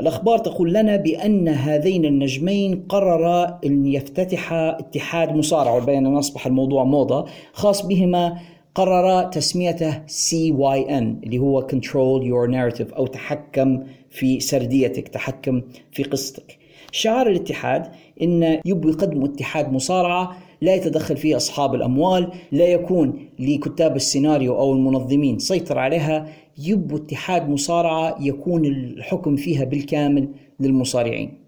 الأخبار 0.00 0.38
تقول 0.38 0.72
لنا 0.72 0.96
بأن 0.96 1.48
هذين 1.48 2.04
النجمين 2.04 2.84
قررا 2.88 3.58
أن 3.66 3.86
يفتتحا 3.86 4.78
اتحاد 4.78 5.36
مصارعة 5.36 5.76
ويبين 5.76 6.06
أن 6.06 6.16
أصبح 6.16 6.46
الموضوع 6.46 6.84
موضة 6.84 7.26
خاص 7.52 7.86
بهما 7.86 8.38
قرر 8.74 9.22
تسميته 9.22 9.92
CYN 10.06 11.04
اللي 11.24 11.38
هو 11.38 11.66
Control 11.68 12.22
Your 12.22 12.50
Narrative 12.50 12.96
أو 12.96 13.06
تحكم 13.06 13.82
في 14.10 14.40
سرديتك 14.40 15.08
تحكم 15.08 15.62
في 15.92 16.02
قصتك. 16.02 16.58
شعار 16.92 17.26
الاتحاد 17.26 17.86
أن 18.22 18.60
يبوا 18.64 18.90
يقدموا 18.90 19.28
اتحاد 19.28 19.72
مصارعة 19.72 20.36
لا 20.60 20.74
يتدخل 20.74 21.16
فيه 21.16 21.36
أصحاب 21.36 21.74
الأموال 21.74 22.32
لا 22.52 22.64
يكون 22.64 23.28
لكتاب 23.38 23.96
السيناريو 23.96 24.58
أو 24.58 24.72
المنظمين 24.72 25.38
سيطرة 25.38 25.78
عليها. 25.78 26.28
يبوا 26.58 26.98
اتحاد 26.98 27.48
مصارعة 27.48 28.16
يكون 28.20 28.64
الحكم 28.64 29.36
فيها 29.36 29.64
بالكامل 29.64 30.28
للمصارعين. 30.60 31.38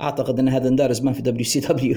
أعتقد 0.00 0.38
أن 0.38 0.48
هذا 0.48 0.68
اندرس 0.68 1.02
ما 1.02 1.12
في 1.12 1.22
WCW. 1.22 1.96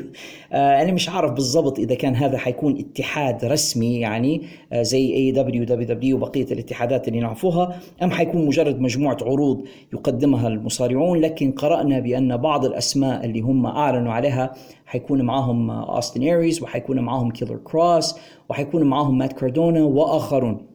أنا 0.53 0.91
مش 0.91 1.09
عارف 1.09 1.31
بالضبط 1.31 1.79
إذا 1.79 1.95
كان 1.95 2.15
هذا 2.15 2.37
حيكون 2.37 2.79
اتحاد 2.79 3.45
رسمي 3.45 3.99
يعني 3.99 4.41
آه 4.73 4.81
زي 4.81 5.13
اي 5.13 5.31
دبليو 5.31 5.63
دبليو 5.63 5.87
دبليو 5.87 6.17
وبقية 6.17 6.45
الاتحادات 6.51 7.07
اللي 7.07 7.19
نعرفوها 7.19 7.79
أم 8.03 8.11
حيكون 8.11 8.45
مجرد 8.45 8.79
مجموعة 8.79 9.17
عروض 9.21 9.63
يقدمها 9.93 10.47
المصارعون. 10.47 11.21
لكن 11.21 11.51
قرأنا 11.51 11.99
بأن 11.99 12.37
بعض 12.37 12.65
الأسماء 12.65 13.25
اللي 13.25 13.41
هم 13.41 13.65
أعلنوا 13.65 14.13
عليها 14.13 14.53
حيكون 14.85 15.21
معاهم 15.21 15.71
اوستن 15.71 16.21
إيريز 16.21 16.63
وحيكون 16.63 16.99
معاهم 16.99 17.31
كيلر 17.31 17.57
كروس 17.63 18.15
وحيكون 18.49 18.83
معاهم 18.83 19.17
مات 19.17 19.33
كاردونا 19.33 19.83
وآخرون. 19.83 20.70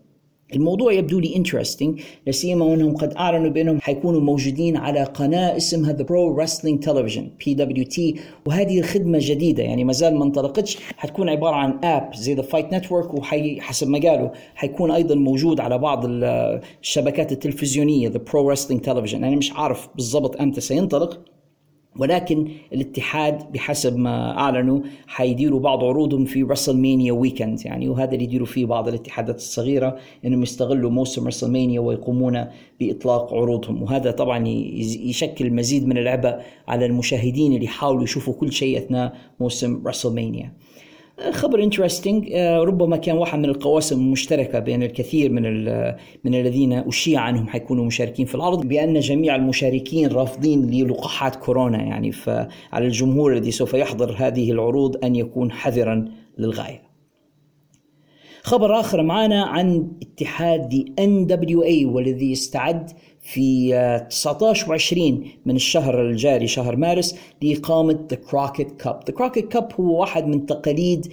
الموضوع 0.55 0.93
يبدو 0.93 1.19
لي 1.19 1.37
interesting 1.37 2.01
لا 2.27 2.33
سيما 2.33 2.65
وأنهم 2.65 2.97
قد 2.97 3.13
أعلنوا 3.13 3.51
بأنهم 3.51 3.81
حيكونوا 3.81 4.21
موجودين 4.21 4.77
على 4.77 5.05
قناة 5.05 5.57
اسمها 5.57 5.93
The 5.93 6.03
Pro 6.03 6.37
Wrestling 6.37 6.85
Television 6.85 7.31
PWT 7.45 8.15
وهذه 8.47 8.81
خدمة 8.81 9.19
جديدة 9.23 9.63
يعني 9.63 9.85
ما 9.85 9.93
زال 9.93 10.15
ما 10.15 10.25
انطلقتش. 10.25 10.79
حتكون 10.97 11.29
عبارة 11.29 11.55
عن 11.55 11.85
app 11.85 12.15
زي 12.15 12.35
The 12.35 12.43
Fight 12.43 12.75
Network 12.75 13.15
وحي 13.15 13.61
حسب 13.61 13.89
ما 13.89 13.99
قالوا 13.99 14.29
حيكون 14.55 14.91
أيضا 14.91 15.15
موجود 15.15 15.61
على 15.61 15.79
بعض 15.79 16.03
الشبكات 16.07 17.33
التلفزيونية 17.33 18.09
The 18.09 18.21
Pro 18.33 18.51
Wrestling 18.51 18.81
Television 18.81 19.25
أنا 19.25 19.37
مش 19.37 19.53
عارف 19.53 19.89
بالضبط 19.95 20.41
أمتى 20.41 20.61
سينطلق. 20.61 21.36
ولكن 21.99 22.49
الاتحاد 22.73 23.53
بحسب 23.53 23.97
ما 23.97 24.39
أعلنوا 24.39 24.81
حيديروا 25.07 25.61
بعض 25.61 25.85
عروضهم 25.85 26.25
في 26.25 26.43
WrestleMania 26.43 27.13
weekend 27.13 27.67
يعني 27.67 27.89
وهذا 27.89 28.13
اللي 28.13 28.25
يديروا 28.25 28.47
فيه 28.47 28.67
بعض 28.67 28.89
الاتحادات 28.89 29.37
الصغيرة 29.37 29.97
إنهم 30.25 30.43
يستغلوا 30.43 30.91
موسم 30.91 31.27
WrestleMania 31.27 31.81
ويقومون 31.81 32.45
بإطلاق 32.81 33.35
عروضهم 33.35 33.83
وهذا 33.83 34.11
طبعا 34.11 34.49
يشكل 34.49 35.51
مزيد 35.51 35.87
من 35.87 35.99
العبء 35.99 36.41
على 36.69 36.87
المشاهدين 36.87 37.53
اللي 37.53 37.65
يحاولوا 37.65 38.05
يشوفوا 38.05 38.35
كل 38.35 38.53
شيء 38.53 38.79
أثناء 38.79 39.17
موسم 39.41 39.83
رسل 39.87 40.15
مانيا. 40.15 40.53
خبر 41.31 41.63
انترستنج 41.63 42.33
ربما 42.37 42.97
كان 42.97 43.17
واحد 43.17 43.39
من 43.39 43.45
القواسم 43.45 44.01
المشتركة 44.01 44.59
بين 44.59 44.83
الكثير 44.83 45.33
من 45.33 45.43
من 46.25 46.35
الذين 46.35 46.73
اشيع 46.73 47.21
عنهم 47.21 47.49
حيكونوا 47.49 47.85
مشاركين 47.85 48.27
في 48.27 48.35
العرض 48.35 48.67
بأن 48.67 49.01
جميع 49.01 49.37
المشاركين 49.37 50.09
رافضين 50.09 50.71
للقاحات 50.71 51.37
كورونا 51.37 51.83
يعني 51.83 52.13
فعلى 52.13 52.87
الجمهور 52.87 53.33
الذي 53.33 53.51
سوف 53.51 53.75
يحضر 53.75 54.15
هذه 54.19 54.53
العروض 54.53 55.05
أن 55.05 55.17
يكون 55.17 55.53
حذرا 55.53 56.05
للغاية. 56.39 56.83
خبر 58.43 58.81
آخر 58.81 59.03
معنا 59.03 59.45
عن 59.45 59.89
اتحاد 60.03 60.69
دي 60.69 60.95
اي 61.65 61.85
والذي 61.85 62.33
استعد 62.33 62.91
في 63.27 64.07
19 64.11 64.79
و20 64.79 64.99
من 65.47 65.57
الشهر 65.57 66.03
الجاري 66.03 66.47
شهر 66.47 66.77
مارس 66.77 67.17
لإقامة 67.43 67.99
The 68.11 68.17
Crockett 68.17 68.73
Cup 68.73 69.01
The 69.07 69.15
Crockett 69.15 69.49
Cup 69.49 69.69
هو 69.81 70.01
واحد 70.01 70.27
من 70.27 70.47
تقاليد 70.47 71.13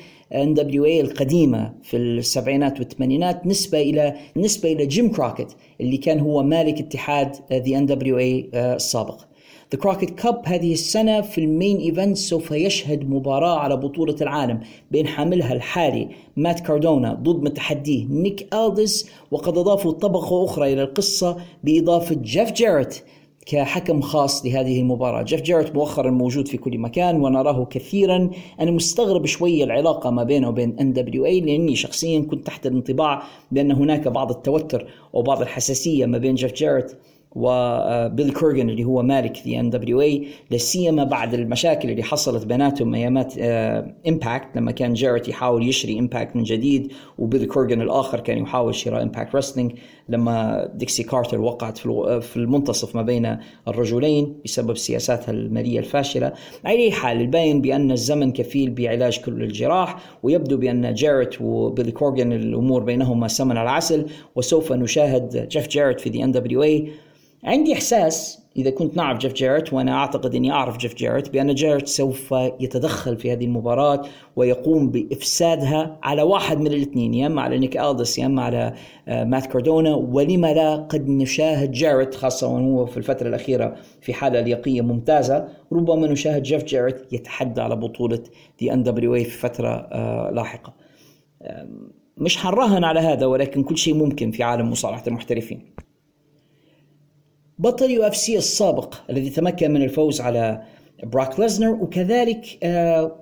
NWA 0.86 1.02
القديمة 1.02 1.74
في 1.84 1.98
السبعينات 1.98 2.80
والثمانينات 2.80 3.48
نسبة 3.48 3.82
إلى 3.82 4.16
نسبة 4.38 4.72
إلى 4.72 4.86
جيم 4.86 5.12
كروكيت 5.12 5.48
اللي 5.82 5.98
كان 5.98 6.20
هو 6.20 6.44
مالك 6.44 6.80
اتحاد 6.80 7.36
the 7.52 7.78
NWA 7.78 8.50
السابق. 8.54 9.20
The 9.74 9.80
Crockett 9.80 10.10
Cup 10.10 10.42
هذه 10.46 10.74
السنة 10.74 11.22
في 11.22 11.42
ال 11.42 11.49
main 11.49 11.78
event 11.78 12.18
سوف 12.18 12.52
يشهد 12.52 13.10
مباراة 13.10 13.60
على 13.60 13.78
بطولة 13.78 14.16
العالم 14.22 14.60
بين 14.92 15.08
حاملها 15.08 15.54
الحالي 15.54 16.10
مات 16.36 16.60
كاردونا 16.60 17.14
ضد 17.14 17.44
متحديه 17.44 18.06
نيك 18.06 18.54
ألدس 18.54 19.10
وقد 19.32 19.58
أضافوا 19.58 19.92
طبقة 19.92 20.46
أخرى 20.46 20.74
إلى 20.74 20.84
القصة 20.84 21.38
بإضافة 21.64 22.16
جيف 22.16 22.52
جاريت 22.52 23.04
كحكم 23.46 24.02
خاص 24.02 24.46
لهذه 24.46 24.80
المباراة. 24.80 25.22
جيف 25.22 25.42
جاريت 25.42 25.76
مؤخرا 25.76 26.12
موجود 26.12 26.48
في 26.48 26.58
كل 26.58 26.78
مكان 26.78 27.22
ونراه 27.22 27.66
كثيرا. 27.66 28.30
أنا 28.60 28.72
مستغرب 28.72 29.26
شوية 29.26 29.64
العلاقة 29.64 30.10
ما 30.10 30.24
بينه 30.24 30.50
وبين 30.50 30.76
NWA 30.80 31.42
لأني 31.42 31.76
شخصيا 31.76 32.20
كنت 32.20 32.48
تحت 32.48 32.68
الانطباع 32.68 33.24
بأن 33.52 33.72
هناك 33.72 34.08
بعض 34.08 34.32
التوتر 34.32 34.88
أو 35.16 35.22
بعض 35.22 35.42
الحساسية 35.42 36.06
ما 36.06 36.18
بين 36.18 36.36
جيف 36.36 36.54
جاريت 36.54 36.98
وبيل 37.36 38.34
كورغن 38.34 38.70
اللي 38.70 38.84
هو 38.84 39.02
مالك 39.02 39.36
في 39.36 39.60
NWA 39.60 40.28
لا 40.52 40.58
سيما 40.58 41.04
بعد 41.04 41.34
المشاكل 41.34 41.90
اللي 41.90 42.04
حصلت 42.04 42.46
بيناتهم 42.46 42.96
أيامات 42.96 43.38
Impact 44.08 44.48
لما 44.56 44.72
كان 44.72 44.94
جاريت 44.94 45.28
يحاول 45.28 45.68
يشري 45.70 46.00
Impact 46.00 46.36
من 46.36 46.44
جديد 46.44 46.92
وبيل 47.18 47.46
كورغن 47.46 47.82
الآخر 47.82 48.20
كان 48.20 48.38
يحاول 48.38 48.76
شراء 48.76 49.04
Impact 49.04 49.36
Wrestling 49.36 49.72
لما 50.10 50.66
ديكسي 50.76 51.04
كارتر 51.04 51.42
وقعت 51.42 51.78
في 51.78 52.38
المنتصف 52.38 52.96
ما 52.96 53.02
بين 53.02 53.38
الرجلين 53.68 54.36
بسبب 54.46 54.78
سياساتها 54.78 55.32
المالية 55.32 55.80
الفاشلة. 55.80 56.34
على 56.66 56.78
أي 56.80 56.92
حال 56.92 57.22
الباين 57.22 57.62
بأن 57.62 57.92
الزمن 57.92 58.32
كفيل 58.32 58.70
بعلاج 58.72 59.20
كل 59.20 59.44
الجراح 59.44 59.98
ويبدو 60.24 60.58
بأن 60.58 60.94
جاريت 60.94 61.42
وبيل 61.42 61.92
كورغن 61.92 62.34
الأمور 62.34 62.84
بينهما 62.84 63.28
سمن 63.28 63.58
على 63.58 63.82
عسل 63.82 64.06
وسوف 64.36 64.72
نشاهد 64.72 65.48
جيف 65.52 65.68
جاريت 65.68 66.00
في 66.02 66.10
the 66.10 66.24
NWA 66.24 66.88
عندي 67.46 67.74
إحساس 67.74 68.44
إذا 68.58 68.70
كنت 68.70 68.98
نعرف 68.98 69.20
جيف 69.20 69.34
جاريت 69.34 69.74
وأنا 69.74 69.92
أعتقد 69.92 70.36
إني 70.36 70.52
أعرف 70.52 70.78
جيف 70.78 70.96
جاريت 70.96 71.30
بأن 71.30 71.54
جاريت 71.54 71.88
سوف 71.88 72.32
يتدخل 72.60 73.18
في 73.18 73.34
هذه 73.34 73.46
المباراة 73.46 74.02
ويقوم 74.36 74.90
بإفسادها 74.90 76.00
على 76.04 76.22
واحد 76.22 76.60
من 76.60 76.68
الاثنين 76.68 77.14
يا 77.14 77.28
إما 77.28 77.42
على 77.42 77.60
نيك 77.60 77.78
الدس 77.78 78.18
يا 78.20 78.26
إما 78.26 78.44
على 78.44 78.74
مات 79.08 79.46
كاردونا. 79.46 79.96
ولما 79.96 80.54
لا 80.54 80.76
قد 80.76 81.10
نشاهد 81.10 81.72
جاريت 81.72 82.16
خاصة 82.16 82.48
وهو 82.48 82.86
في 82.86 82.98
الفترة 82.98 83.28
الأخيرة 83.28 83.76
في 84.02 84.14
حالة 84.14 84.42
لياقية 84.42 84.82
ممتازة 84.82 85.48
ربما 85.72 86.08
نشاهد 86.08 86.44
جيف 86.44 86.64
جاريت 86.64 87.14
يتحدى 87.14 87.62
على 87.62 87.76
بطولة 87.76 88.24
the 88.60 88.74
NWA 88.74 89.24
في 89.24 89.38
فترة 89.38 89.88
لاحقة. 90.32 90.74
مش 92.18 92.38
حنراهن 92.38 92.84
على 92.84 93.00
هذا 93.00 93.26
ولكن 93.26 93.64
كل 93.64 93.78
شيء 93.78 93.94
ممكن 93.94 94.32
في 94.32 94.44
عالم 94.44 94.72
مصارعة 94.72 95.04
المحترفين. 95.08 95.74
بطل 97.60 97.92
UFC 97.92 98.38
السابق 98.38 98.96
الذي 99.10 99.30
تمكن 99.30 99.72
من 99.72 99.82
الفوز 99.82 100.22
على 100.22 100.62
بروك 101.04 101.40
ليزنر 101.40 101.70
وكذلك 101.70 102.46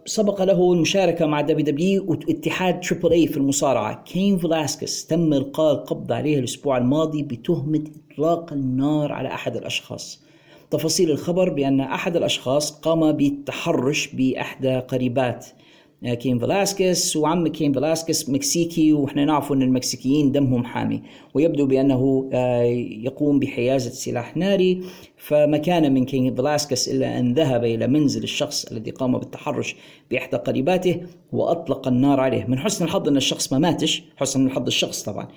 سبق 0.05 0.41
له 0.43 0.73
المشاركة 0.73 1.25
مع 1.25 1.41
WWE 1.41 2.05
واتحاد 2.09 2.79
Triple 2.79 3.11
A 3.11 3.27
في 3.27 3.37
المصارعة. 3.37 4.03
كين 4.03 4.37
فالاسكيز 4.37 5.05
تم 5.05 5.33
إلقاء 5.33 5.73
القبض 5.73 6.11
عليه 6.11 6.39
الأسبوع 6.39 6.77
الماضي 6.77 7.23
بتهمة 7.23 7.83
إطلاق 8.11 8.53
النار 8.53 9.11
على 9.11 9.27
أحد 9.27 9.55
الأشخاص. 9.55 10.23
تفاصيل 10.71 11.11
الخبر 11.11 11.49
بأن 11.49 11.81
أحد 11.81 12.15
الأشخاص 12.15 12.71
قام 12.71 13.11
بالتحرش 13.11 14.07
بإحدى 14.13 14.79
قريبات 14.79 15.45
آه، 15.45 15.60
كين 16.05 16.39
فالاسكيز 16.39 17.15
وعم 17.15 17.47
كين 17.47 17.73
فالاسكيز 17.73 18.29
مكسيكي 18.29 18.93
وإحنا 18.93 19.25
نعرف 19.25 19.51
أن 19.51 19.61
المكسيكيين 19.61 20.31
دمهم 20.31 20.63
حامي. 20.63 21.01
ويبدو 21.33 21.65
بأنه 21.65 22.29
آه، 22.33 22.63
يقوم 23.03 23.39
بحيازة 23.39 23.89
سلاح 23.89 24.37
ناري 24.37 24.81
فما 25.17 25.57
كان 25.57 25.93
من 25.93 26.05
كين 26.05 26.35
فالاسكيز 26.35 26.89
إلا 26.89 27.19
أن 27.19 27.33
ذهب 27.33 27.63
إلى 27.63 27.87
منزل 27.87 28.23
الشخص 28.23 28.65
الذي 28.65 28.91
قام 28.91 29.17
بالتحرش 29.17 29.75
بإحدى 30.11 30.37
قريباته 30.37 31.01
وأطلق 31.31 31.87
النار 31.87 32.19
عليه. 32.19 32.45
من 32.47 32.59
حسن 32.59 32.85
الحظ 32.85 33.07
أن 33.07 33.17
الشخص 33.17 33.53
ما 33.53 33.59
ماتش 33.59 34.03
حسن 34.17 34.45
الحظ 34.45 34.67
الشخص 34.67 35.03
طبعا 35.03 35.27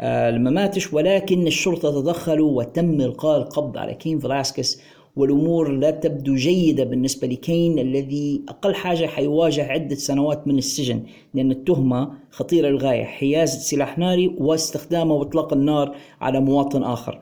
آه، 0.00 0.30
ما 0.30 0.50
ماتش 0.50 0.92
ولكن 0.92 1.46
الشرطة 1.46 2.00
تدخلوا 2.00 2.58
وتم 2.58 3.00
إلقاء 3.00 3.38
القبض 3.38 3.78
على 3.78 3.94
كين 3.94 4.18
فالاسكيز 4.18 4.80
والأمور 5.16 5.72
لا 5.72 5.90
تبدو 5.90 6.34
جيدة 6.34 6.84
بالنسبة 6.84 7.26
لكين 7.26 7.78
الذي 7.78 8.42
أقل 8.48 8.74
حاجة 8.74 9.06
حيواجه 9.06 9.64
عدة 9.64 9.94
سنوات 9.94 10.48
من 10.48 10.58
السجن 10.58 11.02
لأن 11.34 11.50
التهمة 11.50 12.14
خطيرة 12.30 12.68
للغاية 12.68 13.04
حيازه 13.04 13.58
سلاح 13.58 13.98
ناري 13.98 14.28
واستخدامه 14.38 15.14
وإطلاق 15.14 15.52
النار 15.52 15.96
على 16.20 16.40
مواطن 16.40 16.82
آخر. 16.82 17.20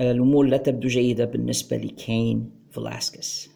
الأمور 0.00 0.46
لا 0.46 0.56
تبدو 0.56 0.88
جيدة 0.88 1.24
بالنسبة 1.24 1.76
لكين 1.76 2.50
فالاسكيز. 2.70 3.50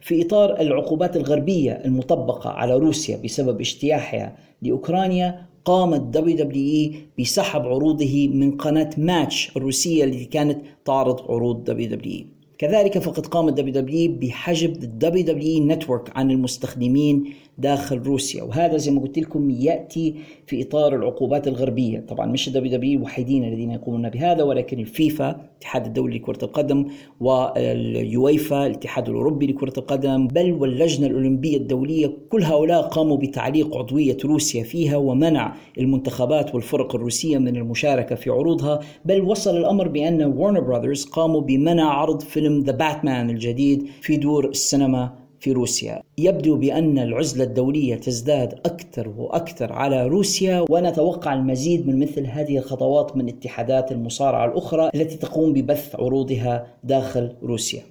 في 0.00 0.22
إطار 0.22 0.60
العقوبات 0.60 1.16
الغربية 1.16 1.72
المطبقة 1.72 2.50
على 2.50 2.76
روسيا 2.76 3.16
بسبب 3.16 3.60
اجتياحها 3.60 4.36
لأوكرانيا 4.62 5.45
قامت 5.66 6.00
WWE 6.00 6.94
بسحب 7.18 7.60
عروضه 7.60 8.28
من 8.28 8.56
قناة 8.56 8.90
ماتش 8.98 9.50
الروسية 9.56 10.04
التي 10.04 10.24
كانت 10.24 10.58
تعرض 10.84 11.30
عروض 11.30 11.64
WWE. 11.64 12.26
كذلك 12.58 12.98
فقد 12.98 13.26
قامت 13.26 13.52
WWE 13.52 14.12
بحجب 14.20 14.82
ال 14.82 15.24
WWE 15.24 15.46
Network 15.54 16.16
عن 16.16 16.30
المستخدمين 16.30 17.34
داخل 17.58 17.98
روسيا. 17.98 18.42
وهذا 18.42 18.76
زي 18.76 18.90
ما 18.90 19.00
قلت 19.00 19.18
لكم 19.18 19.50
يأتي 19.50 20.14
في 20.46 20.62
إطار 20.62 20.96
العقوبات 20.96 21.48
الغربية. 21.48 22.00
طبعا 22.08 22.26
مش 22.26 22.48
ال 22.48 22.76
WWE 22.76 22.98
الوحيدين 22.98 23.44
الذين 23.44 23.70
يقومون 23.70 24.08
بهذا 24.08 24.42
ولكن 24.42 24.78
الفيفا 24.78 25.30
الاتحاد 25.30 25.86
الدولي 25.86 26.18
لكرة 26.18 26.44
القدم 26.44 26.86
واليويفا 27.20 28.66
الاتحاد 28.66 29.08
الأوروبي 29.08 29.46
لكرة 29.46 29.72
القدم 29.78 30.26
بل 30.26 30.52
واللجنة 30.52 31.06
الأولمبية 31.06 31.56
الدولية 31.56 32.16
كل 32.30 32.42
هؤلاء 32.42 32.82
قاموا 32.82 33.16
بتعليق 33.16 33.76
عضوية 33.76 34.16
روسيا 34.24 34.62
فيها 34.62 34.96
ومنع 34.96 35.54
المنتخبات 35.78 36.54
والفرق 36.54 36.94
الروسية 36.94 37.38
من 37.38 37.56
المشاركة 37.56 38.14
في 38.14 38.30
عروضها. 38.30 38.80
بل 39.04 39.20
وصل 39.20 39.56
الأمر 39.56 39.88
بأن 39.88 40.22
Warner 40.22 40.60
Brothers 40.60 41.04
قاموا 41.04 41.40
بمنع 41.40 41.84
عرض 41.84 42.22
فيلم 42.22 42.60
The 42.60 42.72
Batman 42.72 43.30
الجديد 43.30 43.86
في 44.00 44.16
دور 44.16 44.48
السينما 44.48 45.25
في 45.46 45.52
روسيا. 45.52 46.02
يبدو 46.18 46.56
بأن 46.56 46.98
العزلة 46.98 47.44
الدولية 47.44 47.94
تزداد 47.94 48.52
أكثر 48.52 49.08
وأكثر 49.08 49.72
على 49.72 50.06
روسيا 50.06 50.64
ونتوقع 50.70 51.34
المزيد 51.34 51.86
من 51.86 51.98
مثل 51.98 52.26
هذه 52.26 52.58
الخطوات 52.58 53.16
من 53.16 53.28
اتحادات 53.28 53.92
المصارعة 53.92 54.44
الأخرى 54.44 54.90
التي 54.94 55.16
تقوم 55.16 55.52
ببث 55.52 55.96
عروضها 55.96 56.66
داخل 56.84 57.32
روسيا. 57.42 57.82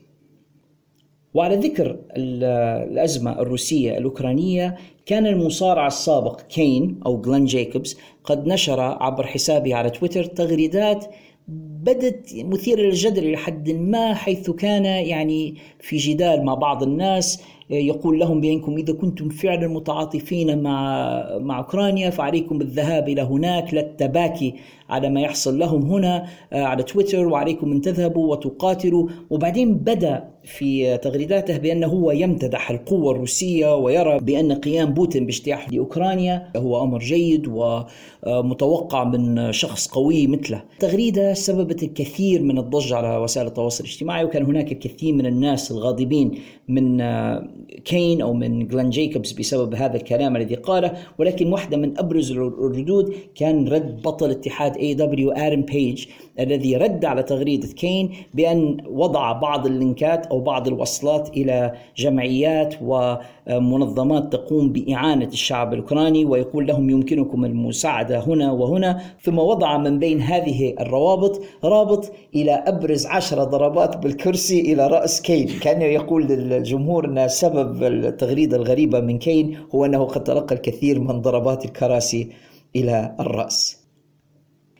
وعلى 1.33 1.55
ذكر 1.55 1.97
الأزمة 2.17 3.39
الروسية 3.39 3.97
الأوكرانية 3.97 4.77
كان 5.05 5.25
المصارع 5.27 5.87
السابق 5.87 6.41
كين 6.41 6.99
أو 7.05 7.21
جلين 7.21 7.45
جيكوبز 7.45 7.97
قد 8.23 8.47
نشر 8.47 8.79
عبر 8.79 9.27
حسابه 9.27 9.75
على 9.75 9.89
تويتر 9.89 10.23
تغريدات 10.23 11.05
بدت 11.47 12.35
مثيرة 12.35 12.81
للجدل 12.81 13.23
إلى 13.23 13.37
حد 13.37 13.69
ما 13.69 14.13
حيث 14.13 14.49
كان 14.49 14.85
يعني 14.85 15.55
في 15.79 15.97
جدال 15.97 16.45
مع 16.45 16.53
بعض 16.53 16.83
الناس 16.83 17.43
يقول 17.69 18.19
لهم 18.19 18.41
بأنكم 18.41 18.77
إذا 18.77 18.93
كنتم 18.93 19.29
فعلا 19.29 19.67
متعاطفين 19.67 20.63
مع 20.63 21.37
مع 21.39 21.57
أوكرانيا 21.57 22.09
فعليكم 22.09 22.57
بالذهاب 22.57 23.09
إلى 23.09 23.21
هناك 23.21 23.73
للتباكي 23.73 24.55
على 24.89 25.09
ما 25.09 25.21
يحصل 25.21 25.59
لهم 25.59 25.81
هنا 25.81 26.25
آه، 26.53 26.63
على 26.63 26.83
تويتر 26.83 27.27
وعليكم 27.27 27.71
أن 27.71 27.81
تذهبوا 27.81 28.31
وتقاتلوا. 28.31 29.07
وبعدين 29.29 29.73
بدأ 29.73 30.35
في 30.45 30.97
تغريداته 30.97 31.57
بأنه 31.57 31.87
هو 31.87 32.11
يمتدح 32.11 32.71
القوة 32.71 33.11
الروسية 33.11 33.75
ويرى 33.75 34.19
بأن 34.19 34.53
قيام 34.53 34.93
بوتين 34.93 35.25
باجتياح 35.25 35.69
لأوكرانيا 35.73 36.51
هو 36.57 36.83
أمر 36.83 36.99
جيد 36.99 37.47
ومتوقع 37.47 39.03
من 39.03 39.51
شخص 39.51 39.87
قوي 39.87 40.27
مثله. 40.27 40.63
تغريدة 40.79 41.33
سببت 41.33 41.83
الكثير 41.83 42.41
من 42.41 42.57
الضجة 42.57 42.95
على 42.95 43.17
وسائل 43.17 43.47
التواصل 43.47 43.83
الاجتماعي 43.83 44.25
وكان 44.25 44.45
هناك 44.45 44.71
الكثير 44.71 45.13
من 45.13 45.25
الناس 45.25 45.71
الغاضبين 45.71 46.39
من 46.67 47.01
آه، 47.01 47.47
كين 47.85 48.21
أو 48.21 48.33
من 48.33 48.67
جلين 48.67 48.89
جيكوبز 48.89 49.31
بسبب 49.31 49.75
هذا 49.75 49.95
الكلام 49.95 50.35
الذي 50.35 50.55
قاله. 50.55 50.93
ولكن 51.19 51.53
واحدة 51.53 51.77
من 51.77 51.97
أبرز 51.97 52.31
الردود 52.31 53.13
كان 53.35 53.67
رد 53.67 54.01
بطل 54.01 54.31
اتحاد 54.31 54.74
AEW 54.77 55.31
آدم 55.31 55.61
بيج 55.61 56.05
الذي 56.39 56.77
رد 56.77 57.05
على 57.05 57.23
تغريدة 57.23 57.67
كين 57.67 58.09
بأن 58.33 58.77
وضع 58.89 59.31
بعض 59.31 59.65
اللينكات 59.65 60.25
أو 60.25 60.39
بعض 60.39 60.67
الوصلات 60.67 61.29
إلى 61.29 61.73
جمعيات 61.97 62.75
ومنظمات 62.81 64.33
تقوم 64.33 64.69
بإعانة 64.69 65.27
الشعب 65.27 65.73
الأوكراني 65.73 66.25
ويقول 66.25 66.67
لهم 66.67 66.89
يمكنكم 66.89 67.45
المساعدة 67.45 68.19
هنا 68.19 68.51
وهنا 68.51 69.01
ثم 69.21 69.39
وضع 69.39 69.77
من 69.77 69.99
بين 69.99 70.21
هذه 70.21 70.75
الروابط 70.79 71.41
رابط 71.63 72.11
إلى 72.35 72.51
أبرز 72.51 73.05
عشرة 73.05 73.43
ضربات 73.43 73.97
بالكرسي 73.97 74.61
إلى 74.61 74.87
رأس 74.87 75.21
كين. 75.21 75.47
كان 75.47 75.81
يقول 75.81 76.27
للجمهور 76.27 77.05
أن 77.05 77.27
سبب 77.27 77.83
التغريدة 77.83 78.57
الغريبة 78.57 78.99
من 78.99 79.17
كين 79.17 79.57
هو 79.75 79.85
أنه 79.85 80.03
قد 80.05 80.23
تلقى 80.23 80.55
الكثير 80.55 80.99
من 80.99 81.21
ضربات 81.21 81.65
الكراسي 81.65 82.29
إلى 82.75 83.15
الرأس. 83.19 83.84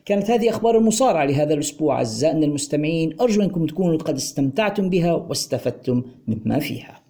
كانت 0.06 0.30
هذه 0.30 0.50
أخبار 0.50 0.78
المصارعة 0.78 1.24
لهذا 1.24 1.54
الأسبوع 1.54 1.96
أعزائنا 1.96 2.46
المستمعين 2.46 3.20
أرجو 3.20 3.42
أنكم 3.42 3.66
تكونوا 3.66 3.98
قد 3.98 4.14
استمتعتم 4.14 4.90
بها 4.90 5.12
واستفدتم 5.12 6.02
مما 6.26 6.58
فيها 6.58 7.02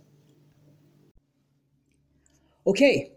أوكي 2.67 3.11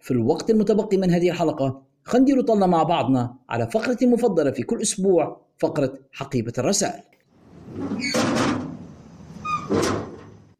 في 0.00 0.10
الوقت 0.10 0.50
المتبقي 0.50 0.96
من 0.96 1.10
هذه 1.10 1.30
الحلقة 1.30 1.82
خلينا 2.04 2.42
طلنا 2.42 2.66
مع 2.66 2.82
بعضنا 2.82 3.34
على 3.48 3.66
فقرتي 3.66 4.04
المفضلة 4.04 4.50
في 4.50 4.62
كل 4.62 4.82
أسبوع 4.82 5.40
فقرة 5.58 5.98
حقيبة 6.12 6.52
الرسائل 6.58 7.02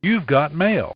You've 0.06 0.26
got 0.26 0.54
mail. 0.54 0.94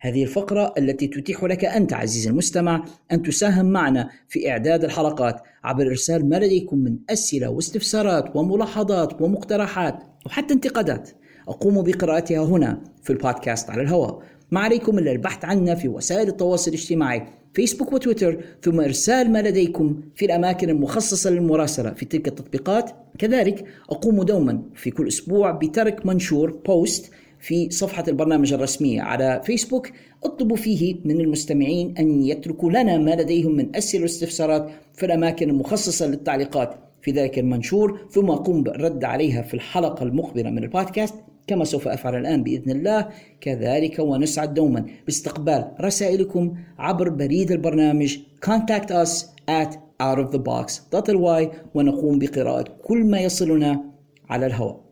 هذه 0.00 0.22
الفقرة 0.22 0.74
التي 0.78 1.06
تتيح 1.06 1.44
لك 1.44 1.64
أنت 1.64 1.92
عزيزي 1.92 2.30
المستمع 2.30 2.84
أن 3.12 3.22
تساهم 3.22 3.66
معنا 3.66 4.08
في 4.28 4.50
إعداد 4.50 4.84
الحلقات 4.84 5.42
عبر 5.64 5.86
إرسال 5.86 6.28
ما 6.28 6.36
لديكم 6.36 6.78
من 6.78 6.96
أسئلة 7.10 7.48
واستفسارات 7.48 8.36
وملاحظات 8.36 9.22
ومقترحات 9.22 9.98
وحتى 10.26 10.54
انتقادات. 10.54 11.10
أقوم 11.48 11.82
بقراءتها 11.82 12.44
هنا 12.44 12.80
في 13.02 13.10
البودكاست 13.10 13.70
على 13.70 13.82
الهواء. 13.82 14.22
ما 14.50 14.60
عليكم 14.60 14.98
إلا 14.98 15.12
البحث 15.12 15.44
عنا 15.44 15.74
في 15.74 15.88
وسائل 15.88 16.28
التواصل 16.28 16.70
الاجتماعي 16.70 17.26
فيسبوك 17.54 17.92
وتويتر 17.92 18.44
ثم 18.62 18.80
إرسال 18.80 19.32
ما 19.32 19.42
لديكم 19.42 20.00
في 20.14 20.24
الأماكن 20.24 20.70
المخصصة 20.70 21.30
للمراسلة 21.30 21.90
في 21.90 22.04
تلك 22.04 22.28
التطبيقات. 22.28 22.90
كذلك 23.18 23.64
أقوم 23.90 24.22
دوما 24.22 24.62
في 24.74 24.90
كل 24.90 25.08
أسبوع 25.08 25.50
بترك 25.50 26.06
منشور 26.06 26.50
بوست 26.66 27.10
في 27.40 27.70
صفحة 27.70 28.04
البرنامج 28.08 28.52
الرسمية 28.52 29.02
على 29.02 29.40
فيسبوك. 29.44 29.90
اطلبوا 30.24 30.56
فيه 30.56 30.96
من 31.04 31.20
المستمعين 31.20 31.94
أن 31.98 32.22
يتركوا 32.22 32.70
لنا 32.70 32.98
ما 32.98 33.10
لديهم 33.10 33.56
من 33.56 33.76
أسئلة 33.76 34.02
واستفسارات 34.02 34.70
في 34.94 35.06
الأماكن 35.06 35.50
المخصصة 35.50 36.06
للتعليقات. 36.06 36.74
في 37.02 37.10
ذلك 37.10 37.38
المنشور 37.38 38.00
ثم 38.10 38.30
أقوم 38.30 38.62
بالرد 38.62 39.04
عليها 39.04 39.42
في 39.42 39.54
الحلقة 39.54 40.02
المقبلة 40.02 40.50
من 40.50 40.64
البودكاست. 40.64 41.14
كما 41.46 41.64
سوف 41.64 41.88
أفعل 41.88 42.14
الآن 42.14 42.42
بإذن 42.42 42.70
الله. 42.70 43.08
كذلك 43.40 43.98
ونسعد 43.98 44.54
دوما 44.54 44.86
باستقبال 45.06 45.70
رسائلكم 45.80 46.54
عبر 46.78 47.08
بريد 47.08 47.52
البرنامج 47.52 48.18
contact 48.46 48.90
us 48.90 49.24
at 49.50 49.72
outofthebox.ly 50.02 51.46
ونقوم 51.74 52.18
بقراءة 52.18 52.64
كل 52.82 53.04
ما 53.04 53.20
يصلنا 53.20 53.84
على 54.30 54.46
الهواء. 54.46 54.87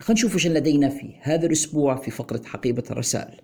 خلينا 0.00 0.18
نشوف 0.18 0.34
إيش 0.34 0.46
لدينا 0.46 0.88
في 0.88 1.14
هذا 1.20 1.46
الأسبوع 1.46 1.96
في 1.96 2.10
فقرة 2.10 2.42
حقيبة 2.44 2.82
الرسائل. 2.90 3.40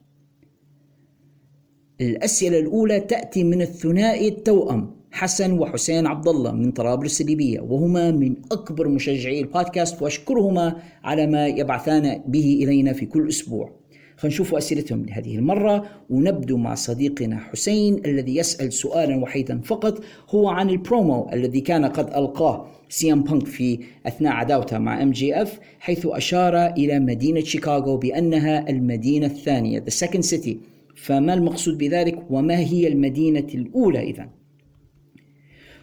الأسئلة 2.00 2.58
الأولى 2.58 3.00
تأتي 3.00 3.44
من 3.44 3.62
الثنائي 3.62 4.28
التوأم 4.28 4.96
حسن 5.12 5.52
وحسين 5.58 6.06
عبد 6.06 6.28
الله 6.28 6.52
من 6.52 6.72
طرابلس 6.72 7.20
الليبيه 7.20 7.60
وهما 7.60 8.10
من 8.10 8.36
أكبر 8.52 8.88
مشجعي 8.88 9.40
البودكاست 9.40 10.02
وأشكرهما 10.02 10.82
على 11.04 11.26
ما 11.26 11.46
يبعثان 11.46 12.22
به 12.26 12.60
إلينا 12.62 12.92
في 12.92 13.06
كل 13.06 13.28
أسبوع. 13.28 13.72
خلينا 14.16 14.34
نشوف 14.34 14.54
أسئلتهم 14.54 15.06
لهذه 15.06 15.36
المرة 15.36 15.84
ونبدو 16.10 16.56
مع 16.56 16.74
صديقنا 16.74 17.38
حسين 17.38 18.04
الذي 18.04 18.36
يسأل 18.36 18.72
سؤالا 18.72 19.16
وحيدا 19.16 19.60
فقط 19.60 20.04
هو 20.30 20.48
عن 20.48 20.70
البرومو 20.70 21.30
الذي 21.32 21.60
كان 21.60 21.84
قد 21.84 22.06
ألقاه 22.06 22.70
سي 22.88 23.12
ام 23.12 23.22
بانك 23.22 23.46
في 23.46 23.78
اثناء 24.06 24.32
عداوته 24.32 24.78
مع 24.78 25.02
MJF 25.02 25.60
حيث 25.80 26.06
اشار 26.06 26.66
إلى 26.66 27.00
مدينه 27.00 27.40
شيكاغو 27.40 27.96
بأنها 27.96 28.70
المدينة 28.70 29.26
الثانية 29.26 29.78
The 29.78 29.90
Second 29.90 30.22
City 30.22 30.58
فما 30.96 31.34
المقصود 31.34 31.78
بذلك 31.78 32.18
وما 32.30 32.58
هي 32.58 32.88
المدينة 32.88 33.46
الأولى 33.54 34.02
إذا 34.02 34.28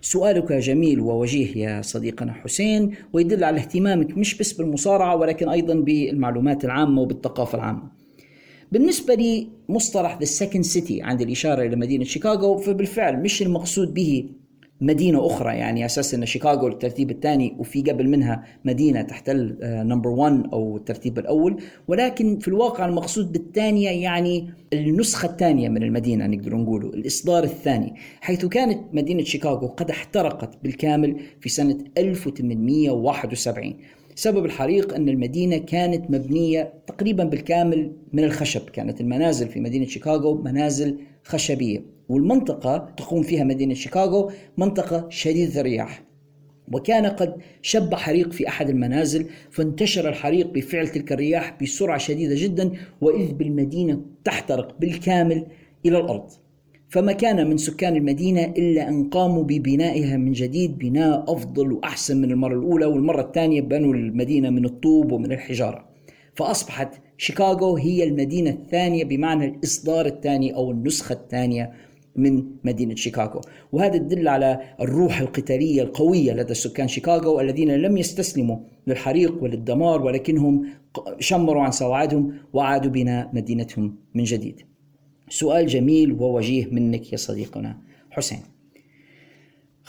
سؤالك 0.01 0.51
جميل 0.53 0.99
ووجيه 0.99 1.57
يا 1.57 1.81
صديقنا 1.81 2.33
حسين 2.33 2.91
ويدل 3.13 3.43
على 3.43 3.57
اهتمامك 3.57 4.17
مش 4.17 4.37
بس 4.37 4.53
بالمصارعة 4.53 5.15
ولكن 5.15 5.49
أيضا 5.49 5.73
بالمعلومات 5.73 6.65
العامة 6.65 7.01
وبالثقافة 7.01 7.57
العامة. 7.57 7.91
بالنسبة 8.71 9.13
لي 9.13 9.47
مصطلح 9.69 10.19
The 10.19 10.27
Second 10.27 10.73
City 10.73 11.01
عند 11.01 11.21
الإشارة 11.21 11.61
إلى 11.61 11.75
مدينة 11.75 12.03
شيكاغو 12.03 12.57
فبالفعل 12.57 13.21
مش 13.21 13.41
المقصود 13.41 13.93
به 13.93 14.29
مدينة 14.81 15.25
أخرى 15.25 15.55
يعني 15.55 15.85
أساس 15.85 16.13
أن 16.13 16.25
شيكاغو 16.25 16.67
الترتيب 16.67 17.11
الثاني 17.11 17.55
وفي 17.59 17.81
قبل 17.81 18.09
منها 18.09 18.43
مدينة 18.65 19.01
تحتل 19.01 19.57
number 19.63 20.09
1 20.09 20.43
أو 20.53 20.77
الترتيب 20.77 21.19
الأول. 21.19 21.61
ولكن 21.87 22.39
في 22.39 22.47
الواقع 22.47 22.85
المقصود 22.85 23.31
بالثانية 23.31 23.89
يعني 23.89 24.49
النسخة 24.73 25.25
الثانية 25.25 25.69
من 25.69 25.83
المدينة 25.83 26.27
نقدر 26.27 26.55
نقوله 26.55 26.87
الإصدار 26.87 27.43
الثاني 27.43 27.93
حيث 28.21 28.45
كانت 28.45 28.79
مدينة 28.93 29.23
شيكاغو 29.23 29.67
قد 29.67 29.89
احترقت 29.89 30.63
بالكامل 30.63 31.15
في 31.41 31.49
سنة 31.49 31.77
1871 31.97 33.73
سبب 34.15 34.45
الحريق 34.45 34.93
أن 34.93 35.09
المدينة 35.09 35.57
كانت 35.57 36.11
مبنية 36.11 36.73
تقريبا 36.87 37.23
بالكامل 37.23 37.91
من 38.13 38.23
الخشب. 38.23 38.69
كانت 38.69 39.01
المنازل 39.01 39.47
في 39.47 39.59
مدينة 39.59 39.85
شيكاغو 39.85 40.41
منازل 40.41 40.97
خشبية 41.23 41.85
والمنطقة 42.09 42.93
تقوم 42.97 43.23
فيها 43.23 43.43
مدينة 43.43 43.73
شيكاغو 43.73 44.31
منطقة 44.57 45.09
شديدة 45.09 45.61
الرياح. 45.61 46.03
وكان 46.73 47.05
قد 47.05 47.35
شب 47.61 47.93
حريق 47.93 48.31
في 48.31 48.47
أحد 48.47 48.69
المنازل 48.69 49.25
فانتشر 49.51 50.09
الحريق 50.09 50.51
بفعل 50.51 50.87
تلك 50.87 51.11
الرياح 51.11 51.57
بسرعة 51.61 51.97
شديدة 51.97 52.35
جدا 52.37 52.71
وإذ 53.01 53.31
بالمدينة 53.33 54.01
تحترق 54.23 54.79
بالكامل 54.79 55.47
إلى 55.85 55.97
الأرض. 55.97 56.29
فما 56.91 57.11
كان 57.11 57.49
من 57.49 57.57
سكان 57.57 57.95
المدينة 57.95 58.43
إلا 58.43 58.89
أن 58.89 59.09
قاموا 59.09 59.43
ببنائها 59.43 60.17
من 60.17 60.31
جديد 60.31 60.77
بناء 60.77 61.33
أفضل 61.33 61.73
وأحسن 61.73 62.21
من 62.21 62.31
المرة 62.31 62.55
الأولى 62.59 62.85
والمرة 62.85 63.21
الثانية 63.21 63.61
بنوا 63.61 63.93
المدينة 63.93 64.49
من 64.49 64.65
الطوب 64.65 65.11
ومن 65.11 65.31
الحجارة. 65.31 65.85
فأصبحت 66.35 67.01
شيكاغو 67.17 67.77
هي 67.77 68.03
المدينة 68.03 68.49
الثانية 68.49 69.03
بمعنى 69.03 69.45
الإصدار 69.45 70.05
الثاني 70.05 70.55
أو 70.55 70.71
النسخة 70.71 71.13
الثانية 71.13 71.71
من 72.15 72.43
مدينة 72.63 72.95
شيكاغو. 72.95 73.41
وهذا 73.71 73.95
يدل 73.95 74.27
على 74.27 74.59
الروح 74.81 75.21
القتالية 75.21 75.81
القوية 75.81 76.33
لدى 76.33 76.53
سكان 76.53 76.87
شيكاغو 76.87 77.39
الذين 77.39 77.71
لم 77.71 77.97
يستسلموا 77.97 78.57
للحريق 78.87 79.43
وللدمار 79.43 80.01
ولكنهم 80.01 80.65
شمروا 81.19 81.63
عن 81.63 81.71
سواعدهم 81.71 82.33
وعادوا 82.53 82.91
بناء 82.91 83.29
مدينتهم 83.33 83.95
من 84.15 84.23
جديد. 84.23 84.70
سؤال 85.31 85.67
جميل 85.67 86.11
ووجيه 86.11 86.65
منك 86.71 87.11
يا 87.11 87.17
صديقنا 87.17 87.77
حسين. 88.09 88.39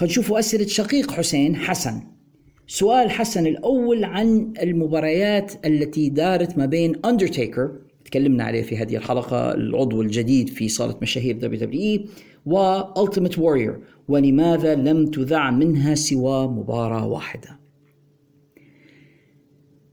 نشوف 0.03 0.33
أسئلة 0.33 0.67
شقيق 0.67 1.11
حسين 1.11 1.57
حسن. 1.57 2.01
سؤال 2.67 3.11
حسن 3.11 3.47
الأول 3.47 4.05
عن 4.05 4.53
المباريات 4.63 5.67
التي 5.67 6.09
دارت 6.09 6.59
ما 6.59 6.67
بين 6.67 6.97
أندرتيكر 7.05 7.73
تكلمنا 8.05 8.45
عليه 8.45 8.63
في 8.63 8.77
هذه 8.77 8.97
الحلقة 8.97 9.55
العضو 9.55 10.03
الجديد 10.03 10.49
في 10.49 10.69
صالة 10.69 10.97
مشاهير 11.03 11.37
WWE 11.37 12.07
وألتيميت 12.47 13.39
وورير 13.39 13.79
ولماذا 14.09 14.75
لم 14.75 15.07
تذع 15.07 15.51
منها 15.51 15.95
سوى 15.95 16.49
مباراة 16.49 17.07
واحدة؟ 17.07 17.62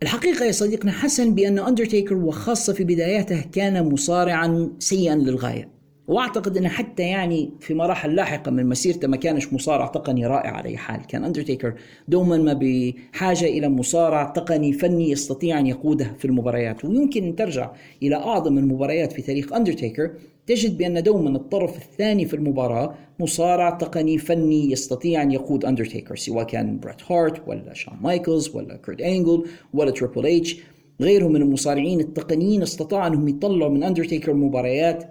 الحقيقة 0.04 0.46
يا 0.46 0.52
صديقنا 0.52 0.92
حسن 0.92 1.36
بأن 1.36 1.60
أندرتيكر 1.60 2.16
وخاصة 2.16 2.74
في 2.74 2.84
بداياته 2.84 3.42
كان 3.52 3.90
مصارعا 3.90 4.72
سيئا 4.80 5.16
للغاية. 5.16 5.70
وأعتقد 6.08 6.58
انه 6.58 6.70
حتى 6.70 7.04
يعني 7.04 7.52
في 7.60 7.74
مراحل 7.74 8.16
لاحقة 8.16 8.52
من 8.52 8.66
مسيرته 8.66 9.08
ما 9.08 9.18
كانش 9.18 9.54
مصارع 9.54 9.88
تقني 9.88 10.26
رائع 10.26 10.52
على 10.52 10.70
أي 10.70 10.78
حال، 10.78 11.08
كان 11.08 11.24
اندرتيكر 11.24 11.74
دوما 12.08 12.38
ما 12.38 12.54
بحاجة 12.54 13.46
إلى 13.46 13.70
مصارع 13.70 14.24
تقني 14.24 14.74
فني 14.74 15.12
يستطيع 15.12 15.60
أن 15.60 15.68
يقوده 15.68 16.16
في 16.20 16.26
المباريات، 16.26 16.86
ويمكن 16.86 17.24
أن 17.24 17.36
ترجع 17.36 17.72
إلى 18.04 18.16
أعظم 18.16 18.58
المباريات 18.58 19.14
في 19.14 19.22
تاريخ 19.22 19.54
اندرتيكر 19.54 20.12
تجد 20.50 20.78
بأن 20.78 21.04
دوما 21.04 21.30
الطرف 21.30 21.78
الثاني 21.78 22.26
في 22.26 22.34
المباراة 22.34 22.96
مصارع 23.20 23.70
تقني 23.70 24.18
فني 24.18 24.72
يستطيع 24.72 25.22
أن 25.22 25.32
يقود 25.32 25.66
اندرتيكر 25.66 26.16
سواء 26.16 26.44
كان 26.44 26.80
بريت 26.80 27.12
هارت 27.12 27.48
ولا 27.48 27.74
شون 27.74 27.94
مايكلز 28.02 28.56
ولا 28.56 28.76
كورت 28.76 29.02
انجل 29.02 29.46
ولا 29.74 29.92
تريبل 29.92 30.28
اتش 30.28 30.58
غيرهم 31.02 31.32
من 31.32 31.42
المصارعين 31.42 32.00
التقنيين 32.00 32.62
استطاعوا 32.62 33.08
أنهم 33.08 33.28
يطلعوا 33.28 33.72
من 33.72 33.84
اندرتيكر 33.84 34.34
مباريات 34.34 35.04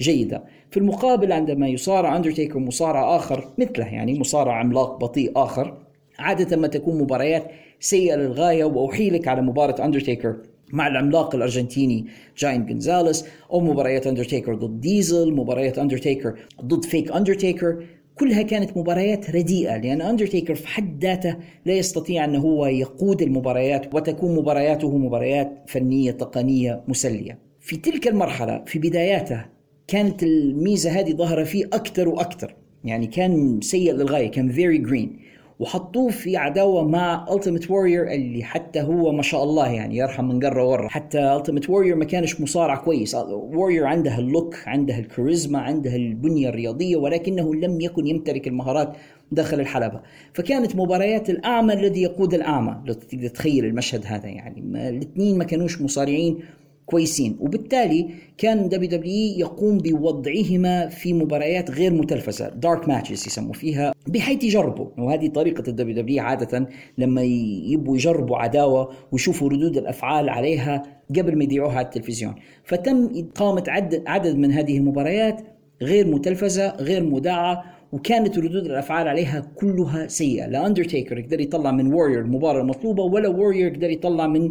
جيدة. 0.00 0.44
في 0.70 0.76
المقابل 0.76 1.32
عندما 1.32 1.68
يصارع 1.68 2.16
أندرتيكر 2.16 2.58
مصارع 2.58 3.16
آخر 3.16 3.48
مثله 3.58 3.86
يعني 3.86 4.18
مصارع 4.18 4.52
عملاق 4.52 4.96
بطيء 5.00 5.32
آخر 5.36 5.78
عادة 6.18 6.56
ما 6.56 6.66
تكون 6.66 6.98
مباريات 6.98 7.50
سيئة 7.80 8.16
للغاية 8.16 8.64
وأحيلك 8.64 9.28
على 9.28 9.42
مباراة 9.42 9.84
أندرتيكر 9.84 10.36
مع 10.74 10.86
العملاق 10.86 11.34
الأرجنتيني 11.34 12.06
جاينت 12.38 12.66
جونزاليس 12.66 13.24
أو 13.50 13.60
مباريات 13.60 14.06
اندرتيكر 14.06 14.54
ضد 14.54 14.80
ديزل 14.80 15.32
مباريات 15.32 15.78
اندرتيكر 15.78 16.34
ضد 16.64 16.84
fake 16.84 17.12
اندرتيكر 17.12 17.84
كلها 18.14 18.42
كانت 18.42 18.76
مباريات 18.76 19.30
رديئة 19.30 19.76
لأن 19.76 20.02
أندرتيكر 20.02 20.54
في 20.54 20.68
حد 20.68 21.04
ذاته 21.04 21.36
لا 21.66 21.72
يستطيع 21.72 22.24
أن 22.24 22.36
هو 22.36 22.66
يقود 22.66 23.22
المباريات 23.22 23.94
وتكون 23.94 24.36
مبارياته 24.36 24.98
مباريات 24.98 25.52
فنية 25.66 26.10
تقنية 26.10 26.84
مسلية. 26.88 27.38
في 27.60 27.76
تلك 27.76 28.08
المرحلة 28.08 28.62
في 28.66 28.78
بداياته 28.78 29.44
كانت 29.88 30.22
الميزة 30.22 30.90
هذه 30.90 31.12
ظاهرة 31.12 31.44
فيه 31.44 31.64
أكثر 31.64 32.08
وأكثر. 32.08 32.54
يعني 32.84 33.06
كان 33.06 33.60
سيء 33.60 33.92
للغاية 33.92 34.30
كان 34.30 34.52
very 34.52 34.78
green 34.78 35.18
وحطوه 35.58 36.10
في 36.10 36.36
عداوة 36.36 36.88
مع 36.88 37.26
التيمت 37.30 37.70
وورير 37.70 38.10
اللي 38.10 38.44
حتى 38.44 38.82
هو 38.82 39.12
ما 39.12 39.22
شاء 39.22 39.44
الله 39.44 39.68
يعني 39.68 39.96
يرحم 39.96 40.24
من 40.24 40.40
قرة 40.44 40.64
ورا. 40.64 40.88
حتى 40.88 41.36
التيمت 41.36 41.70
وورير 41.70 41.96
ما 41.96 42.04
كانش 42.04 42.40
مصارع 42.40 42.76
كويس. 42.76 43.14
وورير 43.14 43.86
عندها 43.86 44.18
ال 44.18 44.26
look 44.26 44.56
عندها 44.66 44.98
الكاريزما 44.98 45.58
عندها 45.58 45.96
البنية 45.96 46.48
الرياضية 46.48 46.96
ولكنه 46.96 47.54
لم 47.54 47.80
يكن 47.80 48.06
يمتلك 48.06 48.48
المهارات 48.48 48.96
داخل 49.32 49.60
الحلبة. 49.60 50.00
فكانت 50.32 50.76
مباريات 50.76 51.30
الأعمى 51.30 51.74
الذي 51.74 52.02
يقود 52.02 52.34
الأعمى. 52.34 52.82
لو 52.86 52.94
تتخيل 52.94 53.64
المشهد 53.64 54.02
هذا 54.06 54.26
يعني. 54.26 54.88
الاثنين 54.88 55.38
ما 55.38 55.44
كانوش 55.44 55.82
مصارعين 55.82 56.38
كويسين. 56.86 57.36
وبالتالي 57.40 58.08
كان 58.38 58.68
WWE 58.68 59.38
يقوم 59.38 59.78
بوضعهما 59.78 60.88
في 60.88 61.12
مباريات 61.12 61.70
غير 61.70 61.92
متلفزة 61.92 62.48
dark 62.48 62.88
matches 62.88 63.26
يسموا 63.26 63.52
فيها 63.52 63.92
بحيث 64.06 64.44
يجربوا. 64.44 64.86
وهذه 64.98 65.28
طريقة 65.28 65.64
ال 65.68 65.96
WWE 65.96 66.22
عادة 66.22 66.68
لما 66.98 67.22
يبوا 67.22 67.96
يجربوا 67.96 68.36
عداوة 68.36 68.90
ويشوفوا 69.12 69.48
ردود 69.48 69.76
الأفعال 69.76 70.28
عليها 70.28 70.82
قبل 71.16 71.38
ما 71.38 71.44
يذيعوها 71.44 71.76
على 71.76 71.84
التلفزيون. 71.84 72.34
فتم 72.64 73.10
إقامة 73.16 73.64
عدد 73.68 74.02
عدد 74.06 74.36
من 74.36 74.52
هذه 74.52 74.78
المباريات 74.78 75.40
غير 75.82 76.06
متلفزة 76.06 76.76
غير 76.76 77.04
مذاعه 77.04 77.64
وكانت 77.92 78.38
ردود 78.38 78.66
الأفعال 78.66 79.08
عليها 79.08 79.40
كلها 79.54 80.06
سيئة. 80.06 80.46
لا 80.46 80.66
اندرتيكر 80.66 81.18
يقدر 81.18 81.40
يطلع 81.40 81.70
من 81.70 81.92
وورير 81.92 82.20
المباراة 82.20 82.60
المطلوبة 82.60 83.02
ولا 83.02 83.28
وورير 83.28 83.66
يقدر 83.66 83.90
يطلع 83.90 84.26
من 84.26 84.50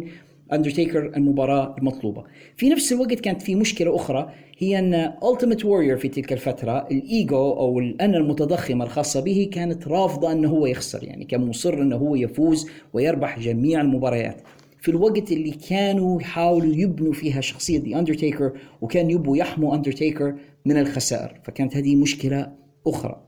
اندرتيكر 0.52 1.12
المباراة 1.16 1.76
المطلوبة. 1.78 2.24
في 2.56 2.68
نفس 2.68 2.92
الوقت 2.92 3.20
كانت 3.20 3.42
في 3.42 3.54
مشكلة 3.54 3.96
أخرى 3.96 4.32
هي 4.58 4.78
أن 4.78 4.94
ألتيميت 5.32 5.64
وورير 5.64 5.96
في 5.96 6.08
تلك 6.08 6.32
الفترة 6.32 6.88
الإيجو 6.90 7.36
أو 7.36 7.78
الأنا 7.78 8.16
المتضخمة 8.16 8.84
الخاصة 8.84 9.20
به 9.20 9.48
كانت 9.52 9.88
رافضة 9.88 10.32
أنه 10.32 10.48
هو 10.48 10.66
يخسر 10.66 11.04
يعني 11.04 11.24
كان 11.24 11.40
مصر 11.48 11.74
أنه 11.74 11.96
هو 11.96 12.14
يفوز 12.14 12.70
ويربح 12.92 13.38
جميع 13.38 13.80
المباريات. 13.80 14.42
في 14.80 14.90
الوقت 14.90 15.32
اللي 15.32 15.50
كانوا 15.50 16.20
يحاولوا 16.20 16.74
يبنوا 16.74 17.12
فيها 17.12 17.40
شخصية 17.40 17.78
دي 17.78 17.98
أندرتيكر 17.98 18.52
وكان 18.80 19.10
يبوا 19.10 19.36
يحموا 19.36 19.74
أندرتيكر 19.74 20.34
من 20.64 20.76
الخسائر 20.76 21.40
فكانت 21.44 21.76
هذه 21.76 21.96
مشكلة 21.96 22.52
أخرى. 22.86 23.20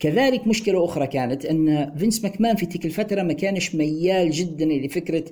كذلك 0.00 0.46
مشكلة 0.46 0.84
أخرى 0.84 1.06
كانت 1.06 1.44
أن 1.44 1.94
فينس 1.96 2.22
ماكمان 2.22 2.56
في 2.56 2.66
تلك 2.66 2.86
الفترة 2.86 3.22
ما 3.22 3.32
كانش 3.32 3.74
ميال 3.74 4.30
جدا 4.30 4.64
لفكرة 4.64 5.24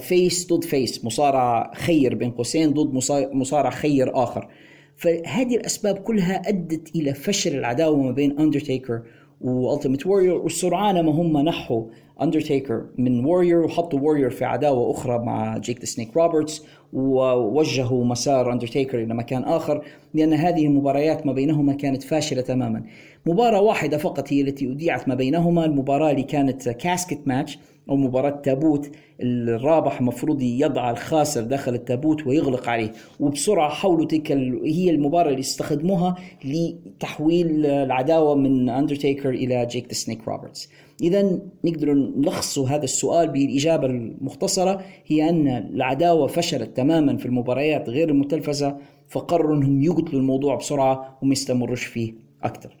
face 0.00 0.52
ضد 0.52 0.64
face 0.64 1.04
مصارع 1.04 1.72
خير 1.74 2.14
بين 2.14 2.30
قوسين 2.30 2.70
ضد 2.70 2.94
مصارع 3.34 3.70
خير 3.70 4.22
آخر 4.22 4.48
فهذه 4.96 5.56
الأسباب 5.56 5.98
كلها 5.98 6.48
أدت 6.48 6.96
إلى 6.96 7.14
فشل 7.14 7.54
العداوة 7.54 8.02
ما 8.02 8.10
بين 8.10 8.38
اندرتيكر 8.38 9.02
والتيميت 9.40 10.06
وورير 10.06 10.34
وسرعان 10.34 11.04
ما 11.04 11.12
هم 11.12 11.38
نحوا 11.38 11.84
اندرتيكر 12.22 12.86
من 12.98 13.24
وورير 13.24 13.60
وحطوا 13.60 14.00
وورير 14.00 14.30
في 14.30 14.44
عداوة 14.44 14.90
أخرى 14.90 15.18
مع 15.18 15.58
جيك 15.58 15.80
ذا 15.80 15.84
سنيك 15.84 16.16
روبرتس 16.16 16.64
ووجهوا 16.92 18.04
مسار 18.04 18.52
اندرتيكر 18.52 19.02
إلى 19.02 19.14
مكان 19.14 19.42
آخر 19.42 19.84
لأن 20.14 20.32
هذه 20.32 20.66
المباريات 20.66 21.26
ما 21.26 21.32
بينهما 21.32 21.72
كانت 21.72 22.02
فاشلة 22.02 22.42
تماما. 22.42 22.82
مباراة 23.26 23.60
واحدة 23.60 23.98
فقط 23.98 24.32
هي 24.32 24.40
التي 24.40 24.66
اذيعت 24.66 25.08
ما 25.08 25.14
بينهما 25.14 25.64
المباراة 25.64 26.10
اللي 26.10 26.22
كانت 26.22 26.68
casket 26.68 27.20
match 27.26 27.58
أو 27.88 27.96
مباراة 27.96 28.30
تابوت 28.30 28.90
الرابح 29.20 30.00
مفروض 30.02 30.42
يضع 30.42 30.90
الخاسر 30.90 31.42
داخل 31.42 31.74
التابوت 31.74 32.26
ويغلق 32.26 32.68
عليه 32.68 32.92
وبسرعة 33.20 33.68
حولوا 33.68 34.06
تلك 34.06 34.32
هي 34.64 34.90
المباراة 34.90 35.30
اللي 35.30 35.40
استخدموها 35.40 36.14
لتحويل 36.44 37.66
العداوة 37.66 38.34
من 38.34 38.68
اندرتيكر 38.68 39.30
إلى 39.30 39.66
جيك 39.66 39.86
ذا 39.86 39.92
سنيك 39.92 40.28
روبرتس 40.28 40.68
اذا 41.02 41.40
نقدر 41.64 41.94
نلخص 41.94 42.58
هذا 42.58 42.84
السؤال 42.84 43.28
بالإجابة 43.28 43.86
المختصرة 43.86 44.84
هي 45.06 45.28
أن 45.28 45.48
العداوة 45.48 46.26
فشلت 46.26 46.76
تماما 46.76 47.16
في 47.16 47.26
المباريات 47.26 47.88
غير 47.88 48.08
المتلفزة 48.08 48.76
فقرروا 49.08 49.56
إنهم 49.56 49.82
يقتلوا 49.82 50.20
الموضوع 50.20 50.56
بسرعة 50.56 51.18
وما 51.22 51.32
يستمروش 51.32 51.84
فيه 51.84 52.14
أكثر. 52.42 52.76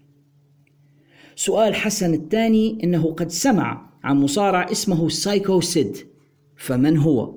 سؤال 1.36 1.74
حسن 1.74 2.14
الثاني 2.14 2.78
إنه 2.84 3.12
قد 3.12 3.30
سمع 3.30 3.85
عن 4.06 4.20
مصارع 4.20 4.70
اسمه 4.72 5.08
سايكو 5.08 5.60
سيد. 5.60 5.96
فمن 6.56 6.98
هو؟ 6.98 7.34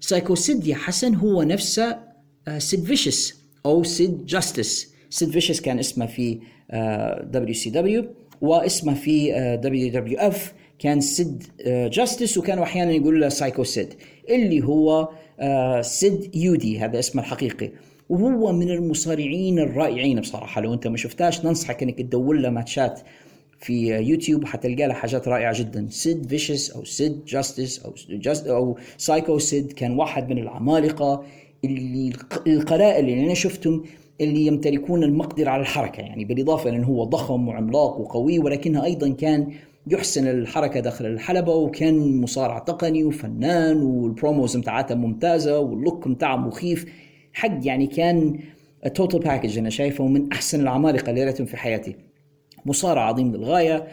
سايكو 0.00 0.34
سيد 0.34 0.66
يا 0.66 0.74
حسن 0.74 1.14
هو 1.14 1.42
نفسه 1.42 1.98
سيد 2.58 2.84
فيشس 2.84 3.34
أو 3.66 3.82
سيد 3.82 4.26
جاستس. 4.26 4.94
سيد 5.10 5.30
فيشس 5.30 5.60
كان 5.60 5.78
اسمه 5.78 6.06
في 6.06 6.40
دبليو 7.22 7.54
سي 7.54 7.70
دبليو 7.70 8.04
واسمه 8.40 8.94
في 8.94 9.32
دبليو 9.62 9.90
دبليو 9.90 10.18
اف 10.18 10.54
كان 10.78 11.00
سيد 11.00 11.42
جاستس 11.66 12.38
وكانوا 12.38 12.64
أحيانا 12.64 12.92
يقولوا 12.92 13.20
له 13.20 13.28
سايكو 13.28 13.64
سيد. 13.64 13.94
اللي 14.30 14.64
هو 14.64 15.08
سيد 15.82 16.36
يودي 16.36 16.78
هذا 16.78 16.98
اسمه 16.98 17.22
الحقيقي. 17.22 17.70
وهو 18.08 18.52
من 18.52 18.70
المصارعين 18.70 19.58
الرائعين 19.58 20.20
بصراحة. 20.20 20.60
لو 20.60 20.74
أنت 20.74 20.86
ما 20.86 20.96
شفتاش 20.96 21.44
ننصحك 21.44 21.82
إنك 21.82 21.98
تدور 21.98 22.36
له 22.36 22.50
ماتشات. 22.50 23.00
في 23.66 23.88
يوتيوب 23.88 24.44
حتلقى 24.44 24.86
له 24.86 24.94
حاجات 24.94 25.28
رائعة 25.28 25.58
جدا. 25.58 25.86
سيد 25.90 26.28
فيشس 26.28 26.70
أو 26.70 26.84
سيد 26.84 27.24
جاستس 27.24 27.84
أو 27.84 27.94
جاست 28.08 28.46
أو 28.46 28.78
سايكو 28.98 29.38
سيد 29.38 29.72
كان 29.72 29.98
واحد 29.98 30.30
من 30.30 30.38
العمالقة 30.38 31.24
اللي 31.64 32.12
القلائل 32.46 33.08
اللي 33.08 33.24
أنا 33.24 33.34
شفتهم 33.34 33.84
اللي 34.20 34.46
يمتلكون 34.46 35.02
المقدرة 35.02 35.50
على 35.50 35.62
الحركة. 35.62 36.00
يعني 36.00 36.24
بالإضافة 36.24 36.70
لأنه 36.70 36.86
هو 36.86 37.04
ضخم 37.04 37.48
وعملاق 37.48 38.00
وقوي 38.00 38.38
ولكنه 38.38 38.84
أيضا 38.84 39.08
كان 39.08 39.52
يحسن 39.86 40.28
الحركة 40.28 40.80
داخل 40.80 41.06
الحلبة 41.06 41.54
وكان 41.54 42.20
مصارع 42.20 42.58
تقني 42.58 43.04
وفنان 43.04 43.82
وال 43.82 44.01
promos 44.01 44.56
بتاعته 44.56 44.94
ممتازة 44.94 45.58
وال 45.58 45.75
look 45.75 46.08
بتاعه 46.08 46.36
مخيف. 46.36 46.84
حق 47.32 47.58
يعني 47.62 47.86
كان 47.86 48.38
total 48.94 49.20
package 49.20 49.58
أنا 49.58 49.70
شايفه 49.70 50.06
من 50.06 50.32
أحسن 50.32 50.60
العمالقة 50.60 51.10
اللي 51.10 51.24
رأيتهم 51.24 51.46
في 51.46 51.56
حياتي. 51.56 52.05
مصارع 52.66 53.02
عظيم 53.02 53.36
للغاية 53.36 53.86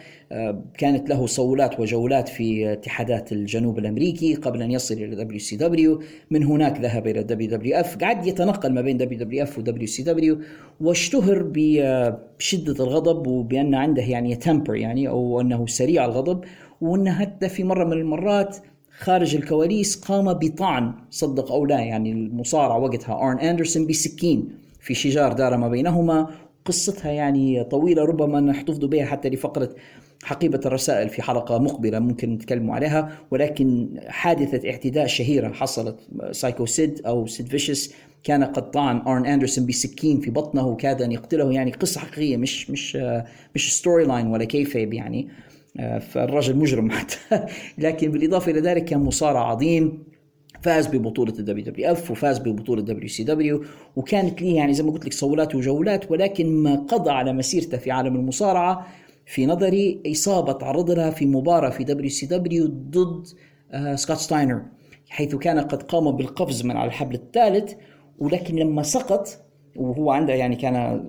كانت 0.78 1.08
له 1.08 1.26
صولات 1.26 1.80
وجولات 1.80 2.28
في 2.28 2.72
اتحادات 2.72 3.32
الجنوب 3.32 3.78
الأمريكي 3.78 4.34
قبل 4.34 4.62
أن 4.62 4.70
يصل 4.70 4.94
إلى 4.94 5.16
دبليو 5.16 5.38
سي 5.38 5.56
دبليو. 5.56 6.02
من 6.30 6.44
هناك 6.44 6.80
ذهب 6.80 7.06
إلى 7.06 7.22
دبليو 7.22 7.50
دبليو 7.50 7.76
إف 7.76 7.96
قعد 7.96 8.26
يتنقل 8.26 8.72
ما 8.72 8.80
بين 8.80 8.96
دبليو 8.96 9.18
دبليو 9.18 9.42
إف 9.42 9.58
ودبليو 9.58 9.86
سي 9.86 10.02
دبليو 10.02 10.38
واشتهر 10.80 11.50
بشدة 11.54 12.84
الغضب 12.84 13.26
وبأن 13.26 13.74
عنده 13.74 14.02
يعني 14.02 14.36
temper 14.36 14.74
يعني 14.74 15.08
أو 15.08 15.40
أنه 15.40 15.66
سريع 15.66 16.04
الغضب 16.04 16.44
وأنه 16.80 17.12
حتى 17.12 17.48
في 17.48 17.64
مرة 17.64 17.84
من 17.84 17.92
المرات 17.92 18.56
خارج 18.98 19.36
الكواليس 19.36 19.96
قام 19.96 20.32
بطعن 20.32 20.92
صدق 21.10 21.52
أو 21.52 21.66
لا 21.66 21.80
يعني 21.80 22.12
المصارع 22.12 22.76
وقتها 22.76 23.14
آرن 23.14 23.38
أندرسون 23.38 23.86
بسكين 23.86 24.48
في 24.80 24.94
شجار 24.94 25.32
دار 25.32 25.56
ما 25.56 25.68
بينهما 25.68 26.30
قصتها 26.64 27.10
يعني 27.10 27.64
طويلة 27.64 28.04
ربما 28.04 28.40
نحتفظ 28.40 28.84
بها 28.84 29.04
حتى 29.04 29.28
لفقرة 29.28 29.74
حقيبة 30.24 30.60
الرسائل 30.66 31.08
في 31.08 31.22
حلقة 31.22 31.58
مقبلة 31.58 31.98
ممكن 31.98 32.32
نتكلم 32.32 32.70
عليها. 32.70 33.18
ولكن 33.30 33.88
حادثة 34.08 34.70
اعتداء 34.70 35.06
شهيرة 35.06 35.52
حصلت 35.52 35.96
سايكو 36.32 36.66
سيد 36.66 37.06
أو 37.06 37.26
سيد 37.26 37.48
فيشس 37.48 37.94
كان 38.24 38.44
قد 38.44 38.70
طعن 38.70 38.96
أرن 39.06 39.26
أندرسون 39.26 39.66
بسكين 39.66 40.20
في 40.20 40.30
بطنه 40.30 40.66
وكاد 40.66 41.02
أن 41.02 41.12
يقتله. 41.12 41.52
يعني 41.52 41.72
قصة 41.72 42.00
حقيقية 42.00 42.36
مش 42.36 42.70
مش 42.70 42.96
مش 43.54 43.78
storyline 43.78 44.26
ولا 44.26 44.44
kayfabe 44.44 44.94
يعني. 44.94 45.28
فالرجل 46.00 46.56
مجرم 46.56 46.90
حتى. 46.90 47.16
لكن 47.78 48.10
بالإضافة 48.10 48.50
إلى 48.52 48.60
ذلك 48.60 48.84
كان 48.84 49.00
مصارع 49.00 49.40
عظيم. 49.50 50.13
فاز 50.64 50.86
ببطولة 50.86 51.32
الدبليو 51.38 51.64
دبليو 51.64 51.92
اف 51.92 52.10
وفاز 52.10 52.38
ببطولة 52.38 52.82
دبليو 52.82 53.08
سي 53.08 53.24
دبليو 53.24 53.64
وكانت 53.96 54.42
ليه 54.42 54.56
يعني 54.56 54.74
زي 54.74 54.82
ما 54.82 54.92
قلت 54.92 55.06
لك 55.06 55.12
صولات 55.12 55.54
وجولات 55.54 56.10
ولكن 56.10 56.46
ما 56.62 56.74
قضى 56.74 57.10
على 57.10 57.32
مسيرته 57.32 57.78
في 57.78 57.90
عالم 57.90 58.16
المصارعة 58.16 58.86
في 59.26 59.46
نظري 59.46 60.02
إصابة 60.06 60.52
تعرض 60.52 60.90
لها 60.90 61.10
في 61.10 61.26
مباراة 61.26 61.70
في 61.70 61.84
دبليو 61.84 62.10
سي 62.10 62.26
دبليو 62.26 62.66
ضد 62.66 63.26
آه 63.72 63.94
سكوت 63.94 64.16
ستاينر 64.16 64.62
حيث 65.08 65.34
كان 65.34 65.58
قد 65.60 65.82
قام 65.82 66.10
بالقفز 66.10 66.64
من 66.64 66.76
على 66.76 66.88
الحبل 66.88 67.14
الثالث 67.14 67.72
ولكن 68.18 68.56
لما 68.56 68.82
سقط 68.82 69.28
وهو 69.76 70.10
عنده 70.10 70.34
يعني 70.34 70.56
كان 70.56 71.04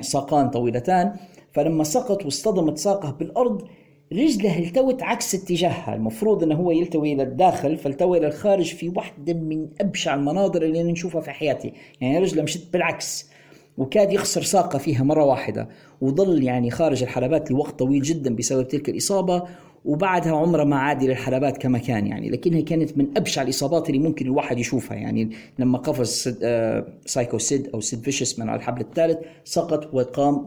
ساقان 0.00 0.50
طويلتان 0.50 1.12
فلما 1.52 1.84
سقط 1.84 2.24
واصطدمت 2.24 2.78
ساقه 2.78 3.10
بالأرض 3.10 3.68
رجله 4.12 4.58
التوت 4.58 5.02
عكس 5.02 5.34
اتجاهها. 5.34 5.94
المفروض 5.94 6.42
إنه 6.42 6.54
هو 6.54 6.70
يلتوي 6.70 7.12
إلى 7.12 7.22
الداخل 7.22 7.76
فالتوي 7.76 8.18
إلى 8.18 8.26
الخارج 8.26 8.74
في 8.74 8.88
واحدة 8.88 9.34
من 9.34 9.68
أبشع 9.80 10.14
المناظر 10.14 10.62
اللي 10.62 10.80
أنا 10.80 10.92
نشوفها 10.92 11.20
في 11.20 11.30
حياتي. 11.30 11.72
يعني 12.00 12.18
رجله 12.18 12.42
مشت 12.42 12.72
بالعكس 12.72 13.30
وكاد 13.78 14.12
يخسر 14.12 14.42
ساقة 14.42 14.78
فيها 14.78 15.02
مرة 15.02 15.24
واحدة 15.24 15.68
وظل 16.00 16.42
يعني 16.42 16.70
خارج 16.70 17.02
الحلبات 17.02 17.50
لوقت 17.50 17.78
طويل 17.78 18.02
جدا 18.02 18.36
بسبب 18.36 18.68
تلك 18.68 18.88
الإصابة 18.88 19.42
وبعدها 19.84 20.36
عمره 20.36 20.64
ما 20.64 20.76
عاد 20.76 21.02
للحلبات 21.02 21.56
كما 21.56 21.78
كان 21.78 22.06
يعني. 22.06 22.30
لكنها 22.30 22.60
كانت 22.60 22.98
من 22.98 23.06
أبشع 23.16 23.42
الإصابات 23.42 23.90
اللي 23.90 24.00
ممكن 24.00 24.26
الواحد 24.26 24.58
يشوفها. 24.58 24.96
يعني 24.96 25.30
لما 25.58 25.78
قفز 25.78 26.38
سايكو 27.06 27.38
سيد 27.38 27.70
أو 27.74 27.80
سيد 27.80 28.02
فيشس 28.02 28.38
من 28.38 28.48
على 28.48 28.58
الحبل 28.58 28.80
الثالث 28.80 29.18
سقط 29.44 29.94
وقام 29.94 30.44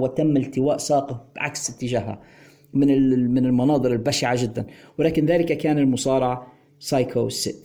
وتم 0.00 0.36
التواء 0.36 0.76
ساقه 0.76 1.24
بعكس 1.36 1.70
اتجاهها. 1.70 2.18
من 2.74 3.30
من 3.34 3.46
المناظر 3.46 3.92
البشعة 3.92 4.42
جدا. 4.42 4.66
ولكن 4.98 5.26
ذلك 5.26 5.58
كان 5.58 5.78
المصارع 5.78 6.46
سايكو 6.80 7.28
سيد. 7.28 7.56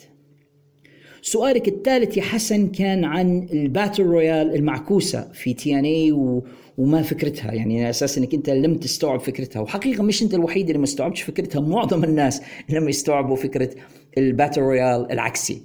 سؤالك 1.21 1.67
الثالث 1.67 2.17
يا 2.17 2.21
حسن 2.21 2.67
كان 2.67 3.03
عن 3.03 3.47
ال 3.53 3.60
battle 3.60 4.03
royal 4.03 4.55
المعكوسة 4.55 5.31
في 5.33 5.53
تي 5.53 5.79
إن 5.79 5.85
اي 5.85 6.11
وما 6.77 7.01
فكرتها. 7.01 7.51
يعني 7.53 7.89
أساس 7.89 8.17
إنك 8.17 8.33
أنت 8.33 8.49
لم 8.49 8.75
تستوعب 8.75 9.19
فكرتها. 9.19 9.59
وحقيقة 9.59 10.03
مش 10.03 10.23
أنت 10.23 10.33
الوحيد 10.33 10.67
اللي 10.67 10.77
ما 10.77 10.83
استوعبتش 10.83 11.21
فكرتها. 11.21 11.59
معظم 11.59 12.03
الناس 12.03 12.41
لم 12.69 12.89
يستوعبوا 12.89 13.35
فكرة 13.35 13.69
ال 14.17 14.24
battle 14.24 14.61
royal 14.61 15.11
العكسي. 15.11 15.61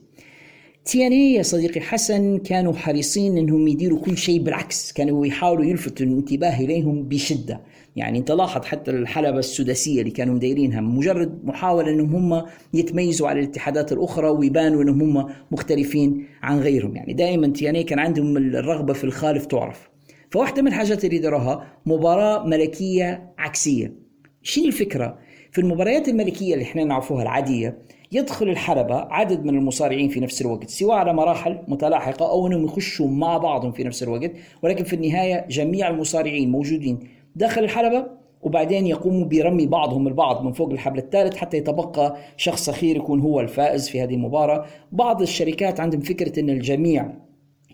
تي 0.85 1.07
إن 1.07 1.13
اي 1.13 1.33
يا 1.33 1.43
صديقي 1.43 1.81
حسن 1.81 2.39
كانوا 2.39 2.73
حريصين 2.73 3.39
إنهم 3.39 3.69
يديروا 3.69 4.01
كل 4.01 4.17
شيء 4.17 4.43
بالعكس. 4.43 4.93
كانوا 4.93 5.27
يحاولوا 5.27 5.65
يلفتوا 5.65 6.07
الانتباه 6.07 6.61
إليهم 6.61 7.03
بشدة. 7.03 7.61
يعني 7.97 8.19
انت 8.19 8.31
لاحظ 8.31 8.65
حتى 8.65 8.91
الحلبة 8.91 9.39
السداسية 9.39 10.01
اللي 10.01 10.11
كانوا 10.11 10.35
مدايرينها 10.35 10.81
مجرد 10.81 11.45
محاولة 11.45 11.91
إنهم 11.91 12.33
هم 12.33 12.43
يتميزوا 12.75 13.29
على 13.29 13.41
الاتحادات 13.41 13.93
الأخرى 13.93 14.29
ويبانوا 14.29 14.83
إنهم 14.83 15.17
هم 15.17 15.35
مختلفين 15.51 16.27
عن 16.43 16.61
غيرهم. 16.61 16.97
يعني 16.97 17.13
دائما 17.13 17.49
تي 17.49 17.66
إن 17.66 17.74
اي 17.74 17.83
كان 17.83 17.99
عندهم 17.99 18.37
الرغبة 18.37 18.93
في 18.93 19.05
الخالف 19.05 19.47
تعرف. 19.47 19.91
فواحدة 20.31 20.63
من 20.63 20.69
الحاجات 20.69 21.05
اللي 21.05 21.19
داروها 21.19 21.67
مباراة 21.87 22.47
ملكية 22.47 23.33
عكسية. 23.39 23.95
شنو 24.43 24.65
الفكرة؟ 24.65 25.19
في 25.53 25.61
المباريات 25.61 26.09
الملكية 26.09 26.55
اللي 26.55 26.65
إحنا 26.65 26.85
نعرفوها 26.85 27.23
العادية 27.23 27.79
يدخل 28.13 28.49
الحلبة 28.49 28.95
عدد 28.95 29.45
من 29.45 29.57
المصارعين 29.59 30.09
في 30.09 30.21
نفس 30.21 30.41
الوقت 30.43 30.71
سواء 30.71 30.97
على 30.97 31.13
مراحل 31.13 31.59
متلاحقة 31.69 32.31
أو 32.31 32.47
أنهم 32.47 32.65
يخشوا 32.65 33.09
مع 33.09 33.39
بعضهم 33.39 33.73
في 33.73 33.85
نفس 33.85 34.03
الوقت 34.03 34.33
ولكن 34.63 34.85
في 34.85 34.97
النهاية 34.97 35.47
جميع 35.49 35.89
المصارعين 35.89 36.51
موجودين. 36.51 36.99
داخل 37.37 37.65
الحلبة 37.65 38.07
وبعدين 38.43 38.87
يقوموا 38.87 39.25
برمي 39.25 39.67
بعضهم 39.67 40.07
البعض 40.09 40.45
من 40.45 40.53
فوق 40.53 40.71
الحبل 40.71 40.99
الثالث 40.99 41.37
حتى 41.37 41.57
يتبقى 41.57 42.17
شخص 42.37 42.69
أخير 42.69 42.97
يكون 42.97 43.21
هو 43.21 43.41
الفائز 43.41 43.89
في 43.89 44.03
هذه 44.03 44.15
المباراة. 44.15 44.65
بعض 44.93 45.23
الشركات 45.23 45.81
عندهم 45.81 46.01
فكرة 46.01 46.41
أن 46.41 46.51
الجميع 46.51 47.13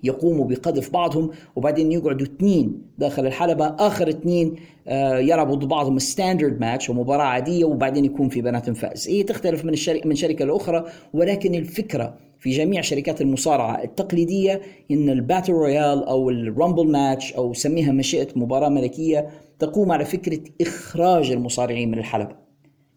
يقوموا 0.04 0.44
بقذف 0.44 0.92
بعضهم 0.92 1.30
وبعدين 1.56 1.92
يقعدوا 1.92 2.26
اثنين 2.26 2.82
داخل 2.98 3.26
الحلبة 3.26 3.66
آخر 3.66 4.08
اثنين 4.08 4.54
آه 4.88 5.18
يلعبوا 5.18 5.54
ضد 5.54 5.68
بعضهم 5.68 5.98
standard 5.98 6.60
match 6.60 6.90
ومباراة 6.90 7.24
عادية 7.24 7.64
وبعدين 7.64 8.04
يكون 8.04 8.28
في 8.28 8.42
بيناتهم 8.42 8.74
فائز. 8.74 9.08
هي 9.08 9.22
تختلف 9.22 9.64
من 9.64 9.72
الشركة 9.72 10.08
من 10.08 10.14
شركة 10.14 10.44
لأخرى 10.44 10.84
ولكن 11.14 11.54
الفكرة 11.54 12.14
في 12.46 12.52
جميع 12.52 12.80
شركات 12.80 13.20
المصارعة 13.20 13.84
التقليدية 13.84 14.62
إن 14.90 15.10
ال 15.10 15.16
battle 15.16 15.52
royal 15.52 16.04
أو 16.04 16.30
ال 16.30 16.39
rumble 16.39 16.90
match 16.90 17.32
أو 17.32 17.52
سميها 17.52 17.92
ما 17.92 17.98
شئت 17.98 18.28
مباراة 18.36 18.68
ملكية 18.68 19.28
تقوم 19.58 19.92
على 19.92 20.04
فكرة 20.04 20.40
إخراج 20.60 21.30
المصارعين 21.30 21.90
من 21.90 21.98
الحلبة. 21.98 22.36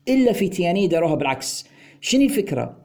إلا 0.07 0.33
في 0.33 0.49
تي 0.49 0.68
إن 0.68 0.78
اي 0.78 0.87
داروها 0.87 1.15
بالعكس. 1.15 1.65
شنو 2.01 2.21
الفكرة؟ 2.21 2.77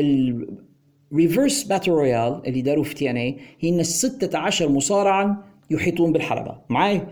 ال 0.00 0.20
reverse 0.20 1.62
battle 1.62 1.90
royal 1.90 2.42
اللي 2.46 2.62
داروه 2.62 2.84
في 2.84 2.94
تي 2.94 3.16
إن 3.16 3.27
اي 3.27 3.38
هي 3.60 3.80
ال 3.80 3.86
16 3.86 4.68
مصارعا 4.68 5.36
يحيطون 5.70 6.12
بالحلبة. 6.12 6.58
معي 6.68 7.02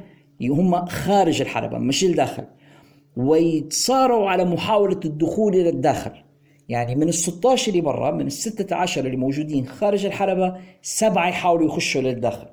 هم 0.43 0.87
خارج 0.87 1.41
الحلبة 1.41 1.79
مش 1.79 2.05
الداخل. 2.05 2.45
ويتصارعوا 3.17 4.31
على 4.31 4.45
محاولة 4.45 5.01
الدخول 5.05 5.55
إلى 5.55 5.69
الداخل. 5.69 6.30
يعني 6.71 6.95
من 6.95 7.09
ال 7.09 7.15
16 7.15 7.71
اللي 7.71 7.81
برا 7.81 8.11
من 8.11 8.27
ال 8.27 8.33
16 8.33 9.07
اللي 9.07 9.17
موجودين 9.17 9.67
خارج 9.67 10.07
الحلبة 10.07 10.57
سبعة 10.83 11.29
يحاولوا 11.29 11.67
يخشوا 11.67 12.01
للداخل. 12.01 12.47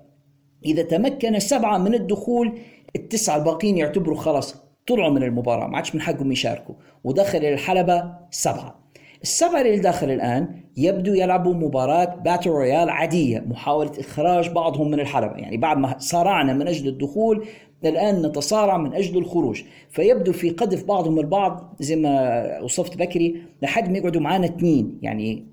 إذا 0.66 0.82
تمكن 0.82 1.40
سبعة 1.40 1.78
من 1.78 1.94
الدخول 1.94 2.60
التسعة 2.96 3.38
الباقيين 3.38 3.78
يعتبروا 3.78 4.18
خلاص 4.18 4.56
طلعوا 4.88 5.14
من 5.14 5.24
المباراة 5.24 5.68
ما 5.68 5.78
عادش 5.78 5.96
من 5.96 6.02
حقهم 6.02 6.32
يشاركوا. 6.32 6.76
ودخل 7.04 7.46
الحلبة 7.46 8.14
سبعة. 8.32 8.80
السبعة 9.22 9.62
اللي 9.62 9.80
داخل 9.80 10.12
الآن 10.12 10.62
يبدو 10.78 11.14
يلعبوا 11.14 11.54
مباراة 11.54 12.06
باتل 12.06 12.50
رويال 12.50 12.90
عادية 12.90 13.40
محاولة 13.40 13.92
إخراج 14.00 14.50
بعضهم 14.50 14.92
من 14.92 15.00
الحلبة. 15.00 15.36
يعني 15.36 15.58
بعد 15.58 15.78
ما 15.78 15.96
صارعنا 16.00 16.54
من 16.54 16.68
أجل 16.68 16.88
الدخول 16.88 17.46
الآن 17.86 18.26
نتصارع 18.26 18.78
من 18.78 18.94
أجل 18.94 19.18
الخروج. 19.18 19.64
فيبدو 19.90 20.34
في 20.34 20.50
قذف 20.50 20.84
بعضهم 20.84 21.20
البعض 21.20 21.76
زي 21.80 21.96
ما 21.96 22.60
وصفت 22.62 22.98
بكري 22.98 23.42
لحد 23.62 23.90
ما 23.90 23.98
يقعدوا 23.98 24.22
معانا 24.22 24.46
اثنين 24.46 25.00
يعني 25.02 25.46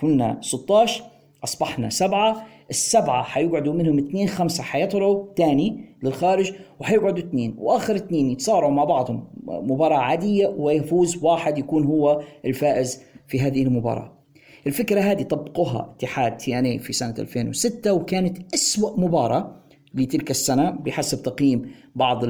كنا 0.00 0.38
16 0.40 1.04
أصبحنا 1.44 1.90
سبعة. 1.90 2.46
السبعة 2.70 3.22
حيقعدوا 3.22 3.74
منهم 3.74 3.98
اثنين 3.98 4.28
خمسة 4.28 4.62
حيطلعوا 4.62 5.24
تاني 5.36 5.84
للخارج 6.02 6.52
وحيقعدوا 6.80 7.18
اثنين 7.18 7.54
وآخر 7.58 7.96
اثنين 7.96 8.30
يتصارعوا 8.30 8.72
مع 8.72 8.84
بعضهم. 8.84 9.24
مباراة 9.46 9.98
عادية 9.98 10.46
ويفوز 10.46 11.24
واحد 11.24 11.58
يكون 11.58 11.84
هو 11.84 12.22
الفائز 12.44 13.02
في 13.28 13.40
هذه 13.40 13.62
المباراة. 13.62 14.12
الفكرة 14.66 15.00
هذه 15.00 15.22
طبقوها 15.22 15.94
اتحاد 15.96 16.36
تي 16.36 16.58
ان 16.58 16.78
في 16.78 16.92
سنة 16.92 17.14
2006 17.18 17.92
وكانت 17.92 18.54
أسوأ 18.54 19.00
مباراة 19.00 19.61
لتلك 19.94 20.30
السنة 20.30 20.70
بحسب 20.70 21.22
تقييم 21.22 21.70
بعض 21.94 22.20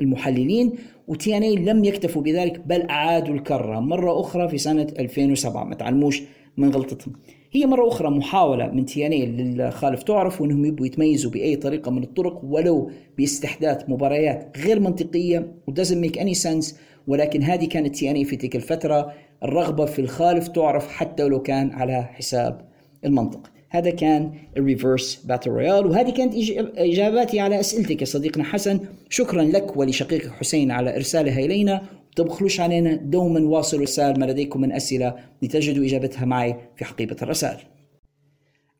المحللين 0.00 0.72
وتي 1.08 1.36
إن 1.36 1.42
لم 1.42 1.84
يكتفوا 1.84 2.22
بذلك 2.22 2.60
بل 2.60 2.82
أعادوا 2.82 3.34
الكرة 3.34 3.80
مرة 3.80 4.20
أخرى 4.20 4.48
في 4.48 4.58
سنة 4.58 4.86
2007 4.98 5.64
ما 5.64 5.74
تعلموش 5.74 6.22
من 6.56 6.70
غلطتهم. 6.70 7.12
هي 7.52 7.66
مرة 7.66 7.88
أخرى 7.88 8.10
محاولة 8.10 8.66
من 8.66 8.84
تي 8.84 9.06
إن 9.06 9.12
للخالف 9.12 10.02
تعرف 10.02 10.40
وأنهم 10.40 10.64
يبوا 10.64 10.86
يتميزوا 10.86 11.30
بأي 11.30 11.56
طريقة 11.56 11.90
من 11.90 12.02
الطرق 12.02 12.44
ولو 12.44 12.90
باستحداث 13.18 13.84
مباريات 13.88 14.56
غير 14.56 14.80
منطقية 14.80 15.52
و 15.66 15.72
doesn't 15.72 16.06
make 16.06 16.18
any 16.18 16.34
sense. 16.44 16.74
ولكن 17.06 17.42
هذه 17.42 17.64
كانت 17.64 17.94
تي 17.96 18.10
إن 18.10 18.24
في 18.24 18.36
تلك 18.36 18.56
الفترة 18.56 19.12
الرغبة 19.42 19.84
في 19.84 19.98
الخالف 19.98 20.48
تعرف 20.48 20.88
حتى 20.88 21.22
لو 21.22 21.42
كان 21.42 21.70
على 21.70 22.02
حساب 22.02 22.68
المنطق. 23.04 23.51
هذا 23.72 23.90
كان 23.90 24.32
ال 24.56 24.64
reverse 24.64 25.24
battle 25.24 25.50
royal 25.50 25.86
وهذه 25.86 26.10
كانت 26.10 26.34
إجاباتي 26.76 27.40
على 27.40 27.60
أسئلتك 27.60 28.00
يا 28.00 28.06
صديقنا 28.06 28.44
حسن. 28.44 28.80
شكرا 29.08 29.42
لك 29.42 29.76
ولشقيقك 29.76 30.30
حسين 30.30 30.70
على 30.70 30.96
إرسالها 30.96 31.38
إلينا. 31.38 31.82
تبخلوش 32.16 32.60
علينا 32.60 32.94
دوما 32.94 33.40
واصلوا 33.40 33.82
إرسال 33.82 34.20
ما 34.20 34.26
لديكم 34.26 34.60
من 34.60 34.72
أسئلة 34.72 35.14
لتجدوا 35.42 35.84
إجابتها 35.84 36.24
معي 36.24 36.56
في 36.76 36.84
حقيبة 36.84 37.16
الرسائل. 37.22 37.58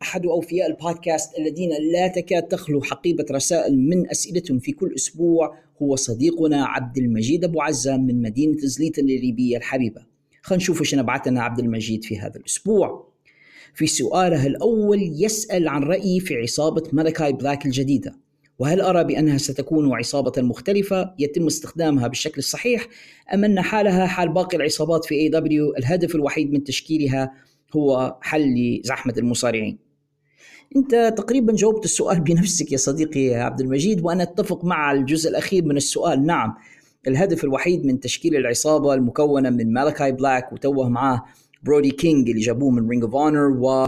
أحد 0.03 0.27
أوفياء 0.27 0.71
البودكاست 0.71 1.39
الذين 1.39 1.71
لا 1.93 2.09
تكاد 2.09 2.43
تخلو 2.43 2.83
حقيبة 2.83 3.25
رسائل 3.31 3.79
من 3.79 4.11
أسئلتهم 4.11 4.59
في 4.59 4.73
كل 4.73 4.95
أسبوع 4.95 5.55
هو 5.83 5.97
صديقنا 5.97 6.65
عبد 6.65 6.99
المجيد 6.99 7.45
أبو 7.45 7.61
عزة 7.61 7.97
من 7.97 8.23
مدينة 8.23 8.59
زليتن 8.59 9.03
الليبية 9.03 9.57
الحبيبة. 9.57 10.03
خلينا 10.43 10.63
نشوف 10.63 10.81
إيش 10.81 10.95
عبد 10.95 11.59
المجيد 11.59 12.05
في 12.05 12.19
هذا 12.19 12.37
الأسبوع. 12.37 13.12
في 13.75 13.87
سؤاله 13.87 14.47
الأول 14.47 14.99
يسأل 15.03 15.69
عن 15.69 15.83
رأيي 15.83 16.21
في 16.21 16.37
عصابة 16.37 16.83
ملكاي 16.93 17.33
بلاك 17.33 17.67
الجديدة. 17.67 18.15
وهل 18.59 18.81
أرى 18.81 19.05
بأنها 19.05 19.39
ستكون 19.39 19.93
عصابة 19.95 20.43
مختلفة 20.43 21.15
يتم 21.19 21.47
استخدامها 21.47 22.09
بالشكل 22.09 22.39
الصحيح 22.39 22.87
أم 23.35 23.45
أن 23.45 23.61
حالها 23.61 24.07
حال 24.07 24.29
باقي 24.29 24.57
العصابات 24.57 25.05
في 25.05 25.31
AW 25.31 25.79
الهدف 25.79 26.15
الوحيد 26.15 26.53
من 26.53 26.65
تشكيلها 26.65 27.33
هو 27.77 28.19
حل 28.21 28.81
زحمة 28.85 29.15
المصارعين؟ 29.19 29.79
أنت 30.77 31.15
تقريبا 31.17 31.53
جاوبت 31.53 31.85
السؤال 31.85 32.21
بنفسك 32.31 32.73
يا 32.73 32.77
صديقي 32.77 33.21
يا 33.21 33.43
عبد 33.43 33.61
المجيد 33.61 34.05
وأنا 34.05 34.23
أتفق 34.23 34.65
مع 34.65 34.93
الجزء 34.93 35.31
الأخير 35.31 35.65
من 35.65 35.77
السؤال. 35.77 36.27
نعم 36.27 36.55
الهدف 37.09 37.45
الوحيد 37.45 37.85
من 37.87 38.01
تشكيل 38.01 38.37
العصابة 38.37 38.95
المكونة 38.95 39.51
من 39.51 39.73
مالكاي 39.73 40.13
بلاك 40.13 40.53
وتوه 40.53 40.89
معاه 40.89 41.25
برودي 41.63 41.91
كينج 41.91 42.29
اللي 42.29 42.41
جابوه 42.41 42.71
من 42.71 42.89
رينج 42.89 43.05
اوف 43.05 43.15
اونر 43.15 43.51
و 43.61 43.87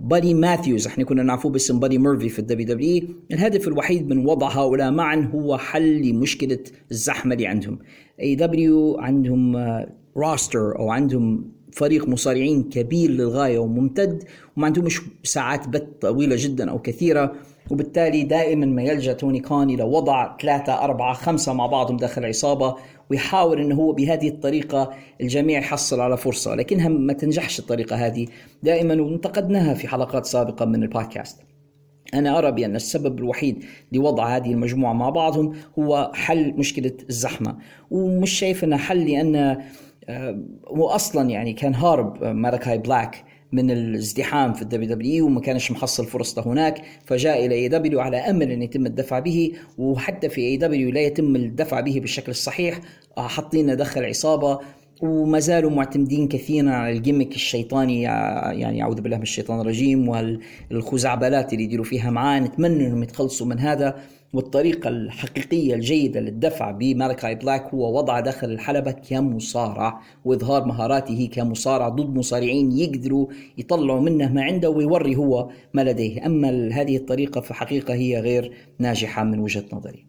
بادي 0.00 0.34
ماثيوز 0.34 0.86
إحنا 0.86 1.04
كنا 1.04 1.22
نعرفوه 1.22 1.52
باسم 1.52 1.80
بادي 1.80 1.98
ميرفي 1.98 2.28
في 2.28 2.38
الدبليو 2.38 2.66
دبليو 2.66 3.02
الهدف 3.32 3.68
الوحيد 3.68 4.08
من 4.08 4.26
وضع 4.26 4.48
هؤلاء 4.48 4.90
معا 4.90 5.30
هو 5.34 5.58
حل 5.58 6.02
لمشكلة 6.02 6.58
الزحمة 6.90 7.34
اللي 7.34 7.46
عندهم. 7.46 7.78
اي 8.20 8.34
دبليو 8.34 8.98
عندهم 8.98 9.56
roster 10.16 10.58
آه، 10.58 10.78
أو 10.78 10.90
عندهم 10.90 11.52
فريق 11.72 12.08
مصارعين 12.08 12.62
كبير 12.62 13.10
للغاية 13.10 13.58
وممتد 13.58 14.24
وما 14.56 14.66
عندهمش 14.66 15.00
ساعات 15.24 15.68
بث 15.68 15.82
طويلة 16.00 16.36
جدا 16.38 16.70
أو 16.70 16.78
كثيرة. 16.78 17.32
وبالتالي 17.70 18.22
دائما 18.22 18.66
ما 18.66 18.82
يلجأ 18.82 19.12
توني 19.12 19.40
خان 19.40 19.70
إلى 19.70 19.82
وضع 19.82 20.36
ثلاثة 20.36 20.84
أربعة 20.84 21.14
خمسة 21.14 21.52
مع 21.52 21.66
بعضهم 21.66 21.96
داخل 21.96 22.24
عصابه 22.24 22.76
ويحاول 23.10 23.60
إنه 23.60 23.74
هو 23.74 23.92
بهذه 23.92 24.28
الطريقة 24.28 24.90
الجميع 25.20 25.58
يحصل 25.58 26.00
على 26.00 26.16
فرصة 26.16 26.54
لكنها 26.54 26.88
ما 26.88 27.12
تنجحش 27.12 27.58
الطريقة 27.58 27.96
هذه 27.96 28.26
دائما 28.62 29.02
وانتقدناها 29.02 29.74
في 29.74 29.88
حلقات 29.88 30.26
سابقة 30.26 30.64
من 30.64 30.82
البودكاست. 30.82 31.40
أنا 32.14 32.38
أرى 32.38 32.52
بأن 32.52 32.76
السبب 32.76 33.18
الوحيد 33.18 33.64
لوضع 33.92 34.36
هذه 34.36 34.52
المجموعة 34.52 34.92
مع 34.92 35.10
بعضهم 35.10 35.52
هو 35.78 36.10
حل 36.14 36.54
مشكلة 36.56 36.92
الزحمة 37.08 37.56
ومش 37.90 38.30
شايف 38.30 38.64
أنه 38.64 38.76
حل 38.76 39.10
لأن 39.10 39.58
واصلا 40.70 41.30
يعني 41.30 41.52
كان 41.52 41.74
هارب 41.74 42.24
مالكاي 42.24 42.78
بلاك 42.78 43.24
من 43.52 43.70
الازدحام 43.70 44.52
في 44.52 44.62
ال 44.62 44.88
WWE 44.94 45.26
وما 45.26 45.40
كانش 45.40 45.70
محصل 45.70 46.06
فرصته 46.06 46.46
هناك 46.46 46.82
فجاء 47.04 47.46
إلى 47.46 47.54
AEW 47.54 48.00
على 48.00 48.16
أمل 48.16 48.50
أن 48.50 48.62
يتم 48.62 48.86
الدفع 48.86 49.18
به 49.18 49.52
وحتى 49.78 50.28
في 50.28 50.40
AEW 50.40 50.90
لا 50.90 51.00
يتم 51.00 51.36
الدفع 51.36 51.80
به 51.80 52.00
بالشكل 52.00 52.30
الصحيح. 52.30 52.80
حاطين 53.16 53.76
دخل 53.76 54.04
عصابة 54.04 54.58
وما 55.02 55.38
زالوا 55.38 55.70
معتمدين 55.70 56.28
كثيرا 56.28 56.70
على 56.70 56.96
ال 56.96 57.01
gimmick 57.01 57.34
الشيطاني 57.34 58.02
يعني 58.02 58.82
أعوذ 58.82 59.00
بالله 59.00 59.16
من 59.16 59.22
الشيطان 59.22 59.60
الرجيم 59.60 60.08
والخزعبلات 60.70 61.52
اللي 61.52 61.64
يديروا 61.64 61.84
فيها 61.84 62.10
معاه 62.10 62.40
نتمنى 62.40 62.86
أنهم 62.86 63.02
يتخلصوا 63.02 63.46
من 63.46 63.58
هذا. 63.58 63.96
والطريقة 64.32 64.88
الحقيقية 64.88 65.74
الجيدة 65.74 66.20
للدفع 66.20 66.70
بمالكاي 66.70 67.34
بلاك 67.34 67.74
هو 67.74 67.98
وضع 67.98 68.20
داخل 68.20 68.50
الحلبة 68.50 68.90
كمصارع 68.90 70.00
وإظهار 70.24 70.64
مهاراته 70.64 71.28
كمصارع 71.32 71.88
ضد 71.88 72.18
مصارعين 72.18 72.72
يقدروا 72.72 73.26
يطلعوا 73.58 74.00
منه 74.00 74.32
ما 74.32 74.42
عنده 74.42 74.70
ويوري 74.70 75.16
هو 75.16 75.50
ما 75.74 75.84
لديه. 75.84 76.26
أما 76.26 76.68
هذه 76.72 76.96
الطريقة 76.96 77.40
في 77.40 77.54
حقيقة 77.54 77.94
هي 77.94 78.20
غير 78.20 78.52
ناجحة 78.78 79.24
من 79.24 79.38
وجهة 79.38 79.64
نظري. 79.72 80.06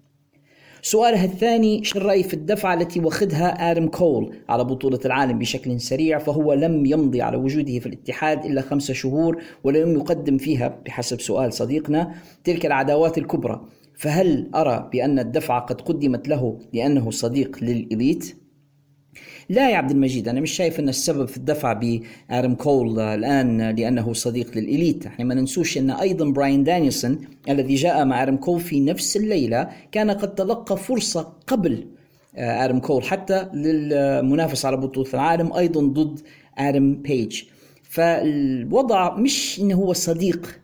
سؤالها 0.81 1.25
الثاني 1.25 1.83
شو 1.83 1.99
الرأي 1.99 2.23
في 2.23 2.33
الدفعة 2.33 2.73
التي 2.73 2.99
وخذها 2.99 3.71
آدم 3.71 3.87
كول 3.87 4.35
على 4.49 4.63
بطولة 4.63 4.99
العالم 5.05 5.39
بشكل 5.39 5.81
سريع؟ 5.81 6.17
فهو 6.17 6.53
لم 6.53 6.85
يمضي 6.85 7.21
على 7.21 7.37
وجوده 7.37 7.79
في 7.79 7.85
الاتحاد 7.85 8.45
إلا 8.45 8.61
خمسة 8.61 8.93
شهور 8.93 9.43
ولم 9.63 9.95
يقدم 9.95 10.37
فيها 10.37 10.79
بحسب 10.85 11.21
سؤال 11.21 11.53
صديقنا 11.53 12.13
تلك 12.43 12.65
العداوات 12.65 13.17
الكبرى. 13.17 13.76
فهل 13.97 14.49
أرى 14.55 14.89
بأن 14.93 15.19
الدفعة 15.19 15.59
قد 15.61 15.81
قدمت 15.81 16.27
له 16.27 16.59
لأنه 16.73 17.11
صديق 17.11 17.57
لل 17.61 17.80
Elite؟ 17.80 18.35
لا 19.49 19.69
يا 19.69 19.77
عبد 19.77 19.91
المجيد 19.91 20.27
أنا 20.27 20.41
مش 20.41 20.51
شايف 20.51 20.79
أن 20.79 20.89
السبب 20.89 21.27
في 21.27 21.37
الدفع 21.37 21.73
بآدم 21.73 22.53
كول 22.55 22.99
الآن 22.99 23.61
لأنه 23.75 24.13
صديق 24.13 24.57
لل 24.57 24.71
Elite 24.71 25.05
إحنا 25.05 25.25
ما 25.25 25.33
ننسوش 25.35 25.77
أن 25.77 25.91
أيضا 25.91 26.29
براين 26.29 26.63
دانيلسون 26.63 27.19
الذي 27.49 27.75
جاء 27.75 28.05
مع 28.05 28.23
آدم 28.23 28.35
كول 28.35 28.59
في 28.59 28.79
نفس 28.79 29.17
الليلة 29.17 29.69
كان 29.91 30.11
قد 30.11 30.35
تلقى 30.35 30.77
فرصة 30.77 31.33
قبل 31.47 31.87
آدم 32.35 32.79
كول 32.79 33.03
حتى 33.03 33.47
للمنافس 33.53 34.65
على 34.65 34.77
بطولة 34.77 35.09
العالم 35.13 35.53
أيضا 35.53 35.81
ضد 35.81 36.19
آدم 36.57 36.95
بيج 37.01 37.43
فالوضع 37.83 39.15
مش 39.17 39.59
أنه 39.59 39.75
هو 39.75 39.93
صديق 39.93 40.59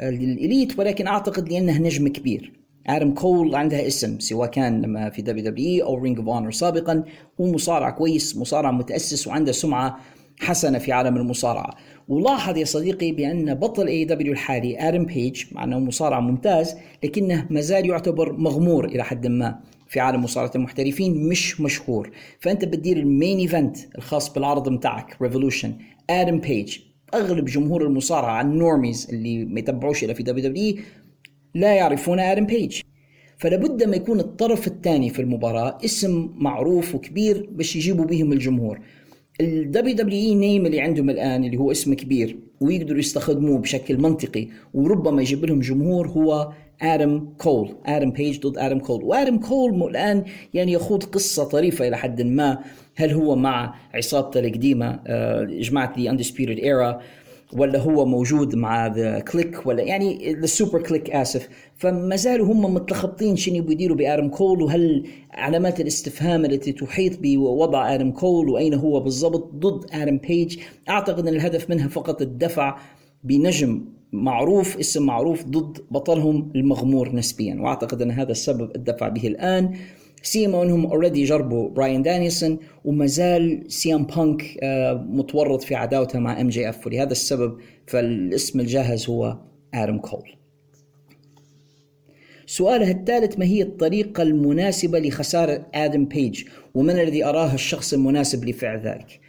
لل 0.00 0.22
Elite 0.22 0.78
ولكن 0.78 1.06
أعتقد 1.06 1.48
لأنه 1.48 1.78
نجم 1.78 2.08
كبير. 2.08 2.52
آدم 2.86 3.14
كول 3.14 3.54
عندها 3.54 3.86
اسم 3.86 4.18
سواء 4.18 4.50
كان 4.50 4.82
لما 4.82 5.10
في 5.10 5.22
WWE 5.22 5.86
أو 5.86 5.94
Ring 5.94 6.18
of 6.18 6.28
Honor 6.28 6.50
سابقا 6.50 7.04
هو 7.40 7.46
مصارع 7.46 7.90
كويس 7.90 8.36
مصارع 8.36 8.70
متأسس 8.70 9.26
وعنده 9.26 9.52
سمعة 9.52 10.00
حسنة 10.40 10.78
في 10.78 10.92
عالم 10.92 11.16
المصارعة. 11.16 11.74
ولاحظ 12.08 12.56
يا 12.56 12.64
صديقي 12.64 13.12
بأن 13.12 13.54
بطل 13.54 13.86
AEW 13.86 14.32
الحالي 14.32 14.88
آدم 14.88 15.04
بيج 15.04 15.44
مع 15.52 15.64
أنه 15.64 15.78
مصارع 15.78 16.20
ممتاز 16.20 16.76
لكنه 17.04 17.46
ما 17.50 17.60
زال 17.60 17.86
يعتبر 17.86 18.32
مغمور 18.32 18.84
إلى 18.84 19.04
حد 19.04 19.26
ما 19.26 19.58
في 19.88 20.00
عالم 20.00 20.24
مصارعة 20.24 20.50
المحترفين 20.54 21.28
مش 21.28 21.60
مشهور. 21.60 22.10
فأنت 22.40 22.64
بتدير 22.64 22.96
ال 22.96 23.04
main 23.04 23.38
event 23.38 23.76
الخاص 23.98 24.32
بالعرض 24.32 24.68
متاعك 24.68 25.22
Revolution 25.22 25.72
آدم 26.10 26.38
بيج. 26.38 26.78
أغلب 27.14 27.44
جمهور 27.44 27.86
المصارعة 27.86 28.40
ال 28.40 28.48
normies 28.48 29.08
اللي 29.12 29.44
ما 29.44 29.60
يتبعوش 29.60 30.04
إلى 30.04 30.14
في 30.14 30.22
WWE 30.22 30.76
لا 31.54 31.74
يعرفون 31.74 32.20
آدم 32.20 32.46
بيج. 32.46 32.80
فلابد 33.38 33.82
ما 33.84 33.96
يكون 33.96 34.20
الطرف 34.20 34.66
الثاني 34.66 35.10
في 35.10 35.22
المباراة 35.22 35.78
اسم 35.84 36.30
معروف 36.34 36.94
وكبير 36.94 37.48
باش 37.52 37.76
يجيبوا 37.76 38.04
بهم 38.04 38.32
الجمهور. 38.32 38.80
الدبليو 39.40 39.94
دبليو 39.94 40.18
إي 40.18 40.34
نيم 40.34 40.66
اللي 40.66 40.80
عندهم 40.80 41.10
الآن 41.10 41.44
اللي 41.44 41.56
هو 41.56 41.70
اسم 41.70 41.94
كبير 41.94 42.38
ويقدروا 42.60 42.98
يستخدموه 42.98 43.58
بشكل 43.58 43.98
منطقي 43.98 44.48
وربما 44.74 45.22
يجيب 45.22 45.44
لهم 45.44 45.60
جمهور 45.60 46.08
هو 46.08 46.52
آدم 46.82 47.28
كول 47.38 47.76
آدم 47.86 48.10
بيج 48.10 48.40
ضد 48.40 48.58
آدم 48.58 48.78
كول. 48.78 49.04
وآدم 49.04 49.38
كول 49.38 49.90
الآن 49.90 50.24
يعني 50.54 50.72
يخوض 50.72 51.04
قصة 51.04 51.44
طريفة 51.44 51.88
إلى 51.88 51.96
حد 51.96 52.22
ما. 52.22 52.58
هل 52.96 53.12
هو 53.12 53.36
مع 53.36 53.74
عصابته 53.94 54.40
القديمة 54.40 55.00
آه، 55.06 55.44
جماعة 55.44 55.94
The 55.98 56.10
Undisputed 56.10 56.58
Era 56.58 57.00
ولا 57.52 57.78
هو 57.78 58.06
موجود 58.06 58.54
مع 58.54 58.86
The 58.86 59.18
Kliq 59.18 59.66
ولا 59.66 59.82
يعني 59.82 60.34
The 60.34 60.46
Super 60.46 60.82
Kliq 60.82 61.10
آسف. 61.10 61.48
فما 61.76 62.16
زالوا 62.16 62.46
هم 62.46 62.74
متلخبطين 62.74 63.36
شنو 63.36 63.56
يبغوا 63.56 63.72
يديروا 63.72 63.96
بآدم 63.96 64.28
كول 64.28 64.62
وهل 64.62 65.06
علامات 65.32 65.80
الاستفهام 65.80 66.44
التي 66.44 66.72
تحيط 66.72 67.18
بوضع 67.22 67.94
آدم 67.94 68.10
كول 68.10 68.48
وأين 68.48 68.74
هو 68.74 69.00
بالضبط 69.00 69.54
ضد 69.54 69.86
آدم 69.92 70.18
بيج 70.18 70.58
أعتقد 70.88 71.26
أن 71.26 71.34
الهدف 71.34 71.70
منها 71.70 71.88
فقط 71.88 72.22
الدفع 72.22 72.78
بنجم 73.24 73.84
معروف 74.12 74.78
اسم 74.78 75.06
معروف 75.06 75.44
ضد 75.44 75.78
بطلهم 75.90 76.52
المغمور 76.56 77.14
نسبيا. 77.14 77.54
وأعتقد 77.60 78.02
أن 78.02 78.10
هذا 78.10 78.30
السبب 78.32 78.76
الدفع 78.76 79.08
به 79.08 79.26
الآن. 79.26 79.74
سيما 80.26 80.62
انهم 80.62 80.86
already 80.86 81.24
جربوا 81.24 81.68
براين 81.68 82.02
دانيلسون 82.02 82.58
وما 82.84 83.06
زال 83.06 83.64
سي 83.68 83.92
ام 83.92 84.04
بانك 84.04 84.42
آه، 84.62 85.06
متورط 85.08 85.62
في 85.62 85.74
عداوته 85.74 86.18
مع 86.18 86.40
MJF. 86.40 86.86
ولهذا 86.86 87.12
السبب 87.12 87.58
فالاسم 87.86 88.60
الجاهز 88.60 89.08
هو 89.08 89.38
آدم 89.74 89.98
كول. 89.98 90.28
سؤاله 92.46 92.90
الثالث 92.90 93.38
ما 93.38 93.44
هي 93.44 93.62
الطريقة 93.62 94.22
المناسبة 94.22 94.98
لخسارة 94.98 95.66
آدم 95.74 96.04
بيج؟ 96.04 96.44
ومن 96.74 96.90
الذي 96.90 97.24
أراه 97.24 97.54
الشخص 97.54 97.92
المناسب 97.92 98.44
لفعل 98.44 98.78
ذلك؟ 98.78 99.20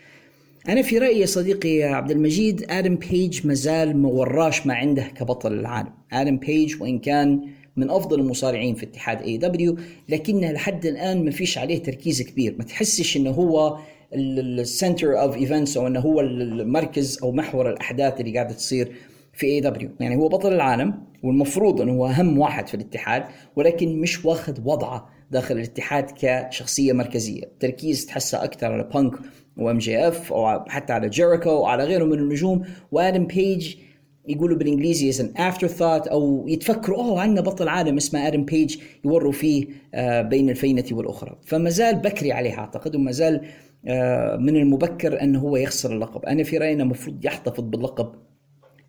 أنا 0.69 0.81
في 0.81 0.97
رأيي 0.97 1.19
يا 1.19 1.25
صديقي 1.25 1.69
يا 1.69 1.87
عبد 1.87 2.11
المجيد 2.11 2.65
آدم 2.69 2.95
بيج 2.95 3.47
مازال 3.47 3.97
ما 3.97 4.09
وراش 4.09 4.67
ما 4.67 4.73
عنده 4.73 5.03
كبطل 5.03 5.53
العالم. 5.53 5.93
آدم 6.13 6.37
بيج 6.37 6.81
وإن 6.81 6.99
كان 6.99 7.56
من 7.77 7.89
أفضل 7.89 8.19
المصارعين 8.19 8.75
في 8.75 8.85
اتحاد 8.85 9.21
AEW 9.21 9.77
لكنه 10.09 10.51
لحد 10.51 10.85
الآن 10.85 11.25
ما 11.25 11.31
فيش 11.31 11.57
عليه 11.57 11.83
تركيز 11.83 12.21
كبير. 12.21 12.55
ما 12.57 12.63
تحسش 12.63 13.17
إنه 13.17 13.31
هو 13.31 13.77
ال 14.13 14.28
center 14.28 15.21
of 15.21 15.35
events 15.37 15.77
أو 15.77 15.87
إنه 15.87 15.99
هو 15.99 16.21
المركز 16.21 17.19
أو 17.23 17.31
محور 17.31 17.69
الأحداث 17.69 18.19
اللي 18.21 18.33
قاعدة 18.33 18.53
تصير 18.53 18.91
في 19.33 19.47
AEW 19.47 19.89
يعني 19.99 20.15
هو 20.15 20.27
بطل 20.27 20.53
العالم 20.53 21.03
والمفروض 21.23 21.81
إنه 21.81 21.93
هو 21.93 22.07
أهم 22.07 22.37
واحد 22.39 22.67
في 22.67 22.73
الاتحاد 22.73 23.23
ولكن 23.55 23.99
مش 24.01 24.25
واخذ 24.25 24.57
وضعه 24.65 25.09
داخل 25.31 25.55
الاتحاد 25.55 26.11
كشخصية 26.21 26.93
مركزية. 26.93 27.43
تركيز 27.59 28.05
تحسه 28.05 28.43
أكثر 28.43 28.71
على 28.71 28.83
بانك 28.83 29.13
و 29.57 29.77
MJF 29.77 30.33
أو 30.33 30.65
حتى 30.67 30.93
على 30.93 31.09
جيريكو 31.09 31.49
وعلى 31.49 31.83
غيره 31.83 32.05
من 32.05 32.19
النجوم. 32.19 32.63
وآدم 32.91 33.25
بيج 33.25 33.75
يقولوا 34.27 34.57
بالإنجليزي 34.57 35.09
as 35.09 35.21
an 35.21 35.33
afterthought 35.37 36.07
أو 36.07 36.45
يتفكروا 36.47 36.97
أوه 36.97 37.21
عندنا 37.21 37.41
بطل 37.41 37.67
عالم 37.67 37.97
اسمه 37.97 38.27
آدم 38.27 38.45
بيج 38.45 38.77
يوروا 39.05 39.31
فيه 39.31 39.65
آه، 39.93 40.21
بين 40.21 40.49
الفينة 40.49 40.83
والأخرى. 40.91 41.37
فما 41.45 41.69
زال 41.69 41.95
بكري 41.95 42.31
عليه 42.31 42.57
أعتقد 42.59 42.95
وما 42.95 43.11
زال 43.11 43.41
آه، 43.87 44.35
من 44.35 44.55
المبكر 44.55 45.21
انه 45.21 45.39
هو 45.39 45.57
يخسر 45.57 45.93
اللقب. 45.93 46.25
أنا 46.25 46.43
في 46.43 46.57
رايي 46.57 46.73
انه 46.73 46.83
المفروض 46.83 47.25
يحتفظ 47.25 47.63
باللقب 47.63 48.11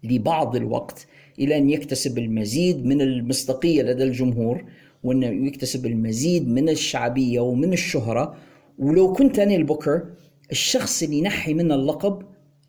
لبعض 0.04 0.56
الوقت 0.56 1.06
إلى 1.38 1.58
أن 1.58 1.70
يكتسب 1.70 2.18
المزيد 2.18 2.86
من 2.86 3.00
المصداقية 3.00 3.82
لدى 3.82 4.02
الجمهور 4.02 4.64
وانه 5.02 5.46
يكتسب 5.46 5.86
المزيد 5.86 6.48
من 6.48 6.68
الشعبية 6.68 7.40
ومن 7.40 7.72
الشهرة. 7.72 8.34
ولو 8.78 9.12
كنت 9.12 9.38
أنا 9.38 9.56
البوكر 9.56 10.02
الشخص 10.50 11.02
اللي 11.02 11.18
ينحي 11.18 11.54
منه 11.54 11.74
اللقب 11.74 12.22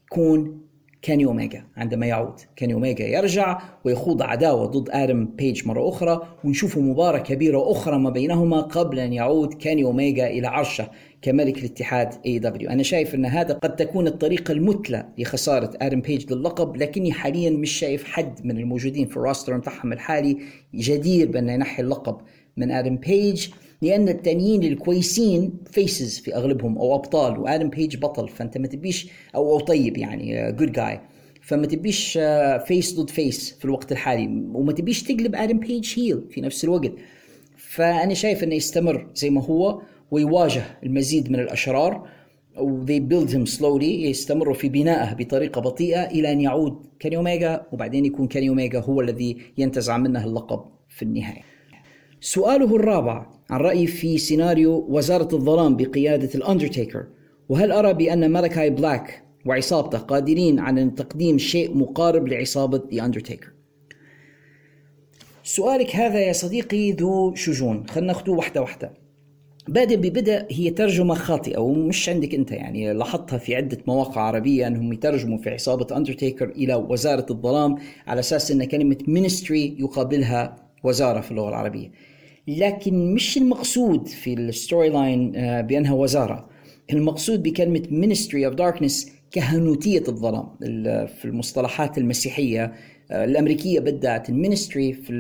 يكون 0.06 0.69
كيني 1.02 1.26
اوميجا 1.26 1.64
عندما 1.78 2.06
يعود 2.06 2.40
كيني 2.56 2.74
اوميجا 2.74 3.06
يرجع 3.06 3.62
ويخوض 3.86 4.22
عداوة 4.22 4.66
ضد 4.66 4.90
آدم 4.90 5.26
بيج 5.26 5.68
مرة 5.68 5.90
أخرى 5.90 6.22
ونشوف 6.44 6.78
مباراة 6.78 7.20
كبيرة 7.20 7.72
أخرى 7.72 8.00
ما 8.00 8.10
بينهما 8.10 8.62
قبل 8.62 9.00
أن 9.00 9.14
يعود 9.14 9.54
كيني 9.54 9.84
اوميجا 9.84 10.28
إلى 10.28 10.48
عرشه 10.48 10.90
كملك 11.22 11.58
الاتحاد 11.58 12.14
AEW 12.26 12.70
أنا 12.70 12.84
شايف 12.84 13.16
أن 13.16 13.26
هذا 13.26 13.54
قد 13.54 13.76
تكون 13.76 14.08
الطريقة 14.08 14.52
المثلى 14.52 15.06
لخسارة 15.18 15.72
آدم 15.82 16.02
بيج 16.02 16.34
للقب 16.34 16.78
لكني 16.78 17.12
حاليا 17.12 17.50
مش 17.50 17.72
شايف 17.72 18.04
حد 18.04 18.46
من 18.46 18.58
الموجودين 18.58 19.08
في 19.08 19.18
ال 19.18 19.24
roster 19.24 19.58
بتاعهم 19.58 19.94
الحالي 19.94 20.38
جدير 20.76 21.32
بانه 21.32 21.54
ينحي 21.54 21.82
اللقب 21.84 22.18
من 22.58 22.72
آدم 22.72 22.96
بيج 22.96 23.48
لأن 23.82 24.10
التانيين 24.10 24.64
الكويسين 24.64 25.54
فيسز 25.72 26.20
في 26.20 26.36
أغلبهم 26.36 26.78
أو 26.78 26.96
أبطال 26.96 27.40
وآدم 27.40 27.70
بيج 27.70 27.98
بطل 27.98 28.30
فأنت 28.30 28.58
ما 28.58 28.68
تبيش 28.68 29.08
أو 29.36 29.52
أو 29.52 29.60
طيب 29.60 29.98
يعني 29.98 30.52
good 30.52 30.72
guy 30.72 31.02
فما 31.42 31.68
تبيش 31.68 32.20
face 32.66 33.00
ضد 33.00 33.10
face 33.10 33.56
في 33.60 33.66
الوقت 33.66 33.92
الحالي 33.92 34.28
وما 34.54 34.74
تبيش 34.74 35.04
تقلب 35.04 35.36
آدم 35.36 35.60
بيج 35.60 36.00
heel 36.00 36.22
في 36.32 36.42
نفس 36.42 36.64
الوقت. 36.64 36.92
فأنا 37.58 38.14
شايف 38.14 38.44
إنه 38.44 38.56
يستمر 38.56 39.08
زي 39.16 39.30
ما 39.30 39.44
هو 39.44 39.82
ويواجه 40.12 40.64
المزيد 40.84 41.32
من 41.32 41.40
الأشرار 41.40 42.08
و 42.58 42.86
they 42.86 43.00
build 43.00 43.32
him 43.32 43.60
slowly 43.60 43.84
يستمروا 43.84 44.54
في 44.54 44.70
بنائه 44.70 45.14
بطريقة 45.14 45.62
بطيئة 45.62 46.04
إلى 46.06 46.32
أن 46.32 46.42
يعود 46.42 46.86
كيني 47.00 47.16
أوميجا 47.18 47.66
وبعدين 47.72 48.06
يكون 48.06 48.28
كيني 48.28 48.50
أوميجا 48.50 48.80
هو 48.80 49.02
الذي 49.02 49.38
ينتزع 49.58 49.98
منه 49.98 50.26
اللقب 50.26 50.66
في 50.90 51.04
النهاية. 51.04 51.42
سؤاله 52.22 52.76
الرابع 52.76 53.39
عن 53.50 53.60
رأيي 53.60 53.88
في 53.88 54.18
سيناريو 54.18 54.86
وزارة 54.90 55.36
الظلام 55.36 55.76
بقيادة 55.76 56.30
الأندرتيكر 56.36 57.06
وهل 57.50 57.72
أرى 57.72 57.94
بأن 57.94 58.30
مالكاي 58.30 58.70
بلاك 58.70 59.24
وعصابته 59.46 59.98
قادرين 59.98 60.60
على 60.60 60.86
تقديم 60.86 61.38
شيء 61.38 61.78
مقارب 61.78 62.28
لعصابة 62.28 62.80
The 62.80 63.04
Undertaker 63.04 63.48
سؤالك 65.44 65.96
هذا 65.96 66.20
يا 66.20 66.34
صديقي 66.34 66.92
ذو 66.92 67.36
شجون. 67.36 67.88
خلينا 67.88 68.08
ناخذه 68.08 68.32
واحدة 68.32 68.62
واحدة 68.62 68.94
بادئ 69.68 69.96
ببدء 69.96 70.46
هي 70.50 70.70
ترجمة 70.70 71.14
خاطئة 71.14 71.58
ومش 71.58 72.10
عندك 72.10 72.34
أنت 72.36 72.52
يعني 72.52 72.94
لاحظتها 72.94 73.38
في 73.38 73.56
عدة 73.56 73.78
مواقع 73.88 74.22
عربية 74.22 74.68
أنهم 74.68 74.94
يترجموا 74.94 75.38
في 75.38 75.50
عصابة 75.50 75.98
أندرتيكر 75.98 76.50
إلى 76.50 76.76
وزارة 76.76 77.26
الظلام 77.32 77.76
على 78.08 78.20
أساس 78.20 78.52
أن 78.52 78.64
كلمة 78.64 78.98
ministry 79.08 79.76
يقابلها 79.80 80.56
وزارة 80.84 81.22
في 81.22 81.32
اللغة 81.32 81.50
العربية. 81.50 81.92
لكن 82.58 83.14
مش 83.14 83.38
المقصود 83.38 84.08
في 84.08 84.34
ال 84.34 84.43
story 84.43 84.90
line 84.90 85.36
آه، 85.36 85.62
بأنها 85.62 85.94
وزارة. 85.94 86.50
المقصود 86.94 87.44
بكلمة 87.44 87.82
Ministry 87.82 88.52
of 88.52 88.56
Darkness 88.58 89.10
كهنوتية 89.32 90.04
الظلام 90.08 90.46
في 91.08 91.26
المصطلحات 91.26 91.98
المسيحية. 91.98 92.74
آه، 93.12 93.26
الأمريكية 93.26 93.80
بدأت 93.80 94.30
ال 94.30 94.37
ministry 94.37 94.94
في 94.94 95.12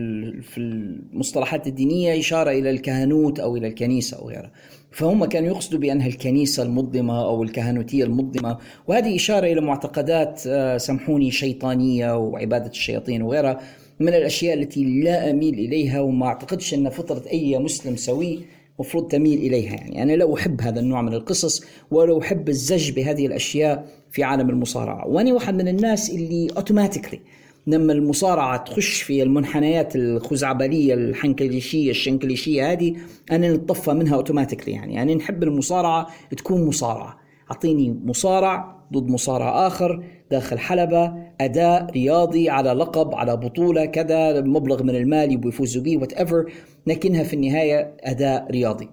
في 0.41 0.57
المصطلحات 0.57 1.67
الدينية 1.67 2.19
إشارة 2.19 2.51
إلى 2.51 2.69
الكهنوت 2.69 3.39
أو 3.39 3.57
إلى 3.57 3.67
الكنيسة 3.67 4.17
أو 4.17 4.29
غيرها. 4.29 4.51
فهم 4.91 5.25
كانوا 5.25 5.49
يقصدوا 5.49 5.79
بأنها 5.79 6.07
الكنيسة 6.07 6.63
المظلمة 6.63 7.25
أو 7.25 7.43
الكهنوتية 7.43 8.03
المظلمة. 8.03 8.57
وهذه 8.87 9.15
إشارة 9.15 9.47
إلى 9.47 9.61
معتقدات 9.61 10.43
آه، 10.47 10.77
سامحوني 10.77 11.31
شيطانية 11.31 12.17
وعبادة 12.17 12.69
الشياطين 12.69 13.21
وغيرها. 13.21 13.59
من 13.99 14.07
الأشياء 14.07 14.53
التي 14.53 14.83
لا 14.83 15.31
أميل 15.31 15.53
إليها 15.53 16.01
وما 16.01 16.25
أعتقدش 16.25 16.73
أن 16.73 16.89
فطرة 16.89 17.23
أي 17.31 17.57
مسلم 17.57 17.95
سوي 17.95 18.39
مفروض 18.79 19.07
تميل 19.07 19.39
إليها. 19.39 19.73
يعني 19.73 20.03
أنا 20.03 20.13
لا 20.13 20.33
أحب 20.33 20.61
هذا 20.61 20.79
النوع 20.79 21.01
من 21.01 21.13
القصص 21.13 21.63
ولا 21.91 22.19
أحب 22.19 22.49
الزج 22.49 22.91
بهذه 22.91 23.25
الأشياء 23.25 23.85
في 24.11 24.23
عالم 24.23 24.49
المصارعة. 24.49 25.07
وأنا 25.07 25.33
واحد 25.33 25.53
من 25.53 25.67
الناس 25.67 26.09
اللي 26.09 26.47
automatically 26.57 27.19
لما 27.67 27.93
المصارعة 27.93 28.57
تخش 28.57 29.01
في 29.01 29.23
المنحنيات 29.23 29.95
الخزعبلية 29.95 30.93
الحنكليشية 30.93 31.91
الشنكليشية 31.91 32.71
هذه 32.71 32.95
أنا 33.31 33.53
نتطفى 33.53 33.93
منها 33.93 34.15
automatically 34.15 34.73
يعني 34.73 35.01
أنا 35.01 35.13
نحب 35.13 35.43
المصارعة 35.43 36.07
تكون 36.37 36.65
مصارعة. 36.65 37.19
أعطيني 37.51 37.99
مصارع 38.05 38.78
ضد 38.93 39.09
مصارع 39.09 39.67
آخر 39.67 40.03
داخل 40.31 40.59
حلبة 40.59 41.13
أداء 41.41 41.91
رياضي 41.91 42.49
على 42.49 42.71
لقب 42.71 43.15
على 43.15 43.37
بطولة 43.37 43.85
كذا 43.85 44.41
مبلغ 44.41 44.83
من 44.83 44.95
المال 44.95 45.31
يبغوا 45.31 45.49
يفوزوا 45.49 45.83
به 45.83 45.97
whatever 45.97 46.45
لكنها 46.87 47.23
في 47.23 47.33
النهاية 47.33 47.93
أداء 48.01 48.51
رياضي. 48.51 48.89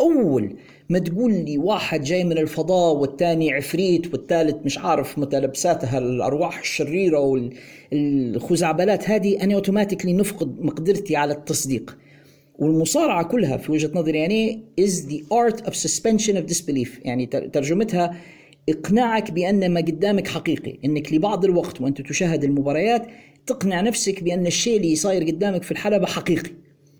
أول 0.00 0.56
ما 0.90 0.98
تقول 0.98 1.32
لي 1.32 1.58
واحد 1.58 2.02
جاي 2.02 2.24
من 2.24 2.38
الفضاء 2.38 2.96
والثاني 2.96 3.52
عفريت 3.52 4.12
والثالث 4.12 4.56
مش 4.64 4.78
عارف 4.78 5.18
متلبساتها 5.18 5.98
الأرواح 5.98 6.58
الشريرة 6.58 7.18
والخزعبلات 7.92 9.10
هذه 9.10 9.42
أنا 9.42 9.54
automatically 9.54 10.12
نفقد 10.12 10.60
مقدرتي 10.60 11.16
على 11.16 11.32
التصديق. 11.32 11.98
والمصارعة 12.58 13.24
كلها 13.24 13.56
في 13.56 13.72
وجهة 13.72 13.90
نظري 13.94 14.18
يعني 14.18 14.62
is 14.80 14.92
the 14.92 15.20
art 15.34 15.60
of 15.66 15.72
suspension 15.72 16.32
of 16.32 16.54
disbelief. 16.54 16.88
يعني 17.04 17.26
ترجمتها 17.26 18.16
اقناعك 18.68 19.30
بأن 19.30 19.74
ما 19.74 19.80
قدامك 19.80 20.28
حقيقي 20.28 20.78
إنك 20.84 21.12
لبعض 21.12 21.44
الوقت 21.44 21.80
وأنت 21.80 22.00
تشاهد 22.00 22.44
المباريات 22.44 23.06
تقنع 23.46 23.80
نفسك 23.80 24.22
بأن 24.22 24.46
الشيء 24.46 24.76
اللي 24.76 24.96
صاير 24.96 25.24
قدامك 25.24 25.62
في 25.62 25.72
الحلبة 25.72 26.06
حقيقي. 26.06 26.50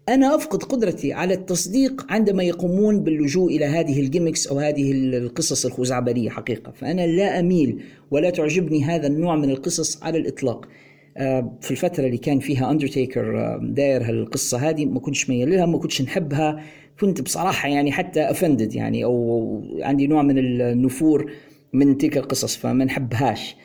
أنا 0.08 0.34
أفقد 0.34 0.62
قدرتي 0.62 1.12
على 1.12 1.34
التصديق 1.34 2.06
عندما 2.12 2.42
يقومون 2.42 3.00
باللجوء 3.00 3.56
إلى 3.56 3.64
هذه 3.64 4.00
الجيمكس 4.00 4.46
أو 4.46 4.58
هذه 4.58 4.92
القصص 4.92 5.66
الخزعبلية 5.66 6.30
حقيقة. 6.30 6.72
فأنا 6.72 7.06
لا 7.06 7.40
أميل 7.40 7.82
ولا 8.10 8.30
تعجبني 8.30 8.84
هذا 8.84 9.06
النوع 9.06 9.36
من 9.36 9.50
القصص 9.50 10.02
على 10.02 10.18
الإطلاق. 10.18 10.68
آه، 11.16 11.58
في 11.60 11.70
الفترة 11.70 12.06
اللي 12.06 12.18
كان 12.18 12.38
فيها 12.38 12.70
أندرتيكر 12.70 13.38
آه، 13.38 13.60
داير 13.62 14.02
هالقصة 14.02 14.58
هذه 14.58 14.84
ما 14.84 15.00
كنتش 15.00 15.30
ميال 15.30 15.50
لها 15.50 15.66
ما 15.66 15.78
كنتش 15.78 16.02
نحبها. 16.02 16.62
كنت 17.00 17.20
بصراحة 17.20 17.68
يعني 17.68 17.92
حتى 17.92 18.20
offended 18.20 18.74
يعني 18.74 19.04
أو 19.04 19.62
عندي 19.80 20.06
نوع 20.06 20.22
من 20.22 20.38
النفور. 20.38 21.32
من 21.76 21.98
تلك 21.98 22.16
القصص 22.16 22.56
فما 22.56 22.84
نحبهاش. 22.84 23.56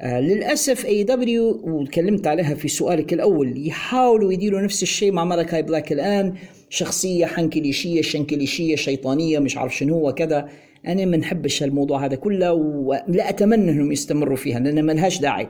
آه 0.00 0.20
للأسف 0.20 0.86
AEW 0.86 1.60
وتكلمت 1.64 2.26
عليها 2.26 2.54
في 2.54 2.68
سؤالك 2.68 3.12
الأول 3.12 3.66
يحاولوا 3.68 4.32
يديروا 4.32 4.60
نفس 4.60 4.82
الشيء 4.82 5.12
مع 5.12 5.24
مالكاي 5.24 5.62
بلاك 5.62 5.92
الآن 5.92 6.34
شخصية 6.70 7.26
حنكليشية 7.26 8.02
شنكليشية 8.02 8.76
شيطانية 8.76 9.38
مش 9.38 9.56
عارف 9.56 9.76
شنو 9.76 9.94
هو 9.94 10.14
كذا. 10.14 10.48
أنا 10.86 11.04
ما 11.04 11.16
نحبش 11.16 11.62
الموضوع 11.62 12.04
هذا 12.04 12.16
كله 12.16 12.52
ولا 12.52 13.28
أتمنى 13.28 13.70
إنهم 13.70 13.92
يستمروا 13.92 14.36
فيها 14.36 14.60
لأن 14.60 14.82
ما 14.82 14.92
لهاش 14.92 15.20
داعي. 15.20 15.48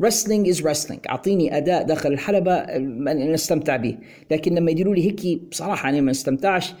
Wrestling 0.00 0.48
is 0.48 0.62
wrestling. 0.62 0.98
أعطيني 1.08 1.56
أداء 1.56 1.82
داخل 1.82 2.12
الحلبة 2.12 2.64
نستمتع 3.12 3.76
به. 3.76 3.96
لكن 4.30 4.54
لما 4.54 4.70
يديروا 4.70 4.94
لي 4.94 5.06
هيك 5.06 5.42
بصراحة 5.50 5.88
أنا 5.88 6.00
ما 6.00 6.10
استمتعش. 6.10 6.74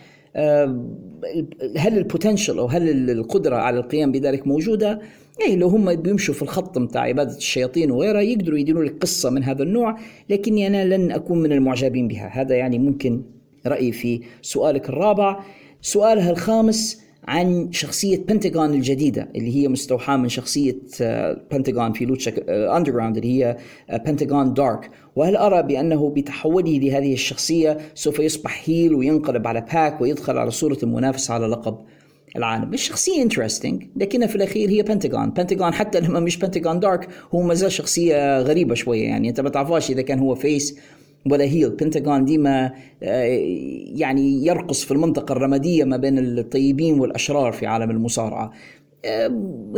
هل 1.76 1.98
ال 1.98 2.04
potential 2.04 2.58
أو 2.58 2.66
هل 2.66 3.10
القدرة 3.10 3.56
على 3.56 3.78
القيام 3.78 4.12
بذلك 4.12 4.46
موجودة؟ 4.46 5.00
اي 5.46 5.56
لو 5.56 5.68
هم 5.68 5.94
بيمشوا 5.94 6.34
في 6.34 6.42
الخط 6.42 6.78
بتاع 6.78 7.00
عبادة 7.02 7.36
الشياطين 7.36 7.90
وغيرها 7.90 8.20
يقدروا 8.20 8.58
يديروا 8.58 8.84
لك 8.84 8.96
قصة 9.00 9.30
من 9.30 9.44
هذا 9.44 9.62
النوع 9.62 9.96
لكني 10.30 10.66
أنا 10.66 10.96
لن 10.96 11.12
أكون 11.12 11.38
من 11.42 11.52
المعجبين 11.52 12.08
بها 12.08 12.28
هذا 12.28 12.54
يعني 12.54 12.78
ممكن 12.78 13.22
رأيي 13.66 13.92
في 13.92 14.20
سؤالك 14.42 14.88
الرابع 14.88 15.40
سؤالها 15.82 16.30
الخامس 16.30 17.02
عن 17.30 17.72
شخصية 17.72 18.16
بنتاغون 18.16 18.74
الجديدة 18.74 19.28
اللي 19.36 19.56
هي 19.56 19.68
مستوحاة 19.68 20.16
من 20.16 20.28
شخصية 20.28 20.76
بنتاغون 21.52 21.90
آه، 21.90 21.92
في 21.92 22.04
لوتشا 22.04 22.32
أندرجراوند 22.76 23.16
آه، 23.16 23.20
اللي 23.20 23.44
هي 23.44 23.56
بنتاغون 24.06 24.48
آه، 24.48 24.54
دارك 24.54 24.90
وهل 25.16 25.36
أرى 25.36 25.62
بأنه 25.62 26.10
بتحوله 26.10 26.78
لهذه 26.78 27.12
الشخصية 27.12 27.78
سوف 27.94 28.18
يصبح 28.18 28.62
heel 28.64 28.94
وينقلب 28.94 29.46
على 29.46 29.60
باك 29.72 30.00
ويدخل 30.00 30.38
على 30.38 30.50
صورة 30.50 30.78
المنافس 30.82 31.30
على 31.30 31.46
لقب 31.46 31.78
العالم؟ 32.36 32.74
الشخصية 32.74 33.22
interesting 33.22 33.86
لكنها 33.96 34.26
في 34.26 34.36
الأخير 34.36 34.68
هي 34.68 34.82
بنتاغون 34.82 35.30
بنتاغون 35.30 35.72
حتى 35.72 36.00
لما 36.00 36.20
مش 36.20 36.36
بنتاغون 36.36 36.80
دارك 36.80 37.08
هو 37.34 37.42
ما 37.42 37.54
زال 37.54 37.72
شخصية 37.72 38.40
غريبة 38.40 38.74
شوية 38.74 39.04
يعني. 39.04 39.28
أنت 39.28 39.40
ما 39.40 39.48
تعرفاش 39.48 39.90
إذا 39.90 40.02
كان 40.02 40.18
هو 40.18 40.34
face 40.34 40.78
ولا 41.26 41.44
heel 41.44 41.70
بنتاغون 41.70 42.24
ديما 42.24 42.72
آه، 43.02 43.24
يعني 43.94 44.46
يرقص 44.46 44.84
في 44.84 44.90
المنطقة 44.90 45.32
الرمادية 45.32 45.84
ما 45.84 45.96
بين 45.96 46.18
الطيبين 46.18 47.00
والأشرار 47.00 47.52
في 47.52 47.66
عالم 47.66 47.90
المصارعة. 47.90 48.52
آه، 49.04 49.26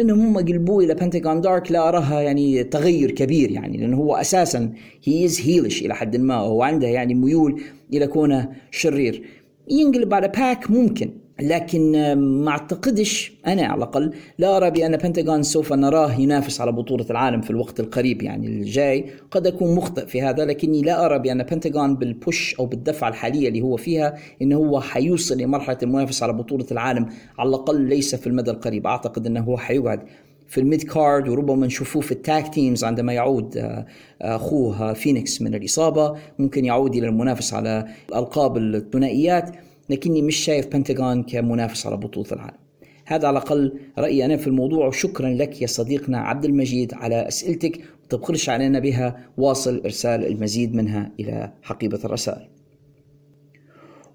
إنهم 0.01 0.21
هم 0.21 0.39
قلبوه 0.39 0.85
إلى 0.85 0.95
بنتاغون 0.95 1.41
دارك 1.41 1.73
لا 1.73 1.89
اراها 1.89 2.21
يعني 2.21 2.65
تغير 2.65 3.11
كبير 3.11 3.51
يعني 3.51 3.77
لأنه 3.77 3.97
هو 3.97 4.15
أساسا 4.15 4.73
he 5.05 5.25
is 5.25 5.41
heelish 5.41 5.83
إلى 5.83 5.95
حد 5.95 6.17
ما 6.17 6.41
وهو 6.43 6.63
عنده 6.63 6.89
يعني 6.89 7.15
ميول 7.15 7.63
إلى 7.93 8.07
كونه 8.07 8.49
شرير. 8.71 9.23
ينقلب 9.71 10.15
على 10.15 10.29
باك 10.29 10.71
ممكن 10.71 11.11
لكن 11.43 12.13
ما 12.15 12.51
اعتقدش 12.51 13.33
أنا 13.47 13.63
على 13.63 13.79
الأقل 13.79 14.13
لا 14.39 14.57
أرى 14.57 14.71
بأن 14.71 14.97
بنتاغون 14.97 15.43
سوف 15.43 15.73
نراه 15.73 16.21
ينافس 16.21 16.61
على 16.61 16.73
بطولة 16.73 17.07
العالم 17.11 17.41
في 17.41 17.51
الوقت 17.51 17.81
القريب 17.81 18.23
يعني 18.23 18.47
الجاي. 18.47 19.05
قد 19.31 19.47
أكون 19.47 19.75
مخطئ 19.75 20.07
في 20.07 20.23
هذا 20.23 20.45
لكني 20.45 20.83
لا 20.83 21.07
أرى 21.07 21.19
بأن 21.19 21.43
بنتاغون 21.43 21.97
بال 21.97 22.16
push 22.16 22.55
أو 22.59 22.67
بالدفعة 22.67 23.09
الحالية 23.09 23.49
اللي 23.49 23.63
هو 23.63 23.77
فيها 23.77 24.19
انه 24.43 24.57
هو 24.57 24.81
حيوصل 24.81 25.39
لمرحلة 25.39 25.79
المنافسة 25.83 26.25
على 26.25 26.33
بطولة 26.33 26.67
العالم 26.73 27.07
على 27.39 27.49
الأقل 27.49 27.81
ليس 27.81 28.15
في 28.15 28.27
المدى 28.27 28.51
القريب. 28.51 28.87
أعتقد 28.87 29.27
إنه 29.27 29.41
هو 29.41 29.57
حيقعد 29.57 30.01
في 30.49 30.61
ال 30.61 30.66
mid 30.66 30.83
card 30.83 31.29
وربما 31.29 31.67
نشوفوه 31.67 32.03
في 32.03 32.13
ال 32.13 32.23
tag 32.23 32.55
teams 32.55 32.85
عندما 32.85 33.13
يعود 33.13 33.57
آه، 33.57 33.87
أخوه 34.21 34.93
فينيكس 34.93 35.43
من 35.43 35.55
الإصابة. 35.55 36.17
ممكن 36.39 36.65
يعود 36.65 36.95
إلى 36.97 37.09
المنافسة 37.09 37.57
على 37.57 37.87
الالقاب 38.09 38.57
الثنائيات. 38.57 39.51
لكني 39.91 40.23
مش 40.23 40.37
شايف 40.37 40.67
بنتاغون 40.67 41.23
كمنافس 41.23 41.87
على 41.87 41.97
بطولة 41.97 42.33
العالم. 42.33 42.59
هذا 43.07 43.29
على 43.29 43.39
الأقل 43.39 43.79
رأيي 43.99 44.25
أنا 44.25 44.37
في 44.37 44.47
الموضوع 44.47 44.87
وشكرا 44.87 45.29
لك 45.29 45.63
يا 45.63 45.67
صديقنا 45.67 46.19
عبد 46.19 46.45
المجيد 46.45 46.95
على 46.95 47.29
أسئلتك 47.29 47.81
وتبخلش 48.05 48.49
علينا 48.49 48.79
بها. 48.79 49.29
واصل 49.37 49.83
إرسال 49.85 50.27
المزيد 50.27 50.75
منها 50.75 51.13
إلى 51.21 51.53
حقيبة 51.63 52.01
الرسائل. 52.05 52.49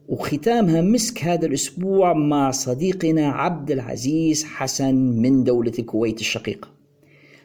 وختامها 0.08 0.82
مسك 0.82 1.24
هذا 1.24 1.46
الأسبوع 1.46 2.14
مع 2.14 2.52
صديقنا 2.52 3.28
عبد 3.28 3.72
العزيز 3.72 4.44
حسن 4.44 4.96
من 4.96 5.44
دولة 5.44 5.74
الكويت 5.80 6.20
الشقيقة. 6.20 6.77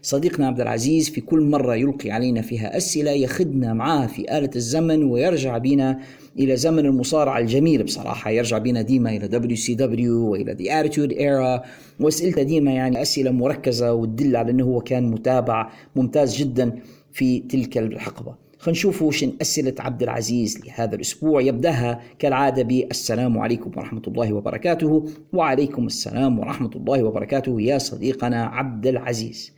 صديقنا 0.04 0.46
عبد 0.46 0.60
العزيز 0.60 1.10
في 1.10 1.20
كل 1.20 1.40
مرة 1.40 1.74
يلقي 1.74 2.10
علينا 2.10 2.42
فيها 2.42 2.76
أسئلة 2.76 3.10
يخدنا 3.10 3.72
معاه 3.72 4.06
في 4.06 4.38
آلة 4.38 4.50
الزمن 4.56 5.04
ويرجع 5.04 5.58
بنا 5.58 5.98
إلى 6.38 6.56
زمن 6.56 6.86
المصارعة 6.86 7.38
الجميل 7.38 7.82
بصراحة. 7.82 8.30
يرجع 8.30 8.58
بنا 8.58 8.82
ديما 8.82 9.10
إلى 9.10 9.28
WCW 9.28 10.30
وإلى 10.30 10.52
the 10.52 10.80
Attitude 10.80 11.12
Era 11.12 11.62
وأسئلته 12.00 12.42
ديما 12.42 12.70
يعني 12.70 13.02
أسئلة 13.02 13.30
مركزة 13.30 13.92
وتدل 13.92 14.36
على 14.36 14.50
أنه 14.50 14.64
هو 14.64 14.80
كان 14.80 15.10
متابع 15.10 15.70
ممتاز 15.96 16.36
جدا 16.36 16.78
في 17.12 17.38
تلك 17.38 17.78
الحقبة. 17.78 18.34
خلينا 18.58 19.02
نشوف 19.02 19.24
أسئلة 19.40 19.74
عبد 19.78 20.02
العزيز 20.02 20.60
لهذا 20.66 20.94
الأسبوع. 20.94 21.40
يبدأها 21.40 22.00
كالعادة 22.18 22.62
بالسلام 22.62 23.38
عليكم 23.38 23.70
ورحمة 23.76 24.02
الله 24.08 24.32
وبركاته. 24.32 25.08
وعليكم 25.32 25.86
السلام 25.86 26.38
ورحمة 26.38 26.70
الله 26.76 27.02
وبركاته 27.02 27.60
يا 27.60 27.78
صديقنا 27.78 28.44
عبد 28.44 28.86
العزيز 28.86 29.52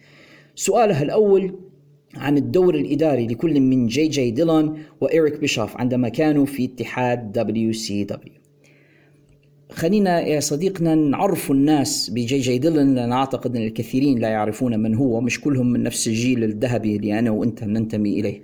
سؤالها 0.55 1.03
الأول 1.03 1.55
عن 2.17 2.37
الدور 2.37 2.75
الإداري 2.75 3.27
لكل 3.27 3.61
من 3.61 3.87
جي 3.87 4.09
جي 4.09 4.31
ديلون 4.31 4.79
وإيريك 5.01 5.41
بيشوف 5.41 5.77
عندما 5.77 6.09
كانوا 6.09 6.47
في 6.47 6.65
اتحاد 6.65 7.33
WCW 7.33 8.35
خلينا 9.71 10.21
يا 10.21 10.41
صديقنا 10.41 10.95
نعرف 10.95 11.51
الناس 11.51 12.11
بجي 12.11 12.39
جي 12.39 12.59
ديلون 12.59 12.95
لأن 12.95 13.13
أعتقد 13.13 13.57
أن 13.57 13.63
الكثيرين 13.63 14.19
لا 14.19 14.29
يعرفون 14.29 14.81
من 14.81 14.95
هو 14.95 15.21
مش 15.21 15.41
كلهم 15.41 15.73
من 15.73 15.83
نفس 15.83 16.09
الجيل 16.09 16.45
الذهبي 16.45 16.97
اللي 16.97 17.19
أنا 17.19 17.31
وأنت 17.31 17.65
ننتمي 17.65 18.21
إليه. 18.21 18.43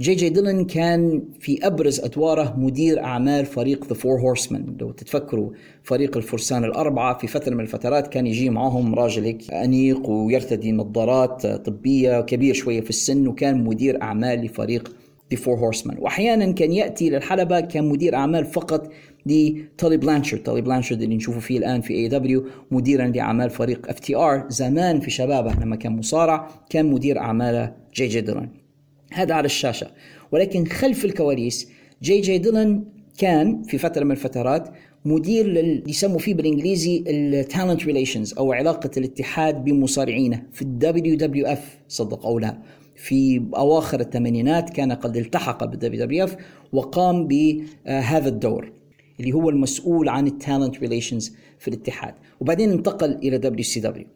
جي 0.00 0.14
جي 0.14 0.28
ديلن 0.28 0.64
كان 0.64 1.22
في 1.40 1.66
أبرز 1.66 2.00
أدواره 2.00 2.54
مدير 2.58 3.04
أعمال 3.04 3.46
فريق 3.46 3.86
The 3.86 3.94
Four 3.94 4.20
Horsemen 4.20 4.76
لو 4.80 4.90
تتفكروا 4.90 5.50
فريق 5.82 6.16
الفرسان 6.16 6.64
الأربعة 6.64 7.18
في 7.18 7.26
فترة 7.26 7.54
من 7.54 7.60
الفترات 7.60 8.06
كان 8.06 8.26
يجي 8.26 8.50
معاهم 8.50 8.94
راجل 8.94 9.24
هيك 9.24 9.54
أنيق 9.54 10.08
ويرتدي 10.08 10.72
نظارات 10.72 11.46
طبية 11.46 12.20
كبير 12.20 12.54
شوية 12.54 12.80
في 12.80 12.90
السن 12.90 13.26
وكان 13.26 13.64
مدير 13.64 14.02
أعمال 14.02 14.44
لفريق 14.44 14.92
The 15.32 15.36
Four 15.36 15.58
Horsemen 15.58 15.98
واحيانا 16.00 16.52
كان 16.52 16.72
يأتي 16.72 17.10
للحلبة 17.10 17.60
كمدير 17.60 18.14
أعمال 18.14 18.44
فقط 18.44 18.92
لتولي 19.26 19.96
بلانشارد 19.96 20.42
تولي 20.42 20.60
بلانشارد 20.60 21.02
اللي 21.02 21.16
نشوفه 21.16 21.40
فيه 21.40 21.58
الآن 21.58 21.80
في 21.80 21.94
AEW 21.94 22.44
مديرا 22.70 23.06
لأعمال 23.06 23.50
فريق 23.50 23.88
FTR 23.88 24.46
زمان 24.48 25.00
في 25.00 25.10
شبابه 25.10 25.52
لما 25.52 25.76
كان 25.76 25.96
مصارع 25.96 26.48
كان 26.70 26.86
مدير 26.86 27.18
أعماله 27.18 27.72
جي 27.94 28.06
جي 28.06 28.20
ديلن 28.20 28.65
هذا 29.12 29.34
على 29.34 29.46
الشاشة. 29.46 29.90
ولكن 30.32 30.64
خلف 30.64 31.04
الكواليس 31.04 31.68
جي 32.02 32.20
جي 32.20 32.38
ديلن 32.38 32.84
كان 33.18 33.62
في 33.62 33.78
فترة 33.78 34.04
من 34.04 34.10
الفترات 34.10 34.68
مدير 35.04 35.46
اللي 35.46 35.82
يسموا 35.86 36.18
فيه 36.18 36.34
بالإنجليزي 36.34 37.04
ال 37.06 37.17
talent 37.17 37.84
relations 37.84 38.34
أو 38.34 38.52
علاقة 38.52 38.90
الاتحاد 38.96 39.64
بمصارعينه. 39.64 40.42
في 40.52 40.62
ال 40.62 41.16
WWF 41.16 41.78
صدق 41.88 42.26
أو 42.26 42.38
لا. 42.38 42.58
في 42.96 43.42
أواخر 43.56 44.00
الثمانينات 44.00 44.70
كان 44.70 44.92
قد 44.92 45.16
التحق 45.16 45.64
بال 45.64 46.04
WWF 46.04 46.36
وقام 46.72 47.26
بهذا 47.26 48.28
الدور 48.28 48.72
اللي 49.20 49.32
هو 49.32 49.50
المسؤول 49.50 50.08
عن 50.08 50.26
ال 50.26 50.33
talent 50.33 50.78
relations 50.78 51.36
في 51.58 51.68
الاتحاد. 51.68 52.14
وبعدين 52.40 52.70
انتقل 52.70 53.12
إلى 53.12 53.38
WCW. 53.38 54.06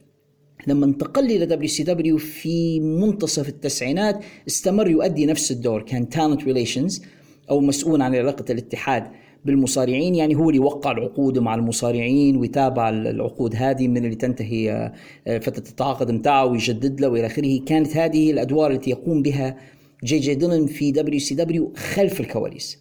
لما 0.67 0.87
انتقل 0.87 1.25
إلى 1.25 1.47
WCW 1.47 2.19
في 2.19 2.81
منتصف 2.81 3.49
التسعينات 3.49 4.25
استمر 4.49 4.89
يؤدي 4.89 5.27
نفس 5.27 5.51
الدور 5.51 5.83
كان 5.83 6.09
talent 6.09 6.45
relations 6.45 7.03
أو 7.51 7.61
مسؤول 7.61 8.03
عن 8.03 8.15
علاقة 8.15 8.45
الاتحاد 8.51 9.05
بالمصارعين 9.45 10.15
يعني 10.15 10.35
هو 10.35 10.51
اللي 10.51 10.61
وقع 10.61 10.91
العقود 10.91 11.39
مع 11.39 11.55
المصارعين 11.55 12.37
ويتابع 12.37 12.89
العقود 12.89 13.57
هذه 13.57 13.89
من 13.89 14.05
اللي 14.05 14.17
تنتهي 14.17 14.93
آه، 15.27 15.39
فترة 15.39 15.69
التعاقد 15.69 16.11
متاعه 16.11 16.47
ويجدد 16.47 17.01
له 17.01 17.09
والى 17.09 17.27
آخره. 17.27 17.61
كانت 17.67 17.97
هذه 17.97 18.31
الأدوار 18.31 18.71
التي 18.71 18.91
يقوم 18.91 19.23
بها 19.23 19.57
جي 20.05 20.19
جي 20.19 20.35
ديلن 20.35 20.67
في 20.67 20.93
WCW 20.93 21.73
خلف 21.77 22.21
الكواليس. 22.21 22.79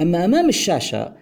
أما 0.00 0.24
أمام 0.24 0.48
الشاشة 0.48 1.14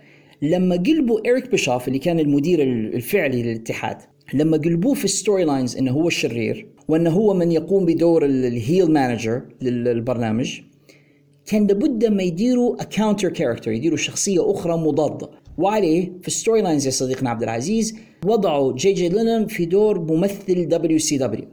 لما 0.43 0.77
قلبوا 0.77 1.31
إريك 1.31 1.51
بيشوف 1.51 1.89
اللي 1.89 1.99
كان 1.99 2.21
المدير 2.21 2.63
الفعلي 2.63 3.43
للاتحاد 3.43 3.97
لما 4.35 4.57
قلبوه 4.57 4.95
في 4.95 5.05
ال 5.05 5.45
storylines 5.45 5.77
إنه 5.77 5.91
هو 5.93 6.09
الشرير 6.09 6.67
وإنه 6.89 7.11
هو 7.11 7.35
من 7.35 7.53
يقوم 7.53 7.85
بدور 7.85 8.25
ال 8.25 8.38
heel 8.38 8.93
manager 8.93 9.43
للبرنامج 9.63 10.61
كان 11.47 11.67
لابد 11.67 12.05
ما 12.05 12.23
يديروا 12.23 12.83
counter 12.83 13.29
character 13.29 13.73
يديروا 13.73 13.97
شخصية 13.97 14.51
أخرى 14.51 14.77
مضادة. 14.77 15.31
وعليه 15.59 16.13
في 16.23 16.29
ال 16.29 16.63
storylines 16.63 16.87
يا 16.87 16.91
صديقنا 16.91 17.31
عبد 17.31 17.43
العزيز 17.43 17.97
وضعوا 18.27 18.73
جي 18.73 18.93
جي 18.93 19.09
ديلن 19.09 19.47
في 19.47 19.65
دور 19.65 20.01
ممثل 20.01 20.69
WCW 20.69 21.49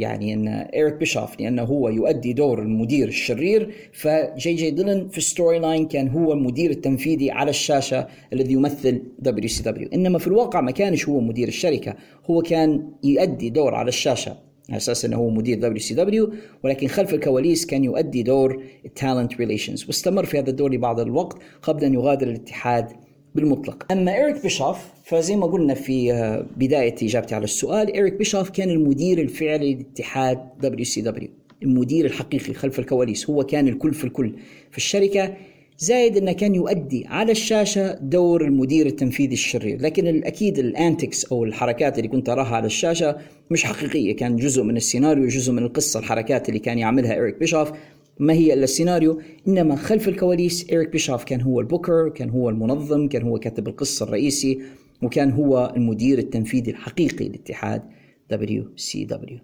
يعني 0.00 0.34
أن 0.34 0.48
إيريك 0.48 0.94
بيشوف 0.94 1.40
لأنه 1.40 1.62
هو 1.62 1.88
يؤدي 1.88 2.32
دور 2.32 2.62
المدير 2.62 3.08
الشرير. 3.08 3.74
فجي 3.92 4.54
جي 4.54 4.70
ديلن 4.70 5.08
في 5.08 5.20
storyline 5.20 5.86
كان 5.86 6.08
هو 6.08 6.32
المدير 6.32 6.70
التنفيذي 6.70 7.30
على 7.30 7.50
الشاشة 7.50 8.06
الذي 8.32 8.52
يمثل 8.52 9.02
WCW 9.18 9.88
إنما 9.94 10.18
في 10.18 10.26
الواقع 10.26 10.60
ما 10.60 10.70
كانش 10.70 11.08
هو 11.08 11.20
مدير 11.20 11.48
الشركة 11.48 11.94
هو 12.30 12.42
كان 12.42 12.90
يؤدي 13.04 13.50
دور 13.50 13.74
على 13.74 13.88
الشاشة 13.88 14.36
على 14.68 14.76
أساس 14.76 15.04
إنه 15.04 15.16
هو 15.16 15.30
مدير 15.30 15.58
WCW 15.58 16.32
ولكن 16.64 16.86
خلف 16.86 17.14
الكواليس 17.14 17.66
كان 17.66 17.84
يؤدي 17.84 18.22
دور 18.22 18.62
ال 18.84 18.91
talent 18.91 19.36
relations 19.36 19.84
واستمر 19.86 20.24
في 20.24 20.38
هذا 20.38 20.50
الدور 20.50 20.72
لبعض 20.72 21.00
الوقت 21.00 21.38
قبل 21.62 21.84
أن 21.84 21.94
يغادر 21.94 22.28
الاتحاد 22.28 22.92
بالمطلق. 23.34 23.92
أما 23.92 24.14
إيريك 24.14 24.42
بيشوف 24.42 24.76
فزي 25.04 25.36
ما 25.36 25.46
قلنا 25.46 25.74
في 25.74 26.12
آه، 26.12 26.46
بداية 26.56 26.94
إجابتي 27.02 27.34
على 27.34 27.44
السؤال 27.44 27.94
إيريك 27.94 28.12
بيشوف 28.14 28.50
كان 28.50 28.70
المدير 28.70 29.20
الفعلي 29.20 29.74
لاتحاد 29.74 30.38
WCW 30.60 31.28
المدير 31.62 32.06
الحقيقي 32.06 32.54
خلف 32.54 32.78
الكواليس 32.78 33.30
هو 33.30 33.44
كان 33.44 33.68
الكل 33.68 33.94
في 33.94 34.04
الكل 34.04 34.34
في 34.70 34.76
الشركة. 34.76 35.34
زايد 35.78 36.16
إنه 36.16 36.32
كان 36.32 36.54
يؤدي 36.54 37.06
على 37.06 37.32
الشاشة 37.32 37.94
دور 37.94 38.44
المدير 38.44 38.86
التنفيذي 38.86 39.32
الشرير، 39.32 39.82
لكن 39.82 40.06
الأكيد 40.08 40.58
ال 40.58 40.67
antics 40.67 41.24
أو 41.24 41.44
الحركات 41.44 41.98
اللي 41.98 42.08
كنت 42.08 42.28
أراها 42.28 42.56
على 42.56 42.66
الشاشة 42.66 43.16
مش 43.50 43.64
حقيقية، 43.64 44.16
كان 44.16 44.36
جزء 44.36 44.62
من 44.62 44.76
السيناريو، 44.76 45.26
جزء 45.26 45.52
من 45.52 45.62
القصة، 45.62 46.00
الحركات 46.00 46.48
اللي 46.48 46.60
كان 46.60 46.78
يعملها 46.78 47.14
إيريك 47.14 47.38
بيشوف 47.38 47.72
ما 48.20 48.32
هي 48.32 48.54
إلا 48.54 48.64
السيناريو؟ 48.64 49.20
إنما 49.48 49.76
خلف 49.76 50.08
الكواليس 50.08 50.70
إيريك 50.70 50.88
بيشوف 50.88 51.24
كان 51.24 51.40
هو 51.40 51.60
البوكر 51.60 52.08
كان 52.08 52.30
هو 52.30 52.48
المنظم 52.48 53.08
كان 53.08 53.22
هو 53.22 53.38
كاتب 53.38 53.68
القصة 53.68 54.04
الرئيسي 54.04 54.62
وكان 55.02 55.30
هو 55.30 55.72
المدير 55.76 56.18
التنفيذي 56.18 56.70
الحقيقي 56.70 57.28
لاتحاد 57.28 57.82
WCW. 58.30 59.38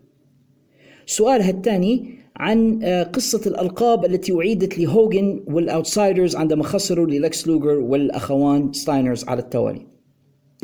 سؤالها 1.07 1.51
الثاني 1.51 2.19
عن 2.37 2.81
آه، 2.83 3.03
قصة 3.03 3.41
الألقاب 3.47 4.05
التي 4.05 4.33
أعيدت 4.33 4.79
لهوجن 4.79 5.45
وال 5.47 5.63
Outsiders 5.63 6.37
عندما 6.37 6.65
خسروا 6.65 7.07
للكس 7.07 7.49
لوجر 7.49 7.79
والأخوان 7.79 8.73
ستاينرز 8.73 9.25
على 9.25 9.41
التوالي. 9.41 9.96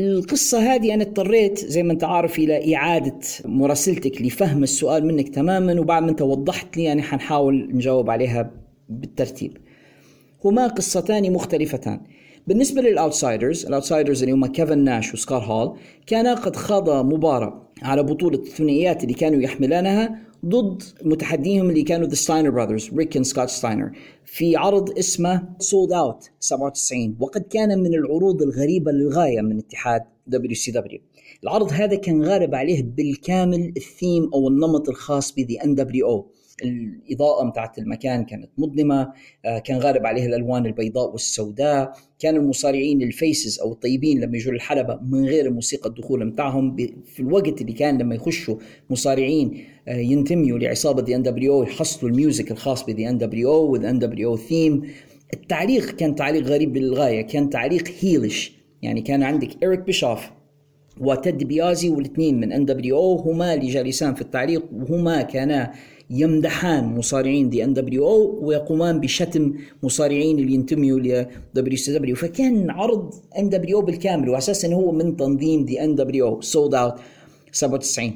القصة 0.03 0.75
هذه 0.75 0.95
أنا 0.95 1.03
اضطريت 1.03 1.59
زي 1.59 1.83
ما 1.83 1.93
أنت 1.93 2.05
عارف 2.05 2.39
إلى 2.39 2.77
إعادة 2.77 3.19
مراسلتك 3.45 4.23
لفهم 4.23 4.63
السؤال 4.63 5.07
منك 5.07 5.29
تماما 5.29 5.81
وبعد 5.81 6.03
ما 6.03 6.11
أنت 6.11 6.23
وضحت 6.23 6.77
لي 6.77 6.83
يعني 6.83 7.03
حنحاول 7.03 7.69
نجاوب 7.73 8.11
عليها 8.11 8.51
بالترتيب. 8.89 9.57
هما 10.45 10.67
قصتان 10.67 11.33
مختلفتان. 11.33 12.01
بالنسبة 12.47 12.83
لل 12.83 12.98
Outsiders 12.98 13.67
ال 13.67 13.72
Outsiders 13.72 14.23
اللي 14.23 14.35
هم 14.35 14.47
كيفن 14.47 14.79
ناش 14.79 15.15
وسكوت 15.15 15.43
هول 15.43 15.77
كانا 16.07 16.35
قد 16.35 16.57
خاضا 16.57 17.03
مباراة 17.03 17.71
على 17.83 18.03
بطولة 18.03 18.39
الثنائيات 18.39 19.03
اللي 19.03 19.15
كانوا 19.15 19.43
يحملانها 19.43 20.19
ضد 20.47 20.83
متحديهم 21.03 21.71
اللي 21.71 21.83
كانوا 21.83 22.07
The 22.07 22.15
Steiner 22.15 22.51
Brothers 22.51 22.91
ريك 22.95 23.17
and 23.17 23.25
سكوت 23.25 23.49
ستاينر 23.49 23.91
في 24.25 24.57
عرض 24.57 24.99
اسمه 24.99 25.49
Souled 25.59 25.93
Out 25.93 26.31
97 26.41 27.17
وقد 27.21 27.43
كان 27.43 27.79
من 27.79 27.95
العروض 27.95 28.43
الغريبة 28.43 28.93
للغاية 28.93 29.41
من 29.41 29.59
اتحاد 29.59 30.03
WCW 30.27 31.01
العرض 31.45 31.73
هذا 31.73 31.95
كان 31.97 32.25
غالب 32.25 32.55
عليه 32.55 32.83
بالكامل 32.83 33.73
الثيم 33.77 34.31
أو 34.35 34.49
النمط 34.49 34.89
الخاص 34.89 35.35
ب 35.35 35.42
the 35.42 35.65
nWo 35.65 36.27
الإضاءة 36.63 37.51
بتاعت 37.51 37.79
المكان 37.79 38.25
كانت 38.25 38.51
مظلمة 38.59 39.13
آه، 39.45 39.59
كان 39.59 39.79
غالب 39.79 40.07
عليها 40.07 40.27
الألوان 40.27 40.67
البيضاء 40.67 41.13
والسوداء. 41.13 41.93
كان 42.19 42.37
المصارعين 42.37 43.03
ال 43.03 43.12
faces 43.12 43.61
أو 43.61 43.73
الطيبين 43.73 44.21
لما 44.21 44.37
يجوا 44.37 44.53
الحلبه 44.53 44.99
من 45.03 45.25
غير 45.25 45.47
الموسيقى 45.47 45.89
الدخول 45.89 46.31
بتاعهم 46.31 46.77
في 47.07 47.21
الوقت 47.21 47.61
اللي 47.61 47.73
كان 47.73 47.99
لما 47.99 48.15
يخشوا 48.15 48.57
مصارعين 48.91 49.65
آه، 49.89 49.97
ينتميوا 49.97 50.59
لعصابة 50.59 51.03
the 51.03 51.17
nWo 51.17 51.63
يحصلوا 51.63 52.11
ال 52.11 52.17
music 52.17 52.51
الخاص 52.51 52.85
ب 52.85 52.91
the 52.91 53.09
nWo 53.09 53.73
و 53.73 53.85
the 53.85 53.99
nWo 53.99 54.37
theme 54.37 54.83
التعليق 55.35 55.91
كان 55.91 56.15
تعليق 56.15 56.43
غريب 56.43 56.77
للغايه 56.77 57.23
كان 57.23 57.51
تعليق 57.51 57.85
heelish 58.01 58.53
يعني 58.83 59.01
كان 59.01 59.23
عندك 59.23 59.63
إيريك 59.63 59.81
بيشوف 59.81 60.31
وتيد 61.01 61.45
ديبياسي 61.45 61.89
والاثنين 61.89 62.41
من 62.41 62.53
ان 62.53 62.65
دبليو 62.65 62.97
أو 62.97 63.17
هما 63.17 63.55
اللي 63.55 63.67
جالسان 63.71 64.15
في 64.15 64.21
التعليق 64.21 64.65
وهما 64.73 65.23
كانا 65.23 65.73
يمدحان 66.13 66.85
مصارعين 66.85 67.51
the 67.51 67.65
nWo 67.65 68.39
ويقومان 68.47 69.01
بشتم 69.01 69.55
مصارعين 69.83 70.39
اللي 70.39 70.55
ينتميوا 70.55 71.01
ل 71.01 71.27
WCW. 71.55 72.17
فكان 72.17 72.71
عرض 72.71 73.15
إن 73.39 73.49
دبليو 73.49 73.77
أو 73.79 73.83
بالكامل 73.83 74.29
واساسا 74.29 74.75
هو 74.75 74.93
من 74.93 75.17
تنظيم 75.17 75.65
the 75.65 75.85
nWo 75.85 75.95
Souled 75.95 76.75
Out 76.75 76.95
97 77.53 78.13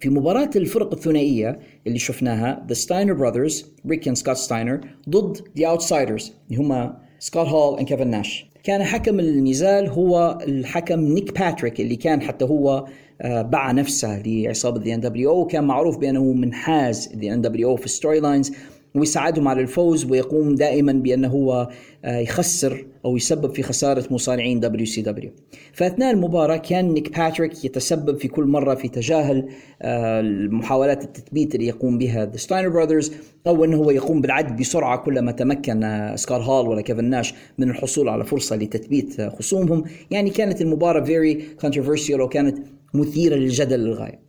في 0.00 0.10
مباراة 0.10 0.50
الفرق 0.56 0.92
الثنائية 0.92 1.58
اللي 1.86 1.98
شفناها 1.98 2.66
The 2.68 2.74
Steiner 2.74 3.12
Brothers 3.12 3.66
ريك 3.86 4.08
and 4.08 4.16
سكوت 4.16 4.36
ستاينر 4.36 4.80
ضد 5.08 5.36
The 5.58 5.66
Outsiders 5.66 6.32
اللي 6.50 6.62
هم 6.62 6.94
سكوت 7.18 7.46
هول 7.46 7.78
and 7.78 7.88
كيفن 7.88 8.08
ناش 8.08 8.46
كان 8.64 8.82
حكم 8.82 9.20
النزال 9.20 9.88
هو 9.88 10.38
الحكم 10.42 11.00
نيك 11.00 11.38
باتريك 11.38 11.80
اللي 11.80 11.96
كان 11.96 12.22
حتى 12.22 12.44
هو 12.44 12.86
باع 13.22 13.70
نفسه 13.70 14.22
لعصابة 14.26 14.80
the 14.84 14.94
nWo 14.94 15.40
وكان 15.40 15.64
معروف 15.64 15.98
بأنه 15.98 16.32
منحاز 16.32 17.12
the 17.16 17.34
nWo 17.34 17.76
في 17.76 17.88
storylines 17.88 18.52
ويساعدهم 18.94 19.48
على 19.48 19.60
الفوز 19.60 20.04
ويقوم 20.04 20.54
دائما 20.54 20.92
بأنه 20.92 21.28
هو 21.28 21.68
آه، 22.04 22.18
يخسر 22.18 22.86
أو 23.04 23.16
يسبب 23.16 23.54
في 23.54 23.62
خسارة 23.62 24.04
مصارعين 24.10 24.60
WCW. 24.60 25.30
فأثناء 25.72 26.14
المباراة 26.14 26.56
كان 26.56 26.94
نيك 26.94 27.18
باتريك 27.18 27.64
يتسبب 27.64 28.18
في 28.18 28.28
كل 28.28 28.44
مرة 28.44 28.74
في 28.74 28.88
تجاهل 28.88 29.48
آه، 29.82 30.22
محاولات 30.50 31.04
التثبيت 31.04 31.54
اللي 31.54 31.66
يقوم 31.66 31.98
بها 31.98 32.24
The 32.24 32.36
Steiner 32.36 32.68
Brothers 32.68 33.12
أو 33.46 33.64
أنه 33.64 33.76
هو 33.76 33.90
يقوم 33.90 34.20
بالعد 34.20 34.60
بسرعة 34.60 34.96
كلما 34.96 35.32
تمكن 35.32 36.12
سكوت 36.14 36.40
هول 36.40 36.68
ولا 36.68 36.80
كيفن 36.80 37.04
ناش 37.04 37.34
من 37.58 37.70
الحصول 37.70 38.08
على 38.08 38.24
فرصة 38.24 38.56
لتثبيت 38.56 39.20
خصومهم، 39.22 39.84
يعني 40.10 40.30
كانت 40.30 40.60
المباراة 40.60 41.04
very 41.04 41.44
controversial 41.60 42.20
وكانت 42.20 42.58
مثيرة 42.94 43.36
للجدل 43.36 43.80
للغايه. 43.80 44.24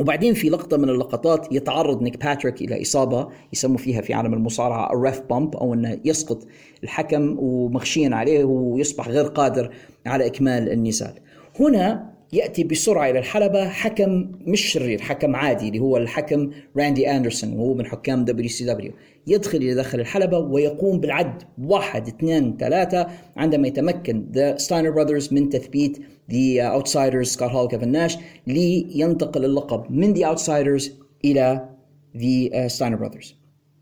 وبعدين 0.00 0.34
في 0.34 0.48
لقطة 0.48 0.76
من 0.76 0.88
اللقطات 0.88 1.52
يتعرض 1.52 2.02
نيك 2.02 2.24
باتريك 2.24 2.62
إلى 2.62 2.82
إصابة 2.82 3.28
يسموا 3.52 3.78
فيها 3.78 4.00
في 4.00 4.14
عالم 4.14 4.34
المصارعة 4.34 4.92
ال 4.92 4.99
ref 4.99 5.20
bump 5.30 5.56
أو 5.56 5.74
أنه 5.74 6.00
يسقط 6.04 6.46
الحكم 6.84 7.36
ومغشيا 7.38 8.10
عليه 8.12 8.44
ويصبح 8.44 9.08
غير 9.08 9.24
قادر 9.24 9.74
على 10.06 10.26
إكمال 10.26 10.72
النزال 10.72 11.14
هنا 11.60 12.11
يأتي 12.32 12.64
بسرعة 12.64 13.10
إلى 13.10 13.18
الحلبة 13.18 13.68
حكم 13.68 14.32
مش 14.46 14.60
شرير 14.60 15.00
حكم 15.00 15.36
عادي 15.36 15.68
اللي 15.68 15.78
هو 15.78 15.96
الحكم 15.96 16.50
راندي 16.76 17.10
أندرسون 17.10 17.52
وهو 17.52 17.74
من 17.74 17.86
حكام 17.86 18.24
WCW 18.24 18.92
يدخل 19.26 19.58
إلى 19.58 19.74
داخل 19.74 20.00
الحلبة 20.00 20.38
ويقوم 20.38 21.00
بالعد 21.00 21.42
واحد 21.62 22.08
اثنين 22.08 22.56
ثلاثة 22.56 23.06
عندما 23.36 23.68
يتمكن 23.68 24.26
The 24.32 24.56
Steiner 24.56 24.90
Brothers 24.90 25.34
من 25.34 25.48
تثبيت 25.48 25.98
The 26.32 26.62
Outsiders 26.62 27.26
سكوت 27.26 27.50
هول 27.50 27.68
كيفن 27.68 27.88
ناش 27.88 28.18
لينتقل 28.46 29.44
اللقب 29.44 29.90
من 29.90 30.12
The 30.12 30.26
Outsiders 30.26 30.92
إلى 31.24 31.68
The 32.16 32.68
Steiner 32.68 32.96
Brothers 32.96 33.36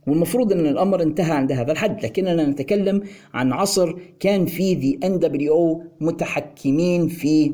والمفروض 0.06 0.52
إن 0.52 0.66
الأمر 0.66 1.02
انتهى 1.02 1.32
عند 1.32 1.52
هذا 1.52 1.72
الحد 1.72 2.04
لكننا 2.04 2.46
نتكلم 2.46 3.02
عن 3.34 3.52
عصر 3.52 3.94
كان 4.20 4.46
في 4.46 4.74
the 4.74 5.06
nWo 5.06 5.82
متحكمين 6.00 7.08
في 7.08 7.52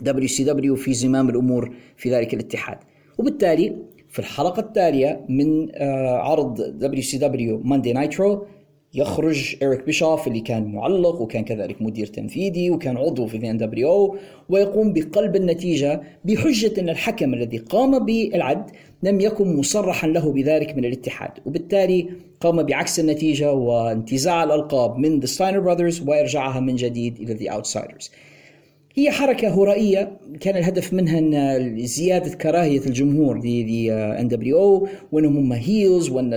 WCW 0.00 0.76
في 0.76 0.94
زمام 0.94 1.28
الأمور 1.28 1.74
في 1.96 2.10
ذلك 2.14 2.34
الاتحاد. 2.34 2.78
وبالتالي 3.18 3.76
في 4.08 4.18
الحلقة 4.18 4.60
التالية 4.60 5.24
من 5.28 5.68
آه، 5.74 6.16
عرض 6.16 6.62
WCW 6.62 7.02
Monday 7.02 7.92
Nitro 7.92 8.46
يخرج 8.94 9.56
إريك 9.62 9.84
بيشوف 9.84 10.28
اللي 10.28 10.40
كان 10.40 10.72
معلق 10.72 11.20
وكان 11.20 11.44
كذلك 11.44 11.82
مدير 11.82 12.06
تنفيذي 12.06 12.70
وكان 12.70 12.96
عضو 12.96 13.26
في 13.26 13.50
ان 13.50 13.58
دبليو 13.58 14.16
ويقوم 14.48 14.92
بقلب 14.92 15.36
النتيجة 15.36 16.02
بحجة 16.24 16.80
أن 16.80 16.88
الحكم 16.88 17.34
الذي 17.34 17.58
قام 17.58 18.04
بالعد 18.04 18.70
لم 19.02 19.20
يكن 19.20 19.56
مصرحا 19.56 20.06
له 20.06 20.32
بذلك 20.32 20.76
من 20.76 20.84
الاتحاد. 20.84 21.30
وبالتالي 21.46 22.08
قام 22.40 22.62
بعكس 22.62 23.00
النتيجة 23.00 23.52
وانتزاع 23.52 24.44
الألقاب 24.44 24.98
من 24.98 25.22
The 25.22 25.26
Steiner 25.26 25.60
Brothers 25.66 26.08
وإرجاعها 26.08 26.60
من 26.60 26.76
جديد 26.76 27.20
إلى 27.20 27.38
The 27.38 27.52
Outsiders. 27.52 28.10
هي 28.98 29.10
حركة 29.10 29.48
هرائية. 29.48 30.18
كان 30.40 30.56
الهدف 30.56 30.92
منها 30.92 31.18
أن 31.18 31.86
زيادة 31.86 32.34
كراهية 32.34 32.80
الجمهور 32.86 33.40
The 33.40 33.92
nWo 33.92 34.88
وانهم 35.12 35.36
هم 35.36 35.52
heels 35.52 36.10
وأن 36.10 36.32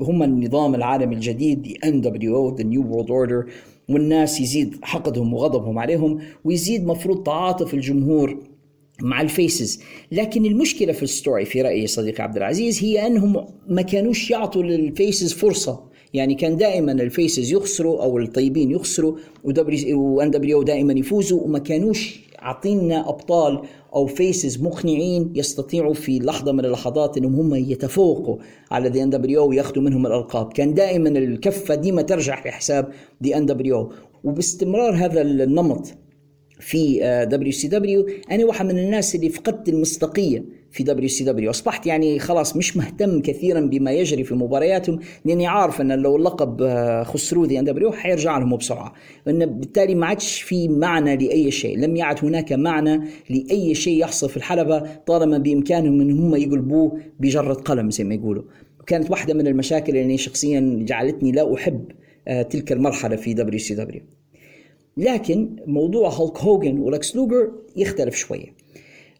هم 0.00 0.22
النظام 0.22 0.74
العالمي 0.74 1.14
الجديد 1.14 1.62
The 1.62 1.78
nWo 1.84 2.00
The 2.00 2.36
New 2.36 2.82
World 2.82 3.10
Order 3.10 3.44
والناس 3.88 4.40
يزيد 4.40 4.76
حقدهم 4.82 5.34
وغضبهم 5.34 5.78
عليهم 5.78 6.18
ويزيد 6.44 6.86
مفروض 6.86 7.22
تعاطف 7.22 7.74
الجمهور 7.74 8.42
مع 9.02 9.20
ال 9.20 9.29
faces. 9.29 9.80
لكن 10.12 10.44
المشكلة 10.46 10.92
في 10.92 11.02
ال 11.02 11.09
story 11.09 11.44
في 11.44 11.62
رأيي 11.62 11.86
صديقي 11.86 12.22
عبد 12.22 12.36
العزيز 12.36 12.84
هي 12.84 13.06
أنهم 13.06 13.46
ما 13.68 13.82
كانوش 13.82 14.30
يعطوا 14.30 14.62
لل 14.62 14.82
faces 14.82 15.32
فرصة. 15.32 15.95
يعني 16.16 16.34
كان 16.34 16.56
دائما 16.56 16.92
ال 16.92 17.02
faces 17.02 17.52
يخسروا 17.52 18.02
أو 18.02 18.18
الطيبين 18.18 18.70
يخسروا 18.70 19.16
وان 19.92 20.30
دبليو 20.30 20.62
دائما 20.62 20.92
يفوزوا 20.92 21.40
وما 21.42 21.58
كانوش 21.58 22.20
عاطينا 22.38 23.08
أبطال 23.08 23.62
أو 23.94 24.06
faces 24.06 24.62
مقنعين 24.62 25.32
يستطيعوا 25.34 25.94
في 25.94 26.18
لحظة 26.18 26.52
من 26.52 26.64
اللحظات 26.64 27.18
إنهم 27.18 27.34
هم 27.34 27.54
يتفوقوا 27.54 28.36
على 28.70 28.88
The 28.88 29.02
nWo 29.02 29.46
وياخذوا 29.46 29.82
منهم 29.82 30.06
الألقاب. 30.06 30.52
كان 30.52 30.74
دائما 30.74 31.08
الكفة 31.08 31.74
ديما 31.74 32.02
ترجع 32.02 32.42
في 32.42 32.50
حساب 32.50 32.88
The 33.20 33.36
nWo 33.36 33.92
وباستمرار 34.24 34.94
هذا 34.94 35.22
النمط 35.22 35.94
في 36.60 37.00
WCW 37.30 38.06
أنا 38.30 38.44
واحد 38.44 38.66
من 38.66 38.78
الناس 38.78 39.14
اللي 39.14 39.28
فقدت 39.28 39.68
المصداقية 39.68 40.44
في 40.76 40.82
WCW 40.82 41.50
أصبحت 41.50 41.86
يعني 41.86 42.18
خلاص 42.18 42.56
مش 42.56 42.76
مهتم 42.76 43.20
كثيرا 43.20 43.60
بما 43.60 43.92
يجري 43.92 44.24
في 44.24 44.34
مبارياتهم 44.34 44.98
لأني 45.24 45.46
عارف 45.46 45.80
إن 45.80 45.92
لو 45.92 46.16
اللقب 46.16 46.62
آه، 46.62 47.02
خسروا 47.02 47.46
The 47.46 47.58
nWo 47.58 47.92
حيرجع 47.92 48.38
لهم 48.38 48.56
بسرعة. 48.56 48.92
وان 49.26 49.46
بالتالي 49.46 49.94
ما 49.94 50.06
عادش 50.06 50.42
في 50.42 50.68
معنى 50.68 51.16
لأي 51.16 51.50
شيء. 51.50 51.78
لم 51.78 51.96
يعد 51.96 52.24
هناك 52.24 52.52
معنى 52.52 53.00
لأي 53.30 53.74
شيء 53.74 54.00
يحصل 54.00 54.28
في 54.28 54.36
الحلبة 54.36 54.80
طالما 55.06 55.38
بإمكانهم 55.38 56.00
إن 56.00 56.18
هم 56.18 56.34
يقلبوه 56.34 56.98
بجرة 57.20 57.54
قلم 57.54 57.90
زي 57.90 58.04
ما 58.04 58.14
يقولوا. 58.14 58.42
كانت 58.86 59.10
واحدة 59.10 59.34
من 59.34 59.46
المشاكل 59.46 59.96
اللي 59.96 60.16
شخصيا 60.16 60.84
جعلتني 60.88 61.32
لا 61.32 61.54
أحب 61.54 61.84
آه، 62.28 62.42
تلك 62.42 62.72
المرحلة 62.72 63.16
في 63.16 63.34
WCW 63.34 64.02
لكن 64.96 65.56
موضوع 65.66 66.08
هولك 66.08 66.38
هوجن 66.38 66.78
ولكس 66.78 67.16
لوجر 67.16 67.52
يختلف 67.76 68.14
شوية. 68.14 68.56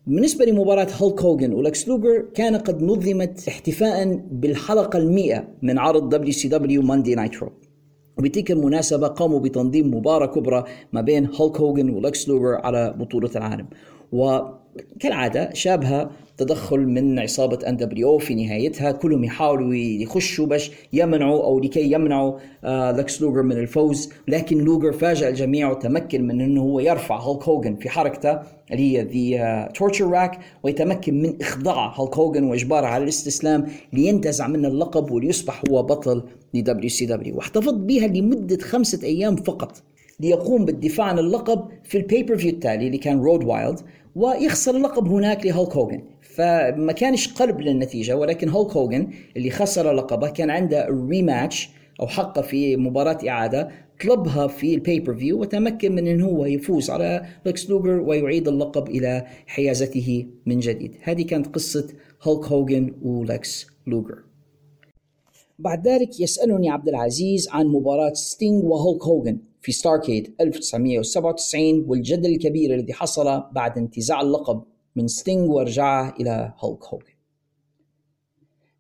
بالنسبة 0.07 0.45
لمباراة 0.45 0.89
هولك 1.01 1.23
هوجن 1.23 1.53
ولكس 1.53 1.89
لوجر 1.89 2.27
كان 2.35 2.57
قد 2.57 2.83
نظمت 2.83 3.49
احتفاء 3.49 4.23
بالحلقة 4.31 4.99
المئة 4.99 5.49
من 5.63 5.79
عرض 5.79 6.09
WCW 6.09 6.33
Monday 6.33 7.15
Nitro 7.15 7.53
وبتلك 8.19 8.51
المناسبة 8.51 9.07
قاموا 9.07 9.41
بتنظيم 9.41 9.95
مباراة 9.95 10.27
كبرى 10.27 10.65
ما 10.93 11.01
بين 11.01 11.27
هولك 11.27 11.61
هوجن 11.61 11.91
ولكس 11.91 12.29
لوجر 12.29 12.55
على 12.55 12.95
بطولة 12.99 13.31
العالم. 13.37 13.67
وكالعادة 14.97 15.51
شابها 15.55 16.11
تدخل 16.37 16.81
من 16.81 17.19
عصابة 17.19 17.59
ان 17.69 17.77
دبليو 17.77 18.19
في 18.19 18.35
نهايتها 18.35 18.93
كلهم 18.93 19.25
يحاولوا 19.25 19.75
يخشوا 19.75 20.47
باش 20.47 20.71
يمنعوا 20.93 21.45
أو 21.45 21.61
لكي 21.61 21.93
يمنعوا 21.93 22.39
آه 22.65 22.93
لكس 22.93 23.23
لوجر 23.23 23.43
من 23.43 23.57
الفوز. 23.57 24.11
لكن 24.29 24.59
لوجر 24.59 24.93
فاجأ 24.93 25.29
الجميع 25.29 25.71
وتمكن 25.71 26.27
من 26.27 26.41
إنه 26.41 26.63
هو 26.63 26.81
يرفع 26.81 27.21
هولك 27.21 27.43
هوجن 27.43 27.77
في 27.77 27.89
حركته 27.89 28.39
اللي 28.73 28.99
هي 28.99 29.03
the 29.03 29.73
torture 29.73 30.11
rack 30.11 30.39
ويتمكن 30.63 31.23
من 31.23 31.35
إخضاع 31.41 31.95
هولك 31.95 32.17
هوجن 32.17 32.45
وإجباره 32.45 32.87
على 32.87 33.05
الاستسلام 33.05 33.67
لينتزع 33.93 34.47
منه 34.49 34.69
اللقب 34.69 35.11
وليصبح 35.11 35.63
هو 35.71 35.83
بطل 35.83 36.23
ل 36.55 36.89
WCW 36.89 37.37
واحتفظ 37.37 37.73
بها 37.73 38.07
لمدة 38.07 38.59
خمسة 38.59 39.07
أيام 39.07 39.37
فقط 39.37 39.83
ليقوم 40.21 40.65
بالدفاع 40.65 41.07
عن 41.07 41.19
اللقب 41.19 41.69
في 41.85 41.99
ال 41.99 42.37
pay-per-view 42.37 42.51
التالي 42.51 42.87
اللي 42.87 42.99
كان 42.99 43.21
Road 43.21 43.45
Wild 43.45 43.81
ويخسر 44.17 44.77
اللقب 44.77 45.09
هناك 45.09 45.47
لهولك 45.47 45.77
هوجن 45.77 46.03
فما 46.21 46.93
كانش 46.93 47.33
قلب 47.35 47.61
للنتيجة 47.61 48.17
ولكن 48.17 48.49
هولك 48.49 48.77
هوجن 48.77 49.11
اللي 49.37 49.51
خسر 49.51 49.93
لقبه 49.93 50.31
كان 50.31 50.51
عنده 50.51 50.87
rematch 51.09 51.71
أو 52.01 52.07
حقه 52.07 52.43
في 52.43 52.77
مباراة 52.77 53.19
إعادة 53.29 53.69
طلبها 54.03 54.47
في 54.47 54.75
ال 54.75 55.15
pay-per-view 55.15 55.41
وتمكن 55.41 55.95
من 55.95 56.07
إن 56.07 56.21
هو 56.21 56.47
يفوز 56.47 56.91
على 56.91 57.27
لكس 57.47 57.71
لوجر 57.71 58.01
ويعيد 58.01 58.49
اللقب 58.49 58.89
إلى 58.89 59.27
حيازته 59.47 60.27
من 60.47 60.61
جديد. 60.61 60.97
هذه 61.03 61.23
كانت 61.23 61.47
قصة 61.47 61.89
هولك 62.23 62.45
هوجن 62.45 62.95
ولكس 63.03 63.67
لوجر 63.87 64.19
بعد 65.59 65.89
ذلك 65.89 66.21
يسألني 66.21 66.71
عبد 66.71 66.89
العزيز 66.89 67.49
عن 67.49 67.67
مباراة 67.67 68.13
ستينغ 68.13 68.65
وهولك 68.65 69.03
هوجن 69.03 69.39
في 69.67 69.73
Starrcade 69.73 70.35
1997 70.41 71.85
والجدل 71.89 72.27
الكبير 72.27 72.75
الذي 72.75 72.93
حصل 72.93 73.43
بعد 73.53 73.79
انتزاع 73.79 74.21
اللقب 74.21 74.63
من 74.97 75.09
ستينغ 75.09 75.51
ورجعه 75.51 76.15
إلى 76.21 76.53
هولك 76.59 76.85
هوجن 76.85 77.15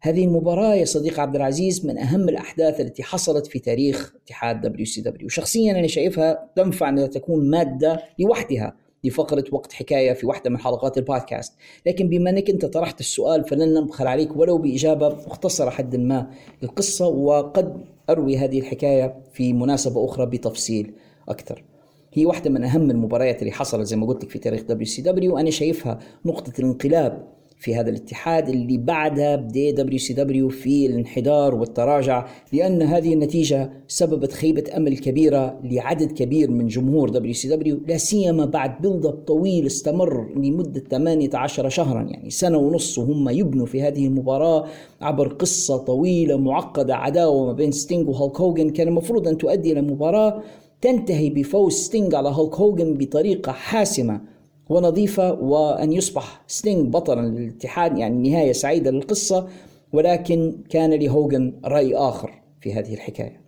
هذه 0.00 0.24
المباراة 0.24 0.74
يا 0.74 0.84
صديق 0.84 1.20
عبد 1.20 1.36
العزيز 1.36 1.86
من 1.86 1.98
أهم 1.98 2.28
الأحداث 2.28 2.80
التي 2.80 3.02
حصلت 3.02 3.46
في 3.46 3.58
تاريخ 3.58 4.14
اتحاد 4.24 4.60
WCW 4.60 5.28
شخصيا 5.28 5.72
أنا 5.72 5.86
شايفها 5.86 6.50
تنفع 6.56 6.88
أنها 6.88 7.06
تكون 7.06 7.50
مادة 7.50 8.02
لوحدها 8.18 8.76
لفقرة 9.04 9.44
وقت 9.52 9.72
حكاية 9.72 10.12
في 10.12 10.26
واحدة 10.26 10.50
من 10.50 10.58
حلقات 10.58 10.98
البودكاست. 10.98 11.54
لكن 11.86 12.08
بما 12.08 12.30
أنك 12.30 12.50
أنت 12.50 12.64
طرحت 12.64 13.00
السؤال 13.00 13.44
فلن 13.44 13.74
نبخل 13.74 14.06
عليك 14.06 14.36
ولو 14.36 14.58
بإجابة 14.58 15.08
مختصرة 15.08 15.70
حد 15.70 15.96
ما. 15.96 16.30
القصة 16.62 17.06
وقد 17.06 17.95
أروي 18.10 18.38
هذه 18.38 18.58
الحكاية 18.60 19.14
في 19.32 19.52
مناسبة 19.52 20.04
أخرى 20.04 20.26
بتفصيل 20.26 20.92
أكثر. 21.28 21.64
هي 22.12 22.26
واحدة 22.26 22.50
من 22.50 22.64
أهم 22.64 22.90
المباريات 22.90 23.40
اللي 23.42 23.52
حصلت 23.52 23.86
زي 23.86 23.96
ما 23.96 24.06
قلت 24.06 24.24
لك 24.24 24.30
في 24.30 24.38
تاريخ 24.38 24.62
WCW 25.02 25.34
وأنا 25.34 25.50
شايفها 25.50 25.98
نقطة 26.24 26.52
الانقلاب 26.58 27.35
في 27.58 27.74
هذا 27.74 27.90
الاتحاد 27.90 28.48
اللي 28.48 28.78
بعدها 28.78 29.36
بدي 29.36 29.72
WCW 29.72 30.48
في 30.48 30.86
الانحدار 30.86 31.54
والتراجع 31.54 32.26
لأن 32.52 32.82
هذه 32.82 33.14
النتيجة 33.14 33.70
سببت 33.88 34.32
خيبة 34.32 34.64
أمل 34.76 34.98
كبيرة 34.98 35.60
لعدد 35.64 36.12
كبير 36.12 36.50
من 36.50 36.66
جمهور 36.66 37.10
WCW 37.10 37.80
لا 37.88 37.96
سيما 37.96 38.44
بعد 38.44 38.82
build 38.82 39.06
up 39.06 39.12
طويل 39.12 39.66
استمر 39.66 40.34
لمدة 40.36 40.80
18 40.90 41.68
شهرا 41.68 42.02
يعني 42.02 42.30
سنة 42.30 42.58
ونص 42.58 42.98
وهم 42.98 43.28
يبنوا 43.28 43.66
في 43.66 43.82
هذه 43.82 44.06
المباراة 44.06 44.66
عبر 45.00 45.28
قصة 45.28 45.76
طويلة 45.76 46.36
معقدة 46.36 46.96
عداوة 46.96 47.46
ما 47.46 47.52
بين 47.52 47.72
ستينغ 47.72 48.10
وهالك 48.10 48.40
هوجن 48.40 48.70
كان 48.70 48.88
المفروض 48.88 49.28
أن 49.28 49.38
تؤدي 49.38 49.72
إلى 49.72 49.82
مباراة 49.82 50.42
تنتهي 50.80 51.30
بفوز 51.30 51.72
ستينغ 51.72 52.16
على 52.16 52.28
هالك 52.28 52.54
هوجن 52.54 52.94
بطريقة 52.94 53.52
حاسمة. 53.52 54.20
ونظيفة 54.68 55.32
وأن 55.32 55.92
يصبح 55.92 56.44
ستينغ 56.46 56.82
بطلا 56.82 57.26
للاتحاد 57.26 57.98
يعني 57.98 58.30
نهاية 58.30 58.52
سعيدة 58.52 58.90
للقصة 58.90 59.48
ولكن 59.92 60.58
كان 60.70 60.94
لهوجن 60.94 61.60
رأي 61.64 61.94
آخر 61.94 62.42
في 62.60 62.74
هذه 62.74 62.94
الحكاية. 62.94 63.40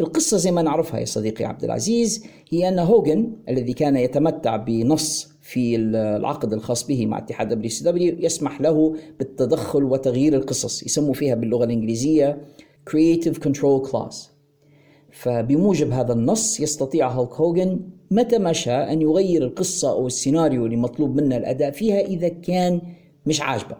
القصة 0.00 0.36
زي 0.36 0.50
ما 0.50 0.62
نعرفها 0.62 1.00
يا 1.00 1.04
صديقي 1.04 1.44
عبد 1.44 1.64
العزيز 1.64 2.24
هي 2.50 2.68
أن 2.68 2.78
هوجن 2.78 3.32
الذي 3.48 3.72
كان 3.72 3.96
يتمتع 3.96 4.56
بنص 4.56 5.32
في 5.42 5.76
العقد 5.76 6.52
الخاص 6.52 6.86
به 6.86 7.06
مع 7.06 7.18
اتحاد 7.18 7.48
WCW 7.48 8.16
يسمح 8.18 8.60
له 8.60 8.96
بالتدخل 9.18 9.84
وتغيير 9.84 10.34
القصص 10.34 10.82
يسموا 10.82 11.14
فيها 11.14 11.34
باللغة 11.34 11.64
الإنجليزية 11.64 12.40
Creative 12.90 13.36
Control 13.46 13.90
Clause. 13.90 14.16
فبموجب 15.10 15.90
هذا 15.90 16.12
النص 16.12 16.60
يستطيع 16.60 17.08
هولك 17.08 17.32
هوجن 17.32 17.80
متى 18.10 18.38
ما 18.38 18.52
شاء 18.52 18.92
أن 18.92 19.02
يغير 19.02 19.42
القصة 19.42 19.90
أو 19.90 20.06
السيناريو 20.06 20.66
اللي 20.66 20.76
مطلوب 20.76 21.20
منه 21.20 21.36
الأداء 21.36 21.70
فيها 21.70 22.00
إذا 22.00 22.28
كان 22.28 22.80
مش 23.26 23.40
عاجبه. 23.40 23.76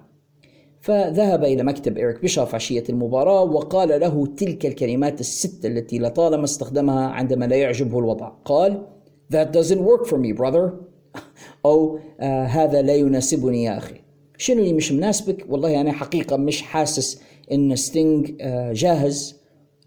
فذهب 0.80 1.44
إلى 1.44 1.62
مكتب 1.62 1.98
إيريك 1.98 2.20
بيشوف 2.20 2.54
عشية 2.54 2.84
المباراة 2.88 3.42
وقال 3.42 4.00
له 4.00 4.26
تلك 4.26 4.66
الكلمات 4.66 5.20
الست 5.20 5.66
التي 5.66 5.98
لطالما 5.98 6.44
استخدمها 6.44 7.08
عندما 7.08 7.44
لا 7.44 7.56
يعجبه 7.56 7.98
الوضع. 7.98 8.28
قال 8.44 8.86
That 9.32 9.52
doesn't 9.52 9.80
work 9.80 10.06
for 10.06 10.18
me 10.18 10.32
brother. 10.32 10.70
أو 11.66 11.98
آه 12.20 12.44
هذا 12.44 12.82
لا 12.82 12.94
يناسبني 12.94 13.64
يا 13.64 13.78
أخي. 13.78 13.94
شنو 14.36 14.58
اللي 14.62 14.72
مش 14.72 14.92
مناسبك؟ 14.92 15.46
والله 15.48 15.80
أنا 15.80 15.92
حقيقة 15.92 16.36
مش 16.36 16.62
حاسس 16.62 17.22
إن 17.52 17.76
ستينج 17.76 18.32
آه 18.40 18.72
جاهز 18.72 19.40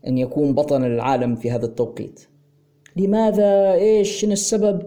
أن 0.08 0.18
يكون 0.18 0.54
بطل 0.54 0.84
العالم 0.86 1.36
في 1.36 1.52
هذا 1.52 1.66
التوقيت. 1.66 2.20
لماذا؟ 2.96 3.74
إيش؟ 3.74 4.12
شنو 4.22 4.32
السبب؟ 4.34 4.82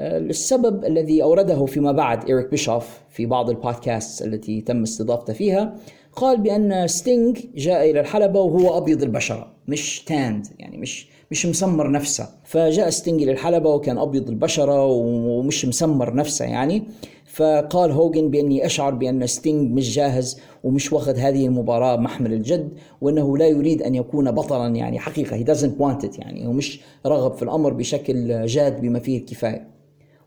آه، 0.00 0.18
السبب 0.18 0.84
الذي 0.84 1.22
أورده 1.22 1.66
فيما 1.66 1.92
بعد 1.92 2.24
إيريك 2.28 2.50
بيشوف 2.50 3.00
في 3.10 3.26
بعض 3.26 3.50
البودكاست 3.50 4.22
التي 4.22 4.60
تم 4.60 4.82
استضافته 4.82 5.32
فيها 5.32 5.76
قال 6.12 6.40
بأن 6.40 6.86
ستينج 6.86 7.38
جاء 7.54 7.90
إلى 7.90 8.00
الحلبة 8.00 8.40
وهو 8.40 8.78
أبيض 8.78 9.02
البشرة 9.02 9.52
مش 9.68 10.04
tanned 10.04 10.46
يعني 10.58 10.76
مش 10.78 11.08
مش 11.30 11.46
مسمر 11.46 11.90
نفسه. 11.90 12.28
فجاء 12.44 12.90
ستينج 12.90 13.22
للحلبة 13.22 13.70
وكان 13.70 13.98
أبيض 13.98 14.28
البشرة 14.28 14.86
ومش 14.86 15.66
مسمر 15.66 16.14
نفسه 16.14 16.44
يعني. 16.44 16.82
فقال 17.26 17.90
هوجن 17.90 18.30
بأني 18.30 18.66
أشعر 18.66 18.94
بأن 18.94 19.26
ستينج 19.26 19.72
مش 19.72 19.94
جاهز 19.94 20.40
ومش 20.64 20.92
واخذ 20.92 21.16
هذه 21.16 21.46
المباراة 21.46 21.96
محمل 21.96 22.32
الجد 22.32 22.68
وأنه 23.00 23.38
لا 23.38 23.46
يريد 23.46 23.82
أن 23.82 23.94
يكون 23.94 24.30
بطلا 24.30 24.76
يعني 24.76 24.98
حقيقة. 24.98 25.38
He 25.38 25.46
doesn't 25.56 25.80
want 25.80 26.08
it 26.08 26.18
يعني. 26.18 26.46
ومش 26.46 26.80
راغب 27.06 27.34
في 27.34 27.42
الأمر 27.42 27.72
بشكل 27.72 28.46
جاد 28.46 28.80
بما 28.80 28.98
فيه 28.98 29.18
الكفاية. 29.18 29.66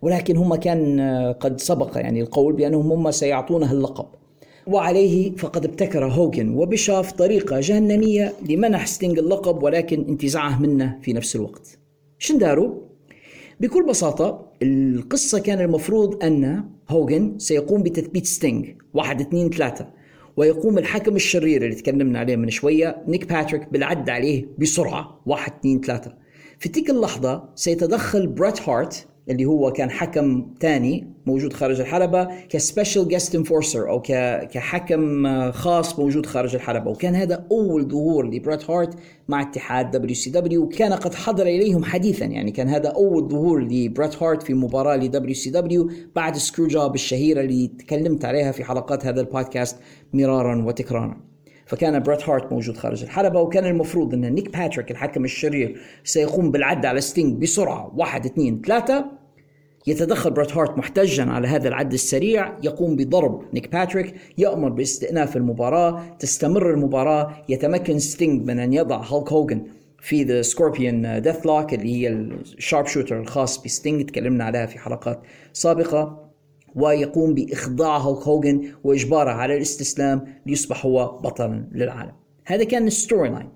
ولكن 0.02 0.38
هم 0.38 0.56
كان 0.56 1.00
قد 1.40 1.61
سبق 1.61 1.98
يعني 1.98 2.22
القول 2.22 2.53
بأنهم 2.53 2.92
هم 2.92 3.11
سيعطونه 3.11 3.72
اللقب. 3.72 4.06
وعليه 4.68 5.36
فقد 5.36 5.66
ابتكر 5.66 6.06
هوجن 6.06 6.50
وبيشوف 6.50 7.11
طريقة 7.12 7.60
جهنمية 7.60 8.34
لمنح 8.50 8.88
ستينج 8.88 9.20
اللقب 9.20 9.64
ولكن 9.64 10.06
انتزاعه 10.10 10.62
منه 10.62 11.00
في 11.02 11.14
نفس 11.14 11.36
الوقت. 11.36 11.80
شن 12.18 12.53
داروا 12.53 12.90
بكل 13.60 13.86
بساطة 13.86 14.52
القصة 14.62 15.40
كان 15.40 15.62
المفروض 15.62 16.24
أن 16.24 16.64
هوجن 16.90 17.40
سيقوم 17.40 17.84
بتثبيت 17.84 18.26
ستينج 18.26 18.70
واحد 18.94 19.22
اثنين 19.22 19.50
ثلاثة 19.50 19.88
ويقوم 20.38 20.78
الحكم 20.78 21.16
الشرير 21.16 21.64
اللي 21.64 21.76
تكلمنا 21.76 22.20
عليه 22.20 22.36
من 22.36 22.50
شوية 22.50 23.04
نيك 23.08 23.30
باتريك 23.30 23.70
بالعد 23.72 24.10
عليه 24.10 24.46
بسرعة 24.60 25.22
واحد 25.26 25.52
اثنين 25.60 25.82
ثلاثة. 25.82 26.14
في 26.60 26.70
تلك 26.70 26.90
اللحظة 26.90 27.50
سيتدخل 27.56 28.28
بريت 28.28 28.70
هارت 28.70 29.08
اللي 29.30 29.45
هو 29.45 29.72
كان 29.72 29.91
حكم 29.91 30.45
ثاني 30.59 31.08
موجود 31.25 31.53
خارج 31.53 31.80
الحلبة 31.80 32.27
ك 32.50 32.57
special 32.57 33.08
guest 33.08 33.35
enforcer 33.35 33.90
أو 33.90 34.01
كحكم 34.51 35.27
خاص 35.51 35.99
موجود 35.99 36.25
خارج 36.25 36.56
الحلبة. 36.56 36.91
وكان 36.91 37.16
هذا 37.16 37.45
أول 37.51 37.88
ظهور 37.88 38.25
لبريت 38.27 38.69
هارت 38.69 38.93
مع 39.27 39.41
اتحاد 39.41 39.91
WCW 39.92 40.64
وكان 40.64 40.93
قد 40.93 41.14
حضر 41.14 41.43
إليهم 41.48 41.83
حديثا. 41.83 42.25
يعني 42.25 42.51
كان 42.51 42.67
هذا 42.67 42.90
أول 42.90 43.30
ظهور 43.30 43.64
لبريت 43.64 44.24
هارت 44.24 44.43
في 44.43 44.53
مباراة 44.53 44.95
ل 44.95 45.35
WCW 45.35 45.90
بعد 46.16 46.38
screw 46.38 46.68
job 46.68 46.95
الشهيرة 46.95 47.41
اللي 47.41 47.67
تكلمت 47.67 48.25
عليها 48.25 48.51
في 48.51 48.64
حلقات 48.64 49.06
هذا 49.06 49.22
البودكاست 49.22 49.77
مرارا 50.14 50.64
وتكرارا. 50.66 51.17
فكان 51.66 51.99
بريت 51.99 52.30
هارت 52.30 52.51
موجود 52.51 52.77
خارج 52.77 53.03
الحلبة 53.03 53.41
وكان 53.41 53.66
المفروض 53.66 54.14
أن 54.14 54.33
نيك 54.33 54.58
باتريك 54.58 54.91
الحكم 54.91 55.25
الشرير 55.25 55.80
سيقوم 56.03 56.51
بالعد 56.51 56.85
على 56.85 57.01
ستينج 57.01 57.41
بسرعة. 57.41 57.91
واحد 57.98 58.25
اثنين 58.25 58.61
ثلاثة. 58.66 59.18
يتدخل 59.90 60.32
بريت 60.32 60.58
هارت 60.58 60.77
محتجا 60.77 61.24
على 61.24 61.48
هذا 61.48 61.68
العد 61.68 61.93
السريع 61.93 62.53
يقوم 62.64 62.95
بضرب 62.95 63.43
نيك 63.53 63.72
باتريك 63.72 64.16
يأمر 64.38 64.69
باستئناف 64.69 65.38
المباراة 65.38 66.03
تستمر 66.19 66.72
المباراة 66.72 67.43
يتمكن 67.50 68.00
ستينج 68.00 68.45
من 68.45 68.59
أن 68.59 68.74
يضع 68.74 68.98
هالك 68.98 69.34
هوجن 69.34 69.61
في 70.01 70.24
the 70.24 70.42
Scorpion 70.42 71.22
Death 71.22 71.45
Lock 71.45 71.74
اللي 71.74 71.95
هي 71.95 72.08
ال 72.08 72.85
Sharpshooter 72.85 73.19
الخاص 73.19 73.64
بستينج 73.64 74.06
تكلمنا 74.06 74.43
عليها 74.43 74.66
في 74.66 74.80
حلقات 74.80 75.22
سابقة 75.53 76.30
ويقوم 76.76 77.34
بإخضاع 77.34 77.98
هولك 77.98 78.27
هوجن 78.27 78.72
وإجباره 78.84 79.32
على 79.32 79.56
الاستسلام 79.56 80.26
ليصبح 80.45 80.85
هو 80.85 81.18
بطلا 81.18 81.69
للعالم. 81.72 82.11
هذا 82.45 82.64
كان 82.64 82.88
ال 82.88 83.30
storyline 83.30 83.50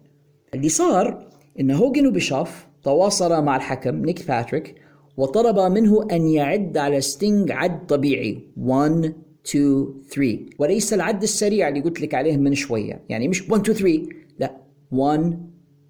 اللي 0.54 0.70
صار 0.70 1.26
إن 1.60 1.72
هوجن 1.72 2.08
وبيشوف 2.08 2.68
تواصلا 2.84 3.42
مع 3.42 3.56
الحكم 3.56 4.06
نيك 4.06 4.28
باتريك 4.28 4.83
وطلب 5.18 5.60
منه 5.72 6.08
أن 6.12 6.28
يعد 6.28 6.78
على 6.78 7.02
ستينج 7.02 7.52
عد 7.52 7.86
طبيعي. 7.86 8.40
1 8.58 9.14
2 9.48 9.88
3 10.10 10.40
وليس 10.60 10.94
العد 10.94 11.24
السريع 11.24 11.68
اللي 11.68 11.80
قلت 11.82 12.02
لك 12.02 12.14
عليه 12.14 12.38
من 12.38 12.54
شوية. 12.54 13.02
يعني 13.10 13.28
مش 13.28 13.50
1 13.50 13.70
2 13.70 13.78
3 13.78 14.10
لا. 14.40 14.58
1 14.92 15.40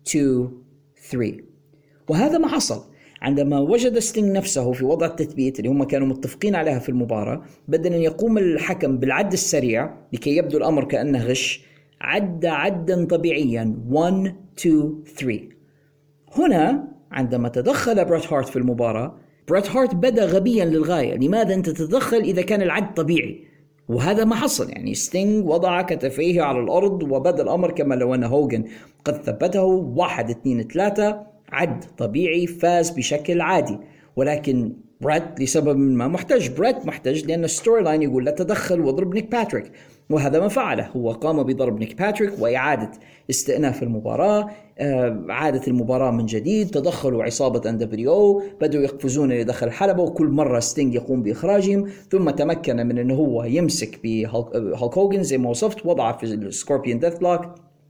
2 0.08 0.50
3 1.12 1.38
وهذا 2.10 2.38
ما 2.38 2.48
حصل. 2.48 2.84
عندما 3.22 3.60
وجد 3.60 4.00
ستينج 4.00 4.32
نفسه 4.32 4.72
في 4.72 4.86
وضع 4.86 5.06
التثبيت 5.06 5.60
اللي 5.60 5.70
هم 5.70 5.84
كانوا 5.84 6.08
متفقين 6.08 6.56
عليها 6.56 6.80
في 6.80 6.90
المباراة 6.90 7.44
بدل 7.68 7.94
أن 7.94 8.02
يقوم 8.02 8.38
الحكم 8.38 8.98
بالعد 8.98 9.34
السريع 9.34 9.94
لكي 10.14 10.38
يبدو 10.38 10.58
الأمر 10.58 10.84
كأنه 10.84 11.24
غش. 11.24 11.66
عد 12.02 12.46
عدا 12.46 13.06
طبيعيا. 13.06 13.76
1 13.90 14.36
2 14.60 15.04
3 15.18 15.40
هنا 16.38 16.88
عندما 17.14 17.50
تدخل 17.50 18.06
بريت 18.06 18.34
هارت 18.34 18.50
في 18.50 18.56
المباراة 18.56 19.16
بريت 19.48 19.70
هارت 19.70 19.96
بدا 19.96 20.26
غبيا 20.26 20.66
للغاية. 20.66 21.16
لماذا 21.16 21.54
أنت 21.54 21.70
تتدخل 21.70 22.18
إذا 22.18 22.42
كان 22.42 22.62
العد 22.62 22.94
طبيعي؟ 22.94 23.44
وهذا 23.90 24.24
ما 24.24 24.36
حصل. 24.36 24.70
يعني 24.70 24.96
ستينج 24.96 25.48
وضع 25.48 25.82
كتفيه 25.82 26.42
على 26.42 26.60
الأرض 26.60 27.04
وبدا 27.04 27.44
الأمر 27.44 27.72
كما 27.72 27.96
لو 27.96 28.16
أن 28.16 28.24
هوجن 28.24 28.64
قد 29.06 29.14
ثبته. 29.14 29.64
واحد 29.64 30.30
اثنين 30.30 30.64
ثلاثة. 30.64 31.24
عد 31.52 31.86
طبيعي 31.98 32.48
فاز 32.48 32.90
بشكل 32.90 33.42
عادي. 33.42 33.78
ولكن 34.16 34.74
بريت 35.02 35.40
لسبب 35.40 35.78
ما 35.78 36.08
محتج 36.08 36.50
بريت 36.50 36.86
محتج 36.86 37.26
لأن 37.26 37.44
ال 37.44 37.84
storyline 37.84 38.02
يقول 38.02 38.26
لا 38.26 38.32
تدخل 38.32 38.80
واضرب 38.80 39.14
نيك 39.14 39.32
باتريك. 39.32 39.72
وهذا 40.10 40.40
ما 40.40 40.48
فعله. 40.48 40.88
هو 40.88 41.12
قام 41.12 41.44
بضرب 41.44 41.80
نيك 41.80 41.98
باتريك 41.98 42.40
وإعادة 42.40 42.92
استئناف 43.30 43.84
المباراة. 43.84 44.50
آه، 44.80 45.26
عادة 45.30 45.62
المباراة 45.68 46.12
من 46.12 46.26
جديد. 46.26 46.70
تدخلوا 46.70 47.24
عصابة 47.24 47.70
NWO 47.70 48.44
بدأوا 48.62 48.84
يقفزون 48.84 49.32
إلى 49.32 49.54
الحلبة 49.64 50.04
وكل 50.04 50.28
مرة 50.28 50.60
ستينج 50.60 50.96
يقوم 50.96 51.24
بإخراجهم. 51.24 51.90
ثم 52.12 52.30
تمكن 52.30 52.76
من 52.76 52.98
أنه 52.98 53.16
هو 53.16 53.44
يمسك 53.44 54.00
بهالك 54.04 54.98
هوجن 54.98 55.24
زي 55.24 55.38
ما 55.38 55.50
وصفت. 55.50 55.86
وضعه 55.86 56.18
في 56.18 56.24
ال 56.24 56.32
Scorpion 56.32 57.00
Death 57.00 57.14
Lock 57.22 57.42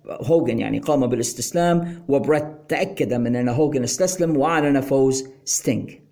هوجن 0.08 0.60
يعني 0.60 0.80
قام 0.80 1.08
بالاستسلام. 1.08 2.04
وبريت 2.10 2.46
تأكد 2.68 3.14
من 3.14 3.36
أن 3.36 3.50
هوجن 3.50 3.84
استسلم 3.84 4.38
وأعلن 4.38 4.82
فوز 4.82 5.28
ستينج 5.46 6.03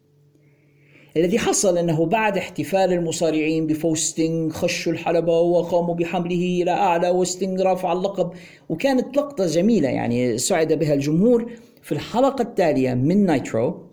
الذي 1.17 1.39
حصل 1.39 1.77
أنه 1.77 2.05
بعد 2.05 2.37
احتفال 2.37 2.93
المصارعين 2.93 3.67
بفوز 3.67 3.97
ستينج 3.97 4.51
خشوا 4.51 4.91
الحلبة 4.91 5.39
وقاموا 5.39 5.95
بحمله 5.95 6.61
إلى 6.61 6.71
أعلى 6.71 7.09
وستينج 7.09 7.61
رافع 7.61 7.93
اللقب 7.93 8.31
وكانت 8.69 9.17
لقطة 9.17 9.45
جميلة 9.45 9.89
يعني 9.89 10.37
سعد 10.37 10.73
بها 10.73 10.93
الجمهور 10.93 11.51
في 11.81 11.91
الحلقة 11.91 12.41
التالية 12.41 12.93
من 12.93 13.25
Nitro 13.25 13.90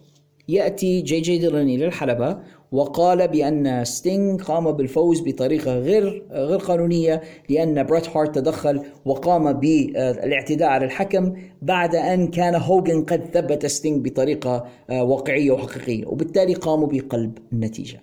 يأتي 0.49 1.01
جي 1.01 1.21
جي 1.21 1.39
ديلون 1.39 1.77
للحلبة 1.77 2.39
وقال 2.73 3.29
بأن 3.29 3.85
ستينج 3.85 4.43
قام 4.43 4.73
بالفوز 4.73 5.21
بطريقة 5.21 5.79
غير 5.79 6.27
غير 6.31 6.59
قانونية 6.59 7.23
لأن 7.49 7.87
بريت 7.87 8.17
هارت 8.17 8.35
تدخل 8.35 8.83
وقام 9.05 9.53
بالاعتداء 9.53 10.69
على 10.69 10.85
الحكم 10.85 11.33
بعد 11.63 11.95
أن 11.95 12.29
كان 12.29 12.55
هوجن 12.55 13.05
قد 13.05 13.31
ثبت 13.35 13.67
ستينج 13.67 14.09
بطريقة 14.09 14.65
آه، 14.91 15.03
واقعية 15.05 15.51
وحقيقية 15.51 16.07
وبالتالي 16.07 16.55
قاموا 16.55 16.87
بقلب 16.87 17.39
النتيجة. 17.53 18.03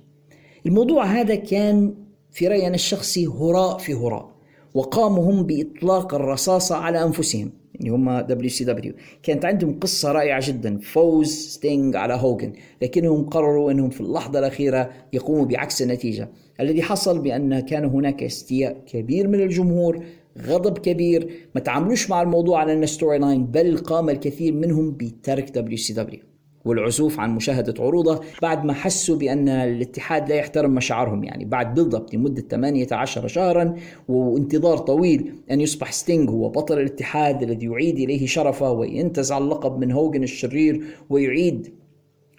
الموضوع 0.65 1.05
هذا 1.05 1.35
كان 1.35 1.93
في 2.31 2.47
رأيي 2.47 2.67
أنا 2.67 2.75
الشخصي 2.75 3.27
هراء 3.27 3.77
في 3.77 3.93
هراء 3.93 4.35
وقاموا 4.73 5.31
هم 5.31 5.43
بإطلاق 5.43 6.15
الرصاصة 6.15 6.75
على 6.75 7.03
أنفسهم. 7.03 7.51
اللي 7.79 7.89
هم 7.89 8.19
WCW 8.19 8.93
كانت 9.23 9.45
عندهم 9.45 9.79
قصة 9.79 10.11
رائعة 10.11 10.47
جدا. 10.47 10.77
فوز 10.77 11.27
ستينج 11.27 11.95
على 11.95 12.13
هوجن 12.13 12.53
لكنهم 12.81 13.25
قرروا 13.25 13.71
أنهم 13.71 13.89
في 13.89 14.01
اللحظة 14.01 14.39
الأخيرة 14.39 14.89
يقوموا 15.13 15.45
بعكس 15.45 15.81
النتيجة. 15.81 16.29
الذي 16.59 16.81
حصل 16.81 17.19
بأن 17.19 17.59
كان 17.59 17.85
هناك 17.85 18.23
استياء 18.23 18.83
كبير 18.87 19.27
من 19.27 19.41
الجمهور 19.41 20.03
غضب 20.47 20.77
كبير. 20.77 21.29
ما 21.55 21.61
تعاملوش 21.61 22.09
مع 22.09 22.21
الموضوع 22.21 22.59
على 22.59 22.73
أنه 22.73 22.85
storyline 22.85 23.45
بل 23.45 23.77
قام 23.77 24.09
الكثير 24.09 24.53
منهم 24.53 24.91
بترك 24.91 25.49
WCW 25.49 26.19
والعزوف 26.65 27.19
عن 27.19 27.35
مشاهدة 27.35 27.83
عروضه 27.83 28.21
بعد 28.41 28.65
ما 28.65 28.73
حسوا 28.73 29.15
بأن 29.15 29.49
الاتحاد 29.49 30.29
لا 30.29 30.35
يحترم 30.35 30.75
مشاعرهم. 30.75 31.23
يعني 31.23 31.45
بعد 31.45 31.75
build 31.75 32.05
لمدة 32.13 32.41
18 32.41 33.27
شهرا 33.27 33.75
وانتظار 34.07 34.77
طويل 34.77 35.35
أن 35.51 35.61
يصبح 35.61 35.91
ستينج 35.91 36.29
هو 36.29 36.49
بطل 36.49 36.79
الاتحاد 36.79 37.43
الذي 37.43 37.65
يعيد 37.65 37.99
إليه 37.99 38.27
شرفه 38.27 38.71
وينتزع 38.71 39.37
اللقب 39.37 39.79
من 39.79 39.91
هوجن 39.91 40.23
الشرير 40.23 40.83
ويعيد 41.09 41.73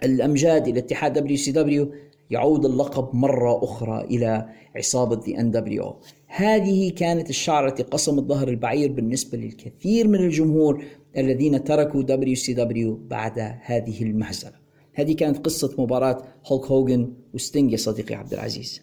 الأمجاد 0.03 0.67
إلى 0.67 0.79
اتحاد 0.79 1.13
WCW 1.13 1.91
يعود 2.29 2.65
اللقب 2.65 3.15
مرة 3.15 3.63
أخرى 3.63 4.01
إلى 4.01 4.49
عصابة 4.75 5.21
the 5.27 5.39
NWO 5.39 5.95
هذه 6.27 6.91
كانت 6.91 7.29
الشعرة 7.29 7.69
التي 7.69 7.83
قصمت 7.83 8.23
ظهر 8.23 8.47
البعير 8.47 8.91
بالنسبة 8.91 9.37
للكثير 9.37 10.07
من 10.07 10.19
الجمهور 10.19 10.83
الذين 11.17 11.63
تركوا 11.63 12.03
WCW 12.03 12.95
بعد 12.95 13.39
هذه 13.61 14.03
المهزلة. 14.03 14.67
هذه 14.93 15.13
كانت 15.13 15.37
قصة 15.45 15.75
مباراة 15.77 16.23
هولك 16.45 16.65
هوجن 16.65 17.13
وستينج 17.33 17.71
يا 17.71 17.77
صديقي 17.77 18.15
عبد 18.15 18.33
العزيز. 18.33 18.81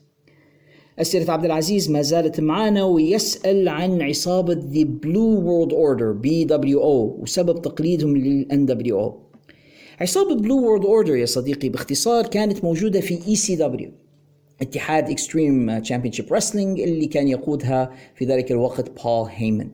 أسئلة 0.98 1.32
عبد 1.32 1.44
العزيز 1.44 1.90
ما 1.90 2.02
زالت 2.02 2.40
معنا 2.40 2.84
ويسأل 2.84 3.68
عن 3.68 4.02
عصابة 4.02 4.54
The 4.54 4.84
Blue 4.84 5.40
World 5.46 5.72
Order 5.72 6.14
BWO 6.24 7.20
وسبب 7.20 7.62
تقليدهم 7.62 8.16
لل 8.16 8.46
NWO 8.52 9.24
عصابة 10.00 10.34
Blue 10.34 10.62
World 10.62 10.84
Order 10.84 11.16
يا 11.16 11.26
صديقي 11.26 11.68
باختصار 11.68 12.26
كانت 12.26 12.64
موجودة 12.64 13.00
في 13.00 13.18
ECW 13.28 13.90
اتحاد 14.62 15.10
Extreme 15.10 15.78
Championship 15.78 16.32
Wrestling 16.32 16.80
اللي 16.80 17.06
كان 17.06 17.28
يقودها 17.28 17.90
في 18.14 18.24
ذلك 18.24 18.52
الوقت 18.52 19.02
بول 19.04 19.28
هيمن 19.30 19.68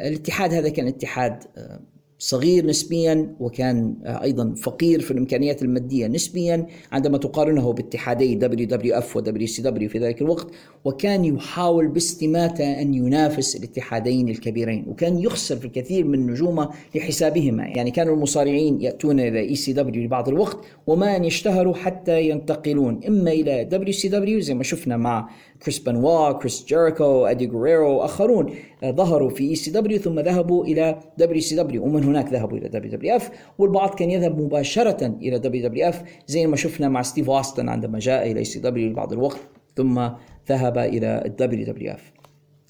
الاتحاد 0.00 0.54
هذا 0.54 0.68
كان 0.68 0.86
اتحاد 0.86 1.44
آه، 1.56 1.80
صغير 2.22 2.66
نسبيا 2.66 3.34
وكان 3.40 3.94
أيضا 4.04 4.54
فقير 4.54 5.00
في 5.00 5.10
الإمكانيات 5.10 5.62
المادية 5.62 6.06
نسبيا 6.06 6.66
عندما 6.92 7.18
تقارنه 7.18 7.72
باتحادي 7.72 8.34
WWF 8.34 9.16
و 9.16 9.46
WCW 9.46 9.88
في 9.88 9.98
ذلك 9.98 10.22
الوقت 10.22 10.46
وكان 10.84 11.24
يحاول 11.24 11.88
باستماتة 11.88 12.80
أن 12.80 12.94
ينافس 12.94 13.56
الاتحادين 13.56 14.28
الكبيرين 14.28 14.84
وكان 14.88 15.18
يخسر 15.18 15.56
في 15.56 15.64
الكثير 15.64 16.04
من 16.04 16.26
نجومه 16.26 16.68
لحسابهما. 16.94 17.66
يعني 17.66 17.90
كانوا 17.90 18.14
المصارعين 18.14 18.80
يأتون 18.80 19.20
إلى 19.20 19.40
ECW 19.40 20.04
لبعض 20.04 20.28
الوقت 20.28 20.58
وما 20.86 21.16
أن 21.16 21.24
يشتهروا 21.24 21.74
حتى 21.74 22.28
ينتقلون 22.28 23.00
إما 23.08 23.30
إلى 23.30 23.64
WCW 23.64 24.40
زي 24.40 24.54
ما 24.54 24.62
شفنا 24.62 24.96
مع 24.96 25.28
كريس 25.62 25.78
بنوا 25.78 26.32
كريس 26.32 26.64
جيريكو 26.68 27.26
ادي 27.26 27.46
غوريرو 27.46 27.98
واخرون 27.98 28.54
ظهروا 28.84 29.30
في 29.30 29.50
ECW 29.50 29.98
ثم 29.98 30.20
ذهبوا 30.20 30.64
إلى 30.64 31.00
WCW 31.18 31.84
ومن 31.84 32.04
هناك 32.04 32.32
ذهبوا 32.32 32.58
إلى 32.58 32.68
WWF 32.68 33.30
والبعض 33.58 33.94
كان 33.94 34.10
يذهب 34.10 34.40
مباشرة 34.40 35.06
إلى 35.06 35.38
WWF 35.38 36.02
زي 36.26 36.46
ما 36.46 36.56
شفنا 36.56 36.88
مع 36.88 37.02
ستيف 37.02 37.30
أوستن 37.30 37.68
عندما 37.68 37.98
جاء 37.98 38.30
إلى 38.30 38.40
ECW 38.40 38.90
لبعض 38.90 39.12
الوقت 39.12 39.40
ثم 39.76 40.08
ذهب 40.48 40.78
إلى 40.78 41.22
ال 41.26 41.66
WWF 41.66 42.12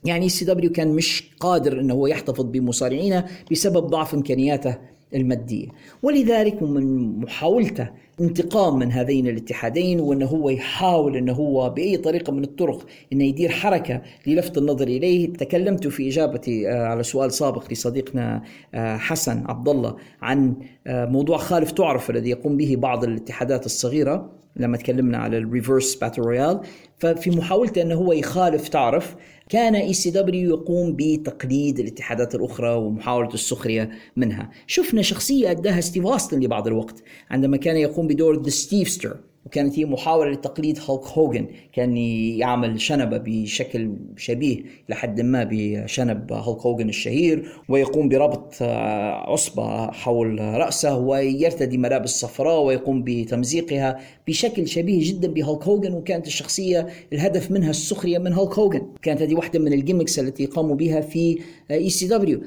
يعني 0.05 0.29
ECW 0.29 0.73
كان 0.73 0.89
مش 0.89 1.31
قادر 1.41 1.81
انه 1.81 1.95
هو 1.95 2.07
يحتفظ 2.07 2.45
بمصارعينه 2.45 3.25
بسبب 3.51 3.87
ضعف 3.87 4.15
إمكانياته 4.15 4.79
المادية. 5.15 5.67
ولذلك 6.03 6.63
ومن 6.63 7.19
محاولته 7.21 7.89
انتقام 8.21 8.79
من 8.79 8.93
هذين 8.93 9.29
الاتحادين 9.29 10.01
وأنه 10.01 10.27
هو 10.27 10.51
يحاول 10.51 11.17
أنه 11.17 11.33
هو 11.33 11.71
بأي 11.71 11.97
طريقة 11.97 12.33
من 12.33 12.45
الطرق 12.45 12.87
انه 13.13 13.25
يدير 13.25 13.49
حركة 13.49 14.03
للفت 14.27 14.59
النظر 14.59 14.89
إليه. 14.89 15.33
تكلمت 15.33 15.89
في 15.89 16.09
إجابتي 16.09 16.71
آه، 16.71 16.87
على 16.87 17.03
سؤال 17.03 17.33
سابق 17.33 17.73
لصديقنا 17.73 18.43
آه، 18.75 18.97
حسن 18.97 19.45
عبد 19.47 19.69
الله 19.69 19.97
عن 20.23 20.55
آه، 20.87 21.07
موضوع 21.07 21.39
خالف 21.39 21.71
تعرف 21.71 22.11
الذي 22.11 22.31
يقوم 22.31 22.57
به 22.57 22.77
بعض 22.79 23.05
الاتحادات 23.05 23.67
الصغيرة 23.67 24.31
لما 24.57 24.77
تكلمنا 24.77 25.19
على 25.19 25.39
ال 25.39 25.46
reverse 25.46 25.95
battle 25.95 26.23
royal. 26.23 26.61
ففي 26.99 27.31
محاولته 27.31 27.83
أنه 27.83 27.95
هو 27.95 28.13
يخالف 28.13 28.69
تعرف 28.69 29.17
كان 29.51 29.75
ECW 29.75 30.51
يقوم 30.51 30.97
بتقليد 30.97 31.79
الاتحادات 31.79 32.35
الأخرى 32.35 32.75
ومحاولة 32.75 33.35
السخرية 33.35 33.91
منها. 34.17 34.51
شفنا 34.67 35.03
شخصية 35.03 35.51
اداها 35.51 35.81
ستيف 35.81 36.33
لبعض 36.33 36.67
الوقت 36.67 37.03
عندما 37.31 37.57
كان 37.57 37.77
يقوم 37.77 38.07
بدور 38.07 38.43
The 38.43 38.51
Stevester 38.51 39.17
وكانت 39.47 39.79
هي 39.79 39.85
محاولة 39.85 40.31
لتقليد 40.31 40.79
هولك 40.89 41.05
هوجن 41.05 41.47
كان 41.73 41.97
يعمل 41.97 42.81
شنبة 42.81 43.19
بشكل 43.19 43.93
شبيه 44.17 44.63
لحد 44.89 45.21
ما 45.21 45.49
بشنب 45.51 46.33
هولك 46.33 46.61
هوجن 46.61 46.89
الشهير 46.89 47.49
ويقوم 47.69 48.09
بربط 48.09 48.55
آه، 48.63 49.33
عصبة 49.33 49.91
حول 49.91 50.41
رأسه 50.41 50.99
ويرتدي 50.99 51.79
ملابس 51.79 52.11
صفراء 52.11 52.63
ويقوم 52.63 53.03
بتمزيقها 53.05 53.99
بشكل 54.29 54.69
شبيه 54.69 55.11
جدا 55.11 55.29
بهولك 55.29 55.63
هوجن 55.63 55.93
وكانت 55.93 56.27
الشخصية 56.27 56.87
الهدف 57.13 57.51
منها 57.51 57.71
السخرية 57.71 58.19
من 58.19 58.33
هولك 58.33 58.59
هوجن 58.59 58.87
كانت 59.03 59.23
هذه 59.23 59.35
واحدة 59.35 59.59
من 59.59 59.73
ال 59.73 59.78
gimmicks 59.78 60.19
التي 60.19 60.47
قاموا 60.47 60.75
بها 60.75 61.01
في 61.01 61.39
ECW 61.71 62.41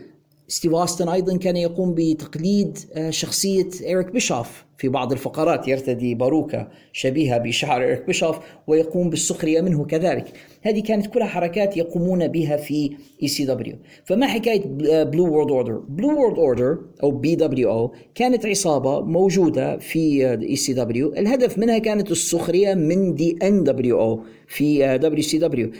ستيف 0.47 0.73
اوستن 0.73 1.09
أيضا 1.09 1.37
كان 1.37 1.57
يقوم 1.57 1.93
بتقليد 1.97 2.77
آه، 2.93 3.09
شخصية 3.09 3.69
إيريك 3.85 4.11
بيشوف 4.11 4.65
في 4.77 4.89
بعض 4.89 5.11
الفقرات 5.11 5.67
يرتدي 5.67 6.15
باروكه 6.15 6.67
شبيهة 6.93 7.37
بشعر 7.37 7.81
إيريك 7.81 8.05
بيشوف 8.05 8.39
ويقوم 8.67 9.09
بالسخرية 9.09 9.61
منه 9.61 9.85
كذلك. 9.85 10.33
هذه 10.61 10.81
كانت 10.83 11.07
كلها 11.07 11.27
حركات 11.27 11.77
يقومون 11.77 12.27
بها 12.27 12.57
في 12.57 12.97
ECW 13.23 13.75
فما 14.05 14.27
حكاية 14.27 14.63
Blue 15.03 15.33
World 15.33 15.51
Order 15.51 15.77
Blue 15.89 16.07
World 16.07 16.39
Order 16.39 16.77
أو 17.03 17.11
BWO 17.11 17.93
كانت 18.15 18.45
عصابة 18.45 19.01
موجودة 19.01 19.77
في 19.77 20.33
ECW 20.41 21.13
الهدف 21.13 21.57
منها 21.57 21.77
كانت 21.77 22.11
السخرية 22.11 22.73
من 22.73 23.15
دي 23.15 23.37
ان 23.43 23.63
دبليو 23.63 23.99
أو 23.99 24.23
في 24.47 24.97
دبليو 24.97 25.23
سي 25.23 25.37
دبليو 25.37 25.71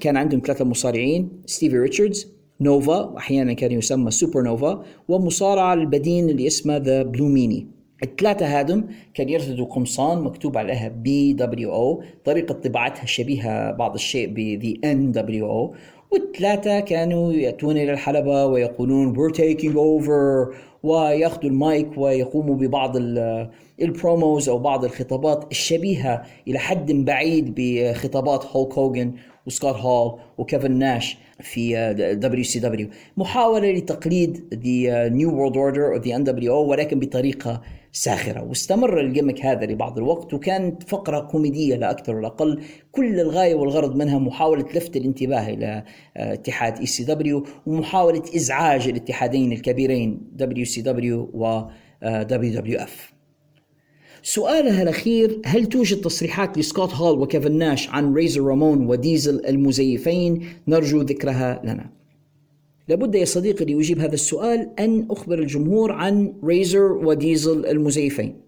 كان 0.00 0.16
عندهم 0.16 0.42
ثلاثة 0.44 0.64
مصارعين 0.64 1.42
ستيفي 1.46 1.78
ريتشاردز 1.78 2.37
نوفا 2.60 3.04
واحيانا 3.04 3.52
كان 3.52 3.72
يسمى 3.72 4.10
سوبر 4.10 4.42
نوفا 4.42 4.82
ومصارعة 5.08 5.74
البدين 5.74 6.28
اللي 6.28 6.46
اسمها 6.46 6.78
The 6.78 7.02
Blue 7.02 7.28
Meanie 7.28 7.66
الثلاثة 8.02 8.58
هادم 8.58 8.84
كان 9.14 9.28
يرتدوا 9.28 9.66
قمصان 9.66 10.22
مكتوب 10.22 10.58
عليها 10.58 10.88
BWO 10.88 12.02
طريقة 12.24 12.52
طباعتها 12.52 13.06
شبيهة 13.06 13.72
بعض 13.72 13.94
الشيء 13.94 14.28
ب 14.28 14.41
the 14.41 14.80
NWO. 14.84 15.74
والثلاثة 16.12 16.80
كانوا 16.80 17.32
يأتون 17.32 17.76
إلى 17.76 17.92
الحلبة 17.92 18.46
ويقولون 18.46 19.16
we're 19.16 19.34
taking 19.34 19.74
over 19.74 20.54
ويأخذوا 20.82 21.50
المايك 21.50 21.88
ويقوموا 21.96 22.54
ببعض 22.54 22.96
ال 23.82 23.91
promos 23.91 24.48
أو 24.48 24.58
بعض 24.58 24.84
الخطابات 24.84 25.44
الشبيهة 25.50 26.22
إلى 26.48 26.58
حد 26.58 26.92
بعيد 26.92 27.54
بخطابات 27.56 28.46
هولك 28.46 28.78
هوجن 28.78 29.12
وسكوت 29.46 29.74
هول 29.74 30.20
وكيفن 30.38 30.72
ناش 30.72 31.18
في 31.40 31.92
WCW 32.20 32.88
محاولة 33.16 33.72
لتقليد 33.72 34.54
the 34.54 35.08
New 35.08 35.34
World 35.34 35.56
Order 35.56 35.94
أو 35.94 35.96
the 35.96 36.16
NWO 36.16 36.66
ولكن 36.66 36.98
بطريقة 36.98 37.62
ساخرة. 37.92 38.42
واستمر 38.42 39.00
ال 39.00 39.05
gimmick 39.05 39.40
هذا 39.46 39.66
لبعض 39.66 39.98
الوقت 39.98 40.34
وكانت 40.34 40.82
فقرة 40.82 41.20
كوميدية 41.20 41.76
لا 41.76 41.90
أكثر 41.90 42.16
ولا 42.16 42.26
أقل. 42.26 42.62
كل 42.92 43.20
الغاية 43.20 43.54
والغرض 43.54 43.96
منها 43.96 44.18
محاولة 44.18 44.64
لفت 44.74 44.96
الانتباه 44.96 45.48
إلى 45.48 45.84
آه، 46.16 46.32
اتحاد 46.32 46.78
ECW 46.78 47.46
ومحاولة 47.66 48.22
إزعاج 48.36 48.88
الاتحادين 48.88 49.52
الكبيرين 49.52 50.20
دبليو 50.32 50.64
سي 50.64 50.80
دبليو 50.80 51.30
و 51.34 51.62
دبليو 52.02 52.60
دبليو 52.60 52.78
اف 52.78 53.17
سؤالها 54.28 54.82
الأخير 54.82 55.40
هل 55.44 55.66
توجد 55.66 56.00
تصريحات 56.00 56.58
لسكوت 56.58 56.94
هول 56.94 57.18
وكيفن 57.18 57.58
ناش 57.58 57.88
عن 57.88 58.14
ريزر 58.14 58.42
رامون 58.42 58.86
وديزل 58.86 59.46
المزيفين؟ 59.46 60.44
نرجو 60.68 61.00
ذكرها 61.00 61.60
لنا. 61.64 61.90
لابد 62.88 63.14
يا 63.14 63.24
صديقي 63.24 63.64
ليجيب 63.64 63.98
هذا 63.98 64.14
السؤال 64.14 64.70
أن 64.78 65.06
أخبر 65.10 65.38
الجمهور 65.38 65.92
عن 65.92 66.32
ريزر 66.44 66.92
وديزل 66.92 67.66
المزيفين. 67.66 68.40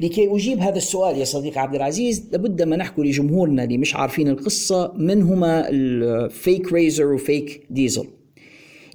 لكي 0.00 0.34
أجيب 0.34 0.58
هذا 0.58 0.76
السؤال 0.76 1.18
يا 1.18 1.24
صديقي 1.24 1.60
عبد 1.60 1.74
العزيز 1.74 2.28
لابد 2.32 2.62
ما 2.62 2.76
نحكي 2.76 3.02
لجمهورنا 3.02 3.64
اللي 3.64 3.78
مش 3.78 3.96
عارفين 3.96 4.28
القصة 4.28 4.92
من 4.96 5.22
هما 5.22 5.68
ال 5.68 5.89
fake 5.89 6.72
ريزر 6.72 7.12
و 7.12 7.23
fake 7.23 7.66
ديزل 7.70 8.04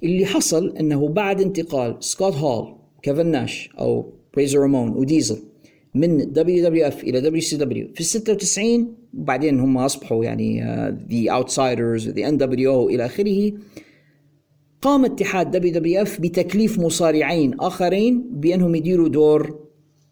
اللي 0.02 0.26
حصل 0.26 0.76
أنه 0.76 1.08
بعد 1.08 1.40
انتقال 1.40 1.96
سكوت 2.00 2.34
هول 2.34 2.74
كيفن 3.02 3.26
ناش 3.26 3.70
أو 3.78 4.12
ريزر 4.36 4.60
رامون 4.60 4.90
وديزل 4.90 5.53
من 5.94 6.32
دبليو 6.32 6.64
دبليو 6.64 6.86
اف 6.86 7.04
إلى 7.04 7.20
دبليو 7.20 7.40
سي 7.40 7.56
دبليو 7.56 7.88
في 7.94 8.00
ال 8.00 8.04
96 8.04 8.94
وبعدين 9.14 9.60
هم 9.60 9.78
أصبحوا 9.78 10.24
يعني 10.24 10.60
The 11.10 11.30
Outsiders 11.32 12.08
the 12.08 12.28
NWO 12.28 12.88
إلى 12.88 13.06
آخره. 13.06 13.52
قام 14.82 15.04
اتحاد 15.04 15.50
WWF 15.50 16.20
بتكليف 16.20 16.78
مصارعين 16.78 17.60
آخرين 17.60 18.30
بأنهم 18.30 18.74
يديروا 18.74 19.08
دور 19.08 19.58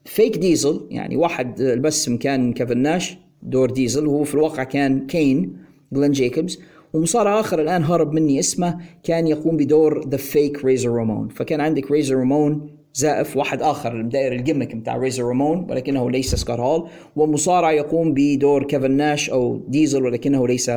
fake 0.05 0.37
ديزل 0.37 0.87
يعني 0.91 1.17
واحد 1.17 1.63
بس 1.63 2.11
كان 2.11 2.53
كيفن 2.53 2.79
ناش 2.79 3.19
دور 3.43 3.71
ديزل 3.71 4.07
وهو 4.07 4.25
في 4.25 4.35
الواقع 4.35 4.65
كان 4.65 5.07
كين 5.07 5.57
جلين 5.93 6.11
جيكوبز 6.11 6.59
ومصارع 6.93 7.41
آخر 7.41 7.61
الآن 7.61 7.85
هرب 7.85 8.13
مني 8.13 8.39
اسمه 8.39 8.81
كان 9.03 9.27
يقوم 9.27 9.57
بدور 9.57 10.09
the 10.09 10.17
fake 10.17 10.65
ريزر 10.65 10.91
رومون 10.91 11.29
فكان 11.29 11.61
عندك 11.61 11.91
ريزر 11.91 12.15
رومون 12.15 12.82
زائف 12.95 13.37
واحد 13.37 13.63
آخر 13.63 14.03
مداير 14.03 14.33
ال 14.33 14.38
gimmick 14.38 14.77
بتاع 14.77 14.97
ريزر 14.97 15.23
رومون 15.23 15.67
ولكنه 15.71 16.11
ليس 16.11 16.35
سكوت 16.35 16.63
هول. 16.63 16.89
ومصارع 17.17 17.73
يقوم 17.73 18.15
بدور 18.15 18.65
كيفن 18.65 18.91
ناش 18.91 19.31
أو 19.31 19.61
ديزل 19.69 20.05
ولكنه 20.05 20.49
ليس 20.49 20.71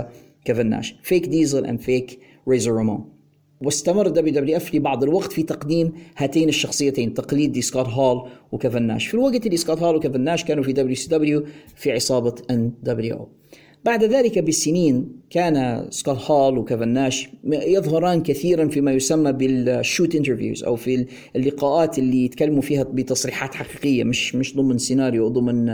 كيفن 0.45 0.67
ناش. 0.67 0.95
fake 1.03 1.27
ديزل 1.27 1.65
and 1.65 1.81
fake 1.81 2.19
ريزر 2.49 2.71
رومون 2.71 3.15
واستمر 3.61 4.07
WWF 4.07 4.75
لبعض 4.75 5.03
الوقت 5.03 5.31
في 5.31 5.43
تقديم 5.43 5.91
هاتين 6.17 6.49
الشخصيتين 6.49 7.13
تقليد 7.13 7.59
سكوت 7.59 7.87
هول 7.87 8.29
وكيفن 8.51 8.83
ناش. 8.83 9.07
في 9.07 9.13
الوقت 9.13 9.45
اللي 9.45 9.57
سكوت 9.57 9.79
هول 9.81 9.95
وكيفن 9.95 10.21
ناش 10.21 10.43
كانوا 10.43 10.63
في 10.63 10.73
WCW 10.73 11.45
في 11.75 11.91
عصابة 11.91 12.35
NWO 12.51 13.29
بعد 13.85 14.03
ذلك 14.03 14.39
بسنين 14.39 15.09
كان 15.35 15.85
سكوت 15.89 16.31
هول 16.31 16.57
وكيفن 16.57 16.87
ناش 16.87 17.29
يظهران 17.43 18.23
كثيرا 18.23 18.67
فيما 18.67 18.91
يسمى 18.91 19.31
بال 19.31 19.55
shoot 19.55 20.15
interviews 20.15 20.63
أو 20.63 20.75
في 20.75 21.05
اللقاءات 21.35 21.99
اللي 21.99 22.25
يتكلموا 22.25 22.61
فيها 22.61 22.83
بتصريحات 22.83 23.55
حقيقية 23.55 24.03
مش 24.03 24.35
مش 24.35 24.55
ضمن 24.55 24.77
سيناريو 24.77 25.27
ضمن 25.27 25.69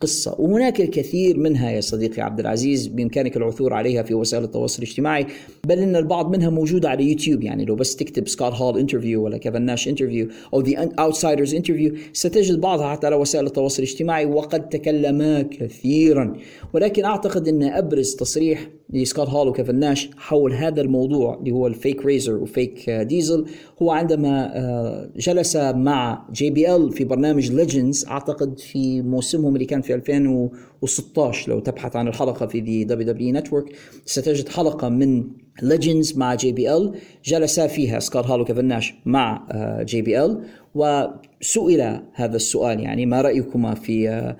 قصة. 0.00 0.36
وهناك 0.38 0.80
الكثير 0.80 1.38
منها 1.38 1.70
يا 1.70 1.80
صديقي 1.80 2.22
عبد 2.22 2.40
العزيز 2.40 2.86
بإمكانك 2.86 3.36
العثور 3.36 3.72
عليها 3.72 4.02
في 4.02 4.14
وسائل 4.14 4.44
التواصل 4.44 4.82
الاجتماعي 4.82 5.26
بل 5.66 5.78
إن 5.78 5.96
البعض 5.96 6.30
منها 6.30 6.50
موجودة 6.50 6.88
على 6.88 7.10
يوتيوب. 7.10 7.42
يعني 7.42 7.64
لو 7.64 7.74
بس 7.74 7.96
تكتب 7.96 8.28
سكوت 8.28 8.52
هول 8.52 8.78
interview 8.78 9.24
ولا 9.24 9.38
كيفن 9.38 9.62
ناش 9.62 9.88
interview 9.88 10.28
أو 10.54 10.60
The 10.60 10.90
Outsiders 10.98 11.54
interview 11.54 11.94
ستجد 12.12 12.60
بعضها 12.60 12.92
حتى 12.92 13.06
على 13.06 13.16
وسائل 13.16 13.46
التواصل 13.46 13.82
الاجتماعي 13.82 14.26
وقد 14.26 14.68
تكلما 14.68 15.42
كثيرا. 15.42 16.36
ولكن 16.74 17.04
أعتقد 17.04 17.48
أن 17.48 17.62
أبرز 17.62 18.14
تصريح 18.14 18.68
لسكوت 18.90 19.28
هول 19.28 19.48
وكيفن 19.48 19.78
ناش 19.78 20.10
حول 20.16 20.52
هذا 20.52 20.80
الموضوع 20.80 21.34
اللي 21.34 21.50
هو 21.50 21.66
ال 21.66 21.74
fake 21.74 22.06
ريزر 22.06 22.36
و 22.36 22.47
fake 22.47 22.90
ديزل. 22.90 23.44
هو 23.82 23.90
عندما 23.90 24.58
آه، 24.58 25.10
جلس 25.16 25.56
مع 25.56 26.28
JBL 26.32 26.92
في 26.92 27.04
برنامج 27.04 27.52
Legends 27.52 28.06
أعتقد 28.06 28.58
في 28.58 29.02
موسمهم 29.02 29.54
اللي 29.54 29.64
كان 29.64 29.80
في 29.80 29.94
2016 29.94 31.50
لو 31.50 31.60
تبحث 31.60 31.96
عن 31.96 32.08
الحلقة 32.08 32.46
في 32.46 32.60
WWE 32.60 33.06
Network 33.12 33.64
ستجد 34.04 34.48
حلقة 34.48 34.88
من 34.88 35.24
Legends 35.62 36.18
مع 36.18 36.34
JBL 36.34 36.94
جلسا 37.24 37.66
فيها 37.66 37.98
سكوت 37.98 38.26
هول 38.26 38.40
وكيفن 38.40 38.64
ناش 38.64 38.94
مع 39.06 39.46
JBL 39.82 40.42
وسئل 40.74 42.00
هذا 42.14 42.36
السؤال 42.36 42.80
يعني 42.80 43.06
ما 43.06 43.20
رأيكما 43.20 43.74
في 43.74 44.08
آه، 44.08 44.36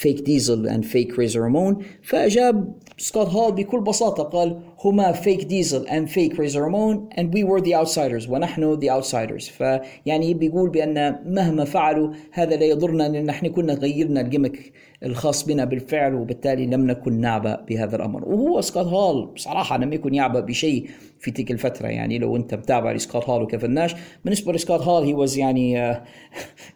fake 0.00 0.20
ديزل 0.20 0.68
and 0.68 0.84
fake 0.84 1.18
ريزر 1.18 1.40
رامون 1.40 1.78
فأجاب 2.02 2.74
سكوت 2.98 3.26
هول 3.26 3.52
بكل 3.52 3.80
بساطة 3.80 4.22
قال 4.22 4.60
هما 4.84 5.12
fake 5.12 5.44
ديزل 5.44 5.86
and 5.88 6.08
fake 6.08 6.40
ريزر 6.40 6.60
رامون 6.60 7.08
and 7.18 7.34
we 7.34 7.44
were 7.44 7.62
The 7.62 7.76
Outsiders 7.76 8.28
ونحن 8.30 8.74
The 8.74 8.90
Outsiders 8.90 9.48
فيعني 9.48 10.34
بيقول 10.34 10.70
بأن 10.70 11.18
مهما 11.26 11.64
فعلوا 11.64 12.12
هذا 12.32 12.56
لا 12.56 12.64
يضرنا 12.64 13.02
لأن 13.02 13.26
نحن 13.26 13.48
كنا 13.48 13.74
غيرنا 13.74 14.20
ال 14.20 14.26
gimmick. 14.26 14.72
الخاص 15.02 15.44
بنا 15.44 15.64
بالفعل 15.64 16.14
وبالتالي 16.14 16.66
لم 16.66 16.86
نكن 16.86 17.20
نعبأ 17.20 17.64
بهذا 17.68 17.96
الأمر. 17.96 18.28
وهو 18.28 18.60
سكوت 18.60 18.86
هول 18.86 19.26
بصراحة 19.26 19.78
لم 19.78 19.92
يكن 19.92 20.14
يعبأ 20.14 20.40
بشيء 20.40 20.90
في 21.20 21.30
تلك 21.30 21.50
الفترة. 21.50 21.88
يعني 21.88 22.18
لو 22.18 22.36
أنت 22.36 22.54
متابع 22.54 22.92
لسكوت 22.92 23.24
هول 23.24 23.42
وكيفن 23.42 23.70
ناش 23.70 23.94
بالنسبة 24.24 24.52
لسكوت 24.52 24.80
هول 24.80 25.04
he 25.04 25.14
was 25.14 25.38
يعني 25.38 25.78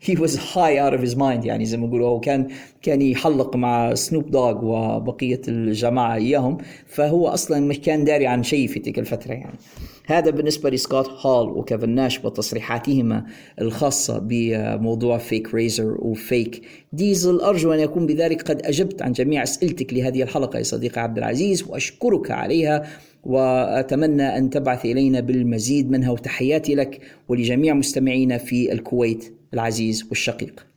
he 0.02 0.16
was 0.18 0.40
high 0.56 0.82
out 0.82 0.92
of 0.92 1.00
his 1.00 1.16
mind 1.16 1.44
يعني 1.44 1.64
زي 1.64 1.76
ما 1.76 1.86
بيقولوا 1.86 2.08
هو 2.08 2.20
كان 2.20 2.48
كان 2.82 3.02
يحلق 3.02 3.56
مع 3.56 3.94
سنوب 3.94 4.30
دوغ 4.30 4.64
وبقية 4.64 5.40
الجماعة 5.48 6.14
إياهم 6.14 6.58
فهو 6.86 7.28
أصلا 7.28 7.60
مش 7.60 7.80
كان 7.80 8.04
داري 8.04 8.26
عن 8.26 8.42
شيء 8.42 8.68
في 8.68 8.80
تلك 8.80 8.98
الفترة 8.98 9.32
يعني. 9.32 9.58
هذا 10.06 10.30
بالنسبة 10.30 10.70
لسكوت 10.70 11.08
هول 11.08 11.58
وكيفن 11.58 11.90
ناش 11.90 12.24
وتصريحاتهما 12.24 13.24
الخاصة 13.60 14.18
بموضوع 14.18 15.18
فيك 15.18 15.54
ريزر 15.54 15.96
وفيك 15.98 16.62
ديزل 16.92 17.40
أرجو 17.40 17.72
أن 17.72 17.78
يكون 17.78 18.06
بذلك. 18.06 18.42
قد 18.42 18.66
أجبت 18.66 19.02
عن 19.02 19.12
جميع 19.12 19.42
أسئلتك 19.42 19.94
لهذه 19.94 20.22
الحلقة 20.22 20.58
يا 20.58 20.62
صديقي 20.62 21.00
عبد 21.00 21.18
العزيز 21.18 21.62
وأشكرك 21.62 22.30
عليها 22.30 22.86
وأتمنى 23.22 24.38
أن 24.38 24.50
تبعث 24.50 24.84
إلينا 24.84 25.20
بالمزيد 25.20 25.90
منها 25.90 26.10
وتحياتي 26.10 26.74
لك 26.74 27.00
ولجميع 27.28 27.74
مستمعينا 27.74 28.38
في 28.38 28.72
الكويت 28.72 29.34
العزيز 29.54 30.04
والشقيق. 30.08 30.73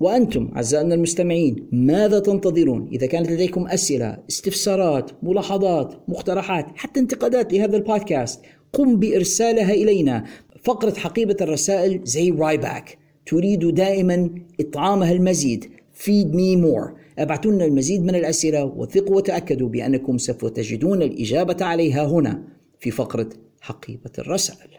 وأنتم 0.00 0.50
أعزائنا 0.56 0.94
المستمعين 0.94 1.68
ماذا 1.72 2.18
تنتظرون؟ 2.18 2.88
إذا 2.92 3.06
كانت 3.06 3.30
لديكم 3.30 3.66
أسئلة 3.66 4.18
استفسارات 4.30 5.10
ملاحظات 5.22 5.94
مقترحات 6.08 6.66
حتى 6.74 7.00
انتقادات 7.00 7.52
لهذا 7.52 7.76
البودكاست 7.76 8.40
قم 8.72 8.96
بإرسالها 8.96 9.72
إلينا. 9.72 10.24
فقرة 10.64 10.94
حقيبة 10.94 11.36
الرسائل 11.40 12.00
زي 12.04 12.30
رايباك 12.30 12.98
تريد 13.26 13.74
دائما 13.74 14.30
إطعامها 14.60 15.12
المزيد. 15.12 15.70
Feed 16.04 16.28
me 16.34 16.64
more. 16.64 16.90
أبعثوا 17.18 17.52
لنا 17.52 17.64
المزيد 17.64 18.02
من 18.02 18.14
الأسئلة 18.14 18.64
وثقوا 18.64 19.16
وتأكدوا 19.16 19.68
بأنكم 19.68 20.18
سوف 20.18 20.44
تجدون 20.44 21.02
الإجابة 21.02 21.64
عليها 21.64 22.06
هنا 22.06 22.42
في 22.80 22.90
فقرة 22.90 23.28
حقيبة 23.60 24.10
الرسائل. 24.18 24.70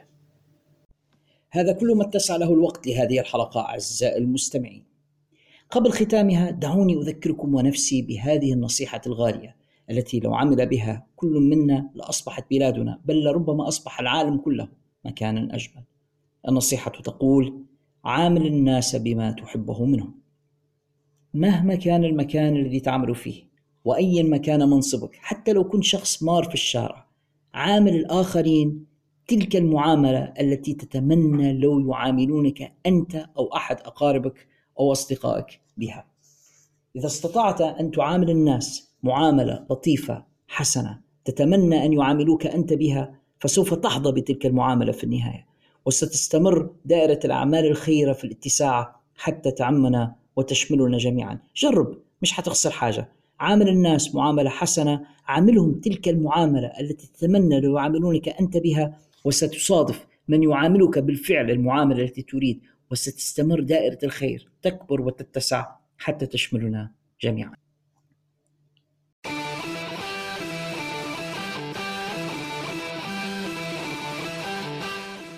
هذا 1.52 1.72
كل 1.72 1.96
ما 1.96 2.04
اتسع 2.04 2.36
له 2.36 2.54
الوقت 2.54 2.88
لهذه 2.88 3.20
الحلقة 3.20 3.62
أعزائي 3.62 4.18
المستمعين. 4.18 4.87
قبل 5.72 5.92
ختامها 5.92 6.52
دعوني 6.52 6.98
أذكركم 6.98 7.56
ونفسي 7.56 8.02
بهذه 8.02 8.54
النصيحة 8.54 9.02
الغالية 9.08 9.56
التي 9.90 10.20
لو 10.20 10.34
عمل 10.34 10.66
بها 10.66 11.08
كل 11.16 11.40
منا 11.40 11.90
لأصبحت 11.96 12.46
بلادنا 12.52 13.02
بل 13.06 13.24
لربما 13.24 13.68
أصبح 13.68 14.00
العالم 14.00 14.38
كله 14.38 14.68
مكانا 15.06 15.56
أجمل. 15.56 15.84
النصيحة 16.48 16.92
تقول: 16.92 17.64
عامل 18.06 18.48
الناس 18.48 18.96
بما 18.96 19.32
تحبه 19.32 19.86
منهم. 19.86 20.14
مهما 21.34 21.76
كان 21.76 22.04
المكان 22.04 22.56
الذي 22.56 22.80
تعمل 22.80 23.16
فيه 23.16 23.44
وايا 23.86 24.24
ما 24.24 24.38
كان 24.38 24.70
منصبك 24.70 25.16
حتى 25.16 25.54
لو 25.54 25.64
كنت 25.64 25.84
شخص 25.84 26.24
مار 26.24 26.44
في 26.44 26.54
الشارع 26.54 27.08
عامل 27.54 27.96
الآخرين 27.96 28.86
تلك 29.28 29.56
المعاملة 29.56 30.34
التي 30.40 30.74
تتمنى 30.74 31.54
لو 31.54 31.90
يعاملونك 31.92 32.74
أنت 32.86 33.16
أو 33.16 33.56
أحد 33.56 33.76
أقاربك 33.80 34.48
أو 34.80 34.92
أصدقائك 34.92 35.60
بها. 35.78 36.06
إذا 36.96 37.06
استطعت 37.06 37.62
أن 37.62 37.92
تعامل 37.92 38.30
الناس 38.30 38.92
معاملة 39.04 39.66
لطيفة 39.72 40.26
حسنة 40.48 41.00
تتمنى 41.26 41.86
أن 41.86 41.94
يعاملوك 41.94 42.46
أنت 42.46 42.74
بها 42.74 43.16
فسوف 43.40 43.74
تحظى 43.74 44.12
بتلك 44.12 44.46
المعاملة 44.46 44.92
في 44.92 45.04
النهاية. 45.04 45.48
وستستمر 45.86 46.70
دائرة 46.86 47.20
الأعمال 47.26 47.66
الخيرة 47.66 48.14
في 48.14 48.24
الاتساع 48.24 48.96
حتى 49.16 49.52
تعمنا 49.52 50.16
وتشملنا 50.36 50.98
جميعا. 50.98 51.40
جرب 51.56 51.98
مش 52.22 52.32
حتخسر 52.32 52.72
حاجة. 52.72 53.12
عامل 53.40 53.70
الناس 53.70 54.16
معاملة 54.16 54.50
حسنة 54.50 55.06
عاملهم 55.26 55.74
تلك 55.74 56.10
المعاملة 56.10 56.72
التي 56.80 57.08
تتمنى 57.08 57.60
لو 57.60 57.78
يعاملونك 57.78 58.30
أنت 58.30 58.58
بها 58.58 58.98
وستصادف 59.26 60.08
من 60.28 60.44
يعاملك 60.44 61.00
بالفعل 61.00 61.52
المعاملة 61.52 62.04
التي 62.04 62.22
تريد. 62.22 62.62
وستستمر 62.92 63.60
دائرة 63.60 63.98
الخير 64.04 64.50
تكبر 64.62 65.02
وتتسع 65.02 65.66
حتى 65.98 66.26
تشملنا 66.26 66.92
جميعا. 67.22 67.54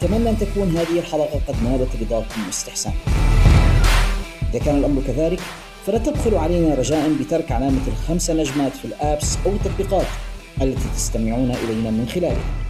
أتمنى 0.02 0.30
أن 0.30 0.38
تكون 0.38 0.68
هذه 0.68 1.00
الحلقة 1.00 1.40
قد 1.48 1.64
نالت 1.64 1.96
رضاكم 2.02 2.46
واستحسان 2.46 2.94
إذا 4.50 4.60
كان 4.66 4.78
الأمر 4.78 5.02
كذلك 5.08 5.40
فلا 5.86 5.98
تبخلوا 5.98 6.40
علينا 6.40 6.76
رجاء 6.76 7.14
بترك 7.14 7.52
علامة 7.52 7.88
الخمس 7.88 8.32
نجمات 8.32 8.72
في 8.72 8.86
الآبس 8.86 9.38
أو 9.46 9.52
التطبيقات 9.52 10.08
التي 10.62 10.90
تستمعون 10.96 11.52
إلينا 11.52 11.90
من 11.92 12.08
خلالها. 12.08 12.69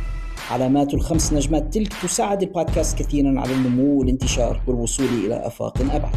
علامات 0.51 0.93
الخمس 0.93 1.33
نجمات 1.33 1.73
تلك 1.73 1.93
تساعد 2.03 2.41
البودكاست 2.41 2.97
كثيرا 2.99 3.39
على 3.39 3.53
النمو 3.53 3.99
والانتشار 3.99 4.61
والوصول 4.67 5.05
إلى 5.25 5.47
آفاق 5.47 5.81
أبعد. 5.81 6.15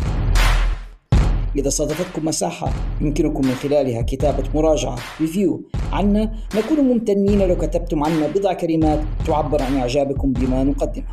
إذا 1.57 1.69
صادفتكم 1.69 2.25
مساحة 2.25 2.73
يمكنكم 3.01 3.47
من 3.47 3.55
خلالها 3.55 4.02
كتابة 4.02 4.44
مراجعة 4.55 4.99
ريفيو 5.20 5.62
عنا 5.93 6.33
نكون 6.57 6.81
ممتنين 6.81 7.49
لو 7.49 7.57
كتبتم 7.57 8.05
عنا 8.05 8.27
بضع 8.27 8.52
كلمات 8.52 9.01
تعبر 9.27 9.62
عن 9.62 9.77
إعجابكم 9.77 10.33
بما 10.33 10.65
نقدمه. 10.65 11.07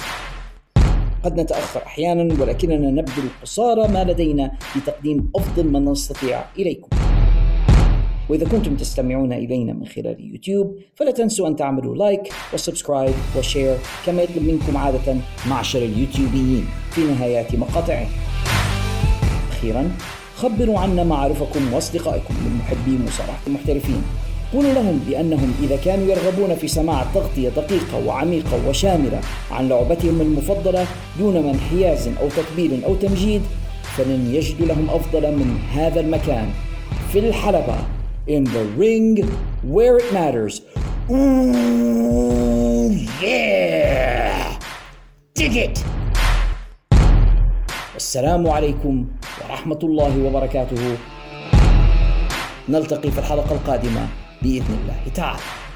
قد 1.23 1.39
نتأخر 1.39 1.83
أحيانا 1.85 2.41
ولكننا 2.41 2.91
نبذل 2.91 3.29
قصارى 3.41 3.87
ما 3.87 4.03
لدينا 4.03 4.51
لتقديم 4.75 5.31
أفضل 5.35 5.71
ما 5.71 5.79
نستطيع 5.79 6.45
إليكم. 6.59 6.89
وإذا 8.29 8.47
كنتم 8.47 8.75
تستمعون 8.75 9.33
إلينا 9.33 9.73
من 9.73 9.85
خلال 9.85 10.31
يوتيوب 10.31 10.75
فلا 10.95 11.11
تنسوا 11.11 11.47
أن 11.47 11.55
تعملوا 11.55 11.95
like 11.95 12.33
و 12.53 12.59
subscribe 12.59 13.13
و 13.37 13.44
share 13.44 13.77
كما 14.05 14.21
يطلب 14.21 14.43
منكم 14.43 14.77
عادة 14.77 15.15
معشر 15.47 15.79
اليوتيوبيين 15.79 16.65
في 16.91 17.01
نهايات 17.01 17.55
مقاطعهم 17.55 18.09
أخيرا 19.51 19.91
خبروا 20.35 20.79
عنا 20.79 21.03
معارفكم 21.03 21.73
وأصدقائكم 21.73 22.33
من 22.33 22.59
محبي 22.59 23.03
مصارعة 23.07 23.39
المحترفين. 23.47 24.03
قولوا 24.53 24.73
لهم 24.73 24.99
بأنهم 25.07 25.53
إذا 25.63 25.75
كانوا 25.75 26.07
يرغبون 26.07 26.55
في 26.55 26.67
سماع 26.67 27.03
تغطية 27.13 27.49
دقيقة 27.49 28.05
وعميقة 28.07 28.69
وشاملة 28.69 29.21
عن 29.51 29.69
لعبتهم 29.69 30.21
المفضلة 30.21 30.87
دونما 31.19 31.49
انحياز 31.49 32.07
أو 32.07 32.29
تكبير 32.29 32.85
أو 32.85 32.95
تمجيد 32.95 33.41
فلن 33.97 34.35
يجدوا 34.35 34.67
لهم 34.67 34.89
أفضل 34.89 35.21
من 35.21 35.59
هذا 35.71 35.99
المكان. 35.99 36.49
في 37.11 37.19
الحلبة. 37.19 37.98
In 38.29 38.43
the 38.45 38.63
ring 38.77 39.17
where 39.65 39.97
it 39.97 40.13
matters. 40.13 40.61
Ooh, 41.09 42.93
yeah! 43.17 44.53
Dig 45.33 45.57
it! 45.57 45.81
السلام 47.95 48.47
عليكم 48.47 49.05
ورحمة 49.43 49.79
الله 49.83 50.13
وبركاته 50.25 50.97
نلتقي 52.69 53.11
في 53.11 53.19
الحلقة 53.19 53.51
القادمة 53.55 54.07
بإذن 54.41 54.73
الله 54.81 55.13
تعالى 55.15 55.68